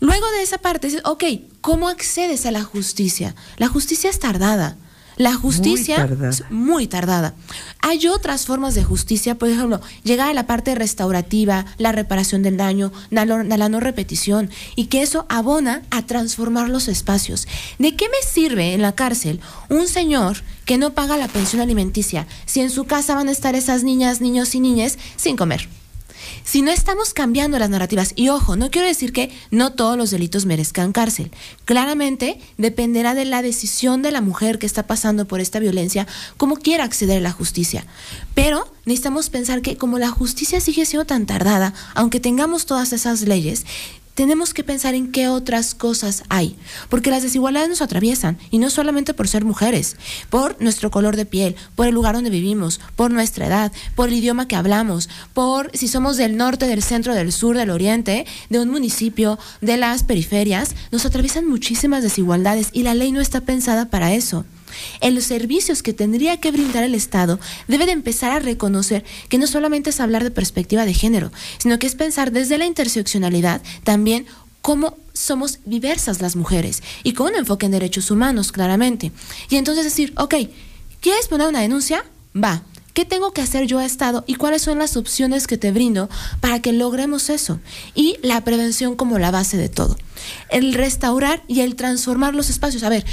Luego 0.01 0.29
de 0.33 0.43
esa 0.43 0.59
parte, 0.59 0.91
ok, 1.05 1.23
¿cómo 1.61 1.89
accedes 1.89 2.47
a 2.47 2.51
la 2.51 2.65
justicia? 2.65 3.37
La 3.57 3.69
justicia 3.69 4.11
es 4.11 4.19
tardada. 4.19 4.77
La 5.19 5.35
justicia 5.35 6.09
es 6.31 6.45
muy 6.49 6.87
tardada. 6.87 7.35
Hay 7.81 8.07
otras 8.07 8.47
formas 8.47 8.75
de 8.75 8.85
justicia, 8.85 9.35
por 9.35 9.49
ejemplo, 9.49 9.81
llegar 10.05 10.29
a 10.29 10.35
la 10.35 10.47
parte 10.47 10.77
restaurativa, 10.77 11.67
la 11.77 11.91
reparación 11.91 12.43
del 12.43 12.57
daño, 12.57 12.93
la, 13.11 13.25
la 13.25 13.69
no 13.69 13.81
repetición, 13.81 14.49
y 14.77 14.87
que 14.87 15.03
eso 15.03 15.27
abona 15.29 15.83
a 15.91 16.07
transformar 16.07 16.69
los 16.69 16.87
espacios. 16.87 17.49
¿De 17.79 17.97
qué 17.97 18.07
me 18.09 18.27
sirve 18.27 18.75
en 18.75 18.83
la 18.83 18.95
cárcel 18.95 19.41
un 19.69 19.89
señor 19.89 20.39
que 20.65 20.79
no 20.79 20.95
paga 20.95 21.17
la 21.17 21.29
pensión 21.29 21.61
alimenticia 21.61 22.27
si 22.47 22.61
en 22.61 22.71
su 22.71 22.85
casa 22.85 23.17
van 23.17 23.29
a 23.29 23.33
estar 23.33 23.57
esas 23.57 23.83
niñas, 23.83 24.21
niños 24.21 24.55
y 24.55 24.61
niñas 24.61 24.99
sin 25.17 25.37
comer? 25.37 25.69
Si 26.45 26.63
no 26.63 26.71
estamos 26.71 27.15
cambiando 27.15 27.59
las 27.59 27.71
narrativas, 27.71 28.13
y 28.17 28.29
ojo, 28.29 28.57
no 28.57 28.71
quiero 28.71 28.89
decir 28.89 29.13
que 29.13 29.31
no 29.51 29.73
todos 29.73 29.97
los 29.97 30.11
delitos 30.11 30.47
merezcan 30.47 30.93
cárcel. 30.93 31.31
Claramente 31.65 32.41
dependerá 32.57 33.15
de 33.15 33.25
la 33.25 33.43
decisión 33.43 34.03
de 34.03 34.11
la 34.11 34.21
mujer 34.21 34.59
que 34.59 34.67
está 34.67 34.87
pasando 34.87 35.27
por 35.27 35.41
esta 35.41 35.59
violencia, 35.59 36.07
cómo 36.37 36.57
quiera 36.57 36.85
acceder 36.85 37.19
a 37.19 37.23
la 37.23 37.33
justicia. 37.33 37.87
Pero 38.35 38.73
necesitamos 38.85 39.31
pensar 39.31 39.63
que 39.63 39.77
como 39.77 39.99
la 39.99 40.11
justicia 40.11 40.61
sigue 40.61 40.87
siendo 40.87 41.05
tan 41.07 41.27
tardada, 41.27 41.75
aunque 41.95 42.21
tengamos 42.21 42.67
todas 42.67 42.93
esas 42.93 43.23
leyes, 43.23 43.65
tenemos 44.19 44.53
que 44.53 44.65
pensar 44.65 44.97
en 44.97 45.13
qué 45.13 45.29
otras 45.29 45.77
cosas 45.77 46.25
hay, 46.29 46.57
porque 46.89 47.13
las 47.13 47.23
desigualdades 47.23 47.69
nos 47.69 47.83
atraviesan, 47.83 48.37
y 48.51 48.59
no 48.59 48.69
solamente 48.69 49.15
por 49.15 49.29
ser 49.29 49.45
mujeres, 49.45 49.95
por 50.29 50.61
nuestro 50.61 50.91
color 50.91 51.15
de 51.15 51.25
piel, 51.25 51.55
por 51.77 51.87
el 51.87 51.95
lugar 51.95 52.17
donde 52.17 52.29
vivimos, 52.29 52.81
por 52.97 53.13
nuestra 53.13 53.47
edad, 53.47 53.71
por 53.95 54.09
el 54.09 54.17
idioma 54.17 54.49
que 54.49 54.57
hablamos, 54.57 55.09
por 55.35 55.71
si 55.73 55.87
somos 55.87 56.17
del 56.17 56.37
norte, 56.37 56.67
del 56.67 56.83
centro, 56.83 57.15
del 57.15 57.31
sur, 57.31 57.57
del 57.57 57.71
oriente, 57.71 58.27
de 58.51 58.59
un 58.59 58.71
municipio, 58.71 59.39
de 59.61 59.77
las 59.77 60.03
periferias, 60.03 60.75
nos 60.91 61.07
atraviesan 61.07 61.47
muchísimas 61.47 62.03
desigualdades 62.03 62.71
y 62.73 62.83
la 62.83 62.95
ley 62.95 63.13
no 63.13 63.21
está 63.21 63.43
pensada 63.43 63.89
para 63.89 64.15
eso 64.15 64.45
en 65.01 65.15
los 65.15 65.25
servicios 65.25 65.83
que 65.83 65.93
tendría 65.93 66.39
que 66.39 66.51
brindar 66.51 66.85
el 66.85 66.95
Estado, 66.95 67.39
debe 67.67 67.87
de 67.87 67.93
empezar 67.93 68.33
a 68.33 68.39
reconocer 68.39 69.05
que 69.29 69.39
no 69.39 69.47
solamente 69.47 69.91
es 69.91 70.01
hablar 70.01 70.25
de 70.25 70.31
perspectiva 70.31 70.85
de 70.85 70.95
género, 70.95 71.33
sino 71.59 71.79
que 71.79 71.87
es 71.87 71.95
pensar 71.95 72.33
desde 72.33 72.59
la 72.59 72.67
interseccionalidad 72.67 73.63
también 73.85 74.27
cómo 74.61 74.97
somos 75.13 75.61
diversas 75.65 76.21
las 76.21 76.37
mujeres 76.37 76.83
y 77.03 77.13
con 77.13 77.29
un 77.29 77.37
enfoque 77.37 77.67
en 77.67 77.73
derechos 77.73 78.11
humanos, 78.11 78.53
claramente. 78.53 79.13
Y 79.51 79.57
entonces 79.57 79.85
decir, 79.85 80.13
ok, 80.17 80.35
¿quieres 81.01 81.29
poner 81.29 81.49
una 81.49 81.61
denuncia? 81.61 82.05
Va. 82.37 82.63
¿Qué 82.95 83.05
tengo 83.05 83.33
que 83.33 83.43
hacer 83.43 83.67
yo 83.67 83.79
a 83.79 83.85
Estado 83.85 84.25
y 84.27 84.35
cuáles 84.35 84.63
son 84.63 84.81
las 84.81 84.97
opciones 84.97 85.47
que 85.47 85.57
te 85.57 85.71
brindo 85.71 86.09
para 86.41 86.61
que 86.61 86.73
logremos 86.73 87.31
eso? 87.31 87.61
Y 87.95 88.17
la 88.23 88.43
prevención 88.43 88.97
como 88.97 89.21
la 89.21 89.31
base 89.31 89.57
de 89.57 89.69
todo. 89.69 89.97
El 90.51 90.75
restaurar 90.75 91.45
y 91.47 91.61
el 91.61 91.77
transformar 91.77 92.35
los 92.35 92.51
espacios. 92.51 92.83
A 92.83 92.89
ver, 92.89 93.07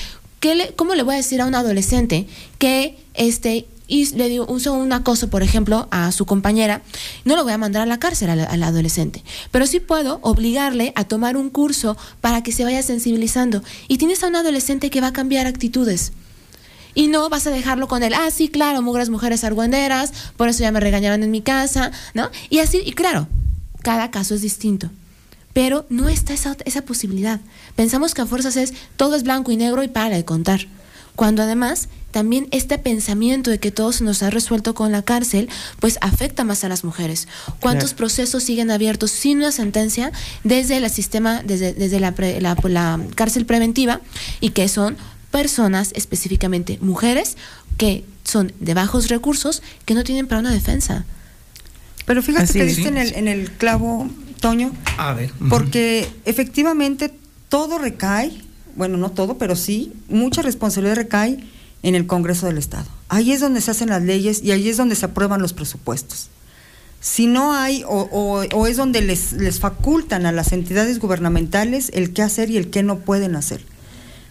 ¿cómo 0.75 0.95
le 0.95 1.03
voy 1.03 1.15
a 1.15 1.17
decir 1.17 1.41
a 1.41 1.45
un 1.45 1.55
adolescente 1.55 2.27
que 2.57 2.97
este 3.13 3.67
y 3.87 4.13
le 4.15 4.29
dio, 4.29 4.45
un 4.47 4.93
acoso, 4.93 5.29
por 5.29 5.43
ejemplo, 5.43 5.87
a 5.91 6.11
su 6.11 6.25
compañera, 6.25 6.81
no 7.23 7.35
lo 7.35 7.43
voy 7.43 7.53
a 7.53 7.57
mandar 7.57 7.83
a 7.83 7.85
la 7.85 7.99
cárcel 7.99 8.29
al, 8.29 8.63
adolescente, 8.63 9.23
pero 9.51 9.67
sí 9.67 9.79
puedo 9.79 10.19
obligarle 10.23 10.91
a 10.95 11.03
tomar 11.03 11.37
un 11.37 11.49
curso 11.49 11.95
para 12.21 12.41
que 12.41 12.51
se 12.51 12.63
vaya 12.63 12.81
sensibilizando. 12.81 13.63
Y 13.87 13.97
tienes 13.97 14.23
a 14.23 14.27
un 14.27 14.35
adolescente 14.35 14.89
que 14.89 15.01
va 15.01 15.07
a 15.07 15.13
cambiar 15.13 15.45
actitudes. 15.45 16.13
Y 16.95 17.07
no 17.07 17.29
vas 17.29 17.45
a 17.45 17.51
dejarlo 17.51 17.87
con 17.87 18.03
él, 18.03 18.13
ah, 18.13 18.31
sí, 18.31 18.47
claro, 18.47 18.81
mugras 18.81 19.09
mujeres 19.09 19.43
argüenderas, 19.43 20.13
por 20.37 20.47
eso 20.47 20.61
ya 20.61 20.71
me 20.71 20.79
regañaron 20.79 21.21
en 21.23 21.29
mi 21.29 21.41
casa, 21.41 21.91
¿no? 22.13 22.31
Y 22.49 22.59
así, 22.59 22.81
y 22.85 22.93
claro, 22.93 23.27
cada 23.83 24.11
caso 24.11 24.33
es 24.33 24.41
distinto 24.41 24.89
pero 25.55 25.85
no 25.87 26.09
está 26.09 26.33
esa, 26.33 26.57
esa 26.65 26.81
posibilidad. 26.81 27.39
Pensamos 27.77 28.13
que 28.13 28.21
a 28.21 28.25
fuerzas 28.25 28.57
es 28.57 28.73
todo 28.97 29.15
es 29.15 29.23
blanco 29.23 29.53
y 29.53 29.55
negro 29.55 29.83
y 29.83 29.87
para 29.87 30.17
de 30.17 30.25
contar. 30.25 30.67
Cuando 31.15 31.41
además 31.41 31.87
también 32.11 32.49
este 32.51 32.77
pensamiento 32.77 33.51
de 33.51 33.57
que 33.57 33.71
todo 33.71 33.93
se 33.93 34.03
nos 34.03 34.21
ha 34.21 34.29
resuelto 34.29 34.73
con 34.73 34.91
la 34.91 35.01
cárcel, 35.01 35.47
pues 35.79 35.97
afecta 36.01 36.43
más 36.43 36.65
a 36.65 36.67
las 36.67 36.83
mujeres. 36.83 37.29
¿Cuántos 37.61 37.93
procesos 37.93 38.43
siguen 38.43 38.69
abiertos 38.69 39.11
sin 39.11 39.37
una 39.37 39.53
sentencia 39.53 40.11
desde 40.43 40.75
el 40.75 40.89
sistema, 40.89 41.41
desde, 41.41 41.73
desde 41.73 42.01
la, 42.01 42.13
la, 42.41 42.99
cárcel 43.15 43.45
preventiva 43.45 44.01
y 44.41 44.49
que 44.49 44.67
son 44.67 44.97
personas, 45.31 45.93
específicamente 45.95 46.79
mujeres, 46.81 47.37
que 47.77 48.03
son 48.25 48.51
de 48.59 48.73
bajos 48.73 49.07
recursos, 49.07 49.63
que 49.85 49.93
no 49.93 50.03
tienen 50.03 50.27
para 50.27 50.41
una 50.41 50.51
defensa? 50.51 51.05
Pero 52.05 52.21
fíjate 52.21 52.51
que 52.51 52.65
diste 52.65 52.89
en, 52.89 52.97
el, 52.97 53.15
en 53.15 53.29
el 53.29 53.51
clavo 53.51 54.09
Toño. 54.45 54.71
A 54.99 55.15
ver. 55.15 55.31
Porque 55.49 56.07
efectivamente 56.23 57.11
todo 57.49 57.79
recae, 57.79 58.31
bueno, 58.75 58.95
no 58.95 59.09
todo, 59.09 59.39
pero 59.39 59.55
sí, 59.55 59.91
mucha 60.07 60.43
responsabilidad 60.43 60.97
recae 60.97 61.43
en 61.81 61.95
el 61.95 62.05
Congreso 62.05 62.45
del 62.45 62.59
Estado. 62.59 62.85
Ahí 63.09 63.31
es 63.31 63.39
donde 63.39 63.59
se 63.59 63.71
hacen 63.71 63.89
las 63.89 64.03
leyes 64.03 64.43
y 64.43 64.51
ahí 64.51 64.69
es 64.69 64.77
donde 64.77 64.93
se 64.93 65.07
aprueban 65.07 65.41
los 65.41 65.53
presupuestos. 65.53 66.29
Si 67.01 67.25
no 67.25 67.53
hay, 67.53 67.83
o, 67.87 68.67
es 68.67 68.77
donde 68.77 69.01
les, 69.01 69.33
les 69.33 69.59
facultan 69.59 70.27
a 70.27 70.31
las 70.31 70.51
entidades 70.51 70.99
gubernamentales 70.99 71.89
el 71.95 72.13
qué 72.13 72.21
hacer 72.21 72.51
y 72.51 72.57
el 72.57 72.69
qué 72.69 72.83
no 72.83 72.99
pueden 72.99 73.35
hacer. 73.35 73.65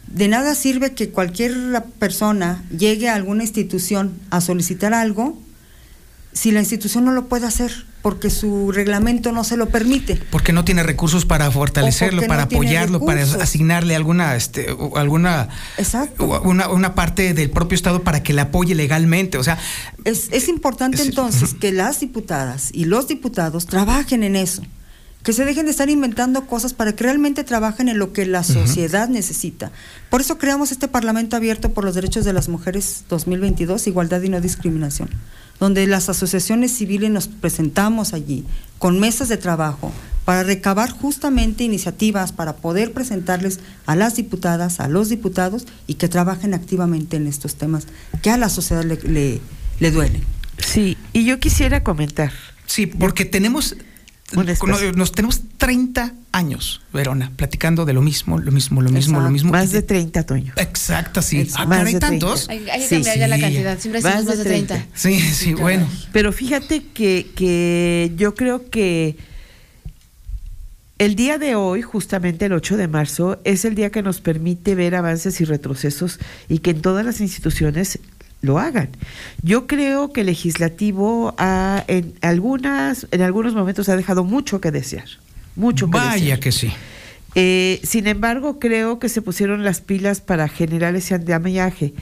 De 0.07 0.29
nada 0.29 0.55
sirve 0.55 0.95
que 0.95 1.11
cualquier 1.11 1.83
persona 1.99 2.63
llegue 2.71 3.09
a 3.09 3.17
alguna 3.17 3.43
institución 3.43 4.13
a 4.31 4.41
solicitar 4.41 4.95
algo 4.95 5.37
si 6.33 6.53
la 6.53 6.61
institución 6.61 7.05
no 7.05 7.11
lo 7.11 7.27
puede 7.27 7.47
hacer 7.47 7.93
porque 8.05 8.29
su 8.29 8.71
reglamento 8.71 9.33
no 9.33 9.45
se 9.45 9.57
lo 9.57 9.71
permite. 9.71 10.21
Porque 10.31 10.53
no 10.53 10.63
tiene 10.63 10.83
recursos 10.83 11.25
para 11.25 11.51
fortalecerlo, 11.51 12.21
para 12.27 12.43
apoyarlo, 12.43 13.01
para 13.01 13.23
asignarle 13.23 13.97
alguna, 13.97 14.37
este, 14.37 14.67
alguna, 14.95 15.49
Una, 16.43 16.69
una, 16.69 16.95
parte 16.95 17.33
del 17.33 17.49
propio 17.49 17.75
Estado 17.77 18.03
para 18.03 18.23
que 18.23 18.35
le 18.35 18.43
apoye 18.43 18.75
legalmente. 18.75 19.39
O 19.39 19.43
sea, 19.43 19.59
es, 20.05 20.29
es 20.33 20.49
importante 20.49 21.01
entonces 21.01 21.55
que 21.55 21.73
las 21.73 22.01
diputadas 22.01 22.69
y 22.75 22.85
los 22.85 23.09
diputados 23.09 23.65
trabajen 23.65 24.23
en 24.23 24.37
eso, 24.37 24.63
que 25.25 25.33
se 25.33 25.45
dejen 25.45 25.65
de 25.65 25.73
estar 25.73 25.91
inventando 25.91 26.47
cosas 26.47 26.75
para 26.75 26.95
que 26.95 27.03
realmente 27.03 27.43
trabajen 27.43 27.89
en 27.89 27.99
lo 27.99 28.13
que 28.13 28.27
la 28.27 28.45
sociedad 28.45 29.09
necesita. 29.09 29.73
Por 30.11 30.21
eso 30.21 30.39
creamos 30.39 30.71
este 30.71 30.87
Parlamento 30.87 31.35
abierto 31.35 31.73
por 31.73 31.83
los 31.85 31.97
derechos 31.97 32.25
de 32.25 32.33
las 32.33 32.49
mujeres 32.49 33.05
2022, 33.09 33.87
igualdad 33.89 34.23
y 34.23 34.29
no 34.29 34.41
discriminación 34.41 35.09
donde 35.61 35.87
las 35.87 36.09
asociaciones 36.09 36.73
civiles 36.73 37.11
nos 37.11 37.29
presentamos 37.29 38.13
allí 38.13 38.45
con 38.79 38.99
mesas 39.01 39.29
de 39.29 39.37
trabajo 39.37 39.93
para 40.25 40.43
recabar 40.43 40.91
justamente 40.91 41.65
iniciativas 41.65 42.33
para 42.33 42.57
poder 42.57 42.93
presentarles 42.93 43.61
a 43.87 43.95
las 43.95 44.17
diputadas, 44.17 44.81
a 44.81 44.89
los 44.89 45.09
diputados 45.11 45.67
y 45.87 45.95
que 45.95 46.09
trabajen 46.09 46.55
activamente 46.55 47.17
en 47.17 47.27
estos 47.27 47.57
temas 47.57 47.87
que 48.23 48.31
a 48.31 48.37
la 48.37 48.49
sociedad 48.49 48.85
le, 48.85 48.97
le, 49.03 49.41
le 49.81 49.91
duelen. 49.91 50.23
Sí, 50.59 50.97
y 51.13 51.25
yo 51.25 51.39
quisiera 51.41 51.85
comentar. 51.85 52.33
Sí, 52.67 52.87
porque 52.87 53.25
tenemos 53.25 53.77
nos 54.33 55.13
tenemos 55.13 55.43
30 55.59 56.15
años, 56.33 56.83
Verona, 56.93 57.31
platicando 57.37 57.85
de 57.85 57.93
lo 57.93 58.03
mismo, 58.03 58.39
lo 58.39 58.51
mismo, 58.51 58.83
lo 58.83 58.91
mismo, 58.91 59.21
lo 59.21 59.31
mismo. 59.31 59.53
Más 59.53 59.71
de 59.71 59.83
30, 59.83 60.25
Toño. 60.25 60.53
Exacto, 60.57 61.23
sí. 61.23 61.49
Ah, 61.55 61.67
más 61.67 61.85
de 61.85 62.01
tantos? 62.01 62.49
Hay, 62.49 62.69
hay 62.69 62.81
que 62.81 62.89
cambiar 62.89 63.19
ya 63.19 63.29
la 63.29 63.39
cantidad, 63.39 63.79
siempre 63.79 64.01
más, 64.01 64.25
más 64.25 64.39
de 64.39 64.45
30. 64.45 64.87
Sí, 64.95 65.21
sí, 65.21 65.55
bueno. 65.55 65.89
Pero 66.13 66.33
fíjate 66.33 66.83
que, 66.83 67.31
que 67.37 68.13
yo 68.17 68.35
creo 68.35 68.69
que 68.71 69.17
el 70.99 71.17
día 71.17 71.39
de 71.39 71.55
hoy, 71.55 71.83
justamente 71.83 72.47
el 72.47 72.53
8 72.53 72.77
de 72.77 72.89
marzo, 72.89 73.41
es 73.45 73.65
el 73.65 73.75
día 73.75 73.91
que 73.91 74.03
nos 74.03 74.21
permite 74.21 74.75
ver 74.75 74.95
avances 74.95 75.41
y 75.41 75.45
retrocesos 75.45 76.19
y 76.49 76.59
que 76.59 76.71
en 76.71 76.83
todas 76.83 77.05
las 77.05 77.21
instituciones 77.21 77.99
lo 78.45 78.59
hagan. 78.59 78.91
Yo 79.43 79.67
creo 79.67 80.13
que 80.13 80.21
el 80.21 80.27
legislativo 80.27 81.35
ha, 81.39 81.85
en 81.89 82.15
algunas, 82.21 83.07
en 83.11 83.23
algunos 83.23 83.55
momentos 83.55 83.89
ha 83.89 83.97
dejado 83.97 84.25
mucho 84.25 84.61
que 84.61 84.71
desear, 84.71 85.09
mucho 85.57 85.91
que 85.91 85.99
Vaya 85.99 86.39
que 86.39 86.53
sí. 86.53 86.73
Eh, 87.35 87.81
sin 87.83 88.07
embargo, 88.07 88.61
creo 88.61 88.99
que 88.99 89.09
se 89.09 89.23
pusieron 89.23 89.65
las 89.65 89.81
pilas 89.81 90.21
para 90.21 90.47
generar 90.49 90.95
ese 90.95 91.15
andamiaje. 91.15 91.95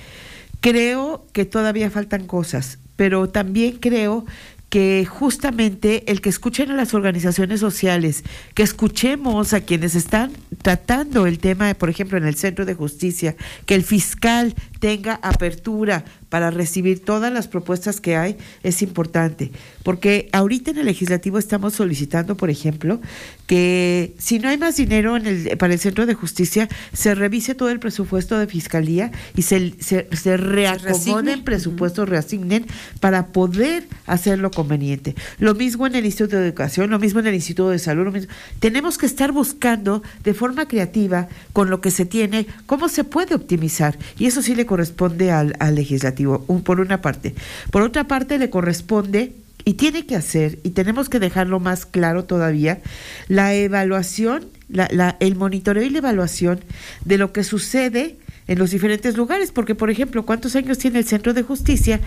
Creo 0.61 1.27
que 1.33 1.45
todavía 1.45 1.91
faltan 1.91 2.27
cosas, 2.27 2.79
pero 2.97 3.29
también 3.29 3.79
creo 3.79 4.27
que 4.73 5.05
justamente 5.05 6.11
el 6.11 6.23
que 6.23 6.31
escuchen 6.31 6.71
a 6.71 6.75
las 6.75 6.95
organizaciones 6.95 7.61
sociales, 7.61 8.25
que 8.55 8.63
escuchemos 8.63 9.53
a 9.53 9.61
quienes 9.61 9.95
están 9.95 10.33
tratando 10.63 11.27
el 11.27 11.41
tema, 11.41 11.75
por 11.75 11.91
ejemplo, 11.91 12.17
en 12.17 12.25
el 12.25 12.37
Centro 12.37 12.65
de 12.65 12.73
Justicia, 12.73 13.37
que 13.67 13.75
el 13.75 13.83
fiscal 13.85 14.55
tenga 14.83 15.21
apertura 15.23 16.05
para 16.29 16.51
recibir 16.51 17.05
todas 17.05 17.33
las 17.33 17.47
propuestas 17.47 18.01
que 18.01 18.17
hay, 18.17 18.37
es 18.65 18.83
importante. 18.83 19.53
Porque 19.85 20.29
ahorita 20.33 20.73
en 20.73 20.79
el 20.79 20.87
legislativo 20.87 21.39
estamos 21.39 21.75
solicitando, 21.75 22.37
por 22.37 22.51
ejemplo, 22.51 23.01
que 23.47 24.15
si 24.19 24.41
no 24.41 24.49
hay 24.49 24.59
más 24.59 24.77
dinero 24.77 25.17
en 25.17 25.27
el, 25.27 25.57
para 25.57 25.75
el 25.75 25.79
Centro 25.79 26.05
de 26.05 26.15
Justicia, 26.15 26.69
se 26.93 27.15
revise 27.15 27.55
todo 27.55 27.71
el 27.71 27.79
presupuesto 27.79 28.37
de 28.39 28.49
Fiscalía 28.49 29.13
y 29.37 29.43
se, 29.43 29.75
se, 29.79 30.09
se 30.11 30.37
reacomoden 30.37 31.45
presupuestos, 31.45 32.09
reasignen 32.09 32.67
para 32.99 33.29
poder 33.29 33.87
hacerlo 34.07 34.51
conveniente. 34.51 35.15
Lo 35.39 35.55
mismo 35.55 35.87
en 35.87 35.95
el 35.95 36.07
Instituto 36.07 36.39
de 36.39 36.47
Educación, 36.47 36.91
lo 36.91 36.99
mismo 36.99 37.21
en 37.21 37.29
el 37.29 37.35
Instituto 37.35 37.71
de 37.71 37.79
Salud. 37.79 38.05
Lo 38.07 38.11
mismo. 38.11 38.33
Tenemos 38.59 38.99
que 38.99 39.07
estar 39.07 39.31
buscando 39.31 40.03
de 40.25 40.35
forma 40.35 40.67
creativa, 40.67 41.29
con 41.53 41.71
lo 41.71 41.81
que 41.81 41.93
se 41.93 42.05
tiene, 42.05 42.49
cómo 42.67 42.89
se 42.89 43.05
puede 43.05 43.37
optimizar. 43.37 43.97
Y 44.19 44.27
eso 44.27 44.43
sí 44.43 44.57
le 44.57 44.67
corresponde 44.73 45.31
al, 45.31 45.55
al 45.59 45.75
legislativo, 45.75 46.47
un, 46.49 46.63
por 46.63 46.81
una 46.81 47.03
parte. 47.03 47.35
Por 47.71 47.83
otra 47.83 48.09
parte, 48.09 48.39
le 48.39 48.49
corresponde 48.49 49.35
y 49.67 49.75
tiene 49.75 50.07
que 50.07 50.17
hacer, 50.17 50.61
y 50.63 50.71
tenemos 50.71 51.11
que 51.11 51.19
dejarlo 51.19 51.61
más 51.61 51.85
claro 51.85 52.25
todavía, 52.25 52.81
la 53.29 53.53
evaluación, 53.53 54.47
la, 54.71 54.89
la, 54.91 55.19
el 55.21 55.37
monitoreo 55.37 55.83
y 55.83 55.91
la 55.91 55.99
evaluación 55.99 56.61
de 57.05 57.19
lo 57.19 57.35
que 57.35 57.45
sucede 57.45 58.17
en 58.49 58.59
los 58.59 58.71
diferentes 58.71 59.15
lugares, 59.15 59.53
porque 59.53 59.75
por 59.75 59.91
ejemplo, 59.91 60.25
¿cuántos 60.25 60.57
años 60.57 60.79
tiene 60.79 61.01
el 61.01 61.05
centro 61.05 61.35
de 61.35 61.43
justicia? 61.43 62.01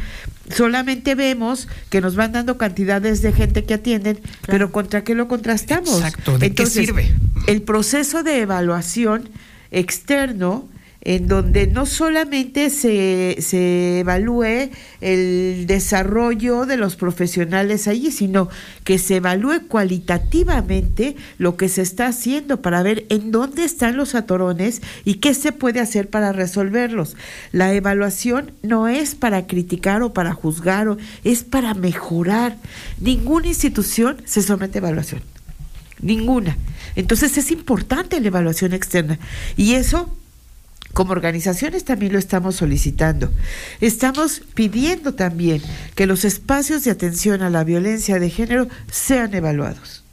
Solamente 0.49 1.13
vemos 1.13 1.67
que 1.91 2.01
nos 2.01 2.15
van 2.15 2.31
dando 2.31 2.57
cantidades 2.57 3.21
de 3.21 3.31
gente 3.31 3.63
que 3.63 3.75
atienden, 3.75 4.15
claro. 4.15 4.33
pero 4.47 4.71
¿contra 4.71 5.03
qué 5.03 5.13
lo 5.13 5.27
contrastamos? 5.27 5.97
Exacto, 5.99 6.39
¿de 6.39 6.47
Entonces, 6.47 6.75
qué 6.75 6.85
sirve? 6.87 7.13
El 7.45 7.61
proceso 7.61 8.23
de 8.23 8.41
evaluación 8.41 9.29
externo 9.69 10.67
en 11.05 11.27
donde 11.27 11.67
no 11.67 11.85
solamente 11.85 12.71
se, 12.71 13.37
se 13.39 13.99
evalúe 13.99 14.71
el 15.01 15.67
desarrollo 15.67 16.65
de 16.65 16.77
los 16.77 16.95
profesionales 16.95 17.87
allí, 17.87 18.11
sino 18.11 18.49
que 18.83 18.97
se 18.97 19.17
evalúe 19.17 19.67
cualitativamente 19.67 21.15
lo 21.37 21.57
que 21.57 21.69
se 21.69 21.83
está 21.83 22.07
haciendo 22.07 22.63
para 22.63 22.81
ver 22.81 23.05
en 23.09 23.31
dónde 23.31 23.63
están 23.63 23.97
los 23.97 24.15
atorones 24.15 24.81
y 25.05 25.15
qué 25.15 25.35
se 25.35 25.51
puede 25.51 25.79
hacer 25.79 26.09
para 26.09 26.31
resolverlos. 26.31 27.15
La 27.51 27.71
evaluación 27.73 28.53
no 28.63 28.87
es 28.87 29.13
para 29.13 29.45
criticar 29.45 30.01
o 30.01 30.11
para 30.11 30.33
juzgar, 30.33 30.87
o, 30.87 30.97
es 31.23 31.43
para 31.43 31.75
mejorar. 31.75 32.57
Ninguna 32.99 33.47
institución 33.47 34.17
se 34.25 34.41
somete 34.41 34.79
a 34.79 34.81
evaluación. 34.81 35.21
Ninguna. 36.01 36.57
Entonces 36.95 37.37
es 37.37 37.51
importante 37.51 38.19
la 38.19 38.27
evaluación 38.27 38.73
externa. 38.73 39.19
Y 39.55 39.73
eso 39.73 40.09
como 40.95 41.11
organizaciones 41.11 41.83
también 41.83 42.13
lo 42.13 42.19
estamos 42.19 42.55
solicitando. 42.55 43.29
Estamos 43.81 44.41
pidiendo 44.53 45.13
también 45.13 45.61
que 45.93 46.07
los 46.07 46.23
espacios 46.23 46.85
de 46.85 46.91
atención 46.91 47.41
a 47.41 47.49
la 47.49 47.65
violencia 47.65 48.17
de 48.17 48.29
género 48.29 48.69
sean 48.89 49.33
evaluados, 49.33 50.05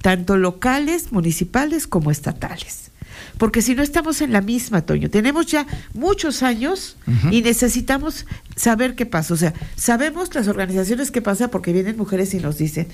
tanto 0.00 0.36
locales, 0.36 1.10
municipales 1.10 1.88
como 1.88 2.12
estatales. 2.12 2.92
Porque 3.38 3.60
si 3.60 3.74
no 3.74 3.82
estamos 3.82 4.20
en 4.20 4.32
la 4.32 4.40
misma, 4.40 4.82
Toño, 4.82 5.10
tenemos 5.10 5.46
ya 5.46 5.66
muchos 5.94 6.44
años 6.44 6.96
uh 7.08 7.10
-huh. 7.10 7.34
y 7.34 7.42
necesitamos 7.42 8.24
saber 8.54 8.94
qué 8.94 9.06
pasa. 9.06 9.34
O 9.34 9.36
sea, 9.36 9.52
sabemos 9.74 10.32
las 10.36 10.46
organizaciones 10.46 11.10
qué 11.10 11.22
pasa 11.22 11.48
porque 11.48 11.72
vienen 11.72 11.96
mujeres 11.96 12.32
y 12.34 12.38
nos 12.38 12.56
dicen, 12.56 12.86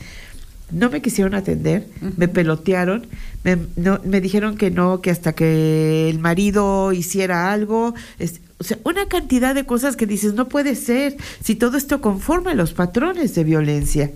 no 0.71 0.91
me 0.91 1.01
quisieron 1.01 1.35
atender, 1.35 1.87
uh 2.01 2.07
-huh. 2.07 2.13
me 2.17 2.29
pelotearon, 2.29 3.07
me, 3.45 3.59
no, 3.77 4.01
me, 4.05 4.21
dijeron 4.21 4.57
que 4.57 4.71
no, 4.71 5.01
que 5.01 5.11
hasta 5.11 5.33
que 5.33 6.09
el 6.11 6.19
marido 6.19 6.93
hiciera 6.93 7.53
algo, 7.53 7.95
es, 8.19 8.41
o 8.59 8.65
sea, 8.65 8.79
una 8.85 9.07
cantidad 9.07 9.55
de 9.55 9.65
cosas 9.65 9.97
que 9.97 10.07
dices, 10.07 10.35
no 10.35 10.49
puede 10.49 10.75
ser, 10.75 11.17
si 11.43 11.55
todo 11.55 11.77
esto 11.77 12.01
conforma 12.01 12.55
los 12.55 12.73
patrones 12.73 13.35
de 13.35 13.45
violencia. 13.45 14.11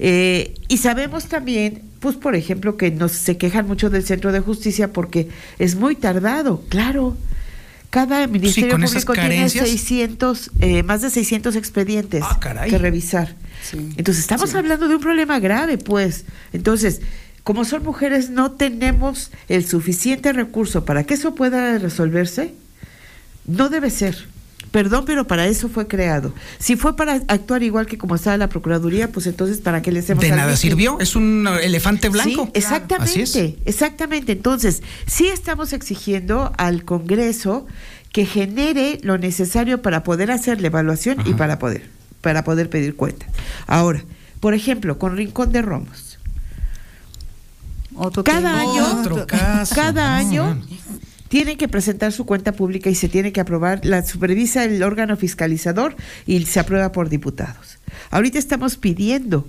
Eh, 0.00 0.54
y 0.68 0.78
sabemos 0.78 1.26
también, 1.26 1.82
pues 2.00 2.16
por 2.16 2.34
ejemplo, 2.34 2.76
que 2.76 2.90
nos 2.90 3.12
se 3.12 3.36
quejan 3.36 3.66
mucho 3.66 3.90
del 3.90 4.04
centro 4.04 4.32
de 4.32 4.40
justicia 4.40 4.92
porque 4.92 5.28
es 5.58 5.74
muy 5.74 5.96
tardado, 5.96 6.62
claro. 6.68 7.16
Cada 7.90 8.26
ministerio 8.26 8.76
sí, 8.76 8.84
público 8.84 9.14
tiene 9.14 9.48
600, 9.48 10.50
eh, 10.60 10.82
más 10.82 11.00
de 11.00 11.08
600 11.08 11.56
expedientes 11.56 12.22
ah, 12.22 12.38
que 12.68 12.76
revisar. 12.76 13.34
Sí. 13.70 13.76
Entonces, 13.96 14.22
estamos 14.22 14.50
sí. 14.50 14.56
hablando 14.56 14.88
de 14.88 14.96
un 14.96 15.00
problema 15.00 15.38
grave, 15.38 15.78
pues. 15.78 16.24
Entonces, 16.52 17.00
como 17.44 17.64
son 17.64 17.82
mujeres, 17.82 18.30
no 18.30 18.52
tenemos 18.52 19.30
el 19.48 19.66
suficiente 19.66 20.32
recurso 20.32 20.84
para 20.84 21.04
que 21.04 21.14
eso 21.14 21.34
pueda 21.34 21.78
resolverse. 21.78 22.54
No 23.46 23.68
debe 23.68 23.90
ser. 23.90 24.26
Perdón, 24.70 25.04
pero 25.06 25.26
para 25.26 25.46
eso 25.46 25.68
fue 25.68 25.86
creado. 25.86 26.34
Si 26.58 26.76
fue 26.76 26.94
para 26.94 27.22
actuar 27.28 27.62
igual 27.62 27.86
que 27.86 27.96
como 27.96 28.16
estaba 28.16 28.36
la 28.36 28.48
Procuraduría, 28.48 29.10
pues 29.10 29.26
entonces, 29.26 29.58
¿para 29.58 29.80
qué 29.80 29.92
le 29.92 30.00
hacemos 30.00 30.22
De 30.22 30.30
nada 30.30 30.56
sirvió, 30.56 31.00
es 31.00 31.16
un 31.16 31.48
elefante 31.62 32.10
blanco. 32.10 32.44
Sí, 32.46 32.50
exactamente, 32.54 33.22
es. 33.22 33.36
exactamente. 33.64 34.32
Entonces, 34.32 34.82
sí 35.06 35.28
estamos 35.28 35.72
exigiendo 35.72 36.52
al 36.58 36.84
Congreso 36.84 37.66
que 38.12 38.26
genere 38.26 38.98
lo 39.02 39.16
necesario 39.16 39.80
para 39.80 40.02
poder 40.02 40.30
hacer 40.30 40.60
la 40.60 40.66
evaluación 40.66 41.20
Ajá. 41.20 41.30
y 41.30 41.34
para 41.34 41.58
poder, 41.58 41.88
para 42.20 42.44
poder 42.44 42.68
pedir 42.70 42.96
cuentas. 42.96 43.28
Ahora, 43.66 44.02
por 44.40 44.54
ejemplo, 44.54 44.98
con 44.98 45.16
Rincón 45.16 45.52
de 45.52 45.62
Romos. 45.62 46.18
Otro 47.94 48.22
cada 48.22 48.40
tema. 48.50 48.60
año, 48.60 49.00
Otro 49.00 49.26
caso. 49.26 49.74
cada 49.74 50.16
año 50.16 50.44
man. 50.44 50.62
tienen 51.28 51.56
que 51.58 51.68
presentar 51.68 52.12
su 52.12 52.26
cuenta 52.26 52.52
pública 52.52 52.90
y 52.90 52.94
se 52.94 53.08
tiene 53.08 53.32
que 53.32 53.40
aprobar, 53.40 53.84
la 53.84 54.04
supervisa 54.06 54.64
el 54.64 54.82
órgano 54.82 55.16
fiscalizador 55.16 55.96
y 56.26 56.44
se 56.46 56.60
aprueba 56.60 56.92
por 56.92 57.08
diputados. 57.08 57.78
Ahorita 58.10 58.38
estamos 58.38 58.76
pidiendo 58.76 59.46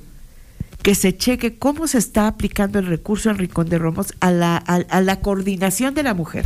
que 0.82 0.96
se 0.96 1.16
cheque 1.16 1.58
cómo 1.58 1.88
se 1.88 1.98
está 2.00 2.28
aplicando 2.28 2.80
el 2.80 2.88
recurso 2.88 3.30
en 3.30 3.38
Rincón 3.38 3.70
de 3.70 3.78
Romos 3.78 4.14
a 4.22 4.32
la, 4.32 4.58
a, 4.58 4.76
a 4.76 5.02
la 5.02 5.20
coordinación 5.20 5.94
de 5.94 6.04
la 6.04 6.14
mujer. 6.14 6.46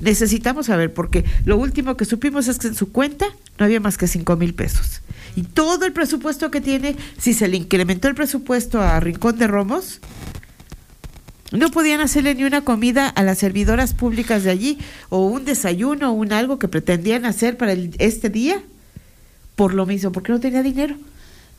Necesitamos 0.00 0.66
saber, 0.66 0.92
porque 0.92 1.24
lo 1.44 1.56
último 1.56 1.96
que 1.96 2.04
supimos 2.04 2.48
es 2.48 2.58
que 2.58 2.68
en 2.68 2.74
su 2.74 2.90
cuenta 2.90 3.26
no 3.58 3.64
había 3.64 3.78
más 3.80 3.96
que 3.98 4.06
5 4.08 4.36
mil 4.36 4.54
pesos. 4.54 5.02
Y 5.36 5.42
todo 5.42 5.84
el 5.84 5.92
presupuesto 5.92 6.50
que 6.50 6.60
tiene, 6.60 6.96
si 7.18 7.34
se 7.34 7.48
le 7.48 7.56
incrementó 7.56 8.08
el 8.08 8.14
presupuesto 8.14 8.80
a 8.82 8.98
Rincón 9.00 9.38
de 9.38 9.46
Romos, 9.46 10.00
no 11.50 11.70
podían 11.70 12.00
hacerle 12.00 12.34
ni 12.34 12.44
una 12.44 12.60
comida 12.62 13.08
a 13.08 13.22
las 13.22 13.38
servidoras 13.38 13.94
públicas 13.94 14.44
de 14.44 14.50
allí, 14.50 14.78
o 15.08 15.26
un 15.26 15.44
desayuno, 15.44 16.10
o 16.10 16.12
un 16.12 16.32
algo 16.32 16.58
que 16.58 16.68
pretendían 16.68 17.24
hacer 17.24 17.56
para 17.56 17.72
el, 17.72 17.94
este 17.98 18.28
día, 18.28 18.60
por 19.56 19.72
lo 19.72 19.86
mismo, 19.86 20.12
porque 20.12 20.32
no 20.32 20.40
tenía 20.40 20.62
dinero. 20.62 20.96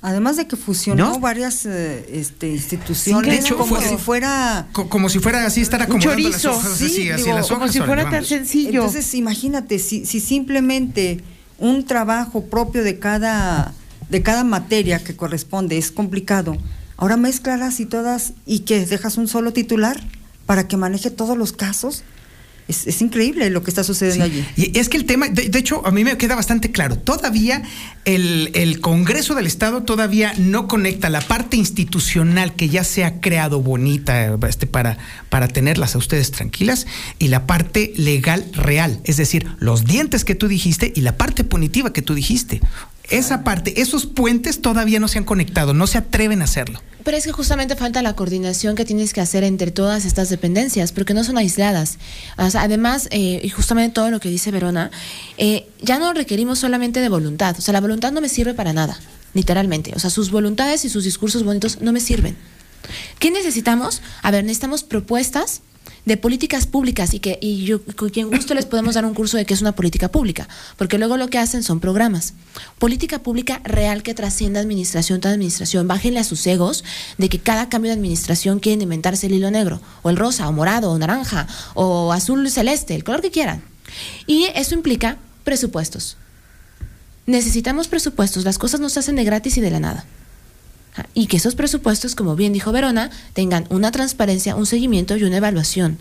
Además 0.01 0.38
de 0.38 0.48
que 0.48 0.56
fusionó 0.56 1.09
¿No? 1.14 1.19
varias 1.19 1.65
eh, 1.65 2.07
este, 2.14 2.48
instituciones, 2.49 3.30
de 3.30 3.39
hecho, 3.39 3.57
como 3.57 3.75
fue- 3.75 3.85
si 3.89 3.98
fuera 3.98 4.67
Co- 4.72 4.88
como 4.88 5.09
si 5.09 5.19
fuera 5.19 5.45
así 5.45 5.59
estar 5.59 5.80
Un 5.81 5.85
acomodando 5.88 6.11
chorizo, 6.23 6.48
las 6.51 6.57
hojas 6.57 6.77
sí, 6.77 6.85
así, 6.85 7.09
así 7.09 7.23
digo, 7.23 7.35
las 7.35 7.48
como 7.49 7.67
si 7.67 7.80
fuera 7.80 8.03
tan 8.03 8.11
vamos. 8.14 8.27
sencillo. 8.30 8.69
Entonces, 8.85 9.14
imagínate, 9.15 9.77
si, 9.80 10.06
si 10.06 10.22
simplemente 10.22 11.19
un 11.59 11.85
trabajo 11.85 12.45
propio 12.45 12.83
de 12.83 12.99
cada, 12.99 13.73
de 14.09 14.23
cada 14.23 14.43
materia 14.43 15.03
que 15.03 15.15
corresponde 15.15 15.77
es 15.77 15.91
complicado, 15.91 16.57
Ahora 16.99 17.15
mezclalas 17.15 17.79
y 17.79 17.85
todas 17.85 18.33
y 18.45 18.59
que 18.59 18.85
dejas 18.85 19.15
un 19.15 19.29
solo 19.29 19.53
titular 19.53 19.97
para 20.45 20.67
que 20.67 20.75
maneje 20.75 21.09
todos 21.09 21.38
los 21.38 21.53
casos. 21.53 22.03
Es, 22.69 22.88
es 22.88 23.01
increíble 23.01 23.49
lo 23.49 23.64
que 23.64 23.72
está 23.72 23.83
sucediendo 23.83 24.23
allí. 24.23 24.45
Y 24.56 24.77
es 24.77 24.88
que 24.88 24.98
el 24.98 25.06
tema, 25.06 25.27
de, 25.27 25.49
de, 25.49 25.59
hecho, 25.59 25.85
a 25.85 25.91
mí 25.91 26.03
me 26.03 26.17
queda 26.17 26.35
bastante 26.35 26.72
claro. 26.72 26.98
Todavía 26.98 27.64
el, 28.06 28.51
el, 28.53 28.80
Congreso 28.80 29.35
del 29.35 29.48
Estado 29.48 29.83
todavía 29.83 30.33
no 30.38 30.67
conecta 30.67 31.09
la 31.09 31.22
parte 31.22 31.57
institucional 31.57 32.56
que 32.56 32.69
ya 32.69 32.83
se 32.83 33.03
ha 33.03 33.19
creado 33.19 33.61
bonita 33.61 34.38
este, 34.48 34.67
para, 34.67 34.98
para 35.30 35.48
tenerlas 35.48 35.95
a 35.95 35.98
ustedes 35.98 36.31
tranquilas 36.31 36.88
y 37.17 37.27
la 37.27 37.45
parte 37.45 37.91
legal 37.98 38.45
real. 38.53 38.99
Es 39.03 39.17
decir, 39.17 39.48
los 39.59 39.85
dientes 39.85 40.23
que 40.23 40.35
tú 40.35 40.48
dijiste 40.48 40.93
y 40.95 41.01
la 41.01 41.17
parte 41.17 41.43
punitiva 41.43 41.91
que 41.91 42.01
tú 42.01 42.14
dijiste. 42.14 42.61
Esa 43.09 43.43
parte, 43.43 43.81
esos 43.81 44.05
puentes 44.05 44.61
todavía 44.61 44.99
no 44.99 45.07
se 45.07 45.17
han 45.17 45.23
conectado, 45.23 45.73
no 45.73 45.88
se 45.88 45.97
atreven 45.97 46.41
a 46.41 46.45
hacerlo. 46.45 46.81
Pero 47.03 47.17
es 47.17 47.25
que 47.25 47.31
justamente 47.31 47.75
falta 47.75 48.01
la 48.01 48.13
coordinación 48.13 48.75
que 48.75 48.85
tienes 48.85 49.13
que 49.13 49.21
hacer 49.21 49.43
entre 49.43 49.71
todas 49.71 50.05
estas 50.05 50.29
dependencias, 50.29 50.91
porque 50.91 51.13
no 51.13 51.23
son 51.23 51.38
aisladas. 51.38 51.97
O 52.38 52.49
sea, 52.49 52.61
además, 52.61 53.07
eh, 53.11 53.39
y 53.43 53.49
justamente 53.49 53.95
todo 53.95 54.11
lo 54.11 54.19
que 54.19 54.29
dice 54.29 54.51
Verona, 54.51 54.91
eh, 55.38 55.67
ya 55.81 55.97
no 55.97 56.13
requerimos 56.13 56.59
solamente 56.59 56.99
de 56.99 57.09
voluntad. 57.09 57.55
O 57.57 57.61
sea, 57.61 57.71
la 57.71 57.81
voluntad 57.81 58.11
no 58.11 58.21
me 58.21 58.29
sirve 58.29 58.53
para 58.53 58.73
nada, 58.73 58.99
literalmente. 59.33 59.93
O 59.95 59.99
sea, 59.99 60.09
sus 60.09 60.29
voluntades 60.29 60.85
y 60.85 60.89
sus 60.89 61.03
discursos 61.03 61.43
bonitos 61.43 61.81
no 61.81 61.91
me 61.91 62.01
sirven. 62.01 62.38
¿Qué 63.17 63.31
necesitamos? 63.31 64.01
A 64.21 64.31
ver, 64.31 64.43
necesitamos 64.43 64.83
propuestas 64.83 65.61
de 66.06 66.18
políticas 66.18 66.68
públicas 66.68 67.14
y 67.14 67.19
que 67.19 67.38
y 67.42 67.66
yo 67.66 67.82
con 67.95 68.09
quien 68.09 68.30
gusto 68.30 68.53
les 68.53 68.66
podemos 68.66 68.95
dar 68.95 69.06
un 69.06 69.14
curso 69.14 69.38
de 69.38 69.45
qué 69.45 69.53
es 69.53 69.61
una 69.61 69.74
política 69.74 70.09
pública, 70.09 70.48
porque 70.77 70.98
luego 70.98 71.18
lo 71.18 71.27
que 71.27 71.38
hacen 71.38 71.64
son 71.64 71.80
programas. 71.80 72.34
Política 72.77 73.19
pública 73.19 73.61
real 73.64 74.03
que 74.03 74.14
trascienda 74.14 74.59
administración 74.59 75.22
tras 75.22 75.34
administración. 75.34 75.88
Bájenle 75.88 76.19
a 76.19 76.24
sus 76.24 76.45
egos 76.48 76.84
de 77.18 77.30
que 77.30 77.40
cada 77.40 77.69
cambio 77.69 77.90
de 77.90 77.98
administración 77.98 78.59
quieren 78.59 78.82
inventarse 78.82 79.27
el 79.27 79.34
hilo 79.34 79.51
negro, 79.51 79.82
o 80.01 80.09
el 80.09 80.18
rosa, 80.18 80.48
o 80.48 80.51
morado, 80.51 80.92
o 80.92 80.98
naranja, 80.98 81.48
o 81.74 82.14
azul 82.14 82.50
celeste, 82.50 82.95
el 82.95 83.03
color 83.03 83.22
que 83.22 83.32
quieran. 83.32 83.61
Y 84.27 84.45
eso 84.56 84.76
implica 84.76 85.18
presupuestos. 85.43 86.18
Necesitamos 87.26 87.88
presupuestos, 87.88 88.43
las 88.43 88.58
cosas 88.58 88.80
no 88.80 88.90
se 88.90 89.00
hacen 89.00 89.16
de 89.16 89.24
gratis 89.24 89.58
y 89.58 89.61
de 89.61 89.72
la 89.72 89.80
nada 89.80 90.06
y 91.14 91.27
que 91.27 91.38
esos 91.38 91.56
presupuestos, 91.56 92.16
como 92.16 92.35
bien 92.35 92.53
dijo 92.53 92.72
Verona, 92.72 93.09
tengan 93.34 93.66
una 93.69 93.92
transparencia, 93.92 94.56
un 94.56 94.66
seguimiento 94.66 95.18
y 95.18 95.24
una 95.24 95.38
evaluación. 95.38 95.98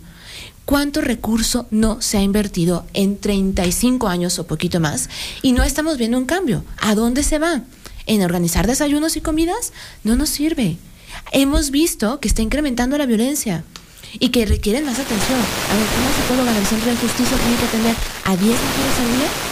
¿Cuánto 0.65 1.01
recurso 1.01 1.65
no 1.71 1.99
se 2.01 2.17
ha 2.17 2.21
invertido 2.21 2.85
en 2.93 3.17
35 3.17 4.07
años 4.07 4.37
o 4.37 4.45
poquito 4.45 4.79
más 4.79 5.09
y 5.41 5.51
no 5.53 5.63
estamos 5.63 5.97
viendo 5.97 6.17
un 6.17 6.25
cambio? 6.25 6.63
¿A 6.77 6.93
dónde 6.93 7.23
se 7.23 7.39
va? 7.39 7.63
¿En 8.05 8.21
organizar 8.21 8.67
desayunos 8.67 9.17
y 9.17 9.21
comidas? 9.21 9.73
No 10.03 10.15
nos 10.15 10.29
sirve. 10.29 10.77
Hemos 11.31 11.71
visto 11.71 12.19
que 12.19 12.27
está 12.27 12.41
incrementando 12.41 12.97
la 12.97 13.07
violencia 13.07 13.63
y 14.19 14.29
que 14.29 14.45
requieren 14.45 14.85
más 14.85 14.99
atención. 14.99 15.39
A 15.39 15.75
ver, 15.75 15.87
¿una 15.99 16.15
psicóloga 16.21 16.53
del 16.53 16.65
Centro 16.65 16.91
de 16.91 16.97
Justicia 16.97 17.37
tiene 17.37 17.57
que 17.57 17.65
atender 17.65 17.95
a 18.25 18.29
10 18.29 18.41
mujeres 18.41 18.99
al 18.99 19.17
día? 19.17 19.48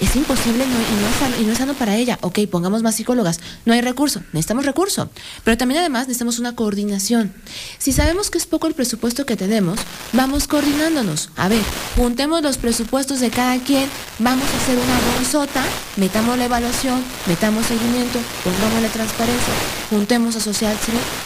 Es 0.00 0.14
imposible 0.14 0.64
no, 0.66 0.74
y, 0.74 1.02
no 1.02 1.08
es 1.08 1.16
sano, 1.16 1.36
y 1.40 1.44
no 1.44 1.52
es 1.52 1.58
sano 1.58 1.74
para 1.74 1.96
ella. 1.96 2.18
Ok, 2.20 2.40
pongamos 2.50 2.82
más 2.82 2.96
psicólogas. 2.96 3.40
No 3.64 3.72
hay 3.72 3.80
recurso, 3.80 4.20
necesitamos 4.32 4.66
recurso. 4.66 5.10
Pero 5.44 5.56
también 5.56 5.80
además 5.80 6.02
necesitamos 6.02 6.38
una 6.38 6.54
coordinación. 6.54 7.32
Si 7.78 7.92
sabemos 7.92 8.30
que 8.30 8.38
es 8.38 8.46
poco 8.46 8.66
el 8.66 8.74
presupuesto 8.74 9.26
que 9.26 9.36
tenemos, 9.36 9.78
vamos 10.12 10.46
coordinándonos. 10.46 11.30
A 11.36 11.48
ver, 11.48 11.62
juntemos 11.96 12.42
los 12.42 12.58
presupuestos 12.58 13.20
de 13.20 13.30
cada 13.30 13.58
quien, 13.58 13.88
vamos 14.18 14.44
a 14.44 14.56
hacer 14.62 14.76
una 14.76 15.16
bolsota, 15.16 15.64
metamos 15.96 16.38
la 16.38 16.44
evaluación, 16.44 17.02
metamos 17.26 17.66
seguimiento, 17.66 18.18
pongamos 18.44 18.82
la 18.82 18.88
transparencia, 18.88 19.54
juntemos 19.90 20.36
a 20.36 20.40
social 20.40 20.76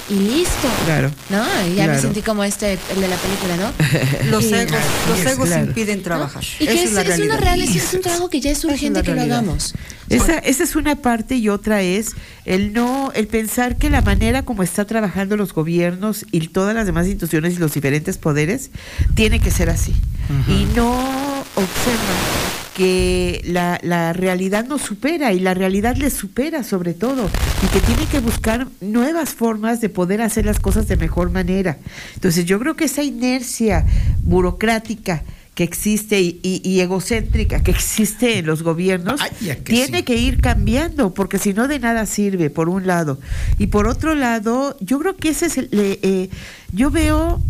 y 0.09 0.15
listo. 0.15 0.69
Claro. 0.85 1.11
¿No? 1.29 1.45
Y 1.69 1.75
ya 1.75 1.87
me 1.87 1.99
sentí 1.99 2.23
como 2.23 2.45
este, 2.45 2.75
el 2.75 3.01
de 3.01 3.09
la 3.09 3.17
película, 3.17 3.57
¿no? 3.57 4.31
los 4.31 4.45
egos, 4.45 4.79
los 5.09 5.27
egos 5.27 5.49
claro. 5.49 5.67
impiden 5.67 6.03
trabajar. 6.03 6.43
¿No? 6.43 6.65
Y 6.65 6.69
que 6.69 6.85
es, 6.85 6.93
es, 6.93 7.09
es, 7.09 7.19
una 7.21 7.37
real, 7.37 7.61
es 7.61 7.95
un 7.95 8.01
trabajo 8.01 8.31
que 8.31 8.41
ya 8.41 8.51
es 8.51 8.60
urgente 8.65 9.03
que 9.03 9.15
lo 9.15 9.23
hagamos. 9.23 9.75
Esa, 10.09 10.39
esa 10.39 10.65
es 10.65 10.75
una 10.75 10.97
parte 10.97 11.37
y 11.37 11.49
otra 11.49 11.83
es 11.83 12.17
el 12.45 12.73
no, 12.73 13.13
el 13.15 13.29
pensar 13.29 13.77
que 13.77 13.91
la 13.91 14.03
manera 14.03 14.45
como 14.45 14.63
está 14.63 14.85
trabajando 14.85 15.37
los 15.37 15.55
gobiernos 15.55 16.27
y 16.33 16.49
todas 16.49 16.75
las 16.75 16.87
demás 16.87 17.07
instituciones 17.07 17.55
y 17.55 17.59
los 17.59 17.75
diferentes 17.75 18.19
poderes 18.19 18.71
tiene 19.15 19.39
que 19.41 19.51
ser 19.51 19.71
así. 19.71 19.93
Uh 20.29 20.51
-huh. 20.51 20.63
Y 20.63 20.75
no 20.75 21.21
observan 21.55 22.61
que 22.75 23.43
la, 23.45 23.79
la, 23.83 24.13
realidad 24.13 24.67
nos 24.67 24.83
supera 24.83 25.33
y 25.33 25.41
la 25.41 25.55
realidad 25.55 25.97
les 25.97 26.13
supera 26.13 26.63
sobre 26.65 26.95
todo 26.95 27.29
y 27.63 27.67
que 27.67 27.81
tiene 27.81 28.07
que 28.07 28.21
buscar 28.21 28.69
nuevas 28.81 29.35
formas 29.35 29.81
de 29.81 29.89
poder 29.89 30.23
hacer 30.23 30.47
las 30.47 30.61
cosas 30.61 30.89
de 30.89 30.97
mejor 30.97 31.31
manera. 31.31 31.79
Entonces 32.15 32.47
yo 32.47 32.59
creo 32.59 32.77
que 32.77 32.85
esa 32.85 33.03
inercia 33.03 33.85
burocrática 34.23 35.23
que 35.61 35.65
existe 35.65 36.19
y, 36.19 36.41
y, 36.43 36.63
y, 36.65 36.81
egocéntrica 36.81 37.63
que 37.63 37.71
existe 37.71 38.39
en 38.39 38.47
los 38.47 38.63
gobiernos 38.63 39.21
Ay, 39.21 39.57
que 39.57 39.57
tiene 39.57 39.99
sí. 39.99 40.05
que 40.05 40.17
ir 40.17 40.41
cambiando 40.41 41.13
porque 41.13 41.39
si 41.39 41.53
no 41.53 41.69
de 41.69 41.79
nada 41.79 42.07
sirve 42.07 42.49
por 42.49 42.71
un 42.71 42.87
lado. 42.87 43.21
Y 43.59 43.67
por 43.67 43.87
otro 43.87 44.15
lado 44.15 44.75
yo 44.81 44.99
creo 44.99 45.19
que 45.19 45.29
ese 45.29 45.45
es 45.45 45.59
el, 45.59 45.69
eh, 45.73 46.31
yo 46.73 46.91
veo 46.91 47.43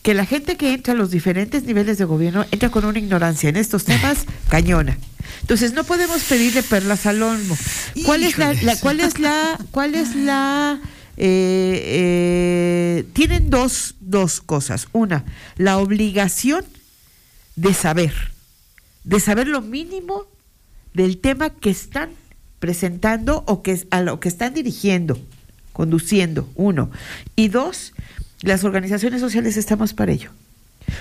que 0.00 0.14
la 0.14 0.24
gente 0.24 0.56
que 0.56 0.72
entra 0.72 0.94
a 0.94 0.96
los 0.96 1.10
diferentes 1.10 1.64
niveles 1.64 1.98
de 1.98 2.06
gobierno 2.06 2.46
entra 2.50 2.70
con 2.70 2.86
una 2.86 2.98
ignorancia 2.98 3.50
en 3.50 3.56
estos 3.56 3.84
temas 3.84 4.24
cañona. 4.48 4.96
Entonces 5.42 5.74
no 5.74 5.84
podemos 5.84 6.22
pedirle 6.22 6.62
perlas 6.62 7.04
al 7.04 7.22
olmo. 7.22 7.54
Cuál 8.06 8.24
es 8.24 8.38
la, 8.38 8.54
la 8.54 8.76
cuál 8.76 9.00
es 9.00 9.18
la 9.18 9.58
cuál 9.72 9.94
es 9.94 10.16
la 10.16 10.80
eh, 11.18 11.82
eh, 11.84 13.04
tienen 13.12 13.50
dos, 13.50 13.96
dos 14.00 14.40
cosas. 14.40 14.88
Una, 14.92 15.26
la 15.58 15.76
obligación 15.76 16.64
de 17.56 17.74
saber, 17.74 18.12
de 19.04 19.20
saber 19.20 19.48
lo 19.48 19.60
mínimo 19.60 20.26
del 20.92 21.18
tema 21.18 21.50
que 21.50 21.70
están 21.70 22.10
presentando 22.58 23.44
o 23.46 23.62
que 23.62 23.86
a 23.90 24.00
lo 24.00 24.20
que 24.20 24.28
están 24.28 24.54
dirigiendo, 24.54 25.18
conduciendo, 25.72 26.48
uno. 26.54 26.90
Y 27.36 27.48
dos, 27.48 27.92
las 28.42 28.64
organizaciones 28.64 29.20
sociales 29.20 29.56
estamos 29.56 29.92
para 29.92 30.12
ello. 30.12 30.30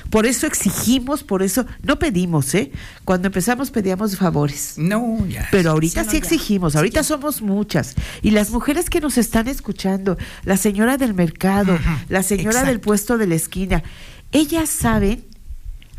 Por 0.10 0.26
eso 0.26 0.48
exigimos, 0.48 1.24
por 1.24 1.44
eso 1.44 1.66
no 1.82 2.00
pedimos, 2.00 2.54
¿eh? 2.56 2.72
Cuando 3.04 3.28
empezamos 3.28 3.70
pedíamos 3.70 4.18
favores. 4.18 4.76
No, 4.78 5.26
ya. 5.28 5.48
Pero 5.52 5.72
ahorita 5.72 6.02
sí, 6.02 6.06
no, 6.06 6.12
sí 6.12 6.18
exigimos, 6.18 6.76
ahorita 6.76 7.04
sí, 7.04 7.10
somos 7.10 7.42
muchas. 7.42 7.96
Y 8.22 8.32
las 8.32 8.50
mujeres 8.50 8.90
que 8.90 9.02
nos 9.02 9.18
están 9.18 9.48
escuchando, 9.48 10.18
la 10.44 10.58
señora 10.58 10.98
del 10.98 11.14
mercado, 11.14 11.78
la 12.10 12.24
señora 12.24 12.52
Exacto. 12.52 12.70
del 12.70 12.80
puesto 12.80 13.18
de 13.18 13.28
la 13.28 13.36
esquina, 13.36 13.84
ellas 14.32 14.70
saben 14.70 15.26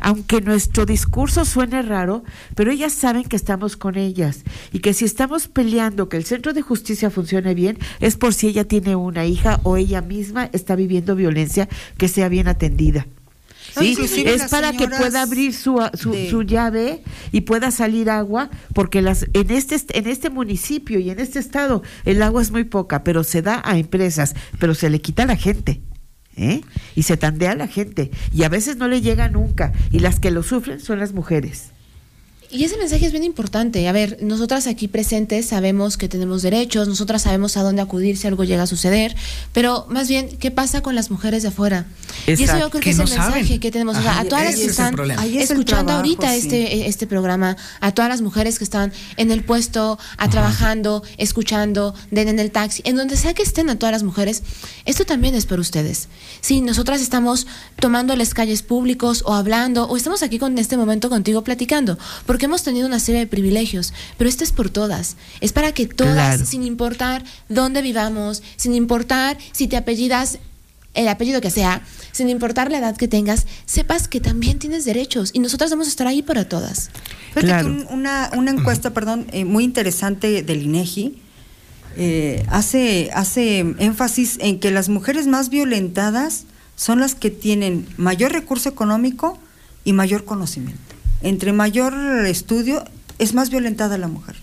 aunque 0.05 0.39
nuestro 0.39 0.85
discurso 0.85 1.45
suene 1.45 1.81
raro, 1.81 2.23
pero 2.53 2.71
ellas 2.71 2.93
saben 2.93 3.23
que 3.23 3.35
estamos 3.35 3.75
con 3.75 3.97
ellas 3.97 4.43
y 4.71 4.77
que 4.77 4.93
si 4.93 5.03
estamos 5.03 5.47
peleando 5.47 6.09
que 6.09 6.17
el 6.17 6.25
centro 6.25 6.53
de 6.53 6.61
justicia 6.61 7.09
funcione 7.09 7.55
bien 7.55 7.79
es 7.99 8.15
por 8.15 8.35
si 8.35 8.47
ella 8.47 8.65
tiene 8.65 8.95
una 8.95 9.25
hija 9.25 9.59
o 9.63 9.77
ella 9.77 10.01
misma 10.01 10.47
está 10.53 10.75
viviendo 10.75 11.15
violencia 11.15 11.67
que 11.97 12.07
sea 12.07 12.29
bien 12.29 12.47
atendida. 12.47 13.07
¿sí? 13.79 13.97
es 14.27 14.43
para 14.51 14.73
que 14.73 14.87
pueda 14.87 15.23
abrir 15.23 15.55
su, 15.55 15.81
su, 15.95 16.11
de... 16.11 16.29
su, 16.29 16.43
llave 16.43 17.01
y 17.31 17.41
pueda 17.41 17.71
salir 17.71 18.11
agua, 18.11 18.51
porque 18.75 19.01
las 19.01 19.25
en 19.33 19.49
este 19.49 19.75
en 19.97 20.05
este 20.05 20.29
municipio 20.29 20.99
y 20.99 21.09
en 21.09 21.19
este 21.19 21.39
estado 21.39 21.81
el 22.05 22.21
agua 22.21 22.43
es 22.43 22.51
muy 22.51 22.65
poca, 22.65 23.03
pero 23.03 23.23
se 23.23 23.41
da 23.41 23.59
a 23.65 23.79
empresas, 23.79 24.35
pero 24.59 24.75
se 24.75 24.91
le 24.91 25.01
quita 25.01 25.23
a 25.23 25.25
la 25.25 25.35
gente. 25.35 25.81
¿Eh? 26.37 26.61
y 26.95 27.03
se 27.03 27.15
tandea 27.15 27.51
a 27.51 27.55
la 27.55 27.67
gente 27.67 28.11
y 28.33 28.43
a 28.43 28.49
veces 28.49 28.75
no 28.75 28.89
le 28.89 29.01
llega 29.01 29.29
nunca 29.29 29.71
y 29.89 29.99
las 29.99 30.19
que 30.19 30.31
lo 30.31 30.43
sufren 30.43 30.81
son 30.81 30.99
las 30.99 31.13
mujeres. 31.13 31.71
Y 32.51 32.63
ese 32.63 32.77
mensaje 32.77 33.05
es 33.05 33.11
bien 33.11 33.23
importante. 33.23 33.87
A 33.87 33.91
ver, 33.91 34.19
nosotras 34.21 34.67
aquí 34.67 34.87
presentes 34.87 35.47
sabemos 35.47 35.97
que 35.97 36.07
tenemos 36.07 36.41
derechos, 36.41 36.87
nosotras 36.87 37.23
sabemos 37.23 37.57
a 37.57 37.63
dónde 37.63 37.81
acudir 37.81 38.17
si 38.17 38.27
algo 38.27 38.43
llega 38.43 38.63
a 38.63 38.67
suceder, 38.67 39.15
pero 39.53 39.85
más 39.89 40.07
bien, 40.07 40.29
¿qué 40.37 40.51
pasa 40.51 40.81
con 40.81 40.95
las 40.95 41.11
mujeres 41.11 41.43
de 41.43 41.49
afuera? 41.49 41.85
Exacto. 42.27 42.41
Y 42.41 42.43
eso 42.43 42.59
yo 42.59 42.69
creo 42.69 42.81
que, 42.81 42.85
que 42.85 42.89
es 42.91 42.97
no 42.97 43.03
el 43.03 43.09
mensaje 43.09 43.59
que 43.59 43.71
tenemos. 43.71 43.97
Ajá, 43.97 44.09
o 44.09 44.13
sea, 44.13 44.19
a 44.21 44.25
todas 44.25 44.45
las 44.45 44.55
que 44.55 44.65
están 44.65 44.93
escuchando 44.93 45.65
trabajo, 45.65 45.91
ahorita 45.91 46.31
sí. 46.31 46.37
este, 46.37 46.87
este 46.87 47.07
programa, 47.07 47.57
a 47.81 47.91
todas 47.93 48.09
las 48.09 48.21
mujeres 48.21 48.57
que 48.57 48.63
están 48.63 48.93
en 49.17 49.31
el 49.31 49.43
puesto, 49.43 49.97
a 50.17 50.29
trabajando, 50.29 51.03
escuchando, 51.17 51.95
en 52.11 52.39
el 52.39 52.51
taxi, 52.51 52.81
en 52.85 52.95
donde 52.95 53.17
sea 53.17 53.33
que 53.33 53.43
estén 53.43 53.69
a 53.69 53.77
todas 53.77 53.93
las 53.93 54.03
mujeres, 54.03 54.43
esto 54.85 55.05
también 55.05 55.35
es 55.35 55.45
por 55.45 55.59
ustedes. 55.59 56.07
Si 56.41 56.61
nosotras 56.61 57.01
estamos 57.01 57.47
tomando 57.79 58.15
las 58.15 58.33
calles 58.33 58.61
públicos 58.61 59.23
o 59.25 59.33
hablando, 59.33 59.85
o 59.85 59.97
estamos 59.97 60.23
aquí 60.23 60.39
con 60.39 60.57
este 60.57 60.77
momento 60.77 61.09
contigo 61.09 61.43
platicando, 61.43 61.97
porque 62.25 62.34
hemos 62.43 62.63
tenido 62.63 62.85
una 62.85 62.99
serie 62.99 63.21
de 63.21 63.27
privilegios, 63.27 63.93
pero 64.17 64.29
esto 64.29 64.43
es 64.43 64.51
por 64.51 64.69
todas. 64.69 65.15
Es 65.39 65.53
para 65.53 65.71
que 65.71 65.87
todas, 65.87 66.15
claro. 66.15 66.45
sin 66.45 66.63
importar 66.63 67.23
dónde 67.47 67.81
vivamos, 67.81 68.43
sin 68.57 68.75
importar 68.75 69.37
si 69.53 69.67
te 69.67 69.77
apellidas 69.77 70.39
el 70.93 71.07
apellido 71.07 71.41
que 71.41 71.51
sea, 71.51 71.81
sin 72.11 72.29
importar 72.29 72.71
la 72.71 72.79
edad 72.79 72.97
que 72.97 73.07
tengas, 73.07 73.45
sepas 73.65 74.07
que 74.07 74.19
también 74.19 74.59
tienes 74.59 74.85
derechos 74.85 75.31
y 75.33 75.39
nosotras 75.39 75.69
vamos 75.71 75.87
a 75.87 75.89
estar 75.89 76.07
ahí 76.07 76.21
para 76.21 76.47
todas. 76.49 76.89
Claro. 77.33 77.85
una, 77.89 78.31
una 78.35 78.51
encuesta, 78.51 78.91
perdón, 78.91 79.27
eh, 79.31 79.43
muy 79.43 79.63
interesante 79.65 80.41
del 80.41 80.63
INEGI 80.63 81.21
eh, 81.97 82.45
hace, 82.49 83.09
hace 83.13 83.59
énfasis 83.59 84.37
en 84.41 84.59
que 84.59 84.69
las 84.71 84.89
mujeres 84.89 85.27
más 85.27 85.49
violentadas 85.49 86.43
son 86.75 86.99
las 86.99 87.15
que 87.15 87.29
tienen 87.29 87.87
mayor 87.95 88.33
recurso 88.33 88.67
económico 88.67 89.37
y 89.85 89.93
mayor 89.93 90.25
conocimiento. 90.25 90.94
Entre 91.25 91.53
mayor 91.53 91.95
estudio 92.27 92.83
es 93.17 93.33
más 93.33 93.49
violentada 93.49 93.97
la 93.97 94.07
mujer. 94.07 94.35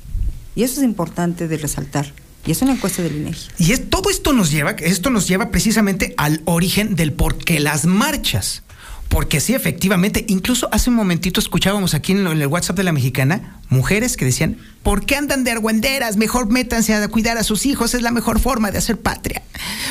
Y 0.57 0.65
eso 0.65 0.81
es 0.81 0.85
importante 0.85 1.47
de 1.47 1.57
resaltar. 1.57 2.13
Y 2.45 2.51
es 2.51 2.61
una 2.61 2.73
encuesta 2.73 3.03
del 3.05 3.19
INEGI. 3.19 3.51
Y 3.59 3.71
es, 3.71 3.89
todo 3.89 4.11
esto 4.11 4.33
nos 4.33 4.51
lleva, 4.51 4.73
esto 4.73 5.09
nos 5.09 5.29
lleva 5.29 5.53
precisamente 5.53 6.13
al 6.17 6.43
origen 6.45 6.97
del 6.97 7.13
por 7.13 7.39
qué 7.39 7.61
las 7.61 7.87
marchas. 7.87 8.65
Porque 9.09 9.39
sí, 9.39 9.55
efectivamente, 9.55 10.25
incluso 10.27 10.69
hace 10.73 10.91
un 10.91 10.97
momentito 10.97 11.39
escuchábamos 11.39 11.95
aquí 11.95 12.13
en 12.13 12.27
el 12.27 12.47
WhatsApp 12.49 12.77
de 12.77 12.83
la 12.83 12.91
mexicana 12.91 13.61
mujeres 13.73 14.17
que 14.17 14.25
decían, 14.25 14.59
¿por 14.83 15.05
qué 15.05 15.17
andan 15.17 15.45
de 15.45 15.51
argüenderas? 15.51 16.17
Mejor 16.17 16.51
métanse 16.51 16.95
a 16.95 17.09
cuidar 17.09 17.39
a 17.39 17.43
sus 17.43 17.67
hijos, 17.67 17.95
es 17.95 18.03
la 18.03 18.11
mejor 18.11 18.39
forma 18.39 18.71
de 18.71 18.79
hacer 18.79 19.01
patria. 19.01 19.43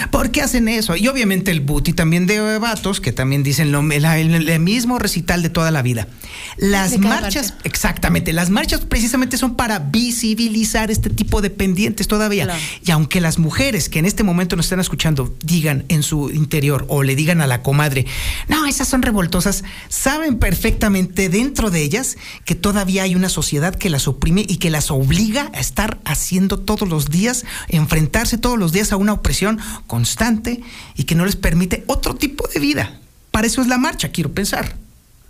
¿Por 0.09 0.31
qué 0.31 0.41
hacen 0.41 0.67
eso? 0.67 0.95
Y 0.95 1.07
obviamente 1.07 1.51
el 1.51 1.61
buti 1.61 1.93
también 1.93 2.27
de 2.27 2.57
vatos 2.57 2.99
que 2.99 3.11
también 3.11 3.43
dicen 3.43 3.71
lo, 3.71 3.79
el, 3.91 4.59
mismo 4.59 4.99
recital 4.99 5.41
de 5.41 5.49
toda 5.49 5.71
la 5.71 5.81
vida. 5.81 6.07
Las 6.57 6.97
marchas, 6.97 7.53
exactamente, 7.63 8.33
las 8.33 8.49
marchas 8.49 8.81
precisamente 8.81 9.37
son 9.37 9.55
para 9.55 9.79
visibilizar 9.79 10.91
este 10.91 11.09
tipo 11.09 11.41
de 11.41 11.49
pendientes 11.49 12.07
todavía. 12.07 12.47
Y 12.85 12.91
aunque 12.91 13.21
las 13.21 13.39
mujeres 13.39 13.89
que 13.89 13.99
en 13.99 14.05
este 14.05 14.23
momento 14.23 14.55
nos 14.55 14.65
están 14.65 14.79
escuchando 14.79 15.35
digan 15.43 15.85
en 15.87 16.03
su 16.03 16.29
interior 16.31 16.85
o 16.89 17.03
le 17.03 17.15
digan 17.15 17.41
a 17.41 17.47
la 17.47 17.61
comadre, 17.61 18.05
no, 18.47 18.65
esas 18.65 18.87
son 18.87 19.01
revoltosas, 19.01 19.63
saben 19.89 20.39
perfectamente 20.39 21.29
dentro 21.29 21.69
de 21.69 21.81
ellas 21.81 22.17
que 22.45 22.55
todavía 22.55 23.03
hay 23.03 23.15
una 23.15 23.29
sociedad 23.29 23.70
que 23.77 23.89
las 23.89 24.07
oprime 24.07 24.45
y 24.47 24.57
que 24.57 24.69
las 24.69 24.91
obliga 24.91 25.49
a 25.53 25.59
estar 25.59 25.99
haciendo 26.05 26.59
todos 26.59 26.87
los 26.87 27.09
días, 27.09 27.45
enfrentarse 27.67 28.37
todos 28.37 28.57
los 28.57 28.71
días 28.71 28.91
a 28.91 28.97
una 28.97 29.13
opresión 29.13 29.59
constante 29.87 30.61
y 30.95 31.03
que 31.03 31.15
no 31.15 31.25
les 31.25 31.35
permite 31.35 31.83
otro 31.87 32.15
tipo 32.15 32.47
de 32.47 32.59
vida. 32.59 32.99
Para 33.31 33.47
eso 33.47 33.61
es 33.61 33.67
la 33.67 33.77
marcha, 33.77 34.09
quiero 34.09 34.31
pensar. 34.31 34.75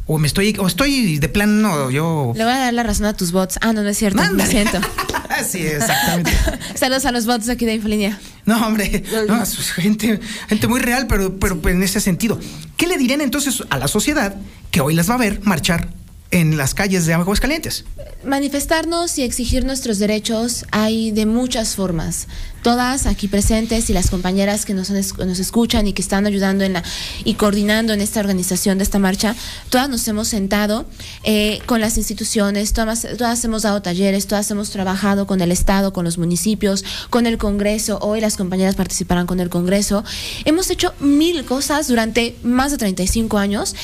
O 0.08 0.18
me 0.18 0.28
estoy, 0.28 0.56
o 0.60 0.68
estoy 0.68 1.20
de 1.20 1.30
plano, 1.30 1.92
yo. 1.92 2.34
Le 2.36 2.44
voy 2.44 2.54
a 2.54 2.58
dar 2.58 2.74
la 2.74 2.84
razón 2.84 3.06
a 3.06 3.14
tus 3.14 3.32
bots. 3.32 3.60
Ah, 3.62 3.72
no, 3.72 3.84
no 3.84 3.90
es 3.90 3.98
cierto. 3.98 4.22
Lo 4.24 4.46
siento. 4.46 4.80
sí, 5.48 5.60
exactamente. 5.60 6.32
Saludos 6.76 7.06
a 7.06 7.12
los 7.12 7.26
bots 7.26 7.48
aquí 7.50 7.66
de 7.66 7.76
Infolínea. 7.76 8.20
No, 8.46 8.66
hombre, 8.66 9.04
no, 9.28 9.46
gente, 9.76 10.20
gente 10.50 10.68
muy 10.68 10.80
real, 10.80 11.06
pero, 11.08 11.40
pero 11.40 11.62
en 11.70 11.84
ese 11.84 12.02
sentido. 12.02 12.40
¿Qué 12.76 12.88
le 12.88 12.98
dirían 12.98 13.22
entonces 13.22 13.64
a 13.70 13.78
la 13.78 13.88
sociedad 13.88 14.36
que 14.72 14.82
hoy 14.82 14.96
las 14.96 15.10
va 15.10 15.14
a 15.14 15.18
ver 15.18 15.40
marchar 15.44 15.90
en 16.32 16.58
las 16.58 16.74
calles 16.74 17.06
de 17.06 17.14
Aguascalientes. 17.14 17.84
Manifestarnos 18.24 19.18
y 19.18 19.24
exigir 19.24 19.66
nuestros 19.66 20.00
derechos 20.00 20.66
hay 20.72 21.12
de 21.12 21.26
muchas 21.26 21.76
formas. 21.76 22.28
Todas 22.62 23.08
aquí 23.08 23.28
presentes 23.28 23.90
y 23.90 23.94
las 23.94 24.12
compañeras 24.12 24.66
que 24.66 24.76
nos, 24.76 24.92
nos 24.92 25.40
escuchan 25.40 25.88
y 25.88 25.94
que 25.94 26.02
están 26.02 26.28
ayudando 26.28 26.64
en 26.64 26.74
la, 26.74 26.84
y 27.26 27.34
coordinando 27.34 27.94
en 27.94 28.02
esta 28.02 28.20
organización 28.20 28.78
de 28.78 28.84
esta 28.84 29.00
marcha, 29.00 29.36
todas 29.70 29.90
nos 29.90 30.08
hemos 30.08 30.28
sentado 30.28 30.86
eh, 31.24 31.60
con 31.66 31.82
las 31.82 31.98
instituciones, 31.98 32.74
todas, 32.74 33.08
todas 33.18 33.44
hemos 33.44 33.64
dado 33.64 33.82
talleres, 33.82 34.28
todas 34.28 34.50
hemos 34.52 34.70
trabajado 34.70 35.26
con 35.26 35.42
el 35.42 35.52
Estado, 35.52 35.92
con 35.92 36.06
los 36.06 36.20
municipios, 36.20 36.86
con 37.10 37.26
el 37.26 37.40
Congreso. 37.40 37.98
Hoy 38.02 38.22
las 38.22 38.38
compañeras 38.38 38.76
participarán 38.76 39.26
con 39.26 39.40
el 39.40 39.50
Congreso. 39.50 40.04
Hemos 40.46 40.70
hecho 40.70 40.94
mil 41.00 41.44
cosas 41.46 41.88
durante 41.88 42.36
más 42.44 42.72
de 42.72 42.78
35 42.78 43.40
años 43.40 43.76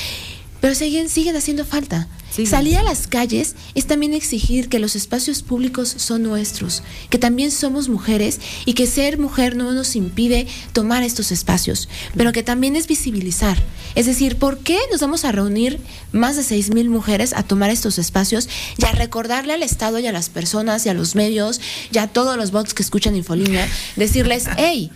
pero 0.61 0.75
siguen, 0.75 1.09
siguen 1.09 1.35
haciendo 1.35 1.65
falta. 1.65 2.07
Salir 2.45 2.77
a 2.77 2.83
las 2.83 3.07
calles 3.07 3.55
es 3.73 3.87
también 3.87 4.13
exigir 4.13 4.69
que 4.69 4.77
los 4.77 4.95
espacios 4.95 5.41
públicos 5.41 5.91
son 5.97 6.21
nuestros, 6.21 6.83
que 7.09 7.17
también 7.17 7.49
somos 7.49 7.89
mujeres 7.89 8.39
y 8.65 8.73
que 8.73 8.85
ser 8.85 9.17
mujer 9.17 9.55
no 9.55 9.71
nos 9.71 9.95
impide 9.95 10.45
tomar 10.71 11.01
estos 11.01 11.31
espacios, 11.31 11.89
pero 12.15 12.31
que 12.33 12.43
también 12.43 12.75
es 12.75 12.85
visibilizar. 12.85 13.57
Es 13.95 14.05
decir, 14.05 14.37
¿por 14.37 14.59
qué 14.59 14.77
nos 14.91 15.01
vamos 15.01 15.25
a 15.25 15.31
reunir 15.31 15.79
más 16.11 16.35
de 16.35 16.43
seis 16.43 16.69
mil 16.69 16.89
mujeres 16.89 17.33
a 17.33 17.41
tomar 17.41 17.71
estos 17.71 17.97
espacios 17.97 18.47
y 18.77 18.85
a 18.85 18.91
recordarle 18.91 19.53
al 19.53 19.63
Estado 19.63 19.97
y 19.97 20.05
a 20.05 20.11
las 20.11 20.29
personas 20.29 20.85
y 20.85 20.89
a 20.89 20.93
los 20.93 21.15
medios 21.15 21.59
y 21.91 21.97
a 21.97 22.07
todos 22.07 22.37
los 22.37 22.51
bots 22.51 22.75
que 22.75 22.83
escuchan 22.83 23.15
Infolínea, 23.15 23.67
decirles, 23.95 24.45
hey, 24.57 24.91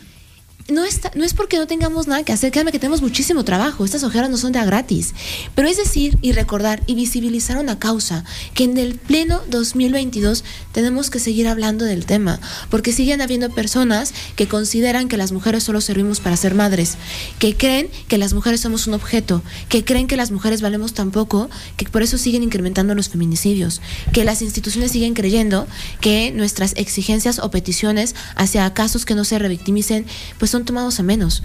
no, 0.72 0.86
está, 0.86 1.12
no 1.16 1.24
es 1.24 1.34
porque 1.34 1.58
no 1.58 1.68
tengamos 1.68 2.08
nada 2.08 2.24
que 2.24 2.32
hacer, 2.32 2.52
créanme 2.52 2.72
que 2.72 2.80
tenemos 2.80 3.02
muchísimo 3.02 3.44
trabajo, 3.44 3.86
estas 3.86 4.04
ojeras 4.04 4.30
no 4.30 4.38
son 4.38 4.52
de 4.52 4.62
gratis, 4.66 5.14
pero 5.56 5.68
es 5.68 5.78
decir 5.78 6.18
y 6.22 6.32
recordar 6.32 6.82
y 6.88 6.96
visibilizar 6.96 7.58
una 7.58 7.80
causa 7.80 8.24
que 8.54 8.64
en 8.64 8.78
el 8.78 8.96
pleno 8.96 9.42
2022 9.50 10.44
tenemos 10.72 11.10
que 11.10 11.20
seguir 11.20 11.48
hablando 11.48 11.86
del 11.86 12.06
tema, 12.06 12.40
porque 12.70 12.94
siguen 12.94 13.22
habiendo 13.22 13.50
personas 13.50 14.14
que 14.36 14.48
consideran 14.48 15.08
que 15.08 15.18
las 15.18 15.32
mujeres 15.32 15.64
solo 15.64 15.82
servimos 15.82 16.20
para 16.20 16.38
ser 16.38 16.56
madres, 16.56 16.98
que 17.40 17.56
creen 17.56 17.90
que 18.08 18.18
las 18.18 18.34
mujeres 18.34 18.62
somos 18.62 18.88
un 18.88 18.94
objeto, 18.94 19.42
que 19.70 19.84
creen 19.84 20.08
que 20.08 20.18
las 20.18 20.32
mujeres 20.32 20.62
valemos 20.62 20.94
tan 20.94 21.12
poco, 21.12 21.50
que 21.78 21.86
por 21.86 22.04
eso 22.04 22.18
siguen 22.18 22.44
incrementando 22.44 22.96
los 22.96 23.10
feminicidios, 23.10 23.82
que 24.14 24.24
las 24.24 24.42
instituciones 24.42 24.92
siguen 24.92 25.14
creyendo 25.14 25.68
que 26.00 26.32
nuestras 26.32 26.74
exigencias 26.78 27.40
o 27.40 27.52
peticiones 27.52 28.16
hacia 28.36 28.74
casos 28.74 29.06
que 29.06 29.16
no 29.16 29.26
se 29.26 29.40
revictimicen, 29.40 30.06
pues 30.38 30.52
son 30.52 30.61
tomados 30.66 31.00
a 31.00 31.04
menos. 31.04 31.44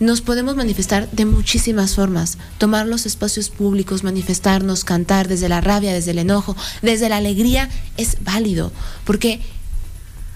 Nos 0.00 0.20
podemos 0.20 0.56
manifestar 0.56 1.08
de 1.12 1.24
muchísimas 1.24 1.94
formas, 1.94 2.38
tomar 2.58 2.86
los 2.86 3.06
espacios 3.06 3.48
públicos, 3.48 4.02
manifestarnos, 4.02 4.84
cantar 4.84 5.28
desde 5.28 5.48
la 5.48 5.60
rabia, 5.60 5.92
desde 5.92 6.10
el 6.10 6.18
enojo, 6.18 6.56
desde 6.82 7.08
la 7.08 7.18
alegría, 7.18 7.70
es 7.96 8.18
válido, 8.22 8.72
porque 9.04 9.40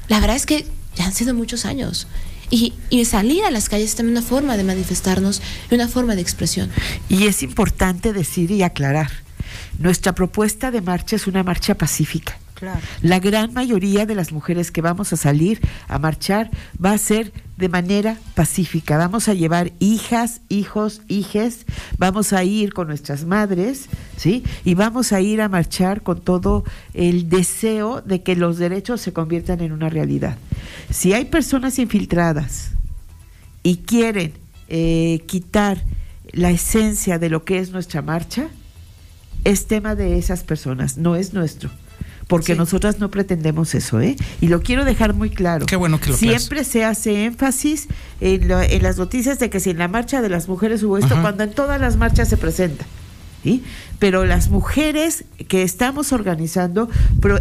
la 0.06 0.20
verdad 0.20 0.36
es 0.36 0.46
que 0.46 0.66
ya 0.96 1.06
han 1.06 1.12
sido 1.12 1.34
muchos 1.34 1.64
años. 1.64 2.06
Y, 2.50 2.72
y, 2.88 3.04
salir 3.04 3.44
a 3.44 3.50
las 3.50 3.68
calles 3.68 3.90
es 3.90 3.96
también 3.96 4.16
una 4.16 4.26
forma 4.26 4.56
de 4.56 4.64
manifestarnos 4.64 5.42
y 5.70 5.74
una 5.74 5.86
forma 5.86 6.14
de 6.14 6.22
expresión. 6.22 6.70
Y 7.10 7.26
es 7.26 7.42
importante 7.42 8.14
decir 8.14 8.50
y 8.50 8.62
aclarar, 8.62 9.10
nuestra 9.78 10.14
propuesta 10.14 10.70
de 10.70 10.80
marcha 10.80 11.16
es 11.16 11.26
una 11.26 11.42
marcha 11.42 11.74
pacífica. 11.76 12.38
La 13.02 13.20
gran 13.20 13.52
mayoría 13.52 14.06
de 14.06 14.14
las 14.14 14.32
mujeres 14.32 14.70
que 14.70 14.80
vamos 14.80 15.12
a 15.12 15.16
salir 15.16 15.60
a 15.86 15.98
marchar 15.98 16.50
va 16.82 16.92
a 16.92 16.98
ser 16.98 17.32
de 17.56 17.68
manera 17.68 18.16
pacífica. 18.34 18.96
Vamos 18.96 19.28
a 19.28 19.34
llevar 19.34 19.72
hijas, 19.78 20.40
hijos, 20.48 21.02
hijes, 21.08 21.66
vamos 21.98 22.32
a 22.32 22.44
ir 22.44 22.72
con 22.72 22.88
nuestras 22.88 23.24
madres, 23.24 23.88
¿sí? 24.16 24.44
Y 24.64 24.74
vamos 24.74 25.12
a 25.12 25.20
ir 25.20 25.40
a 25.40 25.48
marchar 25.48 26.02
con 26.02 26.20
todo 26.20 26.64
el 26.94 27.28
deseo 27.28 28.00
de 28.00 28.22
que 28.22 28.36
los 28.36 28.58
derechos 28.58 29.00
se 29.00 29.12
conviertan 29.12 29.60
en 29.60 29.72
una 29.72 29.88
realidad. 29.88 30.38
Si 30.90 31.12
hay 31.12 31.26
personas 31.26 31.78
infiltradas 31.78 32.72
y 33.62 33.78
quieren 33.78 34.34
eh, 34.68 35.22
quitar 35.26 35.82
la 36.32 36.50
esencia 36.50 37.18
de 37.18 37.30
lo 37.30 37.44
que 37.44 37.58
es 37.58 37.70
nuestra 37.70 38.02
marcha, 38.02 38.48
es 39.44 39.66
tema 39.66 39.94
de 39.94 40.18
esas 40.18 40.44
personas, 40.44 40.98
no 40.98 41.16
es 41.16 41.32
nuestro 41.32 41.70
porque 42.28 42.54
nosotras 42.54 43.00
no 43.00 43.10
pretendemos 43.10 43.74
eso, 43.74 44.00
¿eh? 44.00 44.16
Y 44.40 44.48
lo 44.48 44.62
quiero 44.62 44.84
dejar 44.84 45.14
muy 45.14 45.30
claro. 45.30 45.66
Qué 45.66 45.76
bueno 45.76 45.98
que 45.98 46.10
lo 46.10 46.16
Siempre 46.16 46.62
se 46.62 46.84
hace 46.84 47.24
énfasis 47.24 47.88
en, 48.20 48.50
en, 48.50 48.82
las 48.82 48.98
noticias 48.98 49.38
de 49.38 49.50
que 49.50 49.58
si 49.58 49.70
en 49.70 49.78
la 49.78 49.88
marcha 49.88 50.22
de 50.22 50.28
las 50.28 50.46
mujeres 50.46 50.82
hubo 50.82 50.98
esto, 50.98 51.20
cuando 51.20 51.42
en 51.42 51.50
todas 51.50 51.80
las 51.80 51.96
marchas 51.96 52.28
se 52.28 52.36
presenta. 52.36 52.84
¿Sí? 53.42 53.62
Pero 53.98 54.24
las 54.24 54.50
mujeres 54.50 55.24
que 55.46 55.62
estamos 55.62 56.12
organizando 56.12 56.90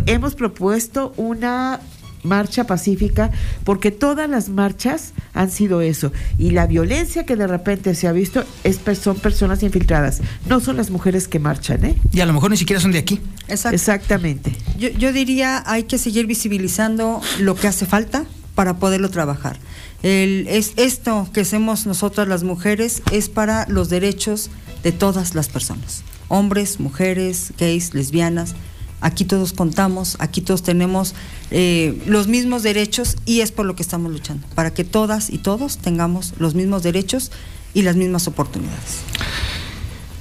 hemos 0.06 0.36
propuesto 0.36 1.12
una 1.18 1.82
marcha 2.28 2.66
pacífica, 2.66 3.32
porque 3.64 3.92
todas 3.92 4.30
las 4.30 4.50
marchas 4.50 5.14
han 5.34 5.50
sido 5.50 5.82
eso. 5.82 6.12
Y 6.38 6.52
la 6.52 6.68
violencia 6.68 7.26
que 7.26 7.36
de 7.36 7.48
repente 7.48 7.96
se 7.96 8.08
ha 8.08 8.12
visto 8.12 8.44
es, 8.64 8.80
son 9.02 9.18
personas 9.18 9.64
infiltradas, 9.64 10.22
no 10.48 10.60
son 10.60 10.78
las 10.78 10.92
mujeres 10.92 11.28
que 11.28 11.40
marchan. 11.40 11.84
¿eh? 11.86 11.96
Y 12.12 12.20
a 12.20 12.26
lo 12.26 12.34
mejor 12.34 12.52
ni 12.52 12.58
siquiera 12.58 12.80
son 12.80 12.92
de 12.92 13.00
aquí. 13.00 13.20
Exactamente. 13.48 14.56
Yo, 14.78 14.90
yo 14.90 15.14
diría, 15.14 15.64
hay 15.66 15.84
que 15.84 15.98
seguir 15.98 16.28
visibilizando 16.28 17.22
lo 17.40 17.56
que 17.56 17.68
hace 17.68 17.86
falta 17.86 18.26
para 18.56 18.78
poderlo 18.78 19.10
trabajar. 19.10 19.58
El, 20.04 20.48
es, 20.48 20.74
esto 20.78 21.30
que 21.34 21.42
hacemos 21.42 21.86
nosotras 21.86 22.28
las 22.28 22.44
mujeres 22.44 23.02
es 23.12 23.30
para 23.30 23.66
los 23.68 23.90
derechos 23.90 24.50
de 24.84 24.92
todas 24.92 25.36
las 25.36 25.50
personas, 25.50 26.04
hombres, 26.28 26.80
mujeres, 26.80 27.54
gays, 27.58 27.94
lesbianas, 27.94 28.56
Aquí 29.00 29.26
todos 29.26 29.54
contamos, 29.54 30.18
aquí 30.20 30.42
todos 30.42 30.64
tenemos 30.64 31.14
eh, 31.52 32.02
los 32.08 32.28
mismos 32.28 32.64
derechos 32.64 33.16
y 33.26 33.42
es 33.42 33.52
por 33.52 33.66
lo 33.66 33.76
que 33.76 33.84
estamos 33.84 34.12
luchando, 34.12 34.48
para 34.56 34.74
que 34.74 34.84
todas 34.84 35.30
y 35.30 35.38
todos 35.38 35.78
tengamos 35.78 36.34
los 36.40 36.56
mismos 36.56 36.82
derechos 36.82 37.32
y 37.74 37.84
las 37.84 37.96
mismas 37.96 38.28
oportunidades. 38.28 39.04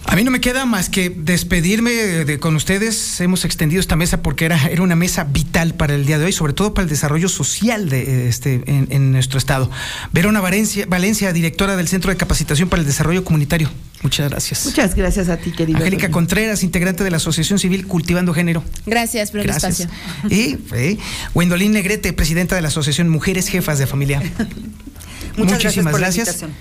A 0.09 0.15
mí 0.15 0.23
no 0.23 0.31
me 0.31 0.41
queda 0.41 0.67
más 0.67 0.89
que 0.89 1.11
despedirme 1.11 1.91
de, 1.91 2.39
con 2.39 2.55
ustedes. 2.55 3.21
Hemos 3.21 3.45
extendido 3.45 3.81
esta 3.81 3.97
mesa 3.97 4.23
porque 4.23 4.45
era, 4.45 4.67
era 4.69 4.83
una 4.83 4.95
mesa 4.95 5.25
vital 5.25 5.75
para 5.75 5.95
el 5.95 6.07
día 6.07 6.19
de 6.19 6.27
hoy, 6.27 6.33
sobre 6.33 6.53
todo 6.53 6.75
para 6.75 6.85
el 6.85 6.89
desarrollo 6.89 7.29
social 7.29 7.89
de 7.89 8.29
este 8.29 8.63
en, 8.67 9.11
nuestro 9.13 9.39
estado. 9.39 9.71
Verona 10.13 10.41
Valencia, 10.41 10.87
Valencia, 10.89 11.33
directora 11.33 11.77
del 11.77 11.89
Centro 11.89 12.11
de 12.11 12.17
Capacitación 12.17 12.69
para 12.69 12.81
el 12.83 12.87
Desarrollo 12.87 13.25
Comunitario. 13.25 13.69
Muchas 14.03 14.31
gracias. 14.31 14.65
Muchas 14.65 14.95
gracias 14.95 15.29
a 15.29 15.39
ti, 15.39 15.51
querido. 15.51 15.79
Angélica 15.79 16.11
Contreras, 16.11 16.63
integrante 16.63 17.03
de 17.03 17.11
la 17.11 17.17
Asociación 17.17 17.59
Civil 17.59 17.87
Cultivando 17.87 18.33
Género. 18.33 18.63
Gracias 18.87 19.33
por 19.33 19.41
el 19.41 19.47
Gracias. 19.49 19.81
espacio. 19.81 19.97
Y 20.31 20.59
eh, 20.73 20.99
Wendolín 21.35 21.73
Negrete, 21.73 22.13
presidenta 22.13 22.55
de 22.55 22.63
la 22.63 22.69
Asociación 22.69 23.09
Mujeres 23.09 23.49
Jefas 23.49 23.79
de 23.79 23.87
Familia. 23.89 24.21
Muchas 25.37 25.61
gracias 25.61 25.65
Muchísimas 25.65 25.91
por 25.93 26.01
la 26.01 26.07
gracias. 26.07 26.29
invitación. 26.29 26.55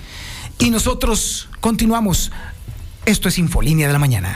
Y 0.58 0.70
nosotros 0.70 1.48
continuamos. 1.60 2.32
Esto 3.06 3.28
es 3.28 3.38
Infolínea 3.38 3.86
de 3.86 3.92
la 3.92 4.00
Mañana. 4.00 4.34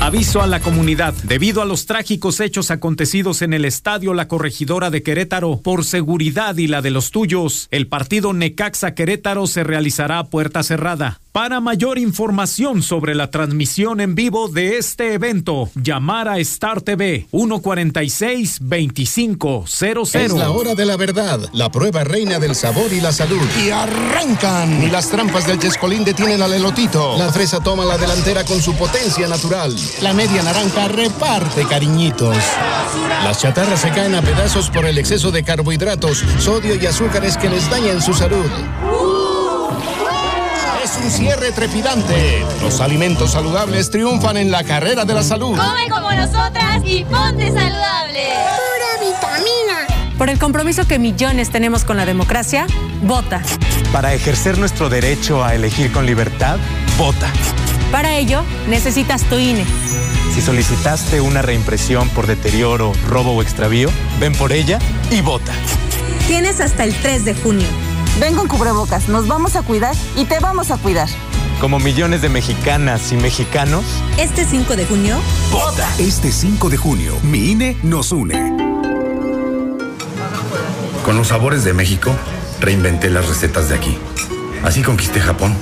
Aviso 0.00 0.40
a 0.40 0.46
la 0.46 0.60
comunidad. 0.60 1.12
Debido 1.24 1.60
a 1.60 1.66
los 1.66 1.84
trágicos 1.84 2.40
hechos 2.40 2.70
acontecidos 2.70 3.42
en 3.42 3.52
el 3.52 3.66
estadio 3.66 4.14
La 4.14 4.28
Corregidora 4.28 4.88
de 4.88 5.02
Querétaro, 5.02 5.60
por 5.60 5.84
seguridad 5.84 6.56
y 6.56 6.68
la 6.68 6.80
de 6.80 6.90
los 6.90 7.10
tuyos, 7.10 7.68
el 7.70 7.86
partido 7.86 8.32
Necaxa 8.32 8.94
Querétaro 8.94 9.46
se 9.46 9.62
realizará 9.62 10.20
a 10.20 10.24
puerta 10.24 10.62
cerrada. 10.62 11.20
Para 11.36 11.60
mayor 11.60 11.98
información 11.98 12.82
sobre 12.82 13.14
la 13.14 13.30
transmisión 13.30 14.00
en 14.00 14.14
vivo 14.14 14.48
de 14.48 14.78
este 14.78 15.12
evento, 15.12 15.68
llamar 15.74 16.28
a 16.28 16.38
Star 16.38 16.80
TV 16.80 17.26
146-2500. 17.30 20.14
Es 20.14 20.32
la 20.32 20.50
hora 20.50 20.74
de 20.74 20.86
la 20.86 20.96
verdad, 20.96 21.40
la 21.52 21.70
prueba 21.70 22.04
reina 22.04 22.38
del 22.38 22.54
sabor 22.54 22.90
y 22.90 23.02
la 23.02 23.12
salud. 23.12 23.42
Y 23.62 23.68
arrancan. 23.68 24.82
Y 24.82 24.88
las 24.88 25.10
trampas 25.10 25.46
del 25.46 25.58
Chescolín 25.58 26.06
detienen 26.06 26.40
al 26.40 26.54
elotito. 26.54 27.18
La 27.18 27.30
fresa 27.30 27.60
toma 27.60 27.84
la 27.84 27.98
delantera 27.98 28.42
con 28.46 28.62
su 28.62 28.72
potencia 28.72 29.28
natural. 29.28 29.76
La 30.00 30.14
media 30.14 30.42
naranja 30.42 30.88
reparte 30.88 31.66
cariñitos. 31.66 32.34
Las 33.24 33.42
chatarras 33.42 33.82
se 33.82 33.90
caen 33.90 34.14
a 34.14 34.22
pedazos 34.22 34.70
por 34.70 34.86
el 34.86 34.96
exceso 34.96 35.30
de 35.30 35.44
carbohidratos, 35.44 36.24
sodio 36.38 36.76
y 36.76 36.86
azúcares 36.86 37.36
que 37.36 37.50
les 37.50 37.68
dañan 37.68 38.00
su 38.00 38.14
salud. 38.14 38.46
Un 41.06 41.12
cierre 41.12 41.52
trepidante. 41.52 42.44
Los 42.60 42.80
alimentos 42.80 43.30
saludables 43.30 43.90
triunfan 43.90 44.36
en 44.36 44.50
la 44.50 44.64
carrera 44.64 45.04
de 45.04 45.14
la 45.14 45.22
salud. 45.22 45.56
Come 45.56 45.88
como 45.88 46.10
nosotras 46.10 46.82
y 46.84 47.04
ponte 47.04 47.46
saludable. 47.46 48.24
Pura 48.56 49.08
vitamina. 49.08 50.16
Por 50.18 50.30
el 50.30 50.40
compromiso 50.40 50.88
que 50.88 50.98
millones 50.98 51.50
tenemos 51.50 51.84
con 51.84 51.96
la 51.96 52.06
democracia, 52.06 52.66
vota. 53.02 53.40
Para 53.92 54.14
ejercer 54.14 54.58
nuestro 54.58 54.88
derecho 54.88 55.44
a 55.44 55.54
elegir 55.54 55.92
con 55.92 56.06
libertad, 56.06 56.58
vota. 56.98 57.30
Para 57.92 58.16
ello, 58.16 58.42
necesitas 58.68 59.22
tu 59.28 59.38
INE. 59.38 59.64
Si 60.34 60.42
solicitaste 60.42 61.20
una 61.20 61.40
reimpresión 61.40 62.08
por 62.08 62.26
deterioro, 62.26 62.92
robo 63.06 63.30
o 63.30 63.42
extravío, 63.42 63.90
ven 64.18 64.32
por 64.32 64.52
ella 64.52 64.80
y 65.12 65.20
vota. 65.20 65.52
Tienes 66.26 66.60
hasta 66.60 66.82
el 66.82 66.92
3 66.96 67.24
de 67.24 67.34
junio. 67.34 67.95
Ven 68.20 68.34
con 68.34 68.48
cubrebocas, 68.48 69.08
nos 69.08 69.28
vamos 69.28 69.56
a 69.56 69.62
cuidar 69.62 69.94
y 70.16 70.24
te 70.24 70.38
vamos 70.40 70.70
a 70.70 70.78
cuidar. 70.78 71.08
Como 71.60 71.78
millones 71.78 72.22
de 72.22 72.30
mexicanas 72.30 73.12
y 73.12 73.16
mexicanos, 73.16 73.84
Este 74.18 74.44
5 74.44 74.74
de 74.74 74.86
junio, 74.86 75.16
Vota. 75.50 75.86
Este 75.98 76.32
5 76.32 76.70
de 76.70 76.76
junio, 76.78 77.14
mi 77.22 77.50
INE 77.50 77.76
nos 77.82 78.12
une. 78.12 78.34
Con 81.04 81.16
los 81.16 81.28
sabores 81.28 81.62
de 81.64 81.74
México, 81.74 82.10
reinventé 82.60 83.10
las 83.10 83.28
recetas 83.28 83.68
de 83.68 83.74
aquí. 83.74 83.98
Así 84.64 84.82
conquisté 84.82 85.20
Japón. 85.20 85.54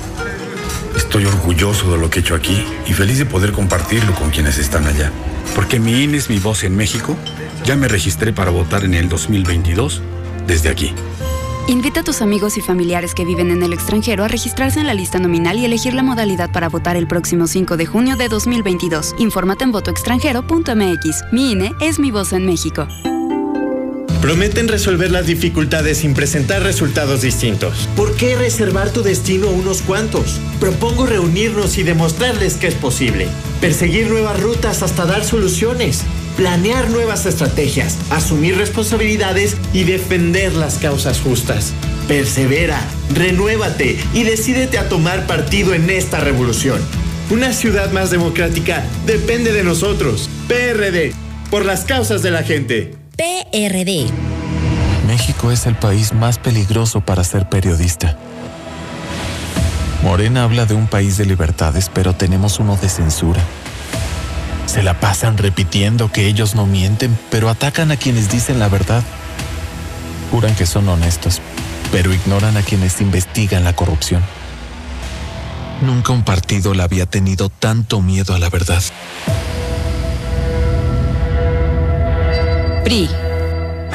Estoy 0.95 1.25
orgulloso 1.25 1.91
de 1.91 1.97
lo 1.97 2.09
que 2.09 2.19
he 2.19 2.21
hecho 2.21 2.35
aquí 2.35 2.65
y 2.87 2.93
feliz 2.93 3.17
de 3.17 3.25
poder 3.25 3.51
compartirlo 3.51 4.15
con 4.15 4.29
quienes 4.29 4.57
están 4.57 4.87
allá. 4.87 5.11
Porque 5.55 5.79
mi 5.79 6.03
INE 6.03 6.17
es 6.17 6.29
mi 6.29 6.39
voz 6.39 6.63
en 6.63 6.75
México, 6.75 7.17
ya 7.65 7.75
me 7.75 7.89
registré 7.89 8.31
para 8.31 8.51
votar 8.51 8.85
en 8.85 8.93
el 8.93 9.09
2022 9.09 10.01
desde 10.47 10.69
aquí. 10.69 10.93
Invita 11.67 12.01
a 12.01 12.03
tus 12.03 12.21
amigos 12.21 12.57
y 12.57 12.61
familiares 12.61 13.15
que 13.15 13.25
viven 13.25 13.49
en 13.49 13.63
el 13.63 13.73
extranjero 13.73 14.23
a 14.23 14.27
registrarse 14.27 14.79
en 14.79 14.85
la 14.85 14.93
lista 14.93 15.17
nominal 15.17 15.57
y 15.57 15.65
elegir 15.65 15.95
la 15.95 16.03
modalidad 16.03 16.51
para 16.51 16.69
votar 16.69 16.95
el 16.95 17.07
próximo 17.07 17.47
5 17.47 17.75
de 17.75 17.87
junio 17.87 18.15
de 18.17 18.29
2022. 18.29 19.15
Infórmate 19.17 19.63
en 19.63 19.71
votoextranjero.mx. 19.71 21.23
Mi 21.31 21.53
INE 21.53 21.71
es 21.81 21.97
mi 21.97 22.11
voz 22.11 22.33
en 22.33 22.45
México. 22.45 22.87
Prometen 24.21 24.67
resolver 24.67 25.09
las 25.09 25.25
dificultades 25.25 25.99
sin 25.99 26.13
presentar 26.13 26.61
resultados 26.61 27.21
distintos. 27.21 27.89
¿Por 27.95 28.15
qué 28.15 28.35
reservar 28.35 28.91
tu 28.91 29.01
destino 29.01 29.47
a 29.47 29.51
unos 29.51 29.81
cuantos? 29.81 30.39
Propongo 30.59 31.07
reunirnos 31.07 31.79
y 31.79 31.83
demostrarles 31.83 32.57
que 32.57 32.67
es 32.67 32.75
posible. 32.75 33.27
Perseguir 33.59 34.07
nuevas 34.07 34.39
rutas 34.39 34.83
hasta 34.83 35.05
dar 35.05 35.23
soluciones. 35.23 36.03
Planear 36.37 36.89
nuevas 36.89 37.25
estrategias, 37.25 37.97
asumir 38.09 38.57
responsabilidades 38.57 39.55
y 39.71 39.85
defender 39.85 40.53
las 40.53 40.77
causas 40.79 41.21
justas. 41.21 41.73
Persevera, 42.09 42.79
renuévate 43.13 43.97
y 44.13 44.23
decídete 44.23 44.77
a 44.77 44.89
tomar 44.89 45.27
partido 45.27 45.73
en 45.73 45.89
esta 45.89 46.19
revolución. 46.19 46.81
Una 47.29 47.53
ciudad 47.53 47.91
más 47.91 48.11
democrática 48.11 48.83
depende 49.05 49.53
de 49.53 49.63
nosotros. 49.63 50.29
PRD, 50.49 51.13
por 51.49 51.65
las 51.65 51.85
causas 51.85 52.21
de 52.21 52.31
la 52.31 52.43
gente. 52.43 52.93
PRD. 53.15 54.07
México 55.07 55.51
es 55.51 55.65
el 55.65 55.75
país 55.75 56.13
más 56.13 56.37
peligroso 56.37 56.99
para 56.99 57.23
ser 57.23 57.47
periodista. 57.47 58.17
Morena 60.03 60.43
habla 60.43 60.65
de 60.65 60.75
un 60.75 60.87
país 60.87 61.17
de 61.17 61.25
libertades, 61.25 61.89
pero 61.93 62.13
tenemos 62.13 62.59
uno 62.59 62.75
de 62.75 62.89
censura. 62.89 63.41
Se 64.65 64.83
la 64.83 64.99
pasan 64.99 65.37
repitiendo 65.37 66.11
que 66.11 66.27
ellos 66.27 66.55
no 66.55 66.65
mienten, 66.65 67.17
pero 67.29 67.49
atacan 67.49 67.91
a 67.91 67.97
quienes 67.97 68.29
dicen 68.29 68.59
la 68.59 68.67
verdad. 68.67 69.03
Juran 70.31 70.55
que 70.55 70.65
son 70.65 70.89
honestos, 70.89 71.41
pero 71.91 72.13
ignoran 72.13 72.57
a 72.57 72.61
quienes 72.61 72.99
investigan 73.01 73.63
la 73.63 73.73
corrupción. 73.73 74.21
Nunca 75.81 76.13
un 76.13 76.23
partido 76.23 76.73
le 76.73 76.83
había 76.83 77.05
tenido 77.05 77.49
tanto 77.49 78.01
miedo 78.01 78.33
a 78.33 78.39
la 78.39 78.49
verdad. 78.49 78.81
PRI. 82.83 83.09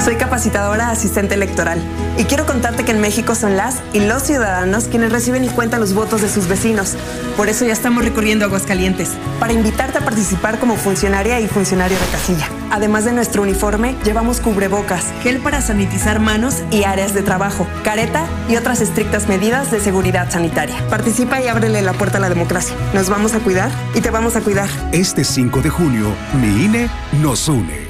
Soy 0.03 0.17
capacitadora 0.17 0.91
asistente 0.91 1.35
electoral 1.35 1.79
y 2.17 2.25
quiero 2.25 2.47
contarte 2.47 2.85
que 2.87 2.93
en 2.93 3.01
México 3.01 3.35
son 3.35 3.59
las 3.59 3.83
y 3.93 4.01
los 4.01 4.23
ciudadanos 4.23 4.85
quienes 4.85 5.13
reciben 5.13 5.45
y 5.45 5.49
cuentan 5.49 5.81
los 5.81 5.93
votos 5.93 6.23
de 6.23 6.31
sus 6.31 6.49
vecinos. 6.49 6.97
Por 7.37 7.51
eso 7.51 7.67
ya 7.67 7.73
estamos 7.75 8.03
recurriendo 8.03 8.47
a 8.47 8.49
Aguascalientes 8.49 9.11
para 9.39 9.53
invitarte 9.53 9.99
a 9.99 10.01
participar 10.01 10.59
como 10.59 10.77
funcionaria 10.77 11.39
y 11.41 11.49
funcionario 11.49 11.99
de 11.99 12.07
casilla. 12.07 12.49
Además 12.71 13.05
de 13.05 13.13
nuestro 13.13 13.43
uniforme, 13.43 13.95
llevamos 14.03 14.41
cubrebocas, 14.41 15.05
gel 15.23 15.39
para 15.41 15.61
sanitizar 15.61 16.19
manos 16.19 16.63
y 16.71 16.85
áreas 16.85 17.13
de 17.13 17.23
trabajo, 17.23 17.67
careta 17.85 18.25
y 18.49 18.57
otras 18.57 18.81
estrictas 18.81 19.29
medidas 19.29 19.71
de 19.71 19.81
seguridad 19.81 20.31
sanitaria. 20.31 20.77
Participa 20.89 21.43
y 21.43 21.49
ábrele 21.49 21.83
la 21.83 21.93
puerta 21.93 22.17
a 22.17 22.21
la 22.23 22.31
democracia. 22.31 22.75
Nos 22.95 23.11
vamos 23.11 23.35
a 23.35 23.41
cuidar 23.41 23.71
y 23.95 24.01
te 24.01 24.11
vamos 24.11 24.35
a 24.35 24.41
cuidar. 24.41 24.69
Este 24.93 25.25
5 25.25 25.61
de 25.61 25.69
junio, 25.69 26.07
mi 26.41 26.65
INE 26.65 26.89
nos 27.21 27.49
une. 27.49 27.90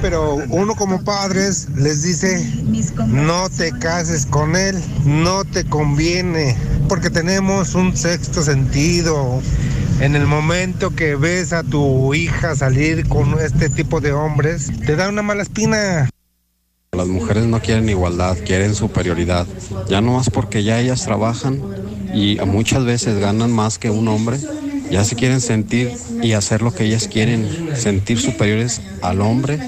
Pero 0.00 0.36
uno 0.48 0.74
como 0.74 1.02
padres 1.04 1.68
les 1.76 2.02
dice, 2.02 2.44
no 3.06 3.48
te 3.50 3.70
cases 3.72 4.24
con 4.24 4.56
él, 4.56 4.76
no 5.04 5.44
te 5.44 5.64
conviene, 5.64 6.56
porque 6.88 7.10
tenemos 7.10 7.74
un 7.74 7.96
sexto 7.96 8.42
sentido. 8.42 9.42
En 10.00 10.16
el 10.16 10.26
momento 10.26 10.94
que 10.94 11.16
ves 11.16 11.52
a 11.52 11.62
tu 11.62 12.14
hija 12.14 12.56
salir 12.56 13.06
con 13.08 13.38
este 13.40 13.68
tipo 13.68 14.00
de 14.00 14.12
hombres, 14.12 14.70
te 14.86 14.96
da 14.96 15.08
una 15.08 15.22
mala 15.22 15.42
espina. 15.42 16.08
Las 16.96 17.06
mujeres 17.06 17.44
no 17.44 17.60
quieren 17.60 17.88
igualdad, 17.88 18.36
quieren 18.44 18.74
superioridad. 18.74 19.46
Ya 19.88 20.00
no 20.00 20.14
más 20.14 20.30
porque 20.30 20.64
ya 20.64 20.80
ellas 20.80 21.04
trabajan 21.04 21.60
y 22.14 22.38
muchas 22.46 22.84
veces 22.84 23.18
ganan 23.18 23.52
más 23.52 23.78
que 23.78 23.90
un 23.90 24.08
hombre, 24.08 24.38
ya 24.90 25.04
se 25.04 25.16
quieren 25.16 25.40
sentir 25.40 25.92
y 26.22 26.32
hacer 26.32 26.62
lo 26.62 26.74
que 26.74 26.84
ellas 26.84 27.06
quieren, 27.06 27.76
sentir 27.76 28.18
superiores 28.18 28.80
al 29.02 29.20
hombre. 29.20 29.60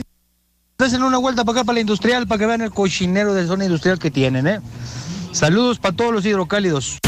Hacen 0.83 1.05
una 1.05 1.19
vuelta 1.19 1.45
para 1.45 1.61
acá, 1.61 1.65
para 1.65 1.75
la 1.75 1.81
industrial, 1.81 2.27
para 2.27 2.41
que 2.41 2.47
vean 2.47 2.61
el 2.61 2.73
cochinero 2.73 3.35
de 3.35 3.47
zona 3.47 3.65
industrial 3.65 4.01
que 4.01 4.11
tienen, 4.11 4.49
¿eh? 4.49 4.61
Saludos 5.31 5.79
para 5.79 5.95
todos 5.95 6.13
los 6.13 6.27
hidrocálidos. 6.27 6.99